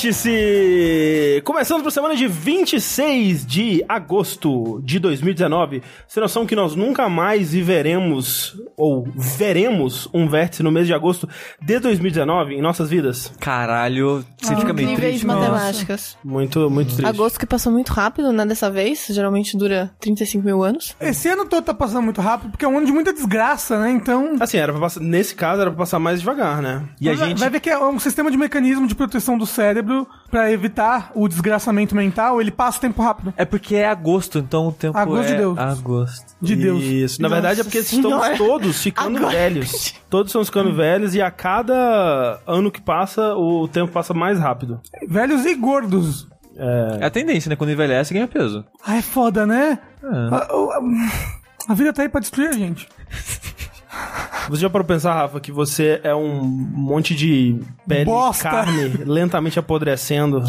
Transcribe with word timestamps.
Vértice! 0.00 1.42
Começando 1.44 1.82
por 1.82 1.92
semana 1.92 2.16
de 2.16 2.26
26 2.26 3.44
de 3.44 3.84
agosto 3.86 4.80
de 4.82 4.98
2019. 4.98 5.82
Sem 6.08 6.22
noção 6.22 6.46
que 6.46 6.56
nós 6.56 6.74
nunca 6.74 7.06
mais 7.06 7.52
viveremos, 7.52 8.56
ou 8.78 9.06
veremos, 9.14 10.08
um 10.14 10.26
vértice 10.26 10.62
no 10.62 10.72
mês 10.72 10.86
de 10.86 10.94
agosto 10.94 11.28
de 11.60 11.78
2019 11.78 12.54
em 12.54 12.62
nossas 12.62 12.88
vidas. 12.88 13.30
Caralho, 13.38 14.24
você 14.46 14.56
fica 14.56 14.72
meio 14.72 14.88
Níveis 14.88 15.10
triste. 15.20 15.26
matemáticas. 15.26 16.16
Muito, 16.24 16.70
muito 16.70 16.88
triste. 16.94 17.06
Agosto 17.06 17.38
que 17.38 17.46
passou 17.46 17.72
muito 17.72 17.92
rápido, 17.92 18.32
né, 18.32 18.44
dessa 18.46 18.70
vez. 18.70 19.06
Geralmente 19.10 19.56
dura 19.56 19.90
35 20.00 20.44
mil 20.44 20.62
anos. 20.62 20.94
Esse 21.00 21.28
ano 21.28 21.44
todo 21.46 21.64
tá 21.64 21.74
passando 21.74 22.02
muito 22.02 22.20
rápido, 22.20 22.50
porque 22.50 22.64
é 22.64 22.68
um 22.68 22.76
ano 22.76 22.86
de 22.86 22.92
muita 22.92 23.12
desgraça, 23.12 23.78
né? 23.80 23.90
Então. 23.90 24.36
Assim, 24.40 24.56
era 24.58 24.72
pra 24.72 24.80
passar, 24.82 25.00
nesse 25.00 25.34
caso 25.34 25.60
era 25.62 25.70
pra 25.70 25.78
passar 25.78 25.98
mais 25.98 26.20
devagar, 26.20 26.62
né? 26.62 26.82
E 27.00 27.08
a 27.08 27.14
vai, 27.14 27.28
gente... 27.28 27.38
vai 27.38 27.50
ver 27.50 27.60
que 27.60 27.70
é 27.70 27.78
um 27.78 27.98
sistema 27.98 28.30
de 28.30 28.36
mecanismo 28.36 28.86
de 28.86 28.94
proteção 28.94 29.36
do 29.36 29.46
cérebro 29.46 30.06
pra 30.30 30.50
evitar 30.52 31.10
o 31.14 31.26
desgraçamento 31.28 31.94
mental, 31.94 32.40
ele 32.40 32.50
passa 32.50 32.78
o 32.78 32.80
tempo 32.80 33.02
rápido. 33.02 33.34
É 33.36 33.44
porque 33.44 33.74
é 33.74 33.88
agosto, 33.88 34.38
então 34.38 34.68
o 34.68 34.72
tempo 34.72 34.96
Agosto 34.96 35.24
é 35.28 35.32
de 35.32 35.36
Deus. 35.36 35.58
agosto. 35.58 36.26
De 36.40 36.56
Deus. 36.56 36.82
Isso. 36.82 37.22
Na 37.22 37.28
Nossa 37.28 37.40
verdade 37.40 37.60
é 37.60 37.64
porque 37.64 37.78
estamos 37.78 38.06
Senhora. 38.08 38.36
todos 38.36 38.82
ficando 38.82 39.18
Agora. 39.18 39.32
velhos. 39.32 39.94
Todos 40.08 40.30
estamos 40.30 40.48
ficando 40.48 40.74
velhos 40.74 41.14
e 41.14 41.20
a 41.22 41.30
cada 41.30 42.40
ano 42.46 42.70
que 42.70 42.80
passa, 42.80 43.34
o 43.34 43.66
tempo 43.68 43.92
passa 43.92 44.14
mais 44.14 44.29
rápido. 44.38 44.80
Velhos 45.08 45.44
e 45.44 45.54
gordos. 45.54 46.28
É 47.00 47.06
a 47.06 47.10
tendência, 47.10 47.48
né? 47.48 47.56
Quando 47.56 47.70
envelhece, 47.70 48.12
ganha 48.12 48.28
peso. 48.28 48.64
Ah, 48.86 48.96
é 48.96 49.02
foda, 49.02 49.46
né? 49.46 49.78
É. 50.02 50.06
A, 50.06 50.36
a- 50.38 50.80
a 51.68 51.74
vida 51.74 51.92
tá 51.92 52.02
aí 52.02 52.08
pra 52.08 52.20
destruir 52.20 52.48
a 52.48 52.52
gente. 52.52 52.86
Você 54.48 54.62
já 54.62 54.70
parou 54.70 54.84
pra 54.84 54.94
pensar, 54.96 55.14
Rafa, 55.14 55.40
que 55.40 55.52
você 55.52 56.00
é 56.02 56.14
um 56.14 56.42
monte 56.42 57.14
de 57.14 57.60
pele 57.86 58.04
Bosta. 58.06 58.48
carne 58.50 58.88
lentamente 59.04 59.58
apodrecendo? 59.58 60.42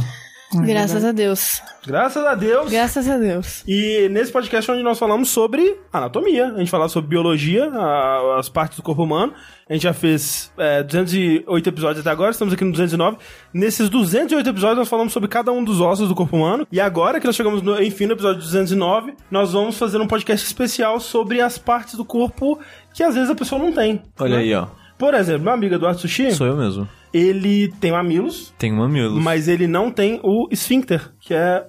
Graças 0.53 1.05
a 1.05 1.11
Deus. 1.11 1.61
Graças 1.85 2.25
a 2.25 2.35
Deus. 2.35 2.69
Graças 2.69 3.09
a 3.09 3.17
Deus. 3.17 3.63
E 3.67 4.07
nesse 4.09 4.31
podcast 4.31 4.69
onde 4.71 4.83
nós 4.83 4.99
falamos 4.99 5.29
sobre 5.29 5.77
anatomia, 5.91 6.47
a 6.47 6.57
gente 6.59 6.69
falava 6.69 6.89
sobre 6.89 7.09
biologia, 7.09 7.69
a- 7.73 8.37
as 8.39 8.49
partes 8.49 8.77
do 8.77 8.83
corpo 8.83 9.03
humano. 9.03 9.33
A 9.69 9.73
gente 9.73 9.83
já 9.83 9.93
fez 9.93 10.51
é, 10.57 10.83
208 10.83 11.69
episódios 11.69 11.99
até 12.01 12.09
agora, 12.09 12.31
estamos 12.31 12.53
aqui 12.53 12.63
no 12.65 12.71
209. 12.71 13.17
Nesses 13.53 13.89
208 13.89 14.49
episódios 14.49 14.77
nós 14.79 14.89
falamos 14.89 15.13
sobre 15.13 15.29
cada 15.29 15.51
um 15.51 15.63
dos 15.63 15.79
ossos 15.79 16.09
do 16.09 16.15
corpo 16.15 16.35
humano. 16.35 16.67
E 16.71 16.79
agora 16.79 17.19
que 17.19 17.25
nós 17.25 17.35
chegamos, 17.35 17.61
no, 17.61 17.81
enfim, 17.81 18.05
no 18.05 18.13
episódio 18.13 18.41
209, 18.41 19.13
nós 19.29 19.53
vamos 19.53 19.77
fazer 19.77 19.99
um 19.99 20.07
podcast 20.07 20.45
especial 20.45 20.99
sobre 20.99 21.39
as 21.41 21.57
partes 21.57 21.95
do 21.95 22.03
corpo 22.03 22.59
que 22.93 23.01
às 23.03 23.15
vezes 23.15 23.29
a 23.29 23.35
pessoa 23.35 23.61
não 23.61 23.71
tem. 23.71 24.01
Olha 24.19 24.35
né? 24.35 24.41
aí, 24.41 24.53
ó. 24.53 24.67
Por 24.97 25.13
exemplo, 25.13 25.43
meu 25.45 25.53
amigo 25.53 25.73
Eduardo 25.75 25.99
Sushi, 25.99 26.31
Sou 26.33 26.45
eu 26.45 26.55
mesmo. 26.57 26.87
Ele 27.13 27.73
tem 27.79 27.91
mamilos, 27.91 28.53
Tem 28.57 28.71
mamilos. 28.71 29.21
mas 29.21 29.47
ele 29.47 29.67
não 29.67 29.91
tem 29.91 30.19
o 30.23 30.47
esfíncter, 30.51 31.11
que 31.19 31.33
é 31.33 31.65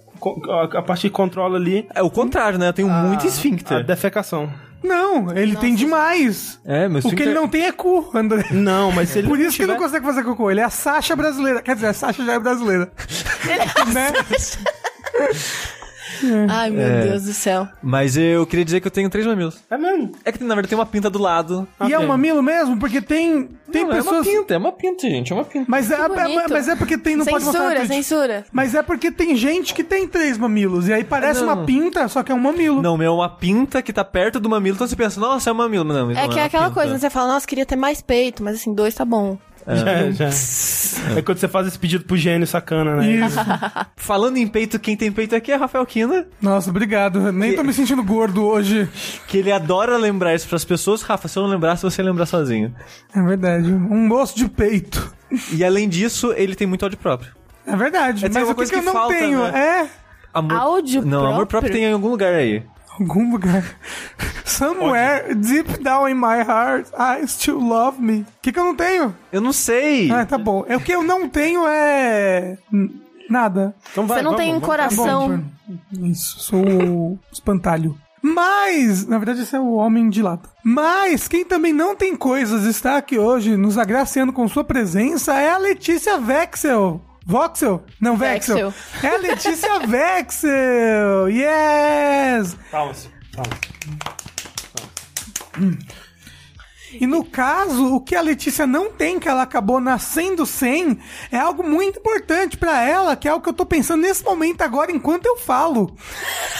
a 0.48 0.78
a 0.78 0.82
parte 0.82 1.02
que 1.08 1.10
controla 1.10 1.56
ali 1.58 1.84
É 1.92 2.00
o 2.00 2.08
contrário, 2.08 2.56
né? 2.56 2.68
Eu 2.68 2.72
tenho 2.72 2.88
muito 2.88 3.24
a 3.24 3.28
esfíncter. 3.28 3.84
defecação. 3.84 4.48
Não, 4.84 5.30
ele 5.36 5.54
tem 5.56 5.74
demais. 5.74 6.60
É, 6.64 6.88
meu 6.88 7.00
O 7.04 7.14
que 7.14 7.22
ele 7.22 7.34
não 7.34 7.46
tem 7.48 7.66
é 7.66 7.72
cu, 7.72 8.08
André. 8.14 8.46
Não, 8.50 8.90
mas 8.92 9.10
se 9.10 9.18
ele 9.20 9.28
Por 9.28 9.38
isso 9.38 9.56
que 9.56 9.62
ele 9.62 9.72
tiver... 9.72 9.78
não 9.78 9.84
consegue 9.84 10.04
fazer 10.04 10.24
cocô. 10.24 10.50
Ele 10.50 10.60
é 10.60 10.64
a 10.64 10.70
Sasha 10.70 11.14
brasileira. 11.14 11.62
Quer 11.62 11.74
dizer, 11.76 11.86
a 11.88 11.92
Sasha 11.92 12.24
já 12.24 12.32
é 12.34 12.38
brasileira. 12.40 12.90
né? 13.94 14.12
Ai, 16.48 16.70
meu 16.70 16.82
É. 16.86 17.02
Deus 17.08 17.24
do 17.24 17.32
céu. 17.32 17.68
Mas 17.82 18.16
eu 18.16 18.46
queria 18.46 18.64
dizer 18.64 18.80
que 18.80 18.86
eu 18.86 18.90
tenho 18.90 19.08
três 19.10 19.26
mamilos. 19.26 19.58
É 19.70 19.76
mesmo. 19.76 20.12
É 20.24 20.32
que 20.32 20.42
na 20.42 20.54
verdade 20.54 20.68
tem 20.68 20.78
uma 20.78 20.86
pinta 20.86 21.08
do 21.10 21.18
lado. 21.20 21.66
E 21.86 21.92
é 21.92 21.98
um 21.98 22.06
mamilo 22.06 22.42
mesmo, 22.42 22.76
porque 22.78 23.00
tem, 23.00 23.48
tem 23.70 23.82
Não, 23.84 23.90
É 23.92 23.94
uma 23.94 24.02
pessoas. 24.02 24.26
pinta, 24.26 24.54
é 24.54 24.58
uma 24.58 24.72
pinta, 24.72 25.02
gente. 25.08 25.32
É 25.32 25.34
uma 25.34 25.44
pinta. 25.44 25.66
Mas 25.68 25.90
é, 25.90 25.94
é- 25.94 26.08
bonito. 26.08 26.50
mas 26.52 26.68
é 26.68 26.76
porque 26.76 26.96
tem. 26.98 27.16
Não 27.16 27.24
pode 27.26 27.44
mostrar 27.44 27.70
censura, 27.70 27.86
censura. 27.86 28.44
Mas 28.52 28.74
é 28.74 28.82
porque 28.82 29.10
tem 29.10 29.34
gente 29.36 29.74
que 29.74 29.82
tem 29.84 30.06
três 30.08 30.36
mamilos. 30.38 30.88
E 30.88 30.92
aí 30.92 31.04
parece 31.04 31.42
Não. 31.42 31.52
uma 31.54 31.64
pinta, 31.64 32.06
só 32.08 32.22
que 32.22 32.30
é 32.32 32.34
um 32.34 32.38
mamilo. 32.40 32.82
Não, 32.82 32.96
meu, 32.96 33.12
é 33.12 33.14
uma 33.14 33.28
pinta 33.28 33.82
que 33.82 33.92
tá 33.92 34.04
perto 34.04 34.38
do 34.40 34.48
mamilo. 34.48 34.74
Então 34.76 34.86
você 34.86 34.96
pensa, 34.96 35.20
nossa, 35.20 35.50
é 35.50 35.52
um 35.52 35.56
mamilo. 35.56 35.84
Não, 35.84 36.10
É 36.10 36.14
que 36.28 36.38
é 36.38 36.42
uma 36.42 36.44
aquela 36.46 36.64
pinta. 36.64 36.74
coisa, 36.74 36.92
né? 36.92 36.98
você 36.98 37.10
fala, 37.10 37.34
nossa, 37.34 37.46
queria 37.46 37.66
ter 37.66 37.76
mais 37.76 38.00
peito, 38.00 38.42
mas 38.42 38.56
assim, 38.56 38.74
dois 38.74 38.94
tá 38.94 39.04
bom. 39.04 39.38
Já, 39.66 40.10
já. 40.30 41.16
É 41.16 41.22
quando 41.22 41.38
você 41.38 41.48
faz 41.48 41.66
esse 41.66 41.78
pedido 41.78 42.04
pro 42.04 42.16
gênio 42.16 42.46
sacana, 42.46 42.96
né? 42.96 43.10
Isso. 43.10 43.38
Falando 43.96 44.36
em 44.36 44.46
peito, 44.46 44.78
quem 44.78 44.96
tem 44.96 45.12
peito 45.12 45.34
aqui 45.34 45.52
é 45.52 45.56
Rafael 45.56 45.86
Kina. 45.86 46.26
Nossa, 46.40 46.70
obrigado. 46.70 47.32
Nem 47.32 47.54
tô 47.54 47.62
me 47.62 47.72
sentindo 47.72 48.02
gordo 48.02 48.44
hoje. 48.44 48.88
Que 49.28 49.38
ele 49.38 49.52
adora 49.52 49.96
lembrar 49.96 50.34
isso 50.34 50.48
pras 50.48 50.64
pessoas. 50.64 51.02
Rafa, 51.02 51.28
se 51.28 51.38
eu 51.38 51.42
não 51.44 51.50
lembrasse, 51.50 51.82
você 51.82 52.02
ia 52.02 52.06
lembrar 52.06 52.26
sozinho. 52.26 52.74
É 53.14 53.22
verdade. 53.22 53.70
Um 53.72 54.12
osso 54.12 54.36
de 54.36 54.48
peito. 54.48 55.12
E 55.52 55.64
além 55.64 55.88
disso, 55.88 56.32
ele 56.36 56.54
tem 56.54 56.66
muito 56.66 56.82
áudio 56.84 56.98
próprio. 56.98 57.32
É 57.66 57.76
verdade. 57.76 58.26
É, 58.26 58.28
mas 58.28 58.42
uma 58.44 58.52
o 58.52 58.56
que, 58.56 58.66
que 58.66 58.74
eu 58.74 58.80
que 58.80 58.84
não 58.84 58.92
falta, 58.92 59.14
tenho? 59.14 59.42
né? 59.44 59.58
É. 59.58 60.02
Amor... 60.34 60.52
Áudio 60.56 61.04
Não, 61.04 61.18
amor 61.18 61.46
próprio? 61.46 61.46
próprio 61.46 61.72
tem 61.72 61.84
em 61.84 61.92
algum 61.92 62.08
lugar 62.08 62.32
aí. 62.34 62.62
Algum 62.98 63.32
lugar. 63.32 63.64
Somewhere 64.44 65.34
deep 65.34 65.82
down 65.82 66.08
in 66.08 66.14
my 66.14 66.42
heart, 66.42 66.88
I 66.98 67.26
still 67.26 67.58
love 67.58 68.00
me. 68.00 68.20
O 68.20 68.26
que, 68.42 68.52
que 68.52 68.58
eu 68.58 68.64
não 68.64 68.74
tenho? 68.74 69.14
Eu 69.32 69.40
não 69.40 69.52
sei. 69.52 70.10
Ah, 70.10 70.26
tá 70.26 70.36
bom. 70.36 70.64
É 70.68 70.76
o 70.76 70.80
que 70.80 70.92
eu 70.92 71.02
não 71.02 71.28
tenho 71.28 71.66
é. 71.66 72.58
Nada. 73.30 73.74
Então 73.90 74.06
vai, 74.06 74.18
Você 74.18 74.24
não 74.24 74.32
vamos, 74.32 74.44
tem 74.44 74.52
vamos. 74.52 74.68
Tá 74.68 74.88
bom, 74.88 74.96
coração. 74.96 75.44
Isso, 76.02 76.40
sou 76.40 76.64
o 76.64 77.18
espantalho. 77.32 77.96
Mas, 78.22 79.04
na 79.06 79.18
verdade, 79.18 79.42
esse 79.42 79.56
é 79.56 79.60
o 79.60 79.72
homem 79.72 80.08
de 80.08 80.22
lata. 80.22 80.48
Mas, 80.62 81.26
quem 81.26 81.44
também 81.44 81.72
não 81.72 81.96
tem 81.96 82.14
coisas 82.14 82.64
está 82.64 82.96
aqui 82.96 83.18
hoje, 83.18 83.56
nos 83.56 83.76
agraciando 83.76 84.32
com 84.32 84.46
sua 84.46 84.62
presença, 84.62 85.34
é 85.34 85.50
a 85.50 85.58
Letícia 85.58 86.18
Vexel. 86.18 87.00
Voxel? 87.24 87.84
Não, 88.00 88.16
Vexel. 88.16 88.70
Vexel. 88.70 89.10
É 89.10 89.14
a 89.14 89.18
Letícia 89.18 89.78
Vexel. 89.86 91.28
Yes! 91.28 92.56
Palmas. 92.70 93.08
Palmas. 93.34 93.72
E 96.92 97.06
no 97.06 97.24
caso, 97.24 97.94
o 97.94 98.00
que 98.00 98.14
a 98.14 98.20
Letícia 98.20 98.66
não 98.66 98.92
tem, 98.92 99.18
que 99.18 99.28
ela 99.28 99.42
acabou 99.42 99.80
nascendo 99.80 100.44
sem, 100.44 100.98
é 101.30 101.38
algo 101.38 101.62
muito 101.62 101.98
importante 101.98 102.56
pra 102.56 102.82
ela, 102.82 103.16
que 103.16 103.26
é 103.26 103.32
o 103.32 103.40
que 103.40 103.48
eu 103.48 103.54
tô 103.54 103.64
pensando 103.64 104.02
nesse 104.02 104.22
momento 104.22 104.60
agora, 104.60 104.92
enquanto 104.92 105.26
eu 105.26 105.36
falo. 105.36 105.96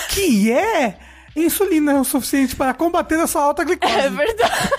Que 0.09 0.51
é 0.51 0.99
insulina 1.37 1.93
é 1.93 2.01
o 2.01 2.05
suficiente 2.05 2.55
para 2.57 2.75
combater 2.75 3.19
a 3.19 3.27
sua 3.27 3.43
alta 3.43 3.65
glicose. 3.65 3.95
É 3.95 4.11
verdade. 4.11 4.71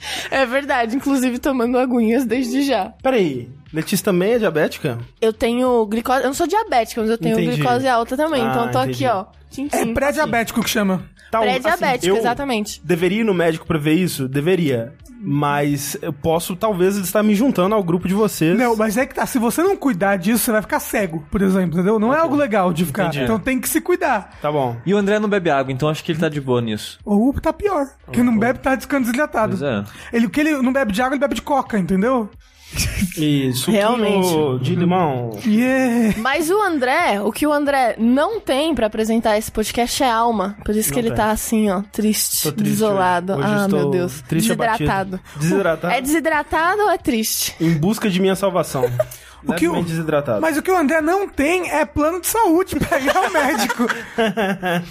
É 0.30 0.46
verdade, 0.46 0.96
inclusive 0.96 1.38
tomando 1.38 1.78
aguinhas 1.78 2.24
desde 2.24 2.62
já. 2.62 2.92
Peraí, 3.02 3.48
Letícia 3.72 4.04
também 4.04 4.32
é 4.32 4.38
diabética? 4.38 4.98
Eu 5.20 5.32
tenho 5.32 5.86
glicose. 5.86 6.20
Eu 6.20 6.26
não 6.26 6.34
sou 6.34 6.46
diabética, 6.46 7.00
mas 7.00 7.10
eu 7.10 7.18
tenho 7.18 7.38
Entendi. 7.38 7.56
glicose 7.56 7.86
alta 7.86 8.16
também. 8.16 8.42
Ah, 8.42 8.50
então 8.50 8.66
eu 8.66 8.72
tô 8.72 8.82
entendi. 8.82 9.04
aqui, 9.06 9.14
ó. 9.14 9.26
Tchim, 9.50 9.68
É 9.72 9.84
tchim, 9.84 9.94
pré-diabético 9.94 10.62
que 10.62 10.70
chama. 10.70 11.04
Tá, 11.30 11.38
Pré-diabética, 11.40 11.96
assim, 11.96 12.08
eu 12.08 12.16
exatamente. 12.16 12.80
Deveria 12.84 13.20
ir 13.20 13.24
no 13.24 13.32
médico 13.34 13.64
pra 13.66 13.78
ver 13.78 13.94
isso? 13.94 14.26
Deveria. 14.26 14.92
Mas 15.22 15.98
eu 16.00 16.12
posso, 16.14 16.56
talvez, 16.56 16.96
estar 16.96 17.22
me 17.22 17.34
juntando 17.34 17.74
ao 17.74 17.84
grupo 17.84 18.08
de 18.08 18.14
vocês. 18.14 18.56
Não, 18.56 18.74
mas 18.74 18.96
é 18.96 19.04
que 19.04 19.14
tá, 19.14 19.26
se 19.26 19.38
você 19.38 19.62
não 19.62 19.76
cuidar 19.76 20.16
disso, 20.16 20.44
você 20.44 20.52
vai 20.52 20.62
ficar 20.62 20.80
cego, 20.80 21.22
por 21.30 21.42
exemplo, 21.42 21.78
entendeu? 21.78 21.98
Não 21.98 22.14
é 22.14 22.18
algo 22.18 22.34
legal 22.34 22.72
de 22.72 22.86
ficar. 22.86 23.08
Entendi. 23.08 23.24
Então 23.24 23.38
tem 23.38 23.60
que 23.60 23.68
se 23.68 23.82
cuidar. 23.82 24.38
Tá 24.40 24.50
bom. 24.50 24.76
E 24.86 24.94
o 24.94 24.96
André 24.96 25.18
não 25.18 25.28
bebe 25.28 25.50
água, 25.50 25.70
então 25.70 25.90
acho 25.90 26.02
que 26.02 26.12
ele 26.12 26.18
tá 26.18 26.30
de 26.30 26.40
boa 26.40 26.62
nisso. 26.62 26.98
Ou 27.04 27.34
tá 27.34 27.52
pior. 27.52 27.86
Quem 28.10 28.22
não 28.24 28.38
bebe 28.38 28.60
tá 28.60 28.80
ficando 28.80 29.02
desidratado. 29.02 29.58
Pois 29.58 29.62
é. 29.62 29.84
Ele, 30.10 30.26
o 30.26 30.30
que 30.30 30.40
ele 30.40 30.62
não 30.62 30.72
bebe 30.72 30.90
de 30.90 31.02
água, 31.02 31.14
ele 31.14 31.20
bebe 31.20 31.34
de 31.34 31.42
coca, 31.42 31.78
entendeu? 31.78 32.30
E 33.16 33.52
suquinho 33.52 33.76
Realmente. 33.78 34.62
de 34.62 34.74
limão. 34.76 35.38
Yeah. 35.44 36.14
Mas 36.18 36.48
o 36.50 36.62
André, 36.62 37.20
o 37.20 37.32
que 37.32 37.46
o 37.46 37.52
André 37.52 37.96
não 37.98 38.40
tem 38.40 38.74
pra 38.74 38.86
apresentar 38.86 39.36
esse 39.36 39.50
podcast 39.50 40.02
é 40.02 40.10
alma. 40.10 40.56
Por 40.64 40.74
isso 40.76 40.88
que 40.90 40.94
Não 40.96 41.00
ele 41.00 41.08
tem. 41.08 41.16
tá 41.16 41.30
assim, 41.30 41.68
ó, 41.70 41.82
triste, 41.92 42.52
triste 42.52 42.70
desolado. 42.70 43.32
hoje. 43.34 43.42
Hoje 43.42 43.52
ah, 43.64 43.68
meu 43.68 43.90
Deus. 43.90 44.22
triste 44.22 44.46
desidratado. 44.48 45.16
abatido. 45.16 45.20
Desidratado. 45.40 45.94
É 45.94 46.00
desidratado 46.00 46.82
ou 46.82 46.90
é 46.90 46.98
triste? 46.98 47.54
Em 47.60 47.74
busca 47.74 48.08
de 48.08 48.20
minha 48.20 48.36
salvação. 48.36 48.84
O 49.46 49.54
que 49.54 49.66
o- 49.68 49.82
desidratado. 49.82 50.40
Mas 50.40 50.56
o 50.56 50.62
que 50.62 50.70
o 50.70 50.76
André 50.76 51.00
não 51.00 51.28
tem 51.28 51.70
é 51.70 51.84
plano 51.84 52.20
de 52.20 52.26
saúde 52.26 52.76
pra 52.76 52.98
ir 53.00 53.16
ao 53.16 53.30
médico. 53.30 53.86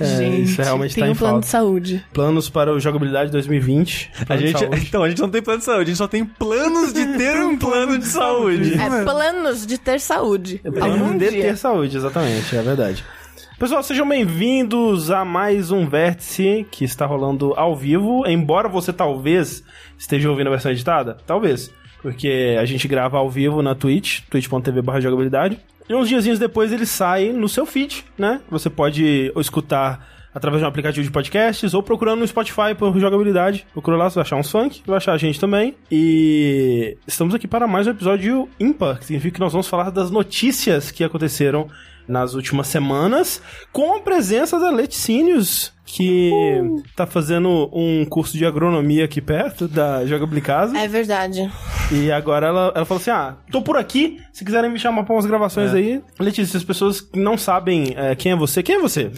É, 0.00 0.28
isso 0.40 0.60
realmente 0.60 0.94
tem 0.94 1.04
tá 1.04 1.08
um 1.10 1.12
em 1.12 1.16
plano 1.16 1.32
falta. 1.34 1.44
de 1.46 1.50
saúde. 1.50 2.04
Planos 2.12 2.48
para 2.50 2.72
o 2.72 2.80
Jogabilidade 2.80 3.30
2020. 3.30 4.10
A 4.28 4.36
gente, 4.36 4.64
então, 4.88 5.02
a 5.02 5.08
gente 5.08 5.20
não 5.20 5.28
tem 5.28 5.42
plano 5.42 5.58
de 5.60 5.64
saúde, 5.64 5.82
a 5.82 5.86
gente 5.86 5.96
só 5.96 6.08
tem 6.08 6.24
planos 6.24 6.92
de 6.92 7.06
ter 7.18 7.36
um 7.42 7.56
plano 7.56 7.98
de 7.98 8.06
saúde. 8.06 8.74
É 8.74 9.04
planos 9.04 9.66
de 9.66 9.78
ter 9.78 10.00
saúde. 10.00 10.58
Planos 10.58 11.00
Algum 11.00 11.16
de 11.18 11.30
dia. 11.30 11.42
ter 11.42 11.56
saúde, 11.56 11.96
exatamente, 11.96 12.56
é 12.56 12.62
verdade. 12.62 13.04
Pessoal, 13.58 13.82
sejam 13.82 14.08
bem-vindos 14.08 15.10
a 15.10 15.24
mais 15.24 15.70
um 15.70 15.86
Vértice 15.88 16.66
que 16.70 16.84
está 16.84 17.06
rolando 17.06 17.54
ao 17.56 17.76
vivo. 17.76 18.26
Embora 18.26 18.68
você 18.68 18.92
talvez 18.92 19.62
esteja 19.96 20.28
ouvindo 20.28 20.48
a 20.48 20.50
versão 20.50 20.72
editada, 20.72 21.16
talvez. 21.26 21.70
Porque 22.02 22.56
a 22.60 22.64
gente 22.64 22.86
grava 22.88 23.16
ao 23.16 23.30
vivo 23.30 23.62
na 23.62 23.74
Twitch, 23.74 24.20
twitch.tv 24.28 25.00
jogabilidade. 25.00 25.58
E 25.88 25.94
uns 25.94 26.08
diazinhos 26.08 26.38
depois 26.38 26.72
ele 26.72 26.86
sai 26.86 27.32
no 27.32 27.48
seu 27.48 27.64
feed, 27.64 28.04
né? 28.18 28.40
Você 28.50 28.68
pode 28.68 29.32
escutar 29.36 30.08
através 30.34 30.60
de 30.60 30.64
um 30.64 30.68
aplicativo 30.68 31.04
de 31.04 31.10
podcasts 31.10 31.74
ou 31.74 31.82
procurando 31.82 32.20
no 32.20 32.26
Spotify 32.26 32.74
por 32.76 32.98
jogabilidade. 32.98 33.66
Procura 33.72 33.96
lá, 33.96 34.08
você 34.08 34.14
vai 34.16 34.22
achar 34.22 34.36
uns 34.36 34.50
funk, 34.50 34.82
vai 34.86 34.96
achar 34.96 35.12
a 35.12 35.18
gente 35.18 35.38
também. 35.38 35.74
E 35.90 36.96
estamos 37.06 37.34
aqui 37.34 37.46
para 37.46 37.66
mais 37.66 37.86
um 37.86 37.90
episódio 37.90 38.48
ímpar, 38.58 38.98
que 38.98 39.06
significa 39.06 39.34
que 39.34 39.40
nós 39.40 39.52
vamos 39.52 39.68
falar 39.68 39.90
das 39.90 40.10
notícias 40.10 40.90
que 40.90 41.04
aconteceram 41.04 41.68
nas 42.08 42.34
últimas 42.34 42.66
semanas, 42.66 43.40
com 43.72 43.94
a 43.94 44.00
presença 44.00 44.58
da 44.58 44.70
Leticínios, 44.70 45.72
que 45.84 46.30
tá 46.96 47.06
fazendo 47.06 47.68
um 47.72 48.04
curso 48.04 48.36
de 48.36 48.46
agronomia 48.46 49.04
aqui 49.04 49.20
perto 49.20 49.66
da 49.66 50.06
Jogabilicasa. 50.06 50.76
É 50.78 50.88
verdade. 50.88 51.50
E 51.90 52.10
agora 52.10 52.46
ela, 52.46 52.72
ela 52.74 52.84
falou 52.84 53.00
assim: 53.00 53.10
Ah, 53.10 53.36
tô 53.50 53.60
por 53.62 53.76
aqui. 53.76 54.18
Se 54.32 54.44
quiserem 54.44 54.70
me 54.70 54.78
chamar 54.78 55.04
pra 55.04 55.14
umas 55.14 55.26
gravações 55.26 55.74
aí. 55.74 56.02
Letícia, 56.18 56.56
as 56.56 56.64
pessoas 56.64 57.00
que 57.00 57.18
não 57.18 57.36
sabem 57.36 57.92
é, 57.96 58.14
quem 58.14 58.32
é 58.32 58.36
você, 58.36 58.62
quem 58.62 58.76
é 58.76 58.78
você? 58.78 59.10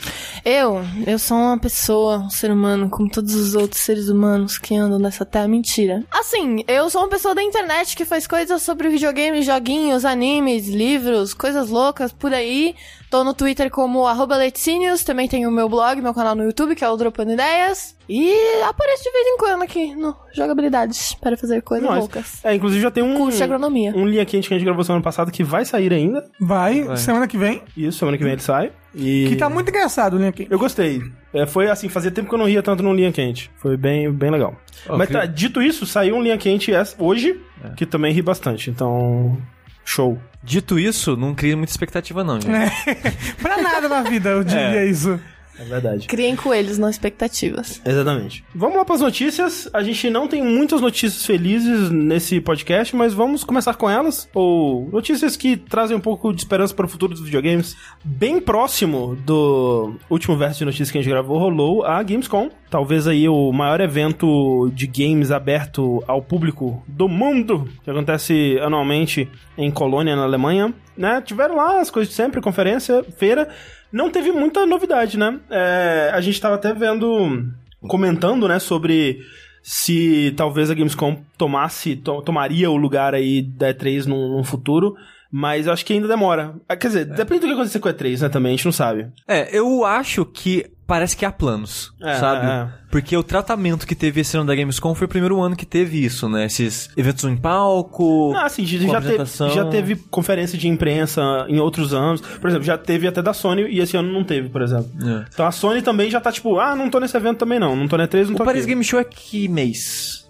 Eu, 0.44 0.82
eu 1.06 1.18
sou 1.18 1.36
uma 1.36 1.58
pessoa, 1.58 2.18
um 2.18 2.30
ser 2.30 2.50
humano, 2.50 2.90
como 2.90 3.08
todos 3.08 3.34
os 3.34 3.54
outros 3.54 3.80
seres 3.80 4.08
humanos 4.08 4.58
que 4.58 4.74
andam 4.74 4.98
nessa 4.98 5.24
terra. 5.24 5.46
Mentira. 5.46 6.02
Assim, 6.10 6.64
eu 6.66 6.90
sou 6.90 7.02
uma 7.02 7.08
pessoa 7.08 7.34
da 7.34 7.42
internet 7.42 7.96
que 7.96 8.04
faz 8.04 8.26
coisas 8.26 8.62
sobre 8.62 8.88
videogames, 8.88 9.46
joguinhos, 9.46 10.04
animes, 10.04 10.68
livros, 10.68 11.32
coisas 11.32 11.68
loucas 11.68 12.12
por 12.12 12.32
aí. 12.34 12.74
Tô 13.14 13.22
no 13.22 13.32
Twitter 13.32 13.70
como 13.70 14.08
arroba 14.08 14.36
Leticínios, 14.36 15.04
também 15.04 15.28
tenho 15.28 15.48
o 15.48 15.52
meu 15.52 15.68
blog, 15.68 16.02
meu 16.02 16.12
canal 16.12 16.34
no 16.34 16.42
YouTube, 16.42 16.74
que 16.74 16.82
é 16.82 16.90
o 16.90 16.96
Dropando 16.96 17.30
Ideias. 17.30 17.94
E 18.08 18.34
apareço 18.64 19.04
de 19.04 19.12
vez 19.12 19.26
em 19.28 19.38
quando 19.38 19.62
aqui 19.62 19.94
no 19.94 20.16
Jogabilidades 20.32 21.14
para 21.14 21.36
fazer 21.36 21.62
coisas 21.62 21.88
Nós. 21.88 22.00
loucas. 22.00 22.44
É, 22.44 22.52
inclusive 22.56 22.82
já 22.82 22.90
tem 22.90 23.04
um. 23.04 23.16
Curso 23.16 23.36
de 23.36 23.44
agronomia. 23.44 23.92
Um 23.94 24.04
linha 24.04 24.24
quente 24.24 24.48
que 24.48 24.54
a 24.54 24.58
gente 24.58 24.64
gravou 24.66 24.82
semana 24.82 25.00
passada 25.00 25.30
que 25.30 25.44
vai 25.44 25.64
sair 25.64 25.92
ainda. 25.92 26.28
Vai, 26.40 26.82
Vai. 26.82 26.96
semana 26.96 27.28
que 27.28 27.38
vem. 27.38 27.62
Isso, 27.76 28.00
semana 28.00 28.18
que 28.18 28.24
vem 28.24 28.32
ele 28.32 28.42
sai. 28.42 28.72
E. 28.92 29.26
Que 29.28 29.36
tá 29.36 29.48
muito 29.48 29.68
engraçado, 29.68 30.18
né, 30.18 30.26
aqui. 30.26 30.48
Eu 30.50 30.58
gostei. 30.58 31.00
É, 31.32 31.46
foi 31.46 31.70
assim, 31.70 31.88
fazia 31.88 32.10
tempo 32.10 32.28
que 32.28 32.34
eu 32.34 32.38
não 32.40 32.46
ria 32.48 32.64
tanto 32.64 32.82
num 32.82 32.92
linha 32.92 33.12
quente. 33.12 33.48
Foi 33.58 33.76
bem, 33.76 34.10
bem 34.12 34.32
legal. 34.32 34.56
Oh, 34.88 34.98
Mas 34.98 35.08
tá, 35.08 35.24
dito 35.24 35.62
isso, 35.62 35.86
saiu 35.86 36.16
um 36.16 36.22
linha 36.24 36.36
quente 36.36 36.72
hoje, 36.98 37.40
É. 37.62 37.76
que 37.76 37.86
também 37.86 38.12
ri 38.12 38.22
bastante. 38.22 38.70
Então. 38.70 39.38
Show. 39.84 40.18
Dito 40.44 40.78
isso, 40.78 41.16
não 41.16 41.34
cria 41.34 41.56
muita 41.56 41.72
expectativa, 41.72 42.22
não, 42.22 42.38
gente. 42.38 42.52
pra 43.40 43.62
nada 43.62 43.88
na 43.88 44.02
vida, 44.02 44.28
eu 44.28 44.44
diria 44.44 44.84
isso. 44.84 45.18
É 45.58 45.64
verdade. 45.64 46.06
Criem 46.06 46.36
coelhos, 46.36 46.78
não 46.78 46.88
expectativas. 46.88 47.80
Exatamente. 47.84 48.44
Vamos 48.54 48.76
lá 48.76 48.84
para 48.84 48.94
as 48.96 49.00
notícias. 49.00 49.68
A 49.72 49.82
gente 49.82 50.10
não 50.10 50.26
tem 50.26 50.42
muitas 50.42 50.80
notícias 50.80 51.24
felizes 51.24 51.90
nesse 51.90 52.40
podcast, 52.40 52.94
mas 52.94 53.12
vamos 53.12 53.44
começar 53.44 53.74
com 53.74 53.88
elas. 53.88 54.28
Ou 54.34 54.88
notícias 54.90 55.36
que 55.36 55.56
trazem 55.56 55.96
um 55.96 56.00
pouco 56.00 56.32
de 56.32 56.40
esperança 56.40 56.74
para 56.74 56.86
o 56.86 56.88
futuro 56.88 57.14
dos 57.14 57.22
videogames. 57.22 57.76
Bem 58.04 58.40
próximo 58.40 59.16
do 59.24 59.94
último 60.10 60.36
verso 60.36 60.58
de 60.58 60.64
notícias 60.64 60.90
que 60.90 60.98
a 60.98 61.02
gente 61.02 61.10
gravou, 61.10 61.38
rolou 61.38 61.84
a 61.84 62.02
Gamescom. 62.02 62.50
Talvez 62.70 63.06
aí 63.06 63.28
o 63.28 63.52
maior 63.52 63.80
evento 63.80 64.70
de 64.74 64.86
games 64.86 65.30
aberto 65.30 66.02
ao 66.08 66.20
público 66.20 66.82
do 66.88 67.08
mundo, 67.08 67.68
que 67.84 67.90
acontece 67.90 68.58
anualmente 68.60 69.30
em 69.56 69.70
Colônia, 69.70 70.16
na 70.16 70.24
Alemanha. 70.24 70.74
Né? 70.96 71.20
Tiveram 71.20 71.56
lá 71.56 71.80
as 71.80 71.90
coisas 71.90 72.08
de 72.08 72.16
sempre, 72.16 72.40
conferência, 72.40 73.04
feira. 73.16 73.48
Não 73.94 74.10
teve 74.10 74.32
muita 74.32 74.66
novidade, 74.66 75.16
né? 75.16 75.38
É, 75.48 76.10
a 76.12 76.20
gente 76.20 76.40
tava 76.40 76.56
até 76.56 76.74
vendo, 76.74 77.44
comentando, 77.86 78.48
né, 78.48 78.58
sobre 78.58 79.20
se 79.62 80.34
talvez 80.36 80.68
a 80.70 80.74
Gamescom 80.74 81.22
tomasse, 81.38 81.94
to- 81.96 82.20
tomaria 82.22 82.68
o 82.70 82.76
lugar 82.76 83.14
aí 83.14 83.40
da 83.40 83.72
E3 83.72 84.04
num, 84.06 84.36
num 84.36 84.42
futuro, 84.44 84.94
mas 85.36 85.66
eu 85.66 85.72
acho 85.72 85.84
que 85.84 85.92
ainda 85.92 86.06
demora. 86.06 86.54
Ah, 86.68 86.76
Quer 86.76 86.86
dizer, 86.86 87.04
depende 87.06 87.40
do 87.40 87.46
que 87.48 87.52
acontecer 87.54 87.80
com 87.80 87.88
a 87.88 87.92
E3, 87.92 88.20
né, 88.22 88.28
também, 88.28 88.52
a 88.52 88.56
gente 88.56 88.64
não 88.66 88.72
sabe. 88.72 89.08
É, 89.26 89.48
eu 89.56 89.84
acho 89.84 90.24
que 90.24 90.64
parece 90.86 91.16
que 91.16 91.24
há 91.24 91.32
planos, 91.32 91.92
É, 92.00 92.14
sabe? 92.16 92.46
é. 92.46 92.68
Porque 92.90 93.16
o 93.16 93.22
tratamento 93.24 93.84
que 93.84 93.96
teve 93.96 94.20
esse 94.20 94.36
ano 94.36 94.46
da 94.46 94.54
Gamescom 94.54 94.94
foi 94.94 95.06
o 95.06 95.08
primeiro 95.08 95.40
ano 95.40 95.56
que 95.56 95.66
teve 95.66 96.04
isso, 96.04 96.28
né? 96.28 96.44
Esses 96.44 96.88
eventos 96.96 97.24
em 97.24 97.36
palco. 97.36 98.32
Ah, 98.36 98.48
sim, 98.48 98.64
já, 98.64 99.00
teve, 99.00 99.24
já 99.52 99.64
teve 99.64 99.96
conferência 99.96 100.56
de 100.56 100.68
imprensa 100.68 101.20
em 101.48 101.58
outros 101.58 101.92
anos. 101.92 102.20
Por 102.20 102.48
exemplo, 102.48 102.64
já 102.64 102.78
teve 102.78 103.08
até 103.08 103.20
da 103.20 103.32
Sony 103.32 103.62
e 103.62 103.80
esse 103.80 103.96
ano 103.96 104.12
não 104.12 104.22
teve, 104.22 104.48
por 104.48 104.62
exemplo. 104.62 104.88
É. 105.02 105.24
Então 105.32 105.44
a 105.44 105.50
Sony 105.50 105.82
também 105.82 106.08
já 106.08 106.20
tá 106.20 106.30
tipo, 106.30 106.60
ah, 106.60 106.76
não 106.76 106.88
tô 106.88 107.00
nesse 107.00 107.16
evento 107.16 107.38
também 107.38 107.58
não, 107.58 107.74
não 107.74 107.88
tô 107.88 107.96
na 107.96 108.06
E3, 108.06 108.26
não 108.26 108.34
O 108.34 108.36
tô 108.36 108.44
Paris 108.44 108.60
aqui. 108.62 108.68
Game 108.68 108.84
Show 108.84 109.00
é 109.00 109.04
que 109.04 109.48
mês? 109.48 110.23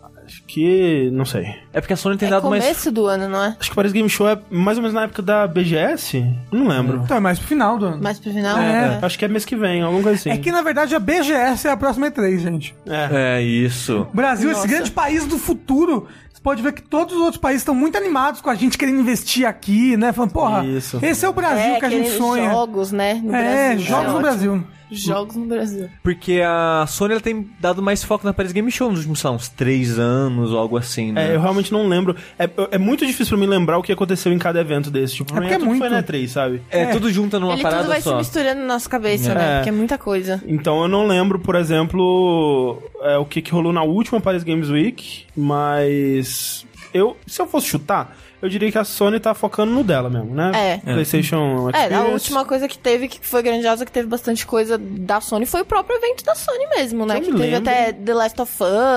Que, 0.55 1.11
não 1.13 1.25
sei. 1.25 1.53
É 1.73 1.81
porque 1.81 1.95
a 1.95 1.97
Sony 1.97 2.17
tem 2.17 2.29
É 2.29 2.31
dado 2.31 2.49
mais. 2.49 2.63
começo 2.63 2.93
do 2.93 3.07
ano, 3.07 3.29
não 3.29 3.43
é? 3.43 3.57
Acho 3.59 3.69
que 3.71 3.73
o 3.73 3.75
Paris 3.75 3.91
Game 3.91 4.09
Show 4.09 4.29
é 4.29 4.39
mais 4.49 4.79
ou 4.79 4.83
menos 4.83 4.95
na 4.95 5.03
época 5.03 5.21
da 5.21 5.49
BGS? 5.49 6.25
Não 6.53 6.69
lembro. 6.69 7.01
Então 7.05 7.17
é 7.17 7.21
mais 7.21 7.41
pro 7.41 7.49
final 7.49 7.77
do 7.77 7.87
ano. 7.87 8.01
Mais 8.01 8.21
pro 8.21 8.31
final? 8.33 8.57
É. 8.57 9.01
Acho 9.03 9.19
que 9.19 9.25
é 9.25 9.29
mês 9.29 9.45
que 9.45 9.57
vem, 9.57 9.83
alguma 9.83 10.01
coisa 10.05 10.17
assim. 10.17 10.31
É 10.31 10.37
que, 10.39 10.53
na 10.53 10.63
verdade, 10.63 10.95
a 10.95 11.01
BGS 11.01 11.67
é 11.67 11.73
a 11.73 11.77
próxima 11.77 12.09
E3, 12.09 12.39
gente. 12.39 12.73
É. 12.87 13.39
É 13.39 13.43
isso. 13.43 14.07
O 14.13 14.17
Brasil, 14.17 14.49
Nossa. 14.49 14.61
esse 14.65 14.69
grande 14.73 14.91
país 14.93 15.27
do 15.27 15.39
futuro, 15.39 16.07
você 16.33 16.41
pode 16.41 16.63
ver 16.63 16.73
que 16.73 16.83
todos 16.83 17.15
os 17.17 17.21
outros 17.21 17.39
países 17.41 17.63
estão 17.63 17.75
muito 17.75 17.99
animados 17.99 18.41
com 18.41 18.49
a 18.49 18.55
gente 18.55 18.79
querendo 18.79 19.01
investir 19.01 19.45
aqui, 19.49 19.97
né? 19.97 20.13
Falando, 20.13 20.31
porra, 20.31 20.65
Isso. 20.65 21.01
esse 21.03 21.25
é 21.27 21.29
o 21.29 21.33
Brasil 21.33 21.75
É, 21.75 21.79
que 21.81 21.85
a 21.85 21.91
gente 21.91 22.11
sonha. 22.11 22.49
Jogos, 22.49 22.93
né? 22.93 23.21
No 23.25 23.35
é, 23.35 23.71
Brasil. 23.75 23.87
jogos 23.87 23.91
É 23.91 24.07
no 24.07 24.11
ótimo. 24.11 24.21
Brasil. 24.21 24.65
Jogos 24.91 25.37
no 25.37 25.47
Brasil. 25.47 25.89
Porque 26.03 26.41
a 26.45 26.85
Sony 26.89 27.13
ela 27.13 27.21
tem 27.21 27.49
dado 27.61 27.83
mais 27.83 28.05
foco 28.05 28.25
na 28.27 28.33
Paris 28.33 28.53
Game 28.53 28.71
Show 28.71 28.89
nos 28.91 28.99
últimos, 29.01 29.21
sei 29.21 29.31
lá, 29.31 29.37
uns 29.37 29.49
três 29.49 29.99
anos 29.99 30.53
ou 30.53 30.59
algo 30.59 30.77
assim, 30.77 31.13
né? 31.13 31.31
É, 31.33 31.35
eu 31.37 31.41
realmente 31.41 31.73
não 31.73 31.89
lembro. 31.89 32.15
É, 32.39 32.49
é 32.73 32.79
muito 32.79 33.05
difícil 33.07 33.37
pra 33.37 33.47
mim 33.47 33.51
lembrar 33.51 33.79
o 33.79 33.83
que 33.83 33.93
aconteceu 33.93 34.33
em 34.33 34.39
cada 34.39 34.61
evento 34.61 34.91
desse. 34.91 35.17
Tipo, 35.17 35.33
porque 35.35 35.49
é 35.49 35.59
tudo 35.59 35.67
foi 35.71 35.79
muito. 35.79 35.91
na 35.93 36.03
E3, 36.03 36.29
sabe? 36.29 36.63
É, 36.71 36.87
tudo 36.87 37.11
junto 37.11 37.39
numa 37.41 37.55
Ele 37.55 37.63
parada 37.63 37.83
tudo 37.83 37.91
vai 37.93 38.01
só. 38.03 38.11
se 38.13 38.17
misturando 38.19 38.61
na 38.61 38.67
nossa 38.67 38.89
cabeça, 38.89 39.33
É. 39.33 39.35
né? 39.35 39.57
Porque 39.57 39.69
é 39.71 39.73
muita 39.73 39.99
coisa. 39.99 40.43
Então 40.47 40.83
eu 40.83 40.89
não 40.89 41.07
lembro, 41.07 41.39
por 41.39 41.55
exemplo, 41.57 42.83
é, 43.03 43.17
o 43.19 43.25
que, 43.25 43.41
que 43.43 43.51
rolou 43.53 43.73
na 43.73 43.83
última 43.83 44.21
Paris 44.21 44.43
Games 44.45 44.69
Week, 44.71 45.25
mas. 45.37 46.67
Eu, 46.93 47.17
se 47.27 47.43
eu 47.43 47.47
fosse 47.47 47.67
chutar, 47.67 48.17
eu 48.45 48.49
diria 48.51 48.71
que 48.71 48.79
a 48.79 48.85
Sony 48.85 49.19
tá 49.19 49.35
focando 49.35 49.73
no 49.73 49.83
dela 49.83 50.09
mesmo, 50.11 50.35
né? 50.35 50.53
É. 50.55 50.79
PlayStation 50.79 51.71
É, 51.73 51.79
a 51.79 51.83
Experience. 51.83 52.13
última 52.13 52.45
coisa 52.45 52.69
que 52.69 52.79
teve, 52.79 53.09
que 53.09 53.19
foi 53.27 53.43
grandiosa, 53.43 53.85
que 53.85 53.91
teve 53.93 54.07
bastante 54.07 54.47
coisa 54.47 54.77
da 54.79 55.21
Sony, 55.21 55.47
foi 55.47 55.63
o 55.63 55.65
próprio 55.65 55.97
evento 55.97 56.25
da 56.25 56.35
Sony 56.35 56.67
mesmo, 56.77 57.07
né? 57.07 57.17
Eu 57.17 57.23
Que 57.23 57.33
me 57.33 57.39
teve 57.41 57.53
lembro. 57.55 57.71
até 57.71 57.93
The 57.93 58.15
Last 58.15 58.41
of 58.43 58.53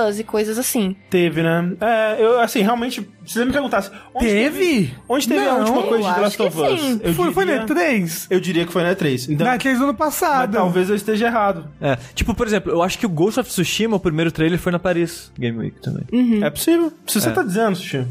Us 0.08 0.18
e 0.18 0.24
coisas 0.24 0.58
assim. 0.58 0.94
Teve, 1.10 1.42
né? 1.42 1.72
É, 1.80 2.16
eu, 2.22 2.40
assim, 2.40 2.60
realmente, 2.60 3.00
se 3.26 3.34
você 3.34 3.44
me 3.44 3.52
perguntasse. 3.52 3.90
Onde 4.14 4.26
Teve? 4.26 4.94
Onde 5.08 5.26
teve 5.28 5.40
a 5.40 5.52
Não, 5.54 5.58
última 5.60 5.82
coisa 5.84 6.08
de 6.08 6.14
The 6.14 6.20
Last 6.20 6.42
acho 6.42 6.48
of 6.48 6.56
que 6.56 6.74
Us? 6.74 6.80
sim. 6.80 7.00
Eu 7.02 7.14
Foi, 7.14 7.32
foi 7.32 7.44
diria- 7.46 7.60
na 7.60 7.66
E3? 7.66 8.26
Eu 8.30 8.40
diria 8.40 8.66
que 8.66 8.72
foi 8.72 8.82
na 8.82 8.94
E3. 8.94 9.28
Então, 9.32 9.46
Na 9.46 9.56
E3 9.58 9.78
do 9.78 9.84
ano 9.84 9.86
mas 9.86 9.96
passado. 9.96 10.52
talvez 10.52 10.90
eu 10.90 10.96
esteja 10.96 11.26
errado. 11.26 11.68
É, 11.80 11.96
tipo, 12.14 12.34
por 12.34 12.46
exemplo, 12.46 12.70
eu 12.70 12.82
acho 12.82 12.98
que 12.98 13.06
o 13.06 13.08
Ghost 13.08 13.40
of 13.40 13.48
Tsushima, 13.48 13.96
o 13.96 14.00
primeiro 14.00 14.30
trailer, 14.30 14.58
foi 14.58 14.72
na 14.72 14.78
Paris 14.78 15.32
Game 15.38 15.56
Week 15.58 15.80
também. 15.80 16.04
É 16.44 16.50
possível. 16.50 16.92
Se 17.06 17.20
você 17.20 17.30
tá 17.30 17.42
dizendo, 17.42 17.76
Sushi. 17.76 18.04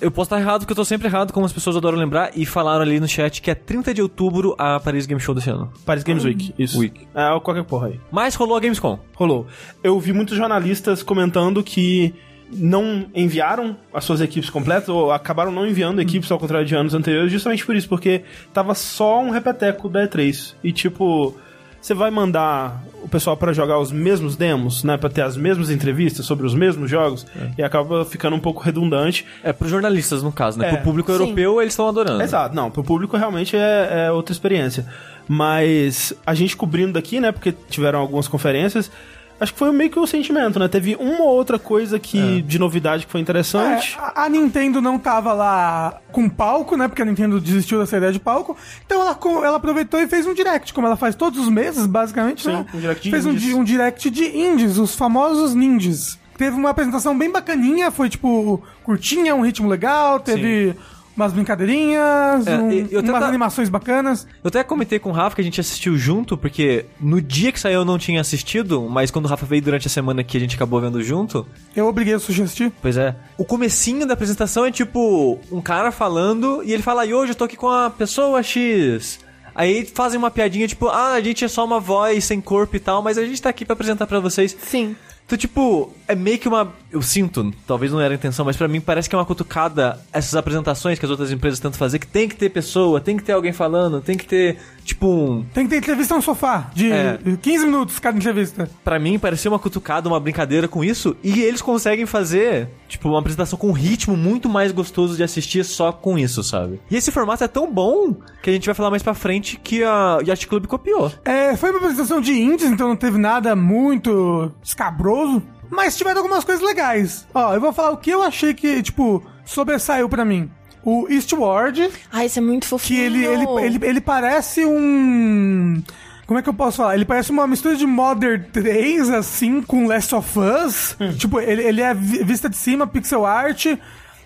Eu 0.00 0.10
posso 0.10 0.26
estar 0.26 0.40
errado, 0.40 0.60
porque 0.60 0.72
eu 0.72 0.76
tô 0.76 0.84
sempre 0.84 1.08
errado, 1.08 1.32
como 1.32 1.46
as 1.46 1.52
pessoas 1.52 1.76
adoram 1.76 1.98
lembrar, 1.98 2.30
e 2.36 2.46
falaram 2.46 2.82
ali 2.82 3.00
no 3.00 3.08
chat 3.08 3.42
que 3.42 3.50
é 3.50 3.54
30 3.54 3.94
de 3.94 4.02
outubro 4.02 4.54
a 4.58 4.78
Paris 4.78 5.06
Game 5.06 5.20
Show 5.20 5.34
desse 5.34 5.50
ano. 5.50 5.72
Paris 5.84 6.02
Games 6.02 6.24
Week. 6.24 6.54
Isso. 6.58 6.78
Week. 6.78 7.06
É, 7.14 7.30
ou 7.30 7.40
qualquer 7.40 7.64
porra 7.64 7.88
aí. 7.88 8.00
Mas 8.10 8.34
rolou 8.34 8.56
a 8.56 8.60
Gamescom. 8.60 8.98
Rolou. 9.14 9.46
Eu 9.82 9.98
vi 9.98 10.12
muitos 10.12 10.36
jornalistas 10.36 11.02
comentando 11.02 11.62
que 11.62 12.14
não 12.52 13.06
enviaram 13.14 13.76
as 13.92 14.04
suas 14.04 14.20
equipes 14.20 14.48
completas, 14.48 14.88
ou 14.88 15.12
acabaram 15.12 15.50
não 15.50 15.66
enviando 15.66 16.00
equipes 16.00 16.30
ao 16.30 16.38
contrário 16.38 16.66
de 16.66 16.74
anos 16.74 16.94
anteriores, 16.94 17.30
justamente 17.30 17.64
por 17.64 17.76
isso, 17.76 17.88
porque 17.88 18.22
tava 18.52 18.74
só 18.74 19.20
um 19.20 19.30
repeteco 19.30 19.88
da 19.88 20.08
E3. 20.08 20.54
E 20.62 20.72
tipo, 20.72 21.34
você 21.80 21.94
vai 21.94 22.10
mandar 22.10 22.82
o 23.02 23.08
pessoal 23.08 23.36
pra 23.36 23.52
jogar 23.52 23.78
os 23.78 23.92
mesmos 23.92 24.36
demos, 24.36 24.84
né, 24.84 24.96
Pra 24.96 25.08
ter 25.08 25.22
as 25.22 25.36
mesmas 25.36 25.70
entrevistas 25.70 26.26
sobre 26.26 26.46
os 26.46 26.54
mesmos 26.54 26.90
jogos, 26.90 27.26
e 27.56 27.62
acaba 27.62 28.04
ficando 28.04 28.36
um 28.36 28.40
pouco 28.40 28.60
redundante. 28.62 29.24
É 29.42 29.52
pros 29.52 29.70
jornalistas, 29.70 30.22
no 30.22 30.32
caso, 30.32 30.58
né? 30.58 30.68
É, 30.68 30.72
Pro 30.74 30.84
público 30.84 31.12
sim. 31.12 31.18
europeu, 31.18 31.60
eles 31.60 31.72
estão 31.72 31.88
adorando. 31.88 32.22
Exato, 32.22 32.54
não, 32.54 32.70
pro 32.70 32.82
público 32.84 33.16
realmente 33.16 33.56
é, 33.56 34.06
é 34.06 34.12
outra 34.12 34.32
experiência. 34.32 34.86
Mas 35.26 36.12
a 36.26 36.34
gente 36.34 36.56
cobrindo 36.56 36.94
daqui, 36.94 37.20
né, 37.20 37.30
porque 37.30 37.54
tiveram 37.68 38.00
algumas 38.00 38.26
conferências, 38.26 38.90
acho 39.40 39.52
que 39.52 39.58
foi 39.58 39.70
meio 39.72 39.90
que 39.90 39.98
o 39.98 40.06
sentimento, 40.06 40.58
né? 40.58 40.68
Teve 40.68 40.96
uma 40.96 41.22
ou 41.22 41.28
outra 41.28 41.58
coisa 41.58 41.98
que 41.98 42.42
de 42.42 42.58
novidade 42.58 43.06
que 43.06 43.12
foi 43.12 43.20
interessante. 43.20 43.96
É, 43.98 44.02
a, 44.02 44.24
a 44.24 44.28
Nintendo 44.28 44.80
não 44.80 44.98
tava 44.98 45.32
lá 45.32 46.00
com 46.12 46.28
palco, 46.28 46.76
né? 46.76 46.88
Porque 46.88 47.02
a 47.02 47.04
Nintendo 47.04 47.40
desistiu 47.40 47.78
dessa 47.78 47.96
ideia 47.96 48.12
de 48.12 48.18
palco. 48.18 48.56
Então 48.84 49.00
ela, 49.00 49.18
ela 49.46 49.56
aproveitou 49.56 50.00
e 50.00 50.06
fez 50.08 50.26
um 50.26 50.34
direct, 50.34 50.72
como 50.74 50.86
ela 50.86 50.96
faz 50.96 51.14
todos 51.14 51.38
os 51.40 51.48
meses, 51.48 51.86
basicamente, 51.86 52.42
Sim, 52.42 52.52
né? 52.52 52.66
um 52.74 52.78
direct 52.80 53.02
de 53.04 53.10
fez 53.10 53.26
um, 53.26 53.30
indies. 53.30 53.42
di- 53.44 53.54
um 53.54 53.64
direct 53.64 54.10
de 54.10 54.24
indies, 54.38 54.78
os 54.78 54.94
famosos 54.94 55.54
ninjas. 55.54 56.18
Teve 56.36 56.56
uma 56.56 56.70
apresentação 56.70 57.18
bem 57.18 57.30
bacaninha, 57.32 57.90
foi 57.90 58.08
tipo 58.08 58.62
curtinha, 58.84 59.34
um 59.34 59.40
ritmo 59.42 59.68
legal, 59.68 60.20
teve 60.20 60.74
umas 61.18 61.32
brincadeirinhas, 61.32 62.46
É, 62.46 62.56
um- 62.58 62.70
e- 62.70 62.78
eu 62.90 63.00
umas 63.00 63.12
tenta- 63.12 63.26
animações 63.26 63.68
bacanas. 63.68 64.26
Eu 64.42 64.48
até 64.48 64.62
comentei 64.62 64.98
com 64.98 65.10
o 65.10 65.12
Rafa 65.12 65.36
que 65.36 65.40
a 65.42 65.44
gente 65.44 65.60
assistiu 65.60 65.96
junto, 65.98 66.36
porque 66.36 66.86
no 67.00 67.20
dia 67.20 67.50
que 67.52 67.58
saiu 67.60 67.80
eu 67.80 67.84
não 67.84 67.98
tinha 67.98 68.20
assistido, 68.20 68.88
mas 68.88 69.10
quando 69.10 69.26
o 69.26 69.28
Rafa 69.28 69.44
veio 69.44 69.60
durante 69.62 69.86
a 69.86 69.90
semana 69.90 70.22
que 70.22 70.36
a 70.36 70.40
gente 70.40 70.54
acabou 70.56 70.80
vendo 70.80 71.02
junto, 71.02 71.46
Eu 71.74 71.86
obriguei 71.86 72.14
a 72.14 72.16
assistir. 72.16 72.72
Pois 72.80 72.96
é. 72.96 73.14
O 73.36 73.44
comecinho 73.44 74.06
da 74.06 74.14
apresentação 74.14 74.64
é 74.64 74.70
tipo 74.70 75.38
um 75.50 75.60
cara 75.60 75.90
falando 75.92 76.62
e 76.64 76.72
ele 76.72 76.82
fala: 76.82 77.04
"E 77.06 77.12
hoje 77.14 77.32
eu 77.32 77.36
tô 77.36 77.44
aqui 77.44 77.56
com 77.56 77.68
a 77.68 77.90
pessoa 77.90 78.42
X". 78.42 79.20
Aí 79.54 79.84
fazem 79.92 80.16
uma 80.18 80.30
piadinha 80.30 80.68
tipo, 80.68 80.86
ah, 80.88 81.14
a 81.14 81.20
gente 81.20 81.44
é 81.44 81.48
só 81.48 81.64
uma 81.64 81.80
voz 81.80 82.24
sem 82.24 82.40
corpo 82.40 82.76
e 82.76 82.78
tal, 82.78 83.02
mas 83.02 83.18
a 83.18 83.24
gente 83.24 83.42
tá 83.42 83.48
aqui 83.48 83.64
pra 83.64 83.72
apresentar 83.72 84.06
pra 84.06 84.20
vocês. 84.20 84.56
Sim. 84.60 84.94
Então, 85.28 85.36
tipo, 85.36 85.92
é 86.08 86.14
meio 86.14 86.38
que 86.38 86.48
uma. 86.48 86.72
Eu 86.90 87.02
sinto, 87.02 87.52
talvez 87.66 87.92
não 87.92 88.00
era 88.00 88.14
a 88.14 88.16
intenção, 88.16 88.46
mas 88.46 88.56
pra 88.56 88.66
mim 88.66 88.80
parece 88.80 89.10
que 89.10 89.14
é 89.14 89.18
uma 89.18 89.26
cutucada 89.26 90.00
essas 90.10 90.34
apresentações 90.34 90.98
que 90.98 91.04
as 91.04 91.10
outras 91.10 91.30
empresas 91.30 91.60
tentam 91.60 91.78
fazer, 91.78 91.98
que 91.98 92.06
tem 92.06 92.26
que 92.26 92.34
ter 92.34 92.48
pessoa, 92.48 92.98
tem 92.98 93.14
que 93.14 93.22
ter 93.22 93.32
alguém 93.32 93.52
falando, 93.52 94.00
tem 94.00 94.16
que 94.16 94.24
ter, 94.24 94.56
tipo, 94.88 95.06
um. 95.06 95.44
Tem 95.52 95.64
que 95.64 95.70
ter 95.70 95.76
entrevista 95.76 96.14
no 96.14 96.22
sofá, 96.22 96.70
de 96.74 96.90
É. 96.90 97.18
15 97.40 97.66
minutos 97.66 97.98
cada 97.98 98.16
entrevista. 98.16 98.68
Pra 98.82 98.98
mim, 98.98 99.18
parecia 99.18 99.50
uma 99.50 99.58
cutucada, 99.58 100.08
uma 100.08 100.18
brincadeira 100.18 100.66
com 100.66 100.82
isso, 100.82 101.16
e 101.22 101.40
eles 101.42 101.60
conseguem 101.62 102.06
fazer, 102.06 102.70
tipo, 102.88 103.08
uma 103.08 103.18
apresentação 103.20 103.58
com 103.58 103.68
um 103.68 103.72
ritmo 103.72 104.16
muito 104.16 104.48
mais 104.48 104.72
gostoso 104.72 105.16
de 105.16 105.22
assistir 105.22 105.64
só 105.64 105.92
com 105.92 106.18
isso, 106.18 106.42
sabe? 106.42 106.80
E 106.90 106.96
esse 106.96 107.12
formato 107.12 107.44
é 107.44 107.48
tão 107.48 107.70
bom 107.70 108.14
que 108.42 108.50
a 108.50 108.52
gente 108.52 108.66
vai 108.66 108.74
falar 108.74 108.90
mais 108.90 109.02
pra 109.02 109.14
frente 109.14 109.60
que 109.62 109.84
a 109.84 110.18
Yacht 110.26 110.46
Club 110.46 110.66
copiou. 110.66 111.12
É, 111.24 111.54
foi 111.56 111.70
uma 111.70 111.78
apresentação 111.78 112.20
de 112.20 112.32
indies, 112.32 112.70
então 112.70 112.88
não 112.88 112.96
teve 112.96 113.18
nada 113.18 113.54
muito 113.54 114.50
escabroso. 114.62 115.42
Mas 115.70 115.98
tiveram 115.98 116.20
algumas 116.22 116.44
coisas 116.44 116.64
legais. 116.64 117.26
Ó, 117.34 117.52
eu 117.52 117.60
vou 117.60 117.74
falar 117.74 117.90
o 117.90 117.98
que 117.98 118.10
eu 118.10 118.22
achei 118.22 118.54
que, 118.54 118.82
tipo, 118.82 119.22
sobressaiu 119.44 120.08
pra 120.08 120.24
mim. 120.24 120.50
O 120.84 121.06
Eastward, 121.10 121.90
Ai, 122.12 122.26
isso 122.26 122.38
é 122.38 122.42
muito 122.42 122.62
que 122.62 122.68
fofinho. 122.68 123.02
ele, 123.02 123.24
ele, 123.24 123.44
ele, 123.62 123.86
ele 123.86 124.00
parece 124.00 124.64
um. 124.64 125.82
Como 126.26 126.38
é 126.38 126.42
que 126.42 126.48
eu 126.48 126.54
posso 126.54 126.76
falar? 126.78 126.94
Ele 126.94 127.04
parece 127.06 127.30
uma 127.30 127.46
mistura 127.46 127.74
de 127.74 127.86
Modern 127.86 128.42
3, 128.52 129.08
assim, 129.10 129.62
com 129.62 129.86
Last 129.86 130.14
of 130.14 130.38
Us. 130.38 130.96
Tipo, 131.18 131.40
ele, 131.40 131.62
ele 131.62 131.80
é 131.80 131.94
vi- 131.94 132.22
vista 132.22 132.48
de 132.50 132.56
cima, 132.56 132.86
pixel 132.86 133.24
art. 133.24 133.66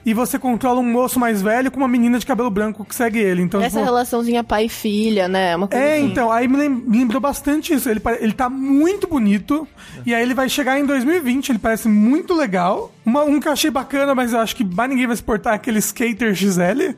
E 0.04 0.12
você 0.12 0.36
controla 0.38 0.80
um 0.80 0.82
moço 0.90 1.20
mais 1.20 1.40
velho 1.40 1.70
com 1.70 1.76
uma 1.78 1.86
menina 1.86 2.18
de 2.18 2.26
cabelo 2.26 2.50
branco 2.50 2.84
que 2.84 2.92
segue 2.94 3.18
ele. 3.20 3.40
Então, 3.42 3.60
Essa 3.60 3.70
tipo, 3.78 3.84
relaçãozinha 3.84 4.42
pai 4.42 4.64
e 4.64 4.68
filha, 4.68 5.28
né? 5.28 5.54
Uma 5.54 5.68
coisa 5.68 5.84
é, 5.84 5.96
assim. 5.98 6.06
então, 6.06 6.30
aí 6.32 6.48
me 6.48 6.56
lem- 6.56 6.68
me 6.68 6.98
lembrou 6.98 7.20
bastante 7.20 7.72
isso. 7.72 7.88
Ele, 7.88 8.02
ele 8.20 8.32
tá 8.32 8.50
muito 8.50 9.06
bonito. 9.06 9.66
E 10.04 10.12
aí 10.12 10.20
ele 10.22 10.34
vai 10.34 10.48
chegar 10.48 10.76
em 10.78 10.84
2020, 10.84 11.50
ele 11.50 11.58
parece 11.60 11.86
muito 11.88 12.34
legal. 12.34 12.92
Uma- 13.06 13.22
um 13.22 13.38
que 13.38 13.46
eu 13.46 13.52
achei 13.52 13.70
bacana, 13.70 14.12
mas 14.14 14.32
eu 14.32 14.40
acho 14.40 14.56
que 14.56 14.64
mais 14.64 14.90
ninguém 14.90 15.06
vai 15.06 15.14
suportar 15.16 15.52
é 15.52 15.54
aquele 15.54 15.78
Skater 15.78 16.34
XL. 16.34 16.94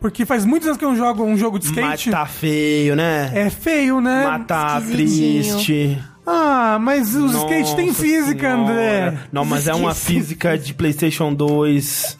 Porque 0.00 0.24
faz 0.24 0.44
muitos 0.44 0.66
anos 0.66 0.78
que 0.78 0.84
eu 0.84 0.94
jogo 0.96 1.24
um 1.24 1.36
jogo 1.36 1.58
de 1.58 1.66
Mas 1.68 1.76
skate. 2.00 2.10
tá 2.10 2.24
feio, 2.26 2.94
né? 2.96 3.30
É 3.34 3.50
feio, 3.50 4.00
né? 4.00 4.24
Mas 4.28 4.46
tá 4.46 4.80
triste. 4.80 5.98
Ah, 6.26 6.78
mas 6.80 7.14
os 7.14 7.34
skate 7.34 7.74
tem 7.74 7.86
Nossa 7.86 8.02
física, 8.02 8.50
senhora. 8.50 8.70
André. 8.72 9.18
Não, 9.32 9.44
mas 9.44 9.66
é 9.66 9.74
uma 9.74 9.94
física 9.94 10.58
de 10.58 10.74
PlayStation 10.74 11.32
2. 11.32 12.16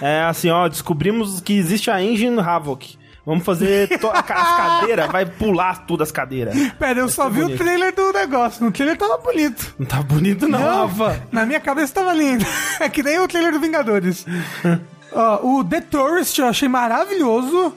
É 0.00 0.22
assim, 0.22 0.50
ó, 0.50 0.68
descobrimos 0.68 1.40
que 1.40 1.56
existe 1.56 1.90
a 1.90 2.02
engine 2.02 2.38
Havoc. 2.40 2.96
Vamos 3.26 3.44
fazer 3.44 3.88
as 3.92 4.22
cadeiras, 4.22 5.10
vai 5.10 5.26
pular 5.26 5.84
tudo 5.84 6.04
as 6.04 6.12
cadeiras. 6.12 6.54
Pera, 6.78 7.00
eu 7.00 7.08
só 7.08 7.28
vi 7.28 7.40
bonito. 7.40 7.60
o 7.60 7.64
trailer 7.64 7.92
do 7.92 8.12
negócio. 8.12 8.64
No 8.64 8.70
trailer 8.70 8.96
tava 8.96 9.18
bonito. 9.18 9.74
Não 9.76 9.84
tá 9.84 10.00
bonito 10.00 10.46
não, 10.46 10.86
Rafa. 10.86 11.20
Na 11.32 11.44
minha 11.44 11.58
cabeça 11.58 11.94
tava 11.94 12.12
lindo. 12.12 12.46
É 12.78 12.88
que 12.88 13.02
nem 13.02 13.18
o 13.18 13.26
trailer 13.26 13.52
do 13.52 13.58
Vingadores. 13.58 14.24
Ó, 15.12 15.58
o 15.58 15.64
The 15.64 15.80
Tourist 15.80 16.38
eu 16.38 16.46
achei 16.46 16.68
maravilhoso. 16.68 17.74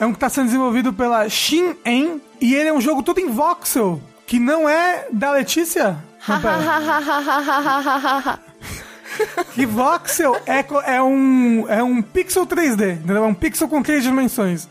É 0.00 0.06
um 0.06 0.14
que 0.14 0.18
tá 0.18 0.30
sendo 0.30 0.46
desenvolvido 0.46 0.94
pela 0.94 1.28
Shin-En. 1.28 2.20
E 2.40 2.54
ele 2.54 2.70
é 2.70 2.72
um 2.72 2.80
jogo 2.80 3.02
todo 3.02 3.18
em 3.18 3.28
voxel. 3.28 4.00
Que 4.26 4.38
não 4.38 4.66
é 4.66 5.08
da 5.12 5.30
Letícia. 5.32 5.98
Não, 6.26 6.40
pera. 6.40 8.38
que 9.54 9.66
voxel 9.66 10.36
é, 10.46 10.64
é, 10.96 11.02
um, 11.02 11.64
é 11.68 11.82
um 11.82 12.00
pixel 12.02 12.46
3D. 12.46 12.94
Entendeu? 12.94 13.24
É 13.24 13.26
um 13.26 13.34
pixel 13.34 13.68
com 13.68 13.82
três 13.82 14.02
dimensões. 14.02 14.68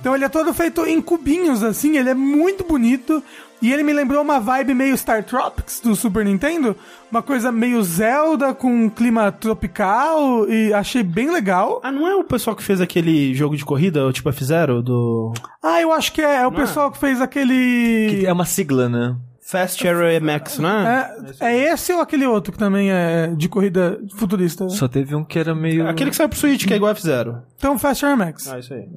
Então 0.00 0.14
ele 0.14 0.24
é 0.24 0.28
todo 0.28 0.54
feito 0.54 0.86
em 0.86 1.00
cubinhos, 1.00 1.62
assim. 1.62 1.96
Ele 1.96 2.10
é 2.10 2.14
muito 2.14 2.64
bonito. 2.64 3.22
E 3.62 3.72
ele 3.72 3.82
me 3.82 3.92
lembrou 3.92 4.20
uma 4.22 4.38
vibe 4.38 4.74
meio 4.74 4.96
Star 4.96 5.24
Tropics 5.24 5.80
do 5.80 5.96
Super 5.96 6.24
Nintendo. 6.24 6.76
Uma 7.10 7.22
coisa 7.22 7.50
meio 7.50 7.82
Zelda 7.82 8.52
com 8.52 8.68
um 8.84 8.88
clima 8.88 9.32
tropical. 9.32 10.48
E 10.48 10.72
achei 10.74 11.02
bem 11.02 11.30
legal. 11.30 11.80
Ah, 11.82 11.90
não 11.90 12.06
é 12.06 12.14
o 12.14 12.22
pessoal 12.22 12.54
que 12.54 12.62
fez 12.62 12.80
aquele 12.80 13.34
jogo 13.34 13.56
de 13.56 13.64
corrida, 13.64 14.06
o 14.06 14.12
tipo 14.12 14.28
F-Zero, 14.28 14.82
do 14.82 15.32
Ah, 15.62 15.80
eu 15.80 15.90
acho 15.92 16.12
que 16.12 16.20
é, 16.20 16.36
é 16.36 16.46
o 16.46 16.50
Não 16.50 16.58
é? 16.58 16.60
pessoal 16.60 16.90
que 16.90 16.98
fez 16.98 17.20
aquele. 17.20 18.24
É 18.26 18.32
uma 18.32 18.44
sigla, 18.44 18.88
né? 18.88 19.16
Fast 19.48 19.86
Aero 19.86 20.00
MX, 20.24 20.58
não 20.58 20.68
é? 20.68 21.14
É, 21.40 21.46
é 21.46 21.72
esse 21.72 21.92
ou 21.92 22.00
aquele 22.00 22.26
outro 22.26 22.52
que 22.52 22.58
também 22.58 22.90
é 22.90 23.28
de 23.36 23.48
corrida 23.48 23.98
futurista? 24.16 24.68
Só 24.68 24.88
teve 24.88 25.14
um 25.14 25.22
que 25.24 25.38
era 25.38 25.54
meio. 25.54 25.86
Aquele 25.88 26.10
que 26.10 26.16
saiu 26.16 26.28
pro 26.28 26.38
Switch, 26.38 26.66
que 26.66 26.72
é 26.72 26.76
igual 26.76 26.90
F-Zero. 26.92 27.42
Então, 27.56 27.78
Fast 27.78 28.04
Air 28.04 28.16
Max. 28.16 28.48
Ah, 28.48 28.58
isso 28.58 28.74
aí. 28.74 28.88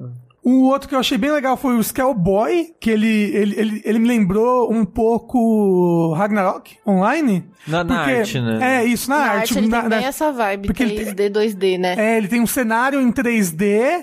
O 0.42 0.68
outro 0.70 0.88
que 0.88 0.94
eu 0.94 0.98
achei 0.98 1.18
bem 1.18 1.30
legal 1.30 1.54
foi 1.56 1.76
o 1.76 1.80
Skellboy, 1.80 2.72
que 2.80 2.90
ele, 2.90 3.06
ele, 3.06 3.54
ele, 3.60 3.82
ele 3.84 3.98
me 3.98 4.08
lembrou 4.08 4.72
um 4.72 4.86
pouco 4.86 6.14
Ragnarok 6.14 6.76
Online. 6.86 7.44
Na- 7.68 7.84
na 7.84 8.00
arte, 8.00 8.40
né? 8.40 8.58
É, 8.80 8.84
isso, 8.84 9.10
na, 9.10 9.18
Na 9.18 9.24
arte. 9.24 9.36
arte 9.40 9.58
ele 9.58 9.68
na- 9.68 9.80
tem 9.82 9.88
na- 9.90 9.96
bem 9.98 10.06
essa 10.06 10.32
vibe, 10.32 10.66
porque 10.66 10.82
ele 10.82 10.94
3D, 11.04 11.28
2D, 11.30 11.78
né? 11.78 11.94
É, 11.98 12.16
ele 12.16 12.26
tem 12.26 12.40
um 12.40 12.46
cenário 12.46 13.00
em 13.00 13.12
3D 13.12 14.02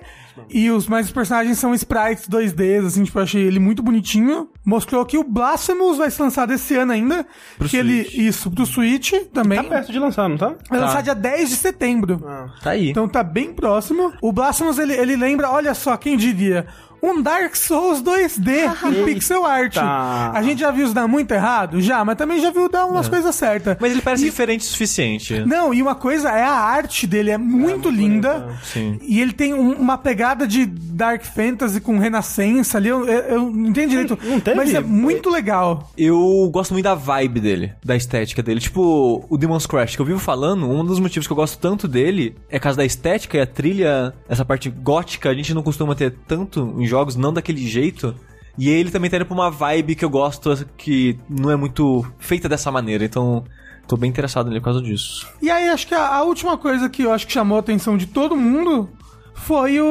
e 0.50 0.70
os 0.72 0.88
mais 0.88 1.06
os 1.08 1.12
personagens 1.12 1.58
são 1.58 1.74
sprites 1.74 2.28
2D, 2.28 2.86
assim, 2.86 3.04
tipo, 3.04 3.18
eu 3.20 3.24
achei 3.24 3.42
ele 3.44 3.60
muito 3.60 3.82
bonitinho. 3.84 4.50
Mostrou 4.66 5.06
que 5.06 5.18
o 5.18 5.24
Blasphemous 5.24 5.98
vai 5.98 6.10
ser 6.12 6.24
lançado 6.24 6.52
esse 6.54 6.76
ano 6.76 6.92
ainda. 6.92 7.26
Pro 7.58 7.68
que 7.70 7.78
ele, 7.78 8.04
Switch. 8.04 8.18
isso, 8.18 8.52
pro 8.52 8.66
Switch 8.66 9.14
também. 9.34 9.58
Tá 9.62 9.70
perto 9.70 9.92
de 9.92 10.00
lançar, 10.00 10.28
não 10.30 10.38
tá? 10.38 10.56
Vai 10.70 10.80
Tá. 10.80 10.86
lançar 10.86 11.02
dia 11.04 11.16
10 11.16 11.50
de 11.50 11.56
setembro. 11.56 12.20
Tá 12.62 12.72
aí. 12.72 12.90
Então 12.90 13.08
tá 13.08 13.24
bem 13.24 13.54
próximo. 13.54 14.14
O 14.22 14.32
Blasphemous, 14.32 14.78
ele, 14.80 14.94
ele 14.94 15.16
lembra, 15.16 15.50
olha 15.50 15.74
só, 15.74 15.96
quem 15.98 16.18
diria... 16.18 16.66
Um 17.02 17.22
Dark 17.22 17.56
Souls 17.56 18.02
2D 18.02 18.70
em 18.92 19.06
pixel 19.06 19.46
art. 19.46 19.78
A 19.78 20.42
gente 20.44 20.60
já 20.60 20.72
viu 20.72 20.86
isso 20.86 20.94
dar 20.94 21.08
muito 21.08 21.32
errado? 21.32 21.80
Já, 21.82 22.04
mas 22.04 22.16
também 22.18 22.40
já 22.40 22.52
viu 22.52 22.70
dar 22.70 22.86
umas 22.86 23.08
coisas 23.08 23.36
certas. 23.36 23.78
Mas 23.80 23.92
ele 23.92 24.02
parece 24.02 24.24
diferente 24.24 24.62
o 24.62 24.64
suficiente. 24.66 25.40
Não, 25.46 25.74
e 25.74 25.82
uma 25.82 25.96
coisa 25.96 26.30
é 26.30 26.44
a 26.44 26.52
arte 26.52 27.06
dele, 27.06 27.32
é 27.32 27.38
muito 27.38 27.90
linda. 27.90 28.48
Sim. 28.64 29.00
E 29.02 29.22
ele 29.22 29.34
tem 29.34 29.54
um- 29.54 29.74
uma 29.74 29.98
pegada 29.98 30.48
de 30.48 30.66
Dark 30.66 31.24
Fantasy 31.24 31.80
com 31.80 31.98
Renascença 32.00 32.78
ali. 32.78 32.90
Eu, 32.90 33.06
eu- 33.06 33.22
eu 33.22 33.42
não 33.52 33.68
entendo 33.70 33.90
direito. 33.90 34.18
não 34.24 34.40
teve? 34.40 34.58
Mas 34.58 34.74
é 34.74 34.80
muito 34.80 35.30
legal. 35.30 35.92
Eu 35.98 36.50
gosto 36.52 36.72
muito 36.74 36.84
da 36.86 36.96
vibe 36.96 37.40
dele, 37.40 37.74
da 37.84 37.96
estética 37.96 38.42
dele. 38.42 38.60
Tipo, 38.60 39.26
o 39.30 39.38
Demon's 39.38 39.66
Crash, 39.66 39.96
que 39.96 40.02
eu 40.02 40.06
vivo 40.06 40.20
falando, 40.20 40.70
um 40.70 40.84
dos 40.84 41.00
motivos 41.00 41.28
que 41.28 41.32
eu 41.34 41.38
gosto 41.38 41.58
tanto 41.60 41.88
dele 41.88 42.36
é 42.50 42.58
por 42.58 42.64
causa 42.64 42.78
da 42.78 42.86
estética 42.86 43.38
e 43.38 43.42
a 43.42 43.46
trilha, 43.46 44.14
essa 44.28 44.44
parte 44.44 44.70
gótica, 44.70 45.30
a 45.30 45.34
gente 45.34 45.54
não 45.54 45.62
costuma 45.64 45.94
ter 45.96 46.14
tanto 46.28 46.76
em 46.78 46.87
jogos, 46.90 47.16
não 47.16 47.34
daquele 47.34 47.66
jeito. 47.68 48.16
E 48.58 48.70
ele 48.70 48.90
também 48.90 49.10
tá 49.10 49.18
indo 49.18 49.26
pra 49.26 49.36
uma 49.36 49.52
vibe 49.52 49.96
que 49.96 50.04
eu 50.04 50.10
gosto, 50.10 50.66
que 50.78 51.18
não 51.30 51.52
é 51.52 51.56
muito 51.56 52.06
feita 52.18 52.50
dessa 52.50 52.72
maneira. 52.72 53.06
Então, 53.06 53.44
tô 53.88 53.96
bem 53.96 54.10
interessado 54.10 54.48
nele 54.48 54.60
por 54.60 54.66
causa 54.66 54.82
disso. 54.82 55.28
E 55.42 55.52
aí, 55.52 55.68
acho 55.70 55.86
que 55.88 55.94
a, 55.94 56.08
a 56.16 56.24
última 56.24 56.58
coisa 56.58 56.90
que 56.90 57.04
eu 57.04 57.14
acho 57.14 57.28
que 57.28 57.34
chamou 57.34 57.58
a 57.58 57.60
atenção 57.60 57.96
de 57.98 58.08
todo 58.08 58.36
mundo 58.36 58.90
foi 59.36 59.80
o, 59.80 59.86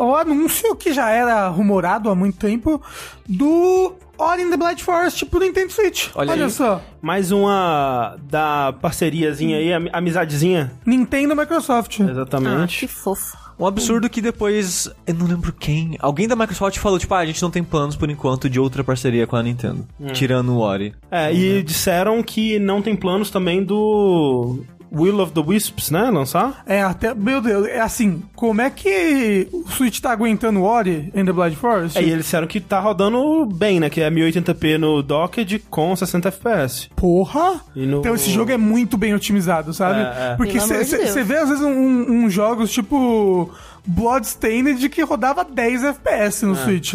o 0.00 0.16
anúncio, 0.16 0.74
que 0.74 0.92
já 0.92 1.08
era 1.10 1.46
rumorado 1.48 2.10
há 2.10 2.14
muito 2.16 2.36
tempo, 2.36 2.82
do 3.28 3.94
Ori 4.18 4.42
in 4.42 4.50
the 4.50 4.56
Blind 4.56 4.80
Forest 4.80 5.26
pro 5.26 5.38
Nintendo 5.38 5.70
Switch. 5.72 6.08
Olha 6.16 6.34
aí. 6.34 6.50
só. 6.50 6.82
Mais 7.00 7.30
uma 7.30 8.16
da 8.28 8.74
parceriazinha 8.82 9.56
aí, 9.58 9.72
ami- 9.72 9.90
amizadezinha. 9.92 10.72
Nintendo 10.84 11.34
e 11.34 11.36
Microsoft. 11.36 12.00
Ah, 12.00 12.10
Exatamente. 12.10 12.80
que 12.80 12.88
fofo. 12.88 13.36
Um 13.58 13.66
absurdo 13.66 14.08
que 14.08 14.20
depois, 14.20 14.88
eu 15.06 15.14
não 15.14 15.26
lembro 15.26 15.52
quem, 15.52 15.96
alguém 16.00 16.28
da 16.28 16.36
Microsoft 16.36 16.78
falou, 16.78 16.98
tipo, 16.98 17.12
ah, 17.14 17.18
a 17.18 17.26
gente 17.26 17.42
não 17.42 17.50
tem 17.50 17.64
planos 17.64 17.96
por 17.96 18.08
enquanto 18.08 18.48
de 18.48 18.60
outra 18.60 18.84
parceria 18.84 19.26
com 19.26 19.34
a 19.34 19.42
Nintendo. 19.42 19.86
Tirando 20.12 20.52
o 20.52 20.58
Ori. 20.58 20.94
É, 21.10 21.32
e 21.32 21.62
disseram 21.62 22.22
que 22.22 22.58
não 22.58 22.80
tem 22.80 22.94
planos 22.94 23.30
também 23.30 23.64
do 23.64 24.60
Will 24.92 25.20
of 25.20 25.32
the 25.32 25.40
Wisps, 25.40 25.90
né? 25.90 26.10
Lançar? 26.10 26.62
É, 26.66 26.82
até. 26.82 27.14
Meu 27.14 27.40
Deus, 27.40 27.66
é 27.66 27.80
assim, 27.80 28.22
como 28.34 28.60
é 28.60 28.70
que 28.70 29.48
o 29.52 29.68
Switch 29.70 30.00
tá 30.00 30.10
aguentando 30.12 30.60
o 30.60 30.62
Ori 30.64 31.12
in 31.14 31.24
the 31.24 31.32
Blind 31.32 31.54
Forest? 31.54 31.98
É, 31.98 32.02
e 32.02 32.10
eles 32.10 32.24
disseram 32.24 32.46
que 32.46 32.60
tá 32.60 32.80
rodando 32.80 33.44
bem, 33.46 33.78
né? 33.80 33.90
Que 33.90 34.00
é 34.00 34.10
1080p 34.10 34.78
no 34.78 35.02
docked 35.02 35.58
com 35.70 35.94
60 35.94 36.28
FPS. 36.28 36.88
Porra! 36.96 37.60
E 37.76 37.84
no- 37.86 37.98
Então 37.98 38.14
esse 38.14 38.30
jogo 38.30 38.50
é 38.52 38.56
muito 38.56 38.96
bem 38.96 39.14
otimizado, 39.14 39.72
sabe? 39.74 40.00
É, 40.00 40.32
é. 40.32 40.36
Porque 40.36 40.58
você 40.60 41.22
vê 41.24 41.36
às 41.36 41.48
vezes 41.48 41.64
uns 41.64 41.76
um, 41.76 42.24
um 42.24 42.30
jogos 42.30 42.70
tipo 42.70 43.50
Bloodstained 43.86 44.88
que 44.88 45.02
rodava 45.02 45.44
10 45.44 45.84
FPS 45.84 46.44
É, 46.44 46.48
no 46.48 46.56
Switch. 46.56 46.94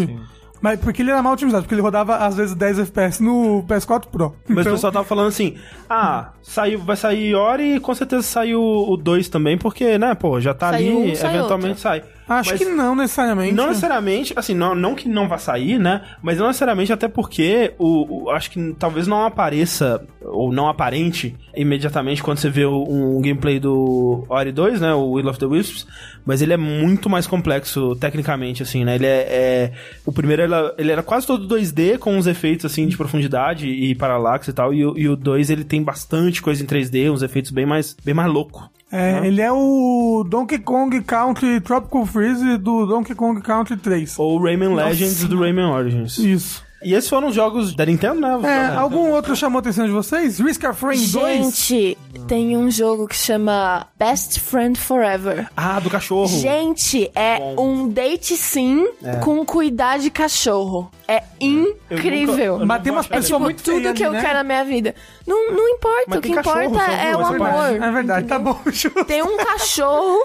Mas 0.64 0.80
porque 0.80 1.02
ele 1.02 1.12
era 1.12 1.22
mal 1.22 1.34
otimizado, 1.34 1.64
porque 1.64 1.76
ele 1.76 1.82
rodava 1.82 2.16
às 2.16 2.38
vezes 2.38 2.56
10 2.56 2.80
FPS 2.80 3.22
no 3.22 3.66
PS4 3.68 4.06
Pro. 4.10 4.34
Mas 4.48 4.60
Então, 4.60 4.72
o 4.72 4.76
pessoal 4.76 4.94
tava 4.94 5.04
falando 5.04 5.28
assim: 5.28 5.58
ah, 5.90 6.32
saiu, 6.42 6.80
vai 6.80 6.96
sair 6.96 7.36
Ori 7.36 7.76
e 7.76 7.80
com 7.82 7.94
certeza 7.94 8.24
saiu 8.24 8.62
o 8.62 8.96
2 8.96 9.28
também, 9.28 9.58
porque, 9.58 9.98
né, 9.98 10.16
pô, 10.16 10.40
já 10.40 10.54
tá 10.54 10.70
Saiu 10.70 11.02
ali, 11.02 11.12
um, 11.12 11.16
sai 11.16 11.36
eventualmente 11.36 11.70
outro. 11.72 11.82
sai. 11.82 12.04
Acho 12.40 12.52
Mas- 12.52 12.60
que 12.60 12.66
não 12.66 12.96
necessariamente. 12.96 13.54
Não 13.54 13.68
necessariamente, 13.68 14.34
assim, 14.36 14.54
não, 14.54 14.74
não 14.76 14.96
que 14.96 15.08
não 15.08 15.28
vá 15.28 15.38
sair, 15.38 15.80
né? 15.80 16.02
Mas 16.22 16.38
não 16.38 16.48
necessariamente 16.48 16.92
até 16.94 17.08
porque 17.08 17.74
o, 17.78 18.26
o- 18.26 18.30
acho 18.32 18.50
que 18.52 18.74
talvez 18.78 19.08
não 19.08 19.26
apareça 19.26 20.02
ou 20.22 20.52
não 20.52 20.68
aparente 20.68 21.36
imediatamente 21.56 22.24
quando 22.24 22.38
você 22.38 22.50
vê 22.50 22.66
o- 22.66 22.84
um 22.88 23.22
gameplay 23.22 23.60
do 23.60 24.26
Ori 24.30 24.52
2, 24.52 24.82
né? 24.82 24.94
O 24.94 25.12
Will 25.12 25.28
of 25.30 25.40
the 25.40 25.46
Wisps. 25.46 25.86
Mas 26.26 26.42
ele 26.42 26.54
é 26.54 26.58
muito 26.58 27.10
mais 27.10 27.28
complexo 27.28 27.96
tecnicamente, 27.98 28.64
assim, 28.64 28.86
né? 28.86 28.96
Ele 28.96 29.06
é. 29.06 29.28
é- 29.30 29.72
o 30.06 30.12
primeiro 30.12 30.42
ele, 30.44 30.54
ele 30.78 30.92
era 30.92 31.04
quase 31.04 31.28
todo 31.28 31.48
2D 31.48 31.98
com 31.98 32.16
uns 32.18 32.28
efeitos 32.28 32.66
assim 32.66 32.88
de 32.88 32.96
profundidade 32.96 33.68
e 33.68 33.94
paralaxe 33.96 34.50
e 34.50 34.54
tal. 34.54 34.74
E, 34.74 34.86
o- 34.86 34.98
e 34.98 35.08
o 35.10 35.16
2 35.16 35.50
ele 35.50 35.64
tem 35.64 35.84
bastante 35.84 36.42
coisa 36.42 36.64
em 36.64 36.66
3D, 36.66 37.10
uns 37.12 37.22
efeitos 37.22 37.52
bem 37.52 37.66
mais, 37.66 37.96
bem 38.04 38.14
mais 38.14 38.32
louco. 38.32 38.70
É, 38.96 39.26
ele 39.26 39.42
é 39.42 39.52
o 39.52 40.24
Donkey 40.24 40.60
Kong 40.60 41.02
Country 41.02 41.60
Tropical 41.60 42.06
Freeze 42.06 42.58
do 42.60 42.86
Donkey 42.86 43.16
Kong 43.16 43.42
Country 43.42 43.76
3. 43.76 44.20
Ou 44.20 44.40
Rayman 44.40 44.76
Legends 44.76 45.24
do 45.24 45.40
Rayman 45.40 45.66
Origins. 45.66 46.20
Isso. 46.20 46.63
E 46.84 46.94
esses 46.94 47.10
foram 47.10 47.28
os 47.30 47.36
jogos 47.36 47.74
da 47.76 47.86
Nintendo, 47.86 48.20
né? 48.20 48.40
É, 48.44 48.76
algum 48.78 49.10
outro 49.12 49.36
chamou 49.36 49.58
a 49.58 49.62
atenção 49.62 49.86
de 49.86 49.92
vocês? 49.92 50.40
Risk 50.40 50.64
of 50.64 50.84
Rain 50.86 50.98
2? 50.98 51.10
Gente, 51.10 51.98
tem 52.28 52.56
um 52.58 52.70
jogo 52.70 53.08
que 53.08 53.16
chama 53.16 53.88
Best 53.98 54.40
Friend 54.40 54.78
Forever. 54.80 55.48
Ah, 55.56 55.80
do 55.80 55.90
cachorro. 55.90 56.28
Gente, 56.28 57.10
é 57.16 57.40
um 57.58 57.88
date 57.90 58.36
sim 58.38 58.88
com 59.24 59.46
cuidar 59.46 60.00
de 60.00 60.10
cachorro. 60.10 60.92
É 61.08 61.24
incrível. 61.40 62.54
nunca- 62.54 62.66
Mas 62.66 62.84
tem 62.84 62.92
umas 62.92 63.06
É 63.06 63.10
É 63.14 63.18
pessoas 63.18 63.28
tipo 63.38 63.40
muito 63.40 63.64
tudo 63.64 63.94
que 63.94 64.04
eu 64.04 64.12
né? 64.12 64.22
quero 64.22 64.34
na 64.36 64.44
minha 64.44 64.64
vida. 64.66 64.96
Não, 65.28 65.52
não 65.52 65.70
importa, 65.70 66.04
Mas 66.08 66.20
o 66.20 66.22
que 66.22 66.34
cachorro, 66.34 66.64
importa 66.64 66.92
é 66.92 67.16
o 67.16 67.18
duas 67.18 67.30
amor. 67.30 67.84
É 67.84 67.92
verdade, 67.92 68.28
tá 68.28 68.40
bom, 68.40 68.60
Ju. 68.72 68.90
Tem 69.06 69.22
um 69.24 69.38
cachorro 69.38 70.24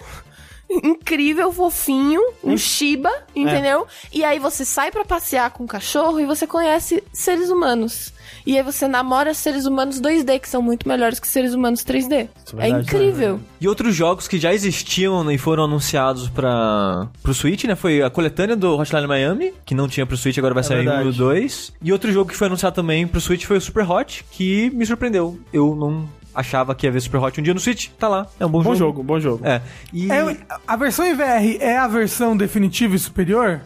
incrível, 0.70 1.52
fofinho, 1.52 2.20
um 2.42 2.56
Shiba, 2.56 3.10
entendeu? 3.34 3.86
E 4.12 4.24
aí 4.24 4.38
você 4.38 4.64
sai 4.64 4.90
pra 4.90 5.04
passear 5.04 5.50
com 5.50 5.64
o 5.64 5.68
cachorro 5.68 6.20
e 6.20 6.26
você 6.26 6.46
conhece 6.46 7.02
seres 7.12 7.50
humanos. 7.50 8.12
E 8.46 8.56
aí 8.56 8.62
você 8.62 8.86
namora 8.88 9.34
seres 9.34 9.66
humanos 9.66 10.00
2D, 10.00 10.40
que 10.40 10.48
são 10.48 10.62
muito 10.62 10.88
melhores 10.88 11.18
que 11.20 11.26
seres 11.28 11.52
humanos 11.54 11.84
3D. 11.84 12.28
Isso 12.46 12.58
é 12.58 12.68
É, 12.68 12.72
verdade, 12.72 12.82
incrível. 12.82 13.40
E 13.60 13.68
outros 13.68 13.94
jogos 13.94 14.28
que 14.28 14.38
já 14.38 14.52
existiam 14.54 15.30
e 15.30 15.36
foram 15.38 15.64
anunciados 15.64 16.28
para 16.28 17.08
pro 17.22 17.34
Switch, 17.34 17.64
né? 17.64 17.74
Foi 17.74 18.02
a 18.02 18.08
coletânea 18.10 18.56
do 18.56 18.76
Hotline 18.76 19.06
Miami, 19.06 19.52
que 19.66 19.74
não 19.74 19.88
tinha 19.88 20.06
pro 20.06 20.16
Switch, 20.16 20.38
agora 20.38 20.54
vai 20.54 20.62
sair 20.62 20.84
verdade. 20.84 21.04
um 21.04 21.06
e 21.06 21.10
o 21.10 21.12
2. 21.12 21.72
E 21.82 21.92
outro 21.92 22.12
jogo 22.12 22.30
que 22.30 22.36
foi 22.36 22.46
anunciado 22.46 22.74
também 22.76 23.06
pro 23.06 23.20
Switch 23.20 23.44
foi 23.44 23.56
o 23.56 23.60
Super 23.60 23.90
Hot, 23.90 24.24
que 24.30 24.70
me 24.70 24.86
surpreendeu. 24.86 25.38
Eu 25.52 25.74
não 25.74 26.08
achava 26.34 26.74
que 26.74 26.86
ia 26.86 26.92
ver 26.92 27.00
Super 27.00 27.18
Hot 27.18 27.40
um 27.40 27.42
dia 27.42 27.54
no 27.54 27.60
Switch. 27.60 27.88
Tá 27.98 28.08
lá, 28.08 28.26
é 28.38 28.46
um 28.46 28.48
bom, 28.50 28.58
Bom 28.62 28.74
jogo. 28.74 28.78
jogo, 28.78 29.02
bom 29.02 29.20
jogo. 29.20 29.46
É. 29.46 29.60
E 29.92 30.10
É, 30.10 30.36
a 30.66 30.76
versão 30.76 31.04
em 31.06 31.14
VR 31.14 31.56
é 31.60 31.76
a 31.76 31.86
versão 31.88 32.36
definitiva 32.36 32.94
e 32.94 32.98
superior? 32.98 33.60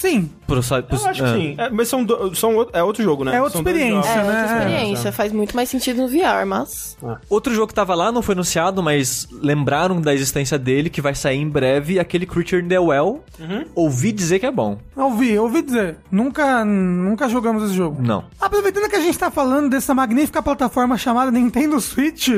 Sim. 0.00 0.30
pro, 0.46 0.60
pro, 0.62 0.96
Eu 0.98 1.06
acho 1.08 1.22
que 1.22 1.28
é. 1.28 1.34
sim. 1.34 1.54
É, 1.58 1.70
mas 1.70 1.88
são, 1.88 2.04
do- 2.04 2.34
são 2.34 2.66
é 2.72 2.82
outro 2.82 3.02
jogo, 3.02 3.24
né? 3.24 3.34
É 3.36 3.40
outra 3.42 3.52
São 3.52 3.60
experiência, 3.62 4.08
É 4.10 4.14
jogos. 4.14 4.28
outra 4.28 4.46
né? 4.46 4.58
experiência. 4.58 5.12
Faz 5.12 5.32
muito 5.32 5.56
mais 5.56 5.68
sentido 5.70 6.02
no 6.02 6.08
VR, 6.08 6.46
mas. 6.46 6.96
Outro 7.30 7.54
jogo 7.54 7.68
que 7.68 7.74
tava 7.74 7.94
lá, 7.94 8.12
não 8.12 8.20
foi 8.22 8.34
anunciado, 8.34 8.82
mas 8.82 9.26
lembraram 9.32 10.00
da 10.00 10.12
existência 10.14 10.58
dele, 10.58 10.90
que 10.90 11.00
vai 11.00 11.14
sair 11.14 11.38
em 11.38 11.48
breve, 11.48 11.98
aquele 11.98 12.26
Creature 12.26 12.62
in 12.62 12.68
the 12.68 12.78
Well. 12.78 13.24
Uhum. 13.40 13.64
Ouvi 13.74 14.12
dizer 14.12 14.38
que 14.38 14.46
é 14.46 14.50
bom. 14.50 14.78
Ouvi, 14.94 15.38
ouvi 15.38 15.62
dizer. 15.62 15.96
Nunca, 16.10 16.64
nunca 16.64 17.28
jogamos 17.28 17.62
esse 17.64 17.74
jogo. 17.74 18.00
Não. 18.02 18.24
Aproveitando 18.40 18.88
que 18.90 18.96
a 18.96 19.00
gente 19.00 19.18
tá 19.18 19.30
falando 19.30 19.70
dessa 19.70 19.94
magnífica 19.94 20.42
plataforma 20.42 20.96
chamada 20.98 21.30
Nintendo 21.30 21.80
Switch, 21.80 22.28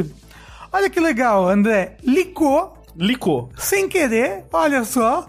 olha 0.73 0.89
que 0.89 1.01
legal, 1.01 1.49
André. 1.49 1.97
Licou, 2.05 2.75
Licou. 2.97 3.51
sem 3.57 3.89
querer, 3.89 4.45
olha 4.53 4.85
só, 4.85 5.27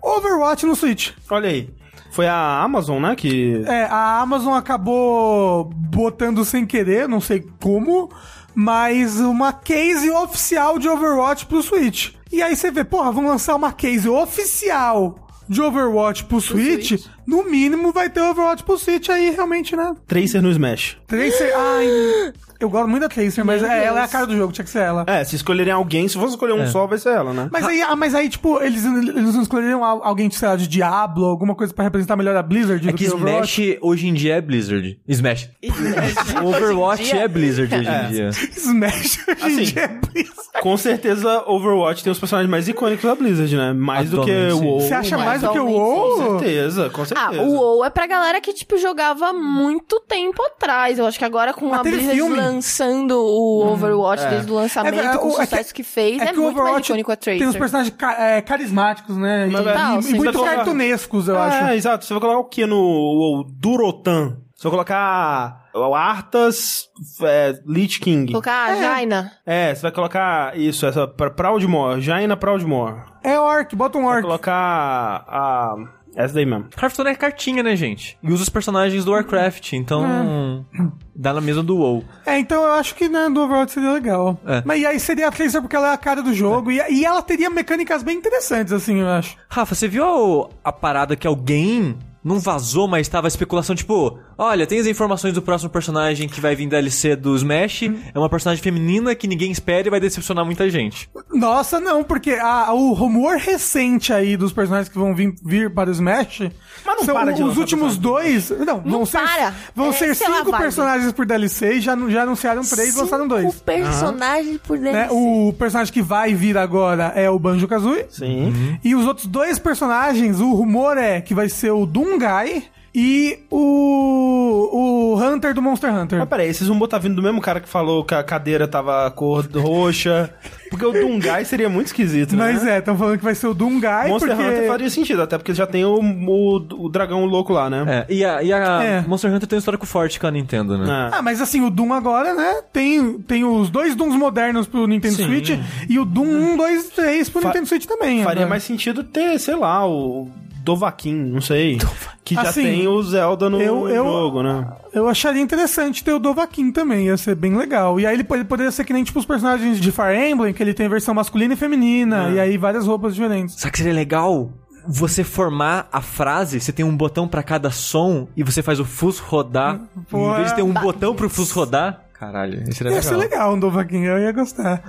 Overwatch 0.00 0.64
no 0.66 0.76
Switch. 0.76 1.10
Olha 1.30 1.48
aí. 1.48 1.70
Foi 2.12 2.26
a 2.26 2.62
Amazon, 2.62 3.00
né? 3.02 3.16
Que. 3.16 3.62
É, 3.66 3.84
a 3.84 4.20
Amazon 4.20 4.54
acabou 4.54 5.64
botando 5.64 6.44
sem 6.44 6.66
querer, 6.66 7.08
não 7.08 7.20
sei 7.20 7.44
como, 7.58 8.10
mas 8.54 9.18
uma 9.18 9.52
case 9.52 10.10
oficial 10.10 10.78
de 10.78 10.88
Overwatch 10.88 11.46
pro 11.46 11.62
Switch. 11.62 12.10
E 12.30 12.42
aí 12.42 12.54
você 12.54 12.70
vê, 12.70 12.84
porra, 12.84 13.10
vamos 13.12 13.30
lançar 13.30 13.54
uma 13.56 13.72
case 13.72 14.08
oficial 14.08 15.18
de 15.48 15.60
Overwatch 15.60 16.24
pro 16.24 16.40
Switch, 16.40 16.88
Switch. 16.88 17.06
no 17.26 17.44
mínimo 17.44 17.92
vai 17.92 18.08
ter 18.08 18.20
Overwatch 18.20 18.62
pro 18.62 18.78
Switch 18.78 19.08
aí, 19.08 19.30
realmente, 19.30 19.74
né? 19.76 19.94
Tracer 20.06 20.42
no 20.42 20.50
Smash. 20.50 20.98
Tracer, 21.06 21.52
ai, 21.56 22.32
eu 22.64 22.70
gosto 22.70 22.88
muito 22.88 23.02
da 23.02 23.08
Tracer, 23.08 23.44
mas 23.44 23.62
Meu 23.62 23.70
é, 23.70 23.84
ela 23.84 24.00
é 24.00 24.04
a 24.04 24.08
cara 24.08 24.26
do 24.26 24.36
jogo, 24.36 24.52
tinha 24.52 24.64
que 24.64 24.70
ser 24.70 24.80
ela. 24.80 25.04
É, 25.06 25.24
se 25.24 25.36
escolherem 25.36 25.72
alguém, 25.72 26.06
se 26.08 26.14
fosse 26.18 26.30
escolher 26.34 26.52
um 26.54 26.66
só, 26.66 26.86
vai 26.86 26.98
ser 26.98 27.10
ela, 27.10 27.32
né? 27.32 27.48
Mas 27.52 27.64
aí, 27.66 27.82
ah, 27.82 27.96
mas 27.96 28.14
aí, 28.14 28.28
tipo, 28.28 28.60
eles, 28.62 28.84
eles 28.84 29.34
não 29.34 29.42
escolheram 29.42 29.84
al- 29.84 30.02
alguém, 30.04 30.30
sei 30.30 30.48
lá, 30.48 30.56
de 30.56 30.66
Diablo, 30.68 31.24
alguma 31.26 31.54
coisa 31.54 31.72
pra 31.74 31.84
representar 31.84 32.16
melhor 32.16 32.36
a 32.36 32.42
Blizzard 32.42 32.86
É 32.88 32.92
do 32.92 32.96
que 32.96 33.08
Overwatch? 33.08 33.62
Smash 33.62 33.78
hoje 33.80 34.08
em 34.08 34.14
dia 34.14 34.36
é 34.36 34.40
Blizzard. 34.40 34.98
Smash. 35.08 35.48
Overwatch 36.44 37.04
dia- 37.04 37.20
é 37.22 37.28
Blizzard 37.28 37.74
hoje 37.74 37.88
em 37.88 38.08
dia. 38.08 38.30
Smash 38.56 39.18
hoje 39.28 39.40
em 39.42 39.46
Assim, 39.46 39.62
dia 39.64 39.82
é 39.82 39.88
Blizzard. 39.88 40.42
Com 40.60 40.76
certeza, 40.76 41.42
Overwatch 41.46 42.04
tem 42.04 42.12
os 42.12 42.18
personagens 42.18 42.50
mais 42.50 42.68
icônicos 42.68 43.04
da 43.04 43.14
Blizzard, 43.14 43.56
né? 43.56 43.72
Mais 43.72 44.10
do 44.10 44.22
que 44.24 44.30
Atualmente, 44.30 44.52
o 44.54 44.58
sim. 44.58 44.64
WoW. 44.66 44.80
Você 44.80 44.94
acha 44.94 45.18
mais 45.18 45.40
do 45.42 45.50
que 45.50 45.58
o 45.58 45.64
Com 45.66 45.72
WoW? 45.72 46.38
certeza, 46.40 46.90
com 46.90 47.02
Ah, 47.02 47.06
certeza. 47.06 47.42
o 47.42 47.52
WoW 47.52 47.84
é 47.84 47.90
pra 47.90 48.06
galera 48.06 48.40
que, 48.40 48.52
tipo, 48.52 48.76
jogava 48.78 49.32
muito 49.32 50.00
tempo 50.06 50.42
atrás. 50.42 50.98
Eu 50.98 51.06
acho 51.06 51.18
que 51.18 51.24
agora 51.24 51.52
com 51.52 51.68
Mas 51.70 51.80
a 51.80 51.82
teve 51.82 51.96
Blizzard 51.96 52.16
filme. 52.16 52.36
Lançando 52.54 53.12
o 53.18 53.72
Overwatch 53.72 54.26
desde 54.28 54.50
o 54.50 54.54
lançamento, 54.54 54.98
É, 54.98 55.16
com 55.18 55.28
o 55.28 55.40
é 55.40 55.44
sucesso 55.46 55.74
que, 55.74 55.82
fez, 55.82 56.20
é, 56.20 56.26
que 56.26 56.38
o 56.38 56.42
muito 56.42 56.54
mais 56.56 56.66
Overwatch 56.66 56.88
icônico 56.90 57.12
a 57.12 57.16
Tracer. 57.16 57.38
Tem 57.40 57.48
uns 57.48 57.56
personagens 57.56 57.94
ca- 57.96 58.16
é, 58.22 58.40
carismáticos, 58.42 59.16
né? 59.16 59.48
E, 59.48 59.52
Total, 59.52 59.98
e 59.98 60.02
sim. 60.02 60.14
muito 60.14 60.38
vai 60.38 60.56
cartunescos, 60.56 61.28
eu 61.28 61.36
é, 61.36 61.40
acho. 61.40 61.72
exato. 61.74 62.04
Você 62.04 62.14
vai 62.14 62.20
colocar 62.20 62.38
o 62.40 62.44
que 62.44 62.66
no 62.66 62.76
o 62.78 63.44
Durotan? 63.44 64.36
Você 64.54 64.68
vai 64.68 64.70
colocar 64.70 65.64
o 65.74 65.94
Arthas 65.94 66.88
é, 67.22 67.54
Lich 67.66 67.98
King. 67.98 68.30
Colocar 68.30 68.70
a 68.70 68.76
Jaina. 68.76 69.32
É, 69.44 69.74
você 69.74 69.82
vai 69.82 69.90
colocar 69.90 70.56
isso, 70.56 70.86
essa 70.86 71.08
Proudmore, 71.08 72.00
Jaina 72.00 72.36
Proudmore. 72.36 73.00
É 73.24 73.40
orc, 73.40 73.74
bota 73.74 73.98
um 73.98 74.04
Vai 74.04 74.16
orc. 74.16 74.22
colocar 74.22 75.24
a... 75.26 75.74
Essa 76.14 76.34
daí 76.34 76.46
mesmo. 76.46 76.66
Hearthstone 76.76 77.10
é 77.10 77.14
cartinha, 77.14 77.62
né, 77.62 77.74
gente? 77.74 78.18
E 78.22 78.32
usa 78.32 78.42
os 78.42 78.48
personagens 78.48 79.04
do 79.04 79.12
Warcraft, 79.12 79.72
então 79.72 80.66
dá 81.14 81.32
na 81.32 81.40
mesma 81.40 81.62
do 81.62 81.76
WoW. 81.76 82.04
É, 82.26 82.38
então 82.38 82.62
eu 82.62 82.72
acho 82.72 82.94
que 82.94 83.08
né, 83.08 83.28
do 83.30 83.40
Overwatch 83.40 83.72
seria 83.72 83.92
legal. 83.92 84.38
É. 84.46 84.62
Mas 84.64 84.80
e 84.80 84.86
aí 84.86 85.00
seria 85.00 85.28
a 85.28 85.32
Tracer 85.32 85.60
porque 85.60 85.76
ela 85.76 85.90
é 85.90 85.94
a 85.94 85.98
cara 85.98 86.22
do 86.22 86.34
jogo. 86.34 86.70
E, 86.70 86.76
e 86.90 87.04
ela 87.04 87.22
teria 87.22 87.50
mecânicas 87.50 88.02
bem 88.02 88.16
interessantes, 88.16 88.72
assim, 88.72 89.00
eu 89.00 89.08
acho. 89.08 89.36
Rafa, 89.48 89.74
você 89.74 89.88
viu 89.88 90.50
a 90.62 90.72
parada 90.72 91.16
que 91.16 91.26
alguém 91.26 91.96
não 92.24 92.38
vazou, 92.38 92.86
mas 92.88 93.08
tava 93.08 93.26
a 93.26 93.28
especulação, 93.28 93.74
tipo, 93.74 94.18
olha, 94.38 94.66
tem 94.66 94.78
as 94.78 94.86
informações 94.86 95.34
do 95.34 95.42
próximo 95.42 95.70
personagem 95.70 96.28
que 96.28 96.40
vai 96.40 96.54
vir 96.54 96.68
DLC 96.68 97.16
do 97.16 97.34
Smash, 97.36 97.82
é 98.14 98.18
uma 98.18 98.28
personagem 98.28 98.62
feminina 98.62 99.14
que 99.14 99.26
ninguém 99.26 99.50
espera 99.50 99.86
e 99.86 99.90
vai 99.90 100.00
decepcionar 100.00 100.44
muita 100.44 100.68
gente. 100.70 101.08
Nossa, 101.32 101.80
não, 101.80 102.04
porque 102.04 102.32
a- 102.32 102.72
o 102.72 102.92
rumor 102.92 103.36
recente 103.36 104.12
aí 104.12 104.36
dos 104.36 104.52
personagens 104.52 104.88
que 104.88 104.98
vão 104.98 105.14
vir, 105.14 105.34
vir 105.44 105.72
para 105.72 105.90
o 105.90 105.92
Smash. 105.92 106.50
Mas 106.84 106.96
não 106.96 107.04
são 107.04 107.14
para 107.14 107.32
de 107.32 107.42
os 107.42 107.56
últimos 107.56 107.96
dois. 107.98 108.50
Não, 108.50 108.80
vão 108.80 109.04
ser, 109.06 109.18
para. 109.18 109.54
vão 109.74 109.88
É, 109.90 109.92
ser 109.92 110.28
lá, 110.28 110.36
cinco 110.38 110.56
personagens 110.56 111.12
por 111.12 111.26
DLC 111.26 111.74
e 111.74 111.80
já, 111.80 111.96
já 112.08 112.22
anunciaram 112.22 112.62
três 112.62 112.94
e 112.94 112.98
lançaram 112.98 113.24
O 113.24 113.28
dois. 113.28 113.54
personagem 113.60 114.58
por 114.58 114.78
dentro. 114.78 114.92
Né? 114.92 115.08
O 115.10 115.52
personagem 115.58 115.92
que 115.92 116.02
vai 116.02 116.34
vir 116.34 116.56
agora 116.56 117.12
é 117.14 117.28
o 117.30 117.38
Banjo 117.38 117.66
Kazooie. 117.68 118.06
Sim. 118.10 118.78
E 118.82 118.94
os 118.94 119.06
outros 119.06 119.26
dois 119.26 119.58
personagens, 119.58 120.40
o 120.40 120.52
rumor 120.52 120.96
é 120.96 121.20
que 121.20 121.34
vai 121.34 121.48
ser 121.48 121.70
o 121.70 121.86
Dungai 122.12 122.64
e 122.94 123.38
o, 123.50 125.14
o 125.14 125.16
Hunter 125.18 125.54
do 125.54 125.62
Monster 125.62 125.94
Hunter. 125.94 126.18
Mas 126.18 126.28
peraí, 126.28 126.52
vocês 126.52 126.68
vão 126.68 126.78
botar 126.78 126.98
vindo 126.98 127.14
do 127.16 127.22
mesmo 127.22 127.40
cara 127.40 127.58
que 127.58 127.68
falou 127.68 128.04
que 128.04 128.14
a 128.14 128.22
cadeira 128.22 128.68
tava 128.68 129.10
cor 129.12 129.46
roxa. 129.54 130.30
Porque 130.68 130.84
o 130.84 130.92
Dungai 130.92 131.44
seria 131.46 131.68
muito 131.70 131.86
esquisito, 131.86 132.36
né? 132.36 132.52
Mas 132.52 132.66
é, 132.66 132.78
estão 132.78 132.96
falando 132.96 133.18
que 133.18 133.24
vai 133.24 133.34
ser 133.34 133.46
o 133.46 133.54
Dungai 133.54 134.08
Monster 134.08 134.36
porque... 134.36 134.50
Hunter 134.50 134.66
faria 134.68 134.90
sentido, 134.90 135.22
até 135.22 135.38
porque 135.38 135.54
já 135.54 135.66
tem 135.66 135.84
o, 135.86 135.94
o, 136.00 136.84
o 136.84 136.88
dragão 136.90 137.24
louco 137.24 137.52
lá, 137.52 137.70
né? 137.70 138.06
É, 138.08 138.14
e 138.14 138.24
a, 138.24 138.42
e 138.42 138.52
a 138.52 138.82
É. 138.82 139.00
Monster 139.06 139.32
Hunter 139.32 139.48
tem 139.48 139.56
um 139.56 139.60
histórico 139.60 139.86
forte 139.86 140.20
com 140.20 140.26
a 140.26 140.30
Nintendo, 140.30 140.76
né? 140.76 140.84
É. 141.12 141.16
Ah, 141.16 141.22
mas 141.22 141.40
assim, 141.40 141.62
o 141.62 141.70
Doom 141.70 141.92
agora, 141.94 142.34
né? 142.34 142.60
Tem, 142.72 143.18
tem 143.20 143.42
os 143.44 143.70
dois 143.70 143.94
Dooms 143.94 144.16
modernos 144.16 144.66
pro 144.66 144.86
Nintendo 144.86 145.14
Sim. 145.16 145.24
Switch 145.24 145.50
e 145.88 145.98
o 145.98 146.04
Doom 146.04 146.26
1, 146.54 146.56
2 146.58 146.84
e 146.86 146.90
3 146.90 147.28
pro 147.30 147.40
Fa- 147.40 147.48
Nintendo 147.48 147.66
Switch 147.68 147.86
também. 147.86 148.18
Faria 148.22 148.40
agora. 148.42 148.46
mais 148.48 148.62
sentido 148.64 149.02
ter, 149.02 149.38
sei 149.38 149.56
lá, 149.56 149.86
o 149.86 150.28
Dovahkiin, 150.62 151.14
não 151.32 151.40
sei. 151.40 151.78
Que 152.24 152.34
já 152.36 152.42
Assim, 152.42 152.62
tem 152.62 152.86
o 152.88 153.02
Zelda 153.02 153.50
no 153.50 153.60
eu- 153.60 153.88
eu- 153.88 154.04
jogo, 154.04 154.42
né? 154.42 154.66
Eu 154.94 155.08
acharia 155.08 155.42
interessante 155.42 156.04
ter 156.04 156.12
o 156.12 156.18
Dovahkiin 156.18 156.70
também, 156.70 157.06
ia 157.06 157.16
ser 157.16 157.34
bem 157.34 157.56
legal. 157.56 157.98
E 157.98 158.06
aí 158.06 158.14
ele, 158.14 158.24
pode- 158.24 158.44
poderia 158.44 158.70
ser 158.70 158.84
que 158.84 158.92
nem 158.92 159.02
tipo 159.04 159.18
os 159.18 159.26
personagens 159.26 159.80
de 159.80 159.90
Fire 159.90 160.16
Emblem, 160.30 160.52
que 160.54 160.62
ele 160.62 160.72
tem 160.74 160.88
versão 160.88 161.12
masculina 161.14 161.54
e 161.54 161.56
feminina, 161.56 162.28
É. 162.28 162.32
e 162.34 162.40
aí 162.40 162.56
várias 162.56 162.86
roupas 162.86 163.14
diferentes. 163.14 163.56
Sabe 163.58 163.72
que 163.72 163.78
seria 163.78 163.92
legal? 163.92 164.50
Você 164.86 165.22
formar 165.22 165.88
a 165.92 166.00
frase, 166.00 166.60
você 166.60 166.72
tem 166.72 166.84
um 166.84 166.96
botão 166.96 167.28
pra 167.28 167.42
cada 167.42 167.70
som 167.70 168.26
e 168.36 168.42
você 168.42 168.62
faz 168.62 168.80
o 168.80 168.84
fuzz 168.84 169.18
rodar. 169.18 169.80
Pô, 170.10 170.32
em 170.32 170.34
vez 170.36 170.48
de 170.50 170.56
ter 170.56 170.62
um 170.62 170.72
botão 170.72 171.14
pro 171.14 171.28
fuzz 171.30 171.50
rodar, 171.52 172.02
Caralho, 172.22 172.62
esse 172.68 172.80
era 172.80 172.90
Ia 172.90 172.96
legal. 172.98 173.02
ser 173.02 173.16
legal 173.16 173.54
um 173.54 173.58
Dovahkiin, 173.58 174.04
eu 174.04 174.18
ia 174.20 174.30
gostar. 174.30 174.80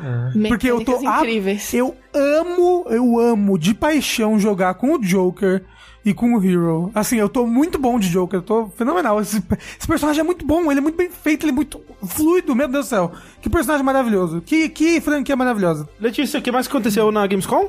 Porque 0.48 0.70
eu 0.70 0.86
tô. 0.86 1.02
Incríveis. 1.02 1.74
Eu 1.74 1.96
amo, 2.14 2.86
eu 2.92 3.20
amo 3.20 3.58
de 3.58 3.74
paixão 3.74 4.38
jogar 4.38 4.76
com 4.76 4.94
o 4.94 5.00
Joker 5.00 5.64
e 6.06 6.14
com 6.14 6.36
o 6.36 6.44
Hero. 6.46 6.92
Assim, 6.94 7.16
eu 7.16 7.28
tô 7.28 7.48
muito 7.48 7.80
bom 7.80 7.98
de 7.98 8.08
Joker, 8.08 8.38
eu 8.38 8.44
tô 8.44 8.68
fenomenal. 8.78 9.20
Esse, 9.20 9.38
esse 9.80 9.88
personagem 9.88 10.20
é 10.22 10.24
muito 10.24 10.46
bom, 10.46 10.70
ele 10.70 10.80
é 10.80 10.84
muito 10.84 10.96
bem 10.96 11.10
feito, 11.10 11.44
ele 11.44 11.54
é 11.54 11.56
muito 11.56 11.82
fluido, 12.06 12.56
meu 12.56 12.68
Deus 12.68 12.86
do 12.86 12.90
céu. 12.90 13.12
Que 13.42 13.50
personagem 13.50 13.84
maravilhoso. 13.84 14.40
Que, 14.40 14.70
que 14.70 15.02
franquia 15.02 15.36
maravilhosa. 15.36 15.90
Letícia, 16.00 16.40
o 16.40 16.44
que 16.44 16.52
mais 16.52 16.68
aconteceu 16.68 17.12
na 17.12 17.26
Gamescom? 17.26 17.68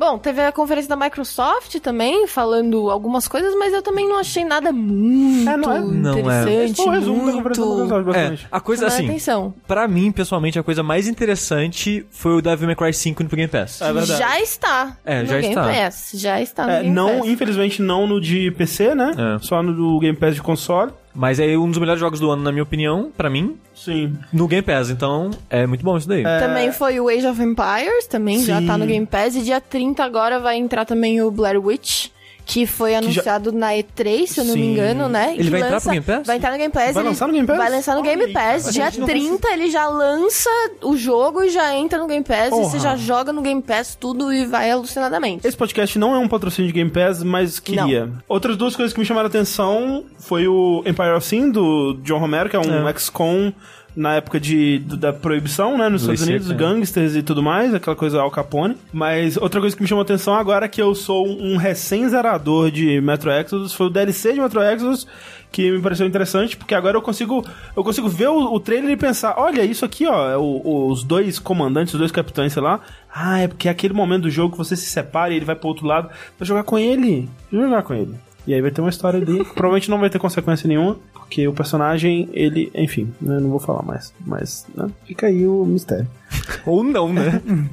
Bom, 0.00 0.16
teve 0.16 0.40
a 0.40 0.50
conferência 0.50 0.88
da 0.88 0.96
Microsoft 0.96 1.78
também, 1.80 2.26
falando 2.26 2.88
algumas 2.90 3.28
coisas, 3.28 3.54
mas 3.54 3.74
eu 3.74 3.82
também 3.82 4.08
não 4.08 4.18
achei 4.18 4.46
nada 4.46 4.72
muito 4.72 5.46
É, 5.50 5.56
não 5.58 5.70
é- 5.70 5.80
não 5.80 6.10
é. 6.10 6.20
interessante, 6.62 6.76
Foi 6.76 6.86
o 6.86 6.90
resumo 6.90 7.26
da 7.26 7.32
conferência 7.34 7.62
da 7.62 7.68
muito... 7.68 7.82
Microsoft, 7.84 8.06
É, 8.08 8.12
basicamente. 8.22 8.48
a 8.50 8.60
coisa 8.60 8.86
assim, 8.86 9.04
atenção. 9.08 9.54
pra 9.68 9.86
mim, 9.86 10.10
pessoalmente, 10.10 10.58
a 10.58 10.62
coisa 10.62 10.82
mais 10.82 11.06
interessante 11.06 12.06
foi 12.10 12.32
o 12.32 12.40
Devil 12.40 12.66
May 12.66 12.76
Cry 12.76 12.94
5 12.94 13.22
no 13.22 13.28
Game 13.28 13.46
Pass. 13.46 13.82
É 13.82 13.92
verdade. 13.92 14.18
Já 14.18 14.40
está 14.40 14.96
É, 15.04 15.20
no 15.20 15.26
já 15.26 15.34
Game 15.40 15.48
está. 15.48 15.64
Pass. 15.68 16.10
Já 16.14 16.40
está 16.40 16.64
no 16.66 16.72
É, 16.72 16.82
Game 16.82 16.94
não, 16.94 17.18
Pass. 17.18 17.28
infelizmente 17.28 17.82
não 17.82 18.06
no 18.06 18.18
de 18.20 18.50
PC, 18.52 18.94
né? 18.94 19.12
É. 19.36 19.38
Só 19.42 19.62
no 19.62 19.74
do 19.74 19.98
Game 20.00 20.16
Pass 20.16 20.34
de 20.34 20.40
console. 20.42 20.92
Mas 21.14 21.40
é 21.40 21.56
um 21.56 21.68
dos 21.68 21.78
melhores 21.78 22.00
jogos 22.00 22.20
do 22.20 22.30
ano, 22.30 22.42
na 22.42 22.52
minha 22.52 22.62
opinião, 22.62 23.10
pra 23.16 23.28
mim, 23.28 23.56
Sim. 23.74 24.16
no 24.32 24.46
Game 24.46 24.62
Pass. 24.62 24.90
Então, 24.90 25.30
é 25.48 25.66
muito 25.66 25.84
bom 25.84 25.96
isso 25.96 26.08
daí. 26.08 26.22
Também 26.22 26.70
foi 26.72 27.00
o 27.00 27.08
Age 27.08 27.26
of 27.26 27.42
Empires, 27.42 28.06
também 28.06 28.44
já 28.44 28.60
Sim. 28.60 28.66
tá 28.66 28.78
no 28.78 28.86
Game 28.86 29.06
Pass. 29.06 29.34
E 29.34 29.42
dia 29.42 29.60
30 29.60 30.04
agora 30.04 30.38
vai 30.38 30.56
entrar 30.56 30.84
também 30.84 31.20
o 31.20 31.30
Blair 31.30 31.60
Witch. 31.60 32.08
Que 32.44 32.66
foi 32.66 32.94
anunciado 32.94 33.52
na 33.52 33.72
E3, 33.72 34.26
se 34.26 34.40
eu 34.40 34.44
não 34.44 34.54
me 34.54 34.66
engano, 34.66 35.08
né? 35.08 35.34
Ele 35.34 35.44
Que 35.44 35.50
vai 35.50 35.60
entrar 35.60 35.80
pro 35.80 35.90
Game 35.90 36.04
Pass? 36.04 36.26
Vai 36.26 36.36
entrar 36.36 36.50
no 36.50 36.58
Game 36.58 36.72
Pass. 36.72 36.94
Vai 36.94 37.02
ele 37.02 37.08
lançar 37.08 37.26
no 37.26 37.32
Game 37.32 37.46
Pass? 37.46 37.58
Vai 37.58 37.70
lançar 37.70 37.96
no 37.96 38.02
Game 38.02 38.32
Pass. 38.32 38.72
Dia 38.72 38.86
A 38.86 38.90
gente 38.90 39.00
não 39.00 39.06
vai 39.06 39.16
30 39.16 39.48
ele 39.52 39.70
já 39.70 39.88
lança 39.88 40.50
o 40.82 40.96
jogo 40.96 41.42
e 41.42 41.50
já 41.50 41.74
entra 41.74 41.98
no 41.98 42.06
Game 42.06 42.24
Pass. 42.24 42.48
E 42.48 42.50
Porra. 42.50 42.64
você 42.64 42.78
já 42.78 42.96
joga 42.96 43.32
no 43.32 43.42
Game 43.42 43.62
Pass 43.62 43.94
tudo 43.94 44.32
e 44.32 44.44
vai 44.46 44.70
alucinadamente. 44.70 45.46
Esse 45.46 45.56
podcast 45.56 45.98
não 45.98 46.14
é 46.14 46.18
um 46.18 46.28
patrocínio 46.28 46.68
de 46.68 46.74
Game 46.74 46.90
Pass, 46.90 47.22
mas 47.22 47.58
queria. 47.58 48.10
Outras 48.28 48.56
duas 48.56 48.74
coisas 48.74 48.92
que 48.92 49.00
me 49.00 49.06
chamaram 49.06 49.26
a 49.26 49.28
atenção 49.28 50.04
foi 50.18 50.46
o 50.48 50.82
Empire 50.86 51.12
of 51.16 51.26
Sin, 51.26 51.50
do 51.50 51.94
John 52.02 52.18
Romero, 52.18 52.48
que 52.48 52.56
é 52.56 52.60
um 52.60 52.98
XCOM 52.98 53.52
na 53.96 54.14
época 54.14 54.38
de, 54.38 54.78
da 54.78 55.12
proibição, 55.12 55.76
né, 55.76 55.88
nos 55.88 56.02
Do 56.02 56.12
Estados 56.12 56.28
Unidos, 56.28 56.46
IC, 56.46 56.54
é. 56.54 56.56
gangsters 56.58 57.16
e 57.16 57.22
tudo 57.22 57.42
mais, 57.42 57.74
aquela 57.74 57.96
coisa 57.96 58.20
Al 58.20 58.30
Capone. 58.30 58.76
Mas 58.92 59.36
outra 59.36 59.60
coisa 59.60 59.74
que 59.76 59.82
me 59.82 59.88
chamou 59.88 60.02
atenção 60.02 60.34
agora 60.34 60.66
é 60.66 60.68
que 60.68 60.80
eu 60.80 60.94
sou 60.94 61.26
um 61.26 61.56
recém-zerador 61.56 62.70
de 62.70 63.00
Metro 63.00 63.30
Exodus, 63.30 63.72
foi 63.72 63.86
o 63.86 63.90
DLC 63.90 64.32
de 64.32 64.40
Metro 64.40 64.62
Exodus 64.62 65.06
que 65.52 65.68
me 65.72 65.80
pareceu 65.82 66.06
interessante, 66.06 66.56
porque 66.56 66.76
agora 66.76 66.96
eu 66.96 67.02
consigo 67.02 67.44
eu 67.76 67.82
consigo 67.82 68.08
ver 68.08 68.28
o, 68.28 68.54
o 68.54 68.60
trailer 68.60 68.90
e 68.92 68.96
pensar, 68.96 69.34
olha, 69.36 69.64
isso 69.64 69.84
aqui, 69.84 70.06
ó, 70.06 70.30
é 70.30 70.36
o- 70.36 70.86
os 70.88 71.02
dois 71.02 71.40
comandantes, 71.40 71.92
os 71.92 71.98
dois 71.98 72.12
capitães, 72.12 72.52
sei 72.52 72.62
lá. 72.62 72.78
Ah, 73.12 73.40
é 73.40 73.48
porque 73.48 73.66
é 73.66 73.70
aquele 73.72 73.92
momento 73.92 74.22
do 74.22 74.30
jogo 74.30 74.52
que 74.52 74.58
você 74.58 74.76
se 74.76 74.86
separa 74.86 75.32
e 75.32 75.36
ele 75.36 75.44
vai 75.44 75.56
pro 75.56 75.66
outro 75.68 75.84
lado 75.86 76.08
pra 76.38 76.46
jogar 76.46 76.62
com 76.62 76.78
ele. 76.78 77.28
Jogar 77.52 77.82
com 77.82 77.92
ele. 77.92 78.14
E 78.46 78.54
aí 78.54 78.60
vai 78.62 78.70
ter 78.70 78.80
uma 78.80 78.90
história 78.90 79.20
ali. 79.20 79.44
Provavelmente 79.54 79.90
não 79.90 79.98
vai 79.98 80.08
ter 80.08 80.20
consequência 80.20 80.68
nenhuma, 80.68 80.96
porque 81.30 81.46
o 81.46 81.52
personagem, 81.52 82.28
ele. 82.32 82.72
Enfim, 82.74 83.14
né, 83.20 83.38
não 83.38 83.50
vou 83.50 83.60
falar 83.60 83.82
mais. 83.84 84.12
Mas, 84.26 84.66
né, 84.74 84.88
fica 85.06 85.28
aí 85.28 85.46
o 85.46 85.64
mistério. 85.64 86.08
Ou 86.66 86.82
não, 86.82 87.12
né? 87.12 87.40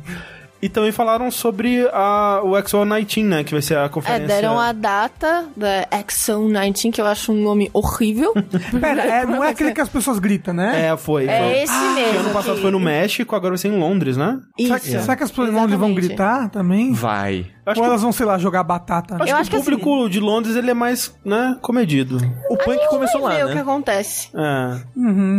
E 0.59 0.67
também 0.67 0.91
falaram 0.91 1.29
sobre 1.29 1.87
a, 1.93 2.41
o 2.43 2.49
XO19, 2.53 3.23
né? 3.23 3.43
Que 3.43 3.51
vai 3.51 3.61
ser 3.61 3.77
a 3.77 3.83
É, 3.83 3.89
conferência. 3.89 4.25
deram 4.27 4.59
a 4.59 4.71
data 4.71 5.45
da 5.55 5.87
Exxon 5.99 6.47
19, 6.47 6.91
que 6.91 6.99
eu 6.99 7.05
acho 7.05 7.31
um 7.31 7.43
nome 7.43 7.69
horrível. 7.71 8.33
Pera, 8.81 9.03
é, 9.03 9.23
não 9.23 9.43
é 9.43 9.49
aquele 9.49 9.71
que 9.71 9.79
as 9.81 9.87
pessoas 9.87 10.17
gritam, 10.17 10.55
né? 10.55 10.87
É, 10.87 10.97
foi. 10.97 11.27
É 11.27 11.37
foi. 11.43 11.59
esse 11.61 11.71
Que 11.79 11.93
mesmo. 11.93 12.19
ano 12.21 12.29
passado 12.31 12.55
que- 12.55 12.61
foi 12.63 12.71
no 12.71 12.79
México, 12.79 13.35
agora 13.35 13.51
vai 13.51 13.59
ser 13.59 13.67
em 13.67 13.77
Londres, 13.79 14.17
né? 14.17 14.39
Será, 14.59 14.77
Isso. 14.77 14.85
será 15.01 15.15
que 15.15 15.23
as 15.25 15.29
pessoas 15.29 15.49
em 15.49 15.53
Londres 15.53 15.77
vão 15.79 15.93
gritar 15.93 16.49
também? 16.49 16.91
Vai. 16.91 17.45
Acho 17.67 17.81
Ou 17.81 17.85
que, 17.85 17.89
elas 17.89 18.01
vão, 18.01 18.11
sei 18.13 18.25
lá, 18.25 18.37
jogar 18.37 18.63
batata? 18.63 19.15
acho 19.15 19.23
Eu 19.23 19.27
que 19.27 19.31
acho 19.33 19.49
o 19.49 19.51
que 19.51 19.57
público 19.59 20.09
de 20.09 20.19
Londres 20.21 20.55
ele 20.55 20.71
é 20.71 20.73
mais, 20.73 21.13
né, 21.23 21.57
comedido. 21.61 22.15
O 22.49 22.55
punk 22.57 22.79
começou 22.87 23.19
Vamos 23.21 23.35
ver 23.35 23.43
lá, 23.43 23.45
o 23.45 23.49
que 23.49 23.55
né? 23.55 23.61
acontece. 23.61 24.29
É. 24.33 24.79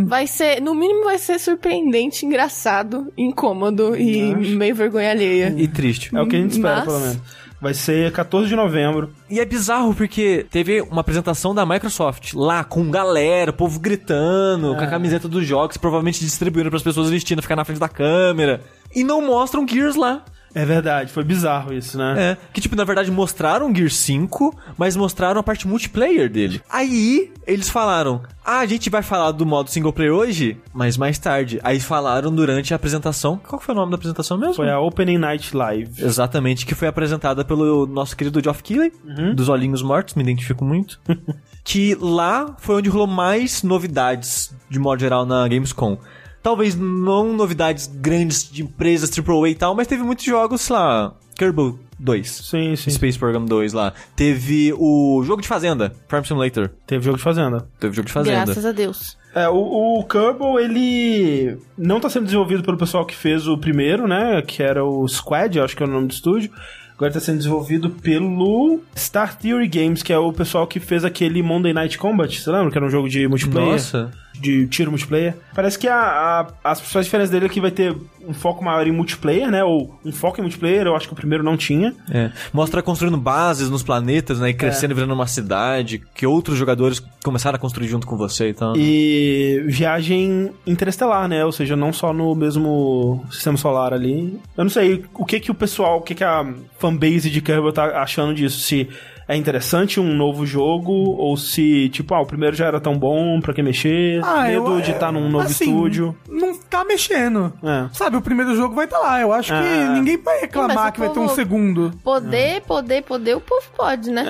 Vai 0.05 0.27
ser, 0.27 0.61
no 0.61 0.75
mínimo 0.75 1.05
vai 1.05 1.17
ser 1.17 1.39
surpreendente, 1.39 2.25
engraçado, 2.25 3.11
incômodo 3.17 3.95
e 3.97 4.33
meio 4.55 4.75
vergonha 4.75 5.09
alheia. 5.11 5.53
E 5.57 5.67
triste. 5.67 6.15
É 6.15 6.21
o 6.21 6.27
que 6.27 6.35
a 6.35 6.39
gente 6.39 6.51
espera, 6.51 6.75
Mas- 6.77 6.85
pelo 6.85 6.99
menos. 6.99 7.19
Vai 7.61 7.73
ser 7.73 8.09
14 8.13 8.47
de 8.47 8.55
novembro. 8.55 9.11
E 9.29 9.37
é 9.37 9.43
bizarro 9.43 9.93
porque 9.93 10.45
teve 10.49 10.79
uma 10.81 11.01
apresentação 11.01 11.53
da 11.53 11.65
Microsoft 11.65 12.33
lá 12.33 12.63
com 12.63 12.89
galera, 12.89 13.51
o 13.51 13.53
povo 13.53 13.81
gritando, 13.81 14.73
com 14.77 14.81
a 14.81 14.87
camiseta 14.87 15.27
dos 15.27 15.45
jogos, 15.45 15.75
provavelmente 15.75 16.21
distribuindo 16.21 16.69
pras 16.69 16.81
pessoas 16.83 17.09
vestindo, 17.09 17.41
ficar 17.41 17.57
na 17.57 17.65
frente 17.65 17.79
da 17.79 17.89
câmera. 17.89 18.61
E 18.95 19.03
não 19.03 19.21
mostram 19.21 19.67
Gears 19.67 19.97
lá. 19.97 20.23
É 20.53 20.65
verdade, 20.65 21.11
foi 21.11 21.23
bizarro 21.23 21.73
isso, 21.73 21.97
né? 21.97 22.31
É. 22.31 22.37
Que, 22.51 22.61
tipo, 22.61 22.75
na 22.75 22.83
verdade 22.83 23.11
mostraram 23.11 23.73
Gears 23.73 23.95
5, 23.97 24.57
mas 24.77 24.95
mostraram 24.95 25.39
a 25.39 25.43
parte 25.43 25.67
multiplayer 25.67 26.29
dele. 26.29 26.61
Aí, 26.69 27.31
eles 27.45 27.69
falaram: 27.69 28.21
Ah, 28.43 28.59
a 28.59 28.65
gente 28.65 28.89
vai 28.89 29.01
falar 29.01 29.31
do 29.31 29.45
modo 29.45 29.69
single 29.69 29.93
player 29.93 30.13
hoje, 30.13 30.57
mas 30.73 30.97
mais 30.97 31.17
tarde. 31.19 31.59
Aí 31.63 31.79
falaram 31.79 32.33
durante 32.33 32.73
a 32.73 32.75
apresentação. 32.75 33.39
Qual 33.47 33.61
foi 33.61 33.73
o 33.73 33.77
nome 33.77 33.91
da 33.91 33.95
apresentação 33.95 34.37
mesmo? 34.37 34.55
Foi 34.55 34.69
a 34.69 34.79
Opening 34.79 35.17
Night 35.17 35.55
Live. 35.55 36.03
Exatamente, 36.03 36.65
que 36.65 36.75
foi 36.75 36.87
apresentada 36.87 37.45
pelo 37.45 37.85
nosso 37.85 38.15
querido 38.15 38.41
Geoff 38.43 38.63
Keighley, 38.63 38.91
dos 39.35 39.49
Olhinhos 39.49 39.81
Mortos, 39.81 40.15
me 40.15 40.23
identifico 40.23 40.65
muito. 40.65 40.99
que 41.63 41.95
lá 41.99 42.55
foi 42.59 42.77
onde 42.77 42.89
rolou 42.89 43.07
mais 43.07 43.63
novidades, 43.63 44.53
de 44.69 44.79
modo 44.79 44.99
geral, 44.99 45.25
na 45.25 45.47
Gamescom. 45.47 45.97
Talvez 46.41 46.75
não 46.75 47.33
novidades 47.33 47.87
grandes 47.87 48.49
de 48.49 48.63
empresas 48.63 49.11
AAA 49.17 49.49
e 49.49 49.55
tal, 49.55 49.75
mas 49.75 49.87
teve 49.87 50.03
muitos 50.03 50.25
jogos, 50.25 50.61
sei 50.61 50.75
lá, 50.75 51.13
Kerbal 51.35 51.77
2. 51.97 52.29
Sim, 52.29 52.75
sim. 52.75 52.89
Space 52.89 53.17
Program 53.17 53.45
2 53.45 53.73
lá. 53.73 53.93
Teve 54.15 54.73
o 54.77 55.23
jogo 55.23 55.41
de 55.41 55.47
fazenda, 55.47 55.93
Farm 56.07 56.23
Simulator. 56.23 56.69
Teve 56.85 57.03
jogo 57.03 57.17
de 57.17 57.23
fazenda. 57.23 57.67
Teve 57.79 57.95
jogo 57.95 58.07
de 58.07 58.13
fazenda. 58.13 58.45
Graças 58.45 58.65
a 58.65 58.71
Deus. 58.71 59.17
É, 59.33 59.47
o, 59.47 59.99
o 59.99 60.03
Kerbal, 60.05 60.59
ele 60.59 61.57
não 61.77 61.99
tá 61.99 62.09
sendo 62.09 62.25
desenvolvido 62.25 62.63
pelo 62.63 62.77
pessoal 62.77 63.05
que 63.05 63.15
fez 63.15 63.47
o 63.47 63.57
primeiro, 63.57 64.07
né? 64.07 64.41
Que 64.41 64.63
era 64.63 64.83
o 64.83 65.07
Squad, 65.07 65.59
acho 65.59 65.77
que 65.77 65.83
é 65.83 65.85
o 65.85 65.89
nome 65.89 66.07
do 66.07 66.13
estúdio. 66.13 66.51
Agora 66.99 67.13
tá 67.13 67.19
sendo 67.21 67.37
desenvolvido 67.37 67.89
pelo 67.89 68.81
Star 68.97 69.33
Theory 69.37 69.69
Games, 69.69 70.03
que 70.03 70.11
é 70.11 70.17
o 70.17 70.33
pessoal 70.33 70.67
que 70.67 70.81
fez 70.81 71.05
aquele 71.05 71.41
Monday 71.41 71.71
Night 71.71 71.97
Combat, 71.97 72.29
você 72.37 72.51
lembra? 72.51 72.69
Que 72.69 72.77
era 72.77 72.85
um 72.85 72.89
jogo 72.89 73.07
de 73.07 73.25
multiplayer. 73.25 73.71
Nossa. 73.71 74.11
De 74.37 74.67
tiro 74.67 74.91
multiplayer. 74.91 75.35
Parece 75.55 75.79
que 75.79 75.87
a, 75.87 75.95
a- 75.97 76.47
as 76.61 76.79
principais 76.81 77.05
diferenças 77.05 77.31
dele 77.31 77.45
é 77.45 77.49
que 77.49 77.61
vai 77.61 77.71
ter 77.71 77.95
um 78.29 78.33
foco 78.33 78.63
maior 78.63 78.85
em 78.85 78.91
multiplayer, 78.91 79.49
né? 79.49 79.63
Ou 79.63 79.99
um 80.05 80.11
foco 80.11 80.39
em 80.39 80.43
multiplayer, 80.43 80.85
eu 80.85 80.95
acho 80.95 81.07
que 81.07 81.13
o 81.13 81.15
primeiro 81.15 81.43
não 81.43 81.57
tinha. 81.57 81.95
É. 82.11 82.31
Mostra 82.53 82.83
construindo 82.83 83.17
bases 83.17 83.71
nos 83.71 83.81
planetas, 83.81 84.39
né? 84.39 84.49
E 84.49 84.53
crescendo 84.53 84.91
e 84.91 84.93
virando 84.93 85.13
uma 85.13 85.25
cidade. 85.25 86.03
Que 86.13 86.27
outros 86.27 86.55
jogadores 86.55 87.01
começaram 87.23 87.55
a 87.55 87.59
construir 87.59 87.87
junto 87.87 88.05
com 88.05 88.15
você 88.15 88.49
e 88.49 88.53
tal. 88.53 88.77
E 88.77 89.63
viagem 89.65 90.51
interestelar, 90.67 91.27
né? 91.27 91.43
Ou 91.43 91.51
seja, 91.51 91.75
não 91.75 91.91
só 91.91 92.13
no 92.13 92.35
mesmo 92.35 93.25
sistema 93.31 93.57
solar 93.57 93.93
ali. 93.93 94.39
Eu 94.55 94.63
não 94.63 94.69
sei 94.69 95.03
o 95.15 95.25
que 95.25 95.39
que 95.39 95.49
o 95.49 95.55
pessoal, 95.55 95.97
o 95.97 96.01
que 96.01 96.13
que 96.13 96.23
a 96.23 96.45
fanbase 96.77 97.31
de 97.31 97.41
Kerbal 97.41 97.73
tá 97.73 97.99
achando 97.99 98.35
disso. 98.35 98.59
Se 98.59 98.87
é 99.29 99.35
interessante 99.37 99.99
um 99.99 100.13
novo 100.15 100.45
jogo 100.45 100.91
ou 100.91 101.37
se, 101.37 101.87
tipo, 101.89 102.13
ah, 102.15 102.21
o 102.21 102.25
primeiro 102.25 102.55
já 102.55 102.65
era 102.65 102.81
tão 102.81 102.97
bom, 102.97 103.39
pra 103.39 103.53
que 103.53 103.61
mexer? 103.61 104.21
Medo 104.43 104.73
eu- 104.73 104.81
de 104.81 104.91
estar 104.91 105.11
num 105.11 105.29
novo 105.29 105.45
assim, 105.45 105.65
estúdio. 105.65 106.15
Não 106.27 106.57
tá 106.59 106.83
mexendo. 106.83 107.53
É. 107.63 107.87
Sabe, 107.93 108.17
o 108.17 108.21
primeiro 108.21 108.55
jogo 108.55 108.73
vai 108.75 108.85
estar 108.85 108.97
lá. 108.99 109.21
Eu 109.21 109.31
acho 109.31 109.53
que 109.53 109.59
É. 109.59 109.87
ninguém 109.93 110.17
vai 110.17 110.35
Sim, 110.35 110.41
reclamar 110.41 110.89
o 110.89 110.91
que 110.91 110.99
vai 110.99 111.09
ter 111.09 111.19
um 111.19 111.29
segundo. 111.29 111.91
Poder, 112.03 112.61
poder, 112.61 113.03
poder, 113.03 113.35
o 113.37 113.41
povo 113.41 113.65
pode, 113.77 114.09
né? 114.11 114.25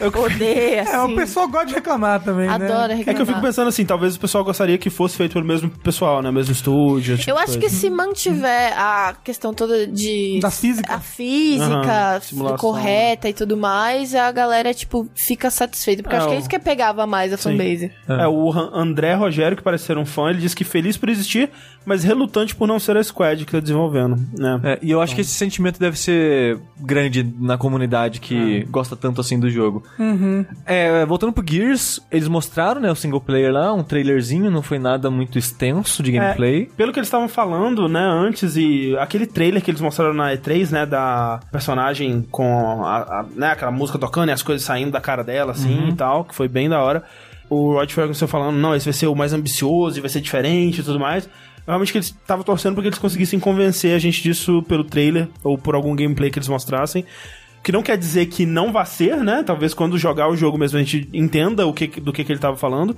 É. 0.00 0.04
Eu, 0.06 0.12
Poder, 0.12 0.78
assim. 0.80 0.90
É, 0.94 1.00
o 1.00 1.14
pessoal 1.16 1.48
gosta 1.48 1.66
de 1.66 1.74
reclamar 1.74 2.22
também, 2.22 2.46
né? 2.46 2.54
Adora 2.54 2.92
é 2.92 2.96
reclamar. 2.96 3.16
que 3.16 3.22
eu 3.22 3.26
fico 3.26 3.40
pensando 3.40 3.68
assim, 3.68 3.84
talvez 3.84 4.14
o 4.16 4.20
pessoal 4.20 4.44
gostaria 4.44 4.78
que 4.78 4.90
fosse 4.90 5.16
feito 5.16 5.32
pelo 5.32 5.44
mesmo 5.44 5.68
pessoal, 5.70 6.22
né? 6.22 6.30
Mesmo 6.30 6.52
estúdio. 6.52 7.16
tipo 7.18 7.30
Eu 7.30 7.36
acho 7.38 7.54
que 7.54 7.60
coisa. 7.60 7.74
se 7.74 7.90
mantiver 7.90 8.72
a 8.78 9.14
questão 9.24 9.52
toda 9.52 9.86
de. 9.86 10.38
Da 10.40 10.50
física. 10.50 10.94
A 10.94 11.00
física 11.00 12.20
simulação. 12.22 12.58
correta 12.58 13.28
e 13.28 13.32
tudo 13.32 13.56
mais, 13.56 14.03
a 14.12 14.30
galera, 14.32 14.74
tipo, 14.74 15.08
fica 15.14 15.48
satisfeita. 15.50 16.02
Porque 16.02 16.16
É, 16.16 16.18
acho 16.18 16.28
que 16.28 16.34
é 16.34 16.36
o- 16.36 16.40
isso 16.40 16.48
que 16.48 16.58
pegava 16.58 17.06
mais 17.06 17.32
a 17.32 17.36
fanbase. 17.38 17.92
É, 18.08 18.26
o 18.26 18.50
Han- 18.52 18.70
André 18.74 19.14
Rogério, 19.14 19.56
que 19.56 19.62
parece 19.62 19.84
ser 19.84 19.96
um 19.96 20.04
fã, 20.04 20.30
ele 20.30 20.40
diz 20.40 20.52
que 20.54 20.64
feliz 20.64 20.96
por 20.96 21.08
existir, 21.08 21.48
mas 21.86 22.02
relutante 22.02 22.54
por 22.56 22.66
não 22.66 22.80
ser 22.80 22.96
a 22.96 23.02
Squad 23.04 23.44
que 23.44 23.52
tá 23.52 23.60
desenvolvendo, 23.60 24.16
né? 24.36 24.60
É, 24.64 24.78
e 24.82 24.90
eu 24.90 25.00
acho 25.00 25.14
que 25.14 25.20
esse 25.20 25.32
sentimento 25.32 25.78
deve 25.78 25.98
ser 25.98 26.58
grande 26.80 27.22
na 27.38 27.56
comunidade 27.56 28.18
que 28.20 28.64
gosta 28.70 28.96
tanto 28.96 29.20
assim 29.20 29.38
do 29.38 29.48
jogo. 29.50 29.82
É, 30.66 31.04
voltando 31.06 31.32
pro 31.32 31.44
Gears, 31.46 32.00
eles 32.10 32.28
mostraram, 32.28 32.80
né, 32.80 32.90
o 32.90 32.94
single 32.96 33.20
player 33.20 33.52
lá, 33.52 33.72
um 33.72 33.82
trailerzinho, 33.82 34.50
não 34.50 34.62
foi 34.62 34.78
nada 34.78 35.10
muito 35.10 35.38
extenso 35.38 36.02
de 36.02 36.12
gameplay. 36.12 36.66
Pelo 36.76 36.92
que 36.92 36.98
eles 36.98 37.06
estavam 37.08 37.28
falando, 37.28 37.88
né, 37.88 38.00
antes, 38.00 38.56
e 38.56 38.96
aquele 38.98 39.26
trailer 39.26 39.62
que 39.62 39.70
eles 39.70 39.80
mostraram 39.80 40.14
na 40.14 40.32
E3, 40.32 40.70
né, 40.70 40.86
da 40.86 41.40
personagem 41.52 42.26
com 42.30 42.82
a, 42.84 42.96
a- 43.20 43.24
né, 43.34 43.48
aquela 43.52 43.70
música 43.70 43.93
tocando 43.98 44.28
e 44.28 44.32
as 44.32 44.42
coisas 44.42 44.66
saindo 44.66 44.92
da 44.92 45.00
cara 45.00 45.22
dela, 45.22 45.52
assim, 45.52 45.88
e 45.88 45.94
tal, 45.94 46.24
que 46.24 46.34
foi 46.34 46.48
bem 46.48 46.68
da 46.68 46.80
hora. 46.80 47.02
o 47.48 47.74
Rod 47.74 47.90
Ferguson 47.90 48.26
falando, 48.26 48.56
não, 48.56 48.74
esse 48.74 48.84
vai 48.84 48.92
ser 48.92 49.06
o 49.06 49.14
mais 49.14 49.32
ambicioso 49.32 49.98
e 49.98 50.00
vai 50.00 50.10
ser 50.10 50.20
diferente 50.20 50.80
e 50.80 50.84
tudo 50.84 50.98
mais. 50.98 51.28
Realmente 51.66 51.92
que 51.92 51.98
eles 51.98 52.08
estavam 52.08 52.44
torcendo 52.44 52.74
para 52.74 52.82
que 52.82 52.88
eles 52.88 52.98
conseguissem 52.98 53.40
convencer 53.40 53.94
a 53.94 53.98
gente 53.98 54.22
disso 54.22 54.62
pelo 54.64 54.84
trailer 54.84 55.28
ou 55.42 55.56
por 55.56 55.74
algum 55.74 55.96
gameplay 55.96 56.30
que 56.30 56.38
eles 56.38 56.48
mostrassem. 56.48 57.04
Que 57.62 57.72
não 57.72 57.82
quer 57.82 57.96
dizer 57.96 58.26
que 58.26 58.44
não 58.44 58.70
vá 58.70 58.84
ser, 58.84 59.16
né? 59.18 59.42
Talvez 59.42 59.72
quando 59.72 59.96
jogar 59.96 60.28
o 60.28 60.36
jogo 60.36 60.58
mesmo 60.58 60.78
a 60.78 60.82
gente 60.82 61.08
entenda 61.14 61.66
o 61.66 61.72
que, 61.72 61.86
do 61.86 62.12
que, 62.12 62.22
que 62.22 62.30
ele 62.30 62.38
estava 62.38 62.56
falando. 62.56 62.94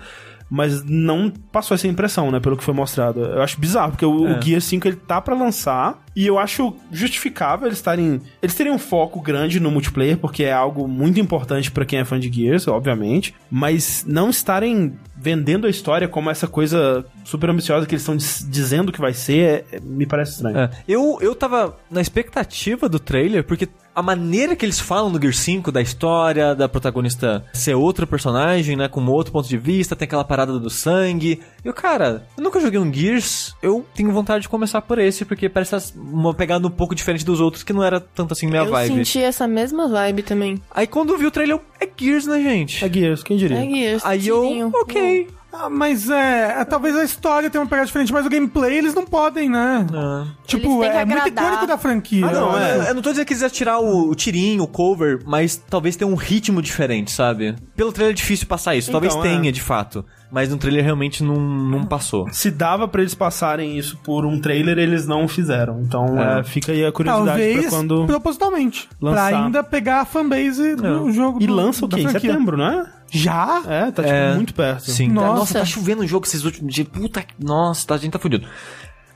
Mas 0.48 0.84
não 0.84 1.28
passou 1.50 1.74
essa 1.74 1.88
impressão, 1.88 2.30
né? 2.30 2.38
Pelo 2.38 2.56
que 2.56 2.62
foi 2.62 2.72
mostrado. 2.72 3.20
Eu 3.20 3.42
acho 3.42 3.58
bizarro, 3.60 3.90
porque 3.92 4.06
o, 4.06 4.26
É. 4.28 4.38
o 4.38 4.42
Gear 4.42 4.60
5 4.60 4.86
ele 4.86 4.96
tá 4.96 5.20
pra 5.20 5.34
lançar. 5.34 6.04
E 6.14 6.26
eu 6.26 6.38
acho 6.38 6.74
justificável 6.92 7.66
eles 7.66 7.78
estarem. 7.78 8.20
Eles 8.40 8.54
terem 8.54 8.72
um 8.72 8.78
foco 8.78 9.20
grande 9.20 9.58
no 9.60 9.70
multiplayer, 9.70 10.16
porque 10.16 10.44
é 10.44 10.52
algo 10.52 10.86
muito 10.88 11.18
importante 11.20 11.70
pra 11.70 11.84
quem 11.84 11.98
é 11.98 12.04
fã 12.04 12.18
de 12.18 12.32
Gears, 12.32 12.66
obviamente. 12.68 13.34
Mas 13.50 14.04
não 14.06 14.30
estarem 14.30 14.94
vendendo 15.16 15.66
a 15.66 15.70
história 15.70 16.06
como 16.08 16.30
essa 16.30 16.46
coisa 16.46 17.04
super 17.24 17.50
ambiciosa 17.50 17.84
que 17.86 17.94
eles 17.94 18.02
estão 18.02 18.16
diz- 18.16 18.46
dizendo 18.48 18.92
que 18.92 19.00
vai 19.00 19.12
ser, 19.12 19.64
é- 19.72 19.76
é- 19.76 19.80
me 19.80 20.06
parece 20.06 20.32
estranho. 20.32 20.56
É. 20.58 20.70
Eu, 20.86 21.18
eu 21.20 21.34
tava 21.34 21.76
na 21.90 22.00
expectativa 22.00 22.88
do 22.88 22.98
trailer, 22.98 23.42
porque 23.44 23.68
a 23.96 24.02
maneira 24.02 24.54
que 24.54 24.62
eles 24.66 24.78
falam 24.78 25.08
no 25.08 25.18
Gear 25.18 25.32
5, 25.32 25.72
da 25.72 25.80
história, 25.80 26.54
da 26.54 26.68
protagonista 26.68 27.42
ser 27.54 27.74
outro 27.74 28.06
personagem, 28.06 28.76
né, 28.76 28.88
com 28.88 29.00
um 29.00 29.10
outro 29.10 29.32
ponto 29.32 29.48
de 29.48 29.56
vista, 29.56 29.96
tem 29.96 30.04
aquela 30.04 30.22
parada 30.22 30.58
do 30.58 30.68
sangue. 30.68 31.40
Eu, 31.64 31.72
cara, 31.72 32.26
eu 32.36 32.44
nunca 32.44 32.60
joguei 32.60 32.78
um 32.78 32.92
Gears, 32.92 33.54
eu 33.62 33.86
tenho 33.94 34.12
vontade 34.12 34.42
de 34.42 34.50
começar 34.50 34.82
por 34.82 34.98
esse, 34.98 35.24
porque 35.24 35.48
parece 35.48 35.74
estar 35.76 35.98
uma 35.98 36.34
pegada 36.34 36.66
um 36.66 36.70
pouco 36.70 36.94
diferente 36.94 37.24
dos 37.24 37.40
outros, 37.40 37.62
que 37.62 37.72
não 37.72 37.82
era 37.82 37.98
tanto 37.98 38.34
assim 38.34 38.46
minha 38.46 38.64
eu 38.64 38.70
vibe. 38.70 38.96
senti 38.96 39.22
essa 39.22 39.48
mesma 39.48 39.88
vibe 39.88 40.22
também. 40.22 40.60
Aí 40.70 40.86
quando 40.86 41.14
eu 41.14 41.18
vi 41.18 41.24
o 41.24 41.30
trailer, 41.30 41.56
eu, 41.56 41.62
é 41.80 41.88
Gears, 41.96 42.26
né, 42.26 42.38
gente? 42.42 42.84
É 42.84 42.92
Gears, 42.92 43.22
quem 43.22 43.38
diria? 43.38 43.56
É 43.56 43.66
Gears, 43.66 44.04
Aí 44.04 44.20
tirinho. 44.20 44.70
eu, 44.74 44.80
ok. 44.82 45.26
Ah, 45.58 45.70
mas 45.70 46.10
é, 46.10 46.60
é, 46.60 46.64
Talvez 46.64 46.94
a 46.96 47.04
história 47.04 47.48
tenha 47.48 47.62
uma 47.62 47.68
pegada 47.68 47.86
diferente, 47.86 48.12
mas 48.12 48.26
o 48.26 48.28
gameplay 48.28 48.76
eles 48.78 48.94
não 48.94 49.04
podem, 49.04 49.48
né? 49.48 49.86
Ah. 49.92 50.26
Tipo, 50.46 50.66
Eles 50.66 50.80
têm 50.80 50.90
que 50.90 50.96
é 50.96 51.04
muito 51.04 51.28
icônico 51.28 51.66
da 51.66 51.78
franquia. 51.78 52.26
Ah, 52.26 52.32
não, 52.32 52.58
é, 52.58 52.90
eu 52.90 52.94
não 52.94 53.02
tô 53.02 53.10
dizendo 53.10 53.26
que 53.26 53.32
eles 53.32 53.42
iam 53.42 53.50
tirar 53.50 53.78
o, 53.78 54.10
o 54.10 54.14
tirinho, 54.14 54.62
o 54.62 54.68
cover, 54.68 55.20
mas 55.24 55.56
talvez 55.56 55.96
tenha 55.96 56.10
um 56.10 56.14
ritmo 56.14 56.60
diferente, 56.60 57.10
sabe? 57.10 57.56
Pelo 57.74 57.92
trailer 57.92 58.12
é 58.12 58.16
difícil 58.16 58.46
passar 58.46 58.74
isso, 58.74 58.90
talvez 58.90 59.14
Então, 59.14 59.24
é. 59.24 59.28
tenha 59.36 59.50
de 59.52 59.60
fato, 59.62 60.04
mas 60.30 60.48
no 60.50 60.56
trailer 60.56 60.82
realmente 60.84 61.22
não, 61.22 61.36
não 61.36 61.84
passou. 61.84 62.26
Se 62.32 62.50
dava 62.50 62.86
pra 62.88 63.00
eles 63.00 63.14
passarem 63.14 63.78
isso 63.78 63.96
por 63.98 64.24
um 64.26 64.40
trailer, 64.40 64.78
eles 64.78 65.06
não 65.06 65.26
fizeram. 65.28 65.80
Então 65.82 66.04
É. 66.20 66.40
é, 66.40 66.44
fica 66.44 66.72
aí 66.72 66.84
a 66.84 66.90
curiosidade 66.92 67.28
Talvez 67.38 67.60
pra 67.60 67.70
quando. 67.70 68.06
propositalmente. 68.06 68.88
lançar. 69.00 69.28
Pra 69.30 69.44
ainda 69.44 69.62
pegar 69.64 70.00
a 70.00 70.04
fanbase 70.04 70.74
do 70.76 71.12
jogo. 71.12 71.42
E 71.42 71.46
do- 71.46 71.54
lança 71.54 71.84
o 71.84 71.88
quê? 71.88 72.00
Em 72.00 72.08
setembro, 72.08 72.56
não 72.56 72.66
é? 72.66 72.92
Já? 73.10 73.62
É, 73.68 73.90
tá 73.92 74.02
tipo 74.02 74.14
É. 74.14 74.34
muito 74.34 74.52
perto. 74.52 74.90
Sim. 74.90 75.08
Nossa. 75.08 75.34
Nossa, 75.38 75.58
tá 75.60 75.64
chovendo 75.64 76.02
um 76.02 76.06
jogo 76.08 76.26
esses 76.26 76.44
últimos 76.44 76.74
dias. 76.74 76.88
Puta 76.88 77.22
que. 77.22 77.32
Nossa, 77.38 77.94
a 77.94 77.96
gente 77.98 78.12
tá 78.12 78.18
fudido. 78.18 78.46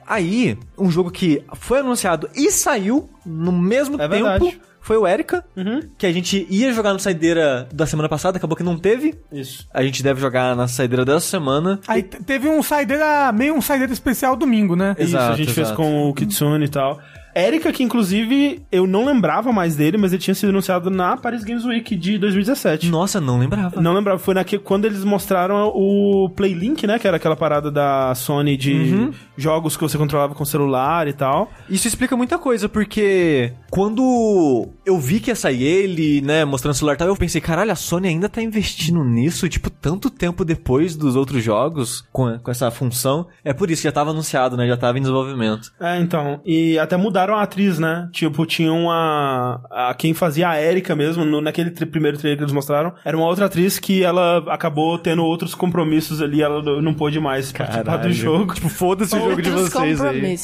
Aí, 0.07 0.59
um 0.77 0.91
jogo 0.91 1.11
que 1.11 1.43
foi 1.55 1.81
anunciado 1.81 2.29
e 2.35 2.51
saiu 2.51 3.09
no 3.25 3.53
mesmo 3.53 3.95
É 3.95 4.09
tempo 4.09 4.11
verdade. 4.13 4.61
Foi 4.81 4.97
o 4.97 5.07
Erika, 5.07 5.45
Uhum. 5.57 5.81
que 5.99 6.07
a 6.07 6.13
gente 6.13 6.47
ia 6.51 6.73
jogar 6.73 6.93
no 6.93 6.99
saideira 6.99 7.69
da 7.73 7.87
semana 7.87 8.09
passada, 8.09 8.39
acabou 8.39 8.57
que 8.57 8.63
não 8.63 8.79
teve. 8.79 9.15
Isso. 9.33 9.69
A 9.73 9.83
gente 9.83 10.03
deve 10.03 10.21
jogar 10.21 10.57
na 10.57 10.67
saideira 10.69 11.05
dessa 11.05 11.27
semana. 11.27 11.79
Aí 11.87 12.03
te- 12.03 12.23
teve 12.23 12.49
um 12.49 12.63
saideira, 12.63 13.31
meio 13.33 13.55
um 13.55 13.61
saideira 13.61 13.93
especial 13.93 14.35
domingo, 14.37 14.75
né? 14.75 14.97
Isso, 14.99 15.17
a 15.17 15.21
Exato, 15.21 15.37
gente 15.37 15.53
fez 15.53 15.67
exato. 15.69 15.77
com 15.77 16.09
o 16.09 16.15
Kitsune 16.15 16.65
e 16.65 16.69
tal. 16.69 16.99
Erika, 17.35 17.73
que 17.73 17.83
inclusive 17.83 18.63
eu 18.73 18.87
não 18.87 19.05
lembrava 19.05 19.53
mais 19.53 19.77
dele, 19.77 19.97
mas 19.97 20.13
ele 20.13 20.23
tinha 20.23 20.35
sido 20.35 20.51
anunciado 20.51 20.91
na 20.91 21.17
Paris 21.17 21.45
Games 21.45 21.65
Week 21.65 21.95
de 21.97 22.19
2017. 22.19 22.89
Nossa, 22.89 23.21
não 23.21 23.39
lembrava. 23.39 23.81
Não 23.81 23.93
lembrava, 23.93 24.19
foi 24.19 24.35
naquele, 24.35 24.63
quando 24.63 24.85
eles 24.85 25.05
mostraram 25.05 25.69
o 25.75 26.29
Playlink, 26.35 26.87
né? 26.87 26.99
Que 26.99 27.07
era 27.07 27.17
aquela 27.17 27.37
parada 27.37 27.71
da 27.71 28.15
Sony 28.15 28.57
de 28.57 28.71
Uhum. 28.73 29.13
jogos 29.37 29.77
que 29.77 29.83
você 29.83 29.97
controlava 29.99 30.35
com 30.35 30.45
celular 30.45 31.07
e 31.09 31.13
tal. 31.13 31.51
Isso 31.69 31.87
explica 31.87 32.17
muita 32.17 32.39
coisa, 32.39 32.69
porque 32.69 33.53
quando 33.71 34.69
eu 34.85 34.99
vi 34.99 35.21
que 35.21 35.31
ia 35.31 35.35
sair 35.37 35.63
ele, 35.63 36.21
né, 36.21 36.45
mostrando 36.45 36.73
o 36.75 36.77
celular 36.77 36.95
e 36.95 36.99
tal, 36.99 37.09
eu 37.09 37.17
pensei, 37.17 37.41
caralho, 37.41 37.71
a 37.73 37.77
Sony 37.77 38.09
ainda 38.09 38.29
tá 38.29 38.43
investindo 38.43 39.03
nisso, 39.05 39.49
tipo, 39.49 39.71
tanto 39.71 40.11
tempo 40.11 40.45
depois 40.45 40.97
dos 40.97 41.17
outros 41.17 41.43
jogos 41.43 42.05
com, 42.13 42.39
com 42.39 42.51
essa 42.51 42.71
função. 42.71 43.27
É 43.45 43.53
por 43.53 43.71
isso 43.71 43.83
que 43.83 43.89
já 43.89 43.93
tava 43.93 44.11
anunciado, 44.11 44.57
né, 44.57 44.67
já 44.67 44.77
tava 44.77 44.99
em 44.99 45.01
desenvolvimento. 45.03 45.73
É, 45.81 45.99
então. 46.01 46.41
E 46.45 46.79
até 46.79 46.97
mudaram 47.21 47.35
a 47.37 47.43
atriz, 47.43 47.79
né? 47.79 48.09
Tipo, 48.13 48.47
tinham 48.47 48.91
a. 48.91 49.61
a 49.71 49.95
quem 49.95 50.15
fazia 50.15 50.49
a 50.49 50.61
Erika 50.61 50.95
mesmo, 50.97 51.25
no, 51.25 51.41
naquele 51.41 51.71
tri- 51.71 51.87
primeiro 51.87 52.19
trailer 52.19 52.37
que 52.39 52.45
eles 52.45 52.53
mostraram, 52.53 52.93
era 53.05 53.17
uma 53.17 53.27
outra 53.27 53.47
atriz 53.47 53.79
que 53.79 54.03
ela 54.03 54.39
acabou 54.53 54.99
tendo 54.99 55.25
outros 55.25 55.55
compromissos 55.55 56.21
ali, 56.23 56.43
ela 56.43 56.63
não- 56.81 56.95
pôde 56.95 57.21
mais 57.21 57.53
participar 57.53 57.97
do 57.99 58.13
jogo. 58.13 58.55
Tipo, 58.55 58.69
foda-se 58.69 59.17
o 59.17 59.19
jogo 59.21 59.41
de 59.41 59.51
vocês 59.51 60.01
aí. 60.03 60.35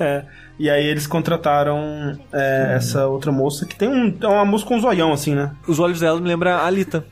É. 0.00 0.24
E 0.58 0.70
aí 0.70 0.86
eles 0.86 1.06
contrataram 1.06 2.18
é, 2.32 2.74
essa 2.76 3.06
outra 3.06 3.30
moça 3.30 3.66
que 3.66 3.76
tem 3.76 3.88
um, 3.88 4.16
é 4.20 4.26
uma 4.26 4.44
moça 4.44 4.64
com 4.64 4.76
um 4.76 4.80
zoião, 4.80 5.12
assim, 5.12 5.34
né? 5.34 5.50
Os 5.68 5.78
olhos 5.78 6.00
dela 6.00 6.18
me 6.20 6.28
lembram 6.28 6.52
a 6.52 6.64
Alita. 6.64 7.04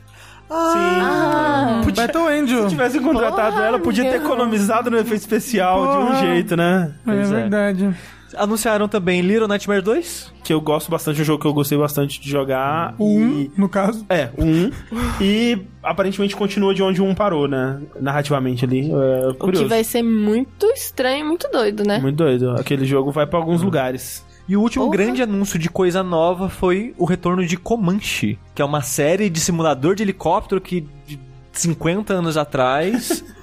Ah, 0.49 1.81
Battle 1.95 2.27
Angel. 2.27 2.63
Se 2.63 2.69
tivesse 2.69 2.99
contratado 2.99 3.53
Porra, 3.53 3.65
ela, 3.65 3.79
podia 3.79 4.03
ter 4.09 4.17
economizado 4.17 4.91
no 4.91 4.97
efeito 4.97 5.21
especial 5.21 5.81
de 5.81 5.97
um 6.03 6.07
Porra. 6.07 6.19
jeito, 6.19 6.55
né? 6.55 6.93
É 7.07 7.11
é. 7.11 7.23
verdade. 7.23 7.95
Anunciaram 8.35 8.87
também 8.87 9.21
Little 9.21 9.47
Nightmares 9.47 9.83
2. 9.83 10.33
Que 10.43 10.53
eu 10.53 10.59
gosto 10.61 10.89
bastante, 10.91 11.21
um 11.21 11.23
jogo 11.23 11.41
que 11.41 11.47
eu 11.47 11.53
gostei 11.53 11.77
bastante 11.77 12.19
de 12.19 12.29
jogar. 12.29 12.93
O 12.97 13.05
1, 13.17 13.39
e- 13.41 13.51
no 13.57 13.69
caso. 13.69 14.05
É, 14.09 14.29
o 14.37 14.43
1. 14.43 14.71
e 15.21 15.57
aparentemente 15.83 16.35
continua 16.35 16.73
de 16.73 16.81
onde 16.83 17.01
o 17.01 17.05
1 17.05 17.15
parou, 17.15 17.47
né? 17.47 17.79
Narrativamente 17.99 18.65
ali. 18.65 18.89
É 18.91 19.27
o 19.39 19.51
que 19.51 19.65
vai 19.65 19.83
ser 19.83 20.03
muito 20.03 20.65
estranho 20.67 21.21
e 21.25 21.27
muito 21.27 21.47
doido, 21.51 21.83
né? 21.83 21.99
Muito 21.99 22.17
doido. 22.17 22.51
Aquele 22.51 22.85
jogo 22.85 23.11
vai 23.11 23.25
pra 23.25 23.39
alguns 23.39 23.61
lugares. 23.61 24.25
E 24.47 24.55
o 24.55 24.61
último 24.61 24.85
Porra. 24.85 24.97
grande 24.97 25.23
anúncio 25.23 25.57
de 25.57 25.69
coisa 25.69 26.03
nova 26.03 26.49
foi 26.49 26.93
o 26.99 27.05
retorno 27.05 27.43
de 27.45 27.57
Comanche, 27.57 28.37
que 28.53 28.61
é 28.61 28.65
uma 28.65 28.81
série 28.81 29.27
de 29.29 29.39
simulador 29.39 29.95
de 29.95 30.03
helicóptero 30.03 30.61
que 30.61 30.81
de 31.07 31.19
50 31.51 32.13
anos 32.13 32.37
atrás 32.37 33.23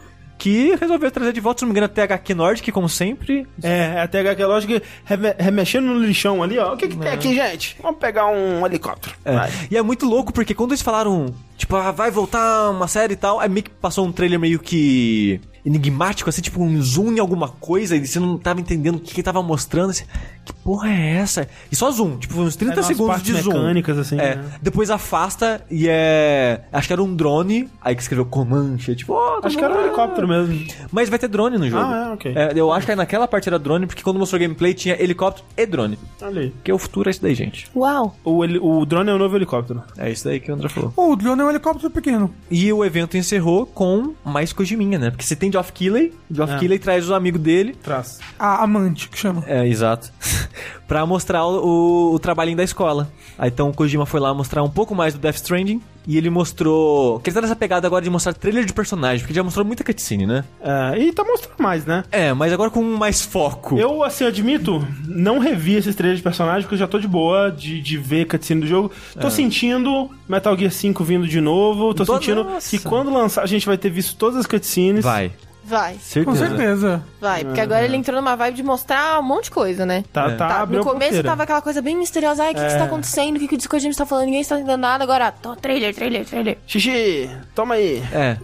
que 0.42 0.74
resolveu 0.74 1.09
trazer 1.09 1.33
de 1.33 1.40
volta, 1.40 1.61
se 1.61 1.64
não 1.64 1.68
me 1.68 1.72
engano, 1.72 1.87
até 1.87 2.02
HQ 2.02 2.35
Nordic, 2.35 2.72
como 2.72 2.88
sempre. 2.88 3.46
É, 3.62 4.00
aquela 4.02 4.55
lógica 4.55 4.83
reme- 5.05 5.35
remexendo 5.38 5.87
no 5.87 6.00
lixão 6.00 6.42
ali, 6.42 6.59
ó. 6.59 6.74
O 6.74 6.76
que 6.76 6.88
que 6.88 6.96
tem 6.96 7.12
aqui, 7.12 7.33
gente? 7.33 7.76
Vamos 7.81 8.00
pegar 8.00 8.26
um 8.26 8.66
helicóptero. 8.66 9.14
É. 9.24 9.48
E 9.70 9.76
é 9.76 9.83
muito 9.83 10.05
louco 10.05 10.33
porque 10.33 10.52
quando 10.52 10.72
eles 10.72 10.83
falaram, 10.83 11.33
tipo, 11.57 11.76
ah, 11.76 11.92
vai 11.92 12.11
voltar 12.11 12.70
uma 12.70 12.88
série 12.88 13.12
e 13.12 13.16
tal, 13.16 13.38
aí 13.38 13.48
meio 13.48 13.62
que 13.62 13.70
passou 13.70 14.05
um 14.05 14.11
trailer 14.11 14.40
meio 14.40 14.59
que 14.59 15.40
enigmático, 15.64 16.29
assim, 16.29 16.42
tipo 16.42 16.62
um 16.62 16.81
zoom 16.83 17.12
em 17.12 17.18
alguma 17.20 17.48
coisa, 17.48 17.96
e 17.96 18.07
você 18.07 18.18
não 18.18 18.37
tava 18.38 18.61
entendendo 18.61 18.96
o 18.96 19.01
que 19.01 19.14
que 19.14 19.22
tava 19.22 19.42
mostrando. 19.42 19.90
Assim, 19.90 20.05
que 20.44 20.53
porra 20.53 20.88
é 20.90 21.14
essa? 21.18 21.46
E 21.70 21.77
só 21.77 21.90
zoom, 21.90 22.16
tipo, 22.18 22.40
uns 22.40 22.57
30 22.57 22.81
É, 22.81 22.83
segundos 22.83 23.22
de 23.22 23.33
zoom. 23.40 23.53
mecânicas, 23.53 23.96
assim, 23.98 24.16
É. 24.18 24.37
né? 24.37 24.44
Depois 24.61 24.90
afasta 24.90 25.64
e 25.70 25.87
é. 25.88 26.62
Acho 26.72 26.88
que 26.88 26.92
era 26.92 27.03
um 27.03 27.14
drone, 27.14 27.68
aí 27.81 27.94
que 27.94 28.03
escreveu 28.03 28.27
Comanche, 28.27 28.94
tipo, 28.96 29.12
ó, 29.12 29.40
tá 29.40 29.46
Acho 29.46 29.57
que 29.57 29.64
era 29.64 29.75
um 29.77 29.81
helicóptero 29.83 30.27
mesmo. 30.27 30.66
Mas 30.90 31.09
vai 31.09 31.18
ter 31.18 31.29
drone 31.29 31.59
no 31.59 31.68
jogo. 31.70 31.83
Ah, 31.85 32.09
é, 32.11 32.14
ok. 32.14 32.35
eu 32.57 32.72
acho 32.72 32.87
que 32.87 32.92
aí 32.92 32.96
naquela 32.96 33.29
parte 33.29 33.48
era 33.48 33.59
drone, 33.59 33.87
porque 33.87 34.03
quando 34.03 34.18
mostrou 34.18 34.40
gameplay 34.40 34.75
tinha 34.75 35.01
helicóptero 35.01 35.46
e 35.57 35.64
drone. 35.66 35.98
Olha 36.20 36.40
aí. 36.42 36.51
Porque 36.51 36.72
o 36.72 36.79
futuro 36.79 37.09
é 37.09 37.12
isso 37.12 37.22
daí, 37.22 37.35
gente. 37.35 37.68
Uau. 37.77 38.16
O, 38.25 38.40
o 38.81 38.85
drone 38.87 39.11
é 39.11 39.14
o 39.14 39.18
novo 39.18 39.37
helicóptero. 39.37 39.83
É 39.96 40.11
isso 40.11 40.25
daí 40.25 40.40
que 40.40 40.51
o 40.51 40.55
André 40.55 40.68
falou. 40.68 40.92
O 40.96 41.14
drone 41.14 41.40
é 41.40 41.44
um 41.44 41.51
helicóptero 41.51 41.90
pequeno. 41.90 42.35
E 42.51 42.72
o 42.72 42.85
evento 42.85 43.16
encerrou 43.16 43.64
com 43.66 44.14
mais 44.25 44.53
Kojiminha, 44.53 44.98
né? 44.98 45.11
Porque 45.11 45.25
você 45.25 45.37
tem 45.37 45.52
Geoff 45.53 45.73
Keighley, 45.73 46.12
Geoff 46.31 46.53
É. 46.55 46.59
Keighley 46.59 46.79
traz 46.79 47.09
o 47.09 47.15
amigo 47.15 47.38
dele. 47.38 47.75
Traz. 47.83 48.19
A 48.38 48.62
amante, 48.65 49.09
que 49.09 49.19
chama. 49.19 49.45
É, 49.47 49.67
exato. 49.67 50.11
pra 50.88 51.05
mostrar 51.07 51.45
o, 51.47 52.11
o, 52.11 52.15
o 52.15 52.19
trabalhinho 52.19 52.57
da 52.57 52.65
escola. 52.65 53.09
Aí 53.38 53.49
então 53.49 53.71
o 53.71 53.75
Kojima 53.75 54.07
foi 54.07 54.21
lá 54.21 54.33
mostrar 54.35 54.62
um 54.62 54.71
pouco 54.71 54.95
mais 54.95 55.15
do 55.15 55.21
Death 55.21 55.37
Stranding. 55.37 55.81
E 56.07 56.17
ele 56.17 56.31
mostrou. 56.31 57.21
Que 57.21 57.31
ele 57.31 57.35
tá 57.35 57.41
nessa 57.41 57.57
pegada 57.57 57.87
agora 57.87 58.03
de 58.03 58.11
mostrar 58.11 58.33
trailer 58.35 58.65
de 58.65 58.73
personagem, 58.73 59.21
porque 59.21 59.35
já 59.35 59.43
mostrou 59.43 59.65
muita 59.65 59.85
cutscene, 59.85 60.27
né? 60.27 60.45
É, 60.61 60.99
e 60.99 61.12
tá 61.12 61.23
mostrando 61.25 61.59
mais, 61.59 61.85
né? 61.85 62.05
É, 62.11 62.33
mas 62.33 62.53
agora 62.53 62.71
com 62.71 62.83
mais 62.83 63.23
foco. 63.23 63.79
Eu, 63.79 64.03
assim, 64.03 64.25
admito, 64.25 64.87
não 65.07 65.38
revi 65.38 65.75
esses 65.75 65.95
trailers 65.95 66.19
de 66.19 66.23
personagem, 66.23 66.62
porque 66.62 66.75
eu 66.75 66.79
já 66.79 66.87
tô 66.87 66.99
de 66.99 67.09
boa 67.09 67.51
de, 67.51 67.81
de 67.81 67.97
ver 67.99 68.27
cutscene 68.27 68.62
do 68.62 68.67
jogo. 68.67 68.91
Tô 69.21 69.31
sentindo 69.31 70.11
Metal 70.29 70.57
Gear 70.57 70.73
5 70.73 71.05
vindo 71.05 71.29
de 71.29 71.41
novo. 71.41 71.95
Tô 71.95 72.05
sentindo 72.05 72.47
que 72.69 72.79
quando 72.79 73.12
lançar 73.12 73.43
a 73.43 73.47
gente 73.47 73.67
vai 73.67 73.79
ter 73.79 73.91
visto 73.91 74.17
todas 74.17 74.38
as 74.38 74.47
cutscenes. 74.47 75.05
Vai. 75.05 75.33
Vai, 75.64 75.92
Com 75.94 76.01
Certeza. 76.01 76.37
certeza. 76.48 77.03
vai. 77.20 77.44
Porque 77.44 77.61
agora 77.61 77.85
ele 77.85 77.96
entrou 77.96 78.16
numa 78.20 78.35
vibe 78.35 78.57
de 78.57 78.62
mostrar 78.62 79.18
um 79.20 79.22
monte 79.22 79.44
de 79.44 79.51
coisa, 79.53 79.87
né? 79.87 80.05
Tá, 80.12 80.31
É. 80.31 80.35
tá, 80.35 80.48
Tá, 80.48 80.66
no 80.66 80.83
começo 80.83 80.98
porteira. 80.98 81.22
tava 81.29 81.42
aquela 81.44 81.62
coisa 81.62 81.81
bem 81.81 81.96
misteriosa. 81.96 82.42
Ai, 82.42 82.51
o 82.51 82.55
que, 82.55 82.61
que 82.61 82.66
É. 82.66 82.72
está 82.72 82.85
acontecendo? 82.85 83.37
O 83.37 83.38
que, 83.38 83.48
que 83.48 83.55
o 83.55 83.59
Disco 83.59 83.79
James 83.79 83.96
tá 83.96 84.05
falando? 84.05 84.25
Ninguém 84.27 84.40
está 84.40 84.57
entendendo 84.57 84.81
nada. 84.81 85.05
Agora, 85.05 85.31
tô, 85.31 85.55
trailer, 85.55 85.94
trailer, 85.94 86.25
trailer. 86.27 86.59
Xixi, 86.66 87.31
toma 87.55 87.75
aí. 87.75 88.03
É. 88.12 88.37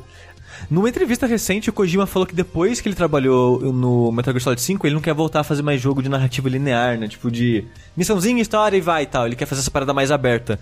Numa 0.71 0.89
entrevista 0.89 1.27
recente, 1.27 1.71
o 1.71 1.73
Kojima 1.73 2.07
falou 2.07 2.27
que 2.27 2.35
depois 2.35 2.81
que 2.81 2.89
ele 2.89 2.95
trabalhou 2.97 3.59
no 3.73 4.13
Metal 4.13 4.33
Gear 4.35 4.43
Solid 4.43 4.61
5, 4.61 4.87
ele 4.87 4.95
não 4.95 5.01
quer 5.03 5.15
voltar 5.15 5.41
a 5.41 5.45
fazer 5.45 5.63
mais 5.63 5.81
jogo 5.81 6.03
de 6.03 6.09
narrativa 6.09 6.49
linear, 6.49 6.99
né? 6.99 7.09
Tipo 7.09 7.31
de 7.31 7.65
missãozinha, 7.97 8.41
história 8.43 8.77
e 8.77 8.81
vai 8.81 9.05
e 9.05 9.07
tal. 9.07 9.27
Ele 9.27 9.35
quer 9.37 9.47
fazer 9.47 9.63
essa 9.63 9.71
parada 9.71 9.95
mais 9.95 10.11
aberta. 10.11 10.59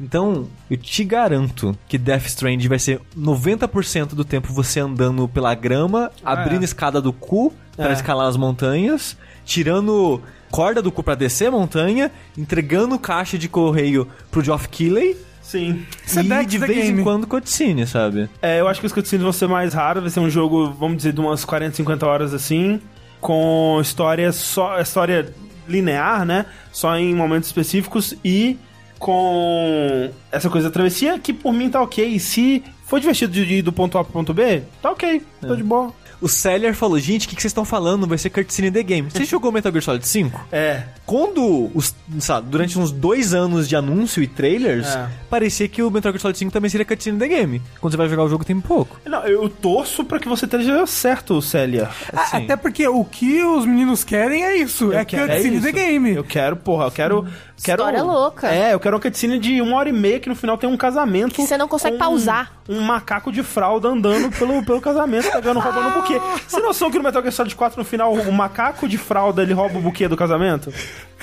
Então, 0.00 0.48
eu 0.70 0.76
te 0.76 1.02
garanto 1.04 1.76
que 1.88 1.98
Death 1.98 2.26
Stranding 2.26 2.68
vai 2.68 2.78
ser 2.78 3.00
90% 3.18 4.14
do 4.14 4.24
tempo 4.24 4.52
você 4.52 4.80
andando 4.80 5.26
pela 5.28 5.54
grama, 5.54 6.10
abrindo 6.24 6.62
é. 6.62 6.64
escada 6.64 7.00
do 7.00 7.12
cu 7.12 7.52
pra 7.76 7.90
É. 7.90 7.92
escalar 7.92 8.28
as 8.28 8.36
montanhas, 8.36 9.16
tirando 9.44 10.20
corda 10.50 10.80
do 10.80 10.92
cu 10.92 11.02
pra 11.02 11.14
descer 11.14 11.48
a 11.48 11.50
montanha, 11.50 12.10
entregando 12.36 12.98
caixa 12.98 13.36
de 13.36 13.48
correio 13.48 14.06
pro 14.30 14.42
Geoff 14.42 14.68
Keighley 14.68 15.16
Sim. 15.48 15.86
Isso 16.06 16.18
é 16.18 16.22
e 16.24 16.28
Death 16.28 16.46
de 16.46 16.58
vez 16.58 16.78
em 16.78 16.82
Game. 16.88 17.02
quando 17.02 17.26
cutscene, 17.26 17.86
sabe? 17.86 18.28
É, 18.42 18.60
eu 18.60 18.68
acho 18.68 18.80
que 18.80 18.86
os 18.86 18.92
cutscenes 18.92 19.22
vão 19.22 19.32
ser 19.32 19.48
mais 19.48 19.72
raros, 19.72 20.02
vai 20.02 20.10
ser 20.10 20.20
um 20.20 20.28
jogo, 20.28 20.70
vamos 20.78 20.98
dizer, 20.98 21.14
de 21.14 21.20
umas 21.20 21.42
40, 21.42 21.74
50 21.74 22.06
horas 22.06 22.34
assim, 22.34 22.78
com 23.18 23.78
história 23.80 24.30
só 24.30 24.78
história 24.78 25.32
linear, 25.66 26.26
né? 26.26 26.44
Só 26.70 26.94
em 26.98 27.14
momentos 27.14 27.48
específicos 27.48 28.14
e 28.22 28.58
com 28.98 30.10
essa 30.30 30.48
coisa 30.50 30.68
da 30.68 30.72
travessia 30.72 31.18
que 31.18 31.32
por 31.32 31.52
mim 31.52 31.70
tá 31.70 31.80
ok. 31.82 32.18
Se 32.18 32.62
for 32.86 33.00
divertido 33.00 33.32
de 33.32 33.42
ir 33.54 33.62
do 33.62 33.72
ponto 33.72 33.98
A 33.98 34.04
pro 34.04 34.12
ponto 34.12 34.32
B, 34.34 34.62
tá 34.82 34.90
ok, 34.90 35.22
tô 35.40 35.54
de 35.56 35.62
boa. 35.62 35.92
O 36.20 36.26
Seller 36.28 36.74
falou, 36.74 36.98
gente, 36.98 37.26
o 37.26 37.28
que, 37.30 37.36
que 37.36 37.40
vocês 37.42 37.50
estão 37.52 37.64
falando? 37.64 38.04
Vai 38.04 38.18
ser 38.18 38.28
cutscene 38.30 38.72
The 38.72 38.82
Game. 38.82 39.08
Você 39.08 39.22
jogou 39.24 39.52
Metal 39.52 39.70
Gear 39.70 39.84
Solid 39.84 40.04
5? 40.04 40.48
É, 40.50 40.82
Quando, 41.06 41.70
os, 41.72 41.94
sabe, 42.18 42.48
durante 42.50 42.76
uns 42.76 42.90
dois 42.90 43.32
anos 43.32 43.68
de 43.68 43.76
anúncio 43.76 44.20
e 44.20 44.26
trailers, 44.26 44.88
É. 44.96 45.08
parecia 45.30 45.68
que 45.68 45.80
o 45.80 45.88
Metal 45.92 46.10
Gear 46.10 46.20
Solid 46.20 46.36
5 46.36 46.50
também 46.50 46.68
seria 46.68 46.84
cutscene 46.84 47.20
The 47.20 47.28
Game. 47.28 47.62
Quando 47.80 47.92
você 47.92 47.96
vai 47.96 48.08
jogar 48.08 48.24
o 48.24 48.28
jogo 48.28 48.44
tem 48.44 48.60
pouco. 48.60 48.98
não, 49.06 49.22
eu 49.28 49.48
torço 49.48 50.02
pra 50.04 50.18
que 50.18 50.28
você 50.28 50.44
esteja 50.46 50.84
certo, 50.88 51.40
Célia. 51.40 51.88
Assim. 52.12 52.38
Até 52.38 52.56
porque 52.56 52.88
o 52.88 53.04
que 53.04 53.40
os 53.44 53.64
meninos 53.64 54.02
querem 54.02 54.42
é 54.44 54.56
isso. 54.56 54.92
é 54.92 55.04
quero- 55.04 55.28
cutscene 55.30 55.56
isso. 55.58 55.66
the 55.66 55.70
game. 55.72 56.14
Eu 56.16 56.24
quero, 56.24 56.56
porra, 56.56 56.86
eu 56.86 56.90
quero. 56.90 57.28
Quero 57.62 57.82
História 57.82 58.02
louca. 58.02 58.48
É, 58.48 58.74
eu 58.74 58.80
quero 58.80 58.96
uma 58.96 59.02
cutscene 59.02 59.38
de 59.38 59.60
uma 59.60 59.76
hora 59.76 59.88
e 59.88 59.92
meia 59.92 60.20
que 60.20 60.28
no 60.28 60.34
final 60.34 60.56
tem 60.56 60.68
um 60.68 60.76
casamento. 60.76 61.34
Que 61.34 61.46
você 61.46 61.56
não 61.56 61.68
consegue 61.68 61.96
pausar. 61.96 62.52
Um 62.68 62.80
macaco 62.80 63.32
de 63.32 63.42
fralda 63.42 63.88
andando 63.88 64.30
pelo, 64.36 64.62
pelo 64.64 64.80
casamento, 64.80 65.30
pegando, 65.30 65.58
roubando 65.58 65.88
o 65.88 66.02
buquê. 66.02 66.20
Você 66.46 66.56
tem 66.56 66.64
noção 66.64 66.90
que 66.90 66.98
no 66.98 67.04
Metal 67.04 67.22
Gear 67.22 67.32
Solid 67.32 67.56
4 67.56 67.78
no 67.78 67.84
final 67.84 68.12
o 68.12 68.32
macaco 68.32 68.86
de 68.86 68.98
fralda 68.98 69.42
ele 69.42 69.54
rouba 69.54 69.78
o 69.78 69.82
buquê 69.82 70.06
do 70.06 70.16
casamento? 70.16 70.72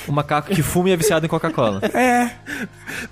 O 0.08 0.12
macaco 0.12 0.50
que 0.50 0.62
fuma 0.62 0.90
e 0.90 0.92
é 0.92 0.98
viciado 0.98 1.26
em 1.26 1.30
Coca-Cola. 1.30 1.82
É. 1.96 2.30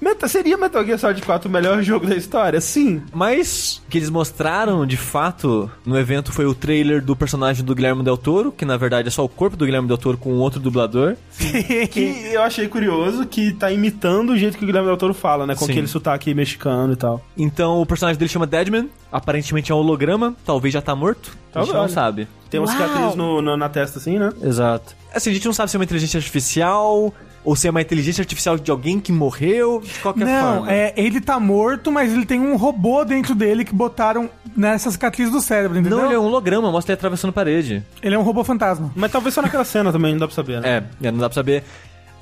Meta, 0.02 0.28
seria 0.28 0.58
Metal 0.58 0.84
Gear 0.86 1.00
Solid 1.00 1.22
4 1.22 1.48
o 1.48 1.52
melhor 1.52 1.82
jogo 1.82 2.06
da 2.06 2.16
história? 2.16 2.60
Sim. 2.60 3.02
Mas 3.14 3.82
o 3.86 3.90
que 3.90 3.98
eles 3.98 4.10
mostraram, 4.10 4.86
de 4.86 4.98
fato, 4.98 5.72
no 5.86 5.98
evento 5.98 6.32
foi 6.32 6.46
o 6.46 6.54
trailer 6.54 7.02
do 7.02 7.16
personagem 7.16 7.64
do 7.64 7.74
Guilherme 7.74 8.04
Del 8.04 8.18
Toro, 8.18 8.52
que 8.52 8.66
na 8.66 8.76
verdade 8.78 9.08
é 9.08 9.12
só 9.12 9.24
o 9.24 9.30
corpo 9.30 9.56
do 9.56 9.66
Guilherme 9.66 9.88
Del 9.88 9.98
Toro 9.98 10.18
com 10.18 10.34
outro 10.40 10.60
dublador. 10.60 11.16
Que 11.94 12.32
eu 12.34 12.42
achei 12.42 12.68
curioso 12.68 13.13
que 13.26 13.54
tá 13.54 13.72
imitando 13.72 14.32
o 14.32 14.38
jeito 14.38 14.58
que 14.58 14.64
o 14.64 14.68
Guilherme 14.68 14.88
Del 14.88 14.98
Toro 14.98 15.14
fala, 15.14 15.46
né? 15.48 15.56
Com 15.56 15.66
Sim. 15.66 15.72
aquele 15.72 15.88
sotaque 15.88 16.34
mexicano 16.34 16.94
e 16.94 16.96
tal. 16.96 17.24
Então 17.38 17.82
o 17.82 17.86
personagem 17.86 18.18
dele 18.20 18.30
chama 18.30 18.46
Deadman, 18.48 18.90
aparentemente 19.12 19.72
é 19.72 19.76
um 19.76 19.78
holograma, 19.80 20.36
talvez 20.46 20.74
já 20.74 20.82
tá 20.82 20.96
morto. 20.96 21.38
A 21.54 21.60
gente 21.60 21.68
não 21.68 21.74
Talvez. 21.76 21.92
sabe. 21.94 22.28
Tem 22.50 22.60
uma 22.60 22.68
Uau. 22.68 22.76
cicatriz 22.78 23.16
no, 23.16 23.42
no- 23.42 23.58
na 23.58 23.70
testa 23.70 24.00
assim, 24.00 24.18
né? 24.18 24.32
Exato. 24.42 24.96
Assim, 25.14 25.30
a 25.30 25.34
gente 25.34 25.46
não 25.46 25.54
sabe 25.54 25.70
se 25.70 25.78
é 25.78 25.80
uma 25.80 25.84
inteligência 25.84 26.18
artificial 26.18 27.14
ou 27.46 27.56
se 27.56 27.68
é 27.68 27.70
uma 27.72 27.82
inteligência 27.82 28.22
artificial 28.22 28.58
de 28.58 28.72
alguém 28.72 29.00
que 29.00 29.12
morreu, 29.12 29.82
de 29.84 30.00
qualquer 30.00 30.26
Não, 30.26 30.54
forma. 30.60 30.72
é, 30.72 30.94
ele 30.96 31.20
tá 31.20 31.40
morto, 31.40 31.92
mas 31.92 32.12
ele 32.14 32.26
tem 32.26 32.40
um 32.40 32.56
robô 32.56 33.04
dentro 33.04 33.36
dele 33.36 33.66
que 33.66 33.74
botaram 33.76 34.30
nessa 34.56 34.90
cicatriz 34.90 35.30
do 35.30 35.42
cérebro, 35.42 35.78
entendeu? 35.78 35.98
Não, 35.98 36.06
ele 36.06 36.16
é 36.16 36.20
um 36.20 36.24
holograma, 36.26 36.72
mostra 36.72 36.94
ele 36.94 36.98
atravessando 37.00 37.34
parede. 37.34 37.84
Ele 38.02 38.16
é 38.16 38.18
um 38.20 38.22
robô 38.24 38.44
fantasma. 38.46 38.92
Mas 38.96 39.12
talvez 39.12 39.34
só 39.36 39.42
naquela 39.42 39.66
cena 39.66 39.92
também, 39.92 40.14
não 40.14 40.20
dá 40.20 40.28
pra 40.28 40.36
saber, 40.36 40.62
né? 40.62 40.84
É, 41.02 41.08
é, 41.08 41.12
não 41.12 41.20
dá 41.20 41.28
pra 41.30 41.36
saber. 41.36 41.64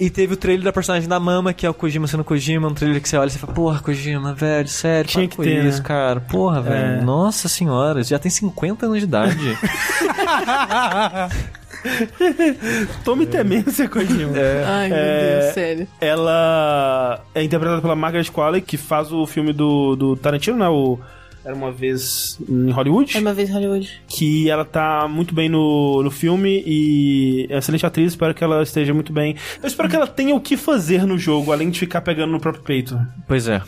E 0.04 0.10
teve 0.10 0.34
o 0.34 0.38
trailer 0.38 0.64
da 0.66 0.74
personagem 0.74 1.08
da 1.08 1.20
Mama, 1.20 1.54
que 1.54 1.64
é 1.64 1.70
o 1.70 1.76
Kojima 1.76 2.08
sendo 2.08 2.24
Kojima, 2.24 2.68
um 2.68 2.74
trailer 2.74 3.00
que 3.00 3.08
você 3.08 3.18
olha 3.18 3.28
e 3.28 3.32
você 3.32 3.38
fala, 3.38 3.54
porra, 3.54 3.80
Kojima, 3.82 4.34
velho, 4.34 4.68
sério, 4.68 5.08
Tinha 5.08 5.28
que 5.28 5.38
ter, 5.38 5.64
isso, 5.64 5.78
né? 5.78 5.84
cara. 5.88 6.20
Porra, 6.20 6.60
velho, 6.60 7.04
nossa 7.06 7.48
senhora, 7.48 8.04
já 8.04 8.18
tem 8.18 8.32
50 8.32 8.88
anos 8.88 8.98
de 8.98 9.04
idade. 9.04 9.38
Tome 13.04 13.26
temência, 13.26 13.88
Kojima. 13.88 14.34
Ai, 14.68 14.90
meu 14.90 14.98
É, 14.98 15.40
Deus, 15.42 15.54
sério. 15.54 15.88
Ela 16.00 17.24
é 17.34 17.44
interpretada 17.44 17.82
pela 17.82 17.96
Margaret 17.96 18.30
Qualley, 18.32 18.62
que 18.62 18.78
faz 18.78 19.12
o 19.12 19.26
filme 19.26 19.52
do, 19.54 19.96
do 19.96 20.16
Tarantino, 20.16 20.58
né? 20.58 20.68
O 20.68 21.00
Era 21.44 21.56
Uma 21.56 21.72
Vez 21.72 22.38
em 22.48 22.70
Hollywood. 22.72 23.18
É 23.18 23.20
uma 23.20 23.34
vez 23.34 23.50
em 23.50 23.54
Hollywood. 23.54 24.02
Que 24.08 24.50
ela 24.50 24.64
tá 24.64 25.08
muito 25.10 25.34
bem 25.34 25.50
no, 25.50 26.02
no 26.04 26.12
filme 26.12 26.64
e 26.66 27.48
é 27.50 27.54
uma 27.54 27.60
excelente 27.60 27.86
atriz, 27.86 28.14
espero 28.14 28.34
que 28.34 28.44
ela 28.44 28.62
esteja 28.62 28.94
muito 28.94 29.12
bem. 29.12 29.36
Eu 29.62 29.68
espero 29.68 29.90
que 29.90 29.96
ela 29.96 30.08
tenha 30.08 30.36
o 30.36 30.40
que 30.42 30.56
fazer 30.56 31.06
no 31.06 31.18
jogo, 31.18 31.52
além 31.52 31.70
de 31.70 31.80
ficar 31.80 32.02
pegando 32.02 32.32
no 32.32 32.40
próprio 32.40 32.64
peito. 32.64 33.00
pois 33.28 33.48
é. 33.48 33.62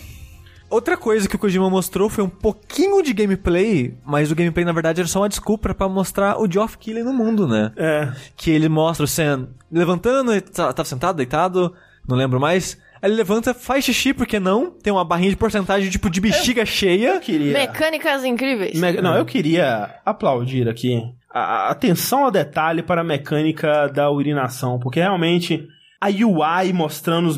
Outra 0.69 0.97
coisa 0.97 1.29
que 1.29 1.35
o 1.35 1.39
Kojima 1.39 1.69
mostrou 1.69 2.09
foi 2.09 2.23
um 2.23 2.29
pouquinho 2.29 3.03
de 3.03 3.13
gameplay, 3.13 3.93
mas 4.03 4.31
o 4.31 4.35
gameplay 4.35 4.65
na 4.65 4.71
verdade 4.71 5.01
era 5.01 5.07
só 5.07 5.19
uma 5.21 5.29
desculpa 5.29 5.71
pra 5.71 5.87
mostrar 5.87 6.41
o 6.41 6.51
Geoff 6.51 6.79
Keighley 6.79 7.03
no 7.03 7.13
mundo, 7.13 7.47
né? 7.47 7.71
É. 7.77 8.11
que 8.35 8.49
ele 8.49 8.67
mostra 8.67 9.03
o 9.03 9.07
Sam 9.07 9.49
levantando, 9.71 10.31
tá- 10.41 10.73
tava 10.73 10.89
sentado, 10.89 11.17
deitado, 11.17 11.73
não 12.07 12.15
lembro 12.17 12.39
mais. 12.39 12.77
Aí 13.01 13.09
ele 13.09 13.17
levanta, 13.17 13.53
faz 13.53 13.83
xixi, 13.83 14.13
porque 14.13 14.39
não? 14.39 14.71
Tem 14.71 14.91
uma 14.93 15.03
barrinha 15.03 15.29
de 15.29 15.35
porcentagem 15.35 15.89
tipo 15.89 16.09
de 16.09 16.21
bexiga 16.21 16.65
cheia. 16.65 17.15
Eu 17.15 17.19
queria. 17.19 17.51
Mecânicas 17.53 18.23
incríveis. 18.23 18.79
Me- 18.79 18.93
Não, 19.01 19.15
eu 19.15 19.25
queria 19.25 19.95
aplaudir 20.05 20.67
aqui 20.69 21.01
a 21.29 21.39
a 21.67 21.69
atenção 21.71 22.23
ao 22.25 22.31
detalhe 22.31 22.81
para 22.83 23.01
a 23.01 23.03
mecânica 23.03 23.87
da 23.87 24.09
urinação, 24.09 24.79
porque 24.79 24.99
realmente 24.99 25.67
a 25.99 26.07
UI 26.07 26.71
mostrando 26.73 27.27
os 27.27 27.37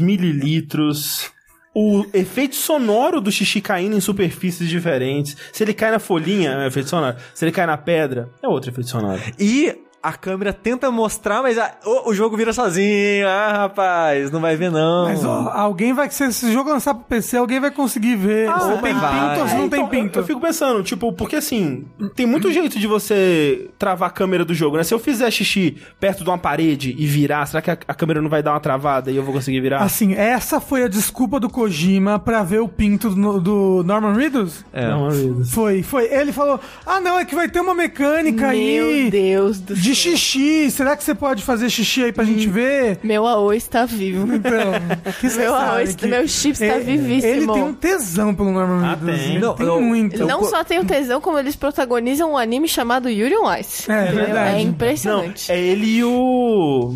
mililitros, 0.49 1.31
o 1.73 2.05
efeito 2.13 2.55
sonoro 2.55 3.19
do 3.19 3.31
xixi 3.31 3.59
caindo 3.61 3.95
em 3.95 3.99
superfícies 4.01 4.69
diferentes. 4.69 5.35
Se 5.51 5.63
ele 5.63 5.73
cai 5.73 5.91
na 5.91 5.99
folhinha, 5.99 6.51
é 6.51 6.57
um 6.57 6.67
efeito 6.67 6.89
sonoro. 6.89 7.15
Se 7.33 7.43
ele 7.45 7.51
cai 7.51 7.65
na 7.65 7.77
pedra, 7.77 8.29
é 8.43 8.47
outro 8.47 8.69
efeito 8.69 8.89
sonoro. 8.89 9.21
E 9.39 9.75
a 10.07 10.13
câmera 10.13 10.53
tenta 10.53 10.89
mostrar, 10.91 11.41
mas 11.41 11.57
a- 11.57 11.71
o, 11.85 12.09
o 12.09 12.13
jogo 12.13 12.37
vira 12.37 12.53
sozinho. 12.53 13.27
Ah, 13.27 13.53
rapaz, 13.63 14.31
não 14.31 14.39
vai 14.41 14.55
ver 14.55 14.69
não. 14.71 15.05
Mas 15.05 15.23
ó, 15.25 15.49
alguém 15.53 15.93
vai. 15.93 16.09
Se 16.09 16.23
esse 16.25 16.51
jogo 16.51 16.69
lançar 16.69 16.93
pro 16.93 17.03
PC, 17.05 17.37
alguém 17.37 17.59
vai 17.59 17.71
conseguir 17.71 18.15
ver 18.15 18.49
Ah, 18.49 18.59
se 18.59 18.81
tem 18.81 18.93
vai. 18.93 19.29
pinto 19.29 19.41
ou 19.41 19.47
se 19.47 19.55
não 19.55 19.65
É, 19.65 19.69
tem 19.69 19.79
então, 19.79 19.87
pinto. 19.89 20.19
Eu, 20.19 20.21
eu 20.23 20.27
fico 20.27 20.39
pensando, 20.39 20.83
tipo, 20.83 21.11
porque 21.13 21.35
assim, 21.37 21.85
tem 22.15 22.25
muito 22.25 22.51
jeito 22.51 22.77
de 22.79 22.87
você 22.87 23.69
travar 23.79 24.09
a 24.09 24.11
câmera 24.11 24.45
do 24.45 24.53
jogo, 24.53 24.77
né? 24.77 24.83
Se 24.83 24.93
eu 24.93 24.99
fizer 24.99 25.29
xixi 25.31 25.77
perto 25.99 26.23
de 26.23 26.29
uma 26.29 26.37
parede 26.37 26.95
e 26.97 27.05
virar, 27.07 27.45
será 27.45 27.61
que 27.61 27.71
a, 27.71 27.77
a 27.87 27.93
câmera 27.93 28.21
não 28.21 28.29
vai 28.29 28.43
dar 28.43 28.51
uma 28.51 28.59
travada 28.59 29.11
e 29.11 29.15
eu 29.15 29.23
vou 29.23 29.33
conseguir 29.33 29.59
virar? 29.61 29.81
Assim, 29.81 30.13
essa 30.13 30.59
foi 30.59 30.83
a 30.83 30.87
desculpa 30.87 31.39
do 31.39 31.49
Kojima 31.49 32.19
pra 32.19 32.43
ver 32.43 32.59
o 32.61 32.67
pinto 32.67 33.09
do, 33.09 33.39
do 33.41 33.83
Norman 33.85 34.13
Reedus? 34.13 34.63
É. 34.71 34.87
Uma 34.93 35.09
vez. 35.09 35.51
Foi, 35.51 35.81
foi. 35.83 36.05
Ele 36.13 36.31
falou: 36.31 36.59
Ah, 36.85 36.99
não, 36.99 37.17
é 37.19 37.25
que 37.25 37.33
vai 37.35 37.49
ter 37.49 37.59
uma 37.59 37.73
mecânica 37.73 38.47
Meu 38.49 38.51
aí 38.51 39.09
Deus 39.09 39.59
do 39.59 39.75
de 39.75 39.94
xixi. 39.95 40.69
Será 40.71 40.95
que 40.95 41.03
você 41.03 41.15
pode 41.15 41.43
fazer 41.43 41.69
xixi 41.69 42.03
aí 42.03 42.11
pra 42.11 42.23
gente 42.23 42.47
ver? 42.47 42.99
Meu 43.03 43.25
Aô 43.25 43.51
está 43.53 43.85
vivo. 43.85 44.33
Então, 44.35 44.51
Meu 45.37 45.55
arroz- 45.55 45.95
que 45.95 46.07
meu 46.07 46.27
chip 46.27 46.53
está 46.53 46.65
é- 46.75 46.79
vivíssimo. 46.79 47.33
Ele 47.33 47.47
tem 47.53 47.63
um 47.63 47.73
tesão 47.73 48.33
pelo 48.35 48.51
Norman 48.51 48.83
Ah, 48.85 48.95
Reedus. 48.95 49.19
tem. 49.21 49.29
Ele 49.31 49.39
Não, 49.39 49.53
tem 49.55 49.65
eu- 49.67 49.81
muito. 49.81 50.15
eu- 50.21 50.27
Não 50.27 50.39
co- 50.39 50.45
só 50.45 50.63
tem 50.63 50.79
o 50.79 50.85
tesão, 50.85 51.19
como 51.21 51.39
eles 51.39 51.55
protagonizam 51.55 52.33
um 52.33 52.37
anime 52.37 52.67
chamado 52.67 53.09
Yuri 53.09 53.35
on 53.37 53.53
Ice. 53.55 53.89
É, 53.91 54.03
Entendeu? 54.05 54.25
verdade. 54.25 54.49
É 54.49 54.53
Não, 54.53 54.59
impressionante. 54.69 55.51
é 55.51 55.59
ele 55.59 55.85
e 55.97 56.03
o. 56.03 56.95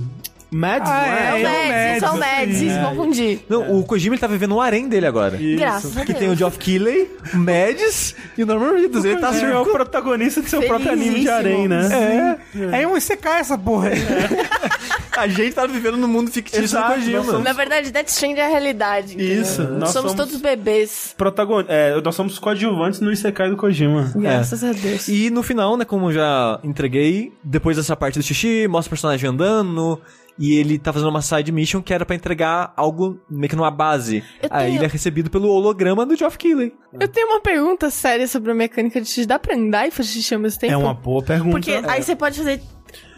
Mads, 0.52 0.90
Ah, 0.90 1.08
É 1.08 1.10
é? 1.10 1.34
o 1.34 1.38
é 1.38 1.40
o 1.40 1.44
Mads, 1.44 2.00
são 2.00 2.18
Mads, 2.18 2.40
Mads, 2.40 2.58
sim. 2.58 2.70
se 2.70 2.80
confundi. 2.80 3.40
Não, 3.48 3.78
o 3.80 3.84
Kojima 3.84 4.16
ele 4.16 4.20
tá 4.22 4.26
vivendo 4.28 4.56
o 4.56 4.62
harém 4.62 4.88
dele 4.90 5.06
agora. 5.06 5.38
Graças 5.38 5.96
a 5.96 6.02
Que 6.02 6.08
Deus. 6.14 6.20
tem 6.20 6.30
o 6.32 6.36
Geoff 6.36 6.58
Keighley, 6.58 7.10
o 7.34 7.38
Mads 7.38 8.16
e 8.38 8.44
o 8.44 8.46
Norman 8.48 8.74
Reedus. 8.74 9.06
Ele 9.06 9.18
tá 9.18 9.30
Ele 9.36 9.46
é 9.46 9.50
o 9.50 9.64
surco. 9.64 9.72
protagonista 9.74 10.42
de 10.42 10.50
seu 10.50 10.62
próprio 10.64 10.92
anime 10.92 11.20
de 11.22 11.30
harém, 11.30 11.68
né? 11.68 12.40
É, 12.74 12.82
é 12.82 12.88
um 12.88 12.98
ICK 12.98 13.28
essa 13.28 13.58
porra 13.58 13.90
aí. 13.90 14.00
A 15.18 15.28
gente 15.28 15.54
tá 15.54 15.68
vivendo 15.68 15.98
no 15.98 16.08
mundo 16.08 16.32
fictício 16.32 16.64
Exato, 16.64 16.94
do 16.94 16.96
Kojima. 16.96 17.24
somos- 17.26 17.44
Na 17.44 17.52
verdade, 17.52 17.92
Death 17.92 18.08
Stranding 18.08 18.40
é 18.40 18.46
a 18.46 18.50
realidade. 18.50 19.14
entendeu? 19.16 19.42
Isso, 19.42 19.62
nós 19.64 19.90
somos, 19.90 20.12
somos- 20.12 20.14
todos 20.14 20.42
bebês. 20.42 21.14
Protagon... 21.18 21.64
É, 21.68 22.00
nós 22.02 22.16
somos 22.16 22.40
coadjuvantes 22.40 23.02
no 23.02 23.12
Isekai 23.12 23.50
do 23.50 23.58
Kojima. 23.58 24.12
Graças 24.16 24.64
a 24.64 24.72
Deus. 24.72 25.08
E 25.10 25.30
no 25.30 25.44
final, 25.44 25.76
né, 25.76 25.84
como 25.84 26.08
eu 26.10 26.14
já 26.14 26.60
entreguei, 26.64 27.34
depois 27.44 27.76
dessa 27.76 27.96
parte 27.98 28.18
do 28.18 28.24
xixi, 28.24 28.66
mostra 28.70 28.88
o 28.88 28.92
personagem 28.92 29.30
andando. 29.30 30.00
E 30.40 30.56
ele 30.56 30.80
tá 30.80 30.94
fazendo 30.94 31.10
uma 31.10 31.22
side 31.22 31.52
mission 31.52 31.82
que 31.82 31.94
era 31.94 32.06
pra 32.06 32.16
entregar 32.16 32.72
algo 32.78 33.20
meio 33.30 33.50
que 33.50 33.56
numa 33.58 33.70
base. 33.70 34.24
Eu 34.42 34.48
Aí 34.50 34.68
tenho- 34.68 34.78
ele 34.78 34.86
é 34.86 34.88
recebido 34.88 35.30
pelo 35.30 35.50
holograma 35.50 36.06
do 36.06 36.16
Geoff 36.16 36.38
Keighley. 36.38 36.74
Eu 36.98 37.08
tenho 37.10 37.28
uma 37.28 37.42
pergunta 37.42 37.90
séria 37.90 38.26
sobre 38.26 38.52
a 38.52 38.56
mecânica 38.56 39.02
de 39.02 39.08
xixi. 39.08 39.26
Dá 39.28 39.38
pra 39.38 39.54
andar 39.56 39.86
e 39.88 39.92
fazer 39.92 40.10
xixi 40.10 40.34
ao 40.34 40.40
mesmo 40.40 40.60
tempo? 40.62 40.72
É 40.74 40.78
uma 40.78 40.94
boa 40.94 41.22
pergunta. 41.22 41.52
Porque 41.52 41.72
aí 41.72 42.02
você 42.02 42.16
pode 42.16 42.38
fazer... 42.38 42.62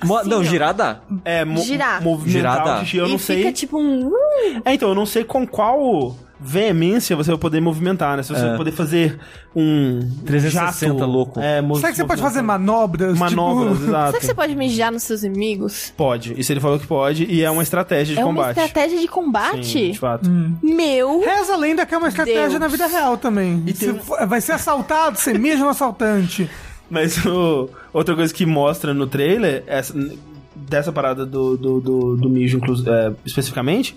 Mo- 0.03 0.17
assim, 0.17 0.29
não, 0.29 0.43
girar 0.43 0.73
dá. 0.73 1.01
É, 1.23 1.45
mo 1.45 1.61
Girar. 1.61 2.01
movimentar 2.03 2.31
Girar 2.57 2.63
dá. 2.65 2.75
o 2.77 2.79
xixi, 2.79 2.97
eu 2.97 3.05
e 3.07 3.11
não 3.11 3.19
fica 3.19 3.41
sei. 3.43 3.51
tipo 3.53 3.79
um... 3.79 4.11
É, 4.65 4.73
então, 4.73 4.89
eu 4.89 4.95
não 4.95 5.05
sei 5.05 5.23
com 5.23 5.45
qual 5.47 6.15
veemência 6.43 7.15
você 7.15 7.29
vai 7.29 7.37
poder 7.37 7.61
movimentar, 7.61 8.17
né? 8.17 8.23
Se 8.23 8.33
você 8.33 8.41
É. 8.43 8.47
vai 8.49 8.57
poder 8.57 8.71
fazer 8.71 9.19
um 9.55 9.99
360 10.25 10.93
jato, 10.97 11.05
louco. 11.05 11.39
É, 11.39 11.61
Será 11.75 11.89
que 11.91 11.97
você 11.97 12.05
pode 12.05 12.21
fazer 12.21 12.41
manobras? 12.41 13.17
manobras, 13.17 13.73
Tipo... 13.77 13.83
exato. 13.89 14.07
Será 14.07 14.19
que 14.19 14.25
você 14.25 14.33
pode 14.33 14.55
mijar 14.55 14.91
nos 14.91 15.03
seus 15.03 15.23
inimigos? 15.23 15.93
Pode. 15.95 16.33
Isso 16.39 16.51
ele 16.51 16.59
falou 16.59 16.79
que 16.79 16.87
pode 16.87 17.25
e 17.25 17.43
é 17.43 17.51
uma 17.51 17.61
estratégia 17.63 18.15
de 18.15 18.21
é 18.21 18.25
uma 18.25 18.33
combate. 18.33 18.57
estratégia 18.59 18.97
de 18.97 19.03
Sim, 19.03 19.09
combate? 19.11 19.91
de 19.91 19.99
fato. 19.99 20.29
Meu. 20.63 21.19
Reza 21.21 21.53
a 21.53 21.57
lenda 21.57 21.85
que 21.85 21.93
é 21.93 21.97
uma 21.97 22.07
estratégia 22.07 22.47
Deus. 22.49 22.59
na 22.59 22.67
vida 22.67 22.87
real 22.87 23.17
também. 23.17 23.63
E 23.67 23.73
Você 23.73 23.93
tem- 23.93 24.27
vai 24.27 24.41
ser 24.41 24.53
assaltado, 24.53 25.17
você 25.17 25.33
mija 25.37 25.57
no 25.59 25.69
assaltante. 25.69 26.49
Mas 26.89 27.23
o- 27.25 27.69
outra 27.93 28.15
coisa 28.15 28.33
que 28.33 28.45
mostra 28.45 28.93
no 28.93 29.05
trailer, 29.07 29.63
essa- 29.67 29.93
dessa 30.55 30.91
parada 30.91 31.25
do, 31.25 31.55
do, 31.55 31.79
do, 31.79 32.17
do 32.17 32.29
mijo 32.29 32.57
inclu- 32.57 32.83
é, 32.87 33.11
especificamente, 33.25 33.95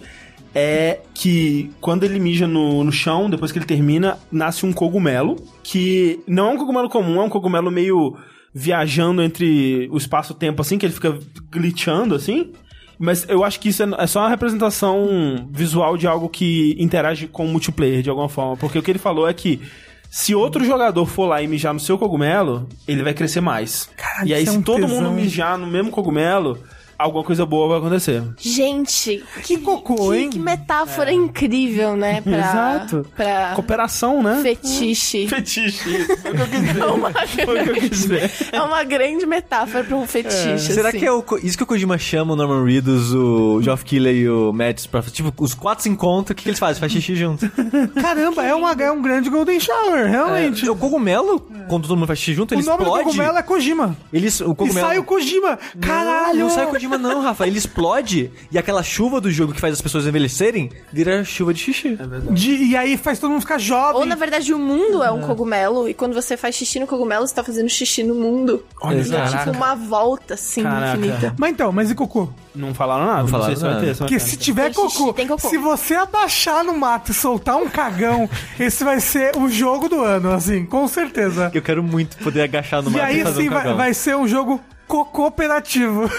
é 0.54 1.00
que 1.12 1.70
quando 1.80 2.04
ele 2.04 2.18
mija 2.20 2.46
no, 2.46 2.84
no 2.84 2.92
chão, 2.92 3.28
depois 3.28 3.50
que 3.50 3.58
ele 3.58 3.66
termina, 3.66 4.18
nasce 4.30 4.64
um 4.64 4.72
cogumelo, 4.72 5.36
que 5.62 6.20
não 6.26 6.50
é 6.50 6.52
um 6.54 6.56
cogumelo 6.56 6.88
comum, 6.88 7.20
é 7.20 7.24
um 7.24 7.28
cogumelo 7.28 7.70
meio 7.70 8.16
viajando 8.54 9.20
entre 9.20 9.88
o 9.90 9.96
espaço-tempo, 9.96 10.62
assim, 10.62 10.78
que 10.78 10.86
ele 10.86 10.92
fica 10.92 11.18
glitchando, 11.50 12.14
assim. 12.14 12.52
Mas 12.96 13.28
eu 13.28 13.42
acho 13.42 13.58
que 13.58 13.70
isso 13.70 13.82
é 13.82 13.86
é 13.98 14.06
só 14.06 14.20
uma 14.20 14.28
representação 14.28 15.48
visual 15.50 15.96
de 15.96 16.06
algo 16.06 16.28
que 16.28 16.76
interage 16.78 17.26
com 17.26 17.44
o 17.44 17.48
multiplayer, 17.48 18.02
de 18.02 18.08
alguma 18.08 18.28
forma. 18.28 18.56
Porque 18.56 18.78
o 18.78 18.82
que 18.82 18.92
ele 18.92 19.00
falou 19.00 19.28
é 19.28 19.34
que 19.34 19.60
se 20.08 20.32
outro 20.32 20.64
jogador 20.64 21.04
for 21.06 21.26
lá 21.26 21.42
e 21.42 21.48
mijar 21.48 21.74
no 21.74 21.80
seu 21.80 21.98
cogumelo, 21.98 22.68
ele 22.86 23.02
vai 23.02 23.12
crescer 23.12 23.40
mais. 23.40 23.90
Caralho, 23.96 24.28
e 24.28 24.34
aí, 24.34 24.44
isso 24.44 24.50
é 24.50 24.52
se 24.52 24.58
um 24.60 24.62
todo 24.62 24.82
tesão. 24.82 25.02
mundo 25.02 25.10
mijar 25.10 25.58
no 25.58 25.66
mesmo 25.66 25.90
cogumelo, 25.90 26.60
alguma 26.98 27.24
coisa 27.24 27.44
boa 27.46 27.68
vai 27.68 27.78
acontecer. 27.78 28.22
Gente, 28.38 29.22
Que 29.42 29.58
cocô, 29.58 30.10
que, 30.10 30.16
hein? 30.16 30.30
que 30.30 30.38
metáfora 30.38 31.12
incrível, 31.12 31.96
né? 31.96 32.20
Pra, 32.20 32.38
Exato. 32.38 33.06
Pra 33.16 33.52
Cooperação, 33.54 34.22
né? 34.22 34.40
fetiche. 34.42 35.26
Fetiche. 35.34 36.04
Foi 36.16 36.30
o 36.32 36.34
que 36.34 36.40
eu 36.42 36.46
quis 36.46 36.60
dizer. 36.62 36.80
É 36.82 36.86
uma, 36.86 37.10
Foi 37.12 37.60
o 37.60 37.64
que 37.64 37.70
eu 37.70 37.74
quis 37.74 37.90
dizer. 37.90 38.30
é 38.52 38.62
uma 38.62 38.84
grande 38.84 39.26
metáfora 39.26 39.84
pra 39.84 39.96
um 39.96 40.06
fetiche. 40.06 40.58
Será 40.72 40.88
assim. 40.90 40.98
que 40.98 41.06
é 41.06 41.12
o, 41.12 41.24
isso 41.42 41.56
que 41.56 41.62
o 41.62 41.66
Kojima 41.66 41.98
chama 41.98 42.32
o 42.32 42.36
Norman 42.36 42.64
Reedus, 42.64 43.12
o 43.12 43.60
Geoff 43.62 43.84
Keighley 43.84 44.20
e 44.20 44.28
o 44.28 44.52
Mads 44.52 44.86
pra... 44.86 45.02
Tipo, 45.02 45.32
os 45.42 45.54
quatro 45.54 45.82
se 45.82 45.88
encontram, 45.88 46.32
o 46.32 46.36
que, 46.36 46.42
que 46.44 46.48
eles 46.48 46.58
fazem? 46.58 46.80
Faz 46.80 46.92
xixi 46.92 47.14
junto. 47.16 47.48
Caramba, 48.00 48.44
é, 48.44 48.54
uma, 48.54 48.72
é 48.72 48.90
um 48.90 49.00
grande 49.02 49.28
Golden 49.30 49.58
Shower, 49.60 50.06
realmente. 50.08 50.66
É, 50.66 50.70
o 50.70 50.76
cogumelo, 50.76 51.40
quando 51.68 51.82
todo 51.88 51.96
mundo 51.96 52.06
faz 52.06 52.18
xixi 52.18 52.34
junto, 52.34 52.52
o 52.52 52.54
ele 52.58 52.62
nome 52.64 52.82
explode. 52.82 53.02
do 53.04 53.06
cogumelo 53.10 53.38
é 53.38 53.42
Kojima. 53.42 53.96
Eles, 54.12 54.40
o 54.40 54.52
E 54.52 54.54
cogumelo... 54.54 54.86
sai 54.86 54.98
o 54.98 55.04
Kojima. 55.04 55.58
Caralho! 55.80 56.38
Não, 56.38 56.46
não 56.48 56.50
sai 56.54 56.66
Kojima 56.66 56.83
não, 56.88 57.20
Rafa. 57.22 57.46
Ele 57.46 57.58
explode 57.58 58.30
e 58.50 58.58
aquela 58.58 58.82
chuva 58.82 59.20
do 59.20 59.30
jogo 59.30 59.52
que 59.52 59.60
faz 59.60 59.74
as 59.74 59.80
pessoas 59.80 60.06
envelhecerem 60.06 60.70
vira 60.92 61.24
chuva 61.24 61.52
de 61.54 61.60
xixi. 61.60 61.98
De- 62.30 62.64
e 62.64 62.76
aí 62.76 62.96
faz 62.96 63.18
todo 63.18 63.30
mundo 63.30 63.40
ficar 63.40 63.58
jovem. 63.58 64.00
Ou 64.00 64.06
na 64.06 64.14
verdade 64.14 64.52
o 64.52 64.58
mundo 64.58 65.02
é 65.02 65.10
um 65.10 65.20
cogumelo 65.22 65.88
e 65.88 65.94
quando 65.94 66.14
você 66.14 66.36
faz 66.36 66.54
xixi 66.54 66.78
no 66.80 66.86
cogumelo, 66.86 67.26
você 67.26 67.34
tá 67.34 67.42
fazendo 67.44 67.68
xixi 67.68 68.02
no 68.02 68.14
mundo. 68.14 68.64
Olha, 68.80 68.96
E 68.96 69.14
é 69.14 69.26
tipo 69.38 69.50
uma 69.50 69.74
volta 69.74 70.34
assim 70.34 70.62
Caraca. 70.62 70.96
infinita. 70.98 71.34
Mas 71.38 71.50
então, 71.50 71.72
mas 71.72 71.90
e 71.90 71.94
cocô? 71.94 72.28
Não 72.54 72.72
falaram 72.72 73.06
nada. 73.06 73.22
Não, 73.22 73.28
falaram 73.28 73.46
sei 73.48 73.56
se 73.56 73.62
vai 73.62 73.74
nada. 73.74 73.94
Porque 73.96 74.18
se 74.18 74.36
tiver 74.36 74.70
Tem 74.72 74.84
xixi, 74.84 74.98
cocô, 74.98 75.12
tem 75.12 75.26
cocô. 75.26 75.48
se 75.48 75.58
você 75.58 75.94
abaixar 75.94 76.62
no 76.64 76.76
mato 76.76 77.10
e 77.10 77.14
soltar 77.14 77.56
um 77.56 77.68
cagão, 77.68 78.28
esse 78.58 78.84
vai 78.84 79.00
ser 79.00 79.36
o 79.36 79.48
jogo 79.48 79.88
do 79.88 80.00
ano, 80.02 80.32
assim, 80.32 80.64
com 80.64 80.86
certeza. 80.86 81.50
Eu 81.52 81.62
quero 81.62 81.82
muito 81.82 82.16
poder 82.18 82.42
agachar 82.42 82.82
no 82.82 82.90
E 82.90 82.92
mato 82.92 83.02
e 83.02 83.06
aí 83.06 83.22
fazer 83.22 83.42
sim 83.42 83.48
um 83.48 83.52
vai, 83.52 83.62
cagão. 83.62 83.76
vai 83.76 83.94
ser 83.94 84.16
um 84.16 84.28
jogo 84.28 84.60
cooperativo. 84.86 86.10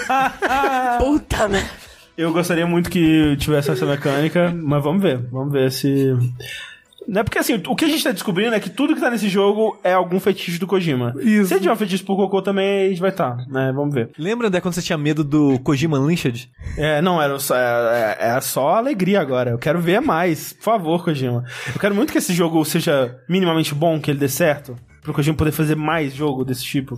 Puta, 1.00 1.48
né? 1.48 1.68
Eu 2.18 2.32
gostaria 2.32 2.66
muito 2.66 2.90
que 2.90 3.36
tivesse 3.38 3.72
essa 3.72 3.86
mecânica, 3.86 4.54
mas 4.56 4.84
vamos 4.84 5.02
ver. 5.02 5.20
Vamos 5.32 5.52
ver 5.52 5.72
se. 5.72 6.14
Não 7.08 7.22
é 7.22 7.24
porque 7.24 7.38
assim, 7.38 7.62
o 7.68 7.76
que 7.76 7.86
a 7.86 7.88
gente 7.88 8.04
tá 8.04 8.12
descobrindo 8.12 8.56
é 8.56 8.60
que 8.60 8.70
tudo 8.70 8.96
que 8.96 9.02
tá 9.02 9.12
nesse 9.12 9.30
jogo 9.30 9.78
é 9.84 9.94
algum 9.94 10.20
fetiche 10.20 10.58
do 10.58 10.66
Kojima. 10.66 11.14
Isso. 11.20 11.50
Se 11.50 11.54
ele 11.54 11.62
tiver 11.62 11.74
um 11.74 11.78
fetiche 11.78 12.04
por 12.04 12.16
cocô 12.16 12.42
também, 12.42 12.86
a 12.86 12.90
gente 12.90 13.02
vai 13.02 13.12
estar, 13.12 13.38
né? 13.48 13.72
Vamos 13.76 13.94
ver. 13.94 14.10
Lembra, 14.18 14.48
André, 14.48 14.62
quando 14.62 14.74
você 14.74 14.82
tinha 14.82 14.98
medo 14.98 15.24
do 15.24 15.60
Kojima 15.60 16.00
Unleashed? 16.00 16.50
É, 16.78 17.02
não, 17.02 17.22
era 17.22 17.38
só, 17.38 17.56
é, 17.56 18.18
é 18.20 18.42
só 18.42 18.70
alegria 18.76 19.22
agora. 19.22 19.52
Eu 19.52 19.58
quero 19.58 19.80
ver 19.80 20.02
mais. 20.02 20.54
Por 20.54 20.64
favor, 20.64 21.04
Kojima. 21.04 21.44
Eu 21.74 21.80
quero 21.80 21.94
muito 21.94 22.12
que 22.12 22.18
esse 22.18 22.34
jogo 22.34 22.64
seja 22.66 23.16
minimamente 23.30 23.76
bom, 23.76 24.00
que 24.00 24.10
ele 24.10 24.20
dê 24.20 24.30
certo. 24.30 24.76
Pro 25.04 25.14
Kojima 25.14 25.38
poder 25.38 25.52
fazer 25.52 25.76
mais 25.76 26.14
jogo 26.14 26.44
desse 26.44 26.64
tipo. 26.64 26.98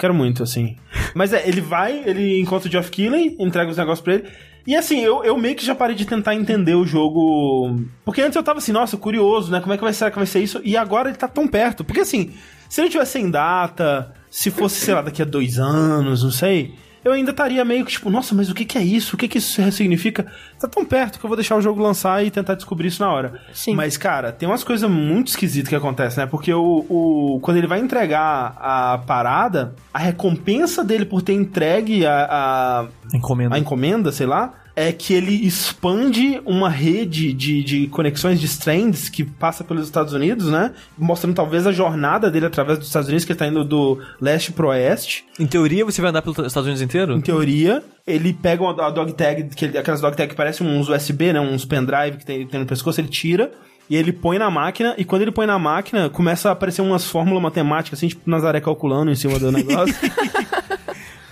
Quero 0.00 0.14
muito, 0.14 0.42
assim. 0.42 0.76
Mas 1.14 1.34
é, 1.34 1.46
ele 1.46 1.60
vai, 1.60 2.02
ele 2.06 2.40
encontra 2.40 2.66
o 2.66 2.72
Geoff 2.72 2.90
Keighley, 2.90 3.36
entrega 3.38 3.70
os 3.70 3.76
negócios 3.76 4.02
pra 4.02 4.14
ele. 4.14 4.24
E 4.66 4.74
assim, 4.74 5.00
eu, 5.00 5.22
eu 5.22 5.36
meio 5.36 5.54
que 5.54 5.64
já 5.64 5.74
parei 5.74 5.94
de 5.94 6.06
tentar 6.06 6.34
entender 6.34 6.74
o 6.74 6.86
jogo. 6.86 7.78
Porque 8.02 8.22
antes 8.22 8.34
eu 8.34 8.42
tava 8.42 8.60
assim, 8.60 8.72
nossa, 8.72 8.96
curioso, 8.96 9.52
né? 9.52 9.60
Como 9.60 9.74
é 9.74 9.76
que 9.76 9.84
vai 9.84 9.92
ser, 9.92 10.10
que 10.10 10.16
vai 10.16 10.24
ser 10.24 10.40
isso? 10.40 10.58
E 10.64 10.74
agora 10.74 11.10
ele 11.10 11.18
tá 11.18 11.28
tão 11.28 11.46
perto. 11.46 11.84
Porque 11.84 12.00
assim, 12.00 12.32
se 12.66 12.80
ele 12.80 12.88
tivesse 12.88 13.12
sem 13.12 13.30
data, 13.30 14.14
se 14.30 14.50
fosse, 14.50 14.80
sei 14.80 14.94
lá, 14.94 15.02
daqui 15.02 15.20
a 15.20 15.26
dois 15.26 15.58
anos, 15.58 16.24
não 16.24 16.30
sei. 16.30 16.74
Eu 17.04 17.12
ainda 17.12 17.30
estaria 17.30 17.64
meio 17.64 17.84
que 17.84 17.92
tipo, 17.92 18.10
nossa, 18.10 18.34
mas 18.34 18.50
o 18.50 18.54
que, 18.54 18.64
que 18.64 18.76
é 18.76 18.82
isso? 18.82 19.16
O 19.16 19.18
que, 19.18 19.26
que 19.26 19.38
isso 19.38 19.70
significa? 19.72 20.26
Tá 20.58 20.68
tão 20.68 20.84
perto 20.84 21.18
que 21.18 21.24
eu 21.24 21.28
vou 21.28 21.36
deixar 21.36 21.56
o 21.56 21.62
jogo 21.62 21.82
lançar 21.82 22.24
e 22.24 22.30
tentar 22.30 22.54
descobrir 22.54 22.88
isso 22.88 23.02
na 23.02 23.10
hora. 23.10 23.40
Sim. 23.54 23.74
Mas, 23.74 23.96
cara, 23.96 24.32
tem 24.32 24.46
umas 24.48 24.62
coisas 24.62 24.88
muito 24.90 25.28
esquisitas 25.28 25.68
que 25.68 25.74
acontecem, 25.76 26.22
né? 26.22 26.30
Porque 26.30 26.52
o, 26.52 26.84
o, 26.88 27.40
quando 27.40 27.56
ele 27.56 27.66
vai 27.66 27.80
entregar 27.80 28.54
a 28.58 28.98
parada, 29.06 29.74
a 29.94 29.98
recompensa 29.98 30.84
dele 30.84 31.06
por 31.06 31.22
ter 31.22 31.32
entregue 31.32 32.04
a, 32.04 32.28
a, 32.30 33.16
Encomenda. 33.16 33.54
a 33.54 33.58
encomenda, 33.58 34.12
sei 34.12 34.26
lá, 34.26 34.52
é 34.76 34.92
que 34.92 35.12
ele 35.12 35.32
expande 35.46 36.40
uma 36.46 36.68
rede 36.68 37.32
de, 37.32 37.62
de 37.62 37.86
conexões 37.88 38.40
de 38.40 38.46
strands 38.46 39.08
que 39.08 39.24
passa 39.24 39.62
pelos 39.64 39.84
Estados 39.84 40.12
Unidos, 40.12 40.46
né? 40.48 40.72
Mostrando 40.96 41.34
talvez 41.34 41.66
a 41.66 41.72
jornada 41.72 42.30
dele 42.30 42.46
através 42.46 42.78
dos 42.78 42.86
Estados 42.86 43.08
Unidos, 43.08 43.24
que 43.24 43.32
ele 43.32 43.38
tá 43.38 43.46
indo 43.46 43.64
do 43.64 43.98
leste 44.20 44.52
pro 44.52 44.68
oeste. 44.68 45.24
Em 45.38 45.46
teoria, 45.46 45.84
você 45.84 46.00
vai 46.00 46.10
andar 46.10 46.22
pelos 46.22 46.38
Estados 46.38 46.66
Unidos 46.66 46.80
inteiro? 46.82 47.14
Em 47.14 47.20
teoria, 47.20 47.82
ele 48.06 48.32
pega 48.32 48.62
uma 48.62 48.86
a 48.86 48.90
dog 48.90 49.12
tag, 49.12 49.44
que 49.54 49.64
ele- 49.64 49.76
aquelas 49.78 50.00
dog 50.00 50.16
tag 50.16 50.28
que 50.30 50.36
parecem 50.36 50.66
uns 50.66 50.88
USB, 50.88 51.32
né? 51.32 51.40
Uns 51.40 51.64
pendrive 51.64 52.18
que 52.18 52.24
tem, 52.24 52.46
tem 52.46 52.60
no 52.60 52.66
pescoço, 52.66 53.00
ele 53.00 53.08
tira. 53.08 53.50
E 53.88 53.96
ele 53.96 54.12
põe 54.12 54.38
na 54.38 54.48
máquina, 54.48 54.94
e 54.96 55.04
quando 55.04 55.22
ele 55.22 55.32
põe 55.32 55.46
na 55.48 55.58
máquina, 55.58 56.08
começa 56.08 56.48
a 56.48 56.52
aparecer 56.52 56.80
umas 56.80 57.04
fórmulas 57.04 57.42
matemáticas, 57.42 57.98
assim, 57.98 58.06
tipo 58.06 58.30
Nazaré 58.30 58.60
calculando 58.60 59.10
em 59.10 59.16
cima 59.16 59.36
do 59.36 59.50
negócio. 59.52 59.96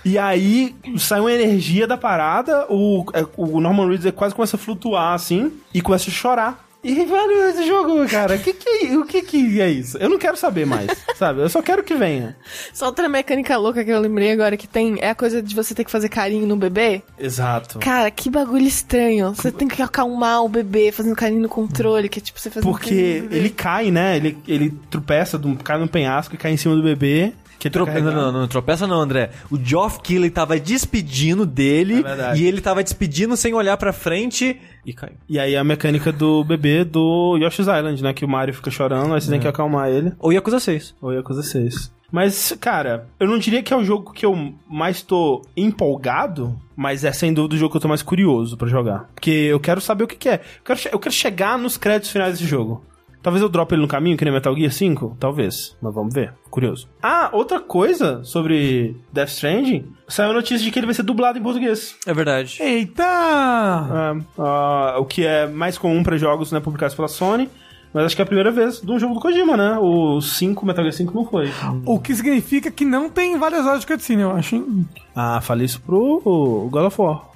E 0.08 0.16
aí 0.16 0.74
sai 0.96 1.20
uma 1.20 1.30
energia 1.30 1.86
da 1.86 1.98
parada, 1.98 2.64
o, 2.70 3.04
é, 3.12 3.26
o 3.36 3.60
Norman 3.60 3.88
Reedus 3.88 4.10
quase 4.12 4.34
começa 4.34 4.56
a 4.56 4.58
flutuar 4.58 5.12
assim 5.12 5.52
e 5.74 5.82
começa 5.82 6.08
a 6.08 6.12
chorar. 6.12 6.66
E, 6.82 6.94
velho, 6.94 7.44
esse 7.50 7.66
jogo, 7.66 8.08
cara, 8.08 8.38
que 8.38 8.54
que, 8.54 8.96
o 8.96 9.04
que 9.04 9.20
que 9.20 9.60
é 9.60 9.68
isso? 9.68 9.98
Eu 9.98 10.08
não 10.08 10.16
quero 10.16 10.34
saber 10.34 10.64
mais, 10.64 10.88
sabe? 11.16 11.42
Eu 11.42 11.48
só 11.50 11.60
quero 11.60 11.84
que 11.84 11.94
venha. 11.94 12.36
Só 12.72 12.86
outra 12.86 13.06
mecânica 13.06 13.58
louca 13.58 13.84
que 13.84 13.90
eu 13.90 14.00
lembrei 14.00 14.32
agora 14.32 14.56
que 14.56 14.66
tem 14.66 14.96
é 15.00 15.10
a 15.10 15.14
coisa 15.14 15.42
de 15.42 15.54
você 15.54 15.74
ter 15.74 15.84
que 15.84 15.90
fazer 15.90 16.08
carinho 16.08 16.46
no 16.46 16.56
bebê. 16.56 17.02
Exato. 17.18 17.80
Cara, 17.80 18.10
que 18.10 18.30
bagulho 18.30 18.66
estranho. 18.66 19.34
Você 19.34 19.52
tem 19.52 19.68
que 19.68 19.82
acalmar 19.82 20.42
o 20.42 20.48
bebê 20.48 20.90
fazendo 20.90 21.14
carinho 21.14 21.42
no 21.42 21.50
controle, 21.50 22.08
que 22.08 22.20
é 22.20 22.22
tipo 22.22 22.40
você 22.40 22.48
fazendo 22.48 22.70
Porque 22.70 23.28
ele 23.30 23.50
cai, 23.50 23.90
né? 23.90 24.16
Ele, 24.16 24.38
ele 24.48 24.70
tropeça, 24.88 25.38
cai 25.62 25.78
no 25.78 25.88
penhasco 25.88 26.34
e 26.34 26.38
cai 26.38 26.52
em 26.52 26.56
cima 26.56 26.74
do 26.74 26.82
bebê. 26.82 27.34
Que 27.58 27.68
tá 27.68 27.74
Trope... 27.74 28.00
Não, 28.00 28.12
não, 28.12 28.32
não, 28.32 28.48
tropeça 28.48 28.86
não, 28.86 29.00
André. 29.00 29.30
O 29.50 29.58
Geoff 29.58 30.00
Keighley 30.00 30.30
tava 30.30 30.58
despedindo 30.58 31.44
dele 31.44 32.04
É 32.06 32.36
e 32.36 32.44
ele 32.44 32.60
tava 32.60 32.82
despedindo 32.82 33.36
sem 33.36 33.52
olhar 33.52 33.76
pra 33.76 33.92
frente 33.92 34.60
e 34.86 34.92
caiu. 34.92 35.16
E 35.28 35.38
aí 35.38 35.56
a 35.56 35.64
mecânica 35.64 36.12
do 36.12 36.44
bebê 36.44 36.84
do 36.84 37.36
Yoshi's 37.36 37.66
Island, 37.66 38.02
né? 38.02 38.12
Que 38.12 38.24
o 38.24 38.28
Mario 38.28 38.54
fica 38.54 38.70
chorando, 38.70 39.12
aí 39.14 39.20
você 39.20 39.30
tem 39.30 39.40
que 39.40 39.48
acalmar 39.48 39.90
ele. 39.90 40.12
Ou 40.18 40.32
Yakuza 40.32 40.60
6. 40.60 40.94
Ou 41.02 41.12
Yakuza 41.12 41.42
6. 41.42 41.92
Mas, 42.10 42.56
cara, 42.58 43.06
eu 43.20 43.26
não 43.26 43.38
diria 43.38 43.62
que 43.62 43.72
é 43.72 43.76
o 43.76 43.84
jogo 43.84 44.12
que 44.12 44.24
eu 44.24 44.54
mais 44.66 45.02
tô 45.02 45.42
empolgado, 45.54 46.58
mas 46.74 47.04
é 47.04 47.12
sem 47.12 47.34
dúvida 47.34 47.54
o 47.54 47.58
jogo 47.58 47.72
que 47.72 47.76
eu 47.76 47.82
tô 47.82 47.88
mais 47.88 48.02
curioso 48.02 48.56
pra 48.56 48.66
jogar. 48.66 49.10
Porque 49.14 49.30
eu 49.30 49.60
quero 49.60 49.80
saber 49.80 50.04
o 50.04 50.08
que, 50.08 50.16
que 50.16 50.28
é. 50.28 50.34
Eu 50.36 50.64
quero, 50.64 50.80
eu 50.92 50.98
quero 50.98 51.14
chegar 51.14 51.58
nos 51.58 51.76
créditos 51.76 52.10
finais 52.10 52.32
desse 52.32 52.46
jogo. 52.46 52.82
Talvez 53.22 53.42
eu 53.42 53.48
drope 53.48 53.74
ele 53.74 53.82
no 53.82 53.88
caminho, 53.88 54.16
que 54.16 54.24
nem 54.24 54.32
Metal 54.32 54.54
Gear 54.56 54.70
5? 54.72 55.16
Talvez. 55.18 55.76
Mas 55.82 55.94
vamos 55.94 56.14
ver. 56.14 56.32
Curioso. 56.50 56.88
Ah, 57.02 57.28
outra 57.32 57.58
coisa 57.60 58.22
sobre 58.24 58.96
Death 59.12 59.28
Stranding. 59.30 59.86
Saiu 60.06 60.30
a 60.30 60.34
notícia 60.34 60.64
de 60.64 60.70
que 60.70 60.78
ele 60.78 60.86
vai 60.86 60.94
ser 60.94 61.02
dublado 61.02 61.38
em 61.38 61.42
português. 61.42 61.96
É 62.06 62.14
verdade. 62.14 62.58
Eita! 62.62 63.02
É, 63.04 64.22
ah, 64.38 64.96
o 64.98 65.04
que 65.04 65.24
é 65.26 65.46
mais 65.46 65.76
comum 65.76 66.02
pra 66.02 66.16
jogos 66.16 66.52
né, 66.52 66.60
publicados 66.60 66.94
pela 66.94 67.08
Sony. 67.08 67.48
Mas 67.92 68.04
acho 68.04 68.14
que 68.16 68.20
é 68.20 68.24
a 68.24 68.26
primeira 68.26 68.50
vez 68.50 68.82
de 68.82 68.92
um 68.92 68.98
jogo 68.98 69.14
do 69.14 69.20
Kojima, 69.20 69.56
né? 69.56 69.78
O 69.80 70.20
5, 70.20 70.64
Metal 70.66 70.84
Gear 70.84 70.92
5 70.92 71.14
não 71.14 71.24
foi. 71.24 71.50
O 71.86 71.98
que 71.98 72.14
significa 72.14 72.70
que 72.70 72.84
não 72.84 73.08
tem 73.08 73.38
várias 73.38 73.64
horas 73.66 73.80
de 73.80 73.86
cutscene, 73.86 74.22
eu 74.22 74.30
acho. 74.30 74.56
hein? 74.56 74.86
Ah, 75.16 75.40
falei 75.40 75.64
isso 75.64 75.80
pro 75.80 76.68
God 76.70 76.84
of 76.84 77.00
War. 77.00 77.27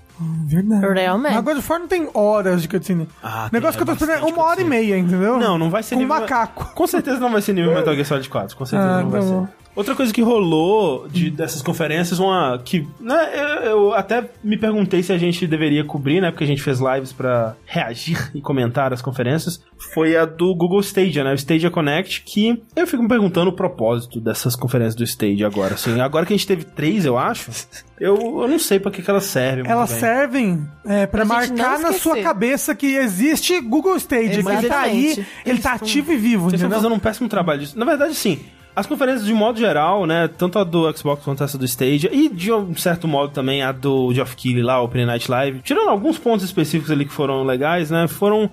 Verdade. 0.46 0.86
Realmente. 0.94 1.40
God 1.42 1.56
of 1.58 1.70
War 1.70 1.80
não 1.80 1.88
tem 1.88 2.08
horas 2.14 2.62
de 2.62 2.68
cutscene. 2.68 3.08
Ah, 3.22 3.48
O 3.50 3.54
negócio 3.54 3.78
tem, 3.78 3.84
que 3.86 3.90
eu 3.92 3.96
tô 3.96 4.04
é 4.04 4.08
esperando 4.14 4.28
é 4.30 4.32
uma 4.34 4.44
hora 4.44 4.60
e 4.60 4.64
meia, 4.64 4.98
entendeu? 4.98 5.38
Não, 5.38 5.56
não 5.58 5.70
vai 5.70 5.82
ser 5.82 5.94
Com 5.94 6.00
nível... 6.02 6.20
macaco. 6.20 6.72
Com 6.74 6.86
certeza 6.86 7.18
não 7.18 7.30
vai 7.32 7.40
ser 7.42 7.52
nível 7.54 7.72
Metal 7.74 7.94
Gear 7.94 8.06
Solid 8.06 8.28
4. 8.28 8.56
Com 8.56 8.64
certeza 8.66 8.90
Ah, 8.92 9.02
não 9.02 9.10
vai 9.10 9.20
bom. 9.20 9.46
ser. 9.46 9.52
Outra 9.74 9.94
coisa 9.94 10.12
que 10.12 10.20
rolou 10.20 11.08
de, 11.08 11.30
dessas 11.30 11.62
conferências, 11.62 12.18
uma 12.18 12.60
que 12.62 12.86
né, 13.00 13.30
eu, 13.34 13.70
eu 13.70 13.94
até 13.94 14.28
me 14.44 14.58
perguntei 14.58 15.02
se 15.02 15.12
a 15.12 15.18
gente 15.18 15.46
deveria 15.46 15.82
cobrir, 15.84 16.20
né? 16.20 16.30
Porque 16.30 16.44
a 16.44 16.46
gente 16.46 16.62
fez 16.62 16.78
lives 16.78 17.12
pra 17.12 17.56
reagir 17.64 18.30
e 18.34 18.40
comentar 18.40 18.92
as 18.92 19.00
conferências. 19.00 19.62
Foi 19.94 20.14
a 20.14 20.26
do 20.26 20.54
Google 20.54 20.80
Stadia, 20.80 21.24
né? 21.24 21.32
O 21.32 21.34
Stadia 21.34 21.70
Connect, 21.70 22.22
que 22.22 22.62
eu 22.76 22.86
fico 22.86 23.02
me 23.02 23.08
perguntando 23.08 23.50
o 23.50 23.56
propósito 23.56 24.20
dessas 24.20 24.54
conferências 24.54 24.94
do 24.94 25.04
Stadia 25.04 25.46
agora. 25.46 25.74
Assim, 25.74 25.98
agora 26.00 26.26
que 26.26 26.34
a 26.34 26.36
gente 26.36 26.46
teve 26.46 26.64
três, 26.64 27.06
eu 27.06 27.16
acho, 27.16 27.50
eu, 27.98 28.16
eu 28.42 28.48
não 28.48 28.58
sei 28.58 28.78
pra 28.78 28.90
que, 28.90 29.02
que 29.02 29.10
elas 29.10 29.24
servem. 29.24 29.70
Elas 29.70 29.90
bem. 29.90 30.00
servem 30.00 30.68
é, 30.84 31.08
gente 31.10 31.26
marcar 31.26 31.78
na 31.78 31.92
sua 31.94 32.20
cabeça 32.20 32.74
que 32.74 32.94
existe 32.96 33.58
Google 33.60 33.96
Stadia, 33.96 34.42
que 34.42 34.50
ele 34.50 34.68
tá 34.68 34.80
aí, 34.80 35.26
ele 35.46 35.60
tá 35.60 35.72
ativo 35.72 36.12
e 36.12 36.16
vivo, 36.16 36.44
Vocês 36.44 36.54
estão 36.54 36.66
entendeu? 36.68 36.78
fazendo 36.78 36.94
um 36.94 36.98
péssimo 36.98 37.28
trabalho 37.28 37.60
disso. 37.60 37.78
Na 37.78 37.86
verdade, 37.86 38.14
sim. 38.14 38.38
As 38.74 38.86
conferências, 38.86 39.26
de 39.26 39.34
modo 39.34 39.58
geral, 39.58 40.06
né? 40.06 40.28
Tanto 40.28 40.58
a 40.58 40.64
do 40.64 40.90
Xbox 40.96 41.22
quanto 41.22 41.44
essa 41.44 41.58
do 41.58 41.64
Stadia, 41.64 42.08
e 42.12 42.28
de 42.28 42.50
um 42.50 42.74
certo 42.74 43.06
modo 43.06 43.32
também 43.32 43.62
a 43.62 43.70
do 43.70 44.12
Geoff 44.14 44.34
Keighley 44.34 44.62
lá, 44.62 44.80
o 44.80 44.86
Open 44.86 45.04
Night 45.04 45.30
Live, 45.30 45.60
tirando 45.60 45.90
alguns 45.90 46.18
pontos 46.18 46.44
específicos 46.44 46.90
ali 46.90 47.04
que 47.04 47.12
foram 47.12 47.44
legais, 47.44 47.90
né? 47.90 48.08
Foram. 48.08 48.50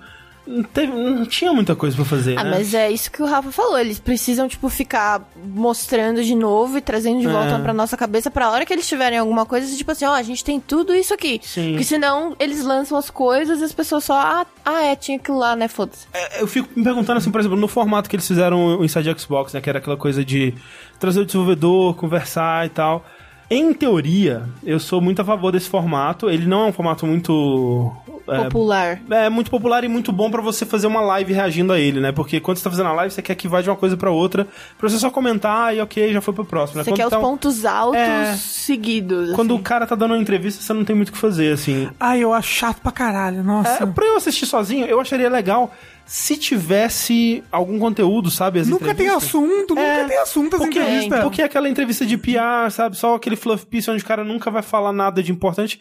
Não, 0.51 0.63
teve- 0.63 0.91
não 0.91 1.25
tinha 1.27 1.53
muita 1.53 1.75
coisa 1.75 1.95
pra 1.95 2.03
fazer, 2.03 2.35
Ah, 2.39 2.43
né? 2.43 2.49
mas 2.55 2.73
é 2.73 2.89
isso 2.89 3.11
que 3.11 3.21
o 3.21 3.25
Rafa 3.27 3.51
falou. 3.51 3.77
Eles 3.77 3.99
precisam, 3.99 4.47
tipo, 4.47 4.67
ficar 4.67 5.21
mostrando 5.45 6.23
de 6.23 6.33
novo 6.33 6.79
e 6.79 6.81
trazendo 6.81 7.19
de 7.19 7.27
volta 7.27 7.55
É. 7.55 7.59
pra 7.59 7.71
nossa 7.71 7.95
cabeça 7.95 8.31
pra 8.31 8.49
hora 8.49 8.65
que 8.65 8.73
eles 8.73 8.87
tiverem 8.87 9.19
alguma 9.19 9.45
coisa, 9.45 9.75
tipo 9.77 9.91
assim, 9.91 10.05
ó, 10.05 10.13
a 10.13 10.23
gente 10.23 10.43
tem 10.43 10.59
tudo 10.59 10.95
isso 10.95 11.13
aqui. 11.13 11.39
Sim. 11.43 11.69
Porque 11.73 11.83
senão 11.83 12.35
eles 12.39 12.63
lançam 12.63 12.97
as 12.97 13.11
coisas 13.11 13.61
e 13.61 13.63
as 13.63 13.71
pessoas 13.73 14.03
só, 14.03 14.13
ah, 14.19 14.45
ah 14.65 14.81
é, 14.85 14.95
tinha 14.95 15.17
aquilo 15.17 15.37
lá, 15.37 15.55
né, 15.55 15.67
foda-se. 15.67 16.07
É, 16.11 16.41
eu 16.41 16.47
fico 16.47 16.67
me 16.75 16.83
perguntando 16.83 17.19
assim, 17.19 17.29
por 17.29 17.39
exemplo, 17.39 17.57
no 17.57 17.67
formato 17.67 18.09
que 18.09 18.15
eles 18.15 18.27
fizeram 18.27 18.79
o 18.79 18.83
Inside 18.83 19.13
Xbox, 19.19 19.53
né? 19.53 19.61
Que 19.61 19.69
era 19.69 19.77
aquela 19.77 19.97
coisa 19.97 20.25
de 20.25 20.55
trazer 20.99 21.19
o 21.19 21.25
desenvolvedor, 21.25 21.93
conversar 21.95 22.65
e 22.65 22.69
tal. 22.69 23.05
Em 23.51 23.73
teoria, 23.73 24.43
eu 24.63 24.79
sou 24.79 25.01
muito 25.01 25.21
a 25.21 25.25
favor 25.25 25.51
desse 25.51 25.67
formato. 25.67 26.29
Ele 26.29 26.45
não 26.45 26.65
é 26.65 26.69
um 26.69 26.71
formato 26.73 27.05
muito. 27.07 27.91
É, 28.31 28.43
Popular. 28.43 29.01
É 29.09 29.29
muito 29.29 29.49
popular 29.51 29.83
e 29.83 29.87
muito 29.87 30.11
bom 30.11 30.29
pra 30.31 30.41
você 30.41 30.65
fazer 30.65 30.87
uma 30.87 31.01
live 31.01 31.33
reagindo 31.33 31.73
a 31.73 31.79
ele, 31.79 31.99
né? 31.99 32.11
Porque 32.11 32.39
quando 32.39 32.57
você 32.57 32.63
tá 32.63 32.69
fazendo 32.69 32.89
a 32.89 32.93
live, 32.93 33.13
você 33.13 33.21
quer 33.21 33.35
que 33.35 33.47
vá 33.47 33.61
de 33.61 33.69
uma 33.69 33.75
coisa 33.75 33.95
pra 33.97 34.11
outra, 34.11 34.47
pra 34.77 34.89
você 34.89 34.97
só 34.99 35.09
comentar 35.09 35.75
e 35.75 35.81
ok, 35.81 36.11
já 36.13 36.21
foi 36.21 36.33
pro 36.33 36.45
próximo. 36.45 36.77
né? 36.77 36.83
Você 36.83 36.91
Quando 36.91 36.97
quer 36.97 37.05
os 37.05 37.09
tá 37.11 37.19
um- 37.19 37.21
pontos 37.21 37.65
altos 37.65 37.99
É. 37.99 38.35
seguidos. 38.37 39.35
Quando 39.35 39.51
o 39.51 39.55
assim. 39.55 39.63
cara 39.63 39.87
tá 39.87 39.95
dando 39.95 40.11
uma 40.13 40.21
entrevista, 40.21 40.61
você 40.61 40.73
não 40.73 40.83
tem 40.85 40.95
muito 40.95 41.09
o 41.09 41.11
que 41.11 41.17
fazer, 41.17 41.53
assim. 41.53 41.89
Ai, 41.99 42.19
eu 42.23 42.33
acho 42.33 42.47
chato 42.49 42.81
pra 42.81 42.91
caralho, 42.91 43.43
nossa. 43.43 43.83
É, 43.83 43.85
pra 43.85 44.05
eu 44.05 44.15
assistir 44.17 44.45
sozinho, 44.45 44.85
eu 44.85 44.99
acharia 44.99 45.29
legal 45.29 45.73
se 46.05 46.35
tivesse 46.37 47.43
algum 47.51 47.77
conteúdo, 47.79 48.31
sabe? 48.31 48.59
as 48.59 48.67
nunca 48.67 48.93
tem 48.95 49.09
assunto, 49.09 49.75
nunca 49.75 49.81
É, 49.81 50.05
tem 50.05 50.17
assunto 50.17 50.55
as 50.55 50.61
Porque, 50.61 50.79
entrevistas. 50.79 51.21
porque 51.21 51.41
aquela 51.41 51.69
entrevista 51.69 52.05
de 52.05 52.17
PR, 52.17 52.69
sabe? 52.71 52.97
Só 52.97 53.15
aquele 53.15 53.35
fluff 53.35 53.65
piece 53.65 53.89
onde 53.91 54.03
o 54.03 54.05
cara 54.07 54.23
nunca 54.23 54.49
vai 54.49 54.61
falar 54.61 54.91
nada 54.91 55.21
de 55.21 55.31
importante. 55.31 55.79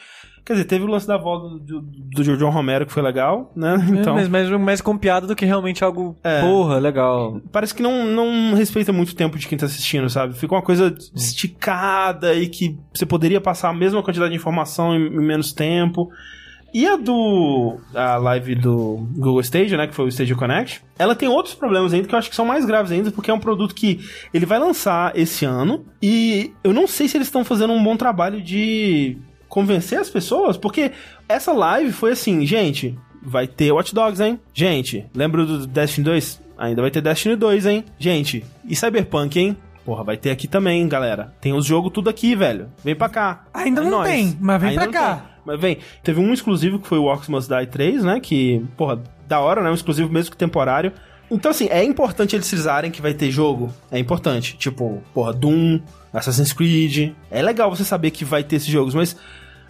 Quer 0.49 0.55
dizer, 0.55 0.64
teve 0.64 0.86
o 0.86 0.88
lance 0.88 1.07
da 1.07 1.16
avó 1.16 1.36
do, 1.36 1.59
do, 1.59 1.80
do 1.82 2.36
John 2.38 2.49
Romero 2.49 2.86
que 2.86 2.92
foi 2.92 3.03
legal, 3.03 3.53
né? 3.55 3.76
Então, 3.92 4.14
Mas 4.14 4.28
mais, 4.28 4.49
mais 4.49 4.80
com 4.80 4.96
piada 4.96 5.26
do 5.26 5.36
que 5.36 5.44
realmente 5.44 5.84
algo, 5.84 6.16
É. 6.24 6.40
porra, 6.40 6.78
legal. 6.78 7.38
parece 7.53 7.74
que 7.74 7.82
não, 7.82 8.07
não 8.07 8.55
respeita 8.55 8.90
muito 8.90 9.11
o 9.11 9.14
tempo 9.14 9.38
de 9.38 9.46
quem 9.46 9.59
tá 9.59 9.66
assistindo, 9.66 10.09
sabe? 10.09 10.32
Fica 10.32 10.55
uma 10.55 10.62
coisa 10.62 10.94
esticada 11.14 12.34
e 12.34 12.49
que 12.49 12.78
você 12.94 13.05
poderia 13.05 13.42
passar 13.42 13.68
a 13.68 13.74
mesma 13.74 14.03
quantidade 14.03 14.30
de 14.30 14.36
informação 14.38 14.94
em, 14.94 15.07
em 15.09 15.20
menos 15.20 15.53
tempo. 15.53 16.09
E 16.72 16.86
a 16.86 16.96
do. 16.96 17.76
A 17.94 18.16
live 18.16 18.55
do 18.55 19.07
Google 19.16 19.40
Stage, 19.40 19.76
né? 19.76 19.86
Que 19.86 19.94
foi 19.94 20.07
o 20.07 20.09
Stage 20.09 20.34
Connect. 20.34 20.82
Ela 20.99 21.14
tem 21.14 21.28
outros 21.28 21.55
problemas 21.55 21.92
ainda 21.92 22.09
que 22.09 22.14
eu 22.14 22.18
acho 22.18 22.30
que 22.30 22.36
são 22.36 22.44
mais 22.46 22.64
graves 22.64 22.90
ainda, 22.90 23.11
porque 23.11 23.30
é 23.30 23.34
um 23.34 23.38
produto 23.40 23.74
que 23.74 24.01
ele 24.32 24.46
vai 24.46 24.59
lançar 24.59 25.12
esse 25.14 25.44
ano. 25.44 25.84
E 26.03 26.53
eu 26.64 26.72
não 26.72 26.86
sei 26.86 27.07
se 27.07 27.18
eles 27.18 27.28
estão 27.28 27.44
fazendo 27.44 27.72
um 27.74 27.82
bom 27.84 27.96
trabalho 27.99 28.40
de 28.40 29.16
convencer 29.49 29.99
as 29.99 30.11
pessoas, 30.11 30.57
porque 30.57 30.92
essa 31.28 31.53
live 31.53 31.92
foi 31.92 32.12
assim, 32.12 32.44
gente. 32.46 32.99
Vai 33.22 33.46
ter 33.49 33.72
Watch 33.72 33.94
Dogs, 33.94 34.20
hein? 34.22 34.38
Gente, 34.55 35.05
lembra 35.14 35.44
do 35.44 35.66
Destiny 35.66 36.05
2? 36.05 36.40
Ainda 36.57 36.82
vai 36.82 36.90
ter 36.90 37.01
Destiny 37.01 37.34
2, 37.36 37.66
hein? 37.66 37.84
Gente, 37.99 38.44
e 38.64 38.76
Cyberpunk, 38.76 39.38
hein? 39.38 39.57
Porra, 39.84 40.05
vai 40.05 40.16
ter 40.16 40.30
aqui 40.30 40.46
também, 40.46 40.86
galera. 40.86 41.32
Tem 41.40 41.53
os 41.53 41.64
jogos 41.66 41.90
tudo 41.92 42.09
aqui, 42.11 42.34
velho. 42.36 42.68
Vem 42.84 42.94
pra 42.94 43.09
cá. 43.09 43.44
Ainda 43.53 43.80
É 43.80 43.84
não 43.84 43.90
nóis. 43.90 44.11
tem, 44.11 44.36
mas 44.40 44.61
vem 44.61 44.70
Ainda 44.70 44.82
pra 44.82 44.92
cá. 44.92 45.14
tem. 45.16 45.22
Mas 45.46 45.61
vem, 45.61 45.78
teve 46.03 46.20
um 46.20 46.32
exclusivo 46.32 46.78
que 46.78 46.86
foi 46.86 46.99
o 46.99 47.05
Orcs 47.05 47.28
Must 47.28 47.49
Die 47.49 47.66
3, 47.66 48.05
né? 48.05 48.20
Que, 48.20 48.62
porra, 48.76 49.03
da 49.26 49.40
hora, 49.40 49.62
né? 49.62 49.70
Um 49.70 49.74
exclusivo 49.74 50.12
mesmo 50.12 50.30
que 50.30 50.36
temporário. 50.36 50.92
Então, 51.30 51.51
assim, 51.51 51.68
é 51.70 51.82
importante 51.82 52.36
eles 52.36 52.49
frisarem 52.49 52.90
que 52.90 53.03
vai 53.03 53.14
ter 53.14 53.30
jogo. 53.30 53.72
É 53.90 53.99
importante. 53.99 54.57
Tipo, 54.59 55.03
porra, 55.14 55.32
Doom, 55.32 55.80
Assassin's 56.12 56.53
Creed. 56.53 57.12
É 57.30 57.42
legal 57.42 57.68
você 57.74 57.84
saber 57.84 58.11
que 58.11 58.24
vai 58.24 58.42
ter 58.44 58.57
esses 58.57 58.68
jogos, 58.68 58.94
mas 58.94 59.16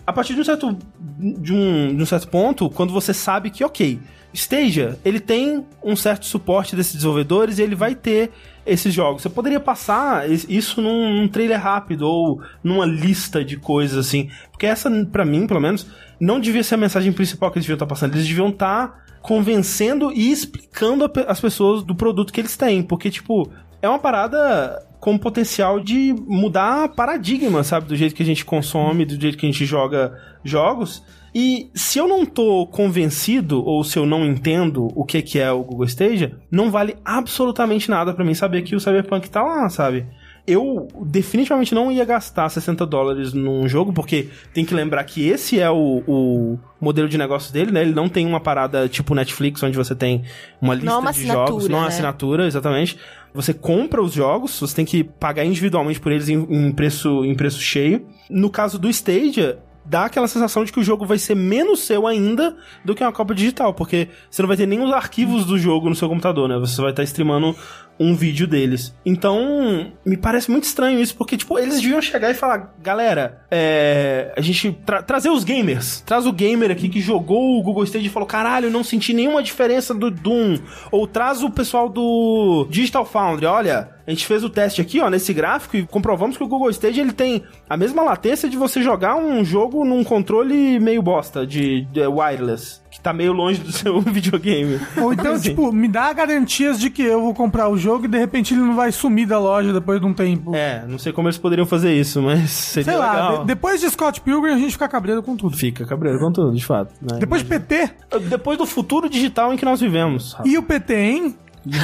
a 0.09 0.13
partir 0.13 0.35
de 0.35 0.41
um 0.41 0.45
certo, 0.45 0.75
de 1.19 1.53
um, 1.53 1.95
de 1.95 2.03
um 2.03 2.07
certo 2.07 2.29
ponto, 2.29 2.71
quando 2.71 2.95
você 2.95 3.13
sabe 3.13 3.51
que, 3.51 3.63
ok, 3.63 4.01
Stadia, 4.33 4.99
ele 5.05 5.21
tem 5.21 5.67
um 5.85 5.95
certo 5.95 6.25
suporte 6.25 6.75
desses 6.75 6.95
desenvolvedores 6.95 7.59
e 7.59 7.63
ele 7.63 7.75
vai 7.75 7.95
ter 7.95 8.31
esses 8.65 8.95
jogos. 8.95 9.21
Você 9.21 9.29
poderia 9.29 9.61
passar 9.61 10.27
isso 10.31 10.81
num, 10.81 11.13
num 11.13 11.29
trailer 11.29 11.61
rápido 11.61 12.09
ou 12.09 12.41
numa 12.65 12.87
lista 12.87 13.45
de 13.45 13.59
coisas 13.59 13.99
assim. 13.99 14.31
Porque 14.51 14.65
essa, 14.65 14.91
pra 15.13 15.27
mim, 15.27 15.47
pelo 15.47 15.61
menos, 15.61 15.87
não 16.19 16.41
devia 16.41 16.65
ser 16.65 16.77
a 16.77 16.79
mensagem 16.79 17.13
principal 17.13 17.51
que 17.51 17.59
eles 17.59 17.67
deviam 17.67 17.77
estar 17.77 17.87
passando. 17.87 18.15
Eles 18.15 18.27
deviam 18.27 18.49
estar 18.49 19.05
convencendo 19.21 20.11
e 20.11 20.33
explicando 20.33 21.05
as 21.27 21.39
pessoas 21.39 21.83
do 21.83 21.95
produto 21.95 22.33
que 22.33 22.41
eles 22.41 22.57
têm. 22.57 22.83
Porque, 22.83 23.11
tipo, 23.11 23.47
é 23.83 23.87
uma 23.87 23.99
parada 23.99 24.88
com 25.01 25.17
potencial 25.17 25.81
de 25.81 26.15
mudar 26.27 26.89
paradigma, 26.91 27.63
sabe? 27.63 27.87
Do 27.87 27.97
jeito 27.97 28.15
que 28.15 28.23
a 28.23 28.27
gente 28.27 28.45
consome, 28.45 29.05
do 29.05 29.21
jeito 29.21 29.39
que 29.39 29.47
a 29.47 29.51
gente 29.51 29.65
joga 29.65 30.17
jogos. 30.43 31.03
E 31.35 31.71
se 31.75 31.99
eu 31.99 32.09
não 32.09 32.25
tô 32.25 32.67
convencido, 32.67 33.63
ou 33.65 33.85
se 33.85 33.99
eu 33.99 34.07
não 34.07 34.25
entendo 34.25 34.89
o 34.95 35.05
que, 35.05 35.23
que 35.23 35.39
é 35.39 35.53
o 35.53 35.63
Google 35.63 35.87
Stadia, 35.87 36.37
não 36.51 36.71
vale 36.71 36.97
absolutamente 37.05 37.91
nada 37.91 38.13
pra 38.13 38.25
mim 38.25 38.35
saber 38.35 38.63
que 38.63 38.75
o 38.75 38.81
Cyberpunk 38.81 39.29
tá 39.31 39.43
lá, 39.43 39.69
sabe? 39.69 40.07
Eu 40.51 40.89
definitivamente 41.05 41.75
não 41.75 41.93
ia 41.93 42.05
gastar 42.05 42.49
60 42.49 42.87
dólares 42.87 43.35
num 43.35 43.69
jogo, 43.69 43.93
porque 43.93 44.29
tem 44.55 44.65
que 44.65 44.75
lembrar 44.75 45.05
que 45.05 45.29
esse 45.29 45.61
é 45.61 45.71
o, 45.71 46.03
o 46.07 46.59
modelo 46.81 47.07
de 47.07 47.19
negócio 47.19 47.53
dele, 47.53 47.71
né? 47.71 47.83
Ele 47.83 47.93
não 47.93 48.09
tem 48.09 48.27
uma 48.27 48.41
parada 48.41 48.89
tipo 48.89 49.15
Netflix, 49.15 49.63
onde 49.63 49.77
você 49.77 49.95
tem 49.95 50.25
uma 50.61 50.75
lista 50.75 50.91
é 50.91 50.97
uma 50.97 51.13
de 51.13 51.27
jogos, 51.27 51.69
não 51.69 51.77
é 51.77 51.81
uma 51.81 51.89
né? 51.89 51.93
assinatura, 51.93 52.47
exatamente. 52.47 52.97
Você 53.35 53.53
compra 53.53 54.03
os 54.03 54.13
jogos, 54.13 54.59
você 54.59 54.75
tem 54.75 54.85
que 54.85 55.05
pagar 55.05 55.45
individualmente 55.45 56.01
por 56.01 56.11
eles 56.11 56.29
em, 56.31 56.39
em 56.39 56.73
preço, 56.73 57.25
em 57.25 57.35
preço 57.35 57.61
cheio. 57.61 58.07
No 58.31 58.49
caso 58.49 58.79
do 58.79 58.89
Stadia, 58.89 59.59
dá 59.89 60.05
aquela 60.05 60.29
sensação 60.29 60.65
de 60.65 60.73
que 60.73 60.79
o 60.79 60.83
jogo 60.83 61.07
vai 61.07 61.19
ser 61.19 61.35
menos 61.35 61.81
seu 61.81 62.07
ainda 62.07 62.57
do 62.85 62.95
que 62.95 63.03
uma 63.03 63.13
cópia 63.13 63.35
digital, 63.35 63.73
porque 63.73 64.09
você 64.31 64.43
não 64.43 64.47
vai 64.47 64.57
ter 64.57 64.67
nem 64.67 64.81
os 64.81 64.93
arquivos 64.93 65.47
do 65.47 65.59
jogo 65.59 65.89
no 65.89 65.95
seu 65.95 66.09
computador, 66.09 66.49
né? 66.49 66.59
Você 66.59 66.81
vai 66.81 66.91
estar 66.91 67.03
streamando 67.05 67.57
um 67.99 68.15
vídeo 68.15 68.47
deles. 68.47 68.95
Então, 69.05 69.93
me 70.05 70.17
parece 70.17 70.51
muito 70.51 70.65
estranho 70.65 71.01
isso, 71.01 71.17
porque, 71.17 71.37
tipo, 71.37 71.59
eles 71.59 71.81
deviam 71.81 72.01
chegar 72.01 72.31
e 72.31 72.35
falar, 72.35 72.75
galera, 72.81 73.43
é, 73.51 74.33
a 74.37 74.41
gente 74.41 74.73
tra- 74.87 75.03
trazer 75.03 75.31
os 75.31 75.45
gamers, 75.45 76.01
traz 76.07 76.27
o 76.27 76.33
gamer 76.33 76.71
aqui 76.71 76.89
que 76.89 77.01
jogou 77.01 77.59
o 77.59 77.63
Google 77.63 77.85
Stage 77.85 78.07
e 78.07 78.11
falou, 78.11 78.27
caralho, 78.27 78.71
não 78.71 78.85
senti 78.85 79.13
nenhuma 79.13 79.43
diferença 79.43 79.95
do 79.95 80.11
Doom, 80.11 80.59
ou 80.93 81.07
traz 81.07 81.43
o 81.43 81.51
pessoal 81.51 81.89
do 81.89 82.67
Digital 82.71 83.05
Foundry, 83.05 83.47
olha, 83.47 83.91
a 84.07 84.11
gente 84.11 84.27
fez 84.27 84.43
o 84.43 84.49
teste 84.49 84.81
aqui, 84.81 85.01
ó, 85.01 85.11
nesse 85.11 85.35
gráfico 85.35 85.77
e 85.77 85.87
comprovamos 85.87 86.37
que 86.37 86.43
o 86.43 86.49
Google 86.49 86.71
Stage 86.71 87.01
ele 87.01 87.13
tem 87.13 87.43
a 87.69 87.77
mesma 87.77 88.03
latência 88.03 88.49
de 88.49 88.57
você 88.57 88.83
jogar 88.83 89.17
um 89.17 89.45
jogo 89.45 89.85
num 89.85 90.03
controle 90.03 90.79
meio 90.81 91.03
bosta 91.03 91.47
de, 91.47 91.83
de 91.93 92.07
wireless, 92.07 92.81
que 92.99 93.03
tá 93.05 93.13
meio 93.13 93.33
longe 93.33 93.61
do 93.61 93.71
seu 93.71 94.01
videogame. 94.03 94.81
Ou 94.97 95.13
então, 95.13 95.35
Assim. 95.35 95.51
tipo, 95.51 95.71
me 95.73 95.87
dá 95.87 96.13
garantias 96.13 96.81
de 96.81 96.91
que 96.91 97.01
eu 97.03 97.21
vou 97.23 97.33
comprar 97.33 97.69
o 97.69 97.79
jogo 97.79 98.07
e 98.07 98.09
de 98.09 98.19
repente 98.19 98.53
ele 98.53 98.61
não 98.61 98.75
vai 98.75 98.91
sumir 98.91 99.25
da 99.27 99.39
loja 99.39 99.73
depois 99.73 100.01
de 100.01 100.07
um 100.07 100.13
tempo. 100.13 100.53
É, 100.55 100.85
não 100.87 100.99
sei 100.99 101.13
como 101.13 101.29
eles 101.29 101.39
poderiam 101.39 101.65
fazer 101.65 101.95
isso, 101.95 102.21
mas 102.21 102.51
seria 102.51 102.91
Sei 102.91 102.97
lá, 102.99 103.13
legal. 103.13 103.39
de- 103.39 103.47
depois 103.47 103.81
de 103.81 103.89
Scott 103.89 104.21
Pilgrim 104.21 104.53
a 104.53 104.59
gente 104.59 104.73
fica 104.73 104.89
cabreiro 104.89 105.23
com 105.23 105.37
tudo. 105.37 105.57
Fica 105.57 105.87
cabreiro 105.87 106.19
com 106.19 106.33
tudo, 106.33 106.53
de 106.55 106.65
fato. 106.65 106.93
né? 107.01 107.19
Depois 107.21 107.43
de 107.43 107.49
PT, 107.49 107.91
Depois 108.29 108.59
do 108.59 108.67
futuro 108.67 109.09
digital 109.09 109.55
em 109.55 109.57
que 109.57 109.65
nós 109.65 109.81
vivemos. 109.81 110.37
E 110.45 110.59
o 110.59 110.63
PT, 110.63 110.95
hein? 110.95 111.37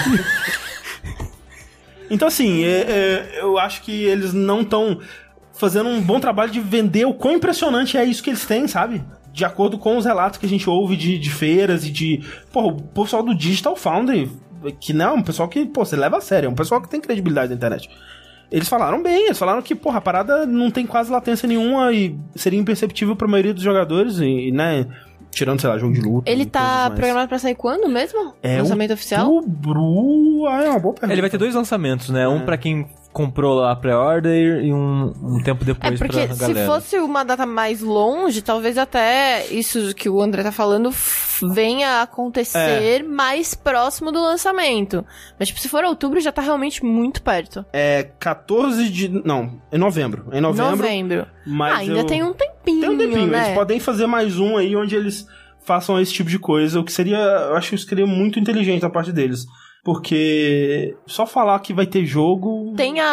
Então, 2.11 2.29
assim, 2.29 2.63
é- 2.65 2.85
é, 2.87 3.39
eu 3.41 3.59
acho 3.59 3.83
que 3.83 4.05
eles 4.05 4.33
não 4.35 4.61
estão 4.61 4.99
fazendo 5.55 5.89
um 5.89 6.01
bom 6.03 6.21
trabalho 6.21 6.51
de 6.53 6.61
vender 6.61 7.07
o 7.07 7.15
quão 7.15 7.35
impressionante 7.37 7.97
é 7.97 8.05
isso 8.05 8.23
que 8.23 8.31
eles 8.31 8.45
têm, 8.45 8.69
sabe? 8.69 9.03
De 9.35 9.45
acordo 9.45 9.77
com 9.77 9.97
os 9.99 10.05
relatos 10.05 10.39
que 10.39 10.47
a 10.47 10.49
gente 10.49 10.71
ouve 10.71 10.97
de, 10.97 11.19
de 11.19 11.29
feiras 11.29 11.85
e 11.85 11.91
de. 11.91 12.23
Pô, 12.53 12.69
o 12.69 12.81
pessoal 13.05 13.21
do 13.21 13.35
Digital 13.35 13.75
Foundry, 13.75 14.31
que 14.81 14.93
não 14.93 15.07
é 15.07 15.13
um 15.13 15.23
pessoal 15.23 15.49
que, 15.49 15.67
pô, 15.67 15.85
você 15.85 15.97
leva 15.97 16.19
a 16.19 16.21
sério, 16.21 16.47
é 16.47 16.51
um 16.51 16.55
pessoal 16.55 16.81
que 16.81 16.89
tem 16.89 17.01
credibilidade 17.01 17.49
na 17.51 17.57
internet. 17.57 17.91
Eles 18.49 18.69
falaram 18.69 19.03
bem, 19.03 19.25
eles 19.27 19.39
falaram 19.39 19.61
que, 19.61 19.75
porra, 19.75 19.99
a 19.99 20.01
parada 20.01 20.47
não 20.47 20.71
tem 20.71 20.87
quase 20.87 21.11
latência 21.11 21.49
nenhuma 21.49 21.93
e 21.93 22.17
seria 22.37 22.61
imperceptível 22.61 23.17
pra 23.17 23.27
maioria 23.27 23.53
dos 23.53 23.65
jogadores, 23.65 24.19
e, 24.21 24.53
né? 24.53 24.87
Tirando, 25.33 25.61
sei 25.61 25.69
lá, 25.69 25.77
jogo 25.79 25.93
de 25.95 26.01
luta. 26.01 26.31
Ele 26.31 26.47
tá 26.47 26.89
programado 26.91 27.27
pra 27.29 27.41
sair 27.41 27.57
quando 27.57 27.89
mesmo? 27.89 28.35
É 28.41 28.59
Lançamento 28.59 28.93
oficial? 28.93 29.29
Outubro. 29.29 30.47
Ah, 30.47 30.63
é 30.63 30.71
uma 30.71 30.79
boa 30.79 30.95
pergunta. 30.95 31.13
Ele 31.13 31.21
vai 31.21 31.31
ter 31.31 31.39
dois 31.39 31.57
lançamentos, 31.57 32.09
né? 32.11 32.29
Um 32.29 32.37
É. 32.37 32.45
pra 32.45 32.57
quem 32.57 32.87
comprou 33.15 33.65
a 33.65 33.75
pré-order 33.77 34.63
e 34.65 34.73
um, 34.73 35.13
um 35.23 35.43
tempo 35.43 35.63
É 35.63 35.67
depois 35.67 35.99
porque 36.01 36.27
pra 36.27 36.35
se 36.35 36.41
galera. 36.41 36.67
fosse 36.67 36.99
uma 36.99 37.25
data 37.25 37.47
mais 37.47 37.81
longe, 37.81 38.43
talvez 38.43 38.77
até 38.77 39.47
isso 39.47 39.95
que 39.95 40.09
o 40.09 40.21
André 40.21 40.43
tá 40.43 40.51
falando 40.53 40.91
venha 41.55 41.89
a 42.01 42.03
acontecer 42.03 43.01
É. 43.01 43.03
mais 43.03 43.55
próximo 43.55 44.11
do 44.11 44.21
lançamento. 44.21 45.05
Mas, 45.39 45.49
tipo, 45.49 45.61
se 45.61 45.69
for 45.69 45.85
outubro, 45.85 46.21
já 46.21 46.33
tá 46.33 46.43
realmente 46.43 46.85
muito 46.85 47.23
perto. 47.23 47.65
É 47.73 48.03
14 48.19 48.89
de. 48.89 49.09
Não, 49.09 49.61
é 49.71 49.79
novembro. 49.79 50.27
É 50.33 50.39
em 50.39 50.41
novembro. 50.41 50.77
Novembro. 50.77 51.27
Mas 51.47 51.73
ah, 51.73 51.77
ainda 51.79 52.01
eu- 52.01 52.07
tem 52.07 52.23
um 52.23 52.33
tempinho, 52.33 52.81
Tem 52.81 52.91
um 52.91 52.99
tempinho. 52.99 53.27
né? 53.29 53.45
Eles 53.47 53.55
podem 53.55 53.79
fazer 53.81 54.07
mais 54.07 54.39
um 54.41 54.57
aí 54.57 54.75
onde 54.75 54.97
eles 54.97 55.27
façam 55.65 56.01
esse 56.01 56.13
tipo 56.13 56.29
de 56.29 56.39
coisa, 56.39 56.81
o 56.81 56.85
que 56.85 56.93
seria. 56.93 57.17
Eu 57.17 57.57
acho 57.57 57.71
que 57.71 57.79
seria 57.79 58.07
muito 58.07 58.39
inteligente 58.41 58.83
da 58.83 58.91
parte 58.91 59.13
deles. 59.13 59.47
Porque 59.85 60.97
só 61.07 61.27
falar 61.27 61.59
que 61.61 61.75
vai 61.75 61.87
ter 61.87 62.05
jogo. 62.07 62.73
Tem 62.77 63.01
a, 63.01 63.07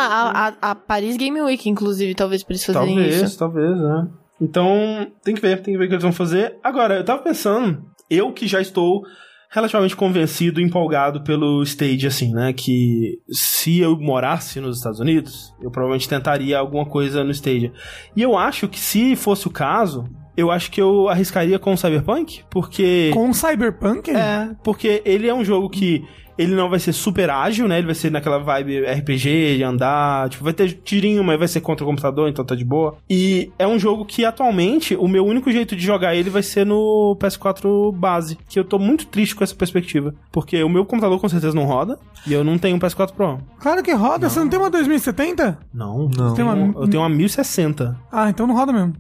a, 0.61 0.71
a- 0.71 0.75
Paris 0.75 1.17
Game 1.17 1.39
Week, 1.41 1.69
inclusive, 1.69 2.15
talvez 2.15 2.43
pra 2.43 2.53
eles 2.53 2.65
fazerem 2.65 2.95
Talvez, 2.95 3.21
isso. 3.21 3.37
talvez, 3.37 3.77
né? 3.77 4.07
Então, 4.39 5.07
tem 5.23 5.35
que 5.35 5.41
ver, 5.41 5.61
tem 5.61 5.73
que 5.73 5.77
ver 5.77 5.85
o 5.85 5.87
que 5.87 5.93
eles 5.95 6.03
vão 6.03 6.11
fazer. 6.13 6.55
Agora, 6.63 6.95
eu 6.95 7.05
tava 7.05 7.21
pensando, 7.21 7.83
eu 8.09 8.31
que 8.31 8.47
já 8.47 8.59
estou 8.59 9.03
relativamente 9.51 9.95
convencido 9.97 10.61
e 10.61 10.63
empolgado 10.63 11.21
pelo 11.23 11.61
Stage, 11.63 12.07
assim, 12.07 12.31
né? 12.33 12.53
Que 12.53 13.19
se 13.29 13.79
eu 13.79 13.99
morasse 13.99 14.59
nos 14.61 14.77
Estados 14.77 14.99
Unidos, 15.01 15.53
eu 15.61 15.69
provavelmente 15.69 16.07
tentaria 16.07 16.57
alguma 16.57 16.85
coisa 16.85 17.21
no 17.23 17.31
Stage. 17.31 17.71
E 18.15 18.21
eu 18.21 18.37
acho 18.37 18.67
que 18.69 18.79
se 18.79 19.15
fosse 19.17 19.45
o 19.47 19.51
caso, 19.51 20.05
eu 20.37 20.49
acho 20.49 20.71
que 20.71 20.81
eu 20.81 21.09
arriscaria 21.09 21.59
com 21.59 21.73
o 21.73 21.77
Cyberpunk, 21.77 22.43
porque. 22.49 23.11
Com 23.13 23.29
o 23.29 23.33
Cyberpunk? 23.33 24.09
É, 24.09 24.55
porque 24.63 25.01
ele 25.05 25.27
é 25.27 25.33
um 25.33 25.43
jogo 25.43 25.69
que 25.69 26.01
ele 26.41 26.55
não 26.55 26.69
vai 26.69 26.79
ser 26.79 26.93
super 26.93 27.29
ágil, 27.29 27.67
né? 27.67 27.77
Ele 27.77 27.85
vai 27.87 27.95
ser 27.95 28.11
naquela 28.11 28.39
vibe 28.39 28.85
RPG 28.85 29.57
de 29.57 29.63
andar, 29.63 30.29
tipo, 30.29 30.43
vai 30.43 30.53
ter 30.53 30.71
tirinho, 30.83 31.23
mas 31.23 31.37
vai 31.37 31.47
ser 31.47 31.61
contra 31.61 31.83
o 31.83 31.87
computador, 31.87 32.29
então 32.29 32.43
tá 32.43 32.55
de 32.55 32.65
boa. 32.65 32.97
E 33.09 33.51
é 33.59 33.67
um 33.67 33.77
jogo 33.77 34.05
que 34.05 34.25
atualmente 34.25 34.95
o 34.95 35.07
meu 35.07 35.25
único 35.25 35.51
jeito 35.51 35.75
de 35.75 35.85
jogar 35.85 36.15
ele 36.15 36.29
vai 36.29 36.43
ser 36.43 36.65
no 36.65 37.15
PS4 37.19 37.91
base, 37.93 38.37
que 38.49 38.59
eu 38.59 38.63
tô 38.63 38.79
muito 38.79 39.07
triste 39.07 39.35
com 39.35 39.43
essa 39.43 39.55
perspectiva, 39.55 40.13
porque 40.31 40.61
o 40.63 40.69
meu 40.69 40.85
computador 40.85 41.19
com 41.19 41.29
certeza 41.29 41.55
não 41.55 41.65
roda 41.65 41.97
e 42.25 42.33
eu 42.33 42.43
não 42.43 42.57
tenho 42.57 42.75
um 42.75 42.79
PS4 42.79 43.13
Pro. 43.13 43.39
Claro 43.59 43.83
que 43.83 43.91
roda. 43.91 44.29
Você 44.29 44.39
não 44.39 44.49
tem 44.49 44.59
uma 44.59 44.69
2070? 44.69 45.59
Não, 45.73 46.09
Não. 46.15 46.33
Tem 46.33 46.43
uma, 46.43 46.81
eu 46.81 46.87
tenho 46.87 47.03
uma 47.03 47.09
1060. 47.09 47.97
Ah, 48.11 48.29
então 48.29 48.47
não 48.47 48.55
roda 48.55 48.71
mesmo. 48.71 48.93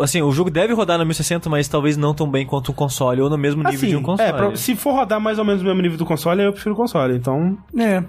Assim, 0.00 0.22
o 0.22 0.30
jogo 0.32 0.50
deve 0.50 0.72
rodar 0.72 0.98
no 0.98 1.04
1060, 1.04 1.48
mas 1.48 1.68
talvez 1.68 1.96
não 1.96 2.14
tão 2.14 2.30
bem 2.30 2.44
quanto 2.46 2.70
um 2.72 2.74
console, 2.74 3.20
ou 3.20 3.30
no 3.30 3.38
mesmo 3.38 3.62
nível 3.62 3.88
de 3.88 3.96
um 3.96 4.02
console. 4.02 4.28
é, 4.28 4.32
pra- 4.32 4.56
se 4.56 4.74
for 4.76 4.94
rodar 4.94 5.20
mais 5.20 5.38
ou 5.38 5.44
menos 5.44 5.62
o 5.62 5.64
mesmo 5.64 5.80
nível 5.82 5.98
do 5.98 6.04
console, 6.06 6.42
eu 6.42 6.52
prefiro 6.52 6.74
o 6.74 6.76
console, 6.76 7.14
então 7.16 7.56
É. 7.76 8.02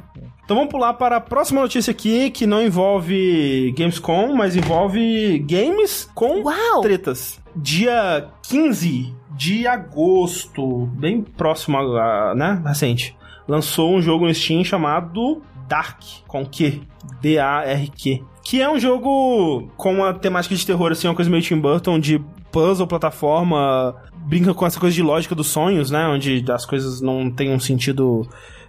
Então 0.45 0.55
vamos 0.55 0.71
pular 0.71 0.93
para 0.93 1.17
a 1.17 1.21
próxima 1.21 1.59
notícia 1.61 1.91
aqui, 1.91 2.29
que 2.29 2.47
não 2.47 2.61
envolve 2.61 3.73
Gamescom, 3.77 4.33
mas 4.33 4.55
envolve 4.55 5.39
games 5.39 6.09
com 6.15 6.41
Uau! 6.43 6.81
tretas. 6.81 7.39
Dia 7.55 8.27
15 8.47 9.13
de 9.35 9.67
agosto, 9.67 10.87
bem 10.93 11.21
próximo, 11.21 11.77
a, 11.77 12.33
né, 12.35 12.61
recente, 12.65 13.15
lançou 13.47 13.95
um 13.95 14.01
jogo 14.01 14.25
no 14.25 14.33
Steam 14.33 14.63
chamado 14.63 15.41
Dark, 15.67 16.01
com 16.27 16.45
Q, 16.45 16.81
D-A-R-Q. 17.21 18.23
Que 18.43 18.61
é 18.61 18.69
um 18.69 18.79
jogo 18.79 19.69
com 19.75 19.95
uma 19.95 20.13
temática 20.13 20.55
de 20.55 20.65
terror, 20.65 20.91
assim, 20.91 21.07
uma 21.07 21.15
coisa 21.15 21.29
meio 21.29 21.43
Tim 21.43 21.59
Burton, 21.59 21.99
de 21.99 22.19
puzzle, 22.51 22.87
plataforma, 22.87 23.95
brinca 24.25 24.53
com 24.53 24.65
essa 24.65 24.79
coisa 24.79 24.95
de 24.95 25.03
lógica 25.03 25.35
dos 25.35 25.47
sonhos, 25.47 25.91
né, 25.91 26.07
onde 26.07 26.43
as 26.51 26.65
coisas 26.65 27.01
não 27.01 27.29
têm 27.29 27.53
um 27.53 27.59
sentido 27.59 28.27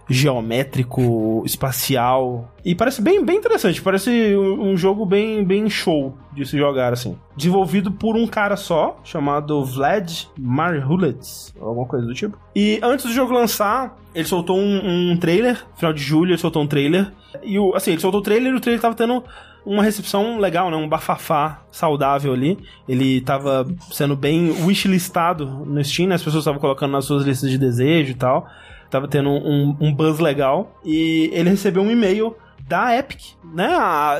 geométrico, 0.09 1.43
espacial. 1.45 2.51
E 2.65 2.73
parece 2.73 3.01
bem, 3.01 3.23
bem 3.23 3.37
interessante. 3.37 3.81
Parece 3.81 4.35
um, 4.35 4.75
jogo 4.75 5.05
bem, 5.05 5.43
bem 5.43 5.69
show 5.69 6.17
de 6.33 6.45
se 6.45 6.57
jogar, 6.57 6.91
assim. 6.91 7.15
Desenvolvido 7.37 7.91
por 7.91 8.15
um 8.15 8.25
cara 8.25 8.57
só, 8.57 8.99
chamado 9.03 9.63
Vlad 9.63 10.25
Marhulets, 10.37 11.53
alguma 11.61 11.85
coisa 11.85 12.05
do 12.05 12.13
tipo. 12.13 12.37
E 12.55 12.79
antes 12.81 13.05
do 13.05 13.13
jogo 13.13 13.31
lançar, 13.31 13.97
ele 14.13 14.27
soltou 14.27 14.57
um, 14.57 15.11
um 15.11 15.17
trailer. 15.17 15.63
Final 15.75 15.93
de 15.93 16.01
julho, 16.01 16.31
ele 16.31 16.37
soltou 16.37 16.63
um 16.63 16.67
trailer. 16.67 17.11
E 17.43 17.59
o, 17.59 17.75
assim, 17.75 17.91
ele 17.91 18.01
soltou 18.01 18.19
o 18.19 18.23
trailer 18.23 18.51
e 18.51 18.55
o 18.55 18.59
trailer 18.59 18.81
tava 18.81 18.95
tendo 18.95 19.23
uma 19.65 19.83
recepção 19.83 20.39
legal, 20.39 20.71
né? 20.71 20.77
Um 20.77 20.89
bafafá 20.89 21.61
saudável 21.71 22.33
ali. 22.33 22.57
Ele 22.87 23.21
tava 23.21 23.67
sendo 23.91 24.15
bem 24.15 24.49
wishlistado 24.65 25.45
no 25.45 25.83
Steam, 25.83 26.09
né? 26.09 26.15
As 26.15 26.23
pessoas 26.23 26.41
estavam 26.41 26.59
colocando 26.59 26.91
nas 26.91 27.05
suas 27.05 27.23
listas 27.23 27.51
de 27.51 27.57
desejo 27.57 28.11
e 28.11 28.15
tal. 28.15 28.47
Tava 28.89 29.07
tendo 29.07 29.29
um, 29.29 29.75
um 29.79 29.93
buzz 29.93 30.19
legal. 30.19 30.79
E 30.83 31.29
ele 31.33 31.49
recebeu 31.49 31.81
um 31.83 31.91
e-mail 31.91 32.35
da 32.69 32.95
Epic, 32.95 33.33
né? 33.51 33.67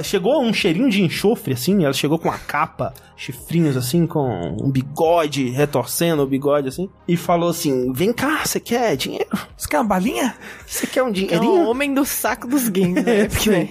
Chegou 0.03 0.41
um 0.41 0.51
cheirinho 0.51 0.89
de 0.89 1.03
enxofre, 1.03 1.53
assim. 1.53 1.83
Ela 1.83 1.93
chegou 1.93 2.17
com 2.17 2.31
a 2.31 2.37
capa, 2.37 2.93
chifrinhos, 3.15 3.77
assim, 3.77 4.07
com 4.07 4.57
um 4.59 4.71
bigode, 4.71 5.49
retorcendo 5.49 6.23
o 6.23 6.27
bigode, 6.27 6.67
assim. 6.67 6.89
E 7.07 7.15
falou 7.15 7.49
assim: 7.49 7.93
Vem 7.93 8.11
cá, 8.11 8.43
você 8.43 8.59
quer 8.59 8.95
dinheiro? 8.97 9.29
Você 9.55 9.67
quer 9.69 9.77
uma 9.77 9.87
balinha? 9.87 10.35
Você 10.65 10.87
quer 10.87 11.03
um 11.03 11.09
É 11.09 11.11
dinheirinho? 11.11 11.51
o 11.51 11.69
homem 11.69 11.93
do 11.93 12.03
saco 12.03 12.47
dos 12.47 12.67
games, 12.67 13.03
né? 13.05 13.21
Epic, 13.21 13.45
né? 13.47 13.69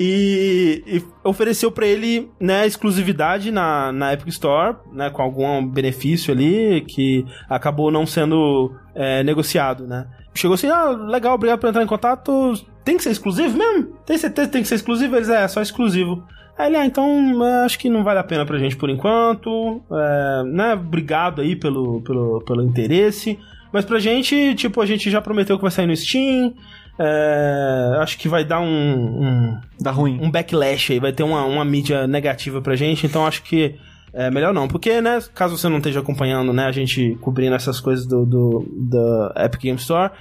E, 0.00 0.82
e 0.86 1.04
ofereceu 1.24 1.72
pra 1.72 1.84
ele, 1.86 2.30
né, 2.38 2.64
exclusividade 2.66 3.50
na, 3.50 3.90
na 3.90 4.12
Epic 4.12 4.28
Store, 4.28 4.76
né, 4.92 5.10
com 5.10 5.20
algum 5.20 5.66
benefício 5.66 6.32
ali 6.32 6.82
que 6.82 7.26
acabou 7.48 7.90
não 7.90 8.06
sendo 8.06 8.72
é, 8.94 9.24
negociado, 9.24 9.88
né. 9.88 10.06
Chegou 10.34 10.54
assim, 10.54 10.68
ah, 10.68 10.90
legal, 10.90 11.34
obrigado 11.34 11.58
por 11.58 11.68
entrar 11.68 11.82
em 11.82 11.86
contato. 11.86 12.54
Tem 12.84 12.96
que 12.96 13.02
ser 13.02 13.10
exclusivo 13.10 13.56
mesmo? 13.58 13.96
Tem 14.06 14.16
certeza 14.16 14.46
que 14.46 14.52
tem 14.52 14.62
que 14.62 14.68
ser 14.68 14.76
exclusivo? 14.76 15.16
Eles, 15.16 15.28
é, 15.28 15.46
só 15.48 15.60
exclusivo. 15.60 16.24
Aí 16.56 16.68
ele, 16.68 16.76
ah, 16.76 16.86
então 16.86 17.44
é, 17.44 17.64
acho 17.64 17.78
que 17.78 17.88
não 17.88 18.02
vale 18.02 18.18
a 18.18 18.24
pena 18.24 18.46
pra 18.46 18.58
gente 18.58 18.76
por 18.76 18.90
enquanto. 18.90 19.82
É, 19.90 20.42
né, 20.44 20.74
obrigado 20.74 21.40
aí 21.40 21.54
pelo, 21.56 22.00
pelo, 22.02 22.40
pelo 22.44 22.62
interesse. 22.62 23.38
Mas 23.72 23.84
pra 23.84 23.98
gente, 23.98 24.54
tipo, 24.54 24.80
a 24.80 24.86
gente 24.86 25.10
já 25.10 25.20
prometeu 25.20 25.56
que 25.56 25.62
vai 25.62 25.70
sair 25.70 25.86
no 25.86 25.96
Steam. 25.96 26.54
É, 26.98 27.98
acho 28.00 28.18
que 28.18 28.28
vai 28.28 28.44
dar 28.44 28.60
um, 28.60 28.66
um, 28.66 29.60
Dá 29.80 29.92
ruim. 29.92 30.18
um 30.20 30.30
backlash 30.30 30.92
aí, 30.92 30.98
vai 30.98 31.12
ter 31.12 31.22
uma, 31.22 31.44
uma 31.44 31.64
mídia 31.64 32.08
negativa 32.08 32.60
pra 32.60 32.74
gente, 32.74 33.06
então 33.06 33.24
acho 33.24 33.42
que 33.44 33.76
é 34.12 34.30
melhor 34.30 34.52
não. 34.52 34.68
Porque, 34.68 35.00
né, 35.00 35.22
caso 35.34 35.56
você 35.56 35.68
não 35.68 35.78
esteja 35.78 36.00
acompanhando, 36.00 36.52
né, 36.52 36.66
a 36.66 36.72
gente 36.72 37.16
cobrindo 37.20 37.54
essas 37.54 37.80
coisas 37.80 38.06
do, 38.06 38.24
do 38.24 38.66
da 38.70 39.44
Epic 39.44 39.62
Game 39.62 39.78
Store, 39.78 40.12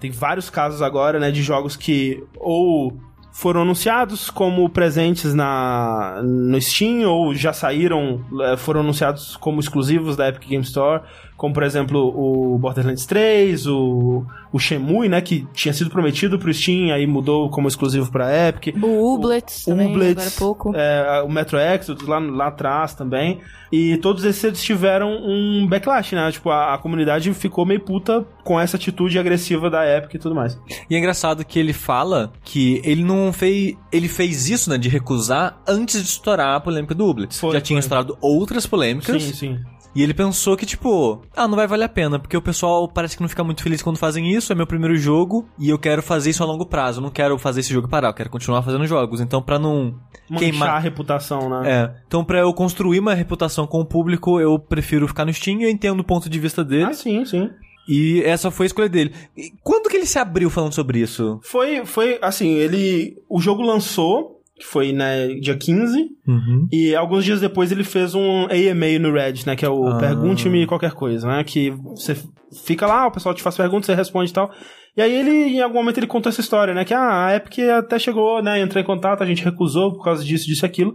tem 0.00 0.10
vários 0.10 0.50
casos 0.50 0.82
agora, 0.82 1.18
né, 1.18 1.30
de 1.30 1.42
jogos 1.42 1.76
que 1.76 2.22
ou 2.36 2.96
foram 3.32 3.62
anunciados 3.62 4.30
como 4.30 4.66
presentes 4.70 5.34
na, 5.34 6.22
no 6.24 6.58
Steam 6.58 7.06
ou 7.06 7.34
já 7.34 7.52
saíram, 7.52 8.24
eh, 8.40 8.56
foram 8.56 8.80
anunciados 8.80 9.36
como 9.36 9.60
exclusivos 9.60 10.16
da 10.16 10.26
Epic 10.28 10.48
Game 10.48 10.64
Store, 10.64 11.02
como 11.36 11.52
por 11.54 11.62
exemplo 11.62 11.98
o 12.14 12.58
Borderlands 12.58 13.04
3, 13.06 13.66
o, 13.66 14.24
o 14.52 14.58
Shenmue, 14.58 15.08
né, 15.08 15.20
que 15.20 15.46
tinha 15.52 15.72
sido 15.74 15.90
prometido 15.90 16.38
pro 16.38 16.52
Steam, 16.52 16.92
aí 16.94 17.06
mudou 17.06 17.50
como 17.50 17.68
exclusivo 17.68 18.10
pra 18.10 18.48
Epic. 18.48 18.74
O 18.82 19.14
Ublets 19.14 19.64
também, 19.64 19.88
Ublets, 19.92 20.12
agora 20.12 20.28
há 20.28 20.38
pouco. 20.38 20.72
é, 20.74 21.22
o 21.22 21.28
Metro 21.28 21.58
Exodus 21.58 22.06
lá, 22.06 22.18
lá 22.18 22.46
atrás 22.48 22.94
também. 22.94 23.40
E 23.72 23.96
todos 23.96 24.24
esses 24.24 24.62
tiveram 24.62 25.10
um 25.10 25.66
backlash, 25.68 26.14
né? 26.14 26.30
Tipo, 26.30 26.50
a, 26.50 26.74
a 26.74 26.78
comunidade 26.78 27.34
ficou 27.34 27.66
meio 27.66 27.80
puta 27.80 28.24
com 28.44 28.58
essa 28.60 28.76
atitude 28.76 29.18
agressiva 29.18 29.68
da 29.68 29.84
Epic 29.84 30.14
e 30.14 30.18
tudo 30.20 30.36
mais. 30.36 30.56
E 30.88 30.94
é 30.94 30.98
engraçado 30.98 31.44
que 31.44 31.58
ele 31.58 31.72
fala 31.72 32.32
que 32.44 32.80
ele 32.84 33.02
não 33.02 33.32
fez. 33.32 33.74
Ele 33.90 34.08
fez 34.08 34.48
isso, 34.48 34.70
né, 34.70 34.78
de 34.78 34.88
recusar 34.88 35.60
antes 35.66 36.00
de 36.00 36.08
estourar 36.08 36.54
a 36.54 36.60
polêmica 36.60 36.94
do 36.94 37.06
Ublets. 37.06 37.40
Foi, 37.40 37.52
Já 37.54 37.60
tinha 37.60 37.76
foi. 37.76 37.80
estourado 37.80 38.16
outras 38.20 38.66
polêmicas. 38.66 39.20
Sim, 39.20 39.32
sim. 39.32 39.58
E 39.96 40.02
ele 40.02 40.12
pensou 40.12 40.56
que, 40.56 40.66
tipo, 40.66 41.22
ah, 41.34 41.48
não 41.48 41.56
vai 41.56 41.66
valer 41.66 41.84
a 41.84 41.88
pena, 41.88 42.18
porque 42.18 42.36
o 42.36 42.42
pessoal 42.42 42.86
parece 42.86 43.16
que 43.16 43.22
não 43.22 43.28
fica 43.28 43.42
muito 43.42 43.62
feliz 43.62 43.80
quando 43.82 43.96
fazem 43.98 44.30
isso, 44.30 44.52
é 44.52 44.54
meu 44.54 44.66
primeiro 44.66 44.94
jogo, 44.96 45.48
e 45.58 45.70
eu 45.70 45.78
quero 45.78 46.02
fazer 46.02 46.30
isso 46.30 46.42
a 46.42 46.46
longo 46.46 46.66
prazo. 46.66 46.98
Eu 46.98 47.02
não 47.02 47.10
quero 47.10 47.38
fazer 47.38 47.60
esse 47.60 47.72
jogo 47.72 47.88
parar, 47.88 48.08
eu 48.08 48.14
quero 48.14 48.28
continuar 48.28 48.62
fazendo 48.62 48.86
jogos. 48.86 49.20
Então, 49.20 49.40
pra 49.40 49.58
não 49.58 49.94
Manchar 50.28 50.36
a 50.36 50.38
queimar. 50.38 50.82
reputação, 50.82 51.48
né? 51.48 51.70
É. 51.70 51.94
Então, 52.06 52.22
pra 52.24 52.40
eu 52.40 52.52
construir 52.52 52.98
uma 52.98 53.14
reputação 53.14 53.66
com 53.66 53.80
o 53.80 53.86
público, 53.86 54.38
eu 54.38 54.58
prefiro 54.58 55.08
ficar 55.08 55.24
no 55.24 55.32
Steam 55.32 55.60
e 55.60 55.64
eu 55.64 55.70
entendo 55.70 56.00
o 56.00 56.04
ponto 56.04 56.28
de 56.28 56.38
vista 56.38 56.62
dele. 56.62 56.84
Ah, 56.84 56.92
sim, 56.92 57.24
sim. 57.24 57.50
E 57.88 58.20
essa 58.24 58.50
foi 58.50 58.66
a 58.66 58.68
escolha 58.68 58.88
dele. 58.88 59.14
E 59.36 59.52
quando 59.62 59.88
que 59.88 59.96
ele 59.96 60.06
se 60.06 60.18
abriu 60.18 60.50
falando 60.50 60.72
sobre 60.74 60.98
isso? 60.98 61.38
Foi, 61.42 61.86
foi 61.86 62.18
assim, 62.20 62.54
ele. 62.54 63.16
O 63.28 63.40
jogo 63.40 63.62
lançou, 63.62 64.35
que 64.58 64.64
foi, 64.64 64.92
né, 64.92 65.28
dia 65.40 65.56
15, 65.56 66.08
Uhum. 66.26 66.66
e 66.72 66.94
alguns 66.94 67.24
dias 67.24 67.40
depois 67.40 67.70
ele 67.70 67.84
fez 67.84 68.14
um 68.14 68.44
AMA 68.46 68.98
no 68.98 69.12
Reddit, 69.12 69.46
né? 69.46 69.54
Que 69.54 69.64
é 69.66 69.68
o 69.68 69.86
Ah. 69.88 69.98
Pergunte-me 69.98 70.66
qualquer 70.66 70.92
coisa, 70.92 71.28
né? 71.28 71.44
Que 71.44 71.70
você 71.70 72.16
fica 72.64 72.86
lá, 72.86 73.06
o 73.06 73.10
pessoal 73.12 73.34
te 73.34 73.42
faz 73.42 73.56
perguntas, 73.56 73.86
você 73.86 73.94
responde 73.94 74.30
e 74.30 74.34
tal. 74.34 74.50
E 74.96 75.02
aí 75.02 75.12
ele, 75.14 75.30
em 75.30 75.60
algum 75.60 75.74
momento, 75.76 75.98
ele 75.98 76.06
contou 76.06 76.30
essa 76.30 76.40
história, 76.40 76.72
né? 76.72 76.84
Que 76.86 76.94
ah, 76.94 77.26
a 77.26 77.36
Epic 77.36 77.58
até 77.78 77.98
chegou, 77.98 78.42
né? 78.42 78.58
Entrou 78.60 78.82
em 78.82 78.86
contato, 78.86 79.22
a 79.22 79.26
gente 79.26 79.44
recusou 79.44 79.92
por 79.92 80.02
causa 80.02 80.24
disso, 80.24 80.46
disso 80.46 80.64
e 80.64 80.66
aquilo. 80.66 80.94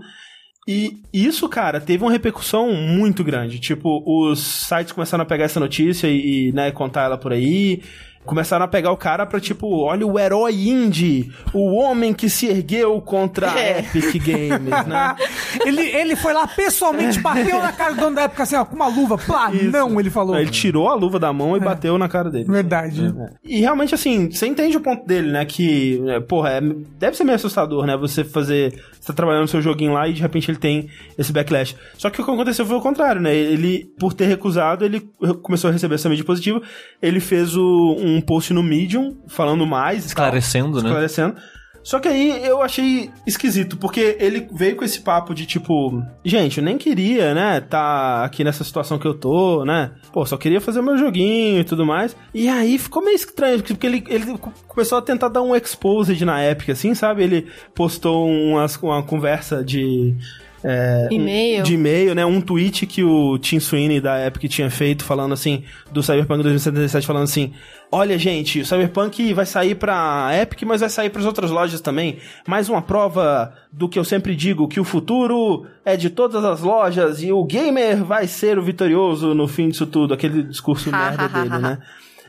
E 0.67 0.93
isso, 1.13 1.47
cara, 1.49 1.79
teve 1.79 2.03
uma 2.03 2.11
repercussão 2.11 2.71
muito 2.73 3.23
grande. 3.23 3.59
Tipo, 3.59 4.03
os 4.05 4.39
sites 4.39 4.91
começaram 4.91 5.23
a 5.23 5.25
pegar 5.25 5.45
essa 5.45 5.59
notícia 5.59 6.07
e, 6.07 6.49
e, 6.49 6.51
né, 6.51 6.71
contar 6.71 7.03
ela 7.03 7.17
por 7.17 7.31
aí. 7.31 7.81
Começaram 8.25 8.65
a 8.65 8.67
pegar 8.67 8.91
o 8.91 8.97
cara 8.97 9.25
pra, 9.25 9.39
tipo, 9.39 9.67
olha 9.83 10.05
o 10.05 10.19
herói 10.19 10.53
indie, 10.53 11.31
o 11.53 11.73
homem 11.75 12.13
que 12.13 12.29
se 12.29 12.47
ergueu 12.47 13.01
contra 13.01 13.51
a 13.51 13.59
É. 13.59 13.79
Epic 13.79 14.23
Games, 14.25 14.87
né? 14.87 15.15
ele, 15.65 15.81
ele 15.81 16.15
foi 16.15 16.33
lá 16.33 16.47
pessoalmente, 16.47 17.19
bateu 17.19 17.59
na 17.59 17.71
cara 17.71 17.93
do 17.93 17.99
dono 18.01 18.15
da 18.15 18.21
época 18.23 18.43
assim, 18.43 18.55
ó, 18.55 18.63
com 18.65 18.75
uma 18.75 18.87
luva. 18.87 19.17
Plá, 19.17 19.49
não, 19.51 19.99
ele 19.99 20.09
falou. 20.09 20.37
Ele 20.37 20.49
tirou 20.49 20.87
a 20.87 20.95
luva 20.95 21.19
da 21.19 21.31
mão 21.33 21.55
e 21.57 21.59
bateu 21.59 21.97
na 21.97 22.07
cara 22.07 22.29
dele. 22.29 22.45
Verdade. 22.45 23.13
E 23.43 23.59
realmente, 23.59 23.93
assim, 23.95 24.29
você 24.29 24.45
entende 24.47 24.77
o 24.77 24.81
ponto 24.81 25.05
dele, 25.05 25.31
né? 25.31 25.43
Que, 25.45 26.01
é, 26.07 26.19
porra, 26.19 26.49
é- 26.51 26.61
deve 26.99 27.17
ser 27.17 27.23
meio 27.23 27.35
assustador, 27.35 27.85
né? 27.85 27.97
Você 27.97 28.23
fazer. 28.23 28.73
Você 28.99 29.07
tá 29.07 29.13
trabalhando 29.13 29.41
no 29.43 29.47
seu 29.47 29.61
joguinho 29.61 29.93
lá 29.93 30.07
e 30.07 30.13
de 30.13 30.21
repente 30.21 30.49
ele 30.51 30.59
tem 30.59 30.87
esse 31.17 31.31
backlash. 31.33 31.75
Só 31.97 32.09
que 32.11 32.21
o 32.21 32.25
que 32.25 32.29
aconteceu 32.31 32.65
foi 32.65 32.75
o 32.77 32.81
contrário, 32.81 33.19
né? 33.19 33.35
Ele, 33.35 33.91
por 33.99 34.13
ter 34.13 34.25
recusado, 34.25 34.85
ele 34.85 35.01
começou 35.41 35.69
a 35.69 35.73
receber 35.73 35.95
essa 35.95 36.07
mídia 36.07 36.23
positiva. 36.23 36.61
Ele 37.01 37.19
fez 37.19 37.55
o- 37.57 37.95
um 37.99 38.10
post 38.19 38.51
no 38.53 38.63
Medium 38.63 39.15
falando 39.27 39.65
mais. 39.65 39.99
e 39.99 40.15
tal, 40.15 40.25
Esclarecendo, 40.25 40.81
né? 40.81 40.89
esclarecendo. 40.89 41.35
Só 41.83 41.99
que 41.99 42.07
aí 42.07 42.45
eu 42.45 42.61
achei 42.61 43.09
esquisito, 43.25 43.75
porque 43.75 44.15
ele 44.19 44.47
veio 44.51 44.75
com 44.75 44.85
esse 44.85 45.01
papo 45.01 45.33
de 45.33 45.45
tipo, 45.45 46.03
gente, 46.23 46.59
eu 46.59 46.63
nem 46.63 46.77
queria, 46.77 47.33
né, 47.33 47.59
tá 47.59 48.23
aqui 48.23 48.43
nessa 48.43 48.63
situação 48.63 48.99
que 48.99 49.07
eu 49.07 49.15
tô, 49.15 49.65
né? 49.65 49.91
Pô, 50.13 50.23
só 50.25 50.37
queria 50.37 50.61
fazer 50.61 50.81
meu 50.81 50.97
joguinho 50.97 51.59
e 51.61 51.63
tudo 51.63 51.85
mais. 51.85 52.15
E 52.33 52.47
aí 52.47 52.77
ficou 52.77 53.03
meio 53.03 53.15
estranho, 53.15 53.63
porque 53.63 53.87
ele, 53.87 54.03
ele 54.07 54.37
começou 54.67 54.97
a 54.97 55.01
tentar 55.01 55.29
dar 55.29 55.41
um 55.41 55.55
exposed 55.55 56.23
na 56.23 56.45
Epic, 56.45 56.69
assim, 56.69 56.93
sabe? 56.93 57.23
Ele 57.23 57.47
postou 57.73 58.29
umas, 58.29 58.75
uma 58.77 59.01
conversa 59.01 59.63
de. 59.63 60.15
É, 60.63 61.07
um- 61.11 61.15
E-mail. 61.15 61.63
de 61.63 61.73
e-mail, 61.73 62.13
né? 62.15 62.25
Um 62.25 62.39
tweet 62.41 62.85
que 62.85 63.03
o 63.03 63.37
Tim 63.39 63.59
Sweeney 63.59 63.99
da 63.99 64.25
Epic 64.25 64.49
tinha 64.49 64.69
feito, 64.69 65.03
falando 65.03 65.33
assim, 65.33 65.63
do 65.91 66.01
Cyberpunk 66.03 66.43
2077, 66.43 67.05
falando 67.07 67.23
assim: 67.23 67.51
Olha, 67.91 68.17
gente, 68.17 68.61
o 68.61 68.65
Cyberpunk 68.65 69.33
vai 69.33 69.45
sair 69.45 69.75
pra 69.75 70.29
Epic, 70.41 70.61
mas 70.63 70.81
vai 70.81 70.89
sair 70.89 71.09
pras 71.09 71.25
outras 71.25 71.51
lojas 71.51 71.81
também. 71.81 72.17
Mais 72.47 72.69
uma 72.69 72.81
prova 72.81 73.53
do 73.71 73.89
que 73.89 73.99
eu 73.99 74.03
sempre 74.03 74.35
digo, 74.35 74.67
que 74.67 74.79
o 74.79 74.83
futuro 74.83 75.65
é 75.83 75.97
de 75.97 76.09
todas 76.09 76.43
as 76.45 76.61
lojas 76.61 77.21
e 77.21 77.31
o 77.31 77.43
gamer 77.43 78.03
vai 78.03 78.27
ser 78.27 78.57
o 78.57 78.63
vitorioso 78.63 79.33
no 79.33 79.47
fim 79.47 79.69
disso 79.69 79.85
tudo. 79.85 80.13
Aquele 80.13 80.43
discurso 80.43 80.89
merda 80.91 81.27
dele, 81.27 81.57
né? 81.57 81.77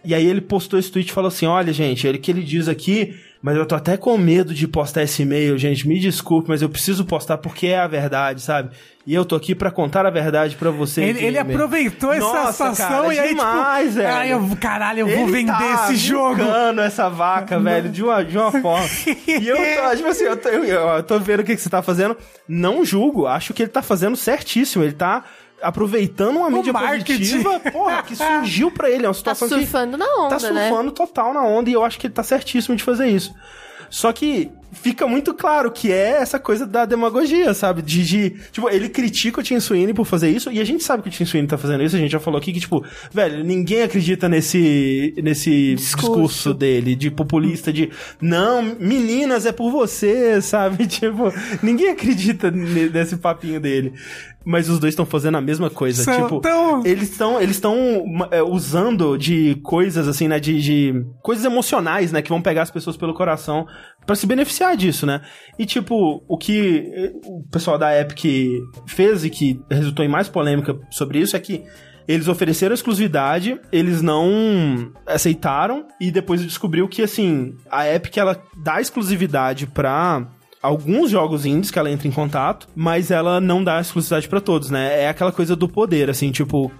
E 0.05 0.14
aí 0.16 0.26
ele 0.26 0.41
postou 0.41 0.78
esse 0.80 0.91
tweet 0.91 1.09
e 1.11 1.12
falou 1.12 1.28
assim: 1.28 1.47
olha, 1.47 1.72
gente, 1.72 2.07
ele 2.09 2.18
que 2.18 2.30
ele 2.30 2.43
diz 2.43 2.66
aqui, 2.66 3.14
mas 3.43 3.57
eu 3.57 3.66
tô 3.66 3.74
até 3.74 3.97
com 3.97 4.16
medo 4.16 4.55
de 4.55 4.68
postar 4.68 5.03
esse 5.03 5.22
e-mail, 5.22 5.59
gente. 5.59 5.86
Me 5.88 5.99
desculpe, 5.99 6.49
mas 6.49 6.62
eu 6.62 6.68
preciso 6.68 7.05
postar 7.05 7.38
porque 7.38 7.66
é 7.66 7.78
a 7.80 7.86
verdade, 7.88 8.40
sabe? 8.40 8.70
E 9.05 9.12
eu 9.12 9.24
tô 9.24 9.34
aqui 9.34 9.53
pra 9.53 9.68
contar 9.68 10.07
a 10.07 10.11
verdade 10.11 10.55
pra 10.55 10.70
você. 10.70 11.03
Ele, 11.03 11.18
ele 11.24 11.36
gamer." 11.36 11.57
aproveitou 11.57 12.12
essa 12.12 12.20
Nossa, 12.24 12.53
situação 12.53 12.88
cara, 13.03 13.14
e 13.14 13.18
aí, 13.18 13.28
demais, 13.30 13.88
tipo, 13.88 13.97
velho. 13.97 14.14
ai, 14.14 14.32
eu, 14.32 14.57
caralho, 14.61 15.01
eu 15.01 15.07
vou 15.09 15.16
Ele 15.24 15.32
vender 15.32 15.53
tá 15.53 15.84
esse 15.86 15.97
jogo. 15.97 16.40
essa 16.80 17.09
vaca, 17.09 17.59
velho, 17.61 17.88
de 17.88 18.01
uma, 18.05 18.24
de 18.24 18.38
uma 18.38 18.53
forma. 18.53 18.86
e 19.26 19.49
eu 19.49 19.57
tô, 19.57 19.97
tipo 19.97 20.09
assim, 20.09 20.24
eu 20.24 20.36
tô, 20.36 20.49
eu- 20.49 20.64
eu 20.64 21.03
tô 21.03 21.18
vendo 21.18 21.40
o 21.40 21.45
que, 21.45 21.57
que 21.57 21.61
você 21.61 21.68
tá 21.68 21.82
fazendo. 21.82 22.16
Não 22.47 22.84
julgo, 22.84 23.26
acho 23.26 23.53
que 23.53 23.62
ele 23.64 23.70
tá 23.72 23.82
fazendo 23.82 24.14
certíssimo. 24.16 24.84
Ele 24.84 24.93
tá 24.93 25.24
aproveitando 25.62 26.36
uma 26.38 26.50
mídia 26.50 26.72
marketing. 26.72 27.18
positiva, 27.18 27.60
porra, 27.70 28.02
que 28.02 28.16
surgiu 28.16 28.70
pra 28.70 28.90
ele. 28.90 29.04
É 29.04 29.08
uma 29.08 29.14
Tá 29.14 29.18
situação 29.34 29.48
que 29.48 29.54
surfando 29.54 29.96
na 29.96 30.06
onda, 30.18 30.36
tá 30.38 30.50
né? 30.50 30.68
surfando 30.68 30.92
total 30.92 31.32
na 31.32 31.42
onda 31.44 31.70
e 31.70 31.72
eu 31.72 31.84
acho 31.84 31.98
que 31.98 32.06
ele 32.06 32.14
tá 32.14 32.22
certíssimo 32.22 32.74
de 32.76 32.82
fazer 32.82 33.08
isso. 33.08 33.34
Só 33.88 34.12
que 34.12 34.50
fica 34.73 35.07
muito 35.07 35.35
claro 35.35 35.70
que 35.70 35.93
é 35.93 36.12
essa 36.23 36.39
coisa 36.39 36.66
da 36.66 36.85
demagogia, 36.85 37.53
sabe? 37.55 37.83
De, 37.83 38.05
de- 38.05 38.31
tipo, 38.51 38.68
ele 38.70 38.89
critica 38.89 39.41
o 39.41 39.43
Tim 39.43 39.61
Sweeney 39.61 39.93
por 39.95 40.05
fazer 40.07 40.31
isso, 40.31 40.51
e 40.51 40.61
a 40.61 40.64
gente 40.64 40.83
sabe 40.83 41.03
que 41.03 41.09
o 41.09 41.12
Tim 41.12 41.25
Sweeney 41.25 41.49
tá 41.49 41.59
fazendo 41.59 41.83
isso, 41.85 41.95
a 41.97 41.99
gente 41.99 42.11
já 42.11 42.20
falou 42.20 42.39
aqui 42.39 42.53
que, 42.53 42.61
tipo, 42.61 42.85
velho, 43.12 43.45
ninguém 43.45 43.83
acredita 43.83 44.29
nesse, 44.29 45.14
nesse 45.23 45.75
discurso. 45.75 46.07
Discurso. 46.12 46.55
dele, 46.55 46.95
de 46.97 47.11
populista, 47.11 47.73
de 47.73 47.91
não, 48.20 48.62
meninas, 48.62 49.47
é 49.47 49.53
por 49.53 49.70
você, 49.70 50.41
sabe? 50.43 50.87
Tipo, 50.87 51.33
ninguém 51.62 51.91
acredita 51.91 52.51
ne- 52.51 52.89
nesse 52.89 53.16
papinho 53.16 53.61
dele. 53.61 53.93
Mas 54.45 54.68
os 54.68 54.81
dois 54.81 54.91
estão 54.93 55.07
fazendo 55.07 55.37
a 55.37 55.41
mesma 55.41 55.70
coisa. 55.70 56.03
São 56.03 56.23
tipo, 56.23 56.41
tão- 56.41 56.85
eles 56.85 57.11
estão 57.11 57.41
eles 57.41 57.55
estão 57.55 58.05
é, 58.33 58.43
usando 58.43 59.16
de 59.16 59.55
coisas 59.62 60.09
assim, 60.09 60.27
né, 60.27 60.41
de, 60.41 60.61
de 60.61 61.05
coisas 61.23 61.45
emocionais, 61.45 62.11
né, 62.11 62.20
que 62.20 62.29
vão 62.29 62.43
pegar 62.43 62.62
as 62.62 62.70
pessoas 62.70 62.97
pelo 62.97 63.14
coração 63.14 63.68
pra 64.07 64.16
se 64.16 64.26
beneficiar 64.26 64.76
disso, 64.76 65.07
né? 65.07 65.22
E 65.59 65.66
tipo, 65.66 66.22
o 66.26 66.36
que 66.36 66.92
eh, 66.94 67.12
o 67.24 67.44
pessoal 67.50 67.78
da 67.78 67.98
Epic 67.98 68.24
fez 68.86 69.24
e 69.24 69.30
que 69.30 69.61
resultou 69.70 70.05
em 70.05 70.09
mais 70.09 70.28
polêmica 70.28 70.78
sobre 70.90 71.18
isso 71.18 71.36
é 71.36 71.40
que 71.40 71.64
eles 72.07 72.28
ofereceram 72.28 72.74
exclusividade, 72.74 73.61
eles 73.70 74.03
não 74.03 74.92
aceitaram 75.07 75.86
e 76.00 76.11
depois 76.11 76.42
descobriu 76.42 76.88
que 76.88 77.03
assim, 77.03 77.55
a 77.70 77.88
Epic 77.88 78.16
ela 78.16 78.42
dá 78.57 78.80
exclusividade 78.80 79.66
pra 79.66 80.26
alguns 80.62 81.10
jogos 81.10 81.44
indies 81.44 81.70
que 81.70 81.78
ela 81.78 81.90
entra 81.90 82.06
em 82.06 82.12
contato, 82.12 82.68
mas 82.74 83.10
ela 83.10 83.40
não 83.40 83.62
dá 83.64 83.80
exclusividade 83.80 84.28
pra 84.28 84.40
todos, 84.40 84.70
né? 84.70 85.02
É 85.02 85.08
aquela 85.08 85.32
coisa 85.32 85.56
do 85.56 85.68
poder, 85.68 86.08
assim, 86.08 86.30
tipo, 86.30 86.70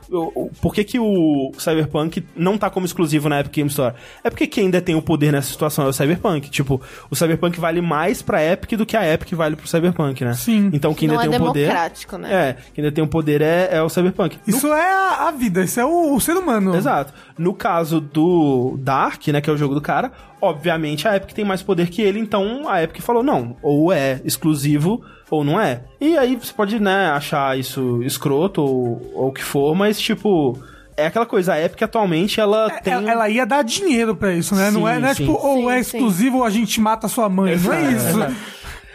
por 0.61 0.73
que 0.73 0.85
que 0.85 0.99
o 1.01 1.51
Cyberpunk 1.59 2.25
não 2.37 2.57
tá 2.57 2.71
como 2.71 2.87
exclusivo 2.87 3.29
na 3.29 3.41
Epic 3.41 3.53
Game 3.55 3.69
Store? 3.69 3.95
É 4.23 4.31
porque 4.31 4.47
quem 4.47 4.71
detém 4.71 4.95
o 4.95 5.03
poder 5.03 5.33
nessa 5.33 5.51
situação 5.51 5.85
é 5.85 5.89
o 5.89 5.93
Cyberpunk. 5.93 6.49
Tipo, 6.49 6.81
o 7.11 7.17
Cyberpunk 7.17 7.59
vale 7.59 7.81
mais 7.81 8.23
pra 8.23 8.45
Epic 8.45 8.79
do 8.79 8.87
que 8.87 8.97
a 8.97 9.13
Epic 9.13 9.33
vale 9.33 9.57
pro 9.57 9.67
Cyberpunk, 9.67 10.25
né? 10.25 10.35
Sim. 10.35 10.71
Então 10.73 10.95
quem 10.95 11.09
Não 11.09 11.21
é 11.21 11.25
detém 11.25 11.41
o 11.41 11.45
poder... 11.47 11.61
democrático, 11.63 12.17
né? 12.19 12.33
É, 12.33 12.57
quem 12.73 12.85
detém 12.85 13.03
o 13.03 13.09
poder 13.09 13.43
é, 13.43 13.69
é 13.73 13.83
o 13.83 13.89
Cyberpunk. 13.89 14.39
No 14.47 14.57
Isso 14.57 14.69
é 14.69 14.93
a, 14.93 15.29
a 15.29 15.31
vida, 15.33 15.65
isso 15.65 15.81
é 15.81 15.85
o, 15.85 16.15
o 16.15 16.21
ser 16.21 16.37
humano. 16.37 16.77
Exato. 16.77 17.13
No 17.37 17.53
caso 17.53 18.01
do 18.01 18.79
Dark, 18.79 19.27
né, 19.29 19.41
que 19.41 19.51
é 19.51 19.53
o 19.53 19.57
jogo 19.57 19.75
do 19.75 19.81
cara, 19.81 20.13
obviamente 20.43 21.07
a 21.07 21.17
Epic 21.17 21.33
tem 21.33 21.45
mais 21.45 21.63
poder 21.63 21.89
que 21.89 22.03
ele, 22.03 22.19
então 22.19 22.69
a 22.69 22.83
Epic 22.83 23.01
falou, 23.01 23.23
não, 23.23 23.57
ou 23.63 23.93
é 23.93 24.21
exclusivo 24.25 25.01
ou 25.31 25.45
não 25.45 25.59
é. 25.61 25.85
E 26.01 26.19
aí 26.19 26.35
você 26.37 26.53
pode, 26.53 26.79
né, 26.81 27.07
achar 27.11 27.57
isso 27.59 28.03
escroto 28.03 28.61
ou, 28.61 29.01
ou 29.15 29.29
o 29.29 29.33
que 29.33 29.43
for, 29.43 29.75
mas 29.75 29.99
tipo, 30.01 30.59
é 30.97 31.07
aquela 31.07 31.25
coisa, 31.25 31.55
a 31.55 31.63
Epic 31.65 31.81
atualmente 31.83 32.41
ela 32.41 32.69
tem... 32.81 32.93
Ela, 32.93 33.11
ela 33.11 33.29
ia 33.31 33.47
dar 33.47 33.63
dinheiro 33.63 34.15
pra 34.17 34.35
isso, 34.35 34.55
né? 34.55 34.71
não 34.71 34.87
é, 34.87 34.97
Sim, 34.97 35.01
não 35.01 35.09
é 35.09 35.15
sim. 35.15 35.25
tipo, 35.27 35.39
ou 35.47 35.57
Sim, 35.63 35.71
é 35.71 35.83
sim. 35.83 35.97
exclusivo 35.97 36.39
ou 36.39 36.45
a 36.45 36.51
gente 36.51 36.81
mata 36.81 37.07
sua 37.09 37.29
mãe. 37.29 37.57
não 37.57 37.73
é 37.73 37.83
Exato, 37.83 37.93
isso. 37.97 38.09
exato. 38.19 38.35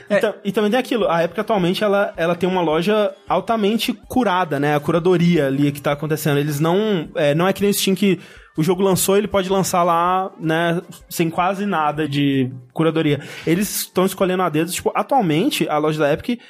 E, 0.10 0.16
ta- 0.22 0.36
e 0.46 0.52
também 0.54 0.72
tem 0.72 0.80
aquilo, 0.80 1.10
a 1.10 1.22
Epic 1.24 1.38
atualmente 1.40 1.84
ela, 1.84 2.14
ela 2.16 2.34
tem 2.36 2.48
uma 2.48 2.62
loja 2.62 3.12
altamente 3.28 3.92
curada, 3.92 4.58
né? 4.58 4.74
A 4.74 4.80
curadoria 4.80 5.48
ali 5.48 5.70
que 5.70 5.82
tá 5.82 5.92
acontecendo. 5.92 6.38
Eles 6.40 6.62
não. 6.62 7.10
É, 7.14 7.36
não 7.36 7.46
é 7.46 7.52
que 7.52 7.62
nem 7.62 7.72
o 7.72 7.74
Steam 7.74 7.94
que 7.94 8.18
o 8.58 8.64
jogo 8.64 8.82
lançou, 8.82 9.16
ele 9.18 9.28
pode 9.28 9.50
lançar 9.50 9.84
lá, 9.84 10.32
né, 10.40 10.82
sem 11.08 11.30
quase 11.30 11.66
nada 11.66 12.08
de 12.10 12.52
curadoria. 12.74 13.22
Eles 13.46 13.82
estão 13.82 14.06
escolhendo 14.06 14.44
a 14.44 14.50
dedo, 14.50 14.72
tipo, 14.72 14.92
atualmente 14.96 15.70
a 15.70 15.78
loja 15.78 16.00
da 16.00 16.12
Epic. 16.12 16.42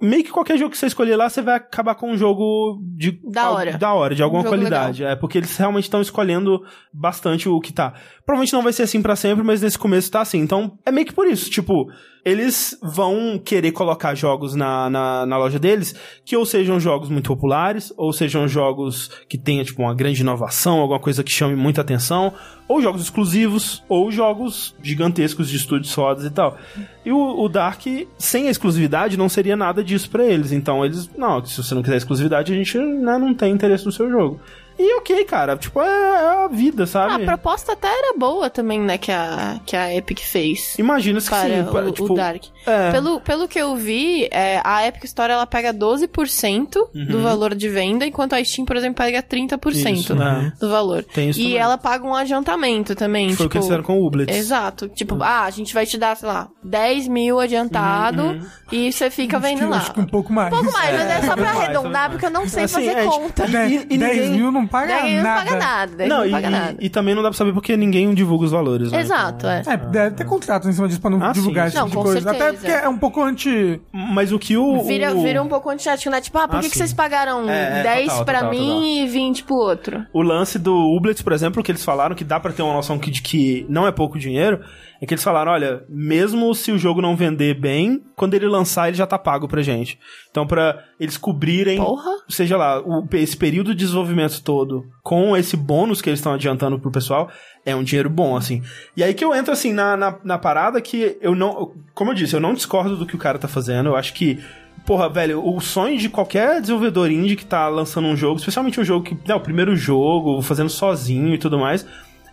Meio 0.00 0.24
que 0.24 0.30
qualquer 0.30 0.56
jogo 0.58 0.70
que 0.70 0.78
você 0.78 0.86
escolher 0.86 1.16
lá, 1.16 1.28
você 1.28 1.42
vai 1.42 1.56
acabar 1.56 1.94
com 1.94 2.10
um 2.10 2.16
jogo 2.16 2.80
de 2.96 3.20
Da 3.24 3.50
hora. 3.50 3.76
da 3.76 3.92
hora, 3.92 4.14
de 4.14 4.22
alguma 4.22 4.42
Um 4.42 4.46
qualidade. 4.46 5.04
É, 5.04 5.14
porque 5.16 5.38
eles 5.38 5.56
realmente 5.56 5.84
estão 5.84 6.00
escolhendo 6.00 6.62
bastante 6.92 7.48
o 7.48 7.60
que 7.60 7.72
tá. 7.72 7.94
Provavelmente 8.28 8.52
não 8.52 8.62
vai 8.62 8.74
ser 8.74 8.82
assim 8.82 9.00
pra 9.00 9.16
sempre, 9.16 9.42
mas 9.42 9.62
nesse 9.62 9.78
começo 9.78 10.10
tá 10.10 10.20
assim. 10.20 10.36
Então, 10.40 10.76
é 10.84 10.92
meio 10.92 11.06
que 11.06 11.14
por 11.14 11.26
isso. 11.26 11.48
Tipo, 11.48 11.90
eles 12.22 12.78
vão 12.82 13.40
querer 13.42 13.72
colocar 13.72 14.14
jogos 14.14 14.54
na, 14.54 14.90
na, 14.90 15.24
na 15.24 15.38
loja 15.38 15.58
deles 15.58 15.94
que 16.26 16.36
ou 16.36 16.44
sejam 16.44 16.78
jogos 16.78 17.08
muito 17.08 17.28
populares, 17.28 17.90
ou 17.96 18.12
sejam 18.12 18.46
jogos 18.46 19.10
que 19.30 19.38
tenha, 19.38 19.64
tipo, 19.64 19.80
uma 19.80 19.94
grande 19.94 20.20
inovação, 20.20 20.78
alguma 20.78 21.00
coisa 21.00 21.24
que 21.24 21.32
chame 21.32 21.56
muita 21.56 21.80
atenção, 21.80 22.34
ou 22.68 22.82
jogos 22.82 23.00
exclusivos, 23.00 23.82
ou 23.88 24.12
jogos 24.12 24.76
gigantescos 24.82 25.48
de 25.48 25.56
estúdios 25.56 25.94
fodas 25.94 26.26
e 26.26 26.30
tal. 26.30 26.58
E 27.06 27.10
o, 27.10 27.40
o 27.40 27.48
Dark, 27.48 27.82
sem 28.18 28.48
a 28.48 28.50
exclusividade, 28.50 29.16
não 29.16 29.30
seria 29.30 29.56
nada 29.56 29.82
disso 29.82 30.10
pra 30.10 30.26
eles. 30.26 30.52
Então, 30.52 30.84
eles, 30.84 31.08
não, 31.16 31.42
se 31.42 31.62
você 31.62 31.74
não 31.74 31.82
quiser 31.82 31.96
exclusividade, 31.96 32.52
a 32.52 32.56
gente 32.56 32.76
né, 32.76 33.16
não 33.16 33.32
tem 33.32 33.54
interesse 33.54 33.86
no 33.86 33.92
seu 33.92 34.10
jogo. 34.10 34.38
E 34.78 34.96
ok, 34.98 35.24
cara, 35.24 35.56
tipo, 35.56 35.80
é, 35.80 35.86
é 35.86 36.44
a 36.44 36.48
vida, 36.48 36.84
Ah, 36.84 36.86
sabe? 36.86 37.22
a 37.22 37.26
proposta 37.26 37.72
até 37.72 37.88
era 37.88 38.16
boa 38.16 38.48
também, 38.48 38.80
né, 38.80 38.96
que 38.96 39.10
a, 39.10 39.58
que 39.66 39.74
a 39.76 39.92
Epic 39.94 40.20
fez. 40.20 40.78
Imagina 40.78 41.20
se 41.20 41.28
Para 41.28 41.48
sim, 41.48 41.60
o, 41.62 41.72
para, 41.72 41.86
o 41.88 41.92
tipo, 41.92 42.14
Dark. 42.14 42.44
é. 42.64 42.92
Pelo, 42.92 43.20
pelo 43.20 43.48
que 43.48 43.58
eu 43.58 43.74
vi, 43.74 44.28
é, 44.30 44.60
a 44.62 44.86
Epic 44.86 45.04
Store 45.04 45.32
ela 45.32 45.46
pega 45.46 45.72
12% 45.74 46.76
Uhum. 46.94 47.04
do 47.06 47.20
valor 47.22 47.54
de 47.54 47.68
venda, 47.68 48.06
enquanto 48.06 48.34
a 48.34 48.44
Steam, 48.44 48.64
por 48.64 48.76
exemplo, 48.76 48.96
pega 49.04 49.22
30% 49.22 49.92
Isso, 49.94 50.14
né? 50.14 50.52
do 50.60 50.68
valor. 50.68 51.02
Tem 51.04 51.30
isso 51.30 51.40
e 51.40 51.44
também. 51.44 51.58
ela 51.58 51.76
paga 51.78 52.06
um 52.06 52.14
adiantamento 52.14 52.94
também. 52.94 53.28
Foi 53.28 53.32
tipo, 53.36 53.44
o 53.46 53.48
que 53.50 53.56
eles 53.58 53.66
fizeram 53.66 53.82
com 53.82 53.98
o 54.00 54.06
Ublitz. 54.06 54.34
Exato. 54.36 54.88
Tipo, 54.88 55.18
ah, 55.22 55.42
a 55.44 55.50
gente 55.50 55.74
vai 55.74 55.86
te 55.86 55.98
dar, 55.98 56.16
sei 56.16 56.28
lá, 56.28 56.48
10 56.62 57.08
mil 57.08 57.40
adiantado 57.40 58.22
Uhum, 58.22 58.46
e 58.72 58.92
você 58.92 59.10
fica 59.10 59.38
Acho 59.38 59.46
que- 59.48 59.54
vendo 59.56 59.68
lá. 59.68 59.76
Acho 59.78 59.92
que 59.92 60.00
um 60.00 60.06
pouco 60.06 60.32
mais. 60.32 60.52
Um 60.52 60.56
pouco 60.56 60.72
mais, 60.72 60.92
mas 60.96 61.10
é 61.10 61.20
só 61.26 61.34
pra 61.34 61.44
mais, 61.44 61.56
arredondar, 61.58 62.10
porque 62.10 62.26
eu 62.26 62.30
não 62.30 62.48
sei 62.48 62.64
Assim, 62.64 62.74
fazer 62.74 62.90
é, 62.90 63.02
tipo, 63.02 63.10
conta. 63.18 63.44
e- 63.46 63.50
Dez- 63.50 63.86
e 63.90 63.98
10 63.98 64.16
ninguém- 64.16 64.30
mil 64.32 64.52
não, 64.52 64.66
paga 64.68 64.86
Daí 64.94 65.16
não 65.16 65.22
nada. 65.22 65.44
paga 65.44 65.56
nada. 65.58 65.92
Daí 65.96 66.08
não, 66.08 66.18
Não, 66.18 66.26
e, 66.26 66.30
paga 66.30 66.50
nada. 66.50 66.76
e 66.78 66.88
também 66.88 67.14
não 67.14 67.22
dá 67.22 67.30
pra 67.30 67.36
saber 67.38 67.52
porque 67.52 67.76
ninguém 67.76 68.12
divulga 68.14 68.44
os 68.44 68.50
valores, 68.52 68.92
né? 68.92 69.00
Exato, 69.00 69.46
é. 69.46 69.62
É, 69.66 69.76
deve 69.76 70.16
ter 70.16 70.24
contrato 70.24 70.68
em 70.68 70.72
cima 70.72 70.86
disso 70.86 71.00
pra 71.00 71.10
não 71.10 71.22
Ah, 71.24 71.32
divulgar 71.32 71.64
sim. 71.64 71.68
esse 71.68 71.76
Não, 71.78 71.88
tipo 71.88 71.98
de 71.98 72.04
coisa. 72.04 72.30
Até 72.30 72.38
certeza. 72.38 72.66
porque 72.68 72.84
é 72.84 72.88
um 72.88 72.98
pouco 72.98 73.22
anti. 73.22 73.80
Mas 73.92 74.30
o 74.32 74.38
que 74.38 74.56
o... 74.56 74.82
Vira, 74.84 75.14
o... 75.14 75.22
vira 75.22 75.42
um 75.42 75.48
pouco 75.48 75.70
antiético, 75.70 76.10
né? 76.10 76.20
Tipo, 76.20 76.38
ah, 76.38 76.46
por 76.48 76.56
Ah, 76.58 76.60
que, 76.60 76.70
que 76.70 76.76
vocês 76.76 76.92
pagaram 76.92 77.48
É, 77.48 77.80
é, 77.80 77.82
10 77.82 78.08
total, 78.08 78.24
pra 78.24 78.34
total, 78.40 78.50
mim 78.50 78.58
total. 78.68 78.82
e 78.84 79.06
20 79.08 79.44
pro 79.44 79.56
outro? 79.56 80.04
O 80.12 80.22
lance 80.22 80.58
do 80.58 80.74
Ublets, 80.96 81.22
por 81.22 81.32
exemplo, 81.32 81.62
que 81.62 81.70
eles 81.72 81.84
falaram 81.84 82.14
que 82.14 82.24
dá 82.24 82.38
pra 82.38 82.52
ter 82.52 82.62
uma 82.62 82.74
noção 82.74 82.98
que, 82.98 83.10
de 83.10 83.22
que 83.22 83.66
não 83.68 83.86
é 83.86 83.92
pouco 83.92 84.18
dinheiro, 84.18 84.60
é 85.00 85.06
que 85.06 85.14
eles 85.14 85.22
falaram, 85.22 85.52
olha, 85.52 85.84
mesmo 85.88 86.52
se 86.54 86.72
o 86.72 86.78
jogo 86.78 87.00
não 87.00 87.14
vender 87.16 87.54
bem, 87.54 88.02
quando 88.16 88.34
ele 88.34 88.46
lançar 88.46 88.88
ele 88.88 88.96
já 88.96 89.06
tá 89.06 89.18
pago 89.18 89.46
pra 89.46 89.62
gente. 89.62 89.98
Então 90.30 90.46
pra 90.46 90.82
eles 90.98 91.16
cobrirem, 91.16 91.78
Porra. 91.78 92.10
seja 92.28 92.56
lá, 92.56 92.80
o- 92.80 93.06
esse 93.12 93.36
período 93.36 93.74
de 93.74 93.84
desenvolvimento 93.84 94.42
todo, 94.42 94.84
com 95.02 95.36
esse 95.36 95.56
bônus 95.56 96.02
que 96.02 96.10
eles 96.10 96.18
estão 96.18 96.32
adiantando 96.34 96.78
pro 96.78 96.90
pessoal, 96.90 97.30
é 97.64 97.76
um 97.76 97.82
dinheiro 97.84 98.10
bom, 98.10 98.36
assim. 98.36 98.62
E 98.96 99.04
aí 99.04 99.14
que 99.14 99.24
eu 99.24 99.34
entro, 99.34 99.52
assim, 99.52 99.72
na, 99.72 99.96
na, 99.96 100.16
na 100.24 100.38
parada 100.38 100.80
que 100.80 101.16
eu 101.20 101.34
não, 101.34 101.72
como 101.94 102.10
eu 102.10 102.14
disse, 102.14 102.34
eu 102.34 102.40
não 102.40 102.54
discordo 102.54 102.96
do 102.96 103.06
que 103.06 103.14
o 103.14 103.18
cara 103.18 103.38
tá 103.38 103.46
fazendo, 103.48 103.88
eu 103.90 103.96
acho 103.96 104.12
que 104.14 104.38
Porra, 104.86 105.06
velho, 105.10 105.46
o 105.46 105.60
sonho 105.60 105.98
de 105.98 106.08
qualquer 106.08 106.62
desenvolvedor 106.62 107.10
indie 107.10 107.36
que 107.36 107.44
tá 107.44 107.68
lançando 107.68 108.08
um 108.08 108.16
jogo, 108.16 108.38
especialmente 108.38 108.80
um 108.80 108.84
jogo 108.84 109.04
que, 109.04 109.14
né, 109.28 109.34
o 109.34 109.40
primeiro 109.40 109.76
jogo, 109.76 110.40
fazendo 110.40 110.70
sozinho 110.70 111.34
e 111.34 111.36
tudo 111.38 111.58
mais, 111.58 111.84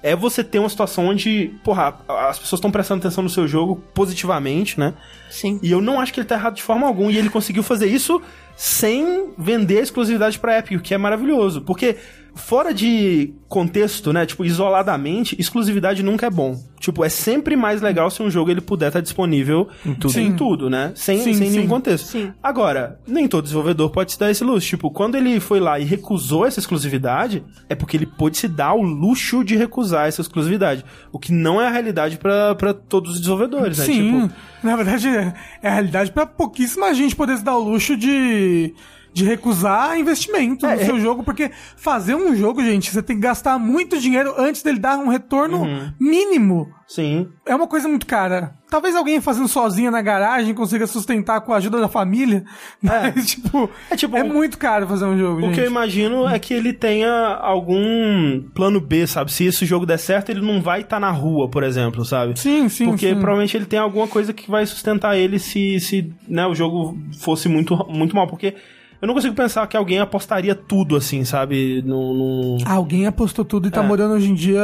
é 0.04 0.16
você 0.16 0.44
ter 0.44 0.60
uma 0.60 0.70
situação 0.70 1.08
onde, 1.08 1.54
porra, 1.64 1.96
as 2.08 2.38
pessoas 2.40 2.60
estão 2.60 2.72
prestando 2.72 3.00
atenção 3.00 3.24
no 3.24 3.30
seu 3.30 3.48
jogo 3.48 3.82
positivamente, 3.94 4.80
né? 4.80 4.94
Sim. 5.30 5.60
E 5.62 5.72
eu 5.72 5.82
não 5.82 6.00
acho 6.00 6.14
que 6.14 6.20
ele 6.20 6.28
tá 6.28 6.36
errado 6.36 6.56
de 6.56 6.64
forma 6.64 6.86
alguma. 6.86 7.12
E 7.12 7.18
ele 7.18 7.30
conseguiu 7.30 7.64
fazer 7.64 7.88
isso 7.88 8.22
sem 8.56 9.34
vender 9.38 9.80
a 9.80 9.82
exclusividade 9.82 10.40
pra 10.40 10.60
Epic, 10.60 10.80
o 10.80 10.82
que 10.82 10.94
é 10.94 10.98
maravilhoso. 10.98 11.62
Porque, 11.62 11.98
fora 12.36 12.74
de 12.74 13.34
contexto, 13.48 14.12
né? 14.12 14.26
Tipo, 14.26 14.44
isoladamente, 14.46 15.36
exclusividade 15.40 16.04
nunca 16.04 16.28
é 16.28 16.30
bom. 16.30 16.60
Tipo, 16.80 17.04
é 17.04 17.10
sempre 17.10 17.56
mais 17.56 17.82
legal 17.82 18.12
se 18.12 18.22
um 18.22 18.30
jogo 18.30 18.52
ele 18.52 18.62
puder 18.62 18.88
estar 18.88 19.02
disponível 19.02 19.68
em 19.86 19.96
tudo, 19.96 20.20
em 20.20 20.36
tudo 20.36 20.70
né? 20.70 20.92
Sem, 20.94 21.18
Sim, 21.20 21.34
sem 21.34 21.50
nenhum 21.50 21.64
sim. 21.64 21.68
contexto. 21.68 22.06
Sim. 22.06 22.34
Agora, 22.44 23.00
nem 23.08 23.28
todo 23.28 23.44
desenvolvedor 23.44 23.90
pode 23.90 24.12
se 24.12 24.20
dar 24.20 24.30
esse 24.30 24.44
luxo. 24.44 24.68
Tipo, 24.68 24.92
quando 24.92 25.16
ele 25.16 25.40
foi 25.40 25.60
lá 25.60 25.80
e 25.80 25.84
recusou 25.84 26.46
essa 26.46 26.60
exclusividade, 26.60 27.44
é 27.70 27.74
porque 27.74 27.98
ele 27.98 28.06
pôde 28.06 28.38
se 28.38 28.48
dar 28.48 28.74
o 28.74 28.82
luxo 28.82 29.44
de 29.44 29.56
recusar 29.56 30.08
essa 30.08 30.22
exclusividade. 30.22 30.86
O 31.12 31.18
que 31.18 31.32
não 31.32 31.60
é 31.62 31.68
a 31.68 31.72
realidade 31.72 32.18
pra 32.18 32.54
pra 32.56 32.74
todos 32.74 33.14
os 33.14 33.20
desenvolvedores, 33.20 33.78
né? 33.80 33.86
Sim. 33.86 34.28
Tipo, 34.28 34.36
Na 34.62 34.76
verdade, 34.76 35.08
é 35.08 35.34
é 35.62 35.68
a 35.70 35.74
realidade 35.74 36.12
pra 36.12 36.26
pouquíssima 36.26 36.94
gente 36.94 37.16
poder 37.16 37.38
se 37.38 37.44
dar 37.44 37.56
o 37.58 37.64
luxo 37.64 37.96
de. 37.98 38.74
De 39.16 39.24
recusar 39.24 39.98
investimento 39.98 40.66
É, 40.66 40.76
no 40.76 40.84
seu 40.84 41.00
jogo, 41.00 41.24
porque 41.24 41.50
fazer 41.78 42.16
um 42.16 42.36
jogo, 42.36 42.62
gente, 42.62 42.92
você 42.92 43.02
tem 43.02 43.16
que 43.16 43.22
gastar 43.22 43.58
muito 43.58 43.98
dinheiro 43.98 44.34
antes 44.38 44.62
dele 44.62 44.78
dar 44.78 44.98
um 44.98 45.08
retorno 45.08 45.64
Uhum. 45.64 45.90
mínimo. 45.98 46.68
sim. 46.86 47.28
É 47.46 47.56
uma 47.56 47.66
coisa 47.68 47.88
muito 47.88 48.06
cara. 48.06 48.54
Talvez 48.70 48.94
alguém 48.96 49.22
fazendo 49.22 49.48
sozinho 49.48 49.90
na 49.90 50.02
garagem 50.02 50.54
consiga 50.54 50.86
sustentar 50.86 51.40
com 51.42 51.54
a 51.54 51.58
ajuda 51.58 51.80
da 51.80 51.88
família. 51.88 52.44
Mas, 52.84 53.26
tipo, 53.32 53.70
É 53.90 53.94
é, 53.94 53.96
tipo, 53.98 54.18
muito 54.26 54.58
caro 54.58 54.86
fazer 54.88 55.06
um 55.06 55.18
jogo, 55.18 55.38
O 55.40 55.42
gente. 55.44 55.54
que 55.56 55.62
eu 55.62 55.66
imagino 55.68 56.28
é 56.28 56.38
que 56.38 56.54
ele 56.54 56.74
tenha 56.74 57.10
algum 57.10 58.42
plano 58.54 58.82
B, 58.82 59.08
sabe? 59.08 59.32
Se 59.32 59.46
esse 59.46 59.66
jogo 59.66 59.86
der 59.86 59.98
certo, 59.98 60.30
ele 60.30 60.42
não 60.42 60.62
vai 60.62 60.82
estar 60.82 61.00
na 61.00 61.12
rua, 61.12 61.50
por 61.50 61.64
exemplo, 61.64 62.04
sabe? 62.04 62.38
Sim, 62.38 62.68
sim, 62.68 62.88
Porque 62.88 63.08
sim. 63.10 63.14
provavelmente 63.16 63.56
ele 63.56 63.66
tem 63.66 63.80
alguma 63.80 64.08
coisa 64.08 64.34
que 64.34 64.50
vai 64.52 64.66
sustentar 64.66 65.16
ele 65.18 65.40
se, 65.40 65.80
se 65.80 66.14
né, 66.28 66.46
o 66.46 66.54
jogo 66.54 66.98
fosse 67.20 67.48
muito, 67.48 67.76
muito 67.90 68.14
mal. 68.16 68.28
Porque 68.28 68.56
eu 69.02 69.08
não 69.08 69.14
consigo 69.14 69.36
pensar 69.36 69.66
que 69.68 69.76
alguém 69.78 70.00
apostaria 70.00 70.56
tudo 70.56 70.96
assim, 70.96 71.24
sabe? 71.26 71.82
No, 71.86 72.58
Alguém 72.66 73.06
apostou 73.08 73.44
tudo 73.46 73.68
e 73.68 73.72
tá 73.72 73.84
É. 73.84 73.88
morando 73.88 74.14
hoje 74.16 74.30
em 74.32 74.34
dia. 74.36 74.62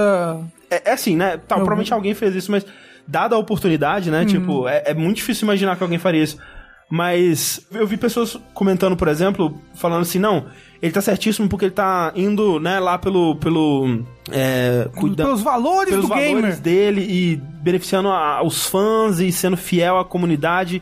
É, 0.70 0.90
é 0.90 0.94
assim, 0.94 1.16
né? 1.16 1.38
Tá, 1.38 1.56
provavelmente 1.56 1.94
alguém 1.94 2.14
fez 2.14 2.36
isso, 2.36 2.52
mas 2.52 2.66
dada 3.08 3.36
a 3.36 3.40
oportunidade, 3.40 4.10
né? 4.12 4.24
Tipo, 4.26 4.68
é, 4.68 4.84
é 4.88 4.94
muito 4.94 5.18
difícil 5.18 5.46
imaginar 5.46 5.76
que 5.76 5.84
alguém 5.84 6.00
faria 6.00 6.24
isso. 6.24 6.38
Mas 6.90 7.66
eu 7.72 7.88
vi 7.88 7.96
pessoas 7.96 8.38
comentando, 8.54 8.98
por 8.98 9.08
exemplo, 9.08 9.58
falando 9.76 10.02
assim, 10.02 10.20
não, 10.20 10.48
ele 10.82 10.92
tá 10.92 11.00
certíssimo 11.00 11.48
porque 11.48 11.66
ele 11.66 11.74
tá 11.74 12.12
indo, 12.16 12.60
né, 12.60 12.80
lá 12.82 12.98
pelo. 12.98 13.36
pelo 13.38 14.04
é, 14.30 14.90
cuida- 14.98 15.24
Pelos 15.24 15.42
valores 15.42 15.90
pelos 15.92 16.06
do 16.06 16.10
valores 16.10 16.34
gamer. 16.36 16.60
dele 16.60 17.02
e 17.02 17.36
beneficiando 17.38 18.10
a- 18.10 18.44
os 18.44 18.66
fãs 18.68 19.20
e 19.22 19.32
sendo 19.32 19.56
fiel 19.56 19.98
à 20.00 20.04
comunidade. 20.06 20.82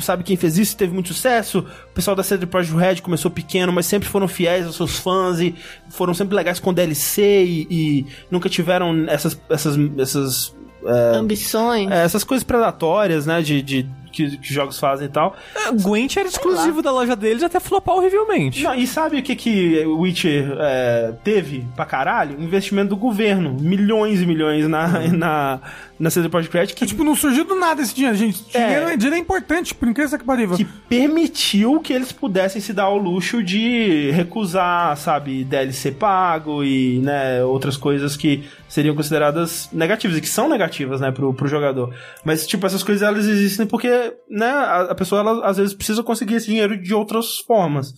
Sabe 0.00 0.24
quem 0.24 0.36
fez 0.36 0.58
isso? 0.58 0.76
Teve 0.76 0.92
muito 0.92 1.12
sucesso. 1.12 1.60
O 1.90 1.94
pessoal 1.94 2.16
da 2.16 2.22
CD 2.22 2.46
Projekt 2.46 2.76
Red 2.76 2.96
começou 2.96 3.30
pequeno, 3.30 3.72
mas 3.72 3.86
sempre 3.86 4.08
foram 4.08 4.28
fiéis 4.28 4.66
aos 4.66 4.76
seus 4.76 4.98
fãs 4.98 5.40
e 5.40 5.54
foram 5.88 6.14
sempre 6.14 6.34
legais 6.34 6.58
com 6.58 6.72
DLC 6.72 7.44
e, 7.44 7.66
e 7.70 8.06
nunca 8.30 8.48
tiveram 8.48 9.06
essas 9.08 9.40
essas 9.48 9.76
essas 9.98 10.54
é, 10.84 11.16
Ambições. 11.16 11.90
é, 11.90 12.04
essas 12.04 12.24
coisas 12.24 12.44
predatórias, 12.44 13.26
né, 13.26 13.42
de, 13.42 13.60
de 13.62 13.86
que, 14.10 14.36
que 14.38 14.52
jogos 14.52 14.78
fazem 14.78 15.06
e 15.06 15.10
tal. 15.10 15.36
Gwent 15.82 16.16
era 16.16 16.28
exclusivo 16.28 16.82
da 16.82 16.90
loja 16.90 17.16
deles 17.16 17.42
até 17.42 17.58
flopar 17.60 17.96
horrivelmente. 17.96 18.62
Não, 18.62 18.74
e 18.74 18.86
sabe 18.86 19.18
o 19.18 19.22
que 19.22 19.34
que 19.34 19.84
o 19.86 20.00
Witcher 20.00 20.56
é, 20.58 21.14
teve 21.24 21.66
pra 21.74 21.84
caralho? 21.84 22.40
Investimento 22.40 22.90
do 22.90 22.96
governo, 22.96 23.56
milhões 23.58 24.20
e 24.20 24.26
milhões 24.26 24.68
na 24.68 24.88
na 25.10 25.60
na 25.98 26.08
CD 26.08 26.30
Projekt 26.30 26.56
Red 26.56 26.66
que 26.68 26.86
Tipo, 26.86 27.04
não 27.04 27.14
surgiu 27.14 27.44
do 27.44 27.54
nada 27.54 27.82
esse 27.82 27.94
dinheiro, 27.94 28.16
gente. 28.16 28.42
É. 28.54 28.64
Dinheiro 28.64 28.88
é, 28.88 28.96
dinheiro 28.96 29.16
é 29.16 29.18
importante, 29.18 29.74
por 29.74 29.86
incrível 29.86 30.18
que 30.18 30.24
parível. 30.24 30.56
que 30.56 30.64
permitiu 30.64 31.78
que 31.80 31.92
eles 31.92 32.10
pudessem 32.10 32.60
se 32.60 32.72
dar 32.72 32.84
ao 32.84 32.96
luxo 32.96 33.42
de 33.42 34.10
recusar, 34.10 34.96
sabe, 34.96 35.44
DLC 35.44 35.92
pago 35.92 36.64
e, 36.64 36.98
né, 37.00 37.44
outras 37.44 37.76
coisas 37.76 38.16
que 38.16 38.44
seriam 38.70 38.94
consideradas 38.94 39.68
negativas 39.72 40.16
e 40.16 40.20
que 40.22 40.28
são 40.28 40.48
negativas, 40.48 41.00
né, 41.02 41.10
pro, 41.10 41.34
pro 41.34 41.46
jogador. 41.46 41.92
Mas, 42.24 42.46
tipo, 42.46 42.64
essas 42.64 42.82
coisas 42.82 43.02
elas 43.06 43.26
existem 43.26 43.66
porque, 43.66 43.88
né, 44.30 44.46
a, 44.46 44.82
a 44.92 44.94
pessoa, 44.94 45.20
ela, 45.20 45.44
às 45.46 45.58
vezes, 45.58 45.74
precisa 45.74 46.02
conseguir 46.02 46.36
esse 46.36 46.46
dinheiro 46.46 46.80
de 46.80 46.94
outras 46.94 47.38
formas. 47.40 47.92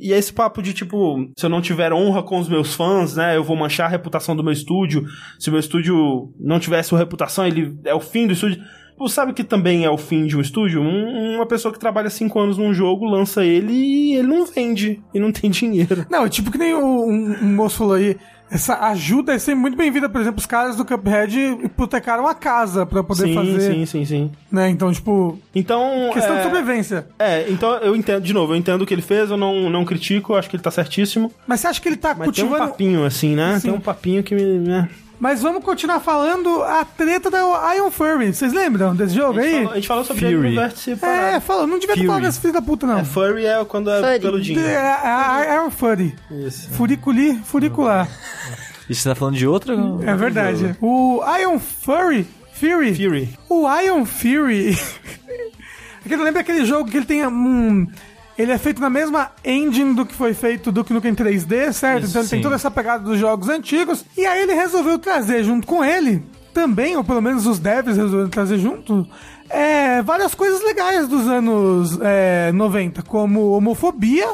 E 0.00 0.12
esse 0.12 0.32
papo 0.32 0.62
de, 0.62 0.72
tipo, 0.72 1.16
se 1.36 1.44
eu 1.44 1.50
não 1.50 1.60
tiver 1.60 1.92
honra 1.92 2.22
com 2.22 2.38
os 2.38 2.48
meus 2.48 2.72
fãs, 2.74 3.16
né, 3.16 3.36
eu 3.36 3.42
vou 3.42 3.56
manchar 3.56 3.86
a 3.86 3.90
reputação 3.90 4.36
do 4.36 4.44
meu 4.44 4.52
estúdio. 4.52 5.04
Se 5.40 5.48
o 5.48 5.52
meu 5.52 5.58
estúdio 5.58 6.32
não 6.38 6.60
tivesse 6.60 6.92
uma 6.92 7.00
reputação, 7.00 7.44
ele 7.44 7.76
é 7.84 7.92
o 7.94 7.98
fim 7.98 8.26
do 8.26 8.32
estúdio. 8.34 8.62
Você 8.96 9.14
sabe 9.14 9.32
que 9.32 9.42
também 9.44 9.84
é 9.84 9.90
o 9.90 9.96
fim 9.96 10.26
de 10.26 10.36
um 10.36 10.40
estúdio? 10.40 10.80
Um- 10.82 11.36
uma 11.36 11.46
pessoa 11.46 11.72
que 11.72 11.78
trabalha 11.80 12.10
cinco 12.10 12.38
anos 12.40 12.58
num 12.58 12.74
jogo, 12.74 13.06
lança 13.06 13.44
ele 13.44 13.72
e 13.72 14.14
ele 14.16 14.26
não 14.28 14.44
vende. 14.44 15.00
E 15.14 15.18
não 15.20 15.32
tem 15.32 15.50
dinheiro. 15.50 16.04
Não, 16.10 16.26
é 16.26 16.28
tipo 16.28 16.50
que 16.50 16.58
nem 16.58 16.74
o- 16.74 17.06
um, 17.06 17.36
um 17.42 17.54
moço 17.54 17.78
falou 17.78 17.94
aí. 17.94 18.16
Essa 18.50 18.78
ajuda 18.88 19.34
é 19.34 19.38
sempre 19.38 19.60
muito 19.60 19.76
bem-vinda. 19.76 20.08
Por 20.08 20.20
exemplo, 20.20 20.38
os 20.40 20.46
caras 20.46 20.76
do 20.76 20.84
Cuphead 20.84 21.38
hipotecaram 21.64 22.26
a 22.26 22.34
casa 22.34 22.86
pra 22.86 23.02
poder 23.02 23.24
sim, 23.24 23.34
fazer. 23.34 23.60
sim, 23.60 23.86
sim, 23.86 24.04
sim. 24.04 24.30
Né? 24.50 24.70
Então, 24.70 24.92
tipo, 24.92 25.38
Então. 25.54 26.10
questão 26.12 26.34
é... 26.34 26.38
de 26.38 26.44
sobrevivência. 26.44 27.06
É, 27.18 27.46
então 27.50 27.74
eu 27.76 27.94
entendo, 27.94 28.22
de 28.22 28.32
novo, 28.32 28.52
eu 28.54 28.56
entendo 28.56 28.82
o 28.82 28.86
que 28.86 28.94
ele 28.94 29.02
fez, 29.02 29.30
eu 29.30 29.36
não, 29.36 29.68
não 29.68 29.84
critico, 29.84 30.34
acho 30.34 30.48
que 30.48 30.56
ele 30.56 30.62
tá 30.62 30.70
certíssimo. 30.70 31.30
Mas 31.46 31.60
você 31.60 31.66
acha 31.66 31.80
que 31.80 31.88
ele 31.88 31.96
tá 31.96 32.14
Mas 32.14 32.24
cultivando. 32.24 32.56
tem 32.56 32.64
um 32.64 32.68
papinho, 32.68 33.04
assim, 33.04 33.36
né? 33.36 33.56
Sim. 33.56 33.68
Tem 33.68 33.76
um 33.76 33.80
papinho 33.80 34.22
que 34.22 34.34
me. 34.34 34.42
né? 34.42 34.88
Mas 35.20 35.42
vamos 35.42 35.64
continuar 35.64 35.98
falando 36.00 36.62
a 36.62 36.84
treta 36.84 37.28
da 37.30 37.74
Iron 37.74 37.90
Furry. 37.90 38.32
Vocês 38.32 38.52
lembram 38.52 38.94
desse 38.94 39.14
jogo 39.14 39.38
A 39.38 39.42
aí? 39.42 39.52
falou, 39.52 39.72
a 39.72 39.74
gente 39.74 39.88
falou 39.88 40.04
sobre 40.04 40.20
Fury. 40.22 40.34
ele 40.34 40.48
no 40.54 40.60
vértice 40.60 40.98
É, 41.02 41.40
falou. 41.40 41.66
Não 41.66 41.78
devia 41.78 41.94
ter 41.94 42.00
Fury. 42.00 42.06
falado 42.06 42.22
desse 42.22 42.40
filho 42.40 42.52
da 42.52 42.62
puta, 42.62 42.86
não. 42.86 42.98
É, 42.98 43.04
furry 43.04 43.44
é 43.46 43.64
quando 43.64 43.90
é 43.90 44.18
peludinho. 44.20 44.60
É, 44.60 44.76
a 44.76 45.36
a 45.36 45.54
Iron 45.56 45.70
Furry. 45.70 46.14
Isso. 46.30 46.70
Furiculi, 46.70 47.34
furicular. 47.44 48.08
E 48.88 48.94
você 48.94 49.08
tá 49.08 49.14
falando 49.14 49.36
de 49.36 49.46
outra? 49.46 49.74
É 50.06 50.14
verdade. 50.14 50.76
O 50.80 51.20
Iron 51.40 51.58
Furry. 51.58 52.24
Fury. 52.52 52.94
Fury. 52.94 53.38
O 53.48 53.68
Iron 53.80 54.04
Fury. 54.04 54.70
é 56.04 56.08
que 56.08 56.14
eu 56.14 56.22
lembro 56.22 56.40
aquele 56.40 56.64
jogo 56.64 56.88
que 56.90 56.96
ele 56.96 57.06
tem 57.06 57.26
um. 57.26 57.86
Ele 58.38 58.52
é 58.52 58.58
feito 58.58 58.80
na 58.80 58.88
mesma 58.88 59.32
engine 59.44 59.94
do 59.94 60.06
que 60.06 60.14
foi 60.14 60.32
feito 60.32 60.70
do 60.70 60.86
Nukem 60.88 61.12
3D, 61.12 61.72
certo? 61.72 62.04
Isso, 62.04 62.10
então 62.12 62.22
ele 62.22 62.30
tem 62.30 62.40
toda 62.40 62.54
essa 62.54 62.70
pegada 62.70 63.02
dos 63.02 63.18
jogos 63.18 63.48
antigos. 63.48 64.04
E 64.16 64.24
aí 64.24 64.42
ele 64.42 64.54
resolveu 64.54 64.96
trazer 64.96 65.42
junto 65.42 65.66
com 65.66 65.84
ele, 65.84 66.22
também, 66.54 66.96
ou 66.96 67.02
pelo 67.02 67.20
menos 67.20 67.46
os 67.46 67.58
devs 67.58 67.96
resolveram 67.96 68.28
trazer 68.28 68.58
junto, 68.58 69.06
é, 69.50 70.02
várias 70.02 70.34
coisas 70.34 70.62
legais 70.62 71.08
dos 71.08 71.26
anos 71.26 71.98
é, 72.00 72.52
90, 72.52 73.02
como 73.02 73.50
homofobia 73.50 74.28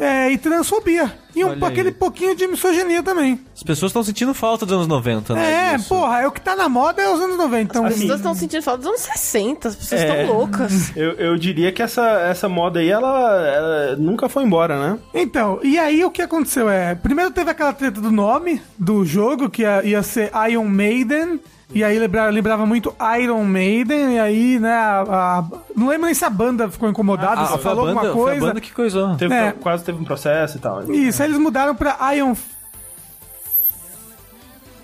é, 0.00 0.32
e 0.32 0.38
transfobia. 0.38 1.12
E 1.36 1.44
um, 1.44 1.64
aquele 1.64 1.92
pouquinho 1.92 2.34
de 2.34 2.44
misoginia 2.48 3.02
também. 3.04 3.40
As 3.54 3.62
pessoas 3.62 3.90
estão 3.90 4.02
sentindo 4.02 4.34
falta 4.34 4.66
dos 4.66 4.74
anos 4.74 4.88
90, 4.88 5.34
né? 5.34 5.72
É, 5.72 5.76
disso. 5.76 5.90
porra, 5.90 6.22
é 6.22 6.26
o 6.26 6.32
que 6.32 6.40
tá 6.40 6.56
na 6.56 6.68
moda 6.68 7.00
é 7.00 7.08
os 7.12 7.20
anos 7.20 7.36
90. 7.36 7.62
Então, 7.70 7.84
As 7.86 7.94
pessoas 7.94 8.18
estão 8.18 8.34
sentindo 8.34 8.62
falta 8.62 8.78
dos 8.78 8.86
anos 8.88 9.00
60, 9.02 9.68
as 9.68 9.76
pessoas 9.76 10.00
estão 10.00 10.16
É. 10.16 10.24
loucas. 10.24 10.90
Eu, 10.96 11.12
eu 11.12 11.36
diria 11.36 11.70
que 11.70 11.82
essa, 11.82 12.02
essa 12.22 12.48
moda 12.48 12.80
aí, 12.80 12.88
ela, 12.90 13.46
ela 13.46 13.96
nunca 13.96 14.28
foi 14.28 14.42
embora, 14.42 14.78
né? 14.80 14.98
Então, 15.14 15.60
e 15.62 15.78
aí 15.78 16.04
o 16.04 16.10
que 16.10 16.22
aconteceu 16.22 16.68
é. 16.68 16.94
Primeiro 16.96 17.30
teve 17.30 17.50
aquela 17.50 17.72
treta 17.72 18.00
do 18.00 18.10
nome 18.10 18.60
do 18.78 19.04
jogo, 19.04 19.48
que 19.48 19.62
ia, 19.62 19.84
ia 19.84 20.02
ser 20.02 20.32
Iron 20.50 20.64
Maiden. 20.64 21.38
E 21.72 21.84
aí 21.84 21.98
lembrava, 21.98 22.30
lembrava 22.30 22.66
muito 22.66 22.94
Iron 23.22 23.44
Maiden, 23.44 24.14
e 24.16 24.18
aí, 24.18 24.58
né, 24.58 24.72
a, 24.72 25.02
a- 25.38 25.44
não 25.76 25.86
lembro 25.88 26.06
nem 26.06 26.14
se 26.14 26.24
a 26.24 26.30
banda 26.30 26.68
ficou 26.68 26.88
incomodada, 26.88 27.42
Ah, 27.42 27.46
se 27.46 27.58
falou 27.58 27.86
banda, 27.86 28.00
alguma 28.00 28.12
foi 28.12 28.22
a 28.22 28.32
coisa. 28.34 28.46
banda 28.46 28.60
que 28.60 28.72
coisou. 28.72 29.16
Teve- 29.16 29.34
É. 29.34 29.52
Quase 29.52 29.84
teve 29.84 29.98
um 30.00 30.04
processo 30.04 30.56
e 30.56 30.60
tal. 30.60 30.82
Isso, 30.92 31.22
aí 31.22 31.28
eles 31.28 31.38
mudaram 31.38 31.74
pra 31.74 31.96
Iron 32.16 32.34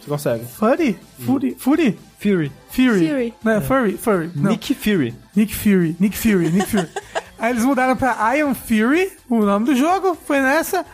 Você 0.00 0.08
consegue. 0.08 0.44
Furry? 0.46 0.98
Fury? 1.18 1.56
Fury? 1.58 1.98
Fury. 2.18 2.52
Fury. 2.70 3.08
Fury. 3.08 3.34
Não, 3.44 3.60
Furry, 3.60 3.96
Furry. 3.98 4.30
Não. 4.34 4.50
Nick 4.52 4.74
Fury. 4.74 5.14
Nick 5.34 5.54
Fury, 5.54 5.96
Nick 5.98 6.16
Fury, 6.16 6.50
Nick 6.50 6.66
Fury. 6.70 6.88
aí 7.38 7.50
eles 7.52 7.64
mudaram 7.64 7.96
pra 7.96 8.36
Iron 8.36 8.54
Fury, 8.54 9.12
o 9.28 9.40
nome 9.44 9.66
do 9.66 9.74
jogo, 9.74 10.16
foi 10.26 10.40
nessa. 10.40 10.84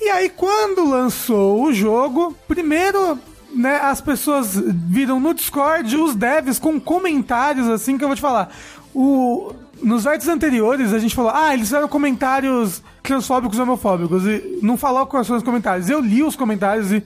E 0.00 0.08
aí 0.08 0.28
quando 0.28 0.88
lançou 0.88 1.64
o 1.64 1.72
jogo, 1.72 2.36
primeiro, 2.48 3.18
né, 3.54 3.76
as 3.82 4.00
pessoas 4.00 4.54
viram 4.56 5.20
no 5.20 5.34
Discord 5.34 5.96
os 5.96 6.14
devs 6.14 6.58
com 6.58 6.80
comentários 6.80 7.68
assim 7.68 7.96
que 7.98 8.04
eu 8.04 8.08
vou 8.08 8.16
te 8.16 8.22
falar. 8.22 8.50
O 8.94 9.52
nos 9.82 10.06
artes 10.06 10.28
anteriores 10.28 10.92
a 10.92 10.98
gente 10.98 11.14
falou: 11.14 11.32
"Ah, 11.34 11.52
eles 11.54 11.66
fizeram 11.68 11.88
comentários 11.88 12.82
transfóbicos 13.02 13.58
e 13.58 13.60
homofóbicos" 13.62 14.24
e 14.26 14.58
não 14.62 14.76
falou 14.76 15.06
quais 15.06 15.26
são 15.26 15.36
os 15.36 15.42
comentários. 15.42 15.88
Eu 15.90 16.00
li 16.00 16.22
os 16.22 16.36
comentários 16.36 16.92
e 16.92 17.02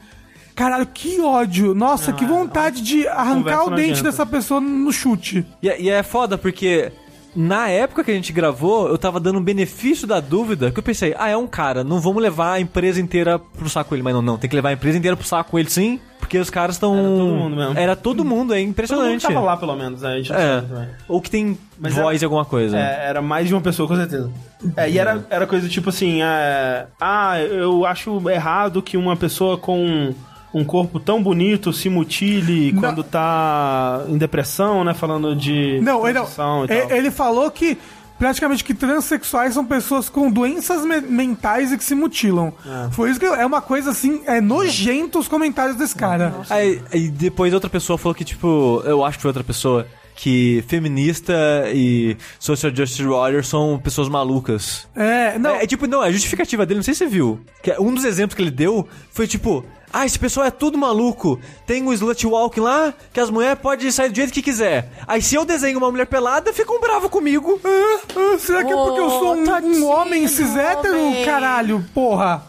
Caralho, 0.55 0.87
que 0.87 1.21
ódio! 1.21 1.75
Nossa, 1.75 2.15
que 2.15 2.25
vontade 2.25 2.81
de 2.81 3.07
arrancar 3.09 3.65
o 3.67 3.71
dente 3.77 4.03
dessa 4.03 4.25
pessoa 4.25 4.59
no 4.59 4.91
chute. 4.91 5.47
E, 5.63 5.69
é- 5.69 5.81
e 5.83 5.91
é 5.91 6.03
foda 6.03 6.39
porque 6.39 6.91
na 7.37 7.69
época 7.69 8.03
que 8.03 8.11
a 8.11 8.15
gente 8.15 8.33
gravou, 8.33 8.89
eu 8.89 8.97
tava 8.97 9.21
dando 9.21 9.39
um 9.39 9.43
benefício 9.43 10.07
da 10.07 10.21
dúvida, 10.21 10.71
que 10.71 10.79
eu 10.79 10.83
pensei, 10.83 11.15
ah, 11.19 11.29
é 11.29 11.37
um 11.37 11.47
cara, 11.47 11.85
não 11.85 12.01
vamos 12.01 12.23
levar 12.23 12.55
a 12.55 12.61
empresa 12.61 13.01
inteira 13.01 13.39
pro 13.39 13.69
saco 13.69 13.95
ele. 13.95 14.03
Mas 14.03 14.15
não, 14.15 14.23
não, 14.23 14.39
tem 14.39 14.49
que 14.49 14.57
levar 14.57 14.71
a 14.71 14.73
empresa 14.73 14.97
inteira 14.97 15.17
pro 15.17 15.27
saco 15.27 15.59
ele 15.59 15.69
sim, 15.69 16.01
porque 16.19 16.39
os 16.39 16.49
caras 16.49 16.77
estão... 16.77 16.95
Era 16.97 17.05
todo 17.05 17.35
mundo 17.35 17.57
mesmo. 17.57 17.79
Era 17.79 17.97
todo 17.97 18.25
mundo, 18.25 18.55
é 18.55 18.57
Todo 18.57 18.61
mundo 18.61 18.71
impressionante. 18.71 19.23
tava 19.23 19.41
lá, 19.41 19.57
pelo 19.57 19.77
menos, 19.77 20.01
né? 20.01 20.15
A 20.15 20.17
gente 20.17 20.33
não 20.33 20.39
É. 20.39 20.89
Ou 21.07 21.21
que 21.21 21.31
tem 21.31 21.59
Mas 21.79 21.95
voz 21.95 22.23
em 22.23 22.25
alguma 22.25 22.45
coisa. 22.45 22.79
É, 22.79 23.09
era 23.09 23.21
mais 23.21 23.47
de 23.47 23.55
uma 23.55 23.61
pessoa, 23.61 23.87
com 23.87 23.97
certeza. 23.97 24.31
É, 24.77 24.91
e 24.91 24.99
era, 24.99 25.25
era 25.29 25.47
coisa 25.47 25.69
tipo 25.69 25.91
assim: 25.91 26.23
é, 26.23 26.87
ah, 27.01 27.39
eu 27.39 27.85
acho 27.85 28.31
errado 28.31 28.81
que 28.81 28.97
uma 28.97 29.15
pessoa 29.15 29.59
com 29.59 30.15
um 30.59 30.65
corpo 30.65 30.99
tão 30.99 31.23
bonito 31.23 31.73
se 31.73 31.89
mutile 31.89 32.73
Não. 32.73 32.81
quando 32.81 33.05
tá 33.05 34.03
em 34.09 34.17
depressão, 34.17 34.83
né? 34.85 34.95
Falando 34.95 35.35
de. 35.37 35.81
Não, 35.83 36.07
ele, 36.09 36.19
não. 36.19 36.27
e 36.27 36.29
tal. 36.35 36.65
É- 36.69 36.97
ele 36.97 37.11
falou 37.11 37.51
que 37.51 37.77
praticamente 38.19 38.65
que 38.65 38.73
transexuais 38.73 39.53
são 39.53 39.65
pessoas 39.65 40.09
com 40.09 40.31
doenças 40.31 40.85
me- 40.87 41.03
mentais 41.03 41.71
e 41.73 41.77
que 41.77 41.85
se 41.85 41.95
mutilam. 41.95 42.53
Foi 42.93 43.11
isso 43.11 43.21
que 43.21 43.27
é 43.27 43.45
uma 43.45 43.61
coisa 43.61 43.91
assim, 43.91 44.23
é 44.27 44.41
nojento 44.41 45.19
os 45.19 45.29
comentários 45.29 45.77
desse 45.77 45.95
cara. 45.95 46.35
Aí, 46.49 46.81
aí 46.93 47.09
depois 47.09 47.53
outra 47.53 47.69
pessoa 47.69 47.99
falou 47.99 48.15
que, 48.15 48.25
tipo, 48.25 48.83
eu 48.87 49.05
acho 49.05 49.19
que 49.19 49.23
foi 49.23 49.29
outra 49.29 49.45
pessoa, 49.45 49.87
que 50.15 50.65
feminista 50.67 51.35
e 51.75 52.17
social 52.39 52.75
justice 52.75 53.05
warrior 53.07 53.45
são 53.45 53.79
pessoas 53.79 54.09
malucas. 54.09 54.89
É, 54.97 55.39
não, 55.39 55.51
É, 55.57 55.65
é 55.65 55.67
tipo, 55.67 55.87
não, 55.87 56.01
a 56.01 56.11
justificativa 56.11 56.65
dele, 56.65 56.79
não 56.79 56.85
sei 56.85 56.95
se 56.95 56.99
você 57.01 57.07
viu. 57.07 57.39
Que 57.63 57.73
é- 57.73 57.79
um 57.79 57.93
dos 57.93 58.03
exemplos 58.07 58.35
que 58.35 58.41
ele 58.41 58.51
deu 58.51 58.89
foi 59.13 59.27
tipo. 59.27 59.63
Ah, 59.93 60.05
esse 60.05 60.19
pessoal 60.19 60.47
é 60.47 60.51
tudo 60.51 60.77
maluco. 60.77 61.41
Tem 61.67 61.83
o 61.87 61.93
slut 61.93 62.27
walking 62.27 62.61
lá, 62.61 62.93
que 63.13 63.21
as 63.21 63.31
mulheres 63.31 63.59
podem 63.61 63.91
sair 63.91 64.11
do 64.11 64.17
jeito 64.17 64.33
que 64.33 64.43
quiser. 64.43 64.91
Aí 65.07 65.23
se 65.23 65.35
eu 65.35 65.45
desenho 65.45 65.79
uma 65.79 65.91
mulher 65.91 66.07
pelada, 66.07 66.53
ficam 66.53 66.81
bravos 66.81 67.11
comigo. 67.11 67.61
Ah, 67.65 68.01
ah, 68.35 68.39
será 68.39 68.65
que 68.65 68.73
é 68.73 68.77
porque 68.77 69.01
eu 69.01 69.11
sou 69.11 69.35
um, 69.35 69.39
Oh, 69.39 69.43
um 69.43 69.45
tadinho 69.45 69.87
homem 69.87 70.29
cis 70.29 70.55
hétero, 70.57 71.01
homem. 71.01 71.25
caralho, 71.25 71.85
porra? 71.95 72.43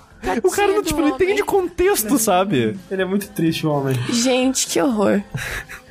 O 0.44 0.50
cara 0.52 0.68
não, 0.74 0.82
Tadinho 0.82 0.84
tipo, 0.84 1.02
não 1.02 1.10
entende 1.10 1.44
contexto, 1.44 2.18
sabe? 2.18 2.78
Ele 2.92 3.02
é 3.02 3.06
muito 3.06 3.30
triste, 3.30 3.66
o 3.66 3.72
homem. 3.72 3.96
Gente, 4.10 4.68
que 4.68 4.82
horror. 4.82 5.22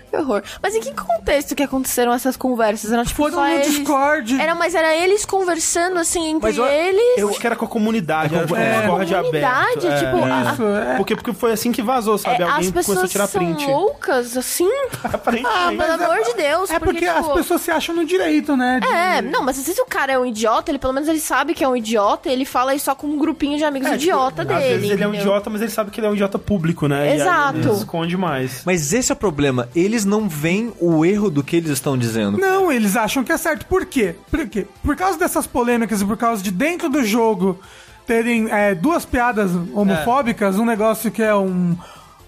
Mas 0.62 0.74
em 0.74 0.80
que 0.80 0.92
contexto 0.92 1.54
que 1.54 1.62
aconteceram 1.62 2.12
essas 2.12 2.36
conversas? 2.36 2.92
Era 2.92 3.04
tipo 3.04 3.16
Foram 3.16 3.40
no 3.40 3.46
eles... 3.48 3.66
Discord. 3.70 4.40
Era, 4.40 4.54
mas 4.54 4.74
era 4.74 4.94
eles 4.94 5.24
conversando 5.24 5.98
assim 5.98 6.26
entre 6.30 6.42
Mas 6.48 6.56
eu- 6.56 6.66
eles. 6.66 7.18
Eu 7.18 7.28
acho 7.30 7.40
que 7.40 7.46
era 7.46 7.56
com 7.56 7.64
a 7.64 7.68
comunidade, 7.68 8.34
era 8.34 8.44
tipo 8.44 8.56
É, 8.56 8.80
Discord 8.80 9.14
comunidade, 9.14 9.86
aberto. 9.86 9.98
tipo, 10.04 10.24
a- 10.24 10.52
Isso, 10.52 10.62
é. 10.64 10.96
Porque, 10.96 11.16
porque 11.16 11.32
foi 11.32 11.52
assim 11.52 11.72
que 11.72 11.82
vazou, 11.82 12.18
sabe? 12.18 12.42
É, 12.42 12.44
Alguém 12.44 12.58
as 12.60 12.66
começou 12.70 12.92
a 12.92 12.94
pessoas 12.96 13.10
tirar 13.12 13.26
são 13.26 13.40
print. 13.44 13.66
loucas, 13.66 14.36
assim? 14.36 14.68
Aparentemente. 15.04 15.56
Ah, 15.56 15.72
pelo 15.96 16.04
amor 16.04 16.24
de 16.24 16.34
Deus. 16.34 16.70
É 16.70 16.78
porque, 16.78 17.04
as 17.06 17.22
tipo, 17.22 17.34
pessoas 17.34 17.60
se 17.60 17.70
acham 17.70 17.94
no 17.94 18.04
direito, 18.04 18.56
né? 18.56 18.80
de- 18.80 18.86
É, 18.88 19.22
não, 19.22 19.42
mas 19.42 19.58
às 19.58 19.66
vezes 19.66 19.80
o 19.80 19.86
cara 19.86 20.12
é 20.12 20.18
um 20.18 20.26
idiota, 20.26 20.70
ele 20.70 20.78
pelo 20.78 20.92
menos 20.92 21.08
ele 21.08 21.20
sabe 21.20 21.54
que 21.54 21.62
é 21.64 21.68
um 21.68 21.76
idiota, 21.76 22.28
ele 22.28 22.44
fala 22.44 22.74
isso 22.74 22.84
só 22.86 22.94
com 22.94 23.06
um 23.06 23.18
grupinho 23.18 23.58
de 23.58 23.64
amigos 23.64 23.88
É, 23.88 23.92
tipo, 23.92 24.02
idiota 24.04 24.42
Às 24.42 24.48
dele. 24.48 24.60
vezes 24.60 24.90
ele 24.90 25.02
é 25.02 25.06
um 25.06 25.10
entendeu? 25.10 25.20
idiota, 25.20 25.50
mas 25.50 25.60
ele 25.62 25.70
sabe 25.70 25.90
que 25.90 26.00
ele 26.00 26.06
é 26.06 26.10
um 26.10 26.14
idiota 26.14 26.38
público, 26.38 26.86
né? 26.88 27.06
E 27.06 27.10
aí 27.12 27.20
Exato. 27.20 27.58
ele 27.58 27.70
esconde 27.72 28.16
mais. 28.16 28.62
Mas 28.64 28.92
esse 28.92 29.10
é 29.10 29.14
o 29.14 29.16
problema. 29.16 29.68
Eles 29.74 30.04
não 30.06 30.28
veem 30.28 30.72
o 30.80 31.04
erro 31.04 31.28
do 31.30 31.42
que 31.42 31.56
eles 31.56 31.70
estão 31.70 31.98
dizendo. 31.98 32.38
Não, 32.38 32.70
eles 32.72 32.96
acham 32.96 33.22
que 33.24 33.32
é 33.32 33.36
certo. 33.36 33.66
Por 33.66 33.84
quê? 33.86 34.14
Por 34.30 34.46
quê? 34.48 34.66
Por 34.82 34.96
causa 34.96 35.18
dessas 35.18 35.46
polêmicas 35.46 36.00
e 36.00 36.04
por 36.04 36.16
causa 36.16 36.42
de 36.42 36.50
dentro 36.50 36.88
do 36.88 37.04
jogo 37.04 37.58
terem 38.06 38.48
é, 38.50 38.74
duas 38.74 39.04
piadas 39.04 39.50
homofóbicas, 39.74 40.58
um 40.58 40.64
negócio 40.64 41.10
que 41.10 41.20
é 41.22 41.34
um, 41.34 41.76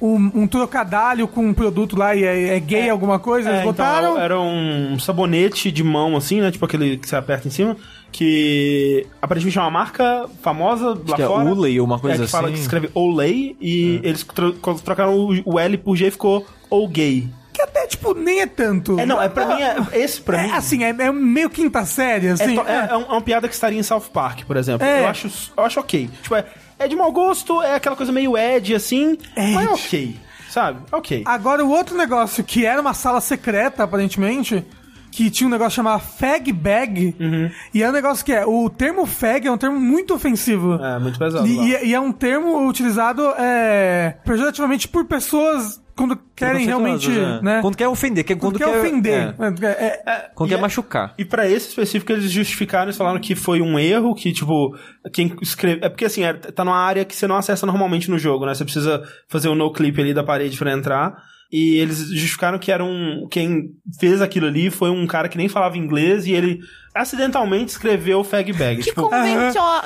um, 0.03 0.31
um 0.35 0.47
trocadalho 0.47 1.29
com 1.29 1.47
um 1.47 1.55
produto 1.55 1.97
lá 1.97 2.15
e 2.17 2.25
é, 2.25 2.57
é 2.57 2.61
gay 2.61 2.91
alguma 2.91 3.19
coisa, 3.21 3.49
eles 3.49 3.61
É, 3.61 3.63
então, 3.63 3.73
botaram. 3.73 4.19
era 4.19 4.41
um 4.41 4.99
sabonete 4.99 5.71
de 5.71 5.85
mão, 5.85 6.17
assim, 6.17 6.41
né? 6.41 6.51
Tipo 6.51 6.65
aquele 6.65 6.97
que 6.97 7.09
você 7.09 7.15
aperta 7.17 7.47
em 7.47 7.51
cima. 7.51 7.77
Que 8.11 9.07
aparentemente 9.21 9.59
é 9.59 9.61
uma 9.61 9.71
marca 9.71 10.27
famosa 10.43 10.99
lá 11.07 11.15
que 11.15 11.23
é 11.23 11.27
fora. 11.27 11.49
Olay 11.51 11.79
ou 11.79 11.85
uma 11.87 11.99
coisa 11.99 12.23
é, 12.23 12.27
que 12.27 12.33
fala 12.33 12.47
assim. 12.47 12.55
que 12.55 12.61
escreve 12.63 12.91
Olay. 12.95 13.55
E 13.61 14.01
eles 14.03 14.25
tro- 14.25 14.55
trocaram 14.83 15.15
o, 15.15 15.43
o 15.45 15.59
L 15.59 15.77
por 15.79 15.95
G 15.95 16.07
e 16.07 16.11
ficou 16.11 16.47
Ou 16.71 16.89
Gay. 16.89 17.29
Que 17.59 17.63
até, 17.63 17.87
tipo, 17.89 18.15
nem 18.15 18.41
é 18.41 18.47
tanto. 18.47 19.01
É, 19.01 19.05
não, 19.05 19.21
é 19.21 19.29
pra 19.29 19.45
mim, 19.47 19.61
é, 19.61 19.99
esse 19.99 20.21
pra 20.21 20.39
É, 20.41 20.45
mim... 20.45 20.53
assim, 20.53 20.85
é, 20.85 20.91
é 20.91 21.11
meio 21.11 21.51
quinta 21.51 21.85
série, 21.85 22.29
É, 22.29 22.31
assim. 22.31 22.57
é- 22.57 22.89
é 22.93 22.97
um- 22.97 23.03
é 23.03 23.07
uma 23.07 23.21
piada 23.21 23.49
que 23.49 23.55
estaria 23.55 23.77
em 23.77 23.83
South 23.83 24.03
Park, 24.13 24.45
por 24.45 24.57
exemplo. 24.57 24.87
É. 24.87 25.01
Eu, 25.03 25.09
acho, 25.09 25.29
eu 25.57 25.65
acho 25.65 25.81
ok. 25.81 26.09
Tipo, 26.23 26.37
é, 26.37 26.45
é 26.79 26.87
de 26.87 26.95
mau 26.95 27.11
gosto, 27.11 27.61
é 27.61 27.75
aquela 27.75 27.97
coisa 27.97 28.13
meio 28.13 28.39
Ed, 28.39 28.77
assim. 28.77 29.19
Mas 29.37 29.67
é 29.67 29.71
ok. 29.73 30.17
Sabe? 30.49 30.81
Ok. 30.93 31.23
Agora, 31.27 31.65
o 31.65 31.71
outro 31.71 31.97
negócio, 31.97 32.45
que 32.45 32.65
era 32.65 32.81
uma 32.81 32.95
sala 32.95 33.21
secreta, 33.21 33.83
aparentemente, 33.83 34.65
que 35.11 35.31
tinha 35.31 35.47
um 35.47 35.51
negócio 35.51 35.77
chamado 35.77 36.01
fag 36.01 36.53
bag, 36.53 37.15
Uhum. 37.19 37.51
e 37.75 37.83
é 37.83 37.89
um 37.89 37.93
negócio 37.93 38.25
que 38.25 38.33
é, 38.33 38.45
o 38.47 38.69
termo 38.71 39.07
fag 39.07 39.47
é 39.47 39.51
um 39.53 39.59
termo 39.59 39.79
muito 39.81 40.15
ofensivo. 40.15 40.75
É, 40.75 40.99
muito 40.99 41.19
pesado. 41.19 41.47
E, 41.47 41.87
e 41.89 41.95
é 41.95 42.01
um 42.01 42.13
termo 42.13 42.67
utilizado 42.69 43.23
é, 43.39 44.17
pejorativamente 44.25 44.87
por 44.89 45.05
pessoas 45.07 45.81
quando 45.97 46.17
querem 46.37 46.65
realmente, 46.65 47.11
é. 47.11 47.43
né? 47.43 47.61
Quando 47.61 47.77
quer 47.77 47.89
ofender, 47.89 48.23
que- 48.25 48.37
Quando 48.37 48.57
quando, 48.57 48.71
quer 48.71 48.79
ofender. 48.79 49.35
é. 49.37 49.73
É, 49.73 50.03
é, 50.07 50.31
Quando 50.33 50.49
E 50.49 50.53
quer 50.53 50.59
é- 50.59 50.63
machucar. 50.63 51.13
E 51.19 51.25
pra 51.25 51.49
esse 51.51 51.71
específico, 51.71 52.13
eles 52.13 52.31
justificaram, 52.31 52.85
eles 52.85 52.97
falaram 52.97 53.19
que 53.19 53.35
foi 53.35 53.61
um 53.61 53.77
erro, 53.77 54.15
que, 54.15 54.33
tipo, 54.33 54.77
quem 55.13 55.35
escreve. 55.43 55.85
É 55.85 55.89
porque 55.89 56.05
assim, 56.05 56.23
é- 56.23 56.35
tá 56.35 56.65
numa 56.65 56.77
área 56.79 57.05
que 57.05 57.17
você 57.17 57.27
não 57.27 57.37
acessa 57.37 57.67
normalmente 57.67 58.09
no 58.09 58.17
jogo, 58.19 58.47
né? 58.47 58.55
Você 58.55 58.63
precisa 58.63 59.03
fazer 59.29 59.49
o 59.49 59.57
no 59.57 59.73
clip 59.73 60.01
ali 60.01 60.15
da 60.15 60.23
parede 60.23 60.57
pra 60.57 60.73
entrar. 60.73 61.17
E 61.51 61.79
eles 61.79 61.99
justificaram 62.11 62.59
que 62.59 62.71
era 62.71 62.85
um. 62.85 63.27
Quem 63.31 63.71
fez 63.99 64.21
aquilo 64.21 64.47
ali 64.47 64.71
foi 64.71 64.91
um 64.91 65.07
cara 65.07 65.29
que 65.29 65.39
nem 65.39 65.49
falava 65.49 65.79
inglês 65.79 66.27
e 66.27 66.33
ele 66.33 66.61
acidentalmente 66.95 67.71
escreveu 67.71 68.23
fag 68.23 68.53
bag. 68.53 68.77
Que 68.79 68.89
tipo, 68.91 69.03
convento... 69.03 69.53
Que... 69.53 69.59
Não, 69.59 69.83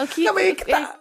que 0.55 0.65
tá. 0.65 0.95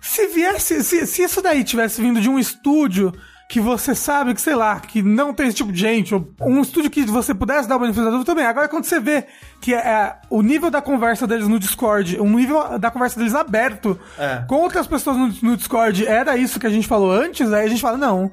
Se 0.00 0.26
viesse, 0.28 0.82
se, 0.82 1.06
se 1.06 1.22
isso 1.22 1.42
daí 1.42 1.64
tivesse 1.64 2.00
vindo 2.00 2.20
de 2.20 2.30
um 2.30 2.38
estúdio 2.38 3.12
que 3.48 3.60
você 3.60 3.94
sabe 3.94 4.34
que, 4.34 4.40
sei 4.40 4.56
lá, 4.56 4.80
que 4.80 5.02
não 5.02 5.32
tem 5.32 5.46
esse 5.46 5.56
tipo 5.56 5.70
de 5.72 5.78
gente, 5.78 6.12
ou 6.14 6.26
um 6.40 6.60
estúdio 6.60 6.90
que 6.90 7.04
você 7.04 7.32
pudesse 7.32 7.68
dar 7.68 7.76
o 7.76 7.78
benefício 7.78 8.04
da 8.04 8.10
dúvida 8.10 8.26
também. 8.26 8.44
Agora, 8.44 8.66
quando 8.68 8.84
você 8.84 8.98
vê 8.98 9.24
que 9.60 9.72
é, 9.72 9.78
é, 9.78 10.16
o 10.28 10.42
nível 10.42 10.68
da 10.70 10.82
conversa 10.82 11.26
deles 11.28 11.46
no 11.46 11.58
Discord, 11.58 12.18
o 12.18 12.24
nível 12.28 12.78
da 12.78 12.90
conversa 12.90 13.18
deles 13.18 13.34
aberto 13.34 13.98
É. 14.18 14.44
com 14.48 14.56
outras 14.56 14.86
pessoas 14.88 15.16
no, 15.16 15.32
no 15.50 15.56
Discord 15.56 16.04
era 16.06 16.36
isso 16.36 16.58
que 16.58 16.66
a 16.66 16.70
gente 16.70 16.88
falou 16.88 17.12
antes, 17.12 17.52
aí 17.52 17.64
a 17.64 17.68
gente 17.68 17.80
fala, 17.80 17.96
não, 17.96 18.30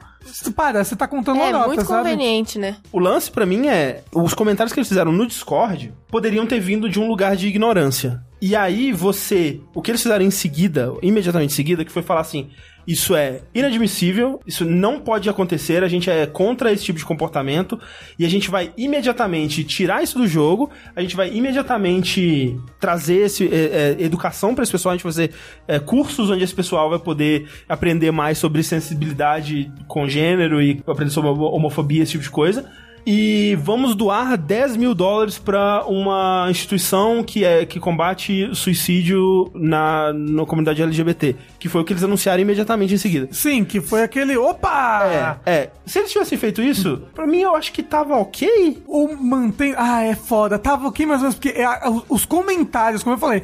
para, 0.56 0.84
você 0.84 0.96
tá 0.96 1.08
contando 1.08 1.36
uma 1.38 1.46
É 1.48 1.52
nota, 1.52 1.68
muito 1.68 1.86
sabe? 1.86 2.10
conveniente, 2.10 2.58
né? 2.58 2.78
O 2.92 2.98
lance 2.98 3.30
pra 3.30 3.46
mim 3.46 3.68
é 3.68 4.04
os 4.14 4.34
comentários 4.34 4.74
que 4.74 4.80
eles 4.80 4.88
fizeram 4.88 5.12
no 5.12 5.28
Discord 5.28 5.94
poderiam 6.10 6.48
ter 6.48 6.60
vindo 6.60 6.90
de 6.90 7.00
um 7.00 7.08
lugar 7.08 7.36
de 7.36 7.48
ignorância. 7.48 8.20
E 8.42 8.56
aí 8.56 8.92
você, 8.92 9.62
o 9.76 9.82
que 9.82 9.92
eles 9.92 10.02
fizeram 10.02 10.26
em 10.26 10.32
seguida, 10.32 10.92
imediatamente 11.02 11.52
em 11.52 11.56
seguida, 11.56 11.86
que 11.86 11.92
foi 11.92 12.02
falar 12.02 12.22
assim: 12.22 12.50
isso 12.88 13.16
é 13.16 13.42
inadmissível, 13.54 14.40
isso 14.46 14.66
não 14.66 15.00
pode 15.00 15.30
acontecer, 15.30 15.84
a 15.84 15.88
gente 15.88 16.10
é 16.10 16.26
contra 16.26 16.72
esse 16.72 16.84
tipo 16.84 17.00
de 17.00 17.06
comportamento 17.06 17.80
e 18.18 18.26
a 18.26 18.30
gente 18.30 18.50
vai 18.50 18.72
imediatamente 18.78 19.64
tirar 19.64 20.04
isso 20.04 20.18
do 20.18 20.28
jogo, 20.28 20.70
a 20.96 21.02
gente 21.02 21.16
vai 21.16 21.34
imediatamente 21.34 22.58
trazer 22.80 23.26
esse, 23.26 23.48
é, 23.48 23.96
é, 24.00 24.04
educação 24.04 24.54
para 24.54 24.64
esse 24.64 24.72
pessoal, 24.72 24.92
a 24.92 24.96
gente 24.96 25.04
vai 25.04 25.12
fazer 25.12 25.32
é, 25.68 25.80
cursos 25.80 26.30
onde 26.30 26.44
esse 26.44 26.54
pessoal 26.54 26.90
vai 26.90 27.00
poder 27.00 27.48
aprender 27.68 28.12
mais 28.12 28.38
sobre 28.38 28.62
sensibilidade 28.64 29.72
com 29.88 30.08
gênero 30.08 30.62
e 30.62 30.82
aprender 30.86 31.12
sobre 31.12 31.30
homofobia, 31.30 32.04
esse 32.04 32.14
tipo 32.14 32.24
de 32.24 32.30
coisa. 32.30 32.70
E 33.06 33.58
vamos 33.62 33.96
doar 33.96 34.38
10 34.38 34.78
mil 34.78 34.96
dólares 34.96 35.38
pra 35.38 35.84
uma 35.86 36.48
instituição 36.50 37.24
que, 37.24 37.44
é, 37.44 37.66
que 37.66 37.80
combate 37.80 38.50
suicídio 38.56 39.52
na, 39.54 40.14
na 40.14 40.46
comunidade 40.46 40.82
LGBT. 40.82 41.36
Que 41.60 41.68
foi 41.68 41.82
o 41.82 41.84
que 41.86 41.94
eles 41.94 42.04
anunciaram 42.04 42.42
imediatamente 42.42 42.94
em 42.94 42.98
seguida. 42.98 43.28
Sim, 43.32 43.66
que 43.66 43.82
foi 43.82 44.04
aquele, 44.04 44.38
opa! 44.38 45.40
É, 45.46 45.52
é. 45.52 45.70
Se 45.86 46.00
eles 46.00 46.12
tivessem 46.12 46.38
feito 46.38 46.62
isso, 46.62 47.04
pra 47.14 47.28
mim 47.28 47.40
eu 47.40 47.56
acho 47.56 47.74
que 47.74 47.84
tava 47.84 48.16
ok. 48.16 48.82
O 48.88 49.16
mantém. 49.16 49.74
Ah, 49.78 50.04
é 50.04 50.16
foda. 50.16 50.58
Tava 50.58 50.88
ok 50.88 51.06
mais 51.06 51.20
ou 51.20 51.24
menos, 51.24 51.36
porque 51.36 51.50
é, 51.60 51.68
os 52.08 52.26
comentários, 52.26 53.04
como 53.04 53.16
eu 53.16 53.20
falei. 53.20 53.44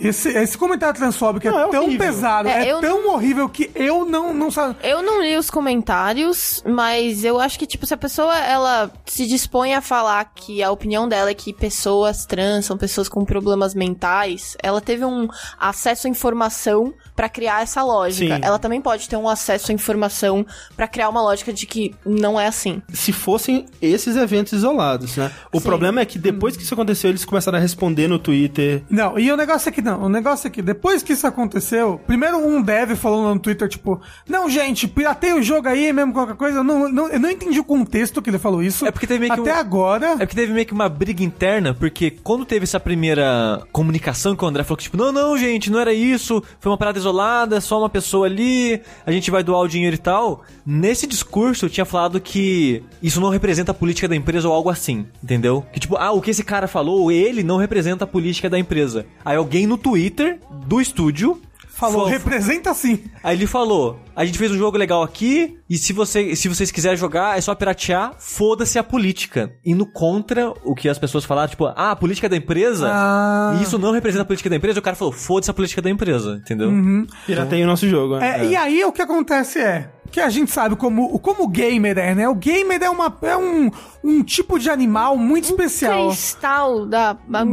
Esse, 0.00 0.28
esse 0.30 0.56
comentário 0.56 0.94
transfóbico 0.98 1.48
Não, 1.50 1.58
é, 1.58 1.62
é 1.64 1.68
tão 1.70 1.96
pesado, 1.96 2.48
é, 2.48 2.68
É, 2.68 2.80
tão 2.80 3.08
horrível 3.12 3.48
que 3.48 3.70
eu 3.74 4.04
não, 4.04 4.32
não 4.32 4.50
sa- 4.50 4.76
Eu 4.82 5.02
não 5.02 5.20
li 5.22 5.36
os 5.36 5.50
comentários, 5.50 6.62
mas 6.66 7.24
eu 7.24 7.40
acho 7.40 7.58
que, 7.58 7.66
tipo, 7.66 7.86
se 7.86 7.94
a 7.94 7.96
pessoa, 7.96 8.36
ela 8.38 8.90
se 9.06 9.26
dispõe 9.26 9.74
a 9.74 9.80
falar 9.80 10.24
que 10.34 10.62
a 10.62 10.70
opinião 10.70 11.08
dela 11.08 11.30
é 11.30 11.34
que 11.34 11.52
pessoas 11.52 12.26
trans 12.26 12.66
são 12.66 12.76
pessoas 12.76 13.08
com 13.08 13.24
problemas 13.24 13.74
mentais, 13.74 14.56
ela 14.62 14.80
teve 14.80 15.04
um 15.04 15.28
acesso 15.58 16.06
à 16.06 16.10
informação 16.10 16.92
pra 17.16 17.28
criar 17.28 17.62
essa 17.62 17.82
lógica. 17.82 18.36
Sim. 18.36 18.40
Ela 18.44 18.58
também 18.58 18.80
pode 18.80 19.08
ter 19.08 19.16
um 19.16 19.28
acesso 19.28 19.70
à 19.70 19.74
informação 19.74 20.46
pra 20.76 20.86
criar 20.86 21.08
uma 21.08 21.20
lógica 21.22 21.52
de 21.52 21.66
que 21.66 21.94
não 22.04 22.38
é 22.38 22.46
assim. 22.46 22.80
Se 22.92 23.12
fossem 23.12 23.66
esses 23.82 24.16
eventos 24.16 24.52
isolados, 24.52 25.16
né? 25.16 25.30
O 25.52 25.58
Sim. 25.58 25.64
problema 25.64 26.00
é 26.00 26.04
que 26.04 26.18
depois 26.18 26.56
que 26.56 26.62
isso 26.62 26.74
aconteceu, 26.74 27.10
eles 27.10 27.24
começaram 27.24 27.58
a 27.58 27.60
responder 27.60 28.06
no 28.08 28.18
Twitter. 28.18 28.82
Não, 28.88 29.18
e 29.18 29.30
o 29.32 29.36
negócio 29.36 29.68
é 29.68 29.72
que 29.72 29.82
não. 29.90 30.04
O 30.04 30.08
negócio 30.08 30.46
é 30.46 30.50
que 30.50 30.60
depois 30.62 31.02
que 31.02 31.12
isso 31.12 31.26
aconteceu, 31.26 32.00
primeiro 32.06 32.38
um 32.38 32.60
dev 32.62 32.92
falou 32.96 33.32
no 33.34 33.40
Twitter, 33.40 33.68
tipo, 33.68 34.00
não, 34.28 34.48
gente, 34.48 34.86
piratei 34.88 35.32
o 35.32 35.42
jogo 35.42 35.68
aí, 35.68 35.92
mesmo 35.92 36.12
qualquer 36.12 36.36
coisa. 36.36 36.62
Não, 36.62 36.88
não- 36.88 37.08
eu 37.08 37.18
não 37.20 37.30
entendi 37.30 37.58
o 37.58 37.64
contexto 37.64 38.20
que 38.22 38.30
ele 38.30 38.38
falou 38.38 38.62
isso. 38.62 38.86
É 38.86 38.90
porque 38.90 39.06
teve 39.06 39.20
meio 39.20 39.34
que 39.34 39.40
Até 39.40 39.54
um- 39.54 39.58
agora. 39.58 40.06
É 40.14 40.18
porque 40.18 40.34
teve 40.36 40.52
meio 40.52 40.66
que 40.66 40.72
uma 40.72 40.88
briga 40.88 41.22
interna, 41.22 41.74
porque 41.74 42.10
quando 42.10 42.44
teve 42.44 42.64
essa 42.64 42.78
primeira 42.80 43.62
comunicação 43.72 44.34
que 44.36 44.44
o 44.44 44.46
André 44.46 44.62
falou 44.64 44.76
que, 44.76 44.82
tipo, 44.84 44.96
não, 44.96 45.10
não, 45.12 45.36
gente, 45.38 45.70
não 45.70 45.78
era 45.80 45.92
isso, 45.92 46.42
foi 46.60 46.70
uma 46.70 46.78
parada 46.78 46.98
isolada, 46.98 47.60
só 47.60 47.78
uma 47.78 47.88
pessoa 47.88 48.26
ali, 48.26 48.80
a 49.06 49.12
gente 49.12 49.30
vai 49.30 49.42
doar 49.42 49.60
o 49.62 49.68
dinheiro 49.68 49.94
e 49.94 49.98
tal. 49.98 50.42
Nesse 50.66 51.06
discurso 51.06 51.64
eu 51.66 51.70
tinha 51.70 51.84
falado 51.86 52.20
que 52.20 52.82
isso 53.02 53.20
não 53.20 53.30
representa 53.30 53.70
a 53.70 53.74
política 53.74 54.06
da 54.08 54.16
empresa 54.16 54.46
ou 54.48 54.54
algo 54.54 54.68
assim, 54.68 55.06
entendeu? 55.22 55.64
Que 55.72 55.80
tipo, 55.80 55.96
ah, 55.96 56.10
o 56.12 56.20
que 56.20 56.30
esse 56.30 56.44
cara 56.44 56.68
falou, 56.68 57.10
ele 57.10 57.42
não 57.42 57.56
representa 57.56 58.04
a 58.04 58.06
política 58.06 58.50
da 58.50 58.58
empresa. 58.58 59.06
Aí 59.24 59.36
alguém 59.36 59.66
no 59.66 59.77
Twitter 59.78 60.38
do 60.66 60.80
estúdio 60.80 61.40
Falou, 61.78 62.00
Fofo. 62.00 62.10
representa 62.10 62.74
sim. 62.74 63.04
Aí 63.22 63.36
ele 63.36 63.46
falou: 63.46 64.00
a 64.16 64.24
gente 64.24 64.36
fez 64.36 64.50
um 64.50 64.58
jogo 64.58 64.76
legal 64.76 65.00
aqui, 65.02 65.56
e 65.70 65.78
se, 65.78 65.92
você, 65.92 66.34
se 66.34 66.48
vocês 66.48 66.72
quiserem 66.72 66.96
jogar, 66.98 67.38
é 67.38 67.40
só 67.40 67.54
piratear, 67.54 68.14
foda-se 68.18 68.80
a 68.80 68.82
política. 68.82 69.52
Indo 69.64 69.86
contra 69.86 70.50
o 70.64 70.74
que 70.74 70.88
as 70.88 70.98
pessoas 70.98 71.24
falaram, 71.24 71.48
tipo, 71.48 71.66
ah, 71.66 71.92
a 71.92 71.96
política 71.96 72.28
da 72.28 72.36
empresa, 72.36 72.88
Ah. 72.92 73.56
e 73.60 73.62
isso 73.62 73.78
não 73.78 73.92
representa 73.92 74.22
a 74.22 74.26
política 74.26 74.50
da 74.50 74.56
empresa, 74.56 74.80
o 74.80 74.82
cara 74.82 74.96
falou, 74.96 75.12
foda-se 75.12 75.50
a 75.52 75.54
política 75.54 75.80
da 75.80 75.88
empresa, 75.88 76.40
entendeu? 76.42 76.70
Pirateia 77.26 77.64
o 77.64 77.68
nosso 77.68 77.88
jogo. 77.88 78.18
né? 78.18 78.40
É, 78.40 78.46
E 78.46 78.56
aí 78.56 78.84
o 78.84 78.90
que 78.90 79.00
acontece 79.00 79.60
é 79.60 79.88
que 80.10 80.20
a 80.20 80.30
gente 80.30 80.50
sabe 80.50 80.74
como, 80.74 81.18
como 81.18 81.44
o 81.44 81.48
gamer 81.48 81.98
é, 81.98 82.14
né? 82.14 82.26
O 82.28 82.34
gamer 82.34 82.82
é, 82.82 82.88
uma, 82.88 83.14
é 83.20 83.36
um, 83.36 83.70
um 84.02 84.22
tipo 84.22 84.58
de 84.58 84.70
animal 84.70 85.18
muito 85.18 85.44
especial. 85.44 86.08
Cristal 86.08 86.86
da, 86.86 87.12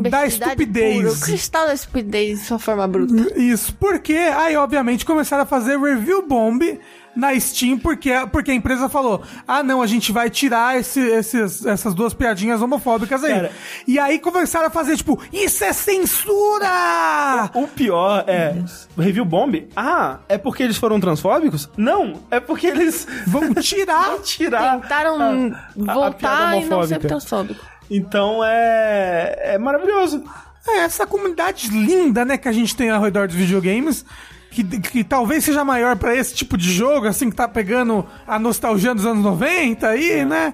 da, 0.09 0.25
estupidez. 0.25 0.95
pura. 0.95 1.11
O 1.11 1.19
cristal 1.19 1.67
da 1.67 1.73
estupidez 1.73 2.39
de 2.39 2.45
sua 2.45 2.57
forma 2.57 2.87
bruta. 2.87 3.37
Isso, 3.37 3.75
porque 3.75 4.14
aí, 4.17 4.55
obviamente, 4.57 5.05
começaram 5.05 5.43
a 5.43 5.45
fazer 5.45 5.79
review 5.79 6.27
bomb 6.27 6.79
na 7.15 7.39
Steam, 7.39 7.77
porque, 7.79 8.11
porque 8.31 8.51
a 8.51 8.53
empresa 8.53 8.89
falou: 8.89 9.21
ah, 9.47 9.63
não, 9.63 9.81
a 9.81 9.87
gente 9.87 10.11
vai 10.11 10.29
tirar 10.29 10.77
esse- 10.77 10.99
esses, 10.99 11.65
essas 11.65 11.93
duas 11.93 12.13
piadinhas 12.13 12.61
homofóbicas 12.61 13.23
aí. 13.23 13.33
Cara. 13.33 13.51
E 13.87 13.97
aí 13.97 14.19
começaram 14.19 14.67
a 14.67 14.69
fazer, 14.69 14.97
tipo, 14.97 15.17
isso 15.31 15.63
é 15.63 15.71
censura! 15.73 17.49
O 17.53 17.67
pior 17.67 18.23
é. 18.27 18.55
Review 18.97 19.25
Bomb? 19.25 19.67
Ah, 19.75 20.19
é 20.27 20.37
porque 20.37 20.63
eles 20.63 20.77
foram 20.77 20.99
transfóbicos? 20.99 21.69
Não, 21.77 22.21
é 22.31 22.39
porque 22.39 22.67
eles 22.67 23.07
Vão 23.27 23.53
tirar. 23.55 24.05
vão 24.09 24.19
tirar. 24.21 24.81
Tentaram 24.81 25.15
a- 25.21 25.25
a- 25.25 26.07
a 26.07 26.11
piada 26.11 26.51
voltar 26.51 26.57
e 26.61 26.65
não 26.65 26.83
ser 26.87 26.99
transfóbico. 26.99 27.65
Então 27.89 28.43
é. 28.43 29.53
É 29.53 29.57
maravilhoso. 29.57 30.23
É, 30.67 30.77
essa 30.79 31.05
comunidade 31.05 31.69
linda, 31.69 32.25
né, 32.25 32.37
que 32.37 32.47
a 32.47 32.51
gente 32.51 32.75
tem 32.75 32.89
ao 32.89 33.01
redor 33.01 33.27
dos 33.27 33.35
videogames. 33.35 34.05
Que, 34.51 34.63
que 34.63 35.03
talvez 35.03 35.43
seja 35.43 35.65
maior 35.65 35.97
pra 35.97 36.15
esse 36.15 36.33
tipo 36.33 36.55
de 36.57 36.71
jogo, 36.71 37.07
assim, 37.07 37.29
que 37.29 37.35
tá 37.35 37.45
pegando 37.45 38.05
a 38.25 38.39
nostalgia 38.39 38.95
dos 38.95 39.05
anos 39.05 39.21
90 39.21 39.85
aí, 39.85 40.23
né? 40.23 40.53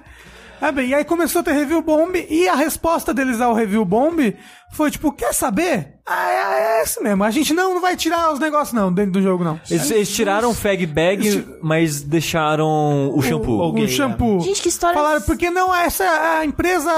É 0.60 0.72
bem, 0.72 0.88
e 0.88 0.94
aí 0.94 1.04
começou 1.04 1.40
a 1.40 1.42
ter 1.44 1.52
review 1.52 1.80
bomb 1.82 2.14
e 2.28 2.48
a 2.48 2.54
resposta 2.56 3.14
deles 3.14 3.40
ao 3.40 3.52
review 3.54 3.84
bomb 3.84 4.36
foi 4.72 4.90
tipo, 4.90 5.12
quer 5.12 5.32
saber? 5.32 5.94
Ah, 6.04 6.30
é, 6.30 6.78
é 6.80 6.82
esse 6.82 7.00
mesmo. 7.00 7.22
A 7.22 7.30
gente 7.30 7.52
não, 7.54 7.74
não 7.74 7.80
vai 7.80 7.96
tirar 7.96 8.32
os 8.32 8.40
negócios 8.40 8.72
não, 8.72 8.92
dentro 8.92 9.12
do 9.12 9.22
jogo 9.22 9.44
não. 9.44 9.60
Eles, 9.70 9.88
eles 9.90 10.08
tiraram 10.12 10.50
o 10.50 10.54
fag 10.54 10.84
bag, 10.86 11.46
mas 11.62 12.00
deixaram 12.02 13.12
o 13.14 13.22
shampoo. 13.22 13.52
o- 13.58 13.68
O 13.68 13.72
gay, 13.72 13.86
shampoo. 13.88 14.40
Gente, 14.40 14.62
que 14.62 14.68
história- 14.68 14.96
Falaram, 14.96 15.22
porque 15.22 15.48
não, 15.50 15.72
essa, 15.74 16.04
a 16.38 16.44
empresa 16.44 16.90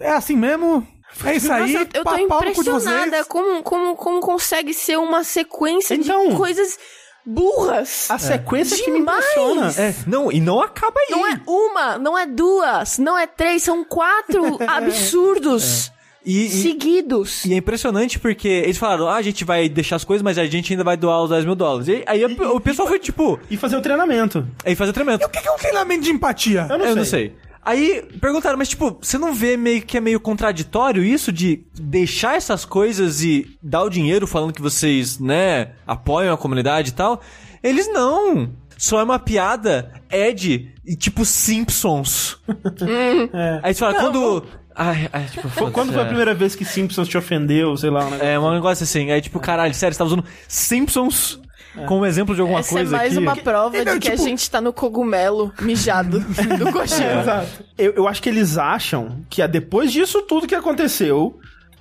é 0.00 0.12
assim 0.12 0.36
mesmo. 0.36 0.86
É 1.24 1.36
isso 1.36 1.52
aí, 1.52 1.72
Nossa, 1.72 1.88
eu, 1.94 2.00
eu 2.00 2.04
tô 2.04 2.16
impressionada 2.16 3.24
como, 3.24 3.62
como, 3.62 3.96
como 3.96 4.20
consegue 4.20 4.72
ser 4.74 4.98
uma 4.98 5.24
sequência 5.24 5.94
Então. 5.94 6.28
de 6.28 6.36
coisas 6.36 6.78
burras. 7.26 8.10
A 8.10 8.18
sequência 8.18 8.76
que 8.82 8.90
me 8.90 9.00
impressiona. 9.00 9.72
É, 9.76 9.94
não, 10.06 10.30
e 10.32 10.40
não 10.40 10.60
acaba 10.62 10.98
aí. 11.00 11.06
Não 11.10 11.26
é 11.26 11.40
uma, 11.46 11.98
não 11.98 12.16
é 12.16 12.24
duas, 12.26 12.98
não 12.98 13.18
é 13.18 13.26
três, 13.26 13.62
são 13.62 13.84
quatro 13.84 14.58
absurdos 14.66 15.90
E, 16.24 16.46
e- 16.46 16.50
seguidos. 16.62 17.44
e 17.44 17.52
é 17.52 17.56
impressionante 17.56 18.18
porque 18.18 18.48
eles 18.48 18.76
falaram, 18.78 19.08
ah, 19.08 19.16
a 19.16 19.22
gente 19.22 19.44
vai 19.44 19.68
deixar 19.68 19.96
as 19.96 20.04
coisas, 20.04 20.22
mas 20.22 20.38
a 20.38 20.46
gente 20.46 20.72
ainda 20.72 20.84
vai 20.84 20.96
doar 20.96 21.22
os 21.22 21.30
10 21.30 21.44
mil 21.44 21.54
dólares. 21.54 21.88
E 21.88 22.02
aí 22.06 22.24
o- 22.24 22.56
o 22.56 22.60
pessoal 22.60 22.86
foi 22.88 22.98
tipo, 22.98 23.38
E 23.50 23.56
fazer 23.56 23.76
o 23.76 23.80
treinamento. 23.80 24.46
aí 24.64 24.74
fazer 24.74 24.92
treinamento. 24.92 25.26
O 25.26 25.28
que 25.30 25.40
que 25.40 25.48
é 25.48 25.52
um 25.52 25.56
treinamento 25.56 26.02
de 26.04 26.10
empatia? 26.10 26.66
Eu 26.70 26.78
não 26.78 26.84
Eu 26.86 26.92
sei. 26.92 26.94
não 26.96 27.04
sei. 27.04 27.36
Aí 27.64 28.02
perguntaram, 28.20 28.56
mas 28.56 28.68
tipo, 28.68 28.98
você 29.00 29.18
não 29.18 29.34
vê 29.34 29.56
meio 29.56 29.82
que 29.82 29.96
é 29.96 30.00
meio 30.00 30.20
contraditório 30.20 31.04
isso 31.04 31.30
de 31.30 31.66
deixar 31.74 32.36
essas 32.36 32.64
coisas 32.64 33.22
e 33.22 33.58
dar 33.62 33.82
o 33.82 33.90
dinheiro 33.90 34.26
falando 34.26 34.52
que 34.52 34.62
vocês, 34.62 35.18
né, 35.18 35.72
apoiam 35.86 36.34
a 36.34 36.38
comunidade 36.38 36.90
e 36.90 36.94
tal? 36.94 37.20
Eles 37.62 37.92
não. 37.92 38.52
Só 38.76 39.00
é 39.00 39.02
uma 39.02 39.18
piada 39.18 39.92
Ed 40.10 40.72
e 40.86 40.96
tipo 40.96 41.24
Simpsons. 41.24 42.38
Aí 43.62 43.74
você 43.74 43.80
fala, 43.80 43.94
quando. 43.94 44.46
Ai, 44.74 45.08
ai, 45.12 45.26
tipo, 45.26 45.72
Quando 45.72 45.92
foi 45.92 46.02
a 46.02 46.04
é. 46.04 46.08
primeira 46.08 46.32
vez 46.32 46.54
que 46.54 46.64
Simpsons 46.64 47.08
te 47.08 47.18
ofendeu, 47.18 47.76
sei 47.76 47.90
lá, 47.90 48.06
um 48.06 48.10
negócio? 48.10 48.26
É, 48.28 48.38
um 48.38 48.54
negócio 48.54 48.84
assim. 48.84 49.10
Aí, 49.10 49.20
tipo, 49.20 49.40
caralho, 49.40 49.74
sério, 49.74 49.92
você 49.92 49.98
tá 49.98 50.04
usando 50.04 50.24
Simpsons 50.46 51.40
como 51.86 52.04
exemplo 52.06 52.34
de 52.34 52.40
alguma 52.40 52.60
Essa 52.60 52.70
coisa 52.74 52.94
é 52.96 52.98
mais 52.98 53.12
aqui? 53.12 53.22
uma 53.22 53.36
prova 53.36 53.76
Então, 53.78 53.94
de 53.94 54.00
que 54.00 54.10
tipo- 54.10 54.22
a 54.22 54.28
gente 54.28 54.50
tá 54.50 54.60
no 54.60 54.72
cogumelo 54.72 55.52
mijado 55.60 56.20
do 56.58 56.72
Kojima. 56.72 57.20
Exato. 57.22 57.48
Eu, 57.76 57.92
eu 57.92 58.08
acho 58.08 58.22
que 58.22 58.28
eles 58.28 58.58
acham 58.58 59.20
que 59.30 59.40
é 59.42 59.48
depois 59.48 59.92
disso 59.92 60.22
tudo 60.22 60.46
que 60.46 60.54
aconteceu, 60.54 61.38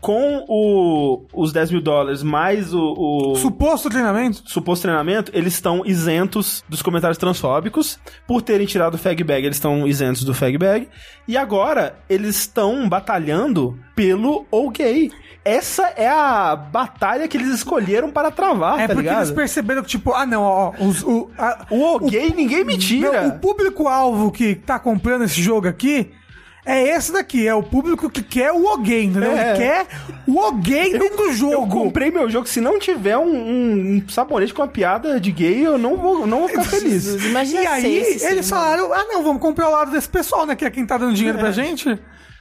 com 0.08 0.46
o, 0.48 1.26
os 1.34 1.52
10 1.52 1.72
mil 1.72 1.82
dólares 1.82 2.24
mais 2.24 2.74
o, 2.74 2.80
o 3.34 3.36
Suposto 3.36 3.90
treinamento? 3.90 4.42
suposto 4.46 4.84
treinamento, 4.84 5.30
eles 5.36 5.54
estão 5.56 5.82
isentos 5.86 6.64
dos 6.70 6.82
comentários 6.82 7.18
transfóbicos. 7.18 8.00
Por 8.26 8.42
terem 8.42 8.66
tirado 8.66 8.94
o 8.94 8.98
fag 8.98 9.22
bag, 9.22 9.46
eles 9.46 9.58
estão 9.58 9.86
isentos 9.86 10.24
do 10.24 10.34
fag 10.34 10.58
bag. 10.58 10.88
E 11.28 11.36
agora, 11.36 11.98
eles 12.10 12.38
estão 12.38 12.88
batalhando 12.88 13.78
pelo 13.94 14.46
ou 14.50 14.70
gay. 14.70 15.12
Essa 15.44 15.88
é 15.98 16.08
a 16.08 16.56
batalha 16.56 17.28
que 17.28 17.36
eles 17.36 17.50
escolheram 17.50 18.10
para 18.10 18.32
travar, 18.32 18.80
é 18.80 18.88
tá 18.88 18.94
porque 18.94 19.10
ligado? 19.10 19.20
eles 19.26 19.32
perceberam 19.32 19.82
que, 19.82 19.90
tipo, 19.90 20.14
ah, 20.14 20.26
não, 20.26 20.42
ó, 20.42 20.72
os, 20.80 21.04
o, 21.04 21.30
a- 21.38 21.66
O 21.70 21.80
ou 21.82 22.00
gay 22.10 22.32
ninguém 22.34 22.64
me 22.64 22.78
tira. 22.78 23.24
Não, 23.24 23.30
o 23.36 23.40
público-alvo 23.40 24.32
que 24.32 24.56
tá 24.56 24.80
comprando 24.80 25.24
esse 25.26 25.42
jogo 25.42 25.68
aqui 25.68 26.12
é 26.68 26.96
esse 26.96 27.12
daqui, 27.14 27.48
é 27.48 27.54
o 27.56 27.64
público 27.64 28.10
que 28.10 28.22
quer 28.22 28.52
o 28.52 28.66
O-Gay, 28.74 29.06
entendeu? 29.06 29.32
É. 29.32 29.50
Ele 29.52 29.58
quer 29.58 29.88
o 30.28 30.52
dentro 30.52 31.16
do 31.18 31.24
Eu 31.24 31.34
jogo. 31.34 31.68
comprei 31.68 32.12
meu 32.12 32.30
jogo, 32.30 32.48
se 32.48 32.60
não 32.60 32.78
tiver 32.78 33.18
um, 33.18 33.26
um- 33.98 34.04
sabonete 34.10 34.54
com 34.54 34.62
uma 34.62 34.68
piada 34.68 35.20
de 35.20 35.32
gay, 35.32 35.66
eu 35.66 35.78
não 35.78 35.96
vou, 35.98 36.28
não 36.28 36.40
vou 36.40 36.50
ficar 36.50 36.64
feliz. 36.66 37.06
Imagina 37.26 37.62
E 37.62 37.64
ser 37.64 37.70
aí, 37.70 37.98
esse 37.98 38.26
eles 38.26 38.50
falaram, 38.50 38.92
ah, 38.94 39.06
não, 39.08 39.24
vamos 39.24 39.42
comprar 39.42 39.70
o 39.70 39.72
lado 39.72 39.92
desse 39.92 40.10
pessoal, 40.10 40.46
né? 40.46 40.56
Que 40.56 40.66
é 40.66 40.70
quem 40.70 40.86
tá 40.86 40.98
dando 40.98 41.14
dinheiro 41.16 41.40
pra 41.40 41.52
gente. 41.52 41.98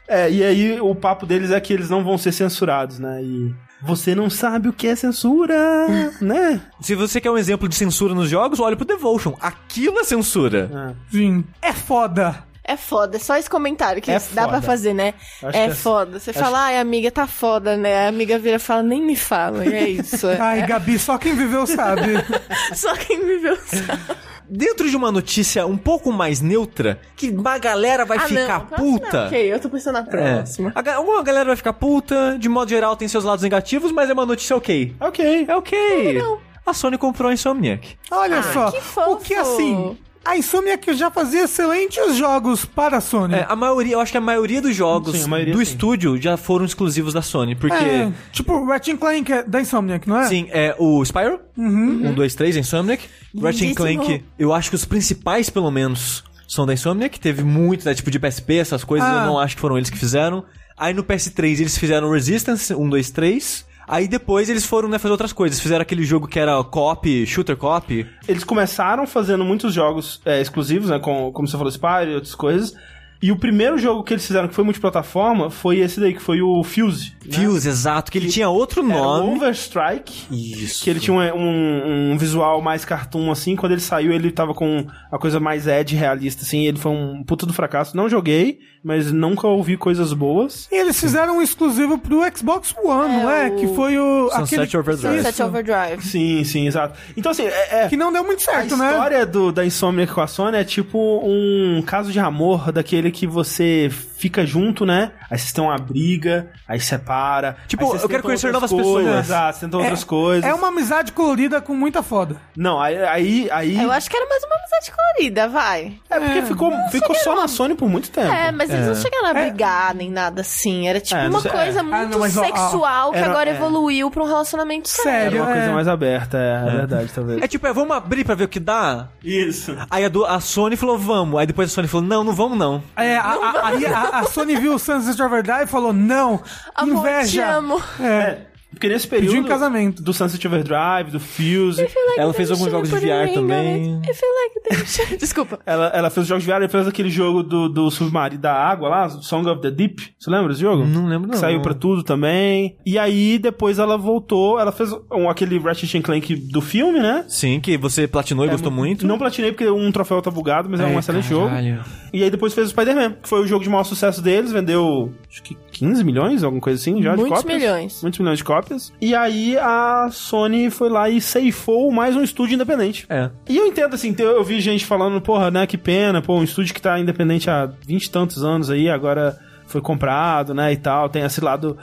É, 0.08 0.30
e 0.30 0.42
aí 0.44 0.80
o 0.80 0.94
papo 0.94 1.24
deles 1.26 1.50
é 1.50 1.60
que 1.60 1.72
eles 1.72 1.90
não 1.90 2.02
vão 2.04 2.16
ser 2.18 2.32
censurados, 2.32 2.98
né? 2.98 3.20
E 3.22 3.52
você 3.82 4.14
não 4.14 4.30
sabe 4.30 4.68
o 4.68 4.72
que 4.72 4.86
é 4.86 4.94
censura, 4.96 5.54
né? 6.20 6.60
Se 6.80 6.94
você 6.94 7.20
quer 7.20 7.30
um 7.30 7.38
exemplo 7.38 7.68
de 7.68 7.74
censura 7.74 8.14
nos 8.14 8.28
jogos, 8.28 8.60
olha 8.60 8.76
pro 8.76 8.84
Devotion. 8.84 9.34
Aquilo 9.40 9.98
é 9.98 10.04
censura. 10.04 10.96
Sim. 11.10 11.44
É 11.60 11.72
foda. 11.72 12.44
É 12.68 12.76
foda, 12.76 13.16
é 13.16 13.20
só 13.20 13.36
esse 13.36 13.48
comentário 13.48 14.02
que 14.02 14.10
É 14.10 14.14
dá 14.14 14.20
foda. 14.20 14.48
pra 14.48 14.62
fazer, 14.62 14.92
né? 14.92 15.14
Acho 15.42 15.56
É 15.56 15.66
é- 15.66 15.70
foda. 15.74 16.18
Você 16.18 16.32
fala, 16.32 16.64
ai, 16.64 16.78
amiga, 16.78 17.10
tá 17.10 17.26
foda, 17.26 17.76
né? 17.76 18.06
A 18.06 18.08
amiga 18.08 18.38
vira 18.38 18.56
e 18.56 18.58
fala, 18.58 18.82
nem 18.82 19.00
me 19.00 19.14
fala. 19.14 19.64
E 19.64 19.72
é 19.74 19.88
isso. 19.88 20.26
Ai, 20.40 20.66
Gabi, 20.66 20.98
só 20.98 21.16
quem 21.16 21.34
viveu 21.34 21.66
sabe. 21.66 22.12
Só 22.74 22.94
quem 22.96 23.24
viveu 23.24 23.56
sabe. 23.64 24.02
Dentro 24.48 24.88
de 24.90 24.96
uma 24.96 25.10
notícia 25.12 25.66
um 25.66 25.76
pouco 25.76 26.12
mais 26.12 26.40
neutra, 26.40 27.00
que 27.16 27.30
uma 27.30 27.58
galera 27.58 28.04
vai 28.04 28.18
Ah, 28.18 28.22
ficar 28.22 28.58
não. 28.58 28.66
puta. 28.76 29.20
Não, 29.20 29.26
ok, 29.26 29.52
eu 29.54 29.60
tô 29.60 29.68
pensando 29.70 29.94
na 29.94 30.00
É. 30.00 30.34
próxima. 30.36 30.72
Alguma 30.96 31.22
galera 31.22 31.46
vai 31.46 31.56
ficar 31.56 31.72
puta, 31.72 32.36
de 32.38 32.48
modo 32.48 32.68
geral 32.68 32.96
tem 32.96 33.08
seus 33.08 33.24
lados 33.24 33.42
negativos, 33.42 33.90
mas 33.92 34.08
é 34.10 34.12
uma 34.12 34.26
notícia 34.26 34.56
ok. 34.56 34.94
Ok. 35.00 35.46
É 35.48 35.56
ok. 35.56 36.22
A 36.64 36.72
Sony 36.72 36.98
comprou 36.98 37.30
a 37.30 37.34
Insomniac. 37.34 37.96
Olha 38.10 38.38
Ah, 38.38 38.42
só. 38.52 38.70
que 38.72 38.80
fofo. 38.80 39.12
O 39.12 39.16
que 39.16 39.34
assim. 39.34 39.96
A 40.26 40.36
Insomniac 40.36 40.94
já 40.94 41.10
fazia 41.10 41.44
excelentes 41.44 42.16
jogos 42.16 42.64
para 42.64 42.96
a 42.98 43.00
Sony. 43.00 43.34
É, 43.34 43.46
a 43.48 43.54
maioria, 43.56 43.94
eu 43.94 44.00
acho 44.00 44.12
que 44.12 44.18
a 44.18 44.20
maioria 44.20 44.60
dos 44.60 44.74
jogos 44.74 45.16
Sim, 45.16 45.28
maioria 45.28 45.54
do 45.54 45.64
sim. 45.64 45.70
estúdio 45.72 46.20
já 46.20 46.36
foram 46.36 46.64
exclusivos 46.64 47.12
da 47.14 47.22
Sony, 47.22 47.54
porque... 47.54 47.74
É, 47.76 48.12
tipo, 48.32 48.64
Ratchet 48.66 48.96
Clank 48.98 49.32
é 49.32 49.42
da 49.42 49.60
Insomniac, 49.60 50.08
não 50.08 50.18
é? 50.18 50.26
Sim, 50.26 50.48
é 50.50 50.74
o 50.78 51.02
Spyro, 51.04 51.40
um, 51.56 52.12
dois, 52.12 52.34
três, 52.34 52.56
Insomniac. 52.56 53.04
Ratchet. 53.40 53.74
Clank, 53.74 54.24
eu 54.38 54.52
acho 54.52 54.70
que 54.70 54.76
os 54.76 54.84
principais, 54.84 55.48
pelo 55.48 55.70
menos, 55.70 56.24
são 56.48 56.66
da 56.66 56.72
Insomniac. 56.74 57.18
Teve 57.20 57.42
muito, 57.42 57.84
né, 57.84 57.94
tipo 57.94 58.10
de 58.10 58.18
PSP, 58.18 58.56
essas 58.58 58.82
coisas, 58.84 59.08
Ah. 59.08 59.20
eu 59.22 59.26
não 59.26 59.38
acho 59.38 59.54
que 59.54 59.60
foram 59.60 59.76
eles 59.76 59.90
que 59.90 59.98
fizeram. 59.98 60.44
Aí 60.76 60.92
no 60.92 61.02
PS3 61.02 61.60
eles 61.60 61.78
fizeram 61.78 62.10
Resistance, 62.10 62.74
um, 62.74 62.88
dois, 62.88 63.10
três. 63.10 63.64
Aí 63.88 64.08
depois 64.08 64.48
eles 64.48 64.64
foram, 64.66 64.88
né, 64.88 64.98
fazer 64.98 65.12
outras 65.12 65.32
coisas. 65.32 65.60
Fizeram 65.60 65.82
aquele 65.82 66.04
jogo 66.04 66.26
que 66.26 66.38
era 66.38 66.62
co-op, 66.64 67.26
shooter 67.26 67.56
co-op. 67.56 68.06
Eles 68.26 68.44
começaram 68.44 69.06
fazendo 69.06 69.44
muitos 69.44 69.72
jogos 69.72 70.20
é, 70.24 70.40
exclusivos, 70.40 70.90
né? 70.90 70.98
Com, 70.98 71.30
como 71.32 71.46
você 71.46 71.56
falou, 71.56 71.70
Spyro 71.70 72.10
e 72.10 72.14
outras 72.14 72.34
coisas. 72.34 72.74
E 73.22 73.32
o 73.32 73.38
primeiro 73.38 73.78
jogo 73.78 74.02
que 74.02 74.12
eles 74.12 74.26
fizeram 74.26 74.48
que 74.48 74.54
foi 74.54 74.64
multiplataforma 74.64 75.50
foi 75.50 75.78
esse 75.78 75.98
daí, 76.00 76.12
que 76.12 76.20
foi 76.20 76.42
o 76.42 76.62
Fuse. 76.62 77.15
Né? 77.28 77.44
Fuse, 77.46 77.68
exato, 77.68 78.10
que 78.10 78.18
ele 78.18 78.28
tinha 78.28 78.48
outro 78.48 78.80
Era 78.88 78.98
o 79.00 79.02
nome. 79.02 79.36
Overstrike. 79.36 80.26
Isso. 80.30 80.82
Que 80.84 80.90
ele 80.90 81.00
tinha 81.00 81.14
um, 81.14 81.38
um, 81.38 82.12
um 82.12 82.18
visual 82.18 82.60
mais 82.62 82.84
cartoon, 82.84 83.30
assim. 83.30 83.56
Quando 83.56 83.72
ele 83.72 83.80
saiu, 83.80 84.12
ele 84.12 84.30
tava 84.30 84.54
com 84.54 84.86
a 85.10 85.18
coisa 85.18 85.38
mais 85.40 85.66
edge 85.66 85.94
realista, 85.96 86.42
assim. 86.42 86.66
Ele 86.66 86.78
foi 86.78 86.92
um 86.92 87.22
puta 87.24 87.46
do 87.46 87.52
fracasso. 87.52 87.96
Não 87.96 88.08
joguei, 88.08 88.58
mas 88.84 89.10
nunca 89.12 89.46
ouvi 89.46 89.76
coisas 89.76 90.12
boas. 90.12 90.68
E 90.70 90.74
eles 90.76 90.98
fizeram 90.98 91.38
um 91.38 91.42
exclusivo 91.42 91.98
pro 91.98 92.22
Xbox 92.36 92.74
One, 92.84 93.16
não 93.16 93.30
é? 93.30 93.48
o- 93.48 93.56
Que 93.56 93.66
foi 93.74 93.98
o. 93.98 94.30
Sunset 94.30 94.60
aquele... 94.60 94.78
Overdrive. 94.78 95.16
Sunset. 95.22 95.42
Overdrive. 95.42 96.02
Sim, 96.02 96.44
sim, 96.44 96.66
exato. 96.66 96.98
Então, 97.16 97.32
assim, 97.32 97.44
é... 97.44 97.84
é- 97.84 97.88
Que 97.88 97.96
não 97.96 98.12
deu 98.12 98.24
muito 98.24 98.40
A 98.48 98.52
certo, 98.52 98.76
né? 98.76 98.90
história 98.90 99.26
do, 99.26 99.52
da 99.52 99.64
Insomniac 99.64 100.12
com 100.12 100.20
a 100.20 100.26
Sony 100.26 100.56
é 100.58 100.64
tipo 100.64 100.98
um 101.24 101.82
caso 101.86 102.12
de 102.12 102.18
amor 102.18 102.72
daquele 102.72 103.10
que 103.10 103.26
você 103.26 103.90
fica 104.18 104.44
junto, 104.46 104.84
né? 104.86 105.12
Aí 105.30 105.38
vocês 105.38 105.52
têm 105.52 105.62
uma 105.62 105.76
briga, 105.78 106.50
aí 106.68 106.80
separa. 106.80 107.56
Tipo, 107.66 107.92
aí 107.94 108.00
eu 108.02 108.08
quero 108.08 108.22
conhecer 108.22 108.46
outras 108.48 108.70
novas 108.70 108.84
coisas, 108.86 109.04
pessoas. 109.04 109.26
Exato, 109.26 109.60
tentam 109.60 109.80
outras 109.80 110.04
coisas. 110.04 110.44
É 110.50 110.54
uma 110.54 110.68
amizade 110.68 111.12
colorida 111.12 111.60
com 111.60 111.74
muita 111.74 112.02
foda. 112.02 112.36
Não, 112.56 112.80
aí... 112.80 112.96
aí, 113.04 113.50
aí... 113.50 113.82
Eu 113.82 113.90
acho 113.92 114.08
que 114.10 114.16
era 114.16 114.26
mais 114.28 114.42
uma 114.44 114.54
amizade 114.56 114.92
colorida, 114.92 115.48
vai. 115.48 115.94
É 116.10 116.18
porque 116.20 116.42
ficou, 116.42 116.72
ficou 116.90 117.14
só 117.16 117.34
na 117.36 117.48
Sony 117.48 117.74
por 117.74 117.88
muito 117.88 118.10
tempo. 118.10 118.32
É, 118.32 118.50
mas 118.52 118.70
eles 118.70 118.86
não 118.86 118.94
chegaram 118.94 119.26
a 119.26 119.30
É. 119.30 119.34
brigar 119.50 119.94
nem 119.94 120.10
nada 120.10 120.40
assim. 120.40 120.88
Era 120.88 121.00
tipo 121.00 121.16
É, 121.18 121.24
não 121.24 121.30
uma 121.30 121.40
sei- 121.40 121.50
coisa 121.50 121.80
é. 121.80 121.82
muito 121.82 121.94
Ah, 121.96 122.06
não, 122.06 122.18
mas, 122.18 122.36
ó, 122.36 122.40
ó, 122.40 122.44
sexual 122.44 123.12
que 123.12 123.18
era- 123.18 123.30
agora 123.30 123.50
é. 123.50 123.54
evoluiu 123.54 124.10
pra 124.10 124.22
um 124.22 124.26
relacionamento 124.26 124.88
sério. 124.88 125.10
Sério. 125.10 125.36
Era 125.38 125.44
uma 125.44 125.52
coisa 125.52 125.70
É. 125.70 125.74
mais 125.74 125.88
aberta, 125.88 126.38
é, 126.38 126.68
é 126.68 126.70
verdade, 126.76 127.10
talvez. 127.14 127.42
É 127.42 127.48
tipo, 127.48 127.66
é, 127.66 127.72
vamos 127.72 127.96
abrir 127.96 128.24
pra 128.24 128.34
ver 128.34 128.44
o 128.44 128.48
que 128.48 128.60
dá? 128.60 129.08
Isso. 129.22 129.76
Aí 129.90 130.04
a, 130.04 130.08
do- 130.08 130.24
a 130.24 130.40
Sony 130.40 130.76
falou, 130.76 130.98
vamos. 130.98 131.38
Aí 131.40 131.46
depois 131.46 131.70
a 131.70 131.74
Sony 131.74 131.88
falou, 131.88 132.06
não, 132.06 132.24
não 132.24 132.32
vamos 132.32 132.56
não. 132.58 132.82
É, 132.96 133.16
a, 133.16 133.22
a, 133.22 133.68
aí 133.68 133.86
a, 133.86 133.98
a 134.00 134.05
Sony 134.26 134.56
viu 134.56 134.74
o 134.74 134.78
Sunset 134.78 135.20
Overdrive 135.22 135.64
e 135.64 135.66
falou: 135.66 135.92
não, 135.92 136.42
Amor, 136.74 136.98
inveja. 136.98 137.30
te 137.30 137.40
amo. 137.40 137.82
É, 138.00 138.38
porque 138.76 138.88
nesse 138.88 139.08
período... 139.08 139.30
Pediu 139.30 139.44
em 139.44 139.48
casamento. 139.48 140.02
Do 140.02 140.12
Sunset 140.12 140.46
Overdrive, 140.46 141.10
do 141.10 141.18
Fuse... 141.20 141.86
Ela 142.16 142.32
fez 142.34 142.50
alguns 142.50 142.70
jogos 142.70 142.88
de 142.90 142.96
VR 142.96 143.32
também. 143.32 144.00
I 144.02 144.14
feel 144.14 144.30
like 144.32 145.16
Desculpa. 145.18 145.58
Ela, 145.64 145.86
ela 145.94 146.10
fez 146.10 146.22
os 146.24 146.28
jogos 146.28 146.44
de 146.44 146.50
VR, 146.50 146.56
ela 146.56 146.68
fez 146.68 146.86
aquele 146.86 147.08
jogo 147.10 147.42
do, 147.42 147.68
do 147.68 147.90
submarino 147.90 148.40
da 148.40 148.52
água 148.52 148.88
lá, 148.88 149.08
Song 149.08 149.48
of 149.48 149.60
the 149.62 149.70
Deep. 149.70 150.14
Você 150.18 150.30
lembra 150.30 150.48
desse 150.48 150.60
jogo? 150.60 150.84
Não 150.84 151.06
lembro, 151.06 151.28
Que 151.28 151.34
não. 151.34 151.40
saiu 151.40 151.60
pra 151.62 151.74
tudo 151.74 152.02
também. 152.02 152.76
E 152.84 152.98
aí, 152.98 153.38
depois 153.38 153.78
ela 153.78 153.96
voltou, 153.96 154.58
ela 154.58 154.72
fez 154.72 154.90
um, 155.12 155.28
aquele 155.28 155.58
Ratchet 155.58 156.00
Clank 156.02 156.34
do 156.52 156.60
filme, 156.60 156.98
né? 157.00 157.24
Sim, 157.28 157.60
que 157.60 157.76
você 157.76 158.06
platinou 158.06 158.44
e 158.44 158.48
gostou 158.48 158.70
muito. 158.70 159.06
Não 159.06 159.18
platinei 159.18 159.52
porque 159.52 159.68
um 159.68 159.90
troféu 159.92 160.20
tá 160.20 160.30
bugado, 160.30 160.68
mas 160.68 160.80
é, 160.80 160.84
um 160.86 160.90
É, 160.90 160.98
excelente 160.98 161.28
jogo. 161.28 161.48
caralho. 161.48 161.80
E 162.12 162.22
aí 162.22 162.30
depois 162.30 162.54
fez 162.54 162.68
o 162.68 162.70
Spider-Man, 162.70 163.12
que 163.22 163.28
foi 163.28 163.40
o 163.40 163.46
jogo 163.46 163.62
de 163.62 163.70
maior 163.70 163.84
sucesso 163.84 164.22
deles, 164.22 164.52
vendeu 164.52 165.12
acho 165.30 165.42
que 165.42 165.56
15 165.76 166.04
milhões, 166.04 166.42
alguma 166.42 166.60
coisa 166.60 166.80
assim, 166.80 167.02
já 167.02 167.12
de 167.12 167.20
Muitos 167.20 167.38
cópias. 167.38 167.60
milhões. 167.60 168.02
Muitos 168.02 168.20
milhões 168.20 168.38
de 168.38 168.44
cópias. 168.44 168.92
E 169.00 169.14
aí 169.14 169.56
a 169.58 170.08
Sony 170.10 170.70
foi 170.70 170.88
lá 170.88 171.08
e 171.08 171.20
ceifou 171.20 171.90
mais 171.92 172.16
um 172.16 172.22
estúdio 172.22 172.54
independente. 172.54 173.06
É. 173.08 173.30
E 173.48 173.56
eu 173.56 173.66
entendo, 173.66 173.94
assim, 173.94 174.14
eu 174.18 174.42
vi 174.42 174.60
gente 174.60 174.84
falando, 174.86 175.20
porra, 175.20 175.50
né, 175.50 175.66
que 175.66 175.76
pena, 175.76 176.22
pô, 176.22 176.36
um 176.36 176.44
estúdio 176.44 176.74
que 176.74 176.80
tá 176.80 176.98
independente 176.98 177.50
há 177.50 177.66
20 177.66 178.04
e 178.04 178.10
tantos 178.10 178.42
anos 178.42 178.70
aí, 178.70 178.88
agora 178.88 179.38
foi 179.66 179.80
comprado, 179.80 180.54
né, 180.54 180.72
e 180.72 180.76
tal, 180.76 181.08
tem 181.08 181.22
esse 181.22 181.40
lado 181.40 181.76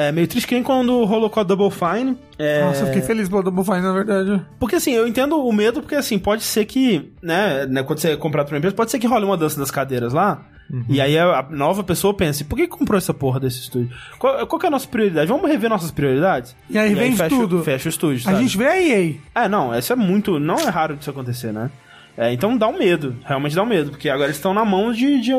é, 0.00 0.10
meio 0.10 0.26
triste, 0.26 0.46
que 0.46 0.54
nem 0.54 0.62
quando 0.62 1.04
rolou 1.04 1.28
com 1.28 1.40
a 1.40 1.42
Double 1.42 1.70
Fine. 1.70 2.16
É, 2.38 2.64
Nossa, 2.64 2.82
eu 2.82 2.86
fiquei 2.86 3.02
feliz 3.02 3.28
pelo 3.28 3.42
Double 3.42 3.62
Fine, 3.62 3.80
na 3.80 3.92
verdade. 3.92 4.42
Porque, 4.58 4.76
assim, 4.76 4.92
eu 4.92 5.06
entendo 5.06 5.36
o 5.36 5.52
medo, 5.52 5.82
porque, 5.82 5.94
assim, 5.94 6.18
pode 6.18 6.42
ser 6.42 6.64
que, 6.64 7.12
né, 7.22 7.66
né 7.66 7.82
quando 7.82 7.98
você 7.98 8.12
é 8.12 8.16
comprado 8.16 8.46
por 8.46 8.54
uma 8.54 8.58
empresa, 8.58 8.74
pode 8.74 8.90
ser 8.90 8.98
que 8.98 9.06
role 9.06 9.26
uma 9.26 9.36
dança 9.36 9.58
das 9.58 9.70
cadeiras 9.70 10.14
lá, 10.14 10.46
e 10.88 11.00
aí 11.00 11.18
a, 11.18 11.40
a 11.40 11.42
nova 11.50 11.82
pessoa 11.82 12.14
pense, 12.14 12.44
por 12.44 12.56
que 12.56 12.66
comprou 12.66 12.96
essa 12.96 13.12
porra 13.12 13.40
desse 13.40 13.60
estúdio? 13.60 13.90
Qual, 14.18 14.46
qual 14.46 14.58
que 14.58 14.66
é 14.66 14.68
a 14.68 14.70
nossa 14.70 14.86
prioridade? 14.86 15.26
Vamos 15.28 15.50
rever 15.50 15.68
nossas 15.68 15.90
prioridades? 15.90 16.54
E 16.68 16.78
aí 16.78 16.94
vende 16.94 17.16
fecha, 17.16 17.28
tudo. 17.28 17.62
Fecha 17.64 17.88
o 17.88 17.90
estúdio, 17.90 18.20
A 18.28 18.32
sabe? 18.32 18.42
gente 18.42 18.56
vê 18.56 18.66
a 18.66 18.80
EA. 18.80 19.14
É, 19.34 19.48
não, 19.48 19.76
isso 19.76 19.92
é 19.92 19.96
muito. 19.96 20.38
Não 20.38 20.56
é 20.56 20.68
raro 20.68 20.96
disso 20.96 21.10
acontecer, 21.10 21.52
né? 21.52 21.70
É, 22.16 22.32
então 22.32 22.56
dá 22.56 22.68
um 22.68 22.76
medo, 22.76 23.16
realmente 23.24 23.54
dá 23.54 23.62
um 23.62 23.66
medo, 23.66 23.90
porque 23.92 24.08
agora 24.08 24.26
eles 24.26 24.36
estão 24.36 24.52
na 24.52 24.64
mão 24.64 24.92
de, 24.92 25.20
de, 25.20 25.30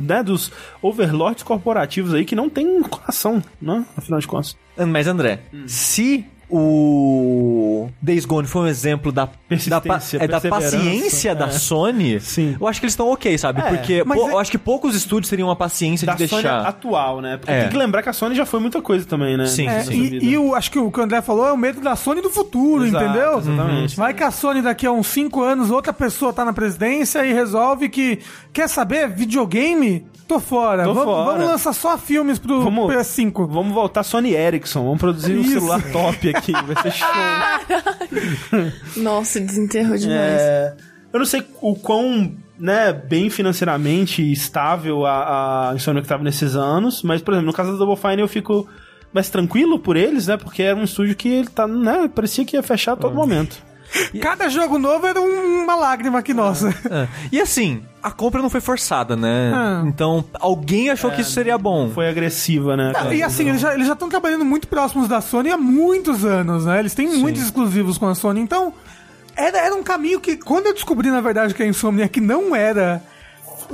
né, 0.00 0.22
dos 0.22 0.52
overlords 0.80 1.42
corporativos 1.42 2.14
aí 2.14 2.24
que 2.24 2.36
não 2.36 2.48
tem 2.48 2.80
coração, 2.84 3.42
né? 3.60 3.84
Afinal 3.96 4.20
de 4.20 4.28
contas. 4.28 4.56
Mas, 4.76 5.08
André, 5.08 5.40
se 5.66 6.24
o 6.50 7.88
Days 8.02 8.24
Gone 8.24 8.46
foi 8.46 8.62
um 8.62 8.66
exemplo 8.66 9.10
da, 9.12 9.24
da, 9.26 9.32
é, 10.18 10.28
da 10.28 10.40
paciência 10.40 11.34
da 11.34 11.46
é. 11.46 11.50
Sony, 11.50 12.20
Sim. 12.20 12.56
eu 12.60 12.66
acho 12.66 12.80
que 12.80 12.86
eles 12.86 12.92
estão 12.92 13.08
ok, 13.10 13.36
sabe? 13.38 13.60
É, 13.60 13.64
Porque 13.64 14.02
mas 14.04 14.18
pô, 14.18 14.28
é- 14.28 14.32
eu 14.32 14.38
acho 14.38 14.50
que 14.50 14.58
poucos 14.58 14.94
estúdios 14.94 15.28
teriam 15.30 15.50
a 15.50 15.56
paciência 15.56 16.06
Da 16.06 16.14
de 16.14 16.26
Sony 16.28 16.42
deixar. 16.42 16.66
atual, 16.66 17.20
né? 17.20 17.36
Porque 17.36 17.52
É. 17.52 17.60
tem 17.62 17.70
que 17.70 17.76
lembrar 17.76 18.02
que 18.02 18.08
a 18.08 18.12
Sony 18.12 18.34
já 18.34 18.46
foi 18.46 18.60
muita 18.60 18.80
coisa 18.82 19.04
também, 19.06 19.36
né? 19.36 19.46
Sim, 19.46 19.66
É, 19.68 19.80
sim. 19.82 19.92
e, 20.20 20.30
e 20.30 20.38
o, 20.38 20.54
acho 20.54 20.70
que 20.70 20.78
o 20.78 20.90
que 20.90 21.00
o 21.00 21.02
André 21.02 21.20
falou 21.22 21.46
é 21.46 21.52
o 21.52 21.56
medo 21.56 21.80
da 21.80 21.96
Sony 21.96 22.20
do 22.20 22.30
futuro, 22.30 22.84
Exato, 22.86 23.04
entendeu? 23.04 23.38
exatamente. 23.38 23.96
Vai 23.96 24.14
que 24.14 24.22
a 24.22 24.30
Sony 24.30 24.62
daqui 24.62 24.86
a 24.86 24.92
uns 24.92 25.06
5 25.08 25.42
anos, 25.42 25.70
outra 25.70 25.92
pessoa 25.92 26.32
tá 26.32 26.44
na 26.44 26.52
presidência 26.52 27.24
e 27.24 27.32
resolve 27.32 27.88
que 27.88 28.18
quer 28.52 28.68
saber 28.68 29.08
videogame? 29.08 30.06
Tô 30.30 30.38
fora. 30.38 30.84
Tô 30.84 30.94
vamos, 30.94 31.12
fora. 31.12 31.32
vamos 31.32 31.46
lançar 31.50 31.72
só 31.72 31.98
filmes 31.98 32.38
pro 32.38 32.62
Vamos- 32.62 32.88
PS5. 32.94 33.48
Vamos 33.48 33.74
voltar 33.74 34.04
Sony 34.04 34.32
Ericsson, 34.32 34.84
vamos 34.84 34.98
produzir 35.00 35.36
um 35.36 35.40
Isso. 35.40 35.54
celular 35.54 35.82
top 35.90 36.28
aqui, 36.30 36.52
vai 36.52 36.80
ser 36.82 36.92
show. 36.92 37.08
Nossa, 38.96 39.40
desenterrou 39.40 39.96
demais. 39.96 40.40
É, 40.40 40.74
eu 41.12 41.18
não 41.18 41.26
sei 41.26 41.42
o 41.60 41.74
quão 41.74 42.32
né, 42.58 42.92
bem 42.92 43.28
financeiramente 43.28 44.22
estável 44.30 45.04
a, 45.04 45.70
a 45.70 45.74
Insomniac 45.74 46.04
estava 46.04 46.22
nesses 46.22 46.54
anos, 46.54 47.02
mas, 47.02 47.20
por 47.22 47.32
exemplo, 47.34 47.46
no 47.48 47.52
caso 47.52 47.72
da 47.72 47.78
Double 47.78 47.96
Fine 47.96 48.20
eu 48.22 48.28
fico 48.28 48.68
mais 49.12 49.28
tranquilo 49.30 49.78
por 49.80 49.96
eles, 49.96 50.28
né, 50.28 50.36
porque 50.36 50.62
era 50.62 50.78
um 50.78 50.84
estúdio 50.84 51.16
que 51.16 51.28
ele 51.28 51.48
tá, 51.48 51.66
né, 51.66 52.08
parecia 52.14 52.44
que 52.44 52.54
ia 52.56 52.62
fechar 52.62 52.92
a 52.92 52.96
todo 52.96 53.14
momento. 53.14 53.56
Cada 54.20 54.48
jogo 54.48 54.78
novo 54.78 55.06
era 55.06 55.20
um- 55.20 55.62
uma 55.64 55.74
lágrima 55.74 56.18
aqui 56.20 56.32
nossa. 56.34 56.68
É. 56.90 57.08
E 57.32 57.40
assim, 57.40 57.82
a 58.02 58.10
compra 58.10 58.40
não 58.40 58.48
foi 58.50 58.60
forçada, 58.60 59.16
né? 59.16 59.52
Ah. 59.54 59.82
Então, 59.86 60.24
alguém 60.40 60.90
achou 60.90 61.10
que 61.10 61.20
isso 61.22 61.32
seria 61.32 61.58
bom. 61.58 61.90
Foi 61.90 62.08
agressiva, 62.08 62.76
né? 62.76 62.92
Não, 62.94 63.12
e 63.12 63.22
assim, 63.22 63.48
eles 63.48 63.60
já 63.60 63.74
eles 63.74 63.86
já 63.86 63.92
estão 63.94 64.08
trabalhando 64.08 64.44
muito 64.44 64.68
próximos 64.68 65.08
da 65.08 65.20
Sony 65.20 65.50
há 65.50 65.56
muitos 65.56 66.24
anos, 66.24 66.64
né? 66.66 66.78
Eles 66.78 66.94
têm 66.94 67.08
muitos 67.18 67.42
exclusivos 67.42 67.98
com 67.98 68.06
a 68.06 68.14
Sony. 68.14 68.40
Então, 68.40 68.72
era, 69.36 69.58
era 69.58 69.74
um 69.74 69.82
caminho 69.82 70.20
que, 70.20 70.36
quando 70.36 70.66
eu 70.66 70.74
descobri, 70.74 71.10
na 71.10 71.20
verdade, 71.20 71.54
que 71.54 71.62
a 71.62 71.66
Insomniac 71.66 72.20
não 72.20 72.54
era 72.54 73.02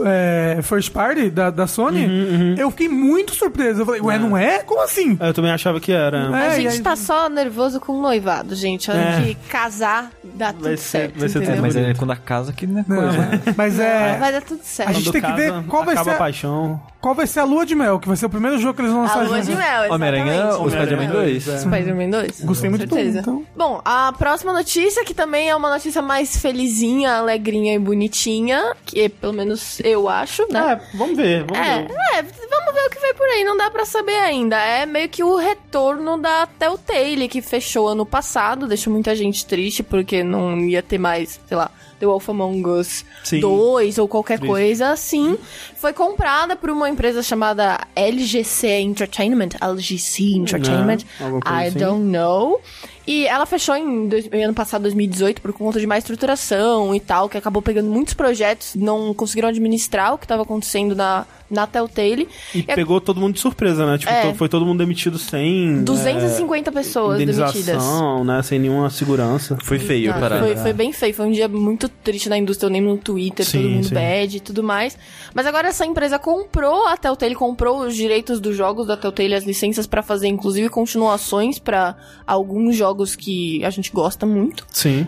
é, 0.05 0.59
first 0.63 0.91
party 0.93 1.31
da, 1.31 1.51
da 1.51 1.67
Sony, 1.67 2.07
Uhum, 2.07 2.55
eu 2.59 2.71
fiquei 2.71 2.89
muito 2.89 3.35
surpreso. 3.35 3.83
Eu 3.83 3.87
falei, 3.87 4.01
ué, 4.01 4.19
não 4.19 4.37
é? 4.37 4.59
Como 4.61 4.83
assim? 4.83 5.17
Eu 5.21 5.33
também 5.33 5.51
achava 5.51 5.81
que 5.81 5.93
era. 5.93 6.19
É, 6.37 6.47
a 6.49 6.55
gente 6.61 6.69
aí- 6.69 6.81
tá 6.81 6.97
só 6.97 7.29
nervoso 7.29 7.81
com 7.81 7.93
o 7.93 8.01
noivado, 8.03 8.55
gente. 8.55 8.91
A 8.91 8.95
hora 8.95 9.03
É. 9.03 9.21
de 9.21 9.35
casar, 9.49 10.11
dá 10.23 10.53
tudo 10.53 10.65
Vai 10.65 10.77
ser- 10.77 10.83
certo, 10.89 11.19
vai 11.19 11.29
ser 11.29 11.41
tudo 11.41 11.61
Mas 11.63 11.77
é 11.77 11.95
quando 11.95 12.11
a 12.11 12.17
casa 12.17 12.53
que 12.53 12.67
não 12.67 12.81
é 12.81 12.85
Não, 12.87 12.97
coisa. 12.97 13.19
né? 13.19 13.41
mas 13.57 13.79
é. 13.81 14.17
Vai 14.19 14.33
dar 14.33 14.43
tudo 14.43 14.61
certo. 14.63 14.89
A 14.91 14.93
gente 14.93 15.05
Quando 15.05 15.13
tem 15.13 15.23
que 15.23 15.33
ver 15.33 15.51
casa, 15.53 15.65
qual 15.69 15.85
vai 15.85 15.95
acaba 15.95 16.05
ser 16.05 16.11
a 16.11 16.15
a- 16.15 16.19
paixão. 16.19 16.81
Qual 17.07 17.15
vai 17.15 17.25
ser 17.29 17.39
a 17.39 17.45
lua 17.45 17.65
de 17.65 17.73
mel, 17.77 18.01
que 18.01 18.09
vai 18.09 18.17
ser 18.17 18.27
o 18.27 18.29
primeiro 18.29 18.59
jogo 18.59 18.75
que 18.75 18.81
eles 18.83 18.91
vão 18.91 19.03
lançar 19.03 19.21
A 19.21 19.29
lua 19.29 19.41
de 19.41 19.55
mel, 19.55 19.93
Homem-Aranha 19.93 20.33
exatamente. 20.33 20.61
ou 20.61 20.71
Spider-Man 20.71 20.95
Homem-Aranha 21.05 21.13
2? 21.13 21.45
dois, 21.45 21.49
é. 21.55 21.59
Spider-Man 21.61 22.11
2? 22.11 22.41
Gostei 22.41 22.69
muito 22.71 22.87
do 22.87 22.95
certeza. 22.97 23.21
então. 23.21 23.45
Bom, 23.57 23.81
a 23.85 24.13
próxima 24.19 24.53
notícia, 24.53 25.05
que 25.05 25.15
também 25.15 25.49
é 25.49 25.55
uma 25.55 25.71
notícia 25.71 26.03
mais 26.03 26.37
felizinha, 26.37 27.13
alegrinha 27.13 27.75
e 27.75 27.79
bonitinha, 27.79 28.75
que 28.85 29.09
pelo 29.09 29.33
menos 29.33 29.79
eu 29.85 30.09
acho, 30.09 30.49
né? 30.51 30.81
É, 30.83 30.97
vamos 30.99 31.17
ver, 31.17 31.45
vamos 31.45 31.59
É, 31.65 31.83
ver. 31.83 31.93
é, 31.93 32.23
vamos 32.23 32.75
ver 32.75 32.87
o 32.87 32.91
que 32.91 32.99
vem 33.01 33.15
por 33.15 33.27
aí, 33.29 33.45
não 33.45 33.57
dá 33.57 33.71
pra 33.71 33.85
saber 33.85 34.17
ainda. 34.17 34.57
É 34.59 34.85
meio 34.85 35.09
que 35.09 35.23
o 35.23 35.37
retorno 35.37 36.19
da 36.19 36.49
Telltale, 36.59 37.29
que 37.29 37.41
fechou 37.41 37.87
ano 37.87 38.05
passado, 38.05 38.67
deixou 38.67 38.93
muita 38.93 39.15
gente 39.15 39.47
triste, 39.47 39.85
porque 39.85 40.25
não 40.25 40.59
ia 40.59 40.83
ter 40.83 40.99
mais, 40.99 41.39
sei 41.47 41.57
lá, 41.57 41.71
The 41.99 42.07
Wolf 42.07 42.29
Among 42.29 42.67
Us 42.69 43.05
Sim. 43.25 43.41
2 43.41 43.99
ou 43.99 44.09
qualquer 44.09 44.39
Isso. 44.39 44.47
coisa 44.47 44.91
assim. 44.91 45.37
Foi 45.77 45.93
comprada 45.93 46.57
por 46.57 46.71
uma 46.71 46.89
empresa 46.89 47.23
chamada 47.23 47.81
LGC 47.95 48.69
Entertainment, 48.81 49.51
LGC 49.61 50.23
Entertainment, 50.37 50.99
alguma 51.21 51.41
coisa 51.41 51.63
I 51.63 51.67
assim. 51.69 51.79
don't 51.79 52.05
know. 52.05 52.61
E 53.07 53.27
ela 53.27 53.47
fechou 53.47 53.77
em 53.77 54.09
dois- 54.09 54.29
ano 54.33 54.55
passado, 54.55 54.83
2018, 54.83 55.41
por 55.41 55.53
conta 55.53 55.79
de 55.79 55.87
má 55.87 55.97
estruturação 55.97 56.95
e 56.95 57.01
tal, 57.01 57.29
que 57.29 57.39
acabou 57.39 57.63
pegando 57.63 57.89
muitos 57.89 58.15
projetos, 58.15 58.75
não 58.75 59.15
conseguiram 59.15 59.49
administrar 59.49 60.15
o 60.15 60.19
que 60.19 60.25
estava 60.25 60.43
acontecendo 60.43 60.95
na, 60.97 61.25
na 61.49 61.67
Telltale. 61.69 62.29
E 62.55 62.63
pegou 62.65 63.01
todo 63.01 63.21
mundo 63.21 63.35
de 63.35 63.41
surpresa, 63.41 63.87
né? 63.87 63.97
Tipo, 63.99 64.11
É. 64.13 64.35
foi 64.35 64.49
todo 64.49 64.67
mundo 64.67 64.79
demitido 64.79 65.19
sem. 65.19 65.85
250 65.85 66.71
é, 66.71 66.73
pessoas 66.73 67.19
demitidas. 67.19 67.85
né? 68.25 68.43
Sem 68.43 68.59
nenhuma 68.59 68.91
segurança. 68.91 69.57
Foi 69.63 69.79
feio, 69.79 70.11
Ah, 70.11 70.19
cara. 70.21 70.39
foi, 70.41 70.57
foi 70.57 70.73
bem 70.73 70.93
feio, 70.93 71.15
foi 71.15 71.27
um 71.27 71.33
dia 71.33 71.47
muito 71.47 71.89
triste 71.89 72.29
na 72.29 72.37
indústria, 72.37 72.67
eu 72.69 72.73
lembro 72.73 72.91
no 72.91 72.99
Twitter, 72.99 73.47
Sim, 73.47 73.63
todo 73.63 73.71
mundo 73.71 73.85
sim. 73.89 73.95
bad 73.95 74.37
e 74.37 74.41
tudo 74.41 74.63
mais. 74.65 74.99
Mas 75.33 75.47
agora 75.47 75.69
essa 75.69 75.87
empresa 75.87 76.19
comprou 76.19 76.87
a 76.89 76.97
Telltale, 76.97 77.35
comprou 77.37 77.81
os 77.87 77.95
direitos 77.95 78.41
dos 78.41 78.57
jogos 78.57 78.87
da 78.89 78.97
Telltale, 78.97 79.35
as 79.35 79.45
licenças 79.45 79.87
pra 79.87 80.03
fazer 80.03 80.27
inclusive 80.27 80.69
continuações 80.69 81.59
pra 81.61 81.95
alguns 82.27 82.75
jogos 82.75 82.96
que 83.17 83.63
a 83.65 83.71
gente 83.71 83.91
gosta 83.93 84.25
muito. 84.25 84.65
Sim. 84.71 85.07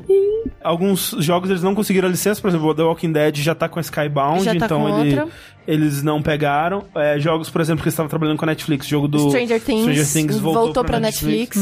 Alguns 0.63 1.15
jogos 1.19 1.49
eles 1.49 1.63
não 1.63 1.75
conseguiram 1.75 2.09
a 2.09 2.11
licença, 2.11 2.41
por 2.41 2.49
exemplo, 2.49 2.69
o 2.69 2.75
The 2.75 2.83
Walking 2.83 3.13
Dead 3.13 3.37
já 3.37 3.55
tá 3.55 3.69
com 3.69 3.79
Skybound, 3.81 4.45
Já 4.45 4.55
tá 4.57 4.67
então 4.67 4.81
com 4.83 5.01
ele- 5.01 5.19
outra. 5.21 5.35
Eles 5.69 6.03
não 6.03 6.23
pegaram. 6.23 6.87
É, 6.95 7.19
jogos, 7.21 7.51
por 7.51 7.61
exemplo, 7.61 7.83
que 7.83 7.89
eles 7.89 7.93
estavam 7.93 8.09
trabalhando 8.09 8.39
com 8.39 8.45
a 8.47 8.49
Netflix, 8.49 8.87
jogo 8.87 9.07
do 9.07 9.29
Stranger 9.29 9.61
Things, 9.61 10.39
voltou, 10.39 10.83
pra 10.83 10.99
Netflix. 10.99 11.59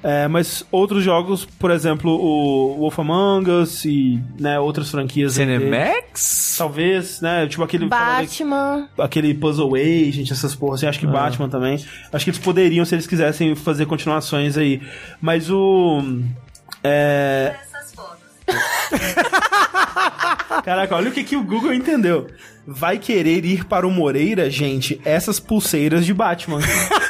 É, 0.00 0.28
mas 0.28 0.64
outros 0.70 1.02
jogos, 1.02 1.44
por 1.44 1.72
exemplo, 1.72 2.08
o 2.12 2.76
Wolf 2.78 3.00
Among 3.00 3.50
Us 3.50 3.84
e 3.84 4.22
né, 4.38 4.60
outras 4.60 4.92
franquias. 4.92 5.36
aí. 5.36 5.44
Cinemax? 5.44 6.54
Talvez, 6.56 7.20
né? 7.20 7.48
Tipo 7.48 7.64
aquele. 7.64 7.88
Batman. 7.88 8.88
aquele 8.96 9.34
Puzzle 9.34 9.74
Agent, 9.74 10.30
essas 10.30 10.54
porras, 10.54 10.78
assim, 10.78 10.86
acho 10.86 11.00
que 11.00 11.06
Batman 11.06 11.48
também. 11.48 11.84
Acho 12.12 12.24
que 12.24 12.30
eles 12.30 12.40
poderiam, 12.40 12.84
se 12.84 12.94
eles 12.94 13.08
quisessem, 13.08 13.56
fazer 13.56 13.86
continuações 13.86 14.56
aí. 14.56 14.80
Mas 15.20 15.50
o. 15.50 16.00
É. 16.84 17.56
Caraca, 20.64 20.94
olha 20.94 21.10
o 21.10 21.12
que, 21.12 21.24
que 21.24 21.36
o 21.36 21.42
Google 21.42 21.74
entendeu. 21.74 22.28
Vai 22.70 22.98
querer 22.98 23.46
ir 23.46 23.64
para 23.64 23.86
o 23.86 23.90
Moreira, 23.90 24.50
gente, 24.50 25.00
essas 25.02 25.40
pulseiras 25.40 26.04
de 26.04 26.12
Batman. 26.12 26.60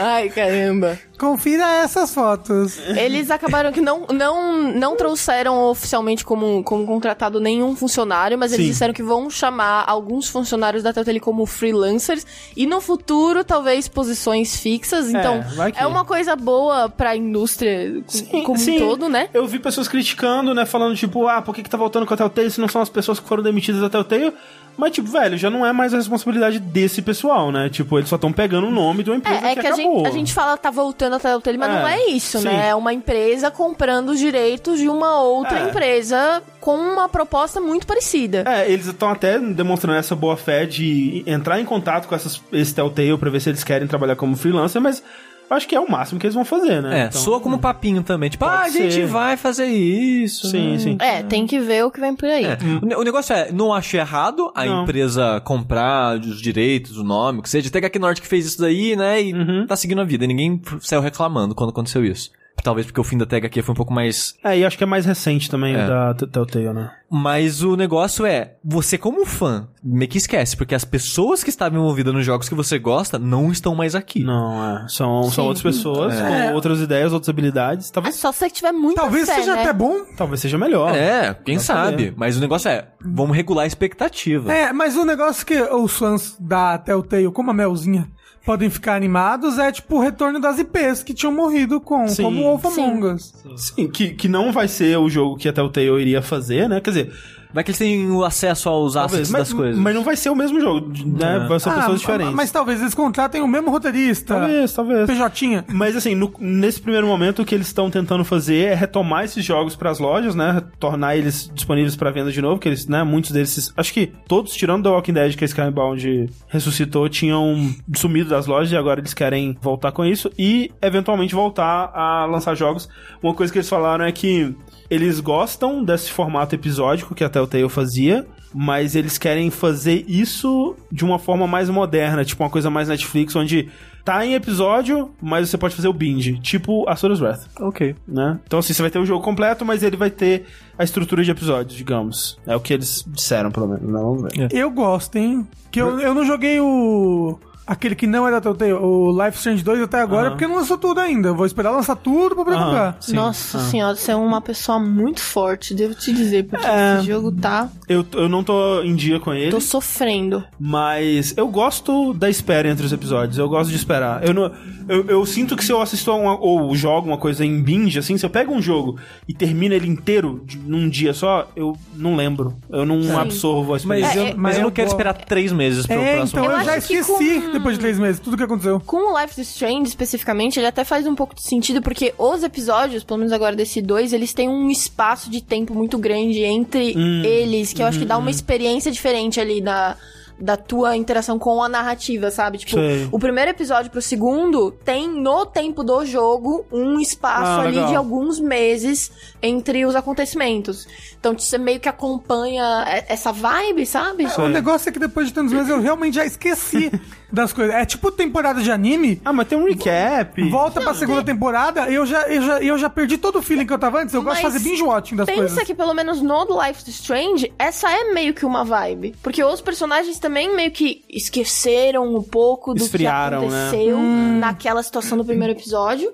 Ai, 0.00 0.28
caramba. 0.30 0.98
Confira 1.18 1.64
essas 1.82 2.14
fotos. 2.14 2.78
Eles 2.96 3.30
acabaram 3.30 3.70
que 3.72 3.80
não, 3.82 4.06
não, 4.06 4.62
não 4.72 4.96
trouxeram 4.96 5.64
oficialmente 5.68 6.24
como, 6.24 6.64
como 6.64 6.86
contratado 6.86 7.38
nenhum 7.38 7.76
funcionário, 7.76 8.38
mas 8.38 8.52
eles 8.54 8.64
Sim. 8.64 8.72
disseram 8.72 8.94
que 8.94 9.02
vão 9.02 9.28
chamar 9.28 9.84
alguns 9.86 10.28
funcionários 10.30 10.82
da 10.82 10.94
Telltale 10.94 11.20
como 11.20 11.44
freelancers 11.44 12.26
e 12.56 12.66
no 12.66 12.80
futuro 12.80 13.44
talvez 13.44 13.86
posições 13.86 14.56
fixas. 14.58 15.10
Então 15.10 15.42
vai 15.56 15.72
que- 15.72 15.78
é 15.78 15.86
uma 15.86 16.06
coisa 16.06 16.34
boa 16.34 16.88
pra 16.88 17.14
indústria 17.14 18.02
co- 18.06 18.42
como 18.42 18.58
um 18.58 18.78
todo, 18.78 19.08
né? 19.08 19.28
Eu 19.34 19.46
vi 19.46 19.58
pessoas 19.58 19.88
criticando, 19.88 20.54
né? 20.54 20.64
Falando, 20.64 20.96
tipo, 20.96 21.28
ah, 21.28 21.42
por 21.42 21.54
que, 21.54 21.62
que 21.62 21.68
tá 21.68 21.76
voltando 21.76 22.06
com 22.06 22.14
a 22.14 22.16
Telltale 22.16 22.50
se 22.50 22.60
não 22.62 22.68
são 22.68 22.80
as 22.80 22.88
pessoas 22.88 23.20
que 23.20 23.28
foram 23.28 23.42
demitidas 23.42 23.82
da 23.82 23.90
Telltale? 23.90 24.32
Mas, 24.80 24.92
tipo, 24.92 25.08
velho, 25.10 25.36
já 25.36 25.50
não 25.50 25.64
é 25.66 25.72
mais 25.72 25.92
a 25.92 25.98
responsabilidade 25.98 26.58
desse 26.58 27.02
pessoal, 27.02 27.52
né? 27.52 27.68
Tipo, 27.68 27.98
eles 27.98 28.08
só 28.08 28.16
estão 28.16 28.32
pegando 28.32 28.66
o 28.66 28.70
nome 28.70 29.02
de 29.02 29.10
uma 29.10 29.16
empresa 29.16 29.46
É, 29.46 29.52
é 29.52 29.54
que, 29.54 29.60
que 29.60 29.66
a 29.66 29.70
acabou. 29.74 29.96
gente, 29.98 30.06
a 30.06 30.10
gente 30.10 30.32
fala 30.32 30.56
tá 30.56 30.70
voltando 30.70 31.16
a 31.16 31.20
Telltale, 31.20 31.58
mas 31.58 31.68
É, 31.70 31.72
não 31.80 31.86
é 31.88 32.06
isso, 32.06 32.38
sim. 32.38 32.44
né? 32.44 32.68
É 32.70 32.74
uma 32.74 32.92
empresa 32.94 33.50
comprando 33.50 34.08
os 34.08 34.18
direitos 34.18 34.78
de 34.78 34.88
uma 34.88 35.20
outra 35.20 35.58
É. 35.60 35.68
empresa 35.68 36.42
com 36.60 36.76
uma 36.76 37.08
proposta 37.08 37.60
muito 37.60 37.86
parecida. 37.86 38.44
É, 38.46 38.70
eles 38.70 38.86
estão 38.86 39.10
até 39.10 39.38
demonstrando 39.38 39.98
essa 39.98 40.16
boa 40.16 40.36
fé 40.36 40.64
de 40.64 41.22
entrar 41.26 41.60
em 41.60 41.64
contato 41.64 42.08
com 42.08 42.14
essas, 42.14 42.40
esse 42.52 42.74
Telltale 42.74 43.18
pra 43.18 43.28
ver 43.30 43.40
se 43.40 43.50
eles 43.50 43.62
querem 43.62 43.86
trabalhar 43.86 44.16
como 44.16 44.34
freelancer, 44.36 44.80
mas 44.80 45.02
acho 45.50 45.66
que 45.68 45.74
é 45.74 45.80
o 45.80 45.90
máximo 45.90 46.18
que 46.20 46.26
eles 46.26 46.34
vão 46.34 46.44
fazer, 46.44 46.80
né? 46.82 47.00
É, 47.02 47.06
Então, 47.06 47.20
soa 47.20 47.40
como 47.40 47.58
papinho 47.58 48.02
também. 48.02 48.30
Tipo, 48.30 48.44
Pode 48.44 48.56
ah, 48.56 48.62
a 48.62 48.68
gente 48.68 48.94
ser. 48.94 49.06
vai 49.06 49.36
fazer 49.36 49.66
isso. 49.66 50.48
Sim, 50.48 50.72
né? 50.72 50.78
sim. 50.78 50.96
É, 51.00 51.22
tem 51.22 51.46
que 51.46 51.58
ver 51.58 51.84
o 51.84 51.90
que 51.90 52.00
vem 52.00 52.14
por 52.14 52.28
aí. 52.28 52.44
É. 52.44 52.58
O 52.82 52.86
ne- 52.86 52.96
O 52.96 53.02
negócio 53.02 53.34
é, 53.34 53.50
não 53.52 53.72
acho 53.72 53.96
errado 53.96 54.50
a 54.54 54.64
Não. 54.64 54.82
empresa 54.82 55.40
comprar 55.44 56.18
os 56.18 56.40
direitos, 56.40 56.96
o 56.96 57.04
nome, 57.04 57.40
o 57.40 57.42
que 57.42 57.50
seja. 57.50 57.68
Até 57.68 57.80
que 57.80 57.86
a 57.86 57.90
Knorr 57.90 58.14
que 58.20 58.26
fez 58.26 58.46
isso 58.46 58.60
daí, 58.60 58.94
né, 58.96 59.22
e 59.22 59.32
Uhum. 59.34 59.66
tá 59.66 59.76
seguindo 59.76 60.00
a 60.00 60.04
vida. 60.04 60.24
E 60.24 60.28
ninguém 60.28 60.60
saiu 60.80 61.00
reclamando 61.00 61.54
quando 61.54 61.70
aconteceu 61.70 62.04
isso. 62.04 62.30
Talvez 62.62 62.86
porque 62.86 63.00
o 63.00 63.04
fim 63.04 63.18
da 63.18 63.26
tag 63.26 63.46
aqui 63.46 63.62
foi 63.62 63.72
um 63.72 63.76
pouco 63.76 63.92
mais... 63.92 64.34
É, 64.44 64.58
e 64.58 64.64
acho 64.64 64.76
que 64.76 64.84
é 64.84 64.86
mais 64.86 65.04
recente 65.06 65.50
também 65.50 65.74
É. 65.74 65.84
o 65.84 65.88
da 65.88 66.14
Telltale, 66.14 66.72
né? 66.72 66.90
Mas 67.12 67.62
o 67.62 67.76
negócio 67.76 68.24
é, 68.24 68.54
você 68.64 68.96
como 68.96 69.26
fã, 69.26 69.68
meio 69.82 70.08
que 70.08 70.18
esquece, 70.18 70.56
porque 70.56 70.76
as 70.76 70.84
pessoas 70.84 71.42
que 71.42 71.50
estavam 71.50 71.80
envolvidas 71.80 72.14
nos 72.14 72.24
jogos 72.24 72.48
que 72.48 72.54
você 72.54 72.78
gosta 72.78 73.18
não 73.18 73.50
estão 73.50 73.74
mais 73.74 73.96
aqui. 73.96 74.22
Não, 74.22 74.84
é. 74.84 74.88
São, 74.88 75.24
Sim. 75.24 75.30
são 75.32 75.46
outras 75.46 75.62
pessoas 75.62 76.14
com 76.20 76.54
outras 76.54 76.80
ideias, 76.80 77.12
outras 77.12 77.28
habilidades. 77.28 77.90
É 77.90 77.92
Talvez, 77.92 78.14
só 78.14 78.30
se 78.30 78.38
você 78.38 78.50
tiver 78.50 78.70
muita 78.70 79.00
Talvez 79.00 79.26
fé, 79.28 79.34
seja 79.36 79.56
né? 79.56 79.62
até 79.62 79.72
bom. 79.72 80.04
talvez 80.16 80.40
seja 80.40 80.56
melhor. 80.56 80.94
É, 80.94 81.34
quem 81.34 81.58
sabe. 81.58 81.90
saber. 81.90 82.14
Mas 82.16 82.36
o 82.36 82.40
negócio 82.40 82.68
é, 82.68 82.86
vamos 83.04 83.36
regular 83.36 83.64
a 83.64 83.66
expectativa. 83.66 84.52
É, 84.52 84.72
mas 84.72 84.96
o 84.96 85.04
negócio 85.04 85.44
que 85.44 85.60
os 85.60 85.92
fãs 85.96 86.36
da 86.38 86.78
Telltale, 86.78 87.30
como 87.32 87.50
a 87.50 87.54
Melzinha, 87.54 88.08
podem 88.44 88.70
ficar 88.70 88.94
animados 88.94 89.58
é 89.58 89.70
tipo 89.70 89.96
o 89.96 90.00
retorno 90.00 90.40
das 90.40 90.58
IPs 90.58 91.02
que 91.02 91.14
tinham 91.14 91.32
morrido 91.32 91.80
com, 91.80 92.08
Sim. 92.08 92.22
como 92.22 92.42
Wolf 92.42 92.66
Sim. 92.74 92.84
Among 92.84 93.14
Us. 93.14 93.34
Sim, 93.56 93.88
que, 93.88 94.10
que 94.10 94.28
não 94.28 94.52
vai 94.52 94.68
ser 94.68 94.96
o 94.96 95.08
jogo 95.08 95.36
que 95.36 95.48
a 95.48 95.52
Telltale 95.52 96.00
iria 96.00 96.22
fazer, 96.22 96.68
né? 96.68 96.80
Quer 96.80 96.90
dizer, 96.90 97.12
Vai 97.52 97.64
que 97.64 97.70
eles 97.70 97.78
têm 97.78 98.10
o 98.10 98.24
acesso 98.24 98.68
aos 98.68 98.94
talvez, 98.94 99.12
assets 99.14 99.30
mas, 99.30 99.40
das 99.48 99.52
coisas. 99.52 99.78
mas 99.80 99.94
não 99.94 100.04
vai 100.04 100.16
ser 100.16 100.30
o 100.30 100.36
mesmo 100.36 100.60
jogo, 100.60 100.92
né? 101.04 101.36
É. 101.44 101.48
Vai 101.48 101.58
ser 101.60 101.70
Ah, 101.70 101.74
pessoas 101.74 102.00
diferentes. 102.00 102.34
Mas 102.34 102.50
talvez 102.50 102.80
eles 102.80 102.94
contratem 102.94 103.42
o 103.42 103.48
mesmo 103.48 103.70
roteirista. 103.70 104.34
Talvez, 104.36 104.72
talvez. 104.72 105.06
PJ. 105.10 105.64
Mas 105.68 105.96
assim, 105.96 106.14
no- 106.14 106.32
nesse 106.38 106.80
primeiro 106.80 107.06
momento 107.06 107.42
o 107.42 107.44
que 107.44 107.54
eles 107.54 107.66
estão 107.66 107.90
tentando 107.90 108.24
fazer 108.24 108.66
é 108.66 108.74
retomar 108.74 109.24
esses 109.24 109.44
jogos 109.44 109.74
pras 109.76 109.98
lojas, 109.98 110.34
né? 110.34 110.62
Tornar 110.78 111.16
eles 111.16 111.50
disponíveis 111.54 111.96
pra 111.96 112.10
venda 112.10 112.30
de 112.30 112.40
novo, 112.40 112.60
que 112.60 112.68
eles, 112.68 112.86
né, 112.86 113.02
muitos 113.02 113.30
deles, 113.32 113.72
acho 113.76 113.92
que 113.92 114.12
todos 114.28 114.52
tirando 114.52 114.84
The 114.84 114.88
Walking 114.90 115.12
Dead 115.12 115.34
que 115.36 115.44
a 115.44 115.46
Skybound 115.46 116.30
ressuscitou, 116.48 117.08
tinham 117.08 117.74
sumido 117.94 118.30
das 118.30 118.46
lojas 118.46 118.72
e 118.72 118.76
agora 118.76 119.00
eles 119.00 119.14
querem 119.14 119.56
voltar 119.60 119.92
com 119.92 120.04
isso 120.04 120.30
e 120.38 120.70
eventualmente 120.82 121.34
voltar 121.34 121.90
a 121.94 122.26
lançar 122.26 122.54
jogos. 122.54 122.88
Uma 123.22 123.34
coisa 123.34 123.52
que 123.52 123.58
eles 123.58 123.68
falaram 123.68 124.04
é 124.04 124.12
que 124.12 124.54
eles 124.90 125.20
gostam 125.20 125.84
desse 125.84 126.10
formato 126.10 126.54
episódico 126.54 127.14
que 127.14 127.22
a 127.22 127.28
Telltale 127.46 127.68
fazia, 127.68 128.26
mas 128.54 128.94
eles 128.96 129.16
querem 129.18 129.50
fazer 129.50 130.04
isso 130.08 130.74
de 130.90 131.04
uma 131.04 131.18
forma 131.18 131.46
mais 131.46 131.68
moderna, 131.70 132.24
tipo 132.24 132.42
uma 132.42 132.50
coisa 132.50 132.68
mais 132.70 132.88
Netflix, 132.88 133.34
onde 133.36 133.68
tá 134.04 134.24
em 134.24 134.34
episódio, 134.34 135.10
mas 135.20 135.50
você 135.50 135.58
pode 135.58 135.76
fazer 135.76 135.86
o 135.88 135.92
binge, 135.92 136.38
tipo 136.40 136.88
Asura's 136.88 137.20
Wrath, 137.20 137.46
Ok. 137.60 137.94
né? 138.08 138.40
Então 138.46 138.58
assim, 138.58 138.72
você 138.72 138.82
vai 138.82 138.90
ter 138.90 138.98
o 138.98 139.04
jogo 139.06 139.22
completo, 139.22 139.64
mas 139.64 139.82
ele 139.82 139.96
vai 139.96 140.10
ter 140.10 140.46
a 140.78 140.82
estrutura 140.82 141.22
de 141.22 141.30
episódios, 141.30 141.76
digamos. 141.76 142.38
É 142.46 142.56
o 142.56 142.60
que 142.60 142.72
eles 142.72 143.04
disseram, 143.06 143.50
pelo 143.50 143.68
menos. 143.68 143.88
Não, 143.88 144.16
ver. 144.16 144.48
Eu 144.52 144.70
gosto, 144.70 145.16
hein? 145.16 145.46
Que 145.70 145.80
eu, 145.80 146.00
eu 146.00 146.14
não 146.14 146.24
joguei 146.24 146.58
o. 146.60 147.38
Aquele 147.70 147.94
que 147.94 148.04
não 148.06 148.26
é 148.26 148.32
da 148.32 148.40
Telltale, 148.40 148.72
o 148.72 149.10
Life 149.12 149.38
Strange 149.38 149.62
2 149.62 149.82
até 149.82 150.00
agora, 150.00 150.30
porque 150.30 150.44
não 150.46 150.56
lançou 150.56 150.76
tudo 150.76 150.98
ainda. 150.98 151.28
Eu 151.28 151.36
vou 151.36 151.46
esperar 151.46 151.70
lançar 151.70 151.94
tudo 151.94 152.34
pra 152.34 152.44
poder 152.44 152.56
Aham. 152.56 152.64
comprar. 152.64 152.96
Sim. 153.00 153.14
Nossa 153.14 153.58
senhora, 153.60 153.94
você 153.94 154.10
é 154.10 154.16
uma 154.16 154.40
pessoa 154.40 154.78
muito 154.80 155.20
forte, 155.20 155.72
devo 155.72 155.94
te 155.94 156.12
dizer, 156.12 156.46
porque 156.48 156.66
É. 156.66 156.96
esse 156.98 157.06
jogo 157.06 157.30
tá. 157.30 157.68
Eu, 157.88 158.04
eu 158.14 158.28
não 158.28 158.42
tô 158.42 158.82
em 158.82 158.96
dia 158.96 159.20
com 159.20 159.32
ele. 159.32 159.52
Tô 159.52 159.60
sofrendo. 159.60 160.42
Mas 160.58 161.32
eu 161.36 161.46
gosto 161.46 162.12
da 162.12 162.28
espera 162.28 162.68
entre 162.68 162.84
os 162.84 162.92
episódios. 162.92 163.38
Eu 163.38 163.48
gosto 163.48 163.70
de 163.70 163.76
esperar. 163.76 164.26
Eu, 164.26 164.34
não, 164.34 164.50
eu, 164.88 165.06
eu 165.06 165.24
sinto 165.24 165.56
que 165.56 165.64
se 165.64 165.70
eu 165.72 165.80
assisto 165.80 166.10
a 166.10 166.14
uma, 166.16 166.36
ou 166.40 166.74
jogo 166.74 167.06
uma 167.06 167.18
coisa 167.18 167.44
em 167.44 167.62
binge, 167.62 167.98
assim, 168.00 168.18
se 168.18 168.26
eu 168.26 168.30
pego 168.30 168.52
um 168.52 168.60
jogo 168.60 168.98
e 169.28 169.32
termino 169.32 169.74
ele 169.74 169.86
inteiro 169.88 170.42
de- 170.44 170.58
num 170.58 170.88
dia 170.88 171.14
só, 171.14 171.48
eu 171.54 171.76
não 171.94 172.16
lembro. 172.16 172.56
Eu 172.68 172.84
não 172.84 173.16
absorvo 173.18 173.70
a 173.70 173.72
Mas, 173.74 173.82
experiência. 173.82 174.18
eu, 174.18 174.26
É, 174.26 174.34
mas 174.36 174.56
é, 174.56 174.58
eu 174.58 174.64
não 174.64 174.70
quero 174.72 174.88
esperar 174.88 175.14
três 175.14 175.52
meses 175.52 175.86
pro 175.86 175.96
É, 175.96 176.16
próximo. 176.16 176.40
então 176.40 176.52
eu, 176.52 176.58
Eu 176.58 176.64
já 176.64 176.74
acho 176.76 176.88
que 176.88 176.94
esqueci 176.94 177.40
com- 177.40 177.59
depois 177.60 177.76
de 177.76 177.80
três 177.80 177.98
meses 177.98 178.20
tudo 178.20 178.36
que 178.36 178.42
aconteceu. 178.42 178.80
Com 178.80 179.12
o 179.12 179.20
Life 179.20 179.40
is 179.40 179.48
Strange, 179.50 179.88
especificamente, 179.88 180.58
ele 180.58 180.66
até 180.66 180.84
faz 180.84 181.06
um 181.06 181.14
pouco 181.14 181.34
de 181.34 181.42
sentido, 181.42 181.80
porque 181.80 182.12
os 182.18 182.42
episódios, 182.42 183.04
pelo 183.04 183.18
menos 183.18 183.32
agora 183.32 183.54
desse 183.54 183.80
dois, 183.80 184.12
eles 184.12 184.32
têm 184.32 184.48
um 184.48 184.68
espaço 184.70 185.30
de 185.30 185.40
tempo 185.42 185.74
muito 185.74 185.96
grande 185.98 186.42
entre 186.42 186.94
Hum. 186.96 187.22
eles, 187.24 187.72
que 187.72 187.82
eu 187.82 187.86
acho 187.86 187.98
que 187.98 188.04
dá 188.04 188.18
uma 188.18 188.30
experiência 188.30 188.90
diferente 188.90 189.38
ali 189.40 189.60
da, 189.60 189.96
da 190.38 190.56
tua 190.56 190.96
interação 190.96 191.38
com 191.38 191.62
a 191.62 191.68
narrativa, 191.68 192.30
sabe? 192.30 192.56
Tipo, 192.58 192.72
Sei. 192.72 193.08
o 193.12 193.18
primeiro 193.18 193.50
episódio 193.50 193.90
pro 193.90 194.00
segundo 194.00 194.70
tem 194.70 195.06
no 195.08 195.44
tempo 195.44 195.84
do 195.84 196.04
jogo 196.06 196.64
um 196.72 196.98
espaço 196.98 197.44
Ah, 197.46 197.60
ali 197.60 197.72
legal. 197.76 197.88
de 197.90 197.94
alguns 197.96 198.40
meses 198.40 199.10
entre 199.42 199.84
os 199.84 199.94
acontecimentos. 199.94 200.88
Então 201.18 201.38
você 201.38 201.58
meio 201.58 201.78
que 201.78 201.88
acompanha 201.90 202.84
essa 203.06 203.32
vibe, 203.32 203.84
sabe? 203.84 204.26
O 204.38 204.48
negócio 204.48 204.88
é 204.88 204.92
que 204.92 204.98
depois 204.98 205.26
de 205.28 205.34
tantos 205.34 205.52
meses 205.52 205.68
eu 205.68 205.80
realmente 205.80 206.14
já 206.14 206.24
esqueci 206.24 206.90
das 207.32 207.52
coisas. 207.52 207.74
É 207.74 207.84
tipo 207.84 208.10
temporada 208.10 208.62
de 208.62 208.70
anime. 208.70 209.20
Ah, 209.24 209.32
mas 209.32 209.46
tem 209.48 209.56
um 209.58 209.64
recap. 209.64 210.42
Volta 210.50 210.80
pra 210.80 210.94
segunda 210.94 211.22
temporada, 211.22 211.90
eu 211.90 212.04
já, 212.06 212.22
eu, 212.28 212.42
já, 212.42 212.58
eu 212.60 212.78
já 212.78 212.90
perdi 212.90 213.16
todo 213.18 213.38
o 213.38 213.42
feeling 213.42 213.66
que 213.66 213.72
eu 213.72 213.78
tava 213.78 214.00
antes. 214.02 214.14
Eu 214.14 214.22
gosto 214.22 214.38
de 214.38 214.42
Mas 214.44 214.52
fazer 214.52 214.68
binge-watching 214.68 215.16
das 215.16 215.26
Pensa 215.26 215.38
coisas. 215.38 215.62
que 215.64 215.74
pelo 215.74 215.94
menos 215.94 216.20
no 216.20 216.44
do 216.44 216.60
Life 216.60 216.82
is 216.88 216.88
Strange, 217.00 217.52
essa 217.58 217.90
é 217.90 218.12
meio 218.12 218.34
que 218.34 218.44
uma 218.46 218.64
vibe. 218.64 219.14
Porque 219.22 219.42
os 219.42 219.60
personagens 219.60 220.18
também 220.18 220.54
meio 220.54 220.70
que 220.70 221.02
esqueceram 221.08 222.14
um 222.16 222.22
pouco 222.22 222.74
do 222.74 222.82
Esfriaram, 222.82 223.42
que 223.42 223.46
né? 223.48 223.68
aconteceu 223.68 223.96
Hum. 223.98 224.38
naquela 224.38 224.82
situação 224.82 225.16
do 225.18 225.24
primeiro 225.24 225.52
episódio. 225.54 226.10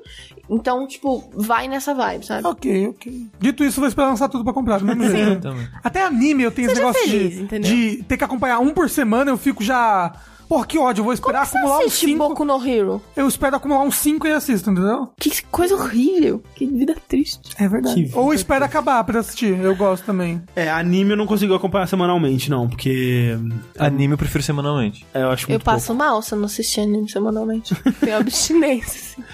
Então, 0.48 0.86
tipo, 0.86 1.28
vai 1.34 1.66
nessa 1.66 1.92
vibe, 1.92 2.24
sabe? 2.24 2.46
Ok, 2.46 2.88
ok. 2.88 3.26
Dito 3.40 3.64
isso, 3.64 3.80
vou 3.80 3.88
esperar 3.88 4.08
lançar 4.08 4.28
tudo 4.28 4.44
pra 4.44 4.52
comprar, 4.52 4.78
do 4.78 4.86
mesmo 4.86 5.04
jeito. 5.10 5.48
né? 5.52 5.68
Até 5.82 6.04
anime 6.04 6.44
eu 6.44 6.52
tenho 6.52 6.66
esse 6.66 6.76
Seja 6.76 6.86
negócio 6.86 7.08
feliz, 7.10 7.48
de, 7.48 7.58
de 7.58 8.02
ter 8.04 8.16
que 8.16 8.22
acompanhar 8.22 8.60
um 8.60 8.72
por 8.72 8.88
semana, 8.88 9.30
eu 9.30 9.36
fico 9.36 9.64
já. 9.64 10.12
Porra, 10.48 10.66
que 10.66 10.78
ódio, 10.78 11.00
eu 11.00 11.04
vou 11.04 11.12
Como 11.12 11.14
esperar 11.14 11.46
você 11.46 11.58
acumular 11.58 11.78
assiste 11.80 12.06
5. 12.06 12.18
Boku 12.18 12.44
no 12.44 12.66
Hero? 12.66 13.02
Eu 13.16 13.26
espero 13.26 13.56
acumular 13.56 13.80
uns 13.82 13.96
5 13.96 14.26
e 14.26 14.32
assisto, 14.32 14.70
entendeu? 14.70 15.10
Que 15.18 15.42
coisa 15.44 15.74
horrível. 15.74 16.42
Que 16.54 16.66
vida 16.66 16.94
triste. 17.08 17.54
É 17.58 17.68
verdade. 17.68 18.04
Que 18.04 18.16
Ou 18.16 18.32
espero 18.32 18.64
acabar 18.64 19.02
pra 19.04 19.20
assistir, 19.20 19.58
eu 19.58 19.74
gosto 19.74 20.04
também. 20.04 20.42
É, 20.54 20.70
anime 20.70 21.12
eu 21.12 21.16
não 21.16 21.26
consigo 21.26 21.54
acompanhar 21.54 21.86
semanalmente, 21.86 22.48
não, 22.50 22.68
porque 22.68 23.36
Anime 23.78 24.14
eu 24.14 24.18
prefiro 24.18 24.42
semanalmente. 24.42 25.04
é, 25.12 25.22
eu 25.22 25.30
acho 25.30 25.50
Eu 25.50 25.60
passo 25.60 25.94
mal 25.94 26.22
se 26.22 26.32
eu 26.34 26.38
não 26.38 26.46
assistir 26.46 26.80
anime 26.80 27.08
semanalmente. 27.10 27.74
Tenho 28.00 28.16
abstinência, 28.16 29.00
assim. 29.00 29.24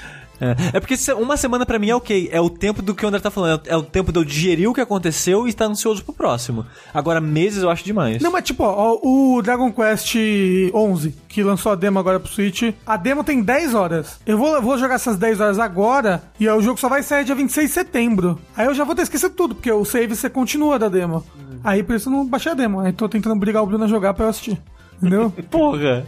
É, 0.42 0.76
é 0.76 0.80
porque 0.80 0.96
uma 1.12 1.36
semana 1.36 1.64
pra 1.64 1.78
mim 1.78 1.90
é 1.90 1.94
ok. 1.94 2.28
É 2.32 2.40
o 2.40 2.50
tempo 2.50 2.82
do 2.82 2.94
que 2.94 3.04
o 3.04 3.08
André 3.08 3.20
tá 3.20 3.30
falando. 3.30 3.62
É 3.66 3.76
o 3.76 3.82
tempo 3.82 4.10
de 4.10 4.18
eu 4.18 4.24
digerir 4.24 4.68
o 4.68 4.74
que 4.74 4.80
aconteceu 4.80 5.46
e 5.46 5.50
estar 5.50 5.66
ansioso 5.66 6.04
pro 6.04 6.12
próximo. 6.12 6.66
Agora, 6.92 7.20
meses 7.20 7.62
eu 7.62 7.70
acho 7.70 7.84
demais. 7.84 8.20
Não, 8.20 8.32
mas 8.32 8.42
tipo, 8.44 8.64
ó, 8.64 8.98
o 9.02 9.40
Dragon 9.40 9.72
Quest 9.72 10.16
11, 10.74 11.14
que 11.28 11.42
lançou 11.42 11.70
a 11.70 11.76
demo 11.76 11.98
agora 11.98 12.18
pro 12.18 12.32
Switch, 12.32 12.74
a 12.84 12.96
demo 12.96 13.22
tem 13.22 13.40
10 13.40 13.74
horas. 13.74 14.18
Eu 14.26 14.36
vou, 14.36 14.60
vou 14.60 14.76
jogar 14.76 14.96
essas 14.96 15.16
10 15.16 15.40
horas 15.40 15.58
agora 15.60 16.22
e 16.40 16.48
o 16.48 16.60
jogo 16.60 16.80
só 16.80 16.88
vai 16.88 17.02
sair 17.02 17.24
dia 17.24 17.34
26 17.34 17.68
de 17.68 17.74
setembro. 17.74 18.38
Aí 18.56 18.66
eu 18.66 18.74
já 18.74 18.82
vou 18.82 18.94
ter 18.96 19.02
esquecido 19.02 19.34
tudo, 19.34 19.54
porque 19.54 19.70
o 19.70 19.84
save 19.84 20.16
você 20.16 20.28
continua 20.28 20.78
da 20.78 20.88
demo. 20.88 21.24
Aí 21.62 21.82
por 21.82 21.94
isso 21.94 22.08
eu 22.08 22.12
não 22.12 22.26
baixei 22.26 22.50
a 22.52 22.54
demo. 22.54 22.80
Aí 22.80 22.92
tô 22.92 23.08
tentando 23.08 23.36
brigar 23.36 23.62
o 23.62 23.66
Bruno 23.66 23.84
a 23.84 23.88
jogar 23.88 24.14
pra 24.14 24.24
eu 24.24 24.30
assistir. 24.30 24.58
Entendeu? 25.02 25.30
Porra! 25.50 26.04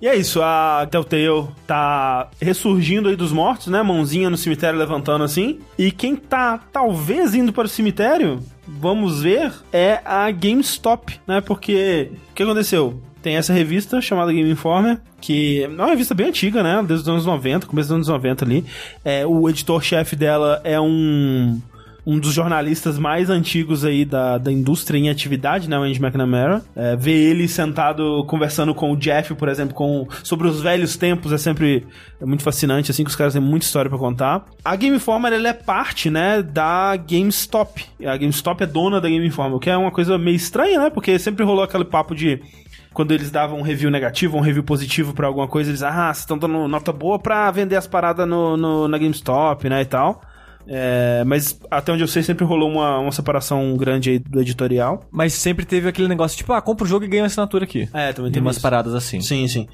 E 0.00 0.06
é 0.06 0.14
isso, 0.14 0.40
a 0.40 0.86
Telltale 0.88 1.48
tá 1.66 2.30
ressurgindo 2.40 3.08
aí 3.08 3.16
dos 3.16 3.32
mortos, 3.32 3.66
né? 3.66 3.82
Mãozinha 3.82 4.30
no 4.30 4.36
cemitério 4.36 4.78
levantando 4.78 5.24
assim. 5.24 5.58
E 5.76 5.90
quem 5.90 6.14
tá 6.14 6.58
talvez 6.72 7.34
indo 7.34 7.52
para 7.52 7.66
o 7.66 7.68
cemitério, 7.68 8.40
vamos 8.66 9.22
ver, 9.22 9.52
é 9.72 10.00
a 10.04 10.30
GameStop, 10.30 11.20
né? 11.26 11.40
Porque 11.40 12.12
o 12.30 12.34
que 12.34 12.42
aconteceu? 12.44 13.02
Tem 13.20 13.36
essa 13.36 13.52
revista 13.52 14.00
chamada 14.00 14.32
Game 14.32 14.50
Informer, 14.50 15.00
que 15.20 15.64
é 15.64 15.68
uma 15.68 15.86
revista 15.86 16.14
bem 16.14 16.28
antiga, 16.28 16.62
né? 16.62 16.84
Desde 16.86 17.04
os 17.04 17.08
anos 17.08 17.26
90, 17.26 17.66
começo 17.66 17.88
dos 17.88 17.94
anos 17.96 18.08
90 18.08 18.44
ali. 18.44 18.64
É, 19.02 19.26
o 19.26 19.48
editor-chefe 19.48 20.14
dela 20.14 20.60
é 20.62 20.78
um 20.78 21.58
um 22.06 22.18
dos 22.18 22.34
jornalistas 22.34 22.98
mais 22.98 23.30
antigos 23.30 23.84
aí 23.84 24.04
da, 24.04 24.36
da 24.36 24.52
indústria 24.52 24.98
em 24.98 25.08
atividade, 25.08 25.68
né, 25.70 25.78
o 25.78 25.82
Andy 25.82 25.98
McNamara. 26.02 26.62
É, 26.76 26.94
ver 26.96 27.12
ele 27.14 27.48
sentado 27.48 28.24
conversando 28.26 28.74
com 28.74 28.92
o 28.92 28.96
Jeff, 28.96 29.34
por 29.34 29.48
exemplo, 29.48 29.74
com, 29.74 30.06
sobre 30.22 30.46
os 30.46 30.60
velhos 30.60 30.96
tempos 30.96 31.32
é 31.32 31.38
sempre 31.38 31.86
é 32.20 32.26
muito 32.26 32.42
fascinante, 32.42 32.90
assim, 32.90 33.04
que 33.04 33.10
os 33.10 33.16
caras 33.16 33.32
têm 33.32 33.40
muita 33.42 33.64
história 33.64 33.88
pra 33.88 33.98
contar. 33.98 34.44
A 34.64 34.76
Game 34.76 34.96
Informer, 34.96 35.32
ela 35.32 35.48
é 35.48 35.52
parte, 35.54 36.10
né, 36.10 36.42
da 36.42 36.94
GameStop. 36.96 37.84
A 38.04 38.16
GameStop 38.16 38.62
é 38.62 38.66
dona 38.66 39.00
da 39.00 39.08
Game 39.08 39.26
Informer, 39.26 39.56
o 39.56 39.60
que 39.60 39.70
é 39.70 39.76
uma 39.76 39.90
coisa 39.90 40.18
meio 40.18 40.36
estranha, 40.36 40.78
né, 40.80 40.90
porque 40.90 41.18
sempre 41.18 41.44
rolou 41.44 41.64
aquele 41.64 41.84
papo 41.84 42.14
de 42.14 42.40
quando 42.92 43.12
eles 43.12 43.30
davam 43.30 43.58
um 43.58 43.62
review 43.62 43.90
negativo, 43.90 44.36
um 44.36 44.40
review 44.40 44.62
positivo 44.62 45.12
pra 45.14 45.26
alguma 45.26 45.48
coisa, 45.48 45.70
eles, 45.70 45.82
ah, 45.82 46.04
vocês 46.12 46.18
estão 46.18 46.38
dando 46.38 46.68
nota 46.68 46.92
boa 46.92 47.18
pra 47.18 47.50
vender 47.50 47.74
as 47.76 47.86
paradas 47.88 48.28
no, 48.28 48.56
no- 48.56 48.86
na 48.88 48.98
GameStop, 48.98 49.68
né, 49.68 49.80
e 49.82 49.84
tal. 49.86 50.20
É, 50.66 51.22
mas 51.26 51.58
até 51.70 51.92
onde 51.92 52.02
eu 52.02 52.08
sei, 52.08 52.22
sempre 52.22 52.44
rolou 52.44 52.70
uma, 52.70 52.98
uma 52.98 53.12
separação 53.12 53.76
grande 53.76 54.10
aí 54.10 54.18
do 54.18 54.40
editorial. 54.40 55.06
Mas 55.10 55.32
sempre 55.34 55.64
teve 55.64 55.88
aquele 55.88 56.08
negócio, 56.08 56.36
tipo, 56.36 56.52
ah, 56.52 56.62
compra 56.62 56.84
o 56.84 56.88
jogo 56.88 57.04
e 57.04 57.08
ganha 57.08 57.22
uma 57.22 57.26
assinatura 57.26 57.64
aqui. 57.64 57.88
É, 57.92 58.12
também 58.12 58.32
Tem 58.32 58.40
umas 58.42 58.56
isso. 58.56 58.62
paradas 58.62 58.94
assim. 58.94 59.20
Sim, 59.20 59.46
sim. 59.48 59.66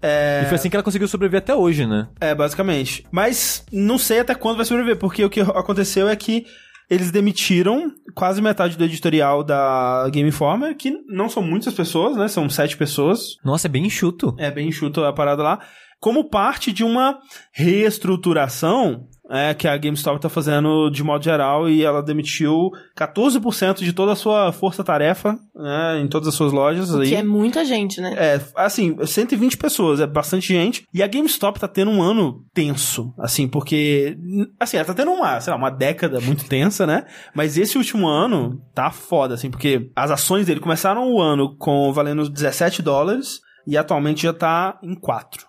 É, 0.00 0.42
E 0.44 0.46
foi 0.46 0.56
assim 0.56 0.70
que 0.70 0.76
ela 0.76 0.82
conseguiu 0.82 1.08
sobreviver 1.08 1.38
até 1.40 1.54
hoje, 1.54 1.86
né? 1.86 2.08
é, 2.20 2.34
basicamente. 2.34 3.04
Mas 3.10 3.64
não 3.72 3.98
sei 3.98 4.20
até 4.20 4.34
quando 4.34 4.56
vai 4.56 4.64
sobreviver, 4.64 4.98
porque 4.98 5.24
o 5.24 5.30
que 5.30 5.40
aconteceu 5.40 6.08
é 6.08 6.16
que 6.16 6.46
eles 6.90 7.10
demitiram 7.10 7.92
quase 8.14 8.40
metade 8.40 8.76
do 8.78 8.82
editorial 8.84 9.44
da 9.44 10.08
Game 10.10 10.26
Informer, 10.28 10.74
que 10.74 10.90
não 11.06 11.28
são 11.28 11.42
muitas 11.42 11.74
pessoas, 11.74 12.16
né? 12.16 12.28
São 12.28 12.48
sete 12.48 12.78
pessoas. 12.78 13.36
Nossa, 13.44 13.66
é 13.66 13.70
bem 13.70 13.84
enxuto. 13.84 14.34
É 14.38 14.50
bem 14.50 14.68
enxuto 14.68 15.04
a 15.04 15.12
parada 15.12 15.42
lá. 15.42 15.58
Como 16.00 16.30
parte 16.30 16.72
de 16.72 16.84
uma 16.84 17.18
reestruturação 17.52 19.06
é, 19.30 19.52
que 19.52 19.68
a 19.68 19.76
GameStop 19.76 20.20
tá 20.20 20.28
fazendo 20.28 20.88
de 20.90 21.04
modo 21.04 21.22
geral 21.22 21.68
e 21.68 21.84
ela 21.84 22.02
demitiu 22.02 22.70
14% 22.96 23.78
de 23.78 23.92
toda 23.92 24.12
a 24.12 24.16
sua 24.16 24.52
força-tarefa 24.52 25.38
né, 25.54 26.00
em 26.00 26.08
todas 26.08 26.28
as 26.28 26.34
suas 26.34 26.52
lojas. 26.52 26.94
aí. 26.94 27.08
Que 27.08 27.16
é 27.16 27.22
muita 27.22 27.64
gente, 27.64 28.00
né? 28.00 28.14
É, 28.16 28.40
assim, 28.56 28.96
120 29.04 29.56
pessoas, 29.56 30.00
é 30.00 30.06
bastante 30.06 30.48
gente. 30.48 30.86
E 30.94 31.02
a 31.02 31.06
GameStop 31.06 31.60
tá 31.60 31.68
tendo 31.68 31.90
um 31.90 32.02
ano 32.02 32.44
tenso, 32.54 33.12
assim, 33.18 33.46
porque. 33.46 34.16
Assim, 34.58 34.76
ela 34.76 34.86
tá 34.86 34.94
tendo 34.94 35.10
uma, 35.10 35.40
sei 35.40 35.52
lá, 35.52 35.58
uma 35.58 35.70
década 35.70 36.20
muito 36.20 36.46
tensa, 36.46 36.86
né? 36.86 37.04
Mas 37.34 37.58
esse 37.58 37.76
último 37.76 38.06
ano 38.06 38.60
tá 38.74 38.90
foda, 38.90 39.34
assim, 39.34 39.50
porque 39.50 39.90
as 39.94 40.10
ações 40.10 40.46
dele 40.46 40.60
começaram 40.60 41.12
o 41.12 41.20
ano 41.20 41.56
com 41.56 41.92
valendo 41.92 42.28
17 42.28 42.82
dólares. 42.82 43.40
E 43.66 43.76
atualmente 43.76 44.22
já 44.22 44.32
tá 44.32 44.78
em 44.82 44.94
4. 44.94 45.46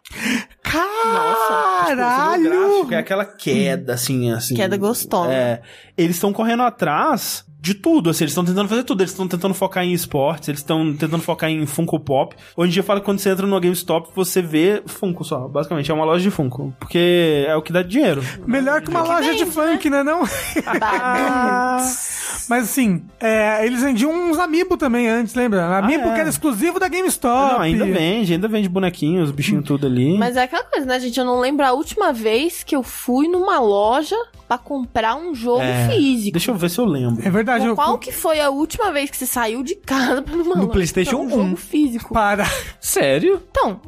Caralho! 0.72 2.44
gráfico 2.44 2.94
é 2.94 2.98
aquela 2.98 3.26
queda, 3.26 3.94
assim, 3.94 4.32
assim. 4.32 4.56
Queda 4.56 4.78
gostosa. 4.78 5.32
É. 5.32 5.62
Eles 5.98 6.16
estão 6.16 6.32
correndo 6.32 6.64
atrás 6.64 7.46
de 7.62 7.74
tudo, 7.74 8.10
assim, 8.10 8.24
eles 8.24 8.32
estão 8.32 8.46
tentando 8.46 8.70
fazer 8.70 8.84
tudo. 8.84 9.02
Eles 9.02 9.12
estão 9.12 9.28
tentando 9.28 9.54
focar 9.54 9.84
em 9.84 9.92
esportes, 9.92 10.48
eles 10.48 10.62
estão 10.62 10.96
tentando 10.96 11.22
focar 11.22 11.50
em 11.50 11.66
Funko 11.66 12.00
Pop. 12.00 12.34
Hoje 12.56 12.70
em 12.70 12.74
dia 12.74 12.84
fala 12.84 13.02
que 13.02 13.06
quando 13.06 13.20
você 13.20 13.30
entra 13.30 13.46
no 13.46 13.60
GameStop, 13.60 14.10
você 14.16 14.42
vê 14.42 14.82
Funko 14.86 15.26
só. 15.26 15.48
Basicamente, 15.48 15.92
é 15.92 15.94
uma 15.94 16.06
loja 16.06 16.24
de 16.24 16.32
Funko. 16.32 16.74
Porque 16.80 17.46
é 17.48 17.56
o 17.56 17.62
que 17.62 17.74
dá 17.74 17.84
dinheiro. 17.84 18.24
Melhor 18.48 18.82
que 18.82 18.90
uma 18.90 19.04
loja 19.04 19.34
de 19.34 19.44
vende, 19.44 19.52
funk, 19.52 19.90
né? 19.90 20.04
Não? 20.04 20.22
Mas 22.50 22.64
assim, 22.64 23.04
é, 23.20 23.66
eles 23.66 23.84
vendiam 23.84 24.12
uns 24.12 24.40
amiibo 24.40 24.78
também 24.78 25.10
antes, 25.10 25.36
lembra? 25.36 25.78
Amiibo 25.78 26.08
é. 26.08 26.14
que 26.14 26.20
era 26.22 26.30
exclusivo 26.30 26.80
da 26.80 26.88
GameStop. 26.88 27.54
Não, 27.54 27.60
ainda 27.60 27.86
vende, 27.86 28.34
ainda 28.34 28.48
vende 28.48 28.70
bonequinhos, 28.70 29.32
bichinho 29.32 29.62
tudo 29.62 29.86
ali. 29.86 30.18
Mas 30.18 30.38
é 30.38 30.44
aquela 30.44 30.64
coisa, 30.64 30.86
né, 30.86 31.00
gente? 31.00 31.20
Eu 31.20 31.26
não 31.26 31.40
lembro 31.40 31.66
a 31.66 31.74
última 31.74 32.14
vez 32.14 32.64
que 32.64 32.76
eu 32.76 32.82
fui 32.82 33.28
numa 33.28 33.60
loja 33.60 34.16
pra 34.50 34.58
comprar 34.58 35.16
um 35.16 35.34
jogo 35.34 35.62
É, 35.62 35.88
físico. 35.90 36.34
Deixa 36.34 36.50
eu 36.52 36.56
ver 36.56 36.70
se 36.70 36.80
eu 36.80 36.86
lembro. 36.86 37.26
É 37.26 37.30
verdade, 37.30 37.66
eu... 37.68 37.76
Qual 37.76 37.98
que 38.00 38.12
foi 38.12 38.42
a 38.42 38.50
última 38.50 38.92
vez 38.92 39.10
que 39.10 39.16
você 39.16 39.26
saiu 39.28 39.64
de 39.64 39.76
casa 39.76 40.22
pra 40.24 40.36
numa 40.36 40.56
No 40.56 40.68
PlayStation 40.68 41.18
um 41.18 41.26
1. 41.26 41.30
jogo 41.30 41.56
físico? 41.56 42.14
Para. 42.14 42.44
Sério? 42.82 43.42
Então, 43.52 43.80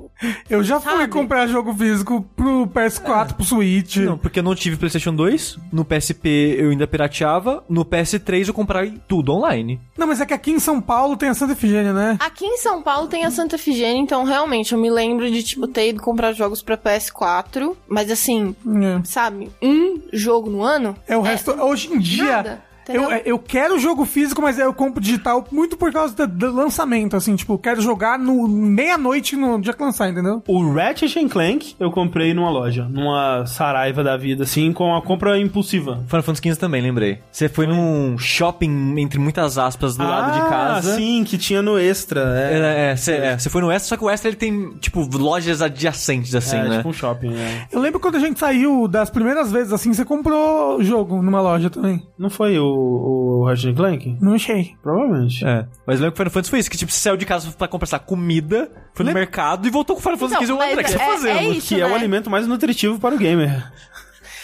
Eu 0.48 0.64
já 0.64 0.80
fui 0.80 0.92
Sabe? 0.92 1.08
comprar 1.08 1.48
jogo 1.48 1.74
físico 1.74 2.22
pro 2.36 2.68
PS4, 2.68 3.34
pro 3.34 3.44
Switch. 3.44 3.98
Não, 3.98 4.18
porque 4.20 4.38
eu 4.38 4.44
não 4.44 4.54
tive 4.54 4.78
PlayStation 4.78 5.16
2. 5.16 5.58
No 5.74 5.84
PSP 5.84 6.56
eu 6.60 6.70
ainda 6.70 6.86
pirateava. 6.86 7.64
No 7.68 7.84
PS3 7.84 8.48
eu 8.50 8.54
comprei 8.54 9.00
tudo 9.08 9.32
online. 9.34 9.82
Não, 9.98 10.06
mas 10.06 10.22
é 10.22 10.26
que 10.28 10.34
aqui 10.34 10.52
em 10.52 10.60
São 10.60 10.80
Paulo 10.80 11.18
tem 11.18 11.28
a 11.30 11.34
Santa 11.34 11.54
Efigênia, 11.54 11.92
né? 11.92 12.18
aqui 12.20 12.46
em 12.46 12.58
São 12.58 12.84
Paulo 12.84 13.08
tem 13.08 13.26
a 13.26 13.32
Santa 13.32 13.56
Efigênia, 13.56 14.00
então 14.00 14.24
realmente 14.24 14.74
eu 14.74 14.80
me 14.80 14.92
lembro 14.92 15.30
de, 15.32 15.42
tipo, 15.42 15.68
ter 15.68 15.90
ido 15.90 16.02
comprar 16.02 16.34
jogos 16.34 16.62
pra 16.62 16.78
PS4, 16.78 17.76
mas 17.88 18.12
assim, 18.12 18.56
É. 18.68 19.02
sabe, 19.04 19.50
um 19.62 20.00
jogo 20.14 20.50
no 20.52 20.64
ano? 20.64 20.96
É 21.08 21.18
o 21.18 21.22
resto. 21.22 21.52
Hoje 21.52 21.92
em 21.92 22.00
dia. 22.00 22.26
nada? 22.38 22.71
Eu, 22.90 23.12
é, 23.12 23.22
eu 23.26 23.40
quero 23.40 23.80
jogo 23.80 24.06
físico, 24.06 24.42
mas 24.42 24.58
eu 24.58 24.74
compro 24.74 25.02
digital 25.02 25.46
muito 25.52 25.78
por 25.78 25.92
causa 25.92 26.16
do, 26.16 26.28
do 26.28 26.56
lançamento, 26.56 27.16
assim, 27.16 27.36
tipo, 27.36 27.54
eu 27.54 27.58
quero 27.60 27.82
jogar 27.82 28.18
no 28.18 28.48
meia-noite 28.48 29.36
no 29.36 29.60
dia 29.60 29.74
que 29.74 29.84
lançar, 29.84 30.10
entendeu? 30.10 30.42
O 30.48 30.74
Ratchet 30.74 31.18
and 31.20 31.28
Clank 31.30 31.76
eu 31.80 31.92
comprei 31.92 32.34
numa 32.34 32.50
loja, 32.50 32.88
numa 32.90 33.46
Saraiva 33.46 34.04
da 34.04 34.18
vida, 34.18 34.44
assim, 34.44 34.72
com 34.74 34.96
a 34.96 35.02
compra 35.02 35.40
impulsiva. 35.40 36.04
Final 36.08 36.24
Fantasy 36.24 36.50
XV 36.50 36.56
também, 36.60 36.82
lembrei. 36.82 37.20
Você 37.32 37.48
foi 37.48 37.68
num 37.68 38.18
shopping, 38.18 39.00
entre 39.00 39.20
muitas 39.20 39.58
aspas, 39.58 39.96
do 39.96 40.04
lado 40.04 40.34
de 40.34 40.50
casa. 40.50 40.94
Ah, 40.94 40.96
sim, 40.96 41.24
que 41.24 41.38
tinha 41.38 41.62
no 41.62 41.78
Extra. 41.80 42.22
É, 42.38 42.54
É, 42.54 42.92
é, 42.92 42.96
você 42.96 43.12
é, 43.14 43.38
você 43.38 43.50
foi 43.50 43.62
no 43.62 43.72
Extra, 43.72 43.90
só 43.90 43.98
que 43.98 44.04
o 44.04 44.10
Extra 44.10 44.30
ele 44.30 44.38
tem, 44.38 44.72
tipo, 44.80 45.08
lojas 45.18 45.62
adjacentes, 45.62 46.34
assim, 46.36 46.58
é, 46.58 46.64
né? 46.68 46.78
tipo 46.78 46.90
um 46.90 46.94
shopping, 46.94 47.34
é. 47.34 47.68
Eu 47.72 47.80
lembro 47.80 48.00
quando 48.00 48.16
a 48.16 48.20
gente 48.20 48.40
saiu 48.40 48.88
das 48.88 49.10
primeiras 49.10 49.52
vezes, 49.52 49.74
assim, 49.74 49.94
você 49.94 50.06
comprou 50.06 50.82
jogo 50.84 51.22
numa 51.22 51.42
loja 51.42 51.70
também. 51.70 52.02
Não 52.18 52.30
foi 52.30 52.58
o, 52.58 52.71
o 52.74 53.46
Ratchet 53.46 53.70
and 53.72 53.76
Clank? 53.76 54.18
Não 54.22 54.34
achei. 54.34 54.76
Provavelmente. 54.82 55.46
É. 55.46 55.66
Mas 55.86 56.00
eu 56.00 56.04
lembro 56.06 56.12
que 56.12 56.16
o 56.16 56.18
Final 56.18 56.32
Fantasy 56.32 56.50
foi 56.50 56.60
isso, 56.60 56.70
que 56.72 56.78
tipo, 56.78 56.92
você 56.92 57.00
saiu 57.00 57.18
de 57.18 57.26
casa 57.26 57.52
pra 57.52 57.68
comprar 57.68 58.00
comida, 58.00 58.72
foi 58.94 59.04
no 59.04 59.10
Lembra- 59.10 59.22
mercado 59.22 59.68
e 59.68 59.72
voltou 59.72 59.96
com 59.96 60.00
o 60.00 60.04
Final 60.04 60.18
Fantasy 60.18 60.44
Então, 60.44 60.58
XV. 60.58 60.64
mas 60.66 60.72
André, 60.72 60.82
o 60.82 60.86
que 60.86 60.92
você 60.92 60.98
tá 60.98 61.04
é- 61.04 61.08
fazendo? 61.08 61.38
é 61.40 61.44
isso. 61.50 61.68
Que 61.68 61.82
é 61.82 61.86
o 61.86 61.90
né? 61.90 61.96
alimento 61.96 62.30
mais 62.30 62.48
nutritivo 62.48 63.00
para 63.00 63.16
o 63.16 63.18
gamer. 63.18 63.72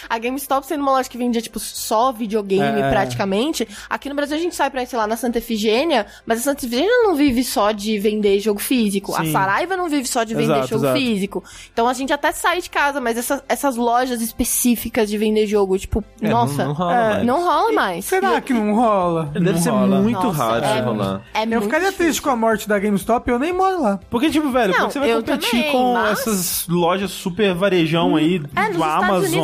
A 0.10 0.18
GameStop 0.18 0.66
sendo 0.66 0.82
uma 0.82 0.92
loja 0.92 1.10
que 1.10 1.18
vendia, 1.18 1.42
tipo, 1.42 1.60
só 1.60 2.12
videogame 2.12 2.82
É. 2.82 2.90
praticamente. 2.90 3.68
Aqui 3.90 4.10
no 4.10 4.16
Brasil 4.16 4.38
a 4.38 4.40
gente 4.40 4.56
sai 4.56 4.70
pra, 4.70 4.86
sei 4.86 4.98
lá, 4.98 5.08
na 5.08 5.18
Santa 5.18 5.38
Efigênia, 5.38 6.06
mas 6.26 6.40
a 6.40 6.44
Santa 6.44 6.66
Efigênia 6.66 7.04
não 7.04 7.16
vive 7.16 7.44
só 7.44 7.72
de 7.72 7.98
vender 8.00 8.40
jogo 8.40 8.60
físico. 8.60 9.16
A 9.16 9.24
Sim. 9.24 9.32
Saraiva 9.32 9.76
não 9.78 9.90
vive 9.90 10.08
só 10.08 10.24
de 10.24 10.34
vender 10.34 10.54
Exato, 10.54 10.68
jogo 10.68 10.86
exato. 10.86 11.00
físico. 11.00 11.44
Então 11.74 11.88
a 11.88 11.94
gente 11.94 12.14
até 12.14 12.32
sai 12.32 12.62
de 12.62 12.70
casa, 12.70 13.00
mas 13.02 13.18
essa- 13.18 13.44
essas 13.48 13.76
lojas 13.76 14.22
específicas 14.22 15.10
de 15.10 15.18
vender 15.18 15.46
jogo, 15.48 15.78
tipo, 15.78 16.04
É, 16.22 16.30
nossa, 16.30 16.58
não- 16.64 16.68
não 16.68 16.74
rola 16.74 16.94
é, 16.94 17.10
mais. 17.14 17.26
não 17.26 17.44
rola 17.44 17.72
mais. 17.74 18.06
Será 18.06 18.42
que 18.42 18.54
não 18.54 18.74
rola? 18.76 19.26
Deve 19.34 19.52
Não 19.52 19.58
ser 19.58 19.70
rola. 19.70 20.00
muito 20.02 20.22
Nossa, 20.24 20.38
raro 20.44 20.66
é, 20.66 20.76
de 20.76 20.82
rolar. 20.82 21.22
É 21.34 21.44
Eu 21.44 21.62
ficaria 21.62 21.88
difícil. 21.88 22.06
triste 22.06 22.22
com 22.22 22.30
a 22.30 22.36
morte 22.36 22.68
da 22.68 22.80
GameStop, 22.80 23.30
eu 23.30 23.40
nem 23.40 23.54
moro 23.54 23.82
lá. 23.82 24.00
Porque, 24.10 24.30
tipo, 24.30 24.50
velho, 24.50 24.74
como 24.74 24.86
Não, 24.86 24.92
você 24.92 25.00
vai 25.00 25.14
competir 25.14 25.50
também, 25.52 25.72
com 25.72 25.94
mas- 25.94 26.20
essas 26.20 26.68
lojas 26.68 27.12
super 27.12 27.54
varejão 27.54 28.16
aí 28.16 28.42
É, 28.56 28.70
do 28.72 28.84
Amazon? 28.84 29.16
Competir 29.18 29.40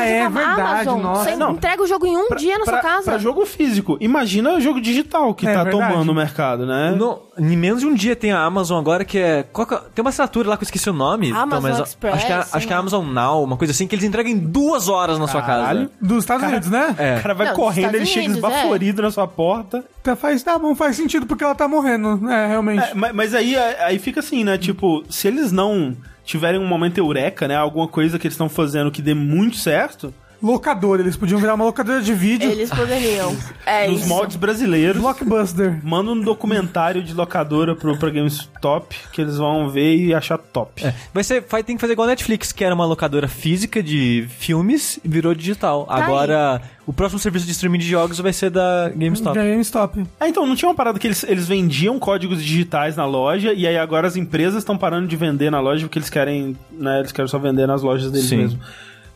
Ah, 0.00 0.06
é 0.06 0.22
a 0.22 0.28
verdade, 0.28 0.60
Amazon. 0.88 1.00
nossa. 1.02 1.24
Você 1.30 1.36
Não. 1.36 1.52
entrega 1.52 1.82
o 1.82 1.86
jogo 1.86 2.06
em 2.06 2.16
um 2.16 2.28
dia 2.36 2.58
na 2.58 2.64
pra, 2.64 2.74
sua 2.74 2.82
casa. 2.82 3.04
pra 3.04 3.18
jogo 3.18 3.44
físico. 3.46 3.96
Imagina 4.00 4.54
o 4.54 4.60
jogo 4.60 4.80
digital 4.80 5.34
que 5.34 5.46
É 5.46 5.52
tá 5.54 5.64
verdade. 5.64 5.90
tomando 5.92 6.10
o 6.10 6.14
mercado, 6.14 6.66
né? 6.66 6.94
No, 6.96 7.20
em 7.38 7.56
menos 7.56 7.80
de 7.80 7.86
um 7.86 7.94
dia 7.94 8.14
tem 8.16 8.32
a 8.32 8.40
Amazon 8.42 8.78
agora 8.78 9.04
que 9.04 9.18
é. 9.18 9.42
qual 9.52 9.66
que 9.66 9.74
é- 9.74 9.80
tem 9.94 10.02
uma 10.02 10.10
assinatura 10.10 10.48
lá 10.50 10.56
que 10.56 10.62
eu 10.62 10.66
esqueci 10.66 10.88
o 10.90 10.92
nome. 10.92 11.30
Amazon 11.32 11.62
mas 11.70 11.78
Express, 11.80 12.14
acho 12.16 12.26
que, 12.26 12.32
é, 12.32 12.36
acho 12.36 12.66
que 12.66 12.72
é 12.72 12.76
lá. 12.76 12.80
Amazon 12.80 13.06
Now, 13.06 13.42
uma 13.44 13.56
coisa 13.56 13.72
assim, 13.72 13.86
que 13.86 13.94
eles 13.94 14.04
entregam 14.04 14.32
em 14.32 14.38
duas 14.38 14.88
horas 14.88 15.18
na 15.18 15.26
sua 15.28 15.42
Caralho. 15.42 15.88
casa. 15.88 15.90
Dos 16.00 16.18
Estados 16.24 16.46
Unidos, 16.46 16.70
né? 16.70 16.94
É. 16.98 17.16
O 17.18 17.22
cara 17.22 17.34
vai 17.34 17.46
Não, 17.48 17.54
correndo, 17.54 17.94
ele 17.94 18.06
chega 18.06 18.26
é. 18.26 18.30
esbaforido 18.30 19.02
na 19.02 19.10
sua 19.10 19.26
porta. 19.26 19.84
Tá, 20.02 20.16
faz, 20.16 20.42
tá 20.42 20.58
bom, 20.58 20.74
faz 20.74 20.96
sentido 20.96 21.26
porque 21.26 21.44
ela 21.44 21.54
tá 21.54 21.68
morrendo, 21.68 22.16
né, 22.16 22.46
realmente. 22.46 22.82
É, 22.90 22.94
mas, 22.94 23.12
mas 23.14 23.34
aí, 23.34 23.54
aí 23.56 23.98
fica 23.98 24.20
assim, 24.20 24.44
né? 24.44 24.56
Tipo, 24.56 25.02
se 25.10 25.28
eles 25.28 25.52
não 25.52 25.94
tiverem 26.30 26.60
um 26.60 26.66
momento 26.66 26.98
eureka, 26.98 27.48
né? 27.48 27.56
Alguma 27.56 27.88
coisa 27.88 28.16
que 28.16 28.26
eles 28.26 28.34
estão 28.34 28.48
fazendo 28.48 28.90
que 28.92 29.02
dê 29.02 29.14
muito 29.14 29.56
certo, 29.56 30.14
Locadora, 30.42 31.02
eles 31.02 31.16
podiam 31.16 31.38
virar 31.38 31.54
uma 31.54 31.64
locadora 31.64 32.00
de 32.00 32.14
vídeo. 32.14 32.50
Eles 32.50 32.70
poderiam. 32.70 33.36
É 33.66 33.86
nos 33.88 34.00
isso. 34.00 34.08
moldes 34.08 34.36
brasileiros, 34.36 35.00
Blockbuster. 35.00 35.80
manda 35.84 36.10
um 36.10 36.20
documentário 36.20 37.02
de 37.02 37.12
locadora 37.12 37.76
pro, 37.76 37.96
pra 37.98 38.10
GameStop 38.10 38.94
que 39.12 39.20
eles 39.20 39.36
vão 39.36 39.68
ver 39.68 39.96
e 39.96 40.14
achar 40.14 40.38
top. 40.38 40.84
É. 40.84 40.94
Vai 41.12 41.22
ser, 41.22 41.44
vai, 41.48 41.62
tem 41.62 41.76
que 41.76 41.80
fazer 41.80 41.92
igual 41.92 42.06
a 42.08 42.10
Netflix, 42.10 42.52
que 42.52 42.64
era 42.64 42.74
uma 42.74 42.86
locadora 42.86 43.28
física 43.28 43.82
de 43.82 44.26
filmes 44.38 44.98
e 45.04 45.08
virou 45.08 45.34
digital. 45.34 45.84
Tá 45.84 45.94
Agora, 45.94 46.62
o 46.86 46.92
próximo 46.92 47.18
serviço 47.18 47.44
de 47.46 47.52
streaming 47.52 47.78
de 47.78 47.88
jogos 47.88 48.18
vai 48.18 48.32
ser 48.32 48.50
da 48.50 48.90
GameStop. 48.94 49.36
GameStop. 49.36 50.06
Ah, 50.18 50.28
então, 50.28 50.46
não 50.46 50.56
tinha 50.56 50.68
uma 50.68 50.74
parada 50.74 50.98
que 50.98 51.06
eles, 51.06 51.22
eles 51.24 51.46
vendiam 51.46 51.98
códigos 51.98 52.42
digitais 52.42 52.96
na 52.96 53.04
loja 53.04 53.52
e 53.52 53.66
aí 53.66 53.76
agora 53.76 54.08
as 54.08 54.16
empresas 54.16 54.58
estão 54.58 54.76
parando 54.78 55.06
de 55.06 55.16
vender 55.16 55.50
na 55.50 55.60
loja 55.60 55.86
porque 55.86 55.98
eles 55.98 56.10
querem, 56.10 56.56
né, 56.72 57.00
eles 57.00 57.12
querem 57.12 57.28
só 57.28 57.38
vender 57.38 57.66
nas 57.66 57.82
lojas 57.82 58.10
deles 58.10 58.28
Sim. 58.28 58.36
mesmo. 58.38 58.60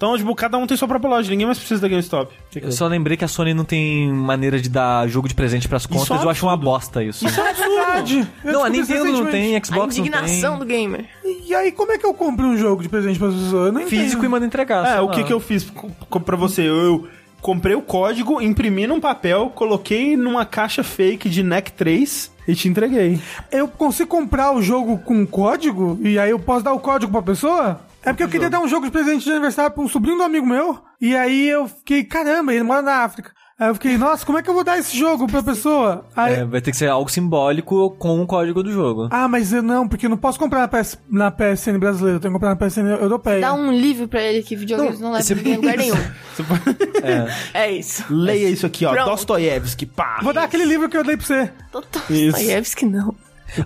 Então, 0.04 0.18
tipo, 0.18 0.34
cada 0.34 0.58
um 0.58 0.66
tem 0.66 0.76
sua 0.76 0.86
própria 0.86 1.08
loja, 1.08 1.30
ninguém 1.30 1.46
mais 1.46 1.58
precisa 1.58 1.80
da 1.80 1.88
GameStop. 1.88 2.30
Eu 2.54 2.70
só 2.72 2.86
lembrei 2.86 3.16
que 3.16 3.24
a 3.24 3.28
Sony 3.28 3.54
não 3.54 3.64
tem 3.64 4.12
maneira 4.12 4.60
de 4.60 4.68
dar 4.68 5.08
jogo 5.08 5.26
de 5.26 5.34
presente 5.34 5.66
pras 5.66 5.86
contas, 5.86 6.20
é 6.20 6.24
eu 6.24 6.28
acho 6.28 6.44
uma 6.44 6.56
bosta 6.58 7.02
isso. 7.02 7.26
É 7.26 7.52
verdade. 7.54 8.28
Eu 8.44 8.52
não, 8.52 8.64
a 8.64 8.68
Nintendo 8.68 9.10
não 9.10 9.26
tem, 9.26 9.56
A 9.56 9.64
Xbox 9.64 9.96
não 9.96 10.04
indignação 10.04 10.50
tem. 10.50 10.58
do 10.58 10.64
gamer. 10.66 11.06
E 11.46 11.54
aí, 11.54 11.72
como 11.72 11.92
é 11.92 11.98
que 11.98 12.04
eu 12.04 12.12
compro 12.12 12.44
um 12.46 12.56
jogo 12.56 12.82
de 12.82 12.88
presente 12.88 13.18
para 13.18 13.28
as 13.28 13.34
pessoas? 13.34 13.66
Eu 13.68 13.72
não 13.72 13.80
entendo. 13.80 13.88
Físico 13.88 14.24
e 14.24 14.28
manda 14.28 14.44
entregar. 14.44 14.86
É, 14.86 15.00
o 15.00 15.08
que 15.08 15.24
que 15.24 15.32
eu 15.32 15.40
fiz 15.40 15.64
pra 16.24 16.36
você? 16.36 16.62
Eu 16.68 17.08
comprei 17.40 17.74
o 17.74 17.80
código, 17.82 18.42
imprimi 18.42 18.86
num 18.86 19.00
papel, 19.00 19.50
coloquei 19.54 20.16
numa 20.16 20.44
caixa 20.44 20.82
fake 20.82 21.30
de 21.30 21.42
NEC 21.42 21.72
3 21.72 22.30
e 22.46 22.54
te 22.54 22.68
entreguei. 22.68 23.18
Eu 23.50 23.68
consigo 23.68 24.08
comprar 24.10 24.52
o 24.52 24.60
jogo 24.60 24.98
com 24.98 25.26
código 25.26 25.98
e 26.02 26.18
aí 26.18 26.30
eu 26.30 26.38
posso 26.38 26.64
dar 26.64 26.72
o 26.72 26.80
código 26.80 27.10
pra 27.10 27.22
pessoa? 27.22 27.80
É 28.04 28.12
porque 28.12 28.22
eu 28.22 28.28
queria 28.28 28.50
dar 28.50 28.60
um 28.60 28.68
jogo 28.68 28.86
de 28.86 28.92
presente 28.92 29.24
de 29.24 29.30
aniversário 29.30 29.70
pra 29.72 29.82
um 29.82 29.88
sobrinho 29.88 30.18
do 30.18 30.22
amigo 30.24 30.46
meu. 30.46 30.78
E 31.00 31.16
aí 31.16 31.48
eu 31.48 31.66
fiquei, 31.68 32.04
caramba, 32.04 32.52
ele 32.52 32.62
mora 32.62 32.82
na 32.82 32.96
África. 33.04 33.32
Aí 33.58 33.68
eu 33.68 33.74
fiquei, 33.74 33.96
nossa, 33.96 34.26
como 34.26 34.36
é 34.36 34.42
que 34.42 34.50
eu 34.50 34.54
vou 34.54 34.64
dar 34.64 34.78
esse 34.78 34.98
jogo 34.98 35.28
pra 35.28 35.40
pessoa? 35.40 36.04
Aí, 36.16 36.34
É, 36.34 36.44
vai 36.44 36.60
ter 36.60 36.72
que 36.72 36.76
ser 36.76 36.88
algo 36.88 37.08
simbólico 37.08 37.90
com 37.98 38.20
o 38.20 38.26
código 38.26 38.64
do 38.64 38.72
jogo. 38.72 39.08
Ah, 39.12 39.28
mas 39.28 39.52
eu 39.52 39.62
não, 39.62 39.86
porque 39.86 40.06
eu 40.06 40.10
não 40.10 40.16
posso 40.16 40.40
comprar 40.40 40.58
na, 40.60 40.68
PS, 40.68 40.98
na 41.08 41.30
PSN 41.30 41.78
brasileira, 41.78 42.16
eu 42.16 42.20
tenho 42.20 42.32
que 42.32 42.40
comprar 42.40 42.48
na 42.50 42.56
PSN 42.56 43.00
europeia. 43.00 43.40
Dá 43.40 43.54
um 43.54 43.70
livro 43.70 44.08
pra 44.08 44.20
ele 44.20 44.42
que 44.42 44.56
videogames 44.56 44.98
não, 44.98 45.12
Não, 45.12 45.16
leva 45.16 45.32
a 45.52 45.56
lugar 45.56 45.76
nenhum. 45.76 45.94
É. 47.54 47.66
É 47.66 47.72
isso. 47.72 48.04
Leia 48.10 48.48
isso 48.48 48.66
aqui, 48.66 48.84
ó. 48.86 48.92
Pronto. 48.92 49.10
Dostoiévski, 49.10 49.86
pá. 49.86 50.18
Vou 50.22 50.32
dar 50.32 50.44
aquele 50.44 50.64
livro 50.64 50.88
que 50.88 50.96
eu 50.96 51.04
dei 51.04 51.16
pra 51.16 51.26
você. 51.26 51.52
Dostoiévski 51.70 52.86
não. 52.86 53.14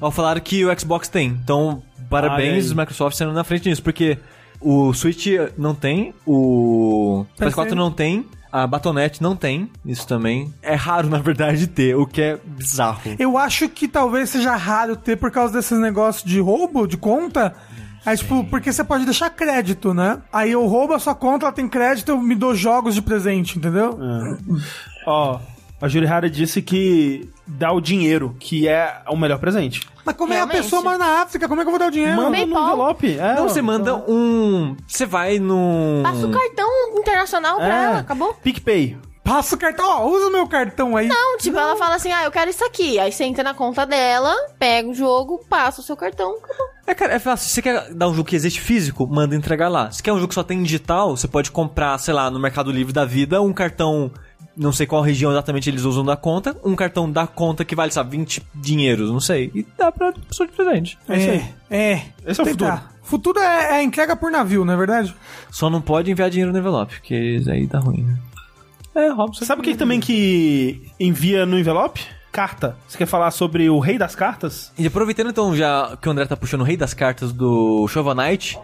Ó, 0.01 0.11
falaram 0.11 0.41
que 0.41 0.67
o 0.67 0.79
Xbox 0.79 1.09
tem. 1.09 1.29
Então, 1.29 1.83
parabéns. 2.09 2.73
Microsoft 2.73 3.17
sendo 3.17 3.33
na 3.33 3.45
frente 3.45 3.69
nisso, 3.69 3.83
porque 3.83 4.19
o 4.61 4.93
Switch 4.93 5.27
não 5.57 5.75
tem, 5.75 6.15
o 6.27 7.25
PS4 7.39 7.65
PC. 7.65 7.75
não 7.75 7.91
tem, 7.91 8.27
a 8.51 8.67
Battle.net 8.67 9.23
não 9.23 9.37
tem, 9.37 9.71
isso 9.85 10.07
também. 10.07 10.53
É 10.63 10.75
raro, 10.75 11.09
na 11.11 11.19
verdade, 11.19 11.67
ter, 11.67 11.95
o 11.95 12.07
que 12.07 12.21
é 12.21 12.39
bizarro. 12.45 13.01
Eu 13.19 13.37
acho 13.37 13.69
que 13.69 13.87
talvez 13.87 14.31
seja 14.31 14.57
raro 14.57 14.97
ter 14.97 15.17
por 15.17 15.31
causa 15.31 15.53
desses 15.53 15.79
negócios 15.79 16.25
de 16.25 16.41
roubo 16.41 16.87
de 16.87 16.97
conta. 16.97 17.55
Aí, 18.07 18.17
tipo, 18.17 18.43
porque 18.45 18.73
você 18.73 18.83
pode 18.83 19.05
deixar 19.05 19.29
crédito, 19.29 19.93
né? 19.93 20.19
Aí 20.33 20.53
eu 20.53 20.67
roubo 20.67 20.95
a 20.95 20.99
sua 20.99 21.15
conta, 21.15 21.45
ela 21.47 21.53
tem 21.53 21.69
crédito, 21.69 22.11
eu 22.11 22.19
me 22.19 22.35
dou 22.35 22.55
jogos 22.55 22.95
de 22.95 23.03
presente, 23.03 23.59
entendeu? 23.59 23.99
Ó, 25.07 25.39
a 25.81 25.89
Jurihara 25.89 26.29
disse 26.29 26.61
que 26.63 27.29
dá 27.47 27.73
o 27.73 27.81
dinheiro, 27.81 28.35
que 28.39 28.67
é 28.69 29.03
o 29.09 29.17
melhor 29.17 29.39
presente. 29.39 29.87
Mas 30.05 30.17
como 30.17 30.33
é 30.33 30.37
a 30.37 30.39
Realmente. 30.41 30.57
pessoa 30.63 30.83
mora 30.83 30.99
na 30.99 31.23
África, 31.23 31.47
como 31.49 31.61
é 31.61 31.65
que 31.65 31.69
eu 31.69 31.73
vou 31.73 31.79
dar 31.79 31.89
o 31.89 31.91
dinheiro? 31.91 32.17
Manda 32.17 32.31
PayPal. 32.37 32.65
envelope. 32.67 33.19
É, 33.19 33.35
Não, 33.35 33.49
você 33.49 33.63
manda 33.63 33.95
um. 33.97 34.77
Você 34.87 35.05
vai 35.07 35.39
num. 35.39 36.01
Passa 36.03 36.27
o 36.27 36.31
cartão 36.31 36.69
internacional 36.99 37.57
pra 37.57 37.67
É. 37.81 37.85
ela, 37.85 37.99
acabou. 37.99 38.35
PicPay. 38.35 38.97
Passa 39.23 39.57
o 39.57 39.59
cartão, 39.59 39.85
ó, 39.87 40.07
usa 40.09 40.29
o 40.29 40.33
meu 40.33 40.49
cartão 40.49 40.97
aí. 40.97 41.07
Não, 41.07 41.37
tipo, 41.37 41.59
ela 41.59 41.77
fala 41.77 41.97
assim, 41.97 42.11
ah, 42.11 42.25
eu 42.25 42.31
quero 42.31 42.49
isso 42.49 42.65
aqui. 42.65 42.99
Aí 42.99 43.13
você 43.13 43.25
entra 43.25 43.45
na 43.45 43.53
conta 43.53 43.85
dela, 43.85 44.35
pega 44.59 44.89
o 44.89 44.95
jogo, 44.95 45.45
passa 45.51 45.83
o 45.83 45.85
seu 45.85 45.95
cartão, 45.95 46.31
acabou. 46.43 46.67
É, 46.87 46.95
cara, 46.95 47.13
é 47.13 47.19
fácil. 47.19 47.47
Se 47.47 47.55
você 47.57 47.61
quer 47.61 47.93
dar 47.93 48.09
um 48.09 48.15
jogo 48.15 48.27
que 48.27 48.35
existe 48.35 48.59
físico, 48.59 49.07
manda 49.07 49.37
entregar 49.37 49.69
lá. 49.69 49.91
Se 49.91 50.03
quer 50.03 50.15
um 50.15 50.17
jogo 50.17 50.29
que 50.29 50.35
só 50.35 50.43
tem 50.43 50.63
digital, 50.63 51.15
você 51.15 51.29
pode 51.29 51.51
comprar, 51.51 51.99
sei 51.99 52.15
lá, 52.15 52.31
no 52.31 52.41
Mercado 52.41 52.73
Livre 52.73 52.91
da 52.95 53.05
vida, 53.05 53.43
um 53.43 53.53
cartão. 53.53 54.11
Não 54.59 54.73
sei 54.73 54.87
qual 54.87 55.01
região 55.03 55.31
exatamente 55.31 55.71
eles 55.71 55.85
usam 55.85 56.05
da 56.05 56.17
conta, 56.17 56.57
um 56.65 56.75
cartão 56.75 57.11
da 57.11 57.27
conta 57.27 57.65
que 57.65 57.77
vale, 57.77 57.93
sabe, 57.93 58.17
20 58.17 58.43
dinheiros, 58.55 59.11
não 59.11 59.21
sei. 59.21 59.51
E 59.55 59.65
dá 59.77 59.93
pra 59.93 60.13
pessoa 60.13 60.49
de 60.49 60.53
presente. 60.53 60.99
É 61.09 61.17
isso 61.17 61.31
aí. 61.31 61.45
É. 61.71 62.03
Esse 62.27 62.41
é 62.41 62.43
o 62.43 62.47
Tentar. 62.47 62.93
Futuro 63.03 63.39
é, 63.39 63.79
é 63.79 63.83
entrega 63.83 64.15
por 64.15 64.31
navio, 64.31 64.65
não 64.65 64.75
é 64.75 64.77
verdade? 64.77 65.15
Só 65.51 65.71
não 65.71 65.81
pode 65.81 66.11
enviar 66.11 66.29
dinheiro 66.29 66.53
no 66.53 66.59
envelope, 66.59 66.97
porque 66.97 67.41
aí 67.49 67.67
dá 67.67 67.79
ruim, 67.79 68.03
né? 68.03 68.19
É, 68.95 69.09
Robson. 69.11 69.45
Sabe 69.45 69.61
o 69.61 69.65
que 69.65 69.77
também 69.77 70.01
que 70.01 70.91
envia 70.99 71.47
no 71.47 71.59
envelope? 71.59 72.05
Carta. 72.33 72.77
Você 72.87 72.99
quer 72.99 73.07
falar 73.07 73.31
sobre 73.31 73.71
o 73.71 73.79
rei 73.79 73.97
das 73.97 74.15
cartas? 74.15 74.73
E 74.77 74.87
aproveitando 74.87 75.31
então 75.31 75.57
já 75.57 75.97
que 76.01 76.09
o 76.09 76.13
André 76.13 76.27
tá 76.27 76.37
puxando 76.37 76.63
o 76.63 76.65
rei 76.65 76.77
das 76.77 76.93
cartas 76.93 77.33
do 77.33 77.87
Shovel 77.89 78.15
Knight, 78.15 78.59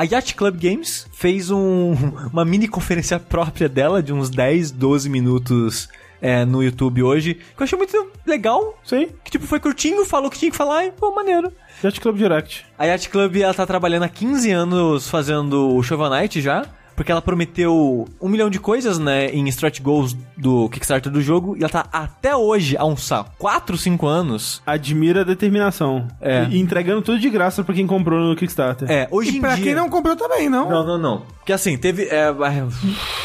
a 0.00 0.04
Yacht 0.04 0.34
Club 0.34 0.56
Games 0.58 1.06
fez 1.12 1.50
um- 1.50 1.92
uma 2.32 2.42
mini 2.44 2.66
conferência 2.66 3.18
própria 3.20 3.68
dela 3.68 4.02
de 4.02 4.12
uns 4.14 4.30
10, 4.30 4.70
12 4.70 5.10
minutos 5.10 5.88
é, 6.22 6.44
no 6.44 6.62
YouTube 6.62 7.02
hoje, 7.02 7.34
que 7.34 7.62
eu 7.62 7.64
achei 7.64 7.76
muito 7.76 8.10
legal. 8.26 8.78
Sim. 8.82 9.08
Que 9.22 9.30
tipo, 9.30 9.46
foi 9.46 9.60
curtinho, 9.60 10.04
falou 10.06 10.28
o 10.28 10.30
que 10.30 10.38
tinha 10.38 10.50
que 10.50 10.56
falar 10.56 10.86
e 10.86 10.90
pô, 10.90 11.14
maneiro. 11.14 11.52
Yacht 11.84 12.00
Club 12.00 12.16
Direct. 12.16 12.64
A 12.78 12.86
Yacht 12.86 13.10
Club 13.10 13.36
ela 13.36 13.52
tá 13.52 13.66
trabalhando 13.66 14.04
há 14.04 14.08
15 14.08 14.50
anos 14.50 15.08
fazendo 15.08 15.74
o 15.76 15.82
Shovel 15.82 16.08
Knight 16.10 16.40
já. 16.40 16.64
Porque 16.96 17.10
ela 17.10 17.22
prometeu 17.22 18.06
um 18.20 18.28
milhão 18.28 18.50
de 18.50 18.60
coisas, 18.60 18.98
né, 18.98 19.30
em 19.30 19.48
stretch 19.48 19.80
goals 19.80 20.14
do 20.36 20.68
Kickstarter 20.68 21.10
do 21.10 21.22
jogo, 21.22 21.56
e 21.56 21.60
ela 21.60 21.68
tá 21.70 21.86
até 21.90 22.36
hoje, 22.36 22.76
há 22.76 22.84
uns 22.84 23.08
4, 23.38 23.76
5 23.78 24.06
anos. 24.06 24.60
Admira 24.66 25.22
a 25.22 25.24
determinação. 25.24 26.06
É. 26.20 26.46
E 26.50 26.60
entregando 26.60 27.00
tudo 27.00 27.18
de 27.18 27.30
graça 27.30 27.64
pra 27.64 27.74
quem 27.74 27.86
comprou 27.86 28.20
no 28.20 28.36
Kickstarter. 28.36 28.90
É, 28.90 29.08
hoje 29.10 29.30
E 29.32 29.38
em 29.38 29.40
pra 29.40 29.54
dia... 29.54 29.64
quem 29.64 29.74
não 29.74 29.88
comprou 29.88 30.14
também, 30.14 30.48
não. 30.50 30.68
Não, 30.68 30.86
não, 30.86 30.98
não. 30.98 31.22
Porque 31.38 31.52
assim, 31.52 31.78
teve. 31.78 32.04
É, 32.04 32.26
é, 32.28 32.60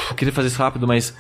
eu 0.10 0.16
queria 0.16 0.34
fazer 0.34 0.48
isso 0.48 0.58
rápido, 0.60 0.88
mas. 0.88 1.14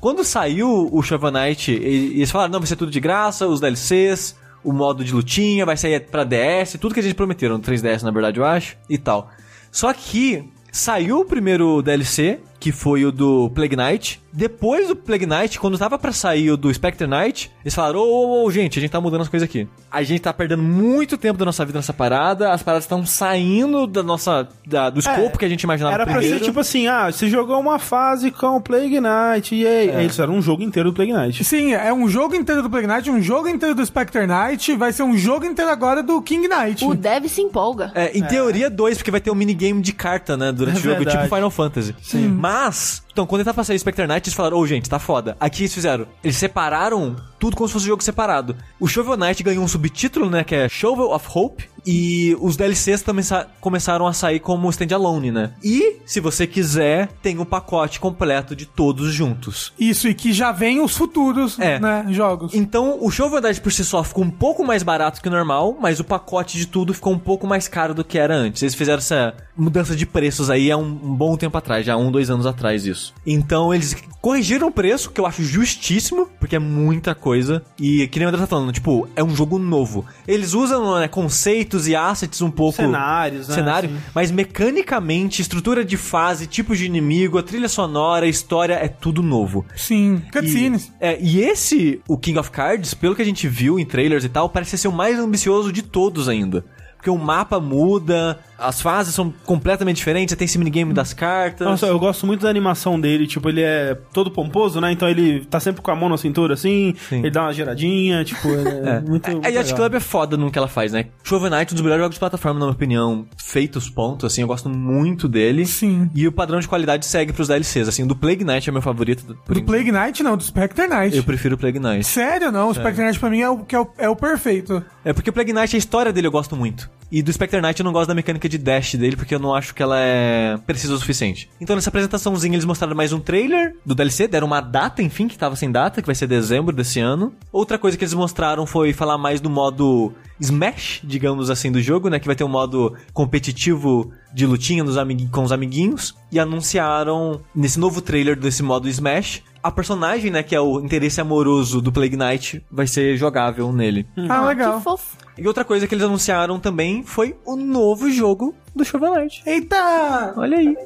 Quando 0.00 0.22
saiu 0.24 0.88
o 0.92 1.02
Shovel 1.02 1.30
Knight, 1.30 1.72
e- 1.72 2.16
eles 2.18 2.30
falaram: 2.30 2.52
não, 2.52 2.60
vai 2.60 2.66
ser 2.66 2.76
tudo 2.76 2.90
de 2.90 3.00
graça, 3.00 3.46
os 3.46 3.60
DLCs, 3.60 4.36
o 4.64 4.72
modo 4.72 5.04
de 5.04 5.12
lutinha, 5.14 5.64
vai 5.64 5.76
sair 5.76 6.00
pra 6.10 6.24
DS, 6.24 6.76
tudo 6.80 6.92
que 6.94 7.00
a 7.00 7.02
gente 7.02 7.14
prometeram, 7.14 7.56
no 7.56 7.62
3DS 7.62 8.02
na 8.02 8.10
verdade, 8.10 8.38
eu 8.38 8.44
acho, 8.44 8.76
e 8.90 8.98
tal. 8.98 9.30
Só 9.72 9.92
que 9.92 10.48
saiu 10.72 11.20
o 11.20 11.24
primeiro 11.24 11.82
DLC, 11.82 12.38
que 12.58 12.72
foi 12.72 13.04
o 13.04 13.12
do 13.12 13.50
Plague 13.54 13.76
Knight. 13.76 14.20
Depois 14.32 14.88
do 14.88 14.94
Plague 14.94 15.24
Knight, 15.24 15.58
quando 15.58 15.78
tava 15.78 15.98
pra 15.98 16.12
sair 16.12 16.50
o 16.50 16.58
do 16.58 16.72
Spectre 16.72 17.06
Knight, 17.06 17.50
eles 17.64 17.74
falaram: 17.74 18.00
ô, 18.00 18.42
ô, 18.42 18.44
ô, 18.44 18.50
gente, 18.50 18.78
a 18.78 18.82
gente 18.82 18.90
tá 18.90 19.00
mudando 19.00 19.22
as 19.22 19.28
coisas 19.28 19.48
aqui. 19.48 19.66
A 19.90 20.02
gente 20.02 20.20
tá 20.20 20.32
perdendo 20.32 20.62
muito 20.62 21.16
tempo 21.16 21.38
da 21.38 21.44
nossa 21.46 21.64
vida 21.64 21.78
nessa 21.78 21.94
parada, 21.94 22.52
as 22.52 22.62
paradas 22.62 22.84
estão 22.84 23.04
saindo 23.06 23.86
da 23.86 24.02
nossa. 24.02 24.46
da- 24.66 24.90
do 24.90 25.00
escopo 25.00 25.38
que 25.38 25.44
a 25.44 25.48
gente 25.48 25.62
imaginava 25.62 25.94
Era 25.94 26.04
pra 26.04 26.14
primeiro. 26.16 26.38
ser 26.38 26.44
tipo 26.44 26.60
assim, 26.60 26.86
ah, 26.86 27.10
você 27.10 27.28
jogou 27.30 27.58
uma 27.58 27.78
fase 27.78 28.30
com 28.30 28.56
o 28.56 28.60
Plague 28.60 29.00
Knight, 29.00 29.54
e 29.54 29.66
aí? 29.66 29.90
Aí 29.90 29.96
Eles 30.00 30.12
fizeram 30.12 30.34
um 30.34 30.42
jogo 30.42 30.62
inteiro 30.62 30.90
do 30.90 30.94
Plague 30.94 31.14
Knight. 31.14 31.42
Sim, 31.42 31.72
é 31.72 31.92
um 31.92 32.06
jogo 32.06 32.34
inteiro 32.34 32.62
do 32.62 32.68
Plague 32.68 32.86
Knight, 32.86 33.10
um 33.10 33.22
jogo 33.22 33.48
inteiro 33.48 33.74
do 33.74 33.84
Spectre 33.86 34.26
Knight, 34.26 34.76
vai 34.76 34.92
ser 34.92 35.02
um 35.02 35.16
jogo 35.16 35.46
inteiro 35.46 35.70
agora 35.70 36.02
do 36.02 36.20
King 36.20 36.46
Knight. 36.46 36.84
O 36.84 36.94
dev 36.94 37.24
se 37.26 37.40
empolga. 37.40 37.90
É, 37.94 38.16
em 38.16 38.22
teoria, 38.22 38.68
dois, 38.68 38.98
porque 38.98 39.10
vai 39.10 39.20
ter 39.20 39.30
um 39.30 39.34
minigame 39.34 39.80
de 39.80 39.94
carta, 39.94 40.36
né, 40.36 40.52
durante 40.52 40.76
É 40.76 40.80
o 40.80 40.82
jogo, 40.82 40.96
verdade. 40.96 41.16
tipo 41.22 41.34
Final 41.34 41.50
Fantasy. 41.50 41.94
Sim. 42.02 42.28
Mas, 42.28 42.45
Mas 42.46 43.02
então, 43.16 43.26
quando 43.26 43.40
ele 43.40 43.50
tá 43.50 43.64
sair 43.64 43.78
Spectre 43.78 44.06
Knight, 44.06 44.28
eles 44.28 44.34
falaram, 44.34 44.58
ô 44.58 44.66
gente, 44.66 44.90
tá 44.90 44.98
foda. 44.98 45.38
Aqui 45.40 45.62
eles 45.62 45.72
fizeram, 45.72 46.06
eles 46.22 46.36
separaram 46.36 47.16
tudo 47.38 47.56
como 47.56 47.66
se 47.66 47.72
fosse 47.72 47.86
um 47.86 47.88
jogo 47.88 48.04
separado. 48.04 48.54
O 48.78 48.86
Shovel 48.86 49.16
Knight 49.16 49.42
ganhou 49.42 49.64
um 49.64 49.68
subtítulo, 49.68 50.28
né, 50.28 50.44
que 50.44 50.54
é 50.54 50.68
Shovel 50.68 51.10
of 51.12 51.26
Hope, 51.34 51.64
e 51.86 52.36
os 52.40 52.56
DLCs 52.56 53.02
também 53.02 53.24
começaram 53.60 54.06
a 54.06 54.12
sair 54.12 54.40
como 54.40 54.68
standalone, 54.70 55.30
né? 55.30 55.52
E, 55.62 55.98
se 56.04 56.18
você 56.18 56.46
quiser, 56.46 57.08
tem 57.22 57.38
um 57.38 57.44
pacote 57.44 58.00
completo 58.00 58.56
de 58.56 58.66
todos 58.66 59.12
juntos. 59.14 59.72
Isso, 59.78 60.08
e 60.08 60.14
que 60.14 60.32
já 60.32 60.50
vem 60.50 60.80
os 60.80 60.96
futuros, 60.96 61.58
É. 61.60 61.78
né, 61.78 62.04
jogos. 62.10 62.54
Então, 62.54 62.98
o 63.00 63.10
Shovel 63.10 63.40
Knight 63.40 63.60
por 63.60 63.70
si 63.72 63.84
só 63.84 64.02
ficou 64.02 64.24
um 64.24 64.30
pouco 64.30 64.64
mais 64.64 64.82
barato 64.82 65.22
que 65.22 65.28
o 65.28 65.30
normal, 65.30 65.76
mas 65.80 66.00
o 66.00 66.04
pacote 66.04 66.58
de 66.58 66.66
tudo 66.66 66.92
ficou 66.92 67.12
um 67.12 67.18
pouco 67.18 67.46
mais 67.46 67.68
caro 67.68 67.94
do 67.94 68.04
que 68.04 68.18
era 68.18 68.34
antes. 68.34 68.62
Eles 68.62 68.74
fizeram 68.74 68.98
essa 68.98 69.34
mudança 69.56 69.94
de 69.94 70.04
preços 70.04 70.50
aí 70.50 70.70
há 70.72 70.76
um, 70.76 70.82
um 70.82 71.14
bom 71.14 71.36
tempo 71.36 71.56
atrás, 71.56 71.86
já 71.86 71.94
há 71.94 71.96
um, 71.96 72.10
dois 72.10 72.30
anos 72.30 72.46
atrás 72.46 72.84
isso. 72.84 73.05
Então, 73.26 73.72
eles 73.72 73.96
corrigiram 74.20 74.68
o 74.68 74.72
preço, 74.72 75.10
que 75.10 75.20
eu 75.20 75.26
acho 75.26 75.42
justíssimo, 75.42 76.28
porque 76.40 76.56
é 76.56 76.58
muita 76.58 77.14
coisa. 77.14 77.62
E, 77.78 78.08
que 78.08 78.18
nem 78.18 78.26
o 78.26 78.28
André 78.28 78.40
tá 78.40 78.46
falando, 78.46 78.72
tipo, 78.72 79.08
é 79.14 79.22
um 79.22 79.34
jogo 79.34 79.58
novo. 79.58 80.04
Eles 80.26 80.52
usam 80.52 80.98
né, 80.98 81.08
conceitos 81.08 81.86
e 81.86 81.94
assets 81.94 82.42
um 82.42 82.50
pouco... 82.50 82.76
Cenários, 82.76 83.48
né? 83.48 83.54
Cenário, 83.54 83.90
Assim. 83.90 84.00
mas 84.14 84.30
mecanicamente, 84.30 85.42
estrutura 85.42 85.84
de 85.84 85.96
fase, 85.96 86.46
tipos 86.46 86.78
de 86.78 86.86
inimigo, 86.86 87.38
a 87.38 87.42
trilha 87.42 87.68
sonora, 87.68 88.26
a 88.26 88.28
história, 88.28 88.74
é 88.74 88.88
tudo 88.88 89.22
novo. 89.22 89.64
Sim, 89.76 90.22
cutscenes. 90.32 90.86
E, 90.86 90.92
é, 91.00 91.18
e 91.20 91.40
esse, 91.40 92.00
o 92.08 92.18
King 92.18 92.38
of 92.38 92.50
Cards, 92.50 92.94
pelo 92.94 93.14
que 93.14 93.22
a 93.22 93.24
gente 93.24 93.46
viu 93.46 93.78
em 93.78 93.84
trailers 93.84 94.24
e 94.24 94.28
tal, 94.28 94.48
parece 94.48 94.76
ser 94.76 94.88
o 94.88 94.92
mais 94.92 95.18
ambicioso 95.18 95.72
de 95.72 95.82
todos 95.82 96.28
ainda. 96.28 96.64
Porque 96.96 97.10
o 97.10 97.18
mapa 97.18 97.60
muda, 97.60 98.40
as 98.58 98.80
fases 98.80 99.14
são 99.14 99.32
completamente 99.44 99.96
diferentes, 99.96 100.34
tem 100.34 100.44
esse 100.44 100.58
minigame 100.58 100.92
das 100.92 101.12
cartas. 101.12 101.66
Nossa, 101.66 101.86
eu 101.86 101.98
gosto 101.98 102.26
muito 102.26 102.42
da 102.42 102.50
animação 102.50 102.98
dele, 102.98 103.26
tipo, 103.26 103.48
ele 103.48 103.62
é 103.62 103.96
todo 104.12 104.30
pomposo, 104.30 104.80
né? 104.80 104.92
Então 104.92 105.08
ele 105.08 105.44
tá 105.44 105.60
sempre 105.60 105.82
com 105.82 105.90
a 105.90 105.96
mão 105.96 106.08
na 106.08 106.16
cintura, 106.16 106.54
assim, 106.54 106.94
Sim. 107.08 107.18
ele 107.18 107.30
dá 107.30 107.42
uma 107.42 107.52
giradinha, 107.52 108.24
tipo, 108.24 108.48
é, 108.48 109.00
muito, 109.06 109.30
muito 109.30 109.46
a 109.46 109.48
Yacht. 109.48 109.74
Club 109.74 109.94
é 109.94 110.00
foda 110.00 110.36
no 110.36 110.50
que 110.50 110.58
ela 110.58 110.68
faz, 110.68 110.92
né? 110.92 111.06
Shovel 111.22 111.50
Knight, 111.50 111.72
um 111.72 111.74
dos 111.74 111.82
melhores 111.82 112.02
jogos 112.02 112.14
de 112.14 112.20
plataforma, 112.20 112.58
na 112.58 112.66
minha 112.66 112.74
opinião, 112.74 113.26
feitos, 113.36 113.90
ponto, 113.90 114.26
assim, 114.26 114.40
eu 114.40 114.46
gosto 114.46 114.68
muito 114.68 115.28
dele. 115.28 115.66
Sim. 115.66 116.10
E 116.14 116.26
o 116.26 116.32
padrão 116.32 116.58
de 116.60 116.68
qualidade 116.68 117.04
segue 117.06 117.32
pros 117.32 117.48
DLCs, 117.48 117.88
assim, 117.88 118.04
o 118.04 118.06
do 118.06 118.16
Plague 118.16 118.44
Knight 118.44 118.68
é 118.68 118.72
meu 118.72 118.82
favorito. 118.82 119.24
Do. 119.26 119.62
Plague 119.62 119.92
Knight, 119.92 120.22
não, 120.22 120.36
do 120.36 120.42
Spectre 120.42 120.86
Knight. 120.86 121.16
Eu 121.16 121.24
prefiro 121.24 121.56
o 121.56 121.58
Plague 121.58 121.78
Knight. 121.78 122.04
Sério, 122.04 122.50
não. 122.50 122.70
O 122.70 122.74
Spectre 122.74 123.04
Knight 123.04 123.18
pra 123.18 123.28
mim 123.30 123.40
é 123.40 123.50
o, 123.50 123.58
que 123.58 123.74
é 123.74 123.80
o, 123.80 123.88
é 123.98 124.08
o 124.08 124.16
perfeito. 124.16 124.82
É 125.04 125.12
porque 125.12 125.30
o 125.30 125.32
Plague 125.32 125.52
Knight, 125.52 125.74
a 125.74 125.78
história 125.78 126.12
dele 126.12 126.26
eu 126.26 126.32
gosto 126.32 126.56
muito. 126.56 126.88
E 127.10 127.22
do 127.22 127.32
Spectre 127.32 127.60
Knight 127.60 127.80
eu 127.80 127.84
não 127.84 127.92
gosto 127.92 128.08
da 128.08 128.14
mecânica 128.14 128.48
de 128.48 128.58
dash 128.58 128.94
dele, 128.94 129.16
porque 129.16 129.34
eu 129.34 129.38
não 129.38 129.54
acho 129.54 129.74
que 129.74 129.82
ela 129.82 129.98
é 129.98 130.56
precisa 130.66 130.94
o 130.94 130.98
suficiente. 130.98 131.48
Então 131.60 131.76
nessa 131.76 131.90
apresentaçãozinha 131.90 132.54
eles 132.54 132.64
mostraram 132.64 132.96
mais 132.96 133.12
um 133.12 133.20
trailer 133.20 133.76
do 133.84 133.94
DLC, 133.94 134.26
deram 134.26 134.46
uma 134.46 134.60
data, 134.60 135.02
enfim, 135.02 135.28
que 135.28 135.38
tava 135.38 135.56
sem 135.56 135.70
data, 135.70 136.00
que 136.00 136.06
vai 136.06 136.14
ser 136.14 136.26
dezembro 136.26 136.74
desse 136.74 136.98
ano. 137.00 137.32
Outra 137.52 137.78
coisa 137.78 137.96
que 137.96 138.04
eles 138.04 138.14
mostraram 138.14 138.66
foi 138.66 138.92
falar 138.92 139.18
mais 139.18 139.40
do 139.40 139.48
modo 139.48 140.12
Smash, 140.40 141.00
digamos 141.02 141.48
assim, 141.48 141.70
do 141.72 141.80
jogo, 141.80 142.08
né? 142.08 142.18
Que 142.18 142.26
vai 142.26 142.36
ter 142.36 142.44
um 142.44 142.48
modo 142.48 142.94
competitivo 143.12 144.12
de 144.34 144.44
lutinha 144.46 144.84
com 145.30 145.42
os 145.42 145.52
amiguinhos. 145.52 146.14
E 146.30 146.38
anunciaram, 146.38 147.40
nesse 147.54 147.78
novo 147.78 148.02
trailer 148.02 148.38
desse 148.38 148.62
modo 148.62 148.88
Smash, 148.88 149.42
a 149.66 149.70
personagem, 149.72 150.30
né, 150.30 150.44
que 150.44 150.54
é 150.54 150.60
o 150.60 150.78
interesse 150.78 151.20
amoroso 151.20 151.80
do 151.80 151.90
Plague 151.90 152.16
Knight, 152.16 152.64
vai 152.70 152.86
ser 152.86 153.16
jogável 153.16 153.72
nele. 153.72 154.06
Ah, 154.28 154.46
legal. 154.46 154.76
Que 154.76 154.84
fofo. 154.84 155.16
E 155.36 155.46
outra 155.46 155.64
coisa 155.64 155.88
que 155.88 155.94
eles 155.94 156.04
anunciaram 156.04 156.60
também 156.60 157.02
foi 157.02 157.36
o 157.44 157.56
novo 157.56 158.08
jogo 158.08 158.54
do 158.74 158.84
Shovel 158.84 159.14
Knight. 159.14 159.42
Eita! 159.44 160.34
Olha 160.36 160.58
aí. 160.58 160.76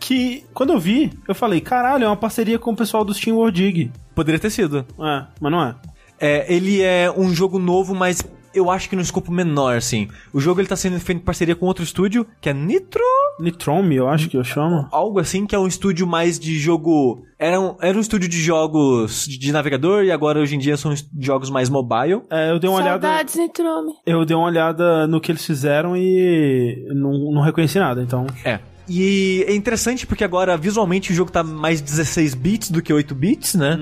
Que, 0.00 0.46
quando 0.54 0.72
eu 0.72 0.80
vi, 0.80 1.12
eu 1.28 1.34
falei, 1.34 1.60
caralho, 1.60 2.04
é 2.04 2.06
uma 2.06 2.16
parceria 2.16 2.58
com 2.58 2.72
o 2.72 2.76
pessoal 2.76 3.04
do 3.04 3.12
Steam 3.12 3.36
World 3.36 3.62
Dig. 3.62 3.92
Poderia 4.14 4.40
ter 4.40 4.50
sido. 4.50 4.86
É, 4.98 5.26
mas 5.38 5.52
não 5.52 5.62
é. 5.62 5.74
É, 6.18 6.54
ele 6.54 6.80
é 6.80 7.12
um 7.14 7.34
jogo 7.34 7.58
novo, 7.58 7.94
mas 7.94 8.24
eu 8.54 8.70
acho 8.70 8.88
que 8.88 8.96
no 8.96 9.02
escopo 9.02 9.32
menor, 9.32 9.76
assim. 9.76 10.08
O 10.32 10.40
jogo 10.40 10.60
ele 10.60 10.68
tá 10.68 10.76
sendo 10.76 10.98
feito 11.00 11.18
em 11.18 11.24
parceria 11.24 11.54
com 11.54 11.66
outro 11.66 11.84
estúdio, 11.84 12.26
que 12.40 12.48
é 12.48 12.52
Nitro, 12.54 13.02
Nitrome, 13.40 13.96
eu 13.96 14.08
acho 14.08 14.28
que 14.28 14.36
eu 14.36 14.44
chamo. 14.44 14.86
algo 14.90 15.18
assim, 15.18 15.46
que 15.46 15.54
é 15.54 15.58
um 15.58 15.66
estúdio 15.66 16.06
mais 16.06 16.38
de 16.38 16.58
jogo. 16.58 17.24
Era 17.38 17.60
um, 17.60 17.76
era 17.80 17.96
um 17.96 18.00
estúdio 18.00 18.28
de 18.28 18.40
jogos 18.40 19.26
de 19.26 19.52
navegador 19.52 20.04
e 20.04 20.10
agora 20.10 20.38
hoje 20.38 20.54
em 20.54 20.58
dia 20.58 20.76
são 20.76 20.94
jogos 21.18 21.50
mais 21.50 21.68
mobile. 21.68 22.22
É, 22.30 22.50
eu 22.50 22.58
dei 22.58 22.70
uma 22.70 22.78
olhada. 22.78 23.06
Saudades, 23.06 23.34
Nitrome. 23.34 23.92
Eu 24.06 24.24
dei 24.24 24.36
uma 24.36 24.46
olhada 24.46 25.06
no 25.06 25.20
que 25.20 25.32
eles 25.32 25.44
fizeram 25.44 25.96
e 25.96 26.86
não, 26.94 27.32
não 27.32 27.42
reconheci 27.42 27.78
nada, 27.78 28.02
então. 28.02 28.26
É. 28.44 28.60
E 28.88 29.44
é 29.46 29.54
interessante 29.54 30.06
porque 30.06 30.24
agora 30.24 30.56
visualmente 30.56 31.12
o 31.12 31.14
jogo 31.14 31.30
tá 31.30 31.42
mais 31.42 31.80
16 31.80 32.34
bits 32.34 32.70
do 32.70 32.82
que 32.82 32.92
8 32.92 33.14
bits, 33.14 33.54
né? 33.54 33.78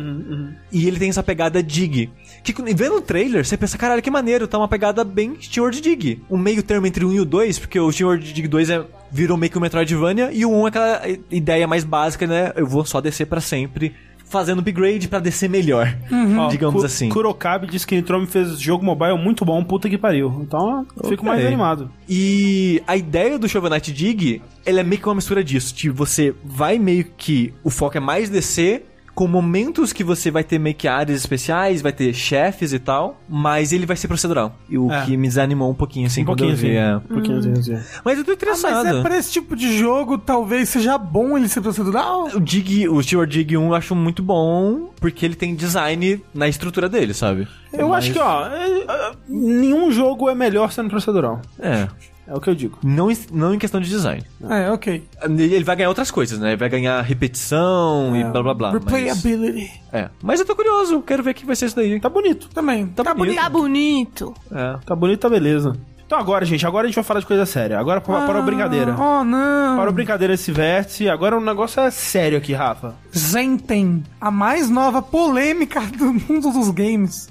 E 0.71 0.87
ele 0.87 0.99
tem 0.99 1.09
essa 1.09 1.23
pegada 1.23 1.63
dig. 1.63 2.11
Que 2.43 2.55
vendo 2.75 2.97
o 2.97 3.03
trailer, 3.03 3.45
você 3.45 3.57
pensa, 3.57 3.77
caralho, 3.77 4.03
que 4.03 4.11
maneiro, 4.11 4.49
tá 4.49 4.57
uma 4.59 4.69
pegada 4.69 5.05
bem 5.05 5.37
Steward 5.41 5.81
Dig. 5.81 6.23
Um 6.31 6.39
meio 6.39 6.63
termo 6.63 6.87
entre 6.87 7.05
o 7.05 7.09
1 7.09 7.13
e 7.13 7.21
o 7.21 7.25
2, 7.25 7.59
porque 7.59 7.79
o 7.79 7.91
Steward 7.93 8.33
Dig 8.33 8.49
2 8.49 8.71
é, 8.71 8.85
virou 9.11 9.37
meio 9.37 9.51
que 9.51 9.59
o 9.59 9.61
Metroidvania, 9.61 10.31
e 10.33 10.45
o 10.47 10.51
1 10.51 10.65
é 10.65 10.69
aquela 10.69 11.03
ideia 11.31 11.67
mais 11.67 11.85
básica, 11.85 12.27
né? 12.27 12.53
Eu 12.57 12.67
vou 12.67 12.85
só 12.85 13.01
descer 13.01 13.27
pra 13.27 13.41
sempre, 13.41 13.95
fazendo 14.25 14.61
upgrade 14.61 15.09
pra 15.09 15.19
descer 15.19 15.51
melhor, 15.51 15.93
Ó, 16.39 16.49
digamos 16.49 16.81
Ku- 16.81 16.87
assim. 16.87 17.09
Kurokabe 17.09 17.67
disse 17.67 17.87
que 17.87 17.97
Nitrome 17.97 18.27
fez 18.27 18.59
jogo 18.61 18.85
mobile 18.85 19.19
muito 19.19 19.45
bom, 19.45 19.63
puta 19.65 19.89
que 19.89 19.99
pariu. 19.99 20.41
Então, 20.43 20.87
eu 21.03 21.09
fico 21.09 21.25
mais 21.27 21.45
animado. 21.45 21.91
E 22.09 22.83
a 22.87 22.97
ideia 22.97 23.39
do 23.39 23.49
Shovel 23.49 23.71
Knight 23.71 23.93
Dig, 23.93 24.41
ela 24.65 24.81
é 24.81 24.85
meio 24.85 25.01
que 25.03 25.09
uma 25.09 25.17
mistura 25.17 25.43
disso. 25.45 25.75
Tipo, 25.75 25.95
você 25.97 26.35
vai 26.45 26.79
meio 26.79 27.05
que. 27.17 27.53
O 27.65 27.71
foco 27.71 27.97
é 27.97 28.01
mais 28.01 28.31
descer. 28.31 28.87
Com 29.15 29.27
momentos 29.27 29.93
que 29.93 30.03
você 30.05 30.31
vai 30.31 30.43
ter 30.45 30.59
meio 30.59 30.75
que 30.75 30.89
áreas 30.89 31.19
especiais, 31.19 31.83
vai 31.83 31.93
ter 31.93 32.15
chefes 32.15 32.73
e 32.73 32.79
tal, 32.79 33.21
mas 33.29 33.73
ele 33.73 33.85
vai 33.85 33.97
ser 33.97 34.09
procedural. 34.09 34.57
E 34.69 34.79
o 34.79 34.91
É. 34.91 35.05
que 35.05 35.17
me 35.17 35.27
desanimou 35.29 35.71
um 35.71 35.75
pouquinho 35.75 36.07
assim 36.07 36.23
Um 36.23 36.27
quando 36.27 36.39
pouquinho 36.39 36.53
eu 36.53 36.57
vi. 36.57 36.79
assim. 36.79 36.87
é. 36.93 36.97
Um 36.97 37.01
pouquinho 37.01 37.39
assim, 37.39 37.53
assim. 37.53 37.79
Mas 38.05 38.19
eu 38.19 38.25
tô 38.25 38.31
Ah, 38.31 38.35
interessado. 38.35 38.85
mas 38.85 38.97
é 38.97 39.03
pra 39.03 39.19
esse 39.19 39.33
tipo 39.33 39.55
de 39.57 39.77
jogo, 39.77 40.17
talvez 40.17 40.69
seja 40.69 40.97
bom 40.97 41.37
ele 41.37 41.49
ser 41.49 41.61
procedural? 41.61 42.29
O 42.35 42.41
Dig, 42.41 42.89
o 42.89 43.03
Steward 43.03 43.31
Dig 43.33 43.57
1 43.57 43.67
eu 43.69 43.75
acho 43.75 43.95
muito 43.95 44.23
bom, 44.23 44.91
porque 45.01 45.27
ele 45.27 45.35
tem 45.35 45.55
design 45.55 46.23
na 46.33 46.49
estrutura 46.49 46.89
dele, 46.89 47.13
sabe? 47.13 47.47
Eu 47.73 47.89
Mas- 47.89 48.05
acho 48.05 48.13
que, 48.13 48.19
ó, 48.19 48.47
é- 48.47 48.81
é- 48.81 49.13
nenhum 49.29 49.91
jogo 49.93 50.29
é 50.31 50.35
melhor 50.35 50.73
sendo 50.73 50.89
procedural. 50.89 51.41
É. 51.59 51.89
É 52.31 52.35
o 52.35 52.41
que 52.41 52.49
eu 52.49 52.55
digo. 52.55 52.79
Não, 52.85 53.11
em- 53.11 53.19
não 53.33 53.53
em 53.53 53.59
questão 53.59 53.81
de 53.81 53.89
design. 53.91 54.23
É, 54.49 54.71
ok. 54.71 55.05
Ele 55.37 55.65
vai 55.65 55.75
ganhar 55.75 55.89
outras 55.89 56.13
coisas, 56.13 56.39
né? 56.39 56.51
Ele 56.51 56.57
vai 56.57 56.69
ganhar 56.69 57.01
repetição 57.03 58.15
É. 58.15 58.21
e 58.21 58.25
blá 58.25 58.43
blá 58.43 58.55
blá. 58.55 58.73
mas- 58.73 58.85
Replayability. 58.85 59.71
É. 59.93 60.09
Mas 60.23 60.39
eu 60.39 60.47
tô 60.47 60.55
curioso, 60.55 61.03
quero 61.03 61.23
ver 61.25 61.33
o 61.33 61.35
que 61.35 61.45
vai 61.45 61.57
ser 61.57 61.67
isso 61.67 61.75
daí. 61.77 61.99
Tá 61.99 62.09
bonito. 62.09 62.49
Também. 62.55 62.87
Tá, 62.87 63.13
bonito. 63.13 63.37
Tá 63.37 63.49
bonito. 63.49 64.35
É. 64.53 64.79
Tá 64.87 64.95
bonito, 64.95 65.19
tá 65.21 65.29
beleza. 65.29 65.77
Então 66.07 66.19
agora, 66.19 66.45
gente, 66.45 66.67
agora 66.67 66.87
a 66.87 66.89
gente 66.89 66.95
vai 66.97 67.05
falar 67.05 67.21
de 67.21 67.27
coisa 67.27 67.47
séria. 67.47 67.79
Agora 67.79 68.01
para, 68.01 68.27
para 68.27 68.39
a 68.39 68.43
brincadeira. 68.43 68.97
Oh, 68.99 69.23
não. 69.25 69.77
Para 69.77 69.89
a 69.89 69.93
brincadeira 69.93 70.35
esse 70.35 70.51
vértice. 70.53 71.09
Agora 71.09 71.37
o 71.37 71.41
negócio 71.41 71.81
é 71.81 71.91
sério 71.91 72.39
aqui, 72.39 72.53
Rafa. 72.53 72.95
Zenten, 73.17 74.03
a 74.21 74.31
mais 74.31 74.69
nova 74.71 75.01
polêmica 75.03 75.81
do 75.81 76.13
mundo 76.29 76.51
dos 76.53 76.71
games. 76.71 77.29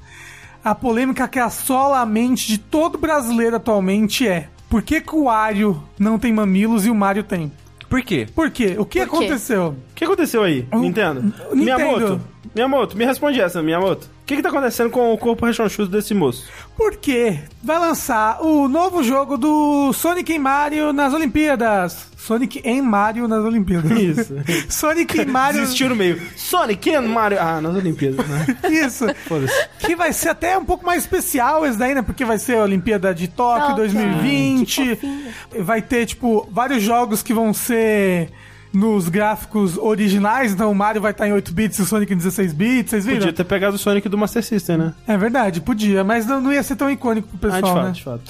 A 0.63 0.75
polêmica 0.75 1.27
que 1.27 1.39
assola 1.39 1.99
a 1.99 2.05
mente 2.05 2.47
de 2.47 2.57
todo 2.57 2.97
brasileiro 2.97 3.55
atualmente 3.57 4.27
é: 4.27 4.47
por 4.69 4.81
que, 4.81 5.01
que 5.01 5.15
o 5.15 5.23
Wario 5.23 5.81
não 5.97 6.17
tem 6.19 6.31
mamilos 6.31 6.85
e 6.85 6.89
o 6.89 6.95
Mario 6.95 7.23
tem? 7.23 7.51
Por 7.89 8.01
quê? 8.03 8.27
Por 8.35 8.51
quê? 8.51 8.75
O 8.77 8.85
que 8.85 8.99
Por 9.05 9.09
quê? 9.19 9.25
aconteceu? 9.25 9.67
O 9.91 9.93
que 9.95 10.03
aconteceu 10.03 10.43
aí, 10.43 10.67
O- 10.71 10.77
Nintendo? 10.79 11.21
Nintendo. 11.23 11.55
Miyamoto, 11.55 12.21
Miyamoto, 12.53 12.97
me 12.97 13.05
responde 13.05 13.39
essa, 13.39 13.61
Miyamoto. 13.61 14.07
O 14.07 14.25
que 14.25 14.35
que 14.35 14.41
tá 14.41 14.49
acontecendo 14.49 14.89
com 14.89 15.13
o 15.13 15.17
corpo 15.17 15.45
rechonchudo 15.45 15.89
desse 15.89 16.13
moço? 16.13 16.47
Porque 16.77 17.39
vai 17.63 17.79
lançar 17.79 18.41
o 18.41 18.67
novo 18.67 19.03
jogo 19.03 19.37
do 19.37 19.91
Sonic 19.93 20.33
e 20.33 20.39
Mario 20.39 20.93
nas 20.93 21.13
Olimpíadas. 21.13 22.09
Sonic 22.15 22.61
e 22.63 22.81
Mario 22.81 23.27
nas 23.27 23.43
Olimpíadas. 23.43 23.91
Isso. 23.91 24.35
Sonic 24.69 25.19
e 25.19 25.25
Mario. 25.25 25.61
Desistiu 25.61 25.89
no 25.89 25.95
meio. 25.95 26.21
Sonic 26.35 26.93
and 26.93 27.07
Mario. 27.07 27.39
Ah, 27.41 27.59
nas 27.59 27.75
Olimpíadas, 27.75 28.27
né? 28.27 28.45
Isso. 28.69 29.05
Foda-se. 29.25 29.67
Que 29.79 29.95
vai 29.95 30.13
ser 30.13 30.29
até 30.29 30.57
um 30.57 30.65
pouco 30.65 30.85
mais 30.85 31.03
especial 31.03 31.65
esse 31.65 31.77
daí, 31.77 31.95
né? 31.95 32.01
Porque 32.01 32.23
vai 32.23 32.37
ser 32.37 32.57
a 32.57 32.63
Olimpíada 32.63 33.15
de 33.15 33.27
Tóquio 33.27 33.69
Tóquio. 33.69 33.77
2020. 33.77 34.75
Que 34.75 34.95
fofinho. 34.95 35.33
Vai 35.63 35.81
ter, 35.81 36.05
tipo, 36.05 36.47
vários 36.51 36.83
jogos 36.83 37.23
que 37.23 37.33
vão 37.33 37.51
ser 37.53 38.29
nos 38.73 39.09
gráficos 39.09 39.77
originais. 39.77 40.51
Então 40.53 40.71
o 40.71 40.75
Mario 40.75 41.01
vai 41.01 41.11
estar 41.11 41.27
em 41.27 41.33
8 41.33 41.53
bits 41.53 41.79
e 41.79 41.81
o 41.81 41.85
Sonic 41.85 42.13
em 42.13 42.17
16 42.17 42.53
bits. 42.53 42.91
Vocês 42.91 43.05
viram? 43.05 43.19
Podia 43.19 43.33
ter 43.33 43.43
pegado 43.43 43.75
o 43.75 43.79
Sonic 43.79 44.07
do 44.07 44.17
Master 44.17 44.43
System, 44.43 44.77
né? 44.77 44.93
É 45.07 45.17
verdade, 45.17 45.61
podia. 45.61 46.03
Mas 46.03 46.25
não, 46.25 46.39
não 46.41 46.53
ia 46.53 46.61
ser 46.63 46.75
tão 46.75 46.89
icônico 46.89 47.27
pro 47.37 47.49
Ah, 47.49 47.53
pessoal, 47.55 47.73
de 47.73 47.79
fato, 47.79 47.85
né? 47.85 47.91
de 47.91 48.03
fato. 48.03 48.21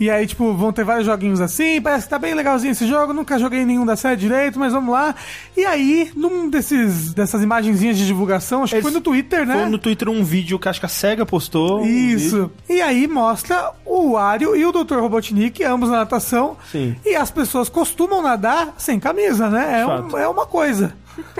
E 0.00 0.10
aí, 0.10 0.26
tipo, 0.26 0.52
vão 0.54 0.72
ter 0.72 0.84
vários 0.84 1.06
joguinhos 1.06 1.40
assim. 1.40 1.80
Parece 1.80 2.04
que 2.04 2.10
tá 2.10 2.18
bem 2.18 2.34
legalzinho 2.34 2.72
esse 2.72 2.86
jogo. 2.86 3.12
Nunca 3.12 3.38
joguei 3.38 3.64
nenhum 3.64 3.84
da 3.86 3.94
série 3.96 4.16
direito, 4.16 4.58
mas 4.58 4.72
vamos 4.72 4.92
lá. 4.92 5.14
E 5.56 5.64
aí, 5.64 6.10
num 6.16 6.48
desses 6.50 7.12
dessas 7.14 7.42
imagenzinhas 7.42 7.96
de 7.96 8.06
divulgação, 8.06 8.62
acho 8.62 8.70
que 8.70 8.76
Eles- 8.76 8.84
foi 8.84 8.92
no 8.92 9.00
Twitter, 9.00 9.46
né? 9.46 9.54
Foi 9.54 9.66
no 9.68 9.78
Twitter 9.78 10.08
um 10.08 10.24
vídeo 10.24 10.58
que 10.58 10.68
acho 10.68 10.80
que 10.80 10.86
a 10.86 10.88
SEGA 10.88 11.24
postou. 11.26 11.82
um. 11.82 11.86
Isso. 11.86 12.50
E 12.68 12.80
aí 12.82 13.06
mostra 13.06 13.70
o 13.84 14.12
Wario 14.12 14.56
e 14.56 14.64
o 14.64 14.72
Dr. 14.72 14.96
Robotnik, 14.98 15.62
ambos 15.64 15.88
na 15.90 15.98
natação. 15.98 16.56
Sim. 16.70 16.96
E 17.04 17.14
as 17.14 17.30
pessoas 17.30 17.68
costumam 17.68 18.22
nadar 18.22 18.74
sem 18.78 18.98
camisa, 18.98 19.48
né? 19.48 19.80
É, 19.82 19.86
um- 19.86 20.18
é 20.18 20.28
uma 20.28 20.46
coisa. 20.46 20.94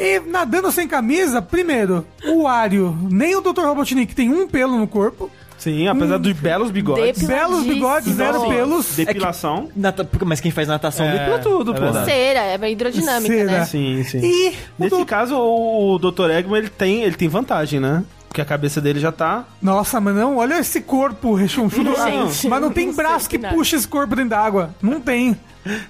E 0.00 0.20
nadando 0.20 0.70
sem 0.70 0.86
camisa, 0.86 1.42
primeiro, 1.42 2.06
o 2.24 2.44
Wario, 2.44 2.96
nem 3.10 3.34
o 3.34 3.40
Dr. 3.40 3.62
Robotnik 3.62 4.14
tem 4.14 4.32
um 4.32 4.46
pelo 4.46 4.78
no 4.78 4.86
corpo. 4.86 5.28
Sim, 5.58 5.88
apesar 5.88 6.18
dos 6.18 6.32
belos 6.32 6.70
bigodes. 6.70 7.22
Belos 7.26 7.64
bigodes, 7.64 8.14
zero 8.14 8.38
Nossa. 8.38 8.48
pelos. 8.48 8.96
Depilação. 8.96 9.68
Nata- 9.74 10.08
Mas 10.24 10.40
quem 10.40 10.50
faz 10.50 10.68
natação 10.68 11.04
É, 11.04 11.18
depila 11.18 11.38
tudo, 11.40 11.74
é 11.74 11.80
pô. 11.80 11.92
Cera, 12.04 12.40
é 12.40 12.70
hidrodinâmica, 12.70 13.34
Cera. 13.34 13.50
né? 13.52 13.64
Sim, 13.64 14.02
sim. 14.04 14.20
E 14.22 14.54
Nesse 14.78 15.04
caso, 15.04 15.36
o 15.36 15.98
Dr. 15.98 16.30
Eggman, 16.30 16.58
ele 16.58 16.68
tem, 16.68 17.02
ele 17.02 17.16
tem 17.16 17.28
vantagem, 17.28 17.80
né? 17.80 18.04
Porque 18.28 18.40
a 18.40 18.44
cabeça 18.44 18.80
dele 18.80 19.00
já 19.00 19.10
tá... 19.10 19.44
Nossa, 19.60 20.00
mas 20.00 20.14
não, 20.14 20.36
olha 20.36 20.58
esse 20.58 20.80
corpo 20.82 21.34
rechonchudo. 21.34 21.94
Gente, 21.96 22.46
mas 22.46 22.60
não 22.60 22.70
tem 22.70 22.86
não 22.88 22.94
braço 22.94 23.28
que 23.28 23.38
que 23.38 23.46
puxa 23.48 23.74
esse 23.74 23.88
corpo 23.88 24.14
dentro 24.14 24.30
da 24.30 24.38
água. 24.38 24.70
Não 24.82 25.00
tem. 25.00 25.36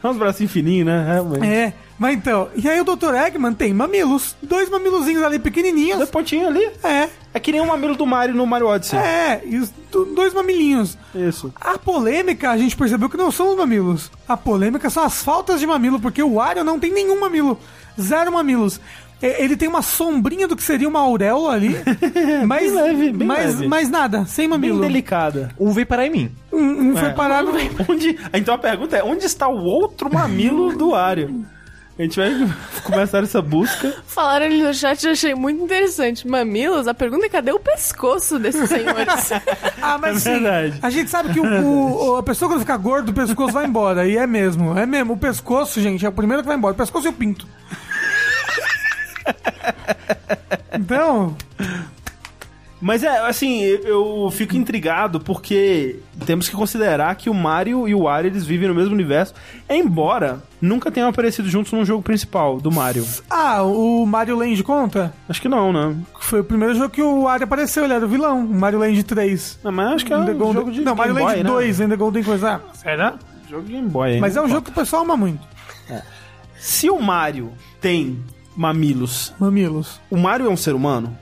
É 0.03 0.07
uns 0.07 0.16
bracinhos 0.16 0.51
fininhos, 0.53 0.86
né? 0.86 1.05
Realmente. 1.15 1.45
É. 1.47 1.73
Mas 1.99 2.15
então, 2.15 2.49
e 2.55 2.69
aí 2.69 2.81
o 2.81 2.85
Dr. 2.85 3.12
Eggman 3.15 3.53
tem 3.53 3.75
mamilos. 3.75 4.37
Dois 4.43 4.69
mamilozinhos 4.70 5.23
ali 5.23 5.39
pequenininhos. 5.39 5.97
Dois 5.97 6.11
pontinhos 6.11 6.47
ali. 6.47 6.65
É, 6.85 7.09
É 7.35 7.41
que 7.41 7.51
nem 7.53 7.61
o 7.61 7.66
mamilo 7.66 7.97
do 7.97 8.07
Mario 8.07 8.35
no 8.35 8.47
Mario 8.47 8.69
Odyssey. 8.69 8.99
é. 8.99 9.43
E 9.45 9.57
os 9.59 9.70
do- 9.91 10.05
dois 10.15 10.33
mamilinhos. 10.33 10.97
Isso. 11.15 11.53
A 11.61 11.77
polêmica, 11.77 12.51
a 12.51 12.57
gente 12.57 12.77
percebeu 12.77 13.09
que 13.09 13.16
não 13.16 13.31
são 13.33 13.51
os 13.51 13.57
mamilos. 13.57 14.11
A 14.29 14.37
polêmica 14.37 14.89
são 14.91 15.03
as 15.03 15.23
faltas 15.23 15.59
de 15.61 15.66
mamilo, 15.66 15.99
porque 15.99 16.23
o 16.23 16.35
Wario 16.35 16.62
não 16.62 16.79
tem 16.79 16.93
nenhum 16.93 17.19
mamilo. 17.20 17.59
Zero 18.01 18.33
mamilos. 18.33 18.81
Ele 19.20 19.57
tem 19.57 19.69
uma 19.69 19.83
sombrinha 19.83 20.47
do 20.47 20.55
que 20.55 20.62
seria 20.62 20.89
uma 20.89 21.01
auréola 21.01 21.53
ali. 21.53 21.75
mas, 22.47 22.62
Bem 22.62 22.70
leve, 22.70 23.12
bem 23.12 23.27
mas, 23.27 23.47
leve. 23.57 23.66
mas 23.66 23.89
nada, 23.91 24.25
sem 24.27 24.45
Bem 24.45 24.51
mamilo. 24.51 24.81
delicada. 24.81 25.51
Um 25.59 25.73
veio 25.73 25.87
parar 25.89 26.07
em 26.07 26.11
mim. 26.11 26.31
Um, 26.53 26.91
um 26.93 26.97
foi 26.97 27.09
É. 27.09 27.12
parar 27.12 27.43
no... 27.43 27.51
Onde... 27.89 28.16
Então 28.33 28.55
a 28.55 28.59
pergunta 28.59 28.97
é, 28.97 29.03
onde 29.03 29.25
está 29.27 29.49
o 29.49 29.65
outro 29.65 30.12
mamilo 30.12 30.77
do 30.77 30.91
Wario? 30.91 31.45
A 31.99 32.03
gente 32.03 32.16
vai 32.16 32.31
começar 32.85 33.23
essa 33.25 33.43
busca. 33.43 33.93
Falaram 34.07 34.47
ali 34.47 34.62
no 34.62 34.73
chat, 34.73 35.05
eu 35.05 35.12
achei 35.12 35.35
muito 35.35 35.62
interessante. 35.65 36.29
Mamilos, 36.29 36.87
a 36.87 36.95
pergunta 36.95 37.27
é 37.27 37.29
cadê 37.29 37.51
o 37.51 37.59
pescoço 37.59 38.39
desses 38.39 38.69
senhores? 38.69 39.31
Ah, 39.83 39.97
mas 39.97 40.27
É 40.27 40.33
verdade. 40.39 40.79
a 40.83 40.91
gente 40.91 41.09
sabe 41.11 41.33
que 41.33 41.41
o, 41.41 41.45
o- 42.12 42.16
a 42.16 42.23
pessoa 42.23 42.51
quando 42.51 42.61
fica 42.61 42.77
gordo, 42.77 43.09
o 43.11 43.15
pescoço 43.15 43.53
vai 43.53 43.65
embora. 43.65 44.07
E 44.07 44.16
é 44.16 44.27
mesmo, 44.27 44.77
é 44.79 44.85
mesmo. 44.85 45.15
O 45.15 45.16
pescoço, 45.16 45.81
gente, 45.81 46.05
é 46.05 46.09
o 46.09 46.12
primeiro 46.12 46.43
que 46.43 46.49
vai 46.49 46.57
embora. 46.57 46.75
O 46.75 46.77
pescoço 46.77 47.07
e 47.07 47.11
o 47.11 47.12
pinto. 47.12 47.47
Então, 50.73 51.37
Mas 52.81 53.03
é, 53.03 53.09
assim, 53.27 53.61
eu 53.61 54.31
fico 54.33 54.57
intrigado 54.57 55.19
porque 55.19 55.99
temos 56.25 56.49
que 56.49 56.55
considerar 56.55 57.15
que 57.17 57.29
o 57.29 57.35
Mario 57.35 57.89
e 57.89 57.95
o 57.95 58.03
Wario, 58.05 58.29
eles 58.31 58.45
vivem 58.47 58.69
no 58.69 58.75
mesmo 58.75 58.95
universo, 58.95 59.35
embora 59.69 60.43
nunca 60.61 60.91
tenham 60.91 61.09
aparecido 61.09 61.49
juntos 61.49 61.73
num 61.73 61.85
jogo 61.85 62.03
principal 62.03 62.61
do 62.61 62.71
Mario. 62.71 63.05
ah, 63.29 63.63
o 63.65 64.07
Mario 64.07 64.37
Land 64.37 64.63
conta? 64.63 65.13
Acho 65.29 65.43
que 65.43 65.49
não, 65.49 65.73
né? 65.73 65.97
Foi 66.21 66.41
o 66.41 66.45
primeiro 66.45 66.75
jogo 66.75 66.91
que 66.91 67.03
o 67.03 67.23
Wario 67.25 67.45
apareceu, 67.45 67.85
ele 67.85 67.95
era 67.95 68.05
o 68.05 68.09
vilão. 68.09 68.41
O 68.45 68.55
Mario 68.55 68.79
Land 68.79 69.03
3. 69.03 69.59
Não, 69.65 69.73
mas 69.73 69.95
acho 69.95 70.07
que 70.07 70.13
é 70.13 70.17
um 70.17 70.25
The 70.25 70.35
Golden- 70.35 70.55
jogo 70.55 70.71
de 70.73 70.81
Não, 70.83 70.95
Mario 70.95 71.15
Game 71.15 71.27
Land 71.27 71.43
Boy, 71.43 71.45
né? 71.45 71.51
2, 71.67 71.81
ainda 71.81 71.97
Golden 71.97 72.23
Coisa. 72.23 72.61
Será? 72.75 73.15
Jogo 73.51 73.65
de 73.65 73.73
Game 73.73 73.89
Boy, 73.89 74.13
hein? 74.15 74.21
Mas 74.21 74.37
é 74.37 74.41
um 74.43 74.49
jogo 74.49 74.63
que 74.63 74.71
o 74.71 74.75
pessoal 74.75 75.03
ama 75.03 75.17
muito. 75.17 75.41
Se 76.59 76.91
o 76.91 77.01
Mario 77.01 77.53
tem 77.81 78.19
mamilos, 78.57 79.33
Mamilos. 79.39 80.01
o 80.11 80.17
Mario 80.17 80.47
é 80.47 80.51
um 80.51 80.57
ser 80.57 80.75
humano? 80.75 81.17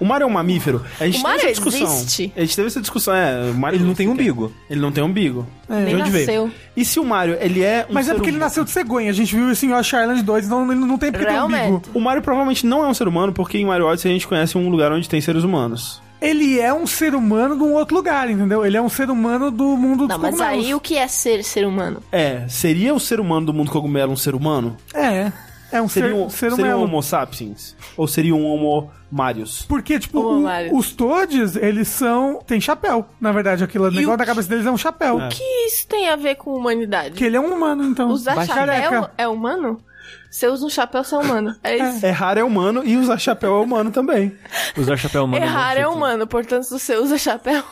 O 0.00 0.04
Mario 0.06 0.24
é 0.24 0.26
um 0.26 0.30
mamífero? 0.32 0.82
A 0.98 1.04
gente 1.04 1.18
O 1.18 1.18
teve 1.18 1.22
Mario 1.22 1.40
essa 1.42 1.48
discussão. 1.50 1.82
existe? 1.82 2.32
A 2.34 2.40
gente 2.40 2.56
teve 2.56 2.68
essa 2.68 2.80
discussão, 2.80 3.14
é. 3.14 3.50
O 3.50 3.54
Mario 3.54 3.76
Ele 3.76 3.84
não 3.84 3.94
tem 3.94 4.08
umbigo. 4.08 4.52
Ele 4.70 4.80
não 4.80 4.90
tem 4.90 5.04
umbigo. 5.04 5.46
É. 5.68 5.78
De 5.78 5.84
Nem 5.84 5.96
onde 5.96 6.10
veio? 6.10 6.26
nasceu. 6.26 6.50
E 6.76 6.84
se 6.84 6.98
o 6.98 7.04
Mario, 7.04 7.36
ele 7.40 7.62
é 7.62 7.86
um 7.88 7.92
Mas 7.92 8.08
é 8.08 8.14
porque 8.14 8.30
ele 8.30 8.36
humano? 8.38 8.46
nasceu 8.46 8.64
de 8.64 8.70
cegonha. 8.70 9.10
A 9.10 9.14
gente 9.14 9.34
viu 9.36 9.50
isso 9.52 9.66
em 9.66 9.70
Yoshi 9.72 9.96
Island 9.96 10.22
2, 10.22 10.46
então 10.46 10.72
ele 10.72 10.80
não 10.84 10.96
tem 10.98 11.12
porque 11.12 11.26
tem 11.26 11.38
umbigo. 11.40 11.82
O 11.92 12.00
Mario 12.00 12.22
provavelmente 12.22 12.64
não 12.66 12.82
é 12.82 12.88
um 12.88 12.94
ser 12.94 13.06
humano, 13.06 13.32
porque 13.32 13.58
em 13.58 13.66
Mario 13.66 13.86
Odyssey 13.86 14.10
a 14.10 14.14
gente 14.14 14.26
conhece 14.26 14.56
um 14.56 14.68
lugar 14.70 14.90
onde 14.90 15.08
tem 15.08 15.20
seres 15.20 15.44
humanos. 15.44 16.00
Ele 16.20 16.58
é 16.60 16.72
um 16.72 16.86
ser 16.86 17.14
humano 17.14 17.56
de 17.56 17.62
um 17.62 17.72
outro 17.72 17.94
lugar, 17.96 18.28
entendeu? 18.30 18.64
Ele 18.64 18.76
é 18.76 18.82
um 18.82 18.90
ser 18.90 19.08
humano 19.10 19.50
do 19.50 19.64
mundo 19.76 20.06
dos 20.06 20.08
Não, 20.08 20.18
mas 20.18 20.34
cogumelos. 20.36 20.66
aí 20.66 20.74
o 20.74 20.80
que 20.80 20.96
é 20.98 21.08
ser 21.08 21.42
ser 21.42 21.66
humano? 21.66 22.02
É, 22.12 22.44
seria 22.46 22.92
o 22.94 23.00
ser 23.00 23.20
humano 23.20 23.46
do 23.46 23.54
mundo 23.54 23.70
cogumelo 23.70 24.12
um 24.12 24.16
ser 24.16 24.34
humano? 24.34 24.76
É, 24.92 25.32
é 25.72 25.80
um 25.82 25.88
Seria 25.88 26.08
ser, 26.10 26.14
um, 26.14 26.28
ser 26.30 26.50
seria 26.50 26.56
um 26.76 26.78
humano. 26.78 26.84
Homo 26.84 27.02
sapiens? 27.02 27.76
Ou 27.96 28.06
seria 28.08 28.34
um 28.34 28.44
Homo 28.44 28.90
Marius? 29.10 29.64
Porque, 29.68 29.98
tipo, 29.98 30.20
o- 30.20 30.76
os 30.78 30.92
Toads, 30.92 31.56
eles 31.56 31.88
são... 31.88 32.40
Tem 32.46 32.60
chapéu, 32.60 33.06
na 33.20 33.32
verdade. 33.32 33.62
Aquilo, 33.64 33.86
o 33.86 33.90
negócio 33.90 34.18
da 34.18 34.26
cabeça 34.26 34.48
deles 34.48 34.66
é 34.66 34.70
um 34.70 34.76
chapéu. 34.76 35.16
O 35.16 35.28
que 35.28 35.42
isso 35.66 35.86
tem 35.88 36.08
a 36.08 36.16
ver 36.16 36.36
com 36.36 36.54
humanidade? 36.54 37.14
Que 37.14 37.24
ele 37.24 37.36
é 37.36 37.40
um 37.40 37.52
humano, 37.54 37.84
então. 37.84 38.08
Usar 38.10 38.34
Baixa 38.36 38.54
chapéu 38.54 38.66
careca. 38.66 39.12
é 39.18 39.26
humano? 39.28 39.80
Você 40.30 40.46
usa 40.48 40.64
um 40.64 40.70
chapéu, 40.70 41.02
você 41.02 41.14
é 41.14 41.18
humano. 41.18 41.56
É 41.62 41.76
isso. 41.76 42.06
Errar 42.06 42.38
é 42.38 42.44
humano 42.44 42.82
e 42.84 42.96
usar 42.96 43.18
chapéu 43.18 43.56
é 43.56 43.60
humano 43.64 43.90
também. 43.90 44.32
Usar 44.76 44.96
chapéu 44.96 45.24
humano. 45.24 45.44
Errar 45.44 45.76
é 45.76 45.86
humano, 45.86 46.26
portanto, 46.26 46.62
se 46.64 46.70
você 46.78 46.96
usa 46.96 47.18
chapéu. 47.18 47.62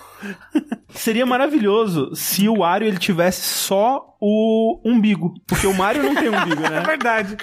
Seria 0.94 1.24
maravilhoso 1.26 2.14
se 2.14 2.48
o 2.48 2.58
Wario 2.58 2.88
ele 2.88 2.98
tivesse 2.98 3.42
só 3.42 4.16
o 4.20 4.80
umbigo. 4.84 5.34
Porque 5.46 5.66
o 5.66 5.74
Mario 5.74 6.02
não 6.02 6.14
tem 6.14 6.28
umbigo, 6.28 6.64
É 6.66 6.70
né? 6.70 6.80
verdade. 6.80 7.36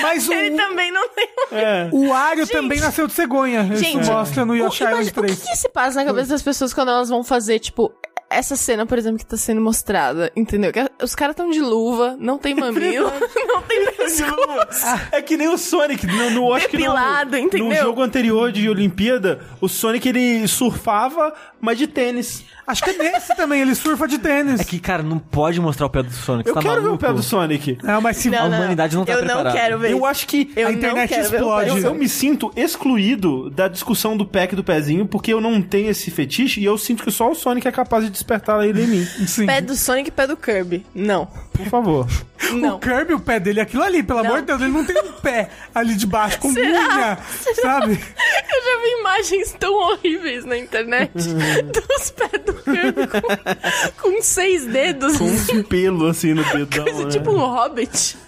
Mas 0.00 0.26
o, 0.28 0.32
Ele 0.32 0.56
também 0.56 0.90
não 0.92 1.08
tem 1.10 1.28
um. 1.52 1.56
É. 1.56 1.88
o 1.92 2.08
Wario 2.08 2.46
também 2.46 2.80
nasceu 2.80 3.06
de 3.06 3.12
cegonha. 3.12 3.64
Gente, 3.76 4.00
Isso 4.02 4.12
mostra 4.12 4.44
no 4.46 4.56
Yoshi 4.56 4.84
Island 4.84 4.94
imagina- 5.10 5.18
o 5.20 5.22
3. 5.24 5.38
que, 5.42 5.48
que 5.48 5.56
se 5.56 5.68
passa 5.68 6.00
na 6.00 6.06
cabeça 6.06 6.28
das 6.30 6.42
pessoas 6.42 6.72
quando 6.72 6.88
elas 6.90 7.08
vão 7.08 7.22
fazer, 7.22 7.58
tipo, 7.58 7.92
essa 8.34 8.56
cena, 8.56 8.84
por 8.86 8.98
exemplo, 8.98 9.18
que 9.18 9.26
tá 9.26 9.36
sendo 9.36 9.60
mostrada, 9.60 10.30
entendeu? 10.36 10.72
Que 10.72 10.86
os 11.02 11.14
caras 11.14 11.32
estão 11.34 11.50
de 11.50 11.60
luva, 11.60 12.16
não 12.18 12.38
tem 12.38 12.54
mamilo, 12.56 13.10
não 13.46 13.62
tem 13.62 13.86
pescoço. 13.92 14.86
É 15.12 15.20
que 15.22 15.36
nem 15.36 15.48
o 15.48 15.58
Sonic, 15.58 16.06
no, 16.06 16.30
no 16.30 16.52
acho 16.54 16.68
que 16.68 16.76
no- 16.76 16.82
Depilado, 16.84 17.36
entendeu? 17.36 17.68
No 17.68 17.74
jogo 17.74 18.02
anterior 18.02 18.50
de 18.52 18.68
Olimpíada, 18.68 19.40
o 19.60 19.68
Sonic 19.68 20.08
ele 20.08 20.46
surfava, 20.48 21.32
mas 21.60 21.78
de 21.78 21.86
tênis. 21.86 22.44
Acho 22.66 22.84
que 22.84 22.90
é 22.90 22.92
nesse 22.94 23.34
também, 23.36 23.60
ele 23.60 23.74
surfa 23.74 24.06
de 24.06 24.18
tênis. 24.18 24.60
É 24.60 24.64
que, 24.64 24.78
cara, 24.78 25.02
não 25.02 25.18
pode 25.18 25.60
mostrar 25.60 25.86
o 25.86 25.90
pé 25.90 26.02
do 26.02 26.12
Sonic. 26.12 26.48
Eu 26.48 26.54
tá 26.54 26.60
quero 26.60 26.74
ver 26.74 26.80
o 26.80 26.84
maluco? 26.84 27.04
pé 27.04 27.12
do 27.12 27.22
Sonic. 27.22 27.78
Não, 27.82 28.00
mas 28.00 28.16
se... 28.16 28.34
A 28.34 28.44
humanidade 28.44 28.96
não 28.96 29.04
tá 29.04 29.12
Eu 29.12 29.18
preparada. 29.18 29.48
não 29.48 29.56
quero 29.56 29.78
ver. 29.78 29.92
Eu 29.92 30.06
acho 30.06 30.26
que 30.26 30.52
Eu 30.54 30.68
a 30.68 30.70
não 30.70 30.78
internet 30.78 31.12
explode. 31.18 31.66
pé 31.70 31.74
do 31.74 31.78
Eu, 31.80 31.84
eu 31.86 31.94
me 31.94 32.08
sinto 32.08 32.52
excluído 32.56 33.50
da 33.50 33.68
discussão 33.68 34.16
do 34.16 34.24
pack 34.24 34.54
do 34.54 34.62
pezinho, 34.64 35.06
porque 35.06 35.32
eu 35.32 35.40
não 35.40 35.60
tenho 35.60 35.90
esse 35.90 36.10
fetiche 36.10 36.60
e 36.60 36.64
eu 36.64 36.78
sinto 36.78 37.02
que 37.02 37.10
só 37.10 37.30
o 37.30 37.34
Sonic 37.34 37.66
é 37.66 37.72
capaz 37.72 38.04
de 38.04 38.10
despertar 38.10 38.64
ele 38.66 38.82
em 38.84 38.86
mim. 38.86 39.04
Sim. 39.04 39.46
Pé 39.46 39.60
do 39.60 39.74
Sonic 39.74 40.08
e 40.08 40.12
pé 40.12 40.26
do 40.26 40.36
Kirby. 40.36 40.86
Não. 40.94 41.28
Por 41.62 41.70
favor. 41.70 42.06
Não. 42.52 42.76
O 42.76 42.78
Kirby, 42.78 43.14
o 43.14 43.20
pé 43.20 43.40
dele 43.40 43.60
é 43.60 43.62
aquilo 43.62 43.82
ali, 43.82 44.02
pelo 44.02 44.22
Não. 44.22 44.26
amor 44.26 44.40
de 44.40 44.46
Deus, 44.48 44.60
ele 44.60 44.72
não 44.72 44.84
tem 44.84 45.00
um 45.00 45.12
pé 45.12 45.48
ali 45.74 45.94
de 45.94 46.06
baixo 46.06 46.38
com 46.38 46.52
Será? 46.52 46.68
unha, 46.68 47.18
sabe? 47.62 47.92
Eu 47.92 48.62
já 48.64 48.82
vi 48.82 49.00
imagens 49.00 49.56
tão 49.58 49.72
horríveis 49.74 50.44
na 50.44 50.58
internet 50.58 51.12
dos 51.14 52.10
pés 52.10 52.42
do 52.44 52.52
Kirby 52.54 53.06
com, 53.06 54.10
com 54.10 54.22
seis 54.22 54.66
dedos. 54.66 55.16
Com 55.16 55.24
um 55.24 55.62
pelo 55.62 56.08
assim 56.08 56.34
no 56.34 56.44
dedão. 56.44 56.84
Coisa 56.84 57.04
né? 57.04 57.10
tipo 57.10 57.30
um 57.30 57.38
hobbit. 57.38 58.18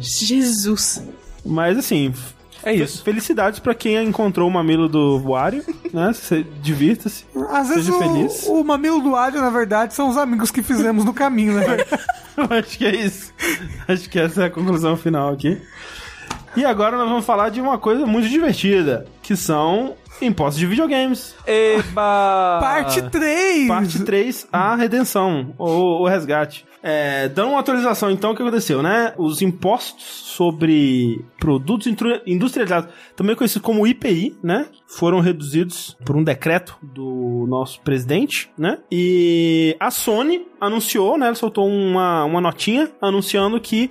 Jesus. 0.00 1.02
Mas 1.44 1.78
assim. 1.78 2.12
É 2.62 2.74
isso. 2.74 3.02
Felicidades 3.02 3.58
pra 3.58 3.74
quem 3.74 3.96
encontrou 4.04 4.48
o 4.48 4.50
mamilo 4.52 4.88
do 4.88 5.18
Wario, 5.18 5.64
né? 5.92 6.12
Divirta-se. 6.62 7.24
Às 7.50 7.68
vezes 7.68 7.86
Seja 7.86 7.98
feliz. 7.98 8.46
o, 8.46 8.60
o 8.60 8.64
mamilo 8.64 9.00
do 9.00 9.12
Wario, 9.12 9.40
na 9.40 9.50
verdade, 9.50 9.94
são 9.94 10.08
os 10.08 10.16
amigos 10.16 10.50
que 10.50 10.62
fizemos 10.62 11.04
no 11.04 11.14
caminho, 11.14 11.54
né? 11.54 11.64
Acho 12.36 12.78
que 12.78 12.86
é 12.86 12.94
isso. 12.94 13.32
Acho 13.88 14.08
que 14.08 14.18
essa 14.18 14.42
é 14.42 14.46
a 14.46 14.50
conclusão 14.50 14.96
final 14.96 15.32
aqui. 15.32 15.60
E 16.56 16.64
agora 16.64 16.96
nós 16.96 17.08
vamos 17.08 17.24
falar 17.24 17.48
de 17.48 17.60
uma 17.60 17.78
coisa 17.78 18.04
muito 18.06 18.28
divertida, 18.28 19.06
que 19.22 19.36
são 19.36 19.94
impostos 20.26 20.58
de 20.58 20.66
videogames. 20.66 21.34
Eba! 21.46 22.58
Parte 22.60 23.02
3! 23.02 23.68
Parte 23.68 24.04
3, 24.04 24.48
a 24.52 24.74
redenção, 24.74 25.54
ou 25.58 26.02
o 26.02 26.06
resgate. 26.08 26.64
É, 26.82 27.28
dando 27.28 27.50
uma 27.50 27.60
atualização, 27.60 28.10
então, 28.10 28.32
o 28.32 28.34
que 28.34 28.42
aconteceu, 28.42 28.82
né? 28.82 29.12
Os 29.18 29.42
impostos 29.42 30.02
sobre 30.04 31.22
produtos 31.38 31.86
industrializados, 32.26 32.90
também 33.14 33.36
conhecido 33.36 33.62
como 33.62 33.86
IPI, 33.86 34.38
né? 34.42 34.66
Foram 34.86 35.20
reduzidos 35.20 35.96
por 36.04 36.16
um 36.16 36.24
decreto 36.24 36.78
do 36.82 37.44
nosso 37.48 37.80
presidente, 37.82 38.50
né? 38.56 38.78
E 38.90 39.76
a 39.78 39.90
Sony 39.90 40.46
anunciou, 40.58 41.18
né? 41.18 41.26
Ela 41.26 41.34
soltou 41.34 41.68
uma, 41.68 42.24
uma 42.24 42.40
notinha 42.40 42.90
anunciando 43.00 43.60
que 43.60 43.90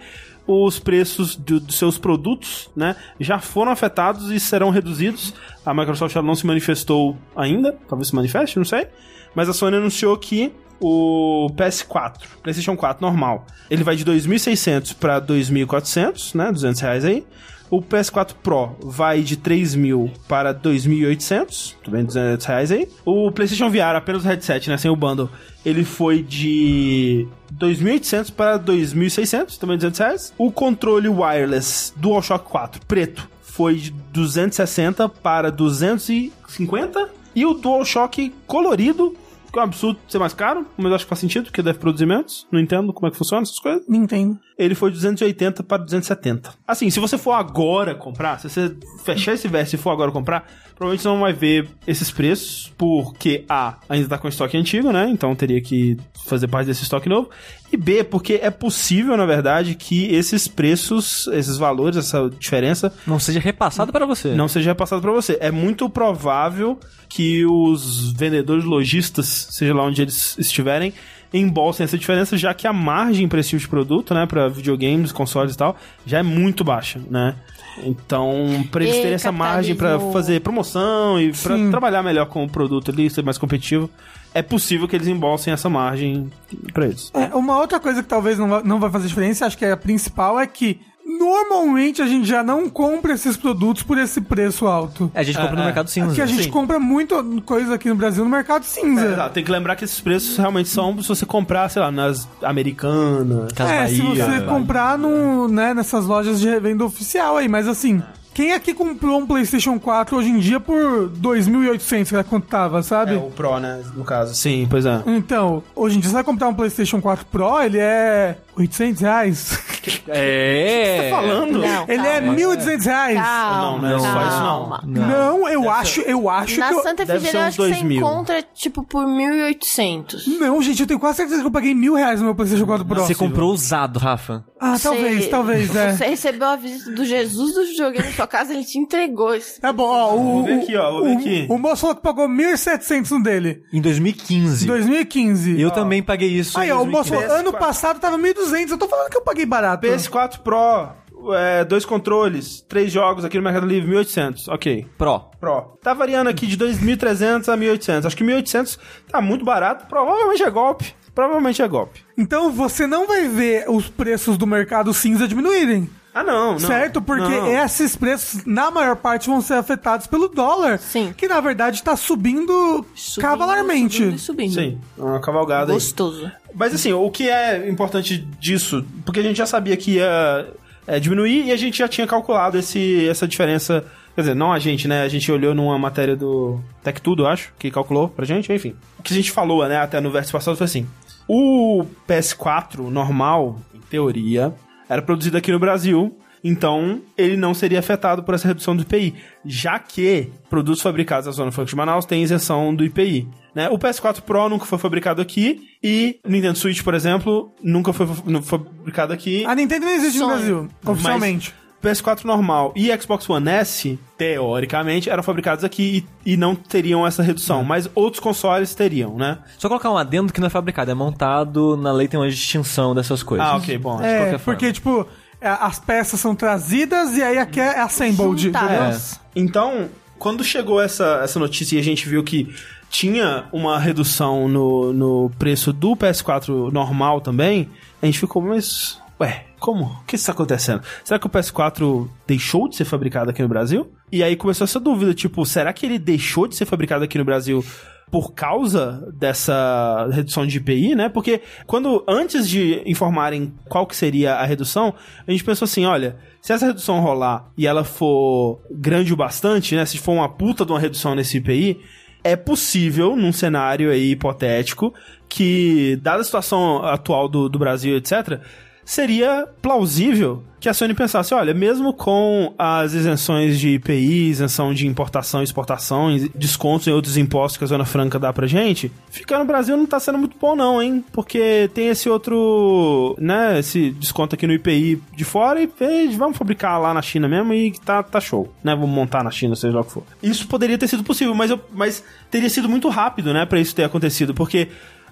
os 0.52 0.80
preços 0.80 1.36
do- 1.36 1.60
dos 1.60 1.78
seus 1.78 1.98
produtos, 1.98 2.70
né, 2.76 2.96
já 3.20 3.40
foram 3.40 3.72
afetados 3.72 4.32
e 4.32 4.40
serão 4.40 4.70
reduzidos. 4.72 5.34
A 5.66 5.74
Microsoft 5.74 6.16
não 6.16 6.34
se 6.36 6.46
manifestou 6.48 7.16
ainda, 7.36 7.78
talvez 7.88 8.08
se 8.08 8.16
manifeste, 8.16 8.58
não 8.58 8.66
sei. 8.66 8.88
Mas 9.36 9.48
a 9.48 9.54
Sony 9.54 9.78
anunciou 9.78 10.18
que 10.18 10.52
o 10.82 11.50
PS4, 11.56 12.22
PlayStation 12.42 12.76
4 12.76 13.06
normal, 13.06 13.46
ele 13.70 13.84
vai 13.84 13.96
de 13.96 14.04
2.600 14.06 14.94
para 14.94 15.20
2.400, 15.20 16.34
né, 16.36 16.52
200 16.52 16.82
reais 16.82 17.06
aí. 17.06 17.26
O 17.70 17.82
PS4 17.82 18.34
Pro 18.42 18.76
vai 18.82 19.22
de 19.22 19.38
3 19.38 19.76
mil 19.76 20.12
para 20.28 20.54
2.800, 20.54 21.76
também 21.84 22.04
200 22.04 22.46
reais 22.46 22.72
aí. 22.72 22.88
O 23.06 23.32
PlayStation 23.32 23.70
VR, 23.70 23.96
apenas 23.96 24.24
o 24.24 24.28
headset, 24.28 24.70
né, 24.70 24.78
sem 24.78 24.90
o 24.90 24.96
bundle, 24.96 25.30
ele 25.66 25.84
foi 25.84 26.24
de 26.24 27.28
2.800 27.54 28.32
para 28.32 28.58
2.600, 28.58 29.58
também 29.58 29.78
200 29.78 30.00
reais. 30.00 30.34
O 30.38 30.52
controle 30.52 31.08
wireless 31.08 31.94
DualShock 31.96 32.50
4 32.50 32.82
preto 32.88 33.30
foi 33.42 33.76
de 33.76 33.92
260 33.92 35.10
para 35.10 35.52
250. 35.52 37.10
E 37.36 37.46
o 37.46 37.54
DualShock 37.54 38.34
colorido, 38.48 39.16
que 39.52 39.60
é 39.60 39.62
um 39.62 39.66
absurdo 39.66 40.00
ser 40.08 40.20
mais 40.20 40.34
caro, 40.34 40.66
mas 40.78 40.88
eu 40.88 40.96
acho 40.96 41.06
que 41.06 41.10
faz 41.10 41.20
sentido, 41.20 41.46
porque 41.46 41.62
deve 41.62 41.80
produzir 41.80 42.06
menos. 42.06 42.48
Não 42.52 42.60
entendo 42.60 42.94
como 42.94 43.08
é 43.08 43.12
que 43.12 43.18
funciona 43.18 43.44
essas 43.44 43.60
coisas 43.60 43.84
Nintendo. 43.88 44.40
ele 44.58 44.76
foi 44.76 44.90
de 44.90 44.96
280 44.98 45.64
para 45.64 45.84
270. 45.84 46.54
Assim, 46.68 46.90
se 46.90 47.00
você 47.00 47.18
for 47.18 47.34
agora 47.34 47.96
comprar, 47.96 48.40
se 48.40 48.50
você 48.50 48.76
fechar 49.04 49.34
esse 49.34 49.48
verso 49.48 49.76
e 49.76 49.78
for 49.78 49.92
agora 49.92 50.12
comprar, 50.12 50.46
provavelmente 50.76 51.02
você 51.02 51.08
não 51.08 51.20
vai 51.20 51.34
ver 51.34 51.68
esses 51.88 52.12
preços, 52.12 52.72
porque 52.78 53.44
A, 53.50 53.78
ainda 53.90 54.08
tá 54.08 54.18
com 54.18 54.28
estoque 54.28 54.58
antigo, 54.58 54.92
né? 54.92 55.10
Então 55.10 55.36
teria 55.36 55.62
que 55.62 55.98
fazer 56.26 56.48
parte 56.48 56.68
desse 56.68 56.84
estoque 56.84 57.10
novo. 57.10 57.30
E 57.72 57.78
B, 57.78 58.04
porque 58.04 58.40
é 58.42 58.50
possível, 58.50 59.16
na 59.16 59.26
verdade, 59.26 59.76
que 59.76 60.06
esses 60.14 60.48
preços, 60.48 61.28
esses 61.34 61.58
valores, 61.58 61.98
essa 61.98 62.30
diferença, 62.40 62.92
Não 63.06 63.20
seja 63.20 63.40
repassado 63.40 63.92
para 63.92 64.06
você. 64.06 64.30
não 64.34 64.48
seja 64.48 64.72
repassado 64.72 65.02
para 65.02 65.12
você. 65.12 65.38
É 65.40 65.52
muito 65.52 65.90
provável 65.90 66.80
que 67.08 67.46
os 67.46 68.12
vendedores 68.14 68.64
lojistas, 68.64 69.48
seja 69.52 69.74
lá 69.74 69.84
onde 69.84 70.02
eles 70.02 70.36
estiverem, 70.40 70.94
embolsem 71.32 71.84
essa 71.84 71.96
diferença, 71.98 72.36
já 72.36 72.54
que 72.56 72.66
a 72.66 72.74
margem 72.74 73.28
para 73.28 73.40
esse 73.40 73.50
tipo 73.50 73.62
de 73.62 73.68
produto, 73.68 74.14
né, 74.16 74.26
para 74.26 74.50
videogames, 74.50 75.12
consoles 75.12 75.54
e 75.54 75.58
tal, 75.58 75.76
já 76.06 76.18
é 76.20 76.24
muito 76.24 76.64
baixa, 76.64 77.00
né? 77.10 77.36
Então, 77.84 78.66
para 78.72 78.84
eles 78.84 78.96
E 78.96 79.00
terem 79.02 79.14
essa 79.14 79.32
margem 79.32 79.76
para 79.76 80.00
fazer 80.12 80.42
promoção 80.42 81.22
e 81.22 81.32
para 81.32 81.70
trabalhar 81.70 82.02
melhor 82.04 82.26
com 82.26 82.44
o 82.44 82.50
produto 82.50 82.90
ali, 82.92 83.10
ser 83.10 83.24
mais 83.24 83.38
competitivo, 83.38 83.90
é 84.34 84.42
possível 84.42 84.88
que 84.88 84.96
eles 84.96 85.08
embolsem 85.08 85.54
essa 85.54 85.70
margem 85.70 86.32
para 86.74 86.86
eles. 86.86 87.12
É, 87.14 87.36
uma 87.36 87.58
outra 87.58 87.80
coisa 87.80 88.04
que 88.04 88.10
talvez 88.10 88.38
não 88.38 88.48
vai, 88.48 88.64
não 88.64 88.80
vai 88.80 88.90
fazer 88.90 89.08
diferença, 89.08 89.46
acho 89.46 89.58
que 89.58 89.66
é 89.66 89.72
a 89.72 89.78
principal, 89.78 90.40
é 90.40 90.46
que 90.46 90.80
normalmente 91.18 92.02
a 92.04 92.08
gente 92.08 92.28
já 92.28 92.44
não 92.44 92.70
compra 92.70 93.14
esses 93.14 93.36
produtos 93.36 93.82
por 93.82 93.98
esse 93.98 94.22
preço 94.22 94.68
alto. 94.68 95.12
A 95.16 95.24
gente 95.24 95.38
compra 95.38 95.56
no 95.56 95.62
é. 95.62 95.66
mercado 95.66 95.90
cinza. 95.90 96.12
Aqui 96.12 96.22
a 96.22 96.26
gente 96.28 96.44
sim. 96.44 96.52
compra 96.52 96.80
muita 96.80 97.24
coisa 97.46 97.74
aqui 97.74 97.90
no 97.90 97.96
Brasil 97.96 98.24
no 98.24 98.30
mercado 98.30 98.64
cinza. 98.64 99.02
É, 99.02 99.14
exato, 99.14 99.34
tem 99.34 99.44
que 99.44 99.52
lembrar 99.52 99.76
que 99.76 99.84
esses 99.84 100.00
preços 100.00 100.38
realmente 100.38 100.70
são 100.70 101.02
se 101.02 101.08
você 101.08 101.26
comprar, 101.26 101.68
sei 101.70 101.82
lá, 101.82 101.92
nas 101.92 102.28
americanas. 102.44 103.52
Casas 103.54 103.74
É, 103.74 103.88
se 103.88 104.02
Bahia. 104.02 104.26
você 104.26 104.42
comprar 104.42 104.98
no, 104.98 105.48
né, 105.48 105.74
nessas 105.74 106.06
lojas 106.06 106.40
de 106.40 106.48
revenda 106.48 106.86
oficial 106.86 107.38
aí, 107.38 107.48
mas 107.48 107.68
assim, 107.68 108.04
quem 108.34 108.54
aqui 108.54 108.74
comprou 108.74 109.20
um 109.20 109.26
PlayStation 109.28 109.80
4 109.80 110.18
hoje 110.18 110.30
em 110.30 110.40
dia 110.40 110.60
por 110.60 111.10
2.800, 111.10 112.08
que 112.10 112.16
era 112.16 112.24
quanto 112.24 112.48
tava, 112.48 112.82
sabe? 112.84 113.14
É, 113.14 113.18
o 113.18 113.30
Pro, 113.32 113.60
né, 113.60 113.82
no 113.96 114.04
caso. 114.04 114.34
Sim, 114.36 114.68
pois 114.70 114.86
é. 114.86 115.02
Então, 115.06 115.64
hoje 115.76 115.98
em 115.98 116.00
dia 116.00 116.10
você 116.10 116.14
vai 116.16 116.24
comprar 116.24 116.48
um 116.48 116.54
PlayStation 116.54 117.02
4 117.02 117.26
Pro, 117.26 117.62
ele 117.62 117.80
é 117.80 118.38
800 118.56 119.02
reais. 119.02 119.60
É. 120.08 121.08
Falando? 121.10 121.60
Não, 121.60 121.86
ele 121.88 122.06
é 122.06 122.22
calma. 122.22 122.36
1.200 122.36 122.86
reais. 122.86 123.18
Calma, 123.20 123.62
Não, 123.62 123.80
não 123.80 123.96
é 123.96 124.00
só 124.00 124.28
isso, 124.28 124.38
não. 124.38 124.70
calma. 124.70 124.84
Não, 124.86 125.50
eu 125.50 125.70
acho, 125.72 126.02
eu 126.02 126.30
acho 126.30 126.60
Na 126.60 126.68
que 126.68 126.74
eu... 126.74 126.84
Santa 126.84 127.06
ser 127.06 127.36
eu 127.36 127.42
acho 127.42 127.58
que 127.58 127.64
você 127.64 127.70
2 127.70 127.84
mil. 127.84 127.98
encontra, 127.98 128.44
tipo, 128.54 128.84
por 128.84 129.06
1.800. 129.06 130.28
Não, 130.40 130.62
gente, 130.62 130.82
eu 130.82 130.88
tenho 130.88 131.00
quase 131.00 131.18
certeza 131.18 131.42
que 131.42 131.48
eu 131.48 131.52
paguei 131.52 131.74
mil 131.74 131.96
reais 131.96 132.20
no 132.20 132.26
meu 132.26 132.36
PlayStation 132.36 132.66
4 132.66 132.86
Pro. 132.86 133.02
Você 133.02 133.16
comprou 133.16 133.52
usado, 133.52 133.98
Rafa. 134.00 134.44
Ah, 134.60 134.78
talvez, 134.82 135.24
Você- 135.24 135.30
talvez, 135.30 135.76
é. 135.76 135.94
Você 135.94 136.06
recebeu 136.06 136.48
a 136.48 136.56
visita 136.56 136.92
do 136.92 137.06
Jesus 137.06 137.54
do 137.54 137.66
videogame 137.66 138.06
na 138.08 138.12
sua 138.14 138.28
casa, 138.28 138.54
ele 138.54 138.64
te 138.66 138.78
entregou 138.78 139.34
isso. 139.36 139.60
É 139.64 139.72
bom, 139.72 139.88
ó, 139.88 140.14
o, 140.16 140.18
Vou 140.24 140.44
ver 140.44 140.54
aqui, 140.62 140.76
ó, 140.76 140.92
vou 140.92 141.04
ver 141.06 141.16
o- 141.16 141.18
aqui. 141.20 141.48
o 141.50 141.58
moço 141.58 141.82
falou 141.82 141.96
que 141.96 142.02
pagou 142.02 142.28
1.700 142.28 143.10
no 143.12 143.24
dele, 143.24 143.64
Em 143.72 143.80
2015. 143.82 144.66
em 144.66 144.68
2015. 144.68 145.60
Eu 145.62 145.72
também 145.72 146.04
paguei 146.04 146.30
isso. 146.30 146.60
Aí, 146.60 146.70
em 146.70 146.72
ó, 146.72 146.82
o 146.82 146.86
moço 146.86 147.10
2015. 147.12 147.28
falou, 147.28 147.40
ano 147.50 147.54
passado 147.58 148.00
tava 148.00 148.18
1.200, 148.18 148.72
eu 148.72 148.78
tô 148.78 148.88
falando 148.88 149.10
que 149.10 149.18
eu 149.18 149.22
paguei 149.22 149.46
barato. 149.46 149.88
PS4 149.88 150.40
Pro, 150.40 150.90
é, 151.36 151.64
dois 151.66 151.86
controles, 151.86 152.62
três 152.68 152.92
jogos 152.92 153.24
aqui 153.26 153.38
no 153.38 153.44
Mercado 153.44 153.66
Livre, 153.66 153.90
1.800, 153.92 154.48
ok. 154.48 154.86
Pro. 154.98 155.22
Pro. 155.40 155.78
Tá 155.82 155.94
variando 155.94 156.30
aqui 156.30 156.46
de 156.48 156.58
2.300 156.58 157.48
a 157.50 157.56
1.800. 157.58 158.06
Acho 158.06 158.16
que 158.18 158.24
1.800 158.24 158.78
tá 159.10 159.22
muito 159.22 159.44
barato, 159.46 159.86
provavelmente 159.88 160.44
é 160.44 160.50
golpe. 160.50 160.94
Provavelmente 161.14 161.62
é 161.62 161.68
golpe. 161.68 162.02
Então 162.18 162.52
você 162.52 162.88
não 162.88 163.08
vai 163.08 163.28
ver 163.28 163.70
os 163.70 163.90
preços 163.90 164.38
do 164.38 164.48
mercado 164.48 164.94
cinza 164.94 165.28
diminuírem. 165.28 165.90
Ah, 166.14 166.24
não, 166.24 166.54
não. 166.54 166.60
certo? 166.60 167.02
Porque 167.02 167.30
não. 167.30 167.48
esses 167.48 167.96
preços, 167.96 168.44
na 168.46 168.72
maior 168.72 168.96
parte, 168.96 169.30
vão 169.30 169.42
ser 169.42 169.54
afetados 169.54 170.08
pelo 170.08 170.28
dólar. 170.28 170.80
Sim. 170.80 171.14
Que 171.16 171.28
na 171.28 171.40
verdade 171.40 171.84
tá 171.84 171.96
subindo, 171.96 172.86
Subindo, 172.96 173.22
cavalarmente. 173.22 173.98
Subindo, 173.98 174.20
subindo. 174.20 174.54
Sim, 174.54 174.82
é 174.98 175.02
uma 175.02 175.20
cavalgada 175.20 175.72
aí. 175.72 175.76
Gostoso. 175.76 176.32
Mas 176.54 176.74
assim, 176.74 176.92
o 176.92 177.10
que 177.12 177.30
é 177.30 177.70
importante 177.70 178.18
disso, 178.40 178.84
porque 179.06 179.20
a 179.20 179.24
gente 179.24 179.38
já 179.38 179.46
sabia 179.46 179.78
que 179.78 179.92
ia 179.92 180.48
é, 180.88 181.00
diminuir 181.00 181.46
e 181.46 181.52
a 181.52 181.58
gente 181.58 181.78
já 181.78 181.88
tinha 181.88 182.08
calculado 182.08 182.58
esse, 182.58 183.08
essa 183.08 183.28
diferença. 183.28 183.86
Quer 184.20 184.24
dizer, 184.24 184.36
não 184.36 184.52
a 184.52 184.60
gente, 184.60 184.86
né? 184.86 185.04
A 185.04 185.08
gente 185.08 185.32
olhou 185.32 185.56
numa 185.56 185.80
matéria 185.80 186.14
do 186.14 186.60
Tech 186.84 187.02
Tudo, 187.02 187.24
eu 187.24 187.28
acho, 187.28 187.54
que 187.58 187.72
calculou 187.72 188.10
pra 188.10 188.26
gente, 188.26 188.52
enfim. 188.52 188.76
O 188.98 189.02
que 189.02 189.14
a 189.14 189.16
gente 189.16 189.32
falou, 189.32 189.66
né, 189.66 189.78
até 189.78 190.02
no 190.02 190.12
verso 190.12 190.34
passado 190.34 190.58
foi 190.58 190.66
assim: 190.66 190.86
o 191.26 191.86
PS4 192.06 192.90
normal, 192.90 193.62
em 193.74 193.80
teoria, 193.80 194.54
era 194.90 195.02
produzido 195.02 195.38
aqui 195.38 195.54
no 195.54 195.58
Brasil. 195.58 196.14
Então, 196.44 197.02
ele 197.18 197.38
não 197.38 197.54
seria 197.54 197.80
afetado 197.80 198.22
por 198.22 198.34
essa 198.34 198.46
redução 198.46 198.76
do 198.76 198.82
IPI, 198.82 199.16
já 199.46 199.80
que 199.80 200.30
produtos 200.50 200.82
fabricados 200.82 201.26
na 201.26 201.32
Zona 201.32 201.52
Franca 201.52 201.70
de 201.70 201.76
Manaus 201.78 202.06
têm 202.06 202.22
isenção 202.22 202.76
do 202.76 202.84
IPI. 202.84 203.26
Né? 203.56 203.70
O 203.70 203.80
PS4 203.80 204.20
Pro 204.22 204.50
nunca 204.50 204.66
foi 204.66 204.78
fabricado 204.78 205.22
aqui 205.22 205.62
e 205.82 206.20
o 206.26 206.30
Nintendo 206.30 206.58
Switch, 206.58 206.82
por 206.84 206.94
exemplo, 206.94 207.54
nunca 207.64 207.94
foi 207.94 208.06
não 208.26 208.42
foi 208.42 208.60
fabricado 208.60 209.14
aqui. 209.14 209.46
A 209.46 209.56
Nintendo 209.56 209.86
não 209.86 209.94
existe 209.94 210.20
no. 210.20 210.28
Brasil, 210.28 210.68
oficialmente. 210.86 211.54
Mas 211.82 212.02
PS4 212.02 212.26
normal 212.26 212.74
e 212.76 212.90
Xbox 213.00 213.30
One 213.30 213.50
S, 213.50 214.00
teoricamente, 214.18 215.10
eram 215.10 215.24
fabricados 215.24 215.64
aqui 215.64 216.06
e, 216.26 216.34
e 216.34 216.38
não 216.38 216.56
teriam 216.56 217.06
essa 217.06 217.24
redução, 217.24 217.64
mas 217.64 217.90
outros 217.96 218.20
consoles 218.20 218.76
teriam, 218.76 219.16
né? 219.16 219.40
Só 219.58 219.68
colocar 219.68 219.90
um 219.90 219.98
adendo 219.98 220.34
que 220.34 220.40
não 220.40 220.48
é 220.48 220.50
fabricado, 220.50 220.92
é 220.92 220.94
montado, 220.94 221.78
na 221.78 221.92
lei 221.92 222.08
tem 222.08 222.20
uma 222.20 222.30
distinção 222.30 222.94
dessas 222.94 223.24
coisas. 223.24 223.48
Ah, 223.48 223.56
ok, 223.56 223.78
bom. 223.78 224.02
É, 224.02 224.18
qualquer 224.18 224.40
forma. 224.40 224.40
porque, 224.40 224.74
tipo, 224.74 225.08
é, 225.42 225.48
as 225.50 225.80
peças 225.80 226.20
são 226.20 226.36
trazidas 226.36 227.16
e 227.16 227.24
aí 227.24 227.38
aqui 227.38 227.60
é 227.60 227.80
assembled, 227.80 228.50
entendeu? 228.50 228.70
Juntadas. 228.70 229.20
Então, 229.36 229.90
quando 230.18 230.44
chegou 230.44 230.82
essa, 230.82 231.22
essa 231.24 231.40
notícia 231.40 231.78
e 231.78 231.80
a 231.80 231.84
gente 231.84 232.08
viu 232.08 232.24
que 232.24 232.54
tinha 232.90 233.46
uma 233.52 233.80
redução 233.80 234.50
no, 234.50 234.92
no 234.92 235.32
preço 235.38 235.72
do 235.72 235.96
PS4 235.96 236.72
normal 236.72 237.22
também, 237.22 237.70
a 238.02 238.06
gente 238.06 238.20
ficou, 238.20 238.42
mas. 238.42 239.00
Ué, 239.20 239.46
como? 239.60 239.86
O 239.86 240.04
que 240.06 240.16
está 240.16 240.32
acontecendo? 240.32 240.82
Será 241.04 241.20
que 241.20 241.28
o 241.28 241.30
PS4 241.30 242.10
deixou 242.26 242.68
de 242.68 242.76
ser 242.76 242.86
fabricado 242.86 243.30
aqui 243.30 243.42
no 243.42 243.48
Brasil? 243.48 243.92
E 244.12 244.24
aí 244.24 244.36
começou 244.36 244.66
essa 244.66 244.80
dúvida, 244.80 245.14
tipo, 245.14 245.46
será 245.46 245.72
que 245.74 245.86
ele 245.86 246.00
deixou 246.00 246.48
de 246.48 246.56
ser 246.56 246.66
fabricado 246.66 247.04
aqui 247.04 247.18
no 247.18 247.26
Brasil 247.26 247.64
por 248.12 248.34
causa 248.34 249.08
dessa 249.14 250.08
redução 250.12 250.46
de 250.46 250.58
IPI, 250.58 250.96
né? 250.96 251.10
Porque 251.10 251.42
quando 251.68 252.04
antes 252.08 252.50
de 252.50 252.82
informarem 252.86 253.54
qual 253.68 253.86
que 253.86 253.96
seria 253.96 254.36
a 254.36 254.46
redução, 254.46 254.94
a 255.28 255.32
gente 255.32 255.44
pensou 255.44 255.66
assim, 255.66 255.86
olha, 255.86 256.18
se 256.42 256.52
essa 256.52 256.66
redução 256.66 257.00
rolar 257.02 257.52
e 257.58 257.68
ela 257.68 257.84
for 257.84 258.62
grande 258.72 259.14
o 259.14 259.18
bastante, 259.18 259.76
né? 259.76 259.86
Se 259.86 259.98
for 259.98 260.14
uma 260.14 260.30
puta 260.30 260.66
de 260.66 260.72
uma 260.72 260.80
redução 260.80 261.14
nesse 261.14 261.38
IPI, 261.38 261.80
é 262.24 262.36
possível, 262.36 263.16
num 263.16 263.32
cenário 263.32 263.92
aí 263.92 264.12
hipotético, 264.12 264.94
que, 265.28 265.98
dada 266.02 266.22
a 266.22 266.24
situação 266.24 266.84
atual 266.84 267.30
do, 267.30 267.48
do 267.48 267.60
Brasil, 267.60 267.96
etc., 267.96 268.42
seria 268.90 269.48
plausível 269.62 270.44
que 270.60 270.68
a 270.68 270.74
Sony 270.74 270.96
pensasse, 270.96 271.32
olha, 271.32 271.54
mesmo 271.54 271.94
com 271.94 272.54
as 272.58 272.94
isenções 272.94 273.60
de 273.60 273.76
IPI, 273.76 274.30
isenção 274.30 274.74
de 274.74 274.88
importação 274.88 275.42
e 275.42 275.44
exportação, 275.44 276.10
descontos 276.34 276.88
em 276.88 276.92
outros 276.92 277.16
impostos 277.16 277.56
que 277.56 277.64
a 277.64 277.68
Zona 277.68 277.86
Franca 277.86 278.18
dá 278.18 278.34
pra 278.34 278.48
gente, 278.48 278.92
ficar 279.12 279.38
no 279.38 279.46
Brasil 279.46 279.78
não 279.78 279.86
tá 279.86 280.00
sendo 280.00 280.18
muito 280.18 280.36
bom 280.42 280.56
não, 280.56 280.82
hein? 280.82 281.06
Porque 281.14 281.70
tem 281.72 281.88
esse 281.90 282.10
outro, 282.10 283.16
né, 283.20 283.60
esse 283.60 283.92
desconto 283.92 284.34
aqui 284.34 284.48
no 284.48 284.54
IPI 284.54 285.02
de 285.16 285.24
fora 285.24 285.62
e, 285.62 285.70
e 285.80 286.08
vamos 286.18 286.36
fabricar 286.36 286.82
lá 286.82 286.92
na 286.92 287.02
China 287.04 287.30
mesmo 287.30 287.54
e 287.54 287.72
tá, 287.86 288.02
tá 288.02 288.20
show, 288.20 288.52
né? 288.64 288.74
Vamos 288.74 288.90
montar 288.90 289.24
na 289.24 289.30
China, 289.32 289.56
seja 289.56 289.76
lá 289.76 289.82
o 289.82 289.86
que 289.86 289.92
for. 289.92 290.04
Isso 290.22 290.48
poderia 290.48 290.80
ter 290.80 290.88
sido 290.88 291.04
possível, 291.04 291.36
mas, 291.36 291.52
eu, 291.52 291.62
mas 291.72 292.04
teria 292.32 292.50
sido 292.50 292.68
muito 292.68 292.90
rápido, 292.90 293.36
né, 293.36 293.46
pra 293.46 293.60
isso 293.60 293.76
ter 293.76 293.84
acontecido, 293.84 294.34
porque 294.34 294.68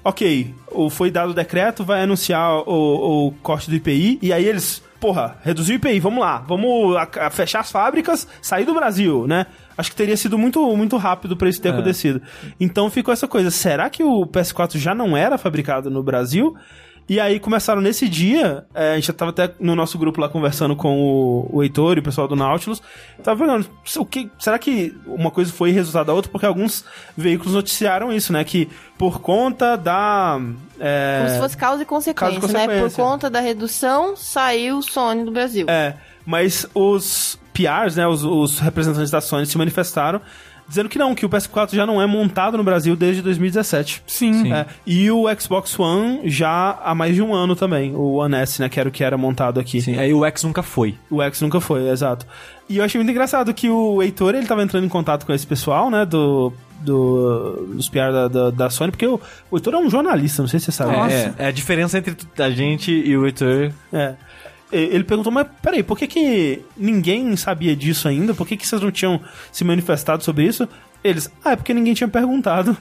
ok, 0.08 0.54
o, 0.72 0.90
foi 0.90 1.12
dado 1.12 1.32
o 1.32 1.34
decreto, 1.34 1.84
vai 1.84 2.02
anunciar 2.02 2.62
o, 2.68 3.28
o 3.28 3.32
corte 3.44 3.70
do 3.70 3.76
IPI, 3.76 4.20
e 4.22 4.32
aí 4.32 4.46
eles, 4.46 4.82
porra, 5.00 5.38
reduziu 5.44 5.74
o 5.76 5.78
IPI, 5.78 6.00
vamos 6.00 6.20
lá, 6.20 6.38
vamos 6.48 6.96
a- 6.96 7.08
a 7.28 7.30
fechar 7.30 7.60
as 7.60 7.72
fábricas, 7.72 8.28
sair 8.42 8.66
do 8.66 8.74
Brasil, 8.74 9.28
né? 9.28 9.46
Acho 9.78 9.92
que 9.92 9.96
teria 9.98 10.18
sido 10.18 10.38
muito, 10.38 10.60
muito 10.76 10.98
rápido 10.98 11.36
pra 11.38 11.48
isso 11.50 11.62
ter 11.62 11.70
acontecido. 11.76 12.22
Então 12.60 12.90
ficou 12.90 13.14
essa 13.14 13.28
coisa, 13.28 13.52
será 13.52 13.90
que 13.90 14.04
o 14.04 14.26
PS4 14.26 14.78
já 14.78 14.96
não 14.96 15.16
era 15.16 15.38
fabricado 15.38 15.90
no 15.90 16.02
Brasil? 16.02 16.56
E 17.10 17.22
aí 17.22 17.40
começaram 17.40 17.80
nesse 17.82 18.10
dia, 18.10 18.66
é, 18.74 18.92
a 18.92 18.96
gente 18.96 19.08
já 19.08 19.14
tava 19.14 19.32
até 19.32 19.50
no 19.62 19.76
nosso 19.76 19.98
grupo 19.98 20.20
lá 20.20 20.28
conversando 20.28 20.76
com 20.76 21.02
o, 21.02 21.50
o 21.54 21.64
Heitor 21.64 21.98
e 21.98 22.00
o 22.02 22.04
pessoal 22.04 22.28
do 22.28 22.36
Nautilus. 22.36 22.82
Tava 23.24 23.40
falando, 23.40 23.66
o 23.98 24.06
que, 24.06 24.30
será 24.38 24.60
que 24.60 24.94
uma 25.06 25.32
coisa 25.32 25.52
foi 25.54 25.72
resultado 25.72 26.08
da 26.08 26.14
outra? 26.14 26.30
Porque 26.30 26.46
alguns 26.46 26.84
veículos 27.16 27.54
noticiaram 27.54 28.12
isso, 28.12 28.34
né? 28.34 28.44
Que 28.44 28.70
por 28.98 29.22
conta 29.22 29.78
da. 29.78 30.38
É, 30.80 31.20
Como 31.20 31.30
se 31.30 31.40
fosse 31.40 31.58
causa 31.58 31.84
e 31.84 31.86
consequência, 31.86 32.42
Causa 32.42 32.52
e 32.52 32.54
né? 32.54 32.66
Por 32.66 32.74
consequência. 32.74 33.04
conta 33.04 33.30
da 33.30 33.40
redução, 33.40 34.18
saiu 34.18 34.80
o 34.80 34.84
Sony 34.84 35.24
do 35.24 35.32
Brasil. 35.32 35.66
É, 35.70 35.96
mas 36.26 36.68
os 36.74 37.40
PRs, 37.54 37.96
né, 37.96 38.06
os, 38.06 38.24
os 38.24 38.60
representantes 38.60 39.10
da 39.10 39.22
Sony 39.22 39.46
se 39.46 39.58
manifestaram 39.58 40.22
dizendo 40.68 40.90
que 40.90 40.98
não, 40.98 41.16
que 41.16 41.26
o 41.26 41.30
PS4 41.30 41.74
já 41.76 41.86
não 41.86 42.02
é 42.02 42.06
montado 42.06 42.58
no 42.58 42.64
Brasil 42.64 42.96
desde 42.96 43.22
2017. 43.22 44.04
Sim. 44.06 44.34
Sim. 44.34 44.54
É, 44.54 44.66
e 44.86 45.10
o 45.10 45.26
Xbox 45.40 45.80
One 45.80 46.30
já 46.30 46.78
há 46.84 46.94
mais 46.94 47.16
de 47.16 47.22
um 47.22 47.34
ano 47.34 47.56
também, 47.56 47.96
o 47.96 48.16
One 48.16 48.36
S, 48.36 48.62
né, 48.62 48.70
que 48.70 48.80
era 48.80 48.90
o 48.90 48.92
que 48.92 49.04
era 49.04 49.18
montado 49.18 49.60
aqui. 49.60 49.82
Sim, 49.82 49.98
aí 49.98 50.14
o 50.14 50.26
X 50.26 50.44
nunca 50.44 50.62
foi. 50.62 50.96
O 51.10 51.22
X 51.22 51.42
nunca 51.42 51.60
foi, 51.60 51.90
exato. 51.90 52.26
E 52.70 52.78
eu 52.78 52.84
achei 52.84 53.00
muito 53.00 53.12
engraçado 53.12 53.54
que 53.54 53.70
o 53.70 54.02
Heitor, 54.02 54.36
ele 54.36 54.46
tava 54.46 54.62
entrando 54.62 54.86
em 54.86 54.90
contato 54.90 55.26
com 55.26 55.34
esse 55.34 55.48
pessoal, 55.48 55.90
né, 55.90 56.06
do... 56.06 56.52
Do, 56.80 57.70
dos 57.74 57.90
PR 57.90 58.12
da, 58.12 58.28
da, 58.28 58.50
da 58.52 58.70
Sony, 58.70 58.92
porque 58.92 59.08
o, 59.08 59.20
o 59.50 59.58
Heitor 59.58 59.74
é 59.74 59.78
um 59.78 59.90
jornalista, 59.90 60.44
não 60.44 60.48
sei 60.48 60.60
se 60.60 60.66
você 60.68 60.72
sabe. 60.74 61.12
É, 61.12 61.34
é 61.40 61.48
a 61.48 61.52
diferença 61.52 61.98
entre 61.98 62.16
a 62.38 62.52
gente 62.52 62.92
e 62.92 63.18
o 63.18 63.26
Heitor. 63.26 63.72
É. 63.92 64.14
Ele 64.72 65.04
perguntou, 65.04 65.32
mas 65.32 65.48
peraí, 65.62 65.82
por 65.82 65.98
que, 65.98 66.08
que 66.08 66.62
ninguém 66.76 67.36
sabia 67.38 67.76
disso 67.76 68.08
ainda? 68.08 68.34
Por 68.34 68.46
que, 68.46 68.58
que 68.58 68.68
vocês 68.68 68.82
não 68.82 68.92
tinham 68.92 69.22
se 69.52 69.64
manifestado 69.64 70.24
sobre 70.24 70.44
isso? 70.44 70.68
Eles, 71.04 71.32
ah, 71.46 71.52
é 71.52 71.56
porque 71.56 71.74
ninguém 71.74 71.94
tinha 71.94 72.08
perguntado. 72.08 72.76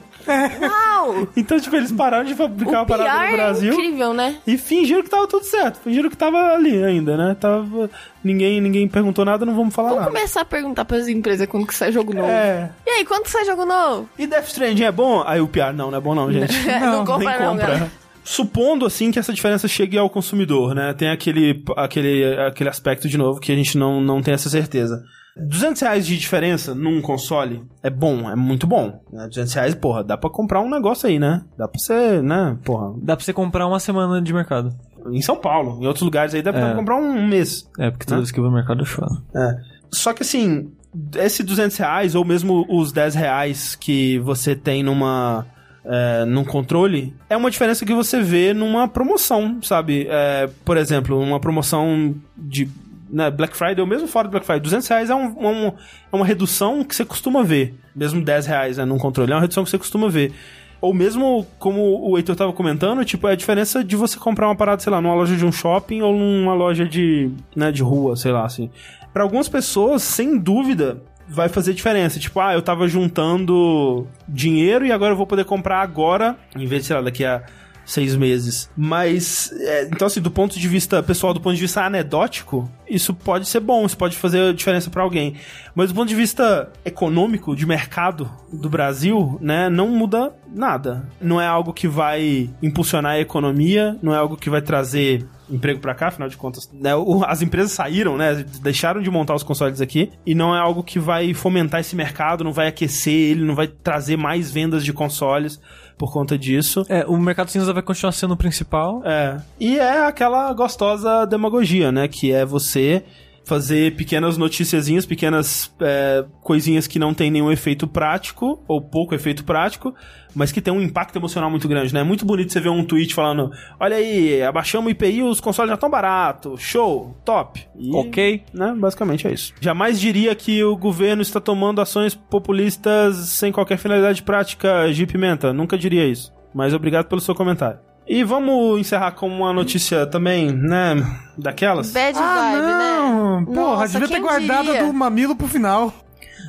Uau! 0.61 1.27
Então, 1.37 1.57
tipo, 1.57 1.73
eles 1.73 1.91
pararam 1.91 2.25
de 2.25 2.35
fabricar 2.35 2.79
O 2.81 2.83
a 2.83 2.85
parada 2.85 3.27
no 3.27 3.31
Brasil 3.37 3.71
é 3.71 3.75
incrível, 3.75 4.13
né? 4.13 4.35
e 4.45 4.57
fingiram 4.57 5.01
que 5.03 5.09
tava 5.09 5.25
tudo 5.25 5.45
certo. 5.45 5.79
Fingiram 5.81 6.09
que 6.09 6.17
tava 6.17 6.37
ali 6.53 6.83
ainda, 6.83 7.15
né? 7.15 7.37
Tava... 7.39 7.89
Ninguém, 8.21 8.59
ninguém 8.59 8.87
perguntou 8.89 9.23
nada, 9.23 9.45
não 9.45 9.55
vamos 9.55 9.73
falar 9.73 9.89
Vamos 9.89 10.03
nada. 10.05 10.13
começar 10.13 10.41
a 10.41 10.45
perguntar 10.45 10.83
pras 10.83 11.07
empresas 11.07 11.47
quando 11.47 11.65
que 11.65 11.73
sai 11.73 11.93
jogo 11.93 12.13
novo. 12.13 12.27
É. 12.27 12.69
E 12.85 12.89
aí, 12.89 13.05
quando 13.05 13.23
que 13.23 13.29
sai 13.31 13.45
jogo 13.45 13.63
novo? 13.65 14.09
E 14.19 14.27
Death 14.27 14.47
Stranding 14.47 14.83
é 14.83 14.91
bom? 14.91 15.23
Aí 15.25 15.39
o 15.39 15.47
PR, 15.47 15.71
não, 15.73 15.89
não 15.91 15.97
é 15.97 16.01
bom 16.01 16.13
não, 16.13 16.29
gente. 16.29 16.53
não, 16.67 16.79
Não, 16.97 17.05
compra 17.05 17.29
Nem 17.29 17.39
não, 17.39 17.51
compra. 17.51 17.67
galera. 17.67 17.91
Supondo, 18.29 18.85
assim, 18.85 19.09
que 19.09 19.17
essa 19.17 19.31
diferença 19.31 19.69
chegue 19.69 19.97
ao 19.97 20.09
consumidor, 20.09 20.75
né? 20.75 20.93
Tem 20.93 21.09
aquele, 21.09 21.63
aquele, 21.77 22.25
aquele 22.41 22.69
aspecto, 22.69 23.07
de 23.07 23.17
novo, 23.17 23.39
que 23.39 23.53
a 23.53 23.55
gente 23.55 23.77
não, 23.77 24.01
não 24.01 24.21
tem 24.21 24.33
essa 24.33 24.49
certeza. 24.49 25.01
200 25.37 25.81
reais 25.81 26.05
de 26.05 26.17
diferença 26.17 26.75
num 26.75 27.01
console 27.01 27.63
é 27.81 27.89
bom, 27.89 28.29
é 28.29 28.35
muito 28.35 28.67
bom. 28.67 28.99
Né? 29.13 29.27
200 29.27 29.53
reais, 29.53 29.75
porra, 29.75 30.03
dá 30.03 30.17
pra 30.17 30.29
comprar 30.29 30.59
um 30.61 30.69
negócio 30.69 31.07
aí, 31.07 31.17
né? 31.17 31.41
Dá 31.57 31.69
pra 31.69 31.79
você, 31.79 32.21
né? 32.21 32.57
Porra, 32.65 32.93
Dá 33.01 33.15
pra 33.15 33.23
você 33.23 33.31
comprar 33.31 33.65
uma 33.65 33.79
semana 33.79 34.21
de 34.21 34.33
mercado. 34.33 34.75
em 35.09 35.21
São 35.21 35.37
Paulo, 35.37 35.81
em 35.81 35.87
outros 35.87 36.03
lugares 36.03 36.33
aí 36.35 36.41
dá 36.41 36.51
pra 36.51 36.71
É. 36.71 36.75
comprar 36.75 36.97
um 36.97 37.25
mês. 37.25 37.65
É, 37.79 37.89
porque 37.89 38.05
toda 38.05 38.17
Né? 38.17 38.21
vez 38.23 38.31
que 38.31 38.39
eu 38.39 38.43
vou 38.43 38.51
no 38.51 38.57
mercado 38.57 38.81
eu 38.81 38.85
choro. 38.85 39.07
É. 39.33 39.55
Só 39.89 40.11
que 40.11 40.21
assim, 40.23 40.69
esse 41.15 41.43
200 41.43 41.77
reais, 41.77 42.13
ou 42.13 42.25
mesmo 42.25 42.65
os 42.67 42.91
10 42.91 43.15
reais 43.15 43.73
que 43.73 44.19
você 44.19 44.53
tem 44.53 44.83
numa. 44.83 45.45
É, 45.89 46.25
num 46.25 46.43
controle, 46.43 47.15
é 47.29 47.37
uma 47.37 47.49
diferença 47.49 47.85
que 47.85 47.93
você 47.93 48.19
vê 48.21 48.53
numa 48.53 48.87
promoção, 48.89 49.59
sabe? 49.63 50.05
É, 50.09 50.49
por 50.65 50.75
exemplo, 50.75 51.17
uma 51.17 51.39
promoção 51.39 52.13
de 52.35 52.67
né, 53.09 53.31
Black 53.31 53.55
Friday, 53.55 53.79
ou 53.79 53.87
mesmo 53.87 54.05
fora 54.05 54.27
do 54.27 54.31
Black 54.31 54.45
Friday, 54.45 54.61
200 54.63 54.85
reais 54.89 55.09
é, 55.09 55.15
um- 55.15 55.47
um- 55.47 55.67
é 55.67 56.15
uma 56.15 56.25
redução 56.25 56.83
que 56.83 56.93
você 56.93 57.05
costuma 57.05 57.41
ver. 57.41 57.73
Mesmo 57.95 58.21
10 58.21 58.45
reais 58.45 58.75
né, 58.77 58.83
num 58.83 58.97
controle, 58.97 59.31
é 59.31 59.35
uma 59.35 59.39
redução 59.41 59.63
que 59.63 59.69
você 59.69 59.77
costuma 59.77 60.09
ver. 60.09 60.33
Ou 60.81 60.93
mesmo, 60.93 61.47
como 61.57 61.81
o 62.07 62.17
Heitor 62.17 62.35
tava 62.35 62.51
comentando, 62.51 63.05
tipo, 63.05 63.25
é 63.27 63.31
a 63.31 63.35
diferença 63.35 63.81
de 63.81 63.95
você 63.95 64.19
comprar 64.19 64.47
uma 64.49 64.55
parada, 64.57 64.81
sei 64.81 64.91
lá, 64.91 64.99
numa 64.99 65.15
loja 65.15 65.37
de 65.37 65.45
um 65.45 65.51
shopping 65.53 66.01
ou 66.01 66.13
numa 66.13 66.53
loja 66.53 66.85
de, 66.85 67.31
né, 67.55 67.71
de 67.71 67.81
rua, 67.81 68.17
sei 68.17 68.33
lá, 68.33 68.45
assim. 68.45 68.69
Pra 69.13 69.23
algumas 69.23 69.47
pessoas, 69.47 70.03
sem 70.03 70.37
dúvida, 70.37 71.01
vai 71.27 71.49
fazer 71.49 71.73
diferença. 71.73 72.19
Tipo, 72.19 72.39
ah, 72.39 72.53
eu 72.53 72.61
tava 72.61 72.87
juntando 72.87 74.07
dinheiro 74.27 74.85
e 74.85 74.91
agora 74.91 75.13
eu 75.13 75.17
vou 75.17 75.27
poder 75.27 75.45
comprar 75.45 75.81
agora, 75.81 76.37
em 76.55 76.65
vez 76.65 76.83
de, 76.83 76.87
sei 76.87 76.95
lá, 76.95 77.01
daqui 77.01 77.25
a 77.25 77.43
seis 77.87 78.15
meses. 78.17 78.69
Mas, 78.75 79.49
é, 79.53 79.83
então 79.85 80.05
assim, 80.05 80.19
do 80.21 80.29
ponto 80.29 80.59
de 80.59 80.67
vista 80.67 81.01
pessoal, 81.01 81.33
do 81.33 81.39
ponto 81.39 81.55
de 81.55 81.61
vista 81.61 81.81
anedótico, 81.83 82.69
isso 82.87 83.13
pode 83.13 83.47
ser 83.47 83.61
bom, 83.61 83.85
isso 83.85 83.97
pode 83.97 84.17
fazer 84.17 84.53
diferença 84.53 84.89
pra 84.89 85.01
alguém. 85.03 85.35
Mas 85.73 85.89
do 85.89 85.95
ponto 85.95 86.07
de 86.09 86.15
vista 86.15 86.69
econômico, 86.83 87.55
de 87.55 87.65
mercado 87.65 88.29
do 88.51 88.69
Brasil, 88.69 89.37
né, 89.41 89.69
não 89.69 89.87
muda 89.89 90.33
nada. 90.53 91.07
Não 91.21 91.39
é 91.39 91.47
algo 91.47 91.71
que 91.73 91.87
vai 91.87 92.49
impulsionar 92.61 93.13
a 93.13 93.19
economia, 93.19 93.97
não 94.01 94.13
é 94.13 94.17
algo 94.17 94.35
que 94.35 94.49
vai 94.49 94.61
trazer 94.61 95.25
emprego 95.49 95.79
pra 95.79 95.95
cá, 95.95 96.07
afinal 96.07 96.27
de 96.27 96.35
contas, 96.35 96.69
né, 96.73 96.93
o- 96.93 97.23
as 97.25 97.41
empresas 97.41 97.71
saíram, 97.71 98.17
né, 98.17 98.43
deixaram 98.61 99.01
de 99.01 99.09
montar 99.09 99.33
os 99.33 99.43
consoles 99.43 99.79
aqui 99.79 100.11
e 100.25 100.35
não 100.35 100.53
é 100.53 100.59
algo 100.59 100.83
que 100.83 100.99
vai 100.99 101.33
fomentar 101.33 101.79
esse 101.79 101.95
mercado, 101.95 102.43
não 102.43 102.51
vai 102.51 102.67
aquecer 102.67 103.13
ele, 103.13 103.45
não 103.45 103.55
vai 103.55 103.67
trazer 103.67 104.17
mais 104.17 104.51
vendas 104.51 104.83
de 104.83 104.91
consoles 104.91 105.57
por 105.97 106.13
conta 106.13 106.37
disso. 106.37 106.85
É, 106.87 107.05
o 107.05 107.17
mercado 107.17 107.49
cinza 107.49 107.73
vai 107.73 107.81
continuar 107.81 108.11
sendo 108.11 108.33
o 108.33 108.37
principal. 108.37 109.01
É. 109.03 109.37
E 109.59 109.77
é 109.77 110.05
aquela 110.05 110.53
gostosa 110.53 111.25
demagogia, 111.25 111.91
né? 111.91 112.07
Que 112.07 112.31
é 112.31 112.45
você 112.45 113.03
fazer 113.47 113.95
pequenas 113.95 114.37
noticiazinhas, 114.37 115.05
pequenas 115.05 115.73
é, 115.79 116.25
coisinhas 116.41 116.85
que 116.85 116.99
não 116.99 117.13
tem 117.13 117.31
nenhum 117.31 117.49
efeito 117.49 117.87
prático, 117.87 118.61
ou 118.67 118.81
pouco 118.81 119.15
efeito 119.15 119.45
prático, 119.45 119.95
mas 120.35 120.51
que 120.51 120.59
tem 120.59 120.73
um 120.73 120.81
impacto 120.81 121.15
emocional 121.15 121.49
muito 121.49 121.65
grande, 121.65 121.93
né? 121.93 122.01
É 122.01 122.03
muito 122.03 122.25
bonito 122.25 122.51
você 122.51 122.59
ver 122.59 122.69
um 122.69 122.83
tweet 122.83 123.15
falando: 123.15 123.49
olha 123.79 123.95
aí, 123.95 124.43
abaixamos 124.43 124.87
o 124.87 124.89
IPI, 124.91 125.23
os 125.23 125.39
consoles 125.39 125.69
já 125.69 125.75
estão 125.75 125.89
baratos, 125.89 126.61
show, 126.61 127.15
top. 127.23 127.65
E, 127.77 127.95
Ok. 127.95 128.43
Né? 128.53 128.75
Basicamente 128.77 129.25
é 129.25 129.31
isso. 129.31 129.53
Jamais 129.61 129.99
diria 129.99 130.35
que 130.35 130.61
o 130.63 130.75
governo 130.75 131.21
está 131.21 131.39
tomando 131.39 131.79
ações 131.79 132.13
populistas 132.13 133.15
sem 133.15 133.51
qualquer 133.51 133.77
finalidade 133.77 134.23
prática, 134.23 134.91
G 134.91 135.05
Pimenta. 135.05 135.53
Nunca 135.53 135.77
diria 135.77 136.05
isso. 136.05 136.33
Mas 136.53 136.73
obrigado 136.73 137.07
pelo 137.07 137.21
seu 137.21 137.33
comentário. 137.33 137.86
E 138.09 138.23
vamos 138.23 138.79
encerrar 138.79 139.11
com 139.11 139.27
uma 139.27 139.51
notícia 139.51 140.05
também, 140.07 140.51
né? 140.51 140.95
Daquelas. 141.37 141.91
Bad 141.91 142.17
Ah, 142.17 142.51
vibe, 142.51 142.61
não. 142.61 143.39
né? 143.41 143.45
Porra, 143.47 143.81
Nossa, 143.81 143.99
devia 143.99 144.07
ter 144.15 144.21
guardado 144.21 144.65
diria? 144.67 144.85
do 144.85 144.93
mamilo 144.93 145.35
pro 145.35 145.47
final. 145.47 145.93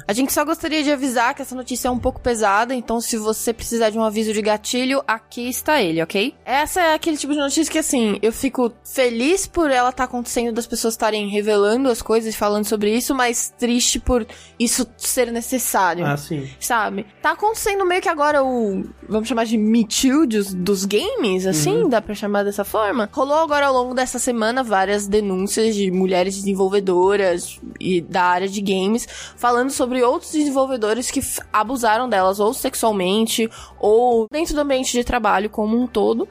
A 0.09 0.15
gente 0.15 0.33
só 0.33 0.43
gostaria 0.43 0.83
de 0.83 0.91
avisar 0.91 1.35
que 1.35 1.43
essa 1.43 1.55
notícia 1.55 1.87
é 1.87 1.91
um 1.91 1.99
pouco 1.99 2.19
pesada, 2.19 2.75
então 2.75 2.99
se 2.99 3.19
você 3.19 3.53
precisar 3.53 3.91
de 3.91 3.99
um 3.99 4.03
aviso 4.03 4.33
de 4.33 4.41
gatilho, 4.41 5.03
aqui 5.07 5.51
está 5.51 5.83
ele, 5.83 6.03
ok? 6.03 6.35
Essa 6.47 6.81
é 6.81 6.95
aquele 6.95 7.19
tipo 7.19 7.35
de 7.35 7.39
notícia 7.39 7.71
que, 7.71 7.77
assim, 7.77 8.19
eu 8.23 8.33
fico 8.33 8.73
feliz 8.83 9.47
por 9.47 9.71
ela 9.71 9.91
estar 9.91 10.05
acontecendo, 10.05 10.55
das 10.55 10.67
pessoas 10.67 10.95
estarem 10.95 11.29
revelando 11.29 11.91
as 11.91 12.01
coisas 12.01 12.33
e 12.33 12.37
falando 12.39 12.65
sobre 12.65 12.97
isso, 12.97 13.15
mas 13.15 13.53
triste 13.59 14.01
por 14.01 14.27
isso 14.59 14.89
ser 14.97 15.31
necessário. 15.31 16.07
Ah, 16.07 16.17
sim. 16.17 16.49
Sabe? 16.59 17.05
Tá 17.21 17.33
acontecendo 17.33 17.85
meio 17.85 18.01
que 18.01 18.09
agora 18.09 18.43
o. 18.43 18.87
Vamos 19.07 19.29
chamar 19.29 19.45
de 19.45 19.59
Me 19.59 19.87
Too 19.87 20.27
dos, 20.27 20.55
dos 20.55 20.87
games, 20.87 21.45
assim, 21.47 21.87
dá 21.87 22.01
pra 22.01 22.15
chamar 22.15 22.45
dessa 22.45 22.65
forma. 22.65 23.11
Rolou 23.13 23.41
agora 23.41 23.67
ao 23.67 23.75
longo 23.75 23.93
dessa 23.93 24.19
semana 24.19 24.63
várias 24.63 25.07
denúncias 25.07 25.75
de 25.75 25.91
mulheres 25.91 26.35
desenvolvedoras 26.37 27.61
e 27.79 28.01
da 28.01 28.23
área 28.23 28.49
de 28.49 28.63
games 28.63 29.07
falando 29.37 29.71
sobre 29.71 29.98
outros 30.03 30.33
desenvolvedores 30.33 31.11
que 31.11 31.21
abusaram 31.53 32.09
delas, 32.09 32.41
ou 32.41 32.53
sexualmente, 32.53 33.51
ou 33.79 34.27
dentro 34.31 34.55
do 34.55 34.61
ambiente 34.61 34.93
de 34.93 35.05
trabalho 35.05 35.51
como 35.51 35.81
um 35.81 35.87
todo. 35.87 36.29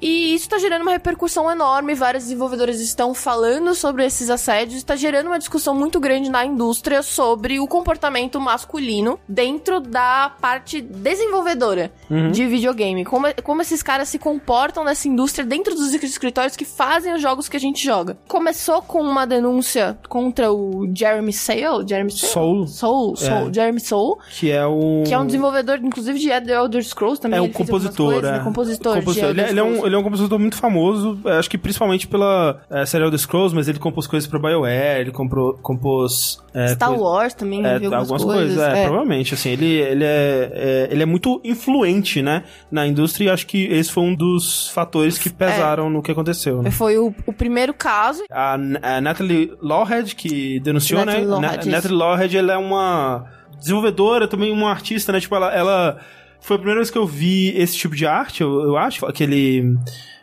E 0.00 0.34
isso 0.34 0.48
tá 0.48 0.58
gerando 0.58 0.82
uma 0.82 0.92
repercussão 0.92 1.50
enorme. 1.50 1.94
Várias 1.94 2.24
desenvolvedoras 2.24 2.80
estão 2.80 3.14
falando 3.14 3.74
sobre 3.74 4.04
esses 4.04 4.30
assédios. 4.30 4.78
Está 4.78 4.96
gerando 4.96 5.26
uma 5.26 5.38
discussão 5.38 5.74
muito 5.74 6.00
grande 6.00 6.30
na 6.30 6.44
indústria 6.44 7.02
sobre 7.02 7.60
o 7.60 7.66
comportamento 7.66 8.40
masculino 8.40 9.18
dentro 9.28 9.80
da 9.80 10.32
parte 10.40 10.80
desenvolvedora 10.80 11.92
de 12.32 12.46
videogame. 12.46 13.04
Como, 13.04 13.26
como 13.42 13.62
esses 13.62 13.82
caras 13.82 14.08
se 14.08 14.18
comportam 14.18 14.84
nessa 14.84 15.08
indústria 15.08 15.44
dentro 15.44 15.74
dos 15.74 15.92
escritórios 15.92 16.56
que 16.56 16.64
fazem 16.64 17.14
os 17.14 17.22
jogos 17.22 17.48
que 17.48 17.56
a 17.56 17.60
gente 17.60 17.84
joga. 17.84 18.16
Começou 18.28 18.82
com 18.82 19.00
uma 19.02 19.26
denúncia 19.26 19.98
contra 20.08 20.52
o 20.52 20.90
Jeremy 20.94 21.32
Sale. 21.32 21.86
Jeremy 21.86 22.10
Sale? 22.10 22.32
Soul. 22.32 22.66
Soul, 22.66 23.16
Soul. 23.16 23.48
É. 23.48 23.54
Jeremy 23.54 23.80
Soul. 23.80 24.18
Que 24.30 24.50
é 24.50 24.66
um. 24.66 25.04
Que 25.04 25.14
é 25.14 25.18
um 25.18 25.26
desenvolvedor, 25.26 25.78
inclusive, 25.82 26.18
de 26.18 26.28
The 26.28 26.52
Elder 26.52 26.82
Scrolls 26.84 27.20
também. 27.20 27.38
É 27.38 27.40
algumas 27.40 27.56
compositor, 27.56 28.12
coisas, 28.12 28.30
é. 28.30 28.32
né? 28.32 28.44
Compositor, 28.44 28.94
Compositor. 28.96 29.30
Ele, 29.30 29.40
Elder 29.40 29.50
ele 29.50 29.60
é 29.60 29.64
um. 29.64 29.86
Ele 29.90 29.96
é 29.96 29.98
um 29.98 30.02
compositor 30.02 30.38
muito 30.38 30.56
famoso, 30.56 31.18
é, 31.26 31.32
acho 31.38 31.50
que 31.50 31.58
principalmente 31.58 32.06
pela 32.08 32.60
é, 32.70 32.86
série 32.86 33.04
Elder 33.04 33.18
Scrolls, 33.18 33.54
mas 33.54 33.68
ele 33.68 33.78
compôs 33.78 34.06
coisas 34.06 34.28
pra 34.28 34.38
BioWare, 34.38 35.00
ele 35.00 35.10
comprou, 35.10 35.54
compôs. 35.54 36.38
é, 36.54 36.68
Star 36.68 36.88
coisa- 36.88 37.02
Wars 37.04 37.34
também, 37.34 37.64
É, 37.64 37.78
viu 37.78 37.94
algumas 37.94 38.24
coisas, 38.24 38.58
é, 38.58 38.84
provavelmente, 38.86 39.34
assim, 39.34 39.50
ele, 39.50 39.66
ele, 39.66 40.04
é, 40.04 40.50
é- 40.52 40.88
ele 40.90 41.02
é 41.02 41.06
muito 41.06 41.40
influente, 41.44 42.22
né, 42.22 42.44
na 42.70 42.86
indústria 42.86 43.26
e 43.26 43.30
acho 43.30 43.46
que 43.46 43.64
esse 43.66 43.90
foi 43.92 44.02
um 44.04 44.14
dos 44.14 44.68
fatores 44.70 45.18
que 45.18 45.28
pesaram 45.30 45.90
no 45.90 46.02
que 46.02 46.10
aconteceu, 46.10 46.62
né. 46.62 46.70
Foi 46.70 46.96
o, 46.98 47.14
o 47.26 47.32
primeiro 47.32 47.74
caso. 47.74 48.22
A, 48.30 48.54
a 48.54 49.00
Natalie 49.00 49.52
Lawhead, 49.60 50.14
que 50.14 50.58
denunciou, 50.60 51.04
Natalie 51.04 51.26
né? 51.26 51.30
Lawhead, 51.32 51.66
Na-. 51.66 51.72
Natalie 51.76 51.96
Lawhead, 51.96 52.36
ela 52.38 52.52
é 52.54 52.56
uma 52.56 53.24
desenvolvedora, 53.58 54.26
também 54.26 54.52
uma 54.52 54.70
artista, 54.70 55.12
né? 55.12 55.20
Tipo, 55.20 55.36
ela, 55.36 55.52
ela 55.54 55.98
foi 56.40 56.56
a 56.56 56.58
primeira 56.58 56.80
vez 56.80 56.90
que 56.90 56.98
eu 56.98 57.06
vi 57.06 57.56
esse 57.56 57.76
tipo 57.76 57.94
de 57.94 58.06
arte, 58.06 58.42
eu, 58.42 58.62
eu 58.62 58.76
acho. 58.76 59.06
Aquele. 59.06 59.76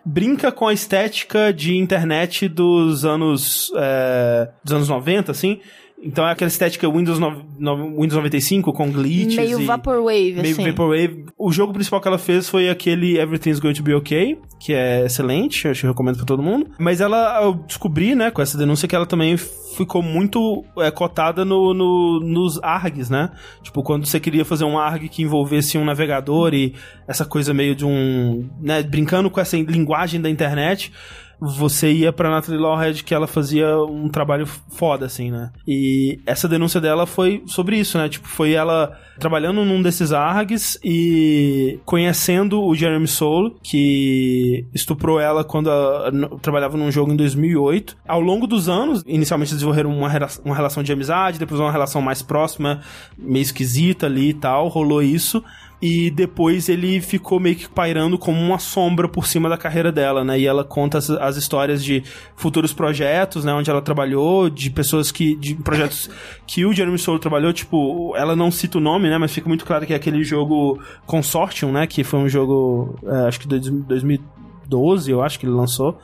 Brinca 0.06 0.52
com 0.52 0.68
a 0.68 0.74
estética 0.74 1.52
de 1.52 1.76
internet 1.76 2.48
dos 2.48 3.06
anos. 3.06 3.72
É, 3.76 4.50
dos 4.64 4.74
anos 4.74 4.90
90, 4.90 5.32
assim. 5.32 5.60
Então 6.02 6.28
é 6.28 6.32
aquela 6.32 6.48
estética 6.48 6.88
Windows, 6.90 7.18
no, 7.20 7.44
no- 7.58 7.88
Windows 8.02 8.14
95 8.14 8.72
com 8.72 8.92
glitches. 8.92 9.36
Meio 9.36 9.66
Vaporwave, 9.66 10.34
Meio 10.34 10.54
assim. 10.54 10.68
Vaporwave. 10.70 11.26
O 11.38 11.52
jogo 11.52 11.74
principal 11.74 12.00
que 12.00 12.08
ela 12.08 12.20
fez 12.20 12.48
foi 12.48 12.70
aquele 12.70 13.18
Everything's 13.18 13.60
Going 13.60 13.74
to 13.74 13.82
Be 13.84 13.96
Okay, 13.96 14.38
que 14.60 14.74
é 14.74 15.06
excelente, 15.06 15.66
eu 15.66 15.72
acho 15.72 15.82
que 15.82 15.88
eu 15.88 15.92
recomendo 15.92 16.18
pra 16.18 16.26
todo 16.26 16.42
mundo. 16.44 16.68
Mas 16.78 17.02
ela, 17.02 17.42
eu 17.44 17.56
descobri, 17.56 18.14
né, 18.14 18.30
com 18.30 18.42
essa 18.44 18.58
denúncia, 18.58 18.88
que 18.88 18.96
ela 18.96 19.08
também 19.08 19.36
ficou 19.38 20.04
muito 20.04 20.64
é, 20.78 20.92
cotada 20.92 21.44
no, 21.44 21.74
no- 21.74 22.20
nos 22.20 22.62
ARGs, 22.64 23.10
né? 23.10 23.32
Tipo, 23.64 23.82
quando 23.82 24.06
você 24.06 24.20
queria 24.20 24.46
fazer 24.46 24.66
um 24.66 24.78
ARG 24.78 25.10
que 25.10 25.24
envolvesse 25.24 25.78
um 25.80 25.84
navegador 25.86 26.54
e 26.54 26.76
essa 27.08 27.26
coisa 27.26 27.54
meio 27.56 27.76
de 27.76 27.86
um. 27.86 28.48
né, 28.62 28.84
brincando 28.84 29.30
com 29.32 29.40
essa 29.40 29.58
linguagem 29.58 30.22
da 30.22 30.30
internet 30.30 30.92
você 31.40 31.92
ia 31.92 32.12
pra 32.12 32.30
Natalie 32.30 32.60
Lawhead 32.60 33.04
que 33.04 33.14
ela 33.14 33.28
fazia 33.28 33.78
um 33.78 34.10
trabalho 34.10 34.46
foda, 34.46 35.06
assim, 35.06 35.32
né? 35.32 35.52
E 35.68 36.20
essa 36.26 36.48
denúncia 36.48 36.82
dela 36.82 37.06
foi 37.06 37.44
sobre 37.46 37.78
isso, 37.78 37.98
né? 37.98 38.10
Tipo, 38.10 38.28
foi 38.28 38.54
ela 38.54 38.98
trabalhando 39.20 39.64
num 39.64 39.82
desses 39.82 40.12
ARGs 40.12 40.80
e 40.84 41.80
conhecendo 41.86 42.64
o 42.64 42.76
Jeremy 42.76 43.08
Soule, 43.08 43.56
que 43.62 44.66
estuprou 44.74 45.20
ela 45.20 45.44
quando 45.44 45.70
ela 45.70 46.12
trabalhava 46.42 46.78
num 46.78 46.92
jogo 46.92 47.12
em 47.12 47.16
2008. 47.16 47.98
Ao 48.08 48.22
longo 48.22 48.48
dos 48.48 48.68
anos, 48.68 49.04
inicialmente 49.06 49.54
desenvolveram 49.54 49.96
uma, 49.96 50.10
uma 50.44 50.56
relação 50.56 50.82
de 50.82 50.92
amizade, 50.92 51.40
depois 51.40 51.60
uma 51.60 51.72
relação 51.72 52.02
mais 52.02 52.22
próxima, 52.22 52.82
meio 53.18 53.44
esquisita 53.44 54.08
ali 54.08 54.30
e 54.30 54.34
tal, 54.34 54.68
rolou 54.68 55.02
isso. 55.02 55.44
E 55.80 56.10
depois 56.10 56.70
ele 56.70 57.00
ficou 57.00 57.40
meio 57.40 57.56
que 57.56 57.70
pairando 57.70 58.18
como 58.18 58.42
uma 58.42 58.58
sombra 58.58 59.08
por 59.08 59.28
cima 59.28 59.48
da 59.48 59.58
carreira 59.58 59.92
dela, 59.92 60.24
né? 60.24 60.40
E 60.40 60.48
ela 60.48 60.64
conta 60.64 60.98
as, 60.98 61.10
as 61.10 61.38
histórias 61.38 61.84
de 61.84 62.04
futuros 62.36 62.74
projetos, 62.74 63.46
né? 63.46 63.54
Onde 63.54 63.70
ela 63.70 63.82
trabalhou, 63.82 64.50
de 64.50 64.72
pessoas 64.72 65.12
que. 65.12 65.36
de 65.36 65.54
projetos 65.54 66.10
que 66.48 66.66
o 66.66 66.74
Jeremy 66.74 66.98
Soule 66.98 67.20
trabalhou, 67.20 67.54
tipo, 67.54 68.16
ela 68.16 68.36
não 68.36 68.50
cita 68.50 68.80
o 68.80 68.82
nome, 68.82 69.08
né? 69.08 69.20
Mas 69.20 69.32
fica 69.32 69.48
muito 69.48 69.66
claro 69.66 69.86
que 69.86 69.94
é 69.94 69.96
aquele 69.96 70.24
jogo 70.24 70.82
Consortium, 71.06 71.72
né? 71.72 71.86
Que 71.86 72.04
foi 72.04 72.20
um 72.20 72.30
jogo, 72.30 72.98
é, 73.06 73.28
acho 73.28 73.40
que 73.40 73.48
de 73.48 73.70
2012, 73.70 75.12
eu 75.12 75.22
acho 75.22 75.40
que 75.40 75.46
ele 75.46 75.54
lançou 75.54 76.00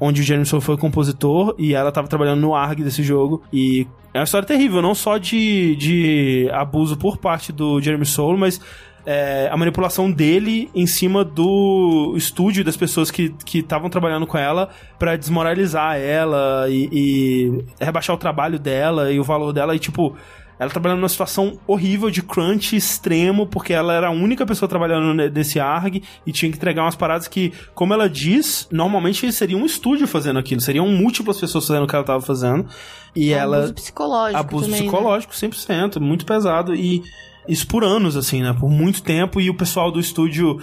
onde 0.00 0.20
o 0.20 0.24
Jeremy 0.24 0.46
Soule 0.46 0.64
foi 0.64 0.76
compositor 0.76 1.54
e 1.58 1.74
ela 1.74 1.90
tava 1.90 2.06
trabalhando 2.06 2.40
no 2.40 2.54
ARG 2.54 2.82
desse 2.82 3.02
jogo. 3.02 3.42
E 3.52 3.86
é 4.14 4.18
uma 4.18 4.24
história 4.24 4.46
terrível, 4.46 4.80
não 4.80 4.94
só 4.94 5.18
de, 5.18 5.76
de 5.76 6.48
abuso 6.52 6.96
por 6.96 7.18
parte 7.18 7.52
do 7.52 7.80
Jeremy 7.80 8.06
Soule, 8.06 8.38
mas 8.38 8.60
é, 9.10 9.48
a 9.50 9.56
manipulação 9.56 10.10
dele 10.10 10.68
em 10.74 10.86
cima 10.86 11.24
do 11.24 12.12
estúdio 12.14 12.62
das 12.62 12.76
pessoas 12.76 13.10
que 13.10 13.34
estavam 13.54 13.88
trabalhando 13.88 14.26
com 14.26 14.36
ela 14.36 14.68
pra 14.98 15.16
desmoralizar 15.16 15.96
ela 15.96 16.66
e, 16.68 16.90
e 16.92 17.64
rebaixar 17.82 18.14
o 18.14 18.18
trabalho 18.18 18.58
dela 18.58 19.10
e 19.10 19.18
o 19.18 19.24
valor 19.24 19.50
dela 19.54 19.74
e 19.74 19.78
tipo. 19.78 20.14
Ela 20.60 20.68
trabalhando 20.68 20.98
numa 20.98 21.08
situação 21.08 21.56
horrível 21.68 22.10
de 22.10 22.20
crunch 22.20 22.74
extremo, 22.74 23.46
porque 23.46 23.72
ela 23.72 23.94
era 23.94 24.08
a 24.08 24.10
única 24.10 24.44
pessoa 24.44 24.68
trabalhando 24.68 25.14
ne- 25.14 25.30
nesse 25.30 25.60
ARG 25.60 26.02
e 26.26 26.32
tinha 26.32 26.50
que 26.50 26.58
entregar 26.58 26.82
umas 26.82 26.96
paradas 26.96 27.28
que, 27.28 27.52
como 27.76 27.94
ela 27.94 28.10
diz, 28.10 28.66
normalmente 28.72 29.30
seria 29.30 29.56
um 29.56 29.64
estúdio 29.64 30.08
fazendo 30.08 30.36
aquilo, 30.36 30.60
seriam 30.60 30.88
múltiplas 30.88 31.38
pessoas 31.38 31.64
fazendo 31.64 31.84
o 31.84 31.86
que 31.86 31.94
ela 31.94 32.04
tava 32.04 32.20
fazendo. 32.20 32.66
E 33.14 33.32
ela. 33.32 33.58
Abuso 33.58 33.74
psicológico 33.74 34.40
Abuso 34.40 34.64
também, 34.64 34.80
né? 34.80 34.86
psicológico, 34.88 35.32
100%, 35.32 36.00
muito 36.00 36.26
pesado. 36.26 36.74
E 36.74 37.04
isso 37.48 37.66
por 37.66 37.82
anos, 37.82 38.16
assim, 38.16 38.42
né? 38.42 38.54
Por 38.58 38.68
muito 38.68 39.02
tempo. 39.02 39.40
E 39.40 39.50
o 39.50 39.56
pessoal 39.56 39.90
do 39.90 39.98
estúdio 39.98 40.60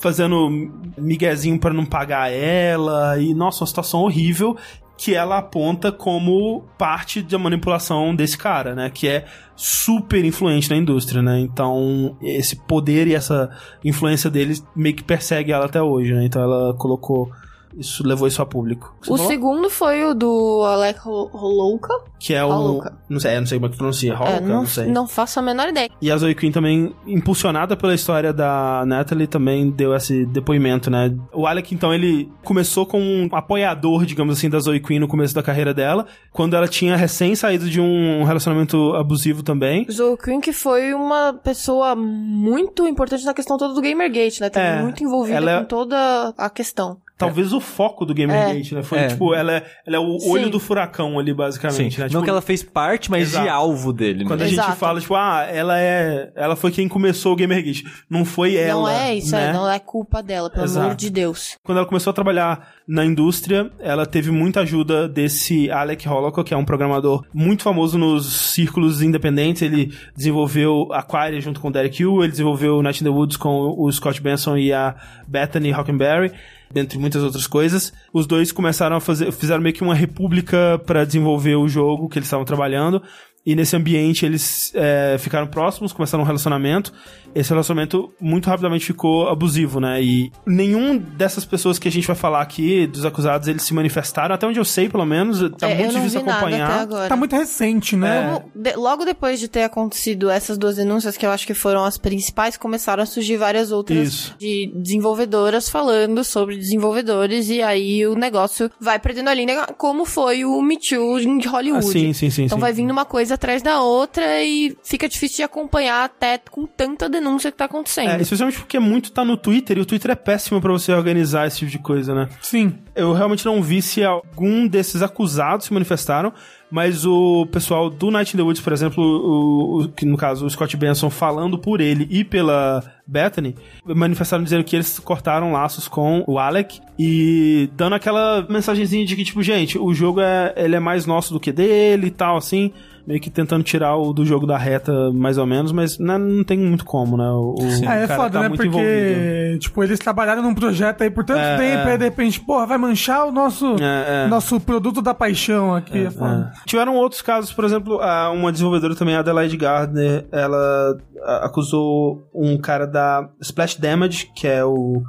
fazendo 0.00 0.48
miguezinho 0.96 1.58
pra 1.58 1.72
não 1.72 1.84
pagar 1.84 2.30
ela. 2.30 3.18
E, 3.18 3.34
nossa, 3.34 3.62
uma 3.62 3.66
situação 3.66 4.02
horrível 4.02 4.56
que 4.96 5.14
ela 5.14 5.38
aponta 5.38 5.92
como 5.92 6.64
parte 6.76 7.22
da 7.22 7.38
manipulação 7.38 8.14
desse 8.14 8.36
cara, 8.36 8.74
né? 8.74 8.90
Que 8.90 9.08
é 9.08 9.24
super 9.56 10.24
influente 10.24 10.68
na 10.68 10.76
indústria, 10.76 11.22
né? 11.22 11.40
Então, 11.40 12.16
esse 12.20 12.56
poder 12.56 13.06
e 13.06 13.14
essa 13.14 13.48
influência 13.84 14.28
dele 14.28 14.54
meio 14.74 14.94
que 14.94 15.04
persegue 15.04 15.52
ela 15.52 15.66
até 15.66 15.80
hoje, 15.80 16.12
né? 16.12 16.24
Então 16.24 16.42
ela 16.42 16.74
colocou... 16.74 17.30
Isso 17.78 18.06
levou 18.06 18.26
isso 18.26 18.42
a 18.42 18.46
público. 18.46 18.94
Você 19.00 19.12
O 19.12 19.16
falou? 19.16 19.30
segundo 19.30 19.70
foi 19.70 20.04
o 20.04 20.14
do 20.14 20.64
Alec 20.64 21.00
Hol- 21.06 21.30
Holouka. 21.32 21.92
Que 22.18 22.34
é 22.34 22.44
o... 22.44 22.48
Holuka. 22.48 22.98
Não 23.08 23.20
sei, 23.20 23.38
não 23.38 23.46
sei 23.46 23.58
como 23.58 23.66
é 23.66 23.70
que 23.70 23.76
pronuncia. 23.78 24.14
Holuka, 24.14 24.30
É, 24.32 24.40
não, 24.40 24.48
não, 24.48 24.66
sei. 24.66 24.86
não 24.86 25.06
faço 25.06 25.38
a 25.38 25.42
menor 25.42 25.68
ideia. 25.68 25.88
E 26.02 26.10
a 26.10 26.16
Zoe 26.16 26.34
Quinn 26.34 26.50
também, 26.50 26.92
impulsionada 27.06 27.76
pela 27.76 27.94
história 27.94 28.32
da 28.32 28.84
Natalie, 28.86 29.26
também 29.26 29.70
deu 29.70 29.94
esse 29.94 30.26
depoimento, 30.26 30.90
né? 30.90 31.14
O 31.32 31.46
Alec, 31.46 31.72
então, 31.74 31.94
ele 31.94 32.30
começou 32.42 32.84
como 32.84 33.04
um 33.04 33.28
apoiador, 33.32 34.04
digamos 34.04 34.36
assim, 34.36 34.50
da 34.50 34.58
Zoe 34.58 34.80
Quinn 34.80 34.98
no 34.98 35.06
começo 35.08 35.34
da 35.34 35.42
carreira 35.42 35.72
dela, 35.72 36.06
quando 36.32 36.54
ela 36.56 36.66
tinha 36.66 36.96
recém 36.96 37.34
saído 37.36 37.70
de 37.70 37.80
um 37.80 38.24
relacionamento 38.24 38.94
abusivo 38.96 39.42
também. 39.42 39.86
Zoe 39.90 40.16
Quinn 40.16 40.40
que 40.40 40.52
foi 40.52 40.92
uma 40.94 41.32
pessoa 41.32 41.94
muito 41.94 42.86
importante 42.86 43.24
na 43.24 43.34
questão 43.34 43.56
toda 43.56 43.74
do 43.74 43.80
Gamergate, 43.80 44.40
né? 44.40 44.50
Teve 44.50 44.66
É, 44.66 44.82
muito 44.82 45.02
envolvida 45.04 45.36
ela 45.36 45.50
é- 45.50 45.58
com 45.60 45.64
toda 45.66 46.34
a 46.36 46.50
questão. 46.50 46.98
Talvez 47.18 47.52
o 47.52 47.60
foco 47.60 48.04
do 48.06 48.14
Gamergate, 48.14 48.74
né? 48.74 48.82
Foi, 48.82 48.98
É. 48.98 49.08
tipo, 49.08 49.34
ela 49.34 49.52
é, 49.56 49.64
ela 49.86 49.96
é 49.96 49.98
o 49.98 50.18
Sim. 50.20 50.30
olho 50.30 50.48
do 50.50 50.60
furacão 50.60 51.18
ali, 51.18 51.32
Sim. 51.32 51.36
basicamente, 51.36 51.98
né? 51.98 52.04
Não 52.04 52.08
Tipo, 52.10 52.22
que 52.22 52.30
ela 52.30 52.40
fez 52.40 52.62
parte, 52.62 53.10
mas 53.10 53.28
Exato. 53.30 53.44
de 53.44 53.50
alvo 53.50 53.92
dele. 53.92 54.24
Quando 54.24 54.40
né? 54.40 54.46
a 54.46 54.48
gente 54.48 54.58
Exato. 54.60 54.76
fala, 54.76 55.00
tipo, 55.00 55.14
ah, 55.14 55.44
ela 55.50 55.78
é. 55.78 56.30
Ela 56.36 56.54
foi 56.56 56.70
quem 56.70 56.86
começou 56.88 57.32
o 57.32 57.36
Gamergate. 57.36 57.84
Não 58.08 58.24
foi 58.24 58.54
ela. 58.56 58.80
não 58.82 58.88
é 58.88 59.14
isso, 59.16 59.32
né? 59.32 59.48
é, 59.48 59.52
não 59.52 59.68
é 59.68 59.78
culpa 59.78 60.22
dela, 60.22 60.48
pelo 60.48 60.64
Exato. 60.64 60.86
amor 60.86 60.96
de 60.96 61.10
Deus. 61.10 61.56
Quando 61.64 61.78
ela 61.78 61.86
começou 61.86 62.10
a 62.10 62.14
trabalhar 62.14 62.68
na 62.86 63.04
indústria, 63.04 63.70
ela 63.80 64.06
teve 64.06 64.30
muita 64.30 64.60
ajuda 64.60 65.08
desse 65.08 65.70
Alec 65.70 66.08
Holoco, 66.08 66.42
que 66.44 66.54
é 66.54 66.56
um 66.56 66.64
programador 66.64 67.24
muito 67.34 67.62
famoso 67.64 67.98
nos 67.98 68.26
círculos 68.52 69.02
independentes. 69.02 69.62
Ele 69.62 69.92
desenvolveu 70.16 70.88
Aquaria 70.92 71.40
junto 71.40 71.60
com 71.60 71.68
o 71.68 71.72
Derek 71.72 72.00
Hill, 72.02 72.20
ele 72.22 72.30
desenvolveu 72.30 72.80
Night 72.82 73.02
in 73.02 73.04
the 73.06 73.10
Woods 73.12 73.36
com 73.36 73.74
o 73.76 73.90
Scott 73.90 74.20
Benson 74.22 74.56
e 74.56 74.72
a 74.72 74.94
Bethany 75.26 75.72
Hockenberry. 75.74 76.32
Dentre 76.70 76.98
muitas 76.98 77.22
outras 77.22 77.46
coisas, 77.46 77.92
os 78.12 78.26
dois 78.26 78.52
começaram 78.52 78.96
a 78.96 79.00
fazer, 79.00 79.32
fizeram 79.32 79.62
meio 79.62 79.74
que 79.74 79.82
uma 79.82 79.94
república 79.94 80.80
para 80.86 81.04
desenvolver 81.04 81.56
o 81.56 81.68
jogo 81.68 82.08
que 82.08 82.18
eles 82.18 82.26
estavam 82.26 82.44
trabalhando. 82.44 83.02
E 83.50 83.54
nesse 83.56 83.74
ambiente 83.74 84.26
eles 84.26 84.70
é, 84.74 85.16
ficaram 85.18 85.46
próximos, 85.46 85.90
começaram 85.90 86.22
um 86.22 86.26
relacionamento. 86.26 86.92
Esse 87.34 87.50
relacionamento 87.50 88.12
muito 88.20 88.46
rapidamente 88.48 88.84
ficou 88.84 89.28
abusivo, 89.28 89.80
né? 89.80 90.02
E 90.02 90.30
nenhum 90.46 90.98
dessas 90.98 91.44
pessoas 91.44 91.78
que 91.78 91.86
a 91.86 91.90
gente 91.90 92.06
vai 92.06 92.16
falar 92.16 92.40
aqui, 92.42 92.86
dos 92.86 93.04
acusados, 93.06 93.48
eles 93.48 93.62
se 93.62 93.72
manifestaram. 93.72 94.34
Até 94.34 94.46
onde 94.46 94.58
eu 94.58 94.64
sei, 94.64 94.88
pelo 94.88 95.04
menos, 95.06 95.38
tá 95.56 95.68
É, 95.68 95.74
muito 95.76 95.88
eu 95.88 95.92
não 95.92 96.00
difícil 96.00 96.20
vi 96.20 96.26
nada 96.26 96.38
até 96.38 96.46
acompanhar. 96.46 96.80
agora. 96.80 97.08
Tá 97.08 97.16
muito 97.16 97.36
recente, 97.36 97.96
né? 97.96 98.32
Como 98.34 98.50
de- 98.62 98.76
logo 98.76 99.04
depois 99.04 99.38
de 99.40 99.48
ter 99.48 99.62
acontecido 99.62 100.28
essas 100.30 100.58
duas 100.58 100.76
denúncias, 100.76 101.16
que 101.16 101.24
eu 101.24 101.30
acho 101.30 101.46
que 101.46 101.54
foram 101.54 101.84
as 101.84 101.96
principais, 101.96 102.56
começaram 102.56 103.02
a 103.02 103.06
surgir 103.06 103.36
várias 103.38 103.70
outras 103.72 104.08
Isso. 104.08 104.34
de 104.38 104.70
desenvolvedoras 104.74 105.68
falando 105.70 106.22
sobre 106.24 106.56
desenvolvedores, 106.56 107.48
e 107.48 107.62
aí 107.62 108.06
o 108.06 108.14
negócio 108.14 108.70
vai 108.80 108.98
perdendo 108.98 109.28
a 109.28 109.34
linha, 109.34 109.66
como 109.78 110.04
foi 110.04 110.44
o 110.44 110.60
Me 110.62 110.76
Too 110.78 111.38
de 111.38 111.48
Hollywood. 111.48 111.86
Ah, 111.86 111.92
sim, 111.92 112.12
sim, 112.12 112.30
sim. 112.30 112.44
Então 112.44 112.58
sim. 112.58 112.60
vai 112.62 112.72
vindo 112.72 112.90
uma 112.90 113.04
coisa 113.04 113.37
atrás 113.38 113.62
da 113.62 113.80
outra 113.80 114.42
e 114.42 114.76
fica 114.84 115.08
difícil 115.08 115.36
de 115.38 115.42
acompanhar 115.44 116.04
até 116.04 116.38
com 116.50 116.66
tanta 116.66 117.08
denúncia 117.08 117.50
que 117.50 117.56
tá 117.56 117.64
acontecendo. 117.64 118.10
É, 118.10 118.20
especialmente 118.20 118.58
porque 118.58 118.78
muito 118.78 119.10
tá 119.12 119.24
no 119.24 119.36
Twitter 119.36 119.78
e 119.78 119.80
o 119.80 119.86
Twitter 119.86 120.10
é 120.10 120.14
péssimo 120.14 120.60
pra 120.60 120.72
você 120.72 120.92
organizar 120.92 121.46
esse 121.46 121.58
tipo 121.60 121.70
de 121.70 121.78
coisa, 121.78 122.14
né? 122.14 122.28
Sim. 122.42 122.74
Eu 122.94 123.12
realmente 123.12 123.46
não 123.46 123.62
vi 123.62 123.80
se 123.80 124.04
algum 124.04 124.66
desses 124.66 125.00
acusados 125.02 125.66
se 125.66 125.72
manifestaram, 125.72 126.32
mas 126.70 127.06
o 127.06 127.46
pessoal 127.46 127.88
do 127.88 128.10
Night 128.10 128.34
in 128.34 128.36
the 128.38 128.42
Woods, 128.42 128.60
por 128.60 128.72
exemplo, 128.72 129.02
o, 129.02 129.82
o- 129.84 129.88
que 129.88 130.04
no 130.04 130.16
caso 130.16 130.44
o 130.44 130.50
Scott 130.50 130.76
Benson 130.76 131.08
falando 131.08 131.58
por 131.58 131.80
ele 131.80 132.06
e 132.10 132.24
pela 132.24 132.82
Bethany, 133.06 133.54
manifestaram 133.86 134.42
dizendo 134.44 134.64
que 134.64 134.76
eles 134.76 134.98
cortaram 134.98 135.52
laços 135.52 135.86
com 135.88 136.24
o 136.26 136.38
Alec 136.38 136.80
e 136.98 137.70
dando 137.74 137.94
aquela 137.94 138.44
mensagenzinha 138.50 139.06
de 139.06 139.14
que 139.16 139.24
tipo, 139.24 139.42
gente, 139.42 139.78
o 139.78 139.94
jogo 139.94 140.20
é 140.20 140.52
ele 140.56 140.74
é 140.76 140.80
mais 140.80 141.06
nosso 141.06 141.32
do 141.32 141.40
que 141.40 141.52
dele 141.52 142.08
e 142.08 142.10
tal 142.10 142.36
assim, 142.36 142.72
meio 143.08 143.20
que 143.22 143.30
tentando 143.30 143.64
tirar 143.64 143.96
o 143.96 144.12
do 144.12 144.22
jogo 144.22 144.46
da 144.46 144.58
reta 144.58 144.92
mais 145.14 145.38
ou 145.38 145.46
menos, 145.46 145.72
mas 145.72 145.98
né, 145.98 146.18
não 146.18 146.44
tem 146.44 146.58
muito 146.58 146.84
como, 146.84 147.16
né? 147.16 147.24
O, 147.30 147.54
Ah, 147.88 147.94
é 147.94 148.06
foda, 148.06 148.30
tá 148.32 148.40
né? 148.42 148.48
Porque, 148.50 148.66
envolvido. 148.66 149.58
tipo, 149.60 149.82
eles 149.82 149.98
trabalharam 149.98 150.42
num 150.42 150.54
projeto 150.54 151.00
aí 151.00 151.08
por 151.10 151.24
tanto 151.24 151.40
É, 151.40 151.56
tempo, 151.56 151.88
é. 151.88 151.92
aí 151.92 151.96
de 151.98 152.04
repente, 152.04 152.38
porra, 152.38 152.66
vai 152.66 152.76
manchar 152.76 153.26
o 153.26 153.32
nosso, 153.32 153.76
É, 153.80 154.24
é. 154.24 154.28
nosso 154.28 154.60
produto 154.60 155.00
da 155.00 155.14
paixão 155.14 155.74
aqui. 155.74 156.04
É, 156.04 156.10
foda. 156.10 156.52
É. 156.54 156.60
Tiveram 156.66 156.96
outros 156.96 157.22
casos, 157.22 157.50
por 157.50 157.64
exemplo, 157.64 157.98
a- 158.02 158.30
uma 158.30 158.52
desenvolvedora 158.52 158.94
também, 158.94 159.16
a 159.16 159.20
Adelaide 159.20 159.56
Gardner, 159.56 160.26
ela 160.30 160.98
acusou 161.42 162.28
um 162.34 162.58
cara 162.58 162.86
da 162.86 163.26
Splash 163.40 163.76
Damage, 163.80 164.30
que 164.36 164.46
é 164.46 164.62
o, 164.64 165.02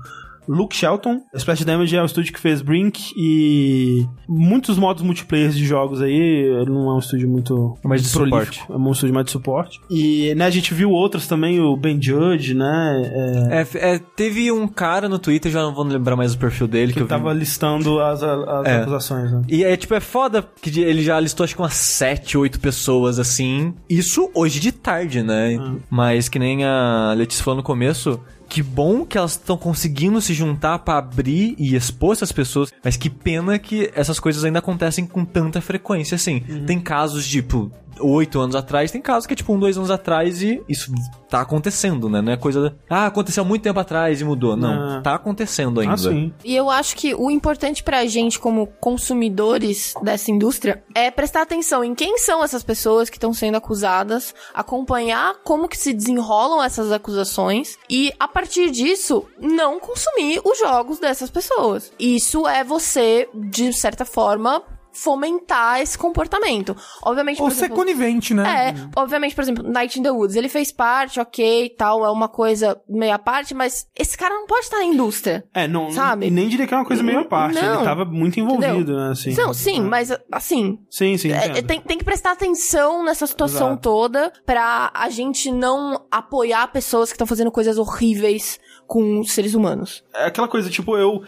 Luke 0.49 0.75
Shelton. 0.75 1.21
Splash 1.35 1.63
Damage 1.63 1.95
é 1.95 2.01
o 2.01 2.05
estúdio 2.05 2.33
que 2.33 2.39
fez 2.39 2.61
Brink 2.61 3.13
e 3.15 4.05
muitos 4.27 4.77
modos 4.79 5.03
multiplayer 5.03 5.51
de 5.51 5.63
jogos 5.63 6.01
aí. 6.01 6.11
Ele 6.11 6.71
não 6.71 6.89
é 6.89 6.95
um 6.95 6.99
estúdio 6.99 7.29
muito 7.29 7.77
Mais 7.83 8.01
de 8.01 8.07
suporte. 8.09 8.63
É 8.67 8.73
um 8.75 8.91
estúdio 8.91 9.13
mais 9.13 9.25
de 9.27 9.31
suporte. 9.31 9.79
E 9.91 10.33
né, 10.35 10.45
a 10.45 10.49
gente 10.49 10.73
viu 10.73 10.89
outros 10.89 11.27
também, 11.27 11.59
o 11.59 11.77
Ben 11.77 12.01
Judge, 12.01 12.55
né? 12.55 13.11
É, 13.51 13.61
É, 13.61 13.93
é, 13.95 13.99
teve 13.99 14.51
um 14.51 14.67
cara 14.67 15.07
no 15.07 15.19
Twitter, 15.19 15.51
já 15.51 15.61
não 15.61 15.73
vou 15.73 15.83
lembrar 15.85 16.15
mais 16.15 16.33
o 16.33 16.37
perfil 16.39 16.67
dele, 16.67 16.87
que, 16.87 16.93
que 16.97 17.01
eu 17.03 17.05
vi. 17.05 17.09
tava 17.09 17.31
listando 17.31 17.99
as, 17.99 18.23
as 18.23 18.65
É. 18.65 18.77
acusações, 18.81 19.31
né? 19.31 19.41
E 19.47 19.63
é 19.63 19.77
tipo, 19.77 19.93
é 19.93 19.99
foda 19.99 20.43
que 20.61 20.79
ele 20.79 21.03
já 21.03 21.19
listou 21.19 21.43
acho 21.43 21.55
que 21.55 21.61
umas 21.61 21.73
7, 21.75 22.37
8 22.37 22.59
pessoas 22.59 23.19
assim. 23.19 23.73
Isso 23.89 24.31
hoje 24.33 24.59
de 24.59 24.71
tarde, 24.71 25.21
né? 25.21 25.57
Mas 25.89 26.27
que 26.27 26.39
nem 26.39 26.63
a 26.65 27.13
Letícia 27.15 27.43
falou 27.43 27.57
no 27.57 27.63
começo. 27.63 28.19
Que 28.49 28.63
bom 28.63 29.05
que 29.05 29.17
elas 29.17 29.31
estão 29.33 29.55
conseguindo 29.55 30.19
se 30.19 30.33
juntar 30.33 30.79
pra 30.79 30.97
abrir 30.97 31.55
e 31.57 31.75
expor 31.75 32.13
essas 32.13 32.31
pessoas, 32.31 32.73
mas 32.83 32.97
que 32.97 33.09
pena 33.09 33.59
que 33.59 33.91
essas 33.95 34.19
coisas 34.19 34.43
ainda 34.43 34.57
acontecem 34.57 35.05
com 35.05 35.23
tanta 35.23 35.61
frequência, 35.61 36.15
assim. 36.15 36.39
Tem 36.65 36.79
casos, 36.79 37.27
tipo, 37.27 37.71
oito 37.99 38.39
anos 38.39 38.55
atrás, 38.55 38.91
tem 38.91 39.01
casos 39.01 39.25
que 39.27 39.33
é 39.33 39.35
tipo 39.35 39.53
um, 39.53 39.59
dois 39.59 39.77
anos 39.77 39.91
atrás 39.91 40.41
e 40.41 40.61
isso 40.67 40.91
tá 41.29 41.41
acontecendo, 41.41 42.09
né? 42.09 42.21
Não 42.21 42.31
é 42.33 42.37
coisa. 42.37 42.75
Ah, 42.89 43.05
aconteceu 43.05 43.43
há 43.43 43.45
muito 43.45 43.61
tempo 43.61 43.79
atrás 43.79 44.19
e 44.21 44.23
mudou. 44.25 44.55
Não, 44.57 44.97
Ah. 44.97 45.01
tá 45.01 45.13
acontecendo 45.15 45.79
ainda. 45.79 45.93
Ah, 45.93 45.97
sim. 45.97 46.33
E 46.43 46.55
eu 46.55 46.69
acho 46.69 46.95
que 46.95 47.13
o 47.13 47.29
importante 47.29 47.83
pra 47.83 48.05
gente, 48.05 48.39
como 48.39 48.67
consumidores 48.79 49.93
dessa 50.01 50.31
indústria, 50.31 50.83
é 50.95 51.11
prestar 51.11 51.41
atenção 51.41 51.83
em 51.83 51.93
quem 51.93 52.17
são 52.17 52.43
essas 52.43 52.63
pessoas 52.63 53.09
que 53.09 53.17
estão 53.17 53.33
sendo 53.33 53.55
acusadas, 53.55 54.33
acompanhar 54.53 55.35
como 55.43 55.67
que 55.67 55.77
se 55.77 55.93
desenrolam 55.93 56.63
essas 56.63 56.91
acusações 56.91 57.77
e, 57.89 58.11
a 58.19 58.27
partir 58.27 58.71
disso, 58.71 59.25
não 59.39 59.79
consumir 59.79 60.41
os 60.43 60.57
jogos 60.59 60.99
dessas 60.99 61.29
pessoas. 61.29 61.91
Isso 61.99 62.47
é 62.47 62.63
você, 62.63 63.27
de 63.33 63.71
certa 63.73 64.05
forma, 64.05 64.61
fomentar 65.03 65.81
esse 65.81 65.97
comportamento. 65.97 66.75
Obviamente, 67.03 67.41
Ou 67.41 67.49
ser 67.49 67.65
exemplo, 67.65 67.75
conivente, 67.77 68.33
né? 68.33 68.69
é, 68.69 68.89
obviamente, 68.95 69.33
por 69.35 69.41
exemplo, 69.41 69.63
Night 69.63 69.99
in 69.99 70.03
the 70.03 70.11
Woods, 70.11 70.35
ele 70.35 70.49
fez 70.49 70.71
parte, 70.71 71.19
ok, 71.19 71.65
e 71.65 71.69
tal, 71.69 72.05
é 72.05 72.09
uma 72.11 72.27
coisa 72.27 72.79
meia 72.87 73.17
parte, 73.17 73.53
mas 73.53 73.87
esse 73.97 74.17
cara 74.17 74.33
não 74.35 74.45
pode 74.45 74.65
estar 74.65 74.77
na 74.77 74.85
indústria. 74.85 75.43
É, 75.53 75.67
não. 75.67 75.91
Sabe? 75.91 76.29
Nem 76.29 76.47
diria 76.49 76.67
que 76.67 76.73
é 76.73 76.77
uma 76.77 76.85
coisa 76.85 77.01
meio 77.03 77.19
à 77.19 77.25
parte. 77.25 77.55
Não. 77.61 77.75
Ele 77.75 77.83
tava 77.83 78.05
muito 78.05 78.39
envolvido, 78.39 78.73
Entendeu? 78.75 78.97
né? 78.97 79.11
Assim. 79.11 79.33
Não, 79.35 79.53
sim, 79.53 79.81
mas 79.81 80.11
assim, 80.31 80.79
Sim, 80.89 81.17
sim. 81.17 81.31
é- 81.31 81.61
tem, 81.61 81.79
tem 81.81 81.97
que 81.97 82.03
prestar 82.03 82.31
atenção 82.31 83.03
nessa 83.03 83.25
situação 83.27 83.69
Exato. 83.69 83.81
toda 83.81 84.31
pra 84.45 84.91
a 84.93 85.09
gente 85.09 85.51
não 85.51 86.05
apoiar 86.11 86.67
pessoas 86.71 87.09
que 87.09 87.15
estão 87.15 87.27
fazendo 87.27 87.51
coisas 87.51 87.77
horríveis 87.77 88.59
com 88.89 89.23
seres 89.23 89.53
humanos. 89.53 90.03
É 90.15 90.25
aquela 90.25 90.47
coisa, 90.47 90.67
tipo, 90.67 90.97
eu 90.97 91.21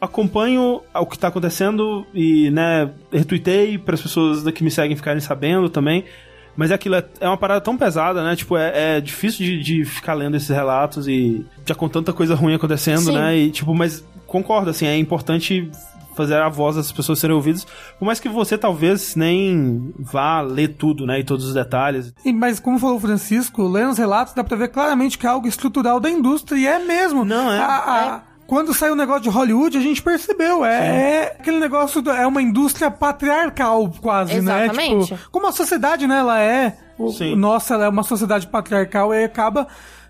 acompanho 0.00 0.80
o 0.94 1.04
que 1.04 1.18
tá 1.18 1.26
acontecendo 1.26 2.06
e, 2.14 2.48
né, 2.52 2.92
retuitei 3.12 3.76
para 3.76 3.96
as 3.96 4.00
pessoas 4.00 4.48
que 4.52 4.62
me 4.62 4.70
seguem 4.70 4.96
ficarem 4.96 5.20
sabendo 5.20 5.68
também. 5.68 6.04
Mas 6.56 6.70
é 6.70 6.74
aquilo, 6.74 6.94
é, 6.94 7.04
é 7.20 7.26
uma 7.26 7.36
parada 7.36 7.60
tão 7.60 7.76
pesada, 7.76 8.22
né? 8.22 8.36
Tipo, 8.36 8.56
é, 8.56 8.98
é 8.98 9.00
difícil 9.00 9.44
de, 9.44 9.60
de 9.60 9.84
ficar 9.84 10.14
lendo 10.14 10.36
esses 10.36 10.48
relatos 10.48 11.08
e 11.08 11.44
já 11.66 11.74
com 11.74 11.88
tanta 11.88 12.12
coisa 12.12 12.36
ruim 12.36 12.54
acontecendo, 12.54 13.06
Sim. 13.06 13.14
né? 13.14 13.36
E, 13.36 13.50
tipo, 13.50 13.74
mas 13.74 14.04
concordo, 14.24 14.70
assim, 14.70 14.86
é 14.86 14.96
importante 14.96 15.68
fazer 16.18 16.34
a 16.36 16.48
voz 16.50 16.76
das 16.76 16.92
pessoas 16.92 17.18
serem 17.18 17.34
ouvidas, 17.34 17.66
por 17.98 18.04
mais 18.04 18.20
que 18.20 18.28
você 18.28 18.58
talvez 18.58 19.16
nem 19.16 19.94
vá 19.98 20.40
ler 20.42 20.68
tudo, 20.76 21.06
né? 21.06 21.20
E 21.20 21.24
todos 21.24 21.46
os 21.46 21.54
detalhes. 21.54 22.12
E- 22.24 22.32
mas 22.32 22.60
como 22.60 22.78
falou 22.78 22.96
o 22.96 23.00
Francisco, 23.00 23.66
lendo 23.66 23.92
os 23.92 23.98
relatos 23.98 24.34
dá 24.34 24.44
pra 24.44 24.56
ver 24.56 24.68
claramente 24.68 25.16
que 25.16 25.26
é 25.26 25.30
algo 25.30 25.48
estrutural 25.48 25.98
da 26.00 26.10
indústria 26.10 26.58
e 26.58 26.66
é 26.66 26.78
mesmo. 26.78 27.24
Não, 27.24 27.50
é. 27.50 27.58
A- 27.58 27.64
a- 28.16 28.20
Quando 28.46 28.72
saiu 28.72 28.94
o 28.94 28.96
negócio 28.96 29.24
de 29.24 29.28
Hollywood, 29.28 29.76
a 29.76 29.80
gente 29.82 30.00
percebeu. 30.00 30.64
É, 30.64 30.78
é 30.78 31.36
aquele 31.38 31.58
negócio, 31.58 32.00
do- 32.00 32.10
é 32.10 32.26
uma 32.26 32.40
indústria 32.40 32.90
patriarcal 32.90 33.92
quase, 34.00 34.40
né? 34.40 34.64
Exatamente. 34.64 35.06
Tipo, 35.14 35.30
como 35.30 35.46
a 35.46 35.52
sociedade, 35.52 36.06
né, 36.06 36.18
ela 36.18 36.40
é. 36.40 36.78
o-. 36.98 37.12
Nossa, 37.36 37.74
ela 37.74 37.84
é 37.84 37.88
uma 37.90 38.02
sociedade 38.02 38.46
patriarcal 38.46 39.12
e 39.14 39.22
acaba 39.22 39.68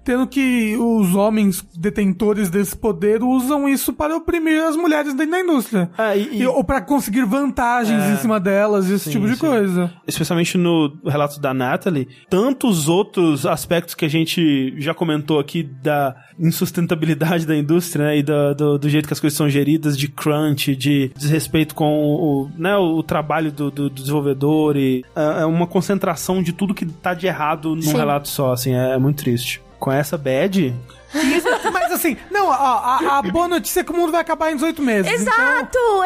tendo 0.08 0.26
que 0.26 0.74
os 0.74 1.14
homens 1.14 1.62
detentores 1.76 2.48
desse 2.48 2.74
poder 2.74 3.22
usam 3.22 3.68
isso 3.68 3.92
para 3.92 4.16
oprimir 4.16 4.58
as 4.64 4.74
mulheres 4.74 5.12
dentro 5.12 5.32
da 5.32 5.40
indústria. 5.40 5.90
É, 5.98 6.16
e- 6.16 6.38
e- 6.40 6.46
ou 6.46 6.64
para 6.64 6.80
conseguir 6.80 7.26
vantagens 7.26 8.02
em 8.04 8.16
cima 8.16 8.40
delas, 8.40 8.88
esse 8.88 9.04
Sim, 9.04 9.10
tipo 9.10 9.26
de 9.26 9.34
sim. 9.34 9.40
coisa. 9.40 9.92
especialmente 10.06 10.56
no 10.56 10.96
relato 11.04 11.38
da 11.38 11.52
Natalie, 11.52 12.08
tantos 12.30 12.88
outros 12.88 13.44
aspectos 13.44 13.94
que 13.94 14.06
a 14.06 14.08
gente 14.08 14.74
já 14.80 14.94
comentou 14.94 15.38
aqui 15.38 15.62
da 15.62 16.16
insustentabilidade 16.38 17.46
da 17.46 17.54
indústria, 17.54 18.06
né, 18.06 18.18
e 18.18 18.22
da- 18.22 18.54
do, 18.54 18.78
do 18.78 18.88
jeito 18.88 19.06
que 19.06 19.12
as 19.12 19.20
coisas 19.20 19.36
são 19.36 19.48
geridas, 19.50 19.96
de 19.98 20.08
crunch, 20.08 20.74
de 20.74 21.10
desrespeito 21.16 21.74
com 21.74 21.84
o, 22.02 22.50
né, 22.56 22.74
o 22.78 23.02
trabalho 23.02 23.52
do, 23.52 23.70
do- 23.70 23.90
do 23.90 23.94
desenvolvedor, 24.00 24.74
e 24.78 25.04
é 25.14 25.42
é 25.42 25.44
uma 25.44 25.66
concentração 25.66 26.42
de 26.42 26.52
tudo 26.52 26.72
que 26.74 26.86
tá 26.86 27.12
de 27.12 27.26
errado 27.26 27.74
num 27.76 27.82
Sim. 27.82 27.94
relato 27.96 28.28
só, 28.28 28.52
assim, 28.52 28.72
é, 28.72 28.94
é 28.94 28.98
muito 28.98 29.18
triste. 29.22 29.60
Com 29.78 29.92
essa 29.92 30.18
bad, 30.18 30.74
Mas 31.72 31.92
assim, 31.92 32.16
não, 32.30 32.48
ó, 32.48 32.52
a, 32.52 33.18
a 33.18 33.22
boa 33.22 33.48
notícia 33.48 33.80
é 33.80 33.84
que 33.84 33.90
o 33.90 33.96
mundo 33.96 34.12
vai 34.12 34.20
acabar 34.20 34.50
em 34.52 34.56
18 34.56 34.82
meses. 34.82 35.10
Exato! 35.10 35.68
Então... 35.68 36.04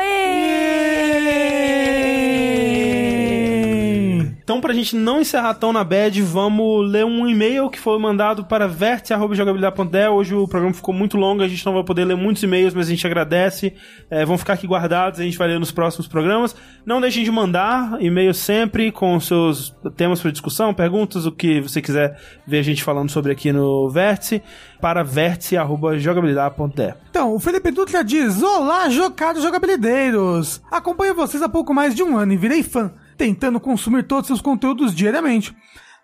Então, 4.43 4.61
pra 4.61 4.73
gente 4.73 4.97
não 4.97 5.21
encerrar 5.21 5.55
tão 5.55 5.73
na 5.73 5.85
bad, 5.85 6.21
vamos 6.23 6.91
ler 6.91 7.05
um 7.05 7.29
e-mail 7.29 7.71
que 7.71 7.79
foi 7.79 7.99
mandado 7.99 8.45
para 8.45 8.67
vértice.jogabilidade.de. 8.67 10.09
Hoje 10.09 10.35
o 10.35 10.49
programa 10.49 10.75
ficou 10.75 10.93
muito 10.93 11.17
longo, 11.17 11.43
a 11.43 11.49
gente 11.49 11.65
não 11.65 11.75
vai 11.75 11.85
poder 11.85 12.05
ler 12.05 12.17
muitos 12.17 12.43
e-mails, 12.43 12.75
mas 12.75 12.89
a 12.89 12.91
gente 12.91 13.07
agradece. 13.07 13.73
É, 14.11 14.25
vão 14.25 14.37
ficar 14.37 14.55
aqui 14.55 14.67
guardados, 14.67 15.21
a 15.21 15.23
gente 15.23 15.39
vai 15.39 15.47
ler 15.49 15.61
nos 15.61 15.71
próximos 15.71 16.09
programas. 16.09 16.57
Não 16.85 17.01
deixem 17.01 17.23
de 17.23 17.31
mandar 17.31 17.97
e-mail 18.01 18.35
sempre 18.35 18.91
com 18.91 19.21
seus 19.21 19.73
temas 19.97 20.21
para 20.21 20.33
discussão, 20.33 20.75
perguntas, 20.75 21.25
o 21.25 21.31
que 21.31 21.61
você 21.61 21.81
quiser 21.81 22.19
ver 22.47 22.59
a 22.59 22.63
gente 22.63 22.83
falando 22.83 23.11
sobre 23.11 23.31
aqui 23.31 23.53
no 23.53 23.89
Vértice, 23.91 24.43
para 24.81 25.05
vértice.jogabilidade.de. 25.05 26.95
Então, 27.11 27.35
o 27.35 27.39
Felipe 27.39 27.71
Dutra 27.71 28.03
diz: 28.03 28.43
Olá, 28.43 28.89
jogados 28.89 29.43
jogabilideiros! 29.43 30.61
Acompanho 30.71 31.15
vocês 31.15 31.43
há 31.43 31.49
pouco 31.49 31.73
mais 31.73 31.95
de 31.95 32.03
um 32.03 32.17
ano 32.17 32.33
e 32.33 32.37
virei 32.37 32.65
fã, 32.65 32.91
tentando 33.23 33.61
consumir 33.61 34.03
todos 34.03 34.27
seus 34.27 34.41
conteúdos 34.41 34.93
diariamente. 34.93 35.57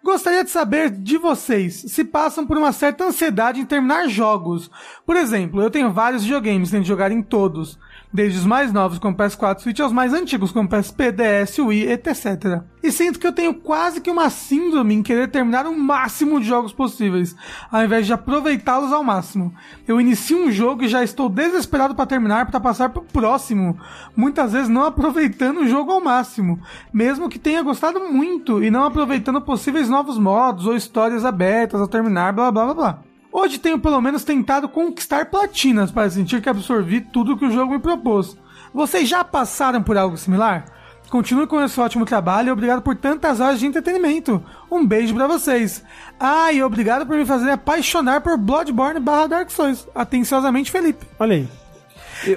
Gostaria 0.04 0.44
de 0.44 0.50
saber 0.50 0.88
de 0.88 1.18
vocês 1.18 1.74
se 1.88 2.04
passam 2.04 2.46
por 2.46 2.56
uma 2.56 2.70
certa 2.70 3.04
ansiedade 3.04 3.58
em 3.58 3.66
terminar 3.66 4.08
jogos. 4.08 4.70
Por 5.04 5.16
exemplo, 5.16 5.60
eu 5.60 5.68
tenho 5.68 5.90
vários 5.92 6.22
videogames, 6.22 6.70
tento 6.70 6.86
jogar 6.86 7.10
em 7.10 7.20
todos, 7.20 7.76
desde 8.12 8.38
os 8.38 8.46
mais 8.46 8.72
novos 8.72 8.98
como 8.98 9.16
PS4 9.16 9.60
Switch 9.60 9.80
aos 9.80 9.92
mais 9.92 10.12
antigos 10.12 10.52
como 10.52 10.68
PSP, 10.68 11.12
DS, 11.12 11.58
Wii, 11.58 11.92
etc. 11.92 12.62
E 12.82 12.90
sinto 12.90 13.18
que 13.18 13.26
eu 13.26 13.32
tenho 13.32 13.54
quase 13.54 14.00
que 14.00 14.10
uma 14.10 14.30
síndrome 14.30 14.94
em 14.94 15.02
querer 15.02 15.28
terminar 15.28 15.66
o 15.66 15.78
máximo 15.78 16.40
de 16.40 16.46
jogos 16.46 16.72
possíveis, 16.72 17.34
ao 17.70 17.84
invés 17.84 18.06
de 18.06 18.12
aproveitá-los 18.12 18.92
ao 18.92 19.04
máximo. 19.04 19.54
Eu 19.86 20.00
inicio 20.00 20.38
um 20.38 20.50
jogo 20.50 20.84
e 20.84 20.88
já 20.88 21.02
estou 21.02 21.28
desesperado 21.28 21.94
para 21.94 22.06
terminar 22.06 22.46
para 22.46 22.60
passar 22.60 22.88
pro 22.90 23.02
próximo, 23.02 23.78
muitas 24.16 24.52
vezes 24.52 24.68
não 24.68 24.84
aproveitando 24.84 25.58
o 25.58 25.68
jogo 25.68 25.92
ao 25.92 26.00
máximo, 26.00 26.60
mesmo 26.92 27.28
que 27.28 27.38
tenha 27.38 27.62
gostado 27.62 28.00
muito 28.00 28.62
e 28.62 28.70
não 28.70 28.84
aproveitando 28.84 29.40
possíveis 29.40 29.88
novos 29.88 30.18
modos 30.18 30.66
ou 30.66 30.76
histórias 30.76 31.24
abertas 31.24 31.80
ao 31.80 31.88
terminar, 31.88 32.32
blá 32.32 32.50
blá 32.50 32.64
blá 32.64 32.74
blá. 32.74 33.08
Hoje 33.32 33.58
tenho 33.58 33.78
pelo 33.78 34.00
menos 34.00 34.24
tentado 34.24 34.68
conquistar 34.68 35.26
platinas 35.26 35.90
para 35.90 36.08
sentir 36.10 36.40
que 36.40 36.48
absorvi 36.48 37.00
tudo 37.00 37.36
que 37.36 37.44
o 37.44 37.50
jogo 37.50 37.72
me 37.72 37.78
propôs. 37.78 38.36
Vocês 38.72 39.08
já 39.08 39.22
passaram 39.24 39.82
por 39.82 39.96
algo 39.96 40.16
similar? 40.16 40.64
Continue 41.10 41.46
com 41.46 41.62
esse 41.62 41.80
ótimo 41.80 42.04
trabalho 42.04 42.48
e 42.48 42.52
obrigado 42.52 42.82
por 42.82 42.94
tantas 42.94 43.40
horas 43.40 43.58
de 43.60 43.66
entretenimento. 43.66 44.44
Um 44.70 44.86
beijo 44.86 45.14
pra 45.14 45.26
vocês. 45.26 45.82
Ah, 46.20 46.52
e 46.52 46.62
obrigado 46.62 47.06
por 47.06 47.16
me 47.16 47.24
fazer 47.24 47.50
apaixonar 47.50 48.20
por 48.20 48.36
Bloodborne 48.36 49.00
barra 49.00 49.26
Dark 49.26 49.50
Souls. 49.50 49.88
Atenciosamente, 49.94 50.70
Felipe. 50.70 51.06
Olha 51.18 51.36
aí. 51.36 51.48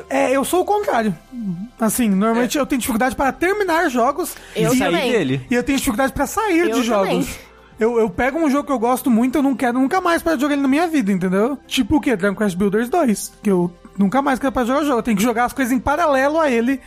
É, 0.09 0.31
eu 0.31 0.45
sou 0.45 0.61
o 0.61 0.65
contrário. 0.65 1.13
Assim, 1.79 2.07
normalmente 2.09 2.57
eu 2.57 2.65
tenho 2.65 2.79
dificuldade 2.79 3.15
para 3.15 3.31
terminar 3.33 3.89
jogos 3.89 4.35
Eu 4.55 4.73
e, 4.73 4.77
sair 4.77 5.11
dele. 5.11 5.45
e 5.49 5.55
eu 5.55 5.63
tenho 5.63 5.77
dificuldade 5.77 6.13
para 6.13 6.27
sair 6.27 6.69
Eu 6.69 6.79
de 6.79 6.83
jogos. 6.83 7.09
também. 7.09 7.27
Eu, 7.81 7.97
eu 7.97 8.11
pego 8.11 8.37
um 8.37 8.47
jogo 8.47 8.67
que 8.67 8.71
eu 8.71 8.77
gosto 8.77 9.09
muito, 9.09 9.39
eu 9.39 9.41
não 9.41 9.55
quero 9.55 9.79
nunca 9.79 9.99
mais 9.99 10.21
para 10.21 10.37
jogar 10.37 10.53
ele 10.53 10.61
na 10.61 10.67
minha 10.67 10.85
vida, 10.85 11.11
entendeu? 11.11 11.57
Tipo 11.65 11.95
o 11.95 11.99
quê? 11.99 12.15
Dragon 12.15 12.37
Quest 12.37 12.55
Builders 12.55 12.87
2, 12.89 13.33
que 13.41 13.49
eu 13.49 13.73
nunca 13.97 14.21
mais 14.21 14.37
quero 14.37 14.51
pra 14.51 14.63
jogar 14.63 14.81
o 14.81 14.85
jogo. 14.85 14.99
Eu 14.99 15.03
tenho 15.03 15.17
que 15.17 15.23
jogar 15.23 15.45
as 15.45 15.53
coisas 15.53 15.73
em 15.73 15.79
paralelo 15.79 16.39
a 16.39 16.47
ele, 16.47 16.79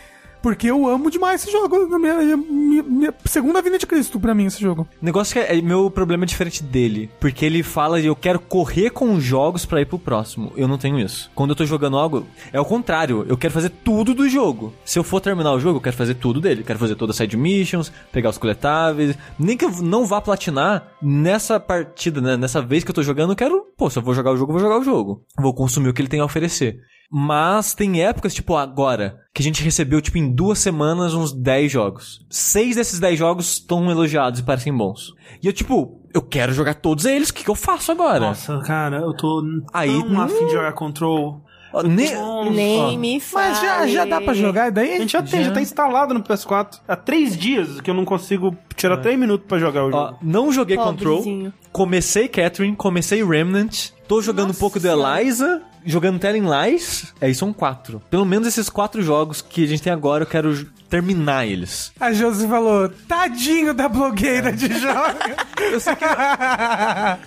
porque 0.44 0.70
eu 0.70 0.86
amo 0.86 1.10
demais 1.10 1.40
esse 1.42 1.50
jogo. 1.50 1.88
Minha, 1.98 2.36
minha- 2.36 2.82
minha 2.82 3.14
segunda 3.24 3.62
vinda 3.62 3.78
de 3.78 3.86
Cristo 3.86 4.20
pra 4.20 4.34
mim, 4.34 4.44
esse 4.44 4.60
jogo. 4.60 4.86
Negócio 5.00 5.32
que 5.32 5.38
é, 5.38 5.56
é- 5.58 5.62
meu 5.62 5.90
problema 5.90 6.24
é 6.24 6.26
diferente 6.26 6.62
dele, 6.62 7.08
porque 7.18 7.46
ele 7.46 7.62
fala 7.62 7.98
eu 7.98 8.14
quero 8.14 8.38
correr 8.38 8.90
com 8.90 9.14
os 9.14 9.24
jogos 9.24 9.64
pra 9.64 9.80
ir 9.80 9.86
pro 9.86 9.98
próximo. 9.98 10.52
Eu 10.54 10.68
não 10.68 10.76
tenho 10.76 11.00
isso. 11.00 11.30
Quando 11.34 11.50
eu 11.50 11.56
tô 11.56 11.64
jogando 11.64 11.96
algo, 11.96 12.26
é 12.52 12.60
o 12.60 12.64
contrário. 12.64 13.24
Eu 13.26 13.38
quero 13.38 13.54
fazer 13.54 13.70
tudo 13.70 14.12
do 14.12 14.28
jogo. 14.28 14.74
Se 14.84 14.98
eu 14.98 15.02
for 15.02 15.18
terminar 15.18 15.52
o 15.54 15.58
jogo, 15.58 15.78
eu 15.78 15.82
quero 15.82 15.96
fazer 15.96 16.14
tudo 16.16 16.42
dele. 16.42 16.62
Quero 16.62 16.78
fazer 16.78 16.94
todas 16.94 17.14
as 17.14 17.18
side 17.18 17.38
missions, 17.38 17.90
pegar 18.12 18.28
os 18.28 18.36
coletáveis. 18.36 19.16
Nem 19.38 19.56
que 19.56 19.64
eu 19.64 19.70
não 19.80 20.04
vá 20.04 20.20
platinar 20.20 20.88
nessa 21.00 21.58
partida, 21.58 22.20
né? 22.20 22.36
Nessa 22.36 22.60
vez 22.60 22.84
que 22.84 22.90
eu 22.90 22.94
tô 22.94 23.02
jogando, 23.02 23.32
eu 23.32 23.36
quero, 23.36 23.62
pô, 23.78 23.88
se 23.88 23.98
eu 23.98 24.02
vou 24.02 24.12
jogar 24.12 24.30
o 24.32 24.36
jogo, 24.36 24.52
eu 24.52 24.58
vou 24.58 24.62
jogar 24.62 24.78
o 24.78 24.84
jogo. 24.84 25.22
Vou 25.38 25.54
consumir 25.54 25.88
o 25.88 25.94
que 25.94 26.02
ele 26.02 26.08
tem 26.08 26.20
a 26.20 26.24
oferecer. 26.26 26.80
Mas 27.16 27.74
tem 27.74 28.03
épocas, 28.03 28.35
tipo 28.35 28.57
agora, 28.57 29.20
que 29.32 29.41
a 29.41 29.45
gente 29.45 29.62
recebeu, 29.62 30.01
tipo, 30.01 30.19
em 30.19 30.28
duas 30.28 30.59
semanas 30.59 31.15
uns 31.15 31.32
10 31.32 31.70
jogos. 31.70 32.27
Seis 32.28 32.74
desses 32.74 32.99
10 32.99 33.16
jogos 33.16 33.53
estão 33.53 33.89
elogiados 33.89 34.41
e 34.41 34.43
parecem 34.43 34.77
bons. 34.77 35.12
E 35.41 35.47
eu, 35.47 35.53
tipo, 35.53 36.01
eu 36.12 36.20
quero 36.20 36.53
jogar 36.53 36.74
todos 36.74 37.05
eles, 37.05 37.28
o 37.28 37.35
que, 37.35 37.45
que 37.45 37.51
eu 37.51 37.55
faço 37.55 37.93
agora? 37.93 38.19
Nossa, 38.19 38.59
cara, 38.66 38.97
eu 38.97 39.12
tô 39.15 39.43
Aí, 39.73 39.97
tão 40.01 40.09
não- 40.09 40.23
afim 40.23 40.47
de 40.47 40.53
jogar 40.53 40.73
Control. 40.73 41.41
Ó, 41.73 41.82
ne- 41.82 42.11
Nem 42.53 42.99
me 42.99 43.20
fale. 43.20 43.49
Mas 43.51 43.61
já, 43.61 43.86
já 43.86 44.05
dá 44.05 44.20
pra 44.20 44.32
jogar 44.35 44.66
A 44.66 44.70
daí? 44.70 44.99
gente 44.99 45.12
já 45.12 45.23
tem, 45.23 45.45
já 45.45 45.51
tá 45.53 45.61
instalado 45.61 46.15
no 46.15 46.20
PS4. 46.23 46.81
Há 46.86 46.97
três 46.97 47.36
dias 47.36 47.81
que 47.81 47.91
eu 47.91 47.95
não 47.95 48.05
consigo 48.05 48.57
tirar 48.77 48.97
três 48.99 49.19
minutos 49.19 49.47
pra 49.49 49.59
jogar 49.59 49.82
o 49.85 49.91
jogo. 49.91 49.97
Ó, 49.97 50.15
não 50.23 50.53
joguei 50.53 50.77
Control. 50.77 51.19
Pobrezinho. 51.19 51.53
Comecei 51.73 52.28
Catherine, 52.28 52.77
comecei 52.77 53.24
Remnant. 53.24 53.91
Tô 54.07 54.20
jogando 54.23 54.51
um 54.51 54.55
pouco 54.55 54.78
do 54.78 54.86
Eliza, 54.89 55.62
jogando 55.85 56.19
Telling 56.19 56.47
Lies. 56.48 57.12
Aí 57.20 57.35
são 57.35 57.52
quatro. 57.52 58.01
Pelo 58.11 58.24
menos 58.24 58.48
esses 58.48 58.69
quatro 58.69 59.02
jogos 59.02 59.43
que 59.43 59.65
a 59.65 59.66
gente 59.66 59.82
tem 59.82 59.93
agora, 59.93 60.24
eu 60.24 60.28
quero 60.28 60.66
terminar 60.89 61.47
eles. 61.47 61.93
A 61.98 62.12
Josi 62.12 62.47
falou, 62.47 62.89
tadinho 63.09 63.74
da 63.74 63.89
blogueira 63.89 64.52
de 64.52 64.69
jogos. 64.78 65.15
Eu 65.74 65.81
sei 65.81 65.97
que, 65.97 66.05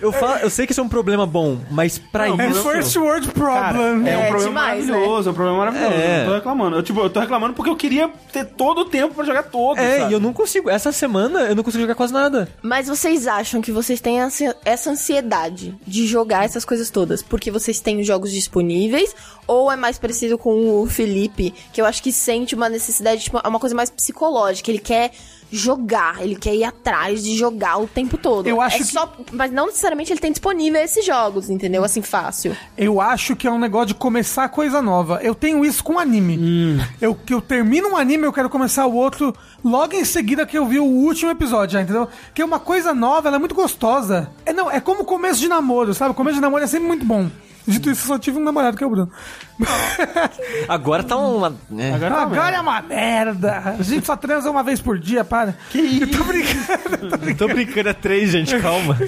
eu, 0.00 0.12
falo, 0.12 0.34
eu 0.40 0.50
sei 0.50 0.66
que 0.66 0.72
isso 0.72 0.80
é 0.80 0.84
um 0.84 0.88
problema 0.88 1.26
bom, 1.26 1.58
mas 1.70 1.98
pra 1.98 2.28
Não, 2.28 2.40
É 2.40 2.48
isso... 2.48 2.62
first 2.62 2.96
world 2.96 3.28
problem. 3.32 4.08
é 4.08 4.16
um 4.16 4.20
É 4.20 4.28
problema 4.28 4.48
demais, 4.48 4.86
maravilhoso, 4.86 5.28
é 5.28 5.32
um 5.32 5.34
problema 5.34 5.58
maravilhoso. 5.58 5.94
É. 5.94 6.22
Eu 6.22 6.26
tô 6.26 6.34
reclamando. 6.34 6.76
Eu, 6.76 6.82
tipo, 6.82 7.00
eu 7.00 7.10
tô 7.10 7.20
reclamando 7.20 7.54
porque 7.54 7.70
eu 7.70 7.76
queria 7.76 8.08
ter 8.32 8.44
todo 8.44 8.82
o 8.82 8.84
tempo 8.84 9.14
pra 9.14 9.24
jogar 9.24 9.42
todo. 9.44 9.78
É, 9.78 9.98
sabe? 10.00 10.10
e 10.10 10.14
eu 10.14 10.20
não 10.20 10.32
consigo. 10.32 10.70
Essa 10.70 10.92
semana 10.92 11.40
eu 11.40 11.56
não 11.56 11.62
consigo 11.64 11.82
jogar 11.82 11.94
quase 11.94 12.12
nada. 12.12 12.48
Mas 12.62 12.86
vocês 12.86 13.26
acham 13.26 13.60
que 13.60 13.72
vocês 13.72 14.00
têm 14.00 14.18
essa 14.64 14.90
ansiedade 14.90 15.74
de 15.86 16.06
jogar 16.06 16.44
essas 16.44 16.64
coisas 16.64 16.90
todas 16.90 17.22
porque 17.22 17.50
vocês 17.50 17.80
têm 17.80 18.00
os 18.00 18.06
jogos 18.06 18.30
disponíveis? 18.30 19.14
Ou 19.46 19.72
é 19.72 19.76
mais 19.76 19.98
parecido 19.98 20.36
com 20.36 20.82
o 20.82 20.86
Felipe, 20.86 21.54
que 21.72 21.80
eu 21.80 21.86
acho 21.86 22.02
que 22.02 22.12
sente 22.12 22.54
uma 22.54 22.68
necessidade, 22.68 23.22
tipo, 23.24 23.40
é 23.42 23.47
uma 23.48 23.58
coisa 23.58 23.74
mais 23.74 23.90
psicológica. 23.90 24.70
Ele 24.70 24.78
quer 24.78 25.10
jogar, 25.50 26.20
ele 26.22 26.36
quer 26.36 26.54
ir 26.54 26.64
atrás 26.64 27.24
de 27.24 27.34
jogar 27.36 27.78
o 27.78 27.86
tempo 27.86 28.18
todo. 28.18 28.46
Eu 28.46 28.60
acho 28.60 28.76
é 28.76 28.78
que- 28.80 28.84
só, 28.84 29.10
Mas 29.32 29.50
não 29.50 29.66
necessariamente 29.66 30.12
ele 30.12 30.20
tem 30.20 30.30
disponível 30.30 30.78
esses 30.80 31.04
jogos, 31.04 31.48
entendeu? 31.48 31.82
Assim, 31.82 32.02
fácil. 32.02 32.54
Eu 32.76 33.00
acho 33.00 33.34
que 33.34 33.46
é 33.46 33.50
um 33.50 33.58
negócio 33.58 33.88
de 33.88 33.94
começar 33.94 34.46
coisa 34.50 34.82
nova. 34.82 35.20
Eu 35.22 35.34
tenho 35.34 35.64
isso 35.64 35.82
com 35.82 35.98
anime. 35.98 36.78
Eu 37.00 37.14
que 37.14 37.32
eu 37.32 37.40
termino 37.40 37.88
um 37.88 37.96
anime, 37.96 38.24
eu 38.24 38.32
quero 38.32 38.50
começar 38.50 38.84
o 38.86 38.94
outro 38.94 39.34
logo 39.64 39.94
em 39.94 40.04
seguida 40.04 40.44
que 40.46 40.56
eu 40.58 40.66
vi 40.66 40.78
o 40.78 40.84
último 40.84 41.30
episódio, 41.30 41.72
já, 41.74 41.82
entendeu? 41.82 42.08
Que 42.34 42.42
é 42.42 42.44
uma 42.44 42.60
coisa 42.60 42.92
nova, 42.92 43.28
ela 43.28 43.36
é 43.36 43.40
muito 43.40 43.54
gostosa. 43.54 44.30
É 44.44 44.52
não, 44.52 44.70
é 44.70 44.80
como 44.80 45.04
começo 45.04 45.40
de 45.40 45.48
namoro, 45.48 45.94
sabe? 45.94 46.14
Começo 46.14 46.34
de 46.36 46.42
namoro 46.42 46.62
é 46.62 46.66
sempre 46.66 46.86
muito 46.88 47.06
bom. 47.06 47.28
Dito 47.68 47.90
isso, 47.90 48.02
eu 48.04 48.06
só 48.06 48.18
tive 48.18 48.38
um 48.38 48.42
namorado 48.42 48.76
que 48.76 48.82
é 48.82 48.86
o 48.86 48.90
Bruno. 48.90 49.10
Agora 50.68 51.02
tá 51.02 51.16
uma. 51.16 51.54
né? 51.68 51.94
Agora 51.94 52.14
tá 52.14 52.22
Agora 52.22 52.56
é 52.56 52.60
uma 52.60 52.80
merda. 52.80 53.76
A 53.78 53.82
gente 53.82 54.06
só 54.06 54.16
transa 54.16 54.50
uma 54.50 54.62
vez 54.62 54.80
por 54.80 54.98
dia, 54.98 55.24
para. 55.24 55.54
Que 55.70 55.78
isso? 55.78 56.04
Eu 56.04 56.10
tô 56.18 56.24
brincando. 56.24 57.34
Tô 57.36 57.48
brincando, 57.48 57.88
é 57.88 57.92
três, 57.92 58.30
gente, 58.30 58.58
calma. 58.58 58.96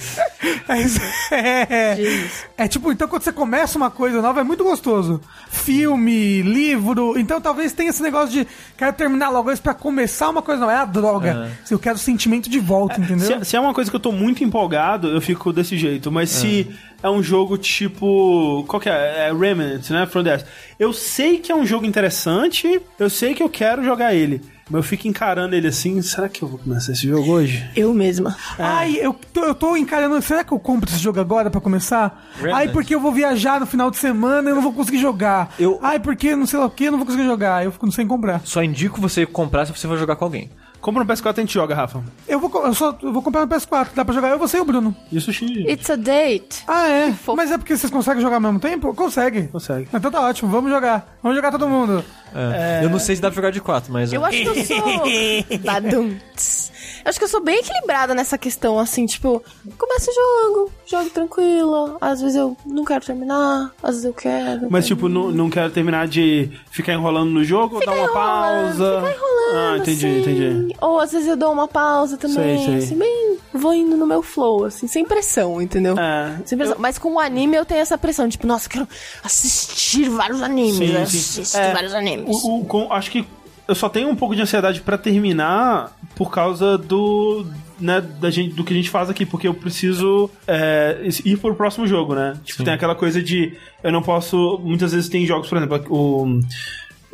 É, 1.32 1.34
é, 1.34 2.28
é 2.56 2.68
tipo, 2.68 2.92
então 2.92 3.08
quando 3.08 3.22
você 3.22 3.32
começa 3.32 3.76
uma 3.76 3.90
coisa 3.90 4.22
nova 4.22 4.40
é 4.40 4.44
muito 4.44 4.62
gostoso. 4.62 5.20
Filme, 5.50 6.42
livro. 6.42 7.18
Então 7.18 7.40
talvez 7.40 7.72
tenha 7.72 7.90
esse 7.90 8.00
negócio 8.02 8.30
de 8.30 8.46
quero 8.76 8.92
terminar 8.92 9.30
logo 9.30 9.50
isso 9.50 9.60
pra 9.60 9.74
começar 9.74 10.28
uma 10.28 10.42
coisa 10.42 10.60
nova. 10.60 10.72
É 10.72 10.76
a 10.76 10.84
droga. 10.84 11.50
Se 11.64 11.74
Eu 11.74 11.78
quero 11.78 11.98
sentimento 11.98 12.48
de 12.48 12.60
volta, 12.60 13.00
entendeu? 13.00 13.40
Se, 13.40 13.50
se 13.50 13.56
é 13.56 13.60
uma 13.60 13.74
coisa 13.74 13.90
que 13.90 13.96
eu 13.96 14.00
tô 14.00 14.12
muito 14.12 14.44
empolgado, 14.44 15.08
eu 15.08 15.20
fico 15.20 15.52
desse 15.52 15.76
jeito. 15.76 16.10
Mas 16.12 16.30
se 16.30 16.70
é 17.02 17.08
um 17.10 17.22
jogo 17.22 17.56
tipo. 17.58 18.64
Qual 18.68 18.80
que 18.80 18.88
é? 18.88 19.28
É 19.28 19.32
Remnant, 19.32 19.88
né? 19.90 20.06
From 20.06 20.24
the 20.24 20.34
Ashes. 20.34 20.46
Eu 20.78 20.92
sei 20.92 21.38
que 21.38 21.50
é 21.52 21.54
um 21.54 21.66
jogo 21.66 21.84
interessante, 21.86 22.80
eu 22.98 23.10
sei 23.10 23.34
que 23.34 23.42
eu 23.42 23.48
quero 23.48 23.82
jogar 23.84 24.14
ele. 24.14 24.40
Mas 24.72 24.78
eu 24.78 24.82
fico 24.84 25.08
encarando 25.08 25.56
ele 25.56 25.66
assim, 25.66 26.00
será 26.00 26.28
que 26.28 26.42
eu 26.42 26.48
vou 26.48 26.56
começar 26.56 26.92
esse 26.92 27.08
jogo 27.08 27.28
hoje? 27.32 27.68
Eu 27.74 27.92
mesma. 27.92 28.36
Ai, 28.56 28.98
eu 29.00 29.12
tô, 29.32 29.44
eu 29.44 29.54
tô 29.54 29.76
encarando. 29.76 30.22
Será 30.22 30.44
que 30.44 30.52
eu 30.52 30.60
compro 30.60 30.88
esse 30.88 30.98
jogo 31.00 31.18
agora 31.18 31.50
pra 31.50 31.60
começar? 31.60 32.30
Remnant. 32.36 32.54
Ai, 32.56 32.68
porque 32.68 32.94
eu 32.94 33.00
vou 33.00 33.10
viajar 33.10 33.58
no 33.58 33.66
final 33.66 33.90
de 33.90 33.96
semana 33.96 34.48
e 34.48 34.52
eu 34.52 34.54
não 34.54 34.62
vou 34.62 34.72
conseguir 34.72 34.98
jogar. 35.00 35.52
Eu- 35.58 35.80
Ai, 35.82 35.98
porque 35.98 36.36
não 36.36 36.46
sei 36.46 36.60
lá 36.60 36.66
o 36.66 36.70
que, 36.70 36.84
eu 36.84 36.92
não 36.92 36.98
vou 36.98 37.06
conseguir 37.06 37.26
jogar. 37.26 37.64
Eu 37.64 37.72
fico 37.72 37.90
sem 37.90 38.06
comprar. 38.06 38.42
Só 38.44 38.62
indico 38.62 39.00
você 39.00 39.26
comprar 39.26 39.66
se 39.66 39.72
você 39.76 39.88
for 39.88 39.98
jogar 39.98 40.14
com 40.14 40.24
alguém. 40.24 40.48
Compra 40.80 41.04
no 41.04 41.10
PS4 41.10 41.26
e 41.26 41.28
a 41.28 41.42
gente 41.42 41.54
joga, 41.54 41.74
Rafa. 41.74 42.02
Eu 42.26 42.40
vou, 42.40 42.66
eu 42.66 42.72
só 42.72 42.96
eu 43.02 43.12
vou 43.12 43.22
comprar 43.22 43.42
no 43.42 43.48
PS4. 43.48 43.88
Dá 43.94 44.04
pra 44.04 44.14
jogar 44.14 44.28
eu, 44.30 44.38
você 44.38 44.56
e 44.56 44.60
o 44.60 44.64
Bruno. 44.64 44.96
Isso 45.12 45.32
X. 45.32 45.50
It's 45.68 45.90
a 45.90 45.96
date. 45.96 46.64
Ah, 46.66 46.88
é? 46.88 47.14
Mas 47.36 47.50
é 47.50 47.58
porque 47.58 47.76
vocês 47.76 47.92
conseguem 47.92 48.22
jogar 48.22 48.36
ao 48.36 48.40
mesmo 48.40 48.58
tempo? 48.58 48.94
Consegue. 48.94 49.48
Consegue. 49.48 49.88
Então 49.92 50.10
tá 50.10 50.20
ótimo, 50.22 50.50
vamos 50.50 50.70
jogar. 50.70 51.18
Vamos 51.22 51.36
jogar 51.36 51.50
todo 51.50 51.68
mundo. 51.68 52.04
É. 52.34 52.80
Eu 52.82 52.90
não 52.90 52.98
sei 52.98 53.16
se 53.16 53.22
dá 53.22 53.28
pra 53.28 53.36
jogar 53.36 53.50
de 53.50 53.60
quatro, 53.60 53.92
mas. 53.92 54.12
Eu 54.12 54.24
acho 54.24 54.38
que 54.40 54.46
eu 54.48 54.64
sou. 54.64 55.04
Eu 57.04 57.08
acho 57.08 57.18
que 57.18 57.24
eu 57.24 57.28
sou 57.28 57.40
bem 57.42 57.58
equilibrada 57.60 58.14
nessa 58.14 58.36
questão, 58.36 58.78
assim, 58.78 59.06
tipo, 59.06 59.42
começa 59.78 60.10
o 60.10 60.14
jogo, 60.14 60.72
jogo 60.86 61.10
tranquila. 61.10 61.96
Às 62.00 62.20
vezes 62.20 62.36
eu 62.36 62.56
não 62.66 62.84
quero 62.84 63.04
terminar, 63.04 63.72
às 63.82 63.90
vezes 63.90 64.04
eu 64.04 64.12
quero. 64.14 64.68
Mas, 64.70 64.86
tipo, 64.86 65.08
não, 65.08 65.30
não 65.30 65.48
quero 65.50 65.70
terminar 65.70 66.06
de 66.06 66.50
ficar 66.70 66.92
enrolando 66.92 67.30
no 67.30 67.42
jogo 67.44 67.76
ou 67.76 67.84
dar 67.84 67.92
uma 67.92 68.12
pausa. 68.12 69.00
Fica 69.02 69.16
enrolando, 69.16 69.56
Ah, 69.56 69.76
entendi, 69.78 70.06
assim. 70.06 70.20
entendi. 70.20 70.76
Ou 70.80 71.00
às 71.00 71.10
vezes 71.12 71.26
eu 71.28 71.36
dou 71.36 71.52
uma 71.52 71.66
pausa 71.66 72.16
também, 72.16 72.58
Sei, 72.58 72.66
sei. 72.66 72.76
assim, 72.76 72.96
bem. 72.98 73.38
Vou 73.52 73.74
indo 73.74 73.96
no 73.96 74.06
meu 74.06 74.22
flow, 74.22 74.64
assim, 74.64 74.86
sem 74.86 75.04
pressão, 75.04 75.60
entendeu? 75.60 75.98
É. 75.98 76.36
Sem 76.44 76.56
pressão. 76.56 76.76
Mas 76.78 76.98
com 76.98 77.14
o 77.14 77.18
anime 77.18 77.56
eu 77.56 77.64
tenho 77.64 77.80
essa 77.80 77.98
pressão, 77.98 78.28
tipo, 78.28 78.46
nossa, 78.46 78.66
eu 78.66 78.70
quero 78.70 78.88
assistir 79.24 80.08
vários 80.08 80.40
animes, 80.42 80.76
Sim, 80.76 80.92
né? 80.92 81.06
sim. 81.06 81.18
Assisto 81.40 81.56
É, 81.58 81.72
vários 81.72 81.94
animes. 81.94 82.36
O, 82.44 82.58
o- 82.60 82.64
com- 82.64 82.92
acho 82.92 83.10
que 83.10 83.26
eu 83.70 83.74
só 83.76 83.88
tenho 83.88 84.08
um 84.08 84.16
pouco 84.16 84.34
de 84.34 84.42
ansiedade 84.42 84.80
pra 84.80 84.98
terminar 84.98 85.96
por 86.16 86.30
causa 86.30 86.76
do. 86.76 87.46
Né, 87.78 87.98
da 88.00 88.30
gente, 88.30 88.52
do 88.54 88.62
que 88.62 88.74
a 88.74 88.76
gente 88.76 88.90
faz 88.90 89.08
aqui, 89.08 89.24
porque 89.24 89.48
eu 89.48 89.54
preciso 89.54 90.28
é, 90.46 90.98
ir 91.24 91.38
pro 91.38 91.54
próximo 91.54 91.86
jogo, 91.86 92.14
né? 92.14 92.36
Tipo, 92.44 92.64
tem 92.64 92.74
aquela 92.74 92.96
coisa 92.96 93.22
de. 93.22 93.56
Eu 93.82 93.92
não 93.92 94.02
posso. 94.02 94.60
Muitas 94.62 94.92
vezes 94.92 95.08
tem 95.08 95.24
jogos, 95.24 95.48
por 95.48 95.56
exemplo, 95.56 95.86
o. 95.88 96.40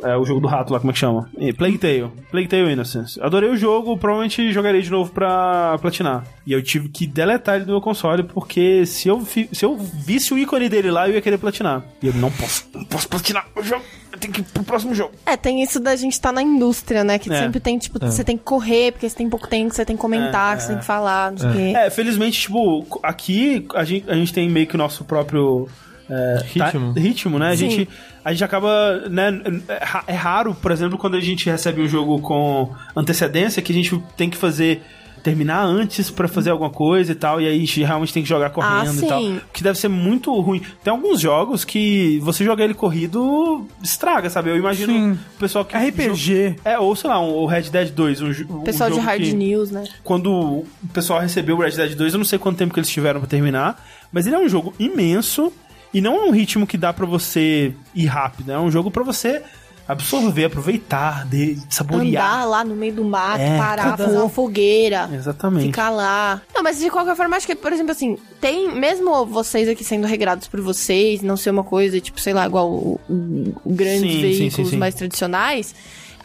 é, 0.03 0.15
o 0.15 0.23
jogo 0.25 0.39
do 0.41 0.47
rato 0.47 0.71
lá, 0.71 0.79
como 0.79 0.91
é 0.91 0.93
que 0.93 0.99
chama? 0.99 1.29
Eh, 1.39 1.53
Plague 1.53 1.77
Tale. 1.77 2.11
Plague 2.31 2.47
Tale 2.47 2.71
Innocence. 2.71 3.19
Adorei 3.21 3.49
o 3.49 3.57
jogo, 3.57 3.97
provavelmente 3.97 4.51
jogarei 4.51 4.81
de 4.81 4.91
novo 4.91 5.11
pra 5.11 5.77
platinar. 5.81 6.23
E 6.45 6.53
eu 6.53 6.61
tive 6.63 6.87
que 6.89 7.05
deletar 7.07 7.55
ele 7.55 7.65
do 7.65 7.71
meu 7.71 7.81
console, 7.81 8.23
porque 8.23 8.85
se 8.85 9.07
eu, 9.07 9.19
fi- 9.21 9.49
se 9.51 9.65
eu 9.65 9.75
visse 9.77 10.33
o 10.33 10.37
ícone 10.37 10.69
dele 10.69 10.91
lá, 10.91 11.07
eu 11.09 11.15
ia 11.15 11.21
querer 11.21 11.37
platinar. 11.37 11.83
E 12.01 12.07
eu 12.07 12.13
não 12.13 12.31
posso, 12.31 12.65
não 12.73 12.85
posso 12.85 13.07
platinar 13.09 13.45
o 13.55 13.61
jogo. 13.63 13.83
Eu 14.11 14.19
tenho 14.19 14.33
que 14.33 14.41
ir 14.41 14.43
pro 14.45 14.63
próximo 14.63 14.95
jogo. 14.95 15.11
É, 15.25 15.35
tem 15.37 15.61
isso 15.61 15.79
da 15.79 15.95
gente 15.95 16.13
estar 16.13 16.31
na 16.31 16.41
indústria, 16.41 17.03
né? 17.03 17.19
Que 17.19 17.31
É. 17.31 17.37
sempre 17.39 17.59
tem, 17.59 17.77
tipo, 17.77 17.99
você 17.99 18.23
tem 18.23 18.37
que 18.37 18.43
correr, 18.43 18.91
porque 18.93 19.07
você 19.09 19.15
tem 19.15 19.29
pouco 19.29 19.47
tempo, 19.47 19.73
você 19.73 19.83
tem 19.85 19.95
que 19.95 20.01
comentar, 20.01 20.55
que 20.57 20.63
você 20.63 20.69
tem 20.69 20.77
que 20.79 20.85
falar, 20.85 21.31
não 21.31 21.37
sei 21.39 21.49
o 21.49 21.53
quê. 21.53 21.73
É, 21.75 21.89
felizmente, 21.89 22.39
tipo, 22.41 22.99
aqui 23.03 23.65
a 23.75 23.83
gente, 23.83 24.09
a 24.09 24.15
gente 24.15 24.33
tem 24.33 24.49
meio 24.49 24.65
que 24.65 24.75
o 24.75 24.77
nosso 24.77 25.03
próprio. 25.03 25.67
É, 26.09 26.43
Ritmo. 26.45 26.93
tá- 26.93 26.99
ritmo, 26.99 27.39
né? 27.39 27.49
A 27.51 27.57
Sim. 27.57 27.69
gente, 27.69 27.89
a 28.23 28.31
gente 28.31 28.43
acaba. 28.43 29.07
Né, 29.09 29.41
é 29.67 29.83
ra- 29.83 30.03
raro, 30.15 30.55
por 30.55 30.71
exemplo, 30.71 30.97
quando 30.97 31.15
a 31.15 31.21
gente 31.21 31.49
recebe 31.49 31.81
um 31.81 31.87
jogo 31.87 32.19
com 32.21 32.71
antecedência, 32.95 33.61
que 33.61 33.71
a 33.71 33.75
gente 33.75 33.97
tem 34.15 34.29
que 34.29 34.37
fazer. 34.37 34.81
Terminar 35.23 35.65
antes 35.65 36.09
pra 36.09 36.25
fazer 36.27 36.51
alguma 36.51 36.69
coisa 36.69 37.11
e 37.11 37.15
tal, 37.15 37.41
e 37.41 37.47
aí 37.47 37.57
a 37.57 37.59
gente 37.59 37.83
realmente 37.83 38.13
tem 38.13 38.23
que 38.23 38.29
jogar 38.29 38.49
correndo 38.51 39.01
Ah, 39.01 39.05
e 39.05 39.07
tal. 39.09 39.19
sim. 39.19 39.41
Que 39.51 39.61
deve 39.61 39.77
ser 39.77 39.89
muito 39.89 40.31
ruim. 40.39 40.61
Tem 40.81 40.91
alguns 40.91 41.19
jogos 41.19 41.65
que 41.65 42.17
você 42.21 42.45
jogar 42.45 42.63
ele 42.63 42.75
corrido 42.75 43.67
estraga, 43.83 44.29
sabe? 44.29 44.51
Eu 44.51 44.55
imagino 44.57 44.93
Sim. 44.93 45.11
o 45.35 45.39
pessoal 45.39 45.65
que. 45.65 45.75
RPG. 45.75 46.55
É, 46.63 46.79
ou 46.79 46.95
sei 46.95 47.09
lá, 47.09 47.19
um, 47.19 47.33
o 47.33 47.45
Red 47.45 47.63
Dead 47.63 47.89
2. 47.91 48.21
Um, 48.21 48.29
um 48.57 48.61
Pessoal 48.63 48.89
de 48.89 48.99
hard 48.99 49.21
que- 49.21 49.33
news, 49.33 49.69
né? 49.69 49.83
quando 50.01 50.31
o 50.31 50.65
pessoal 50.93 51.19
recebeu 51.19 51.57
o 51.57 51.61
Red 51.61 51.71
Dead 51.71 51.95
2, 51.95 52.13
eu 52.13 52.19
não 52.19 52.25
sei 52.25 52.39
quanto 52.39 52.57
tempo 52.57 52.73
que 52.73 52.79
eles 52.79 52.89
tiveram 52.89 53.19
pra 53.19 53.27
terminar, 53.27 53.83
mas 54.13 54.27
ele 54.27 54.35
é 54.35 54.39
um 54.39 54.47
jogo 54.47 54.73
imenso 54.79 55.51
e 55.93 56.01
não 56.01 56.15
é 56.15 56.21
um 56.27 56.31
ritmo 56.31 56.65
que 56.67 56.77
dá 56.77 56.91
pra 56.93 57.05
você 57.05 57.73
ir 57.95 58.05
rápido, 58.05 58.51
é 58.51 58.59
um 58.59 58.69
jogo 58.71 58.89
pra 58.91 59.03
você 59.03 59.41
absorver, 59.87 60.43
aproveitar, 60.45 61.25
de, 61.25 61.57
saborear. 61.69 62.25
Andar 62.33 62.45
lá 62.45 62.63
no 62.65 62.75
meio 62.75 62.93
do 62.93 63.05
mato, 63.05 63.39
É, 63.39 63.57
parar, 63.57 63.91
cocô. 63.91 64.03
fazer 64.03 64.17
uma 64.17 64.27
fogueira. 64.29 65.09
Exatamente. 65.13 65.67
Ficar 65.67 65.89
lá. 65.89 66.41
Não, 66.53 66.61
mas 66.61 66.77
de 66.79 66.89
qualquer 66.89 67.15
forma, 67.15 67.37
acho 67.37 67.47
que, 67.47 67.55
por 67.55 67.71
exemplo, 67.71 67.91
assim, 67.93 68.17
tem, 68.41 68.69
mesmo 68.75 69.25
vocês 69.25 69.69
aqui 69.69 69.85
sendo 69.85 70.05
regrados 70.05 70.45
por 70.49 70.59
vocês, 70.59 71.21
não 71.21 71.37
ser 71.37 71.51
uma 71.51 71.63
coisa, 71.63 72.01
tipo, 72.01 72.19
sei 72.19 72.33
lá, 72.33 72.45
igual 72.45 72.69
o, 72.69 72.99
o- 73.09 73.53
o 73.63 73.73
grandes 73.73 74.11
Sim, 74.11 74.21
veículos 74.21 74.53
sim, 74.55 74.65
sim. 74.65 74.77
mais 74.77 74.93
tradicionais. 74.93 75.73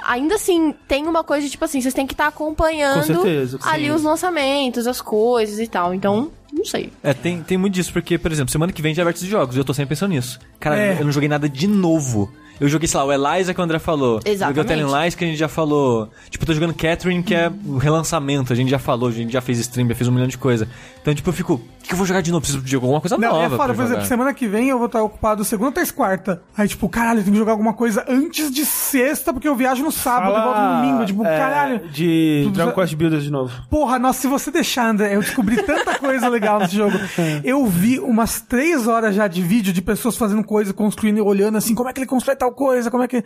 Ainda 0.04 0.34
assim, 0.34 0.74
tem 0.88 1.06
uma 1.06 1.22
coisa, 1.22 1.48
tipo 1.48 1.64
assim, 1.64 1.80
vocês 1.80 1.94
têm 1.94 2.04
que 2.08 2.14
estar 2.14 2.26
acompanhando 2.26 2.98
Com 3.06 3.06
certeza, 3.22 3.60
ali 3.62 3.88
os 3.92 4.02
lançamentos, 4.02 4.88
as 4.88 5.00
coisas 5.00 5.60
e 5.60 5.68
tal. 5.68 5.94
Então, 5.94 6.32
não 6.52 6.64
sei. 6.64 6.92
É, 7.02 7.12
tem, 7.14 7.42
tem 7.42 7.56
muito 7.58 7.74
disso, 7.74 7.92
porque, 7.92 8.18
por 8.18 8.30
exemplo, 8.30 8.50
semana 8.52 8.72
que 8.72 8.82
vem 8.82 8.94
já 8.94 9.02
é 9.02 9.04
vértice 9.04 9.24
de 9.24 9.30
jogos, 9.30 9.56
e 9.56 9.58
eu 9.58 9.64
tô 9.64 9.72
sempre 9.74 9.90
pensando 9.90 10.10
nisso. 10.10 10.38
Cara, 10.60 10.78
É. 10.78 10.96
eu 11.00 11.04
não 11.04 11.12
joguei 11.12 11.28
nada 11.28 11.48
de 11.48 11.66
novo. 11.66 12.32
Eu 12.60 12.68
joguei, 12.68 12.86
sei 12.86 13.00
lá, 13.00 13.06
o 13.06 13.12
Eliza 13.12 13.52
que 13.52 13.60
o 13.60 13.64
André 13.64 13.78
falou. 13.80 14.20
Exatamente. 14.24 14.56
Joguei 14.58 14.62
o 14.62 14.64
Telling 14.86 15.02
Lies 15.02 15.14
que 15.16 15.24
a 15.24 15.26
gente 15.26 15.38
já 15.38 15.48
falou. 15.48 16.08
Tipo, 16.30 16.44
eu 16.44 16.46
tô 16.46 16.54
jogando 16.54 16.74
Catherine, 16.74 17.20
que 17.22 17.34
é 17.34 17.50
o 17.66 17.76
relançamento. 17.78 18.52
A 18.52 18.56
gente 18.56 18.70
já 18.70 18.78
falou, 18.78 19.08
a 19.08 19.12
gente 19.12 19.32
já 19.32 19.40
fez 19.40 19.58
stream, 19.58 19.88
já 19.88 19.94
fez 19.96 20.06
um 20.06 20.12
milhão 20.12 20.28
de 20.28 20.38
coisa. 20.38 20.68
Então, 21.00 21.12
tipo, 21.12 21.28
eu 21.28 21.32
fico, 21.32 21.60
que 21.92 21.94
que 21.94 21.94
eu 21.94 21.98
vou 21.98 22.06
jogar 22.06 22.20
de 22.22 22.30
novo? 22.30 22.40
Preciso 22.42 22.62
de 22.62 22.74
alguma 22.74 23.00
coisa 23.00 23.16
Não, 23.18 23.28
nova. 23.32 23.54
é 23.54 23.58
foda, 23.58 23.74
por 23.74 23.84
exemplo, 23.84 24.04
semana 24.06 24.32
que 24.34 24.48
vem 24.48 24.68
eu 24.68 24.78
vou 24.78 24.86
estar 24.86 25.02
ocupado 25.02 25.44
segunda, 25.44 25.72
terça 25.72 25.92
e 25.92 25.94
quarta. 25.94 26.42
Aí, 26.56 26.66
tipo, 26.66 26.88
caralho, 26.88 27.20
eu 27.20 27.24
tenho 27.24 27.32
que 27.34 27.38
jogar 27.38 27.52
alguma 27.52 27.72
coisa 27.74 28.04
antes 28.08 28.50
de 28.50 28.64
sexta, 28.64 29.32
porque 29.32 29.46
eu 29.48 29.54
viajo 29.54 29.82
no 29.84 29.92
sábado 29.92 30.36
e 30.38 30.42
volto 30.42 30.58
no 30.60 30.76
domingo. 30.76 31.04
Tipo, 31.06 31.24
é, 31.26 31.38
caralho. 31.38 31.88
De 31.88 32.50
Dragon 32.52 32.70
já- 32.70 32.74
Quest 32.74 32.94
Builders 32.94 33.22
de 33.24 33.30
novo. 33.30 33.52
Porra, 33.70 33.98
nossa, 33.98 34.20
se 34.20 34.26
você 34.26 34.50
deixar, 34.50 34.86
André, 34.88 35.14
eu 35.14 35.20
descobri 35.20 35.62
tanta 35.62 35.98
coisa 35.98 36.28
legal 36.28 36.58
nesse 36.58 36.76
jogo. 36.76 36.96
Eu 37.44 37.66
vi 37.66 37.98
umas 37.98 38.40
três 38.40 38.86
horas 38.86 39.14
já 39.14 39.26
de 39.28 39.42
vídeo 39.42 39.72
de 39.72 39.82
pessoas 39.82 40.16
fazendo 40.16 40.42
coisa, 40.44 40.72
construindo 40.72 41.18
e 41.18 41.20
olhando 41.20 41.58
assim, 41.58 41.74
como 41.74 41.88
é 41.88 41.92
que 41.92 42.00
ele 42.00 42.06
constrói 42.06 42.36
tal 42.36 42.52
coisa, 42.52 42.90
como 42.90 43.02
é 43.02 43.08
que. 43.08 43.22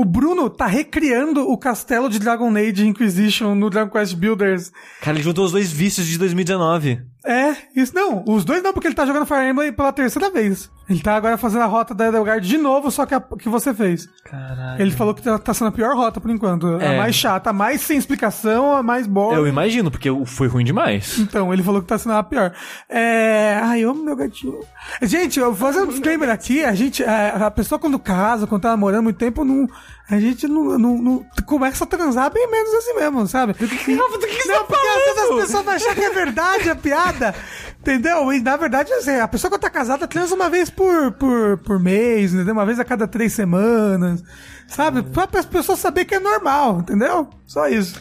O 0.00 0.04
Bruno 0.04 0.48
tá 0.48 0.64
recriando 0.66 1.50
o 1.50 1.58
castelo 1.58 2.08
de 2.08 2.20
Dragon 2.20 2.48
Age 2.56 2.86
Inquisition 2.86 3.56
no 3.56 3.68
Dragon 3.68 3.90
Quest 3.90 4.14
Builders. 4.14 4.70
Cara, 5.02 5.16
ele 5.16 5.24
juntou 5.24 5.44
os 5.44 5.50
dois 5.50 5.72
vícios 5.72 6.06
de 6.06 6.16
2019. 6.16 7.02
É, 7.26 7.54
isso 7.74 7.92
não. 7.94 8.24
Os 8.26 8.44
dois 8.44 8.62
não, 8.62 8.72
porque 8.72 8.86
ele 8.86 8.94
tá 8.94 9.04
jogando 9.04 9.26
Fire 9.26 9.50
Emblem 9.50 9.72
pela 9.72 9.92
terceira 9.92 10.30
vez. 10.30 10.70
Ele 10.88 11.00
tá 11.00 11.16
agora 11.16 11.36
fazendo 11.36 11.62
a 11.62 11.66
rota 11.66 11.92
da 11.94 12.08
Edelgard 12.08 12.46
de 12.48 12.56
novo, 12.56 12.90
só 12.90 13.04
que 13.04 13.12
a 13.14 13.20
que 13.20 13.48
você 13.48 13.74
fez. 13.74 14.08
Caralho. 14.24 14.80
Ele 14.80 14.90
falou 14.92 15.12
que 15.12 15.20
tá, 15.20 15.36
tá 15.38 15.52
sendo 15.52 15.66
a 15.68 15.72
pior 15.72 15.94
rota 15.94 16.18
por 16.20 16.30
enquanto. 16.30 16.66
A 16.76 16.82
É. 16.82 16.96
mais 16.96 17.14
chata, 17.14 17.50
a 17.50 17.52
mais 17.52 17.82
sem 17.82 17.98
explicação, 17.98 18.74
a 18.74 18.82
mais 18.82 19.06
boa. 19.06 19.34
Eu 19.34 19.46
imagino, 19.46 19.90
porque 19.90 20.08
foi 20.24 20.46
ruim 20.48 20.64
demais. 20.64 21.18
Então, 21.18 21.52
ele 21.52 21.62
falou 21.62 21.82
que 21.82 21.88
tá 21.88 21.98
sendo 21.98 22.14
a 22.14 22.22
pior. 22.22 22.54
É. 22.88 23.58
Ai, 23.62 23.80
eu 23.80 23.90
amo 23.90 24.02
meu 24.04 24.16
gatinho. 24.16 24.60
Gente, 25.02 25.38
eu 25.38 25.52
vou 25.52 25.56
fazer 25.68 25.82
um 25.84 25.88
disclaimer 25.88 26.30
aqui. 26.30 26.64
A 26.64 26.72
gente. 26.74 27.02
é, 27.02 27.34
A 27.36 27.50
pessoa 27.50 27.78
quando 27.78 27.98
casa, 27.98 28.46
quando 28.46 28.62
tá 28.62 28.70
namorando 28.70 29.02
muito 29.02 29.18
tempo, 29.18 29.44
não. 29.44 29.68
A 30.10 30.18
gente 30.18 30.48
não, 30.48 30.78
não, 30.78 30.98
não- 30.98 31.26
começa 31.44 31.84
a 31.84 31.86
transar 31.86 32.32
bem 32.32 32.50
menos 32.50 32.72
assim 32.74 32.94
mesmo, 32.94 33.26
sabe? 33.26 33.52
Do 33.52 33.68
que, 33.68 33.76
que, 33.76 33.94
não, 33.94 34.10
porque 34.10 34.26
às 34.26 35.04
vezes 35.04 35.18
as 35.18 35.28
pessoas 35.28 35.64
vão 35.64 35.74
achar 35.74 35.94
que 35.94 36.00
é 36.04 36.10
verdade 36.10 36.70
a 36.70 36.74
piada. 36.74 37.34
Entendeu? 37.80 38.32
E 38.32 38.40
na 38.40 38.56
verdade, 38.56 38.92
assim, 38.92 39.16
a 39.18 39.28
pessoa 39.28 39.50
quando 39.50 39.60
tá 39.60 39.70
casada 39.70 40.08
transa 40.08 40.34
uma 40.34 40.50
vez 40.50 40.68
por, 40.68 41.12
por, 41.12 41.58
por 41.58 41.78
mês, 41.78 42.34
entendeu? 42.34 42.52
Uma 42.52 42.66
vez 42.66 42.78
a 42.80 42.84
cada 42.84 43.06
três 43.06 43.32
semanas. 43.32 44.22
Sabe? 44.66 45.02
Pra 45.02 45.28
as 45.38 45.46
pessoas 45.46 45.78
saber 45.78 46.04
que 46.04 46.14
é 46.14 46.20
normal, 46.20 46.80
entendeu? 46.80 47.28
Só 47.46 47.68
isso. 47.68 47.98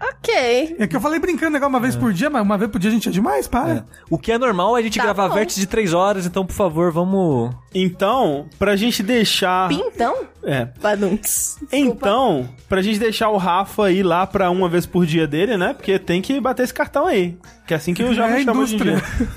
Ok. 0.00 0.76
É 0.78 0.86
que 0.86 0.94
eu 0.94 1.00
falei 1.00 1.18
brincando 1.18 1.52
legal 1.54 1.68
uma 1.68 1.80
vez 1.80 1.96
por 1.96 2.12
dia, 2.12 2.28
mas 2.28 2.42
uma 2.42 2.58
vez 2.58 2.70
por 2.70 2.78
dia 2.78 2.90
a 2.90 2.92
gente 2.92 3.08
é 3.08 3.12
demais, 3.12 3.48
para. 3.48 3.84
O 4.10 4.18
que 4.18 4.30
é 4.30 4.38
normal 4.38 4.76
é 4.76 4.80
a 4.80 4.82
gente 4.82 4.98
Tá 4.98 5.04
gravar 5.04 5.28
bom. 5.28 5.34
vértice 5.34 5.58
de 5.60 5.66
três 5.66 5.94
horas, 5.94 6.26
então, 6.26 6.44
por 6.44 6.52
favor, 6.52 6.92
vamos. 6.92 7.54
Então, 7.74 8.46
pra 8.58 8.76
gente 8.76 9.02
deixar. 9.02 9.70
Então? 9.72 10.14
É. 10.42 10.68
Badunts. 10.80 11.56
Então, 11.72 12.48
pra 12.68 12.82
gente 12.82 12.98
deixar 12.98 13.30
o 13.30 13.36
Rafa 13.36 13.90
ir 13.90 14.02
lá 14.02 14.26
pra 14.26 14.50
uma 14.50 14.68
vez 14.68 14.84
por 14.86 15.06
dia 15.06 15.26
dele, 15.26 15.56
né? 15.56 15.72
Porque 15.72 15.98
tem 15.98 16.20
que 16.20 16.38
bater 16.40 16.64
esse 16.64 16.74
cartão 16.74 17.06
aí. 17.06 17.36
Que 17.66 17.74
é 17.74 17.76
assim 17.76 17.94
que 17.94 18.02
eu 18.02 18.12
já 18.14 18.28
É 18.28 18.38
me 18.38 18.44
chamo 18.44 18.60
hoje 18.62 18.74
em 18.76 18.80
indústria. 18.80 19.02
dia. 19.18 19.28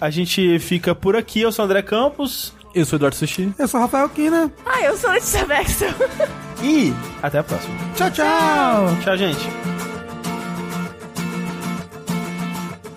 A 0.00 0.10
gente 0.10 0.58
fica 0.60 0.94
por 0.94 1.16
aqui, 1.16 1.40
eu 1.42 1.52
sou 1.52 1.64
o 1.64 1.66
André 1.66 1.82
Campos. 1.82 2.54
Eu 2.74 2.84
sou 2.84 2.96
o 2.96 2.98
Eduardo 2.98 3.16
Sushi. 3.16 3.52
Eu 3.58 3.66
sou 3.66 3.80
o 3.80 3.82
Rafael 3.82 4.08
Kina. 4.10 4.52
Ah, 4.64 4.80
eu 4.82 4.96
sou 4.96 5.10
Letícia 5.10 5.44
Baxter. 5.46 5.92
E 6.62 6.92
até 7.22 7.38
a 7.38 7.42
próxima. 7.44 7.74
Tchau, 7.96 8.10
tchau. 8.10 8.86
Tchau, 9.02 9.16
gente. 9.16 9.67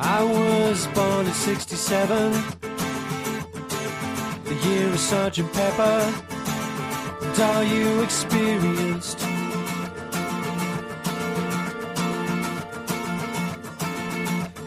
I 0.03 0.23
was 0.23 0.87
born 0.87 1.27
in 1.27 1.33
67, 1.33 2.31
the 4.43 4.55
year 4.67 4.87
of 4.89 4.99
Sergeant 4.99 5.53
Pepper, 5.53 6.13
and 7.21 7.39
all 7.39 7.63
you 7.63 8.01
experienced. 8.01 9.21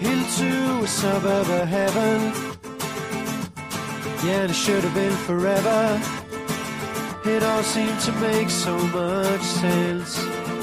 Into 0.01 0.85
a 0.85 0.87
suburb 0.87 1.49
of 1.51 1.69
heaven, 1.69 2.21
yeah, 4.25 4.45
it 4.45 4.55
should 4.55 4.85
have 4.85 4.95
been 4.95 5.17
forever. 5.27 6.01
It 7.25 7.43
all 7.43 7.63
seemed 7.65 7.99
to 8.01 8.13
make 8.13 8.51
so 8.51 8.79
much 8.79 9.43
sense. 9.43 10.54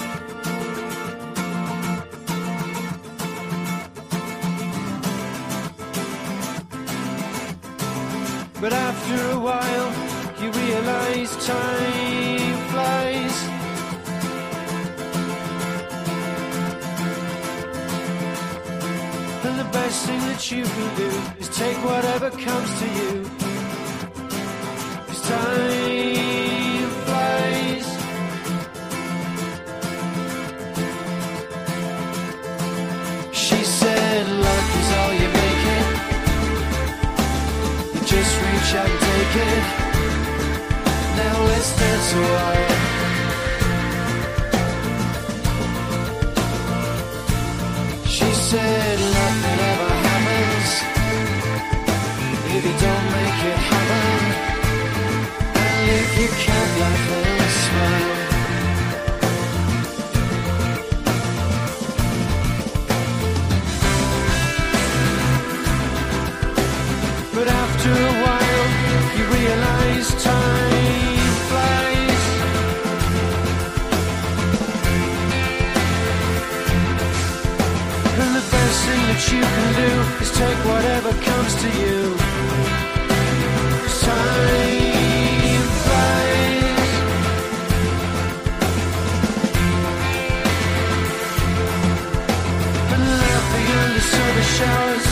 But 8.61 8.73
after 8.73 9.31
a 9.31 9.39
while, 9.39 9.89
you 10.39 10.51
realize 10.51 11.31
time 11.47 12.57
flies. 12.69 13.37
And 19.45 19.55
the 19.57 19.69
best 19.79 20.05
thing 20.05 20.21
that 20.29 20.51
you 20.51 20.63
can 20.63 20.89
do 20.95 21.11
is 21.39 21.49
take 21.57 21.77
whatever 21.83 22.29
comes 22.29 22.71
to 22.81 22.87
you. 22.99 23.11
'Cause 25.07 25.21
time 25.27 26.40
out 38.73 38.87
take 38.87 39.35
it. 39.49 39.63
Now 41.17 41.35
let's 41.49 41.71
dance 41.79 42.13
a 42.13 42.21
while. 42.21 42.69
She 48.05 48.29
said 48.49 48.99
nothing 49.19 49.59
ever 49.71 49.91
happens 50.07 50.69
if 52.55 52.61
you 52.67 52.75
don't 52.85 53.07
make 53.17 53.39
it 53.51 53.59
happen. 53.71 54.19
And 55.65 55.89
if 55.99 56.09
you 56.19 56.29
can't 56.45 56.79
laugh 56.79 57.40
you 79.31 79.41
can 79.41 79.69
do 79.83 79.91
is 80.23 80.31
take 80.31 80.57
whatever 80.65 81.11
comes 81.27 81.53
to 81.61 81.69
you. 81.81 82.15
time 84.03 85.61
flies. 85.83 86.91
And 92.93 93.03
laughing 93.21 93.69
under 93.81 94.03
summer 94.13 94.45
showers 94.57 95.10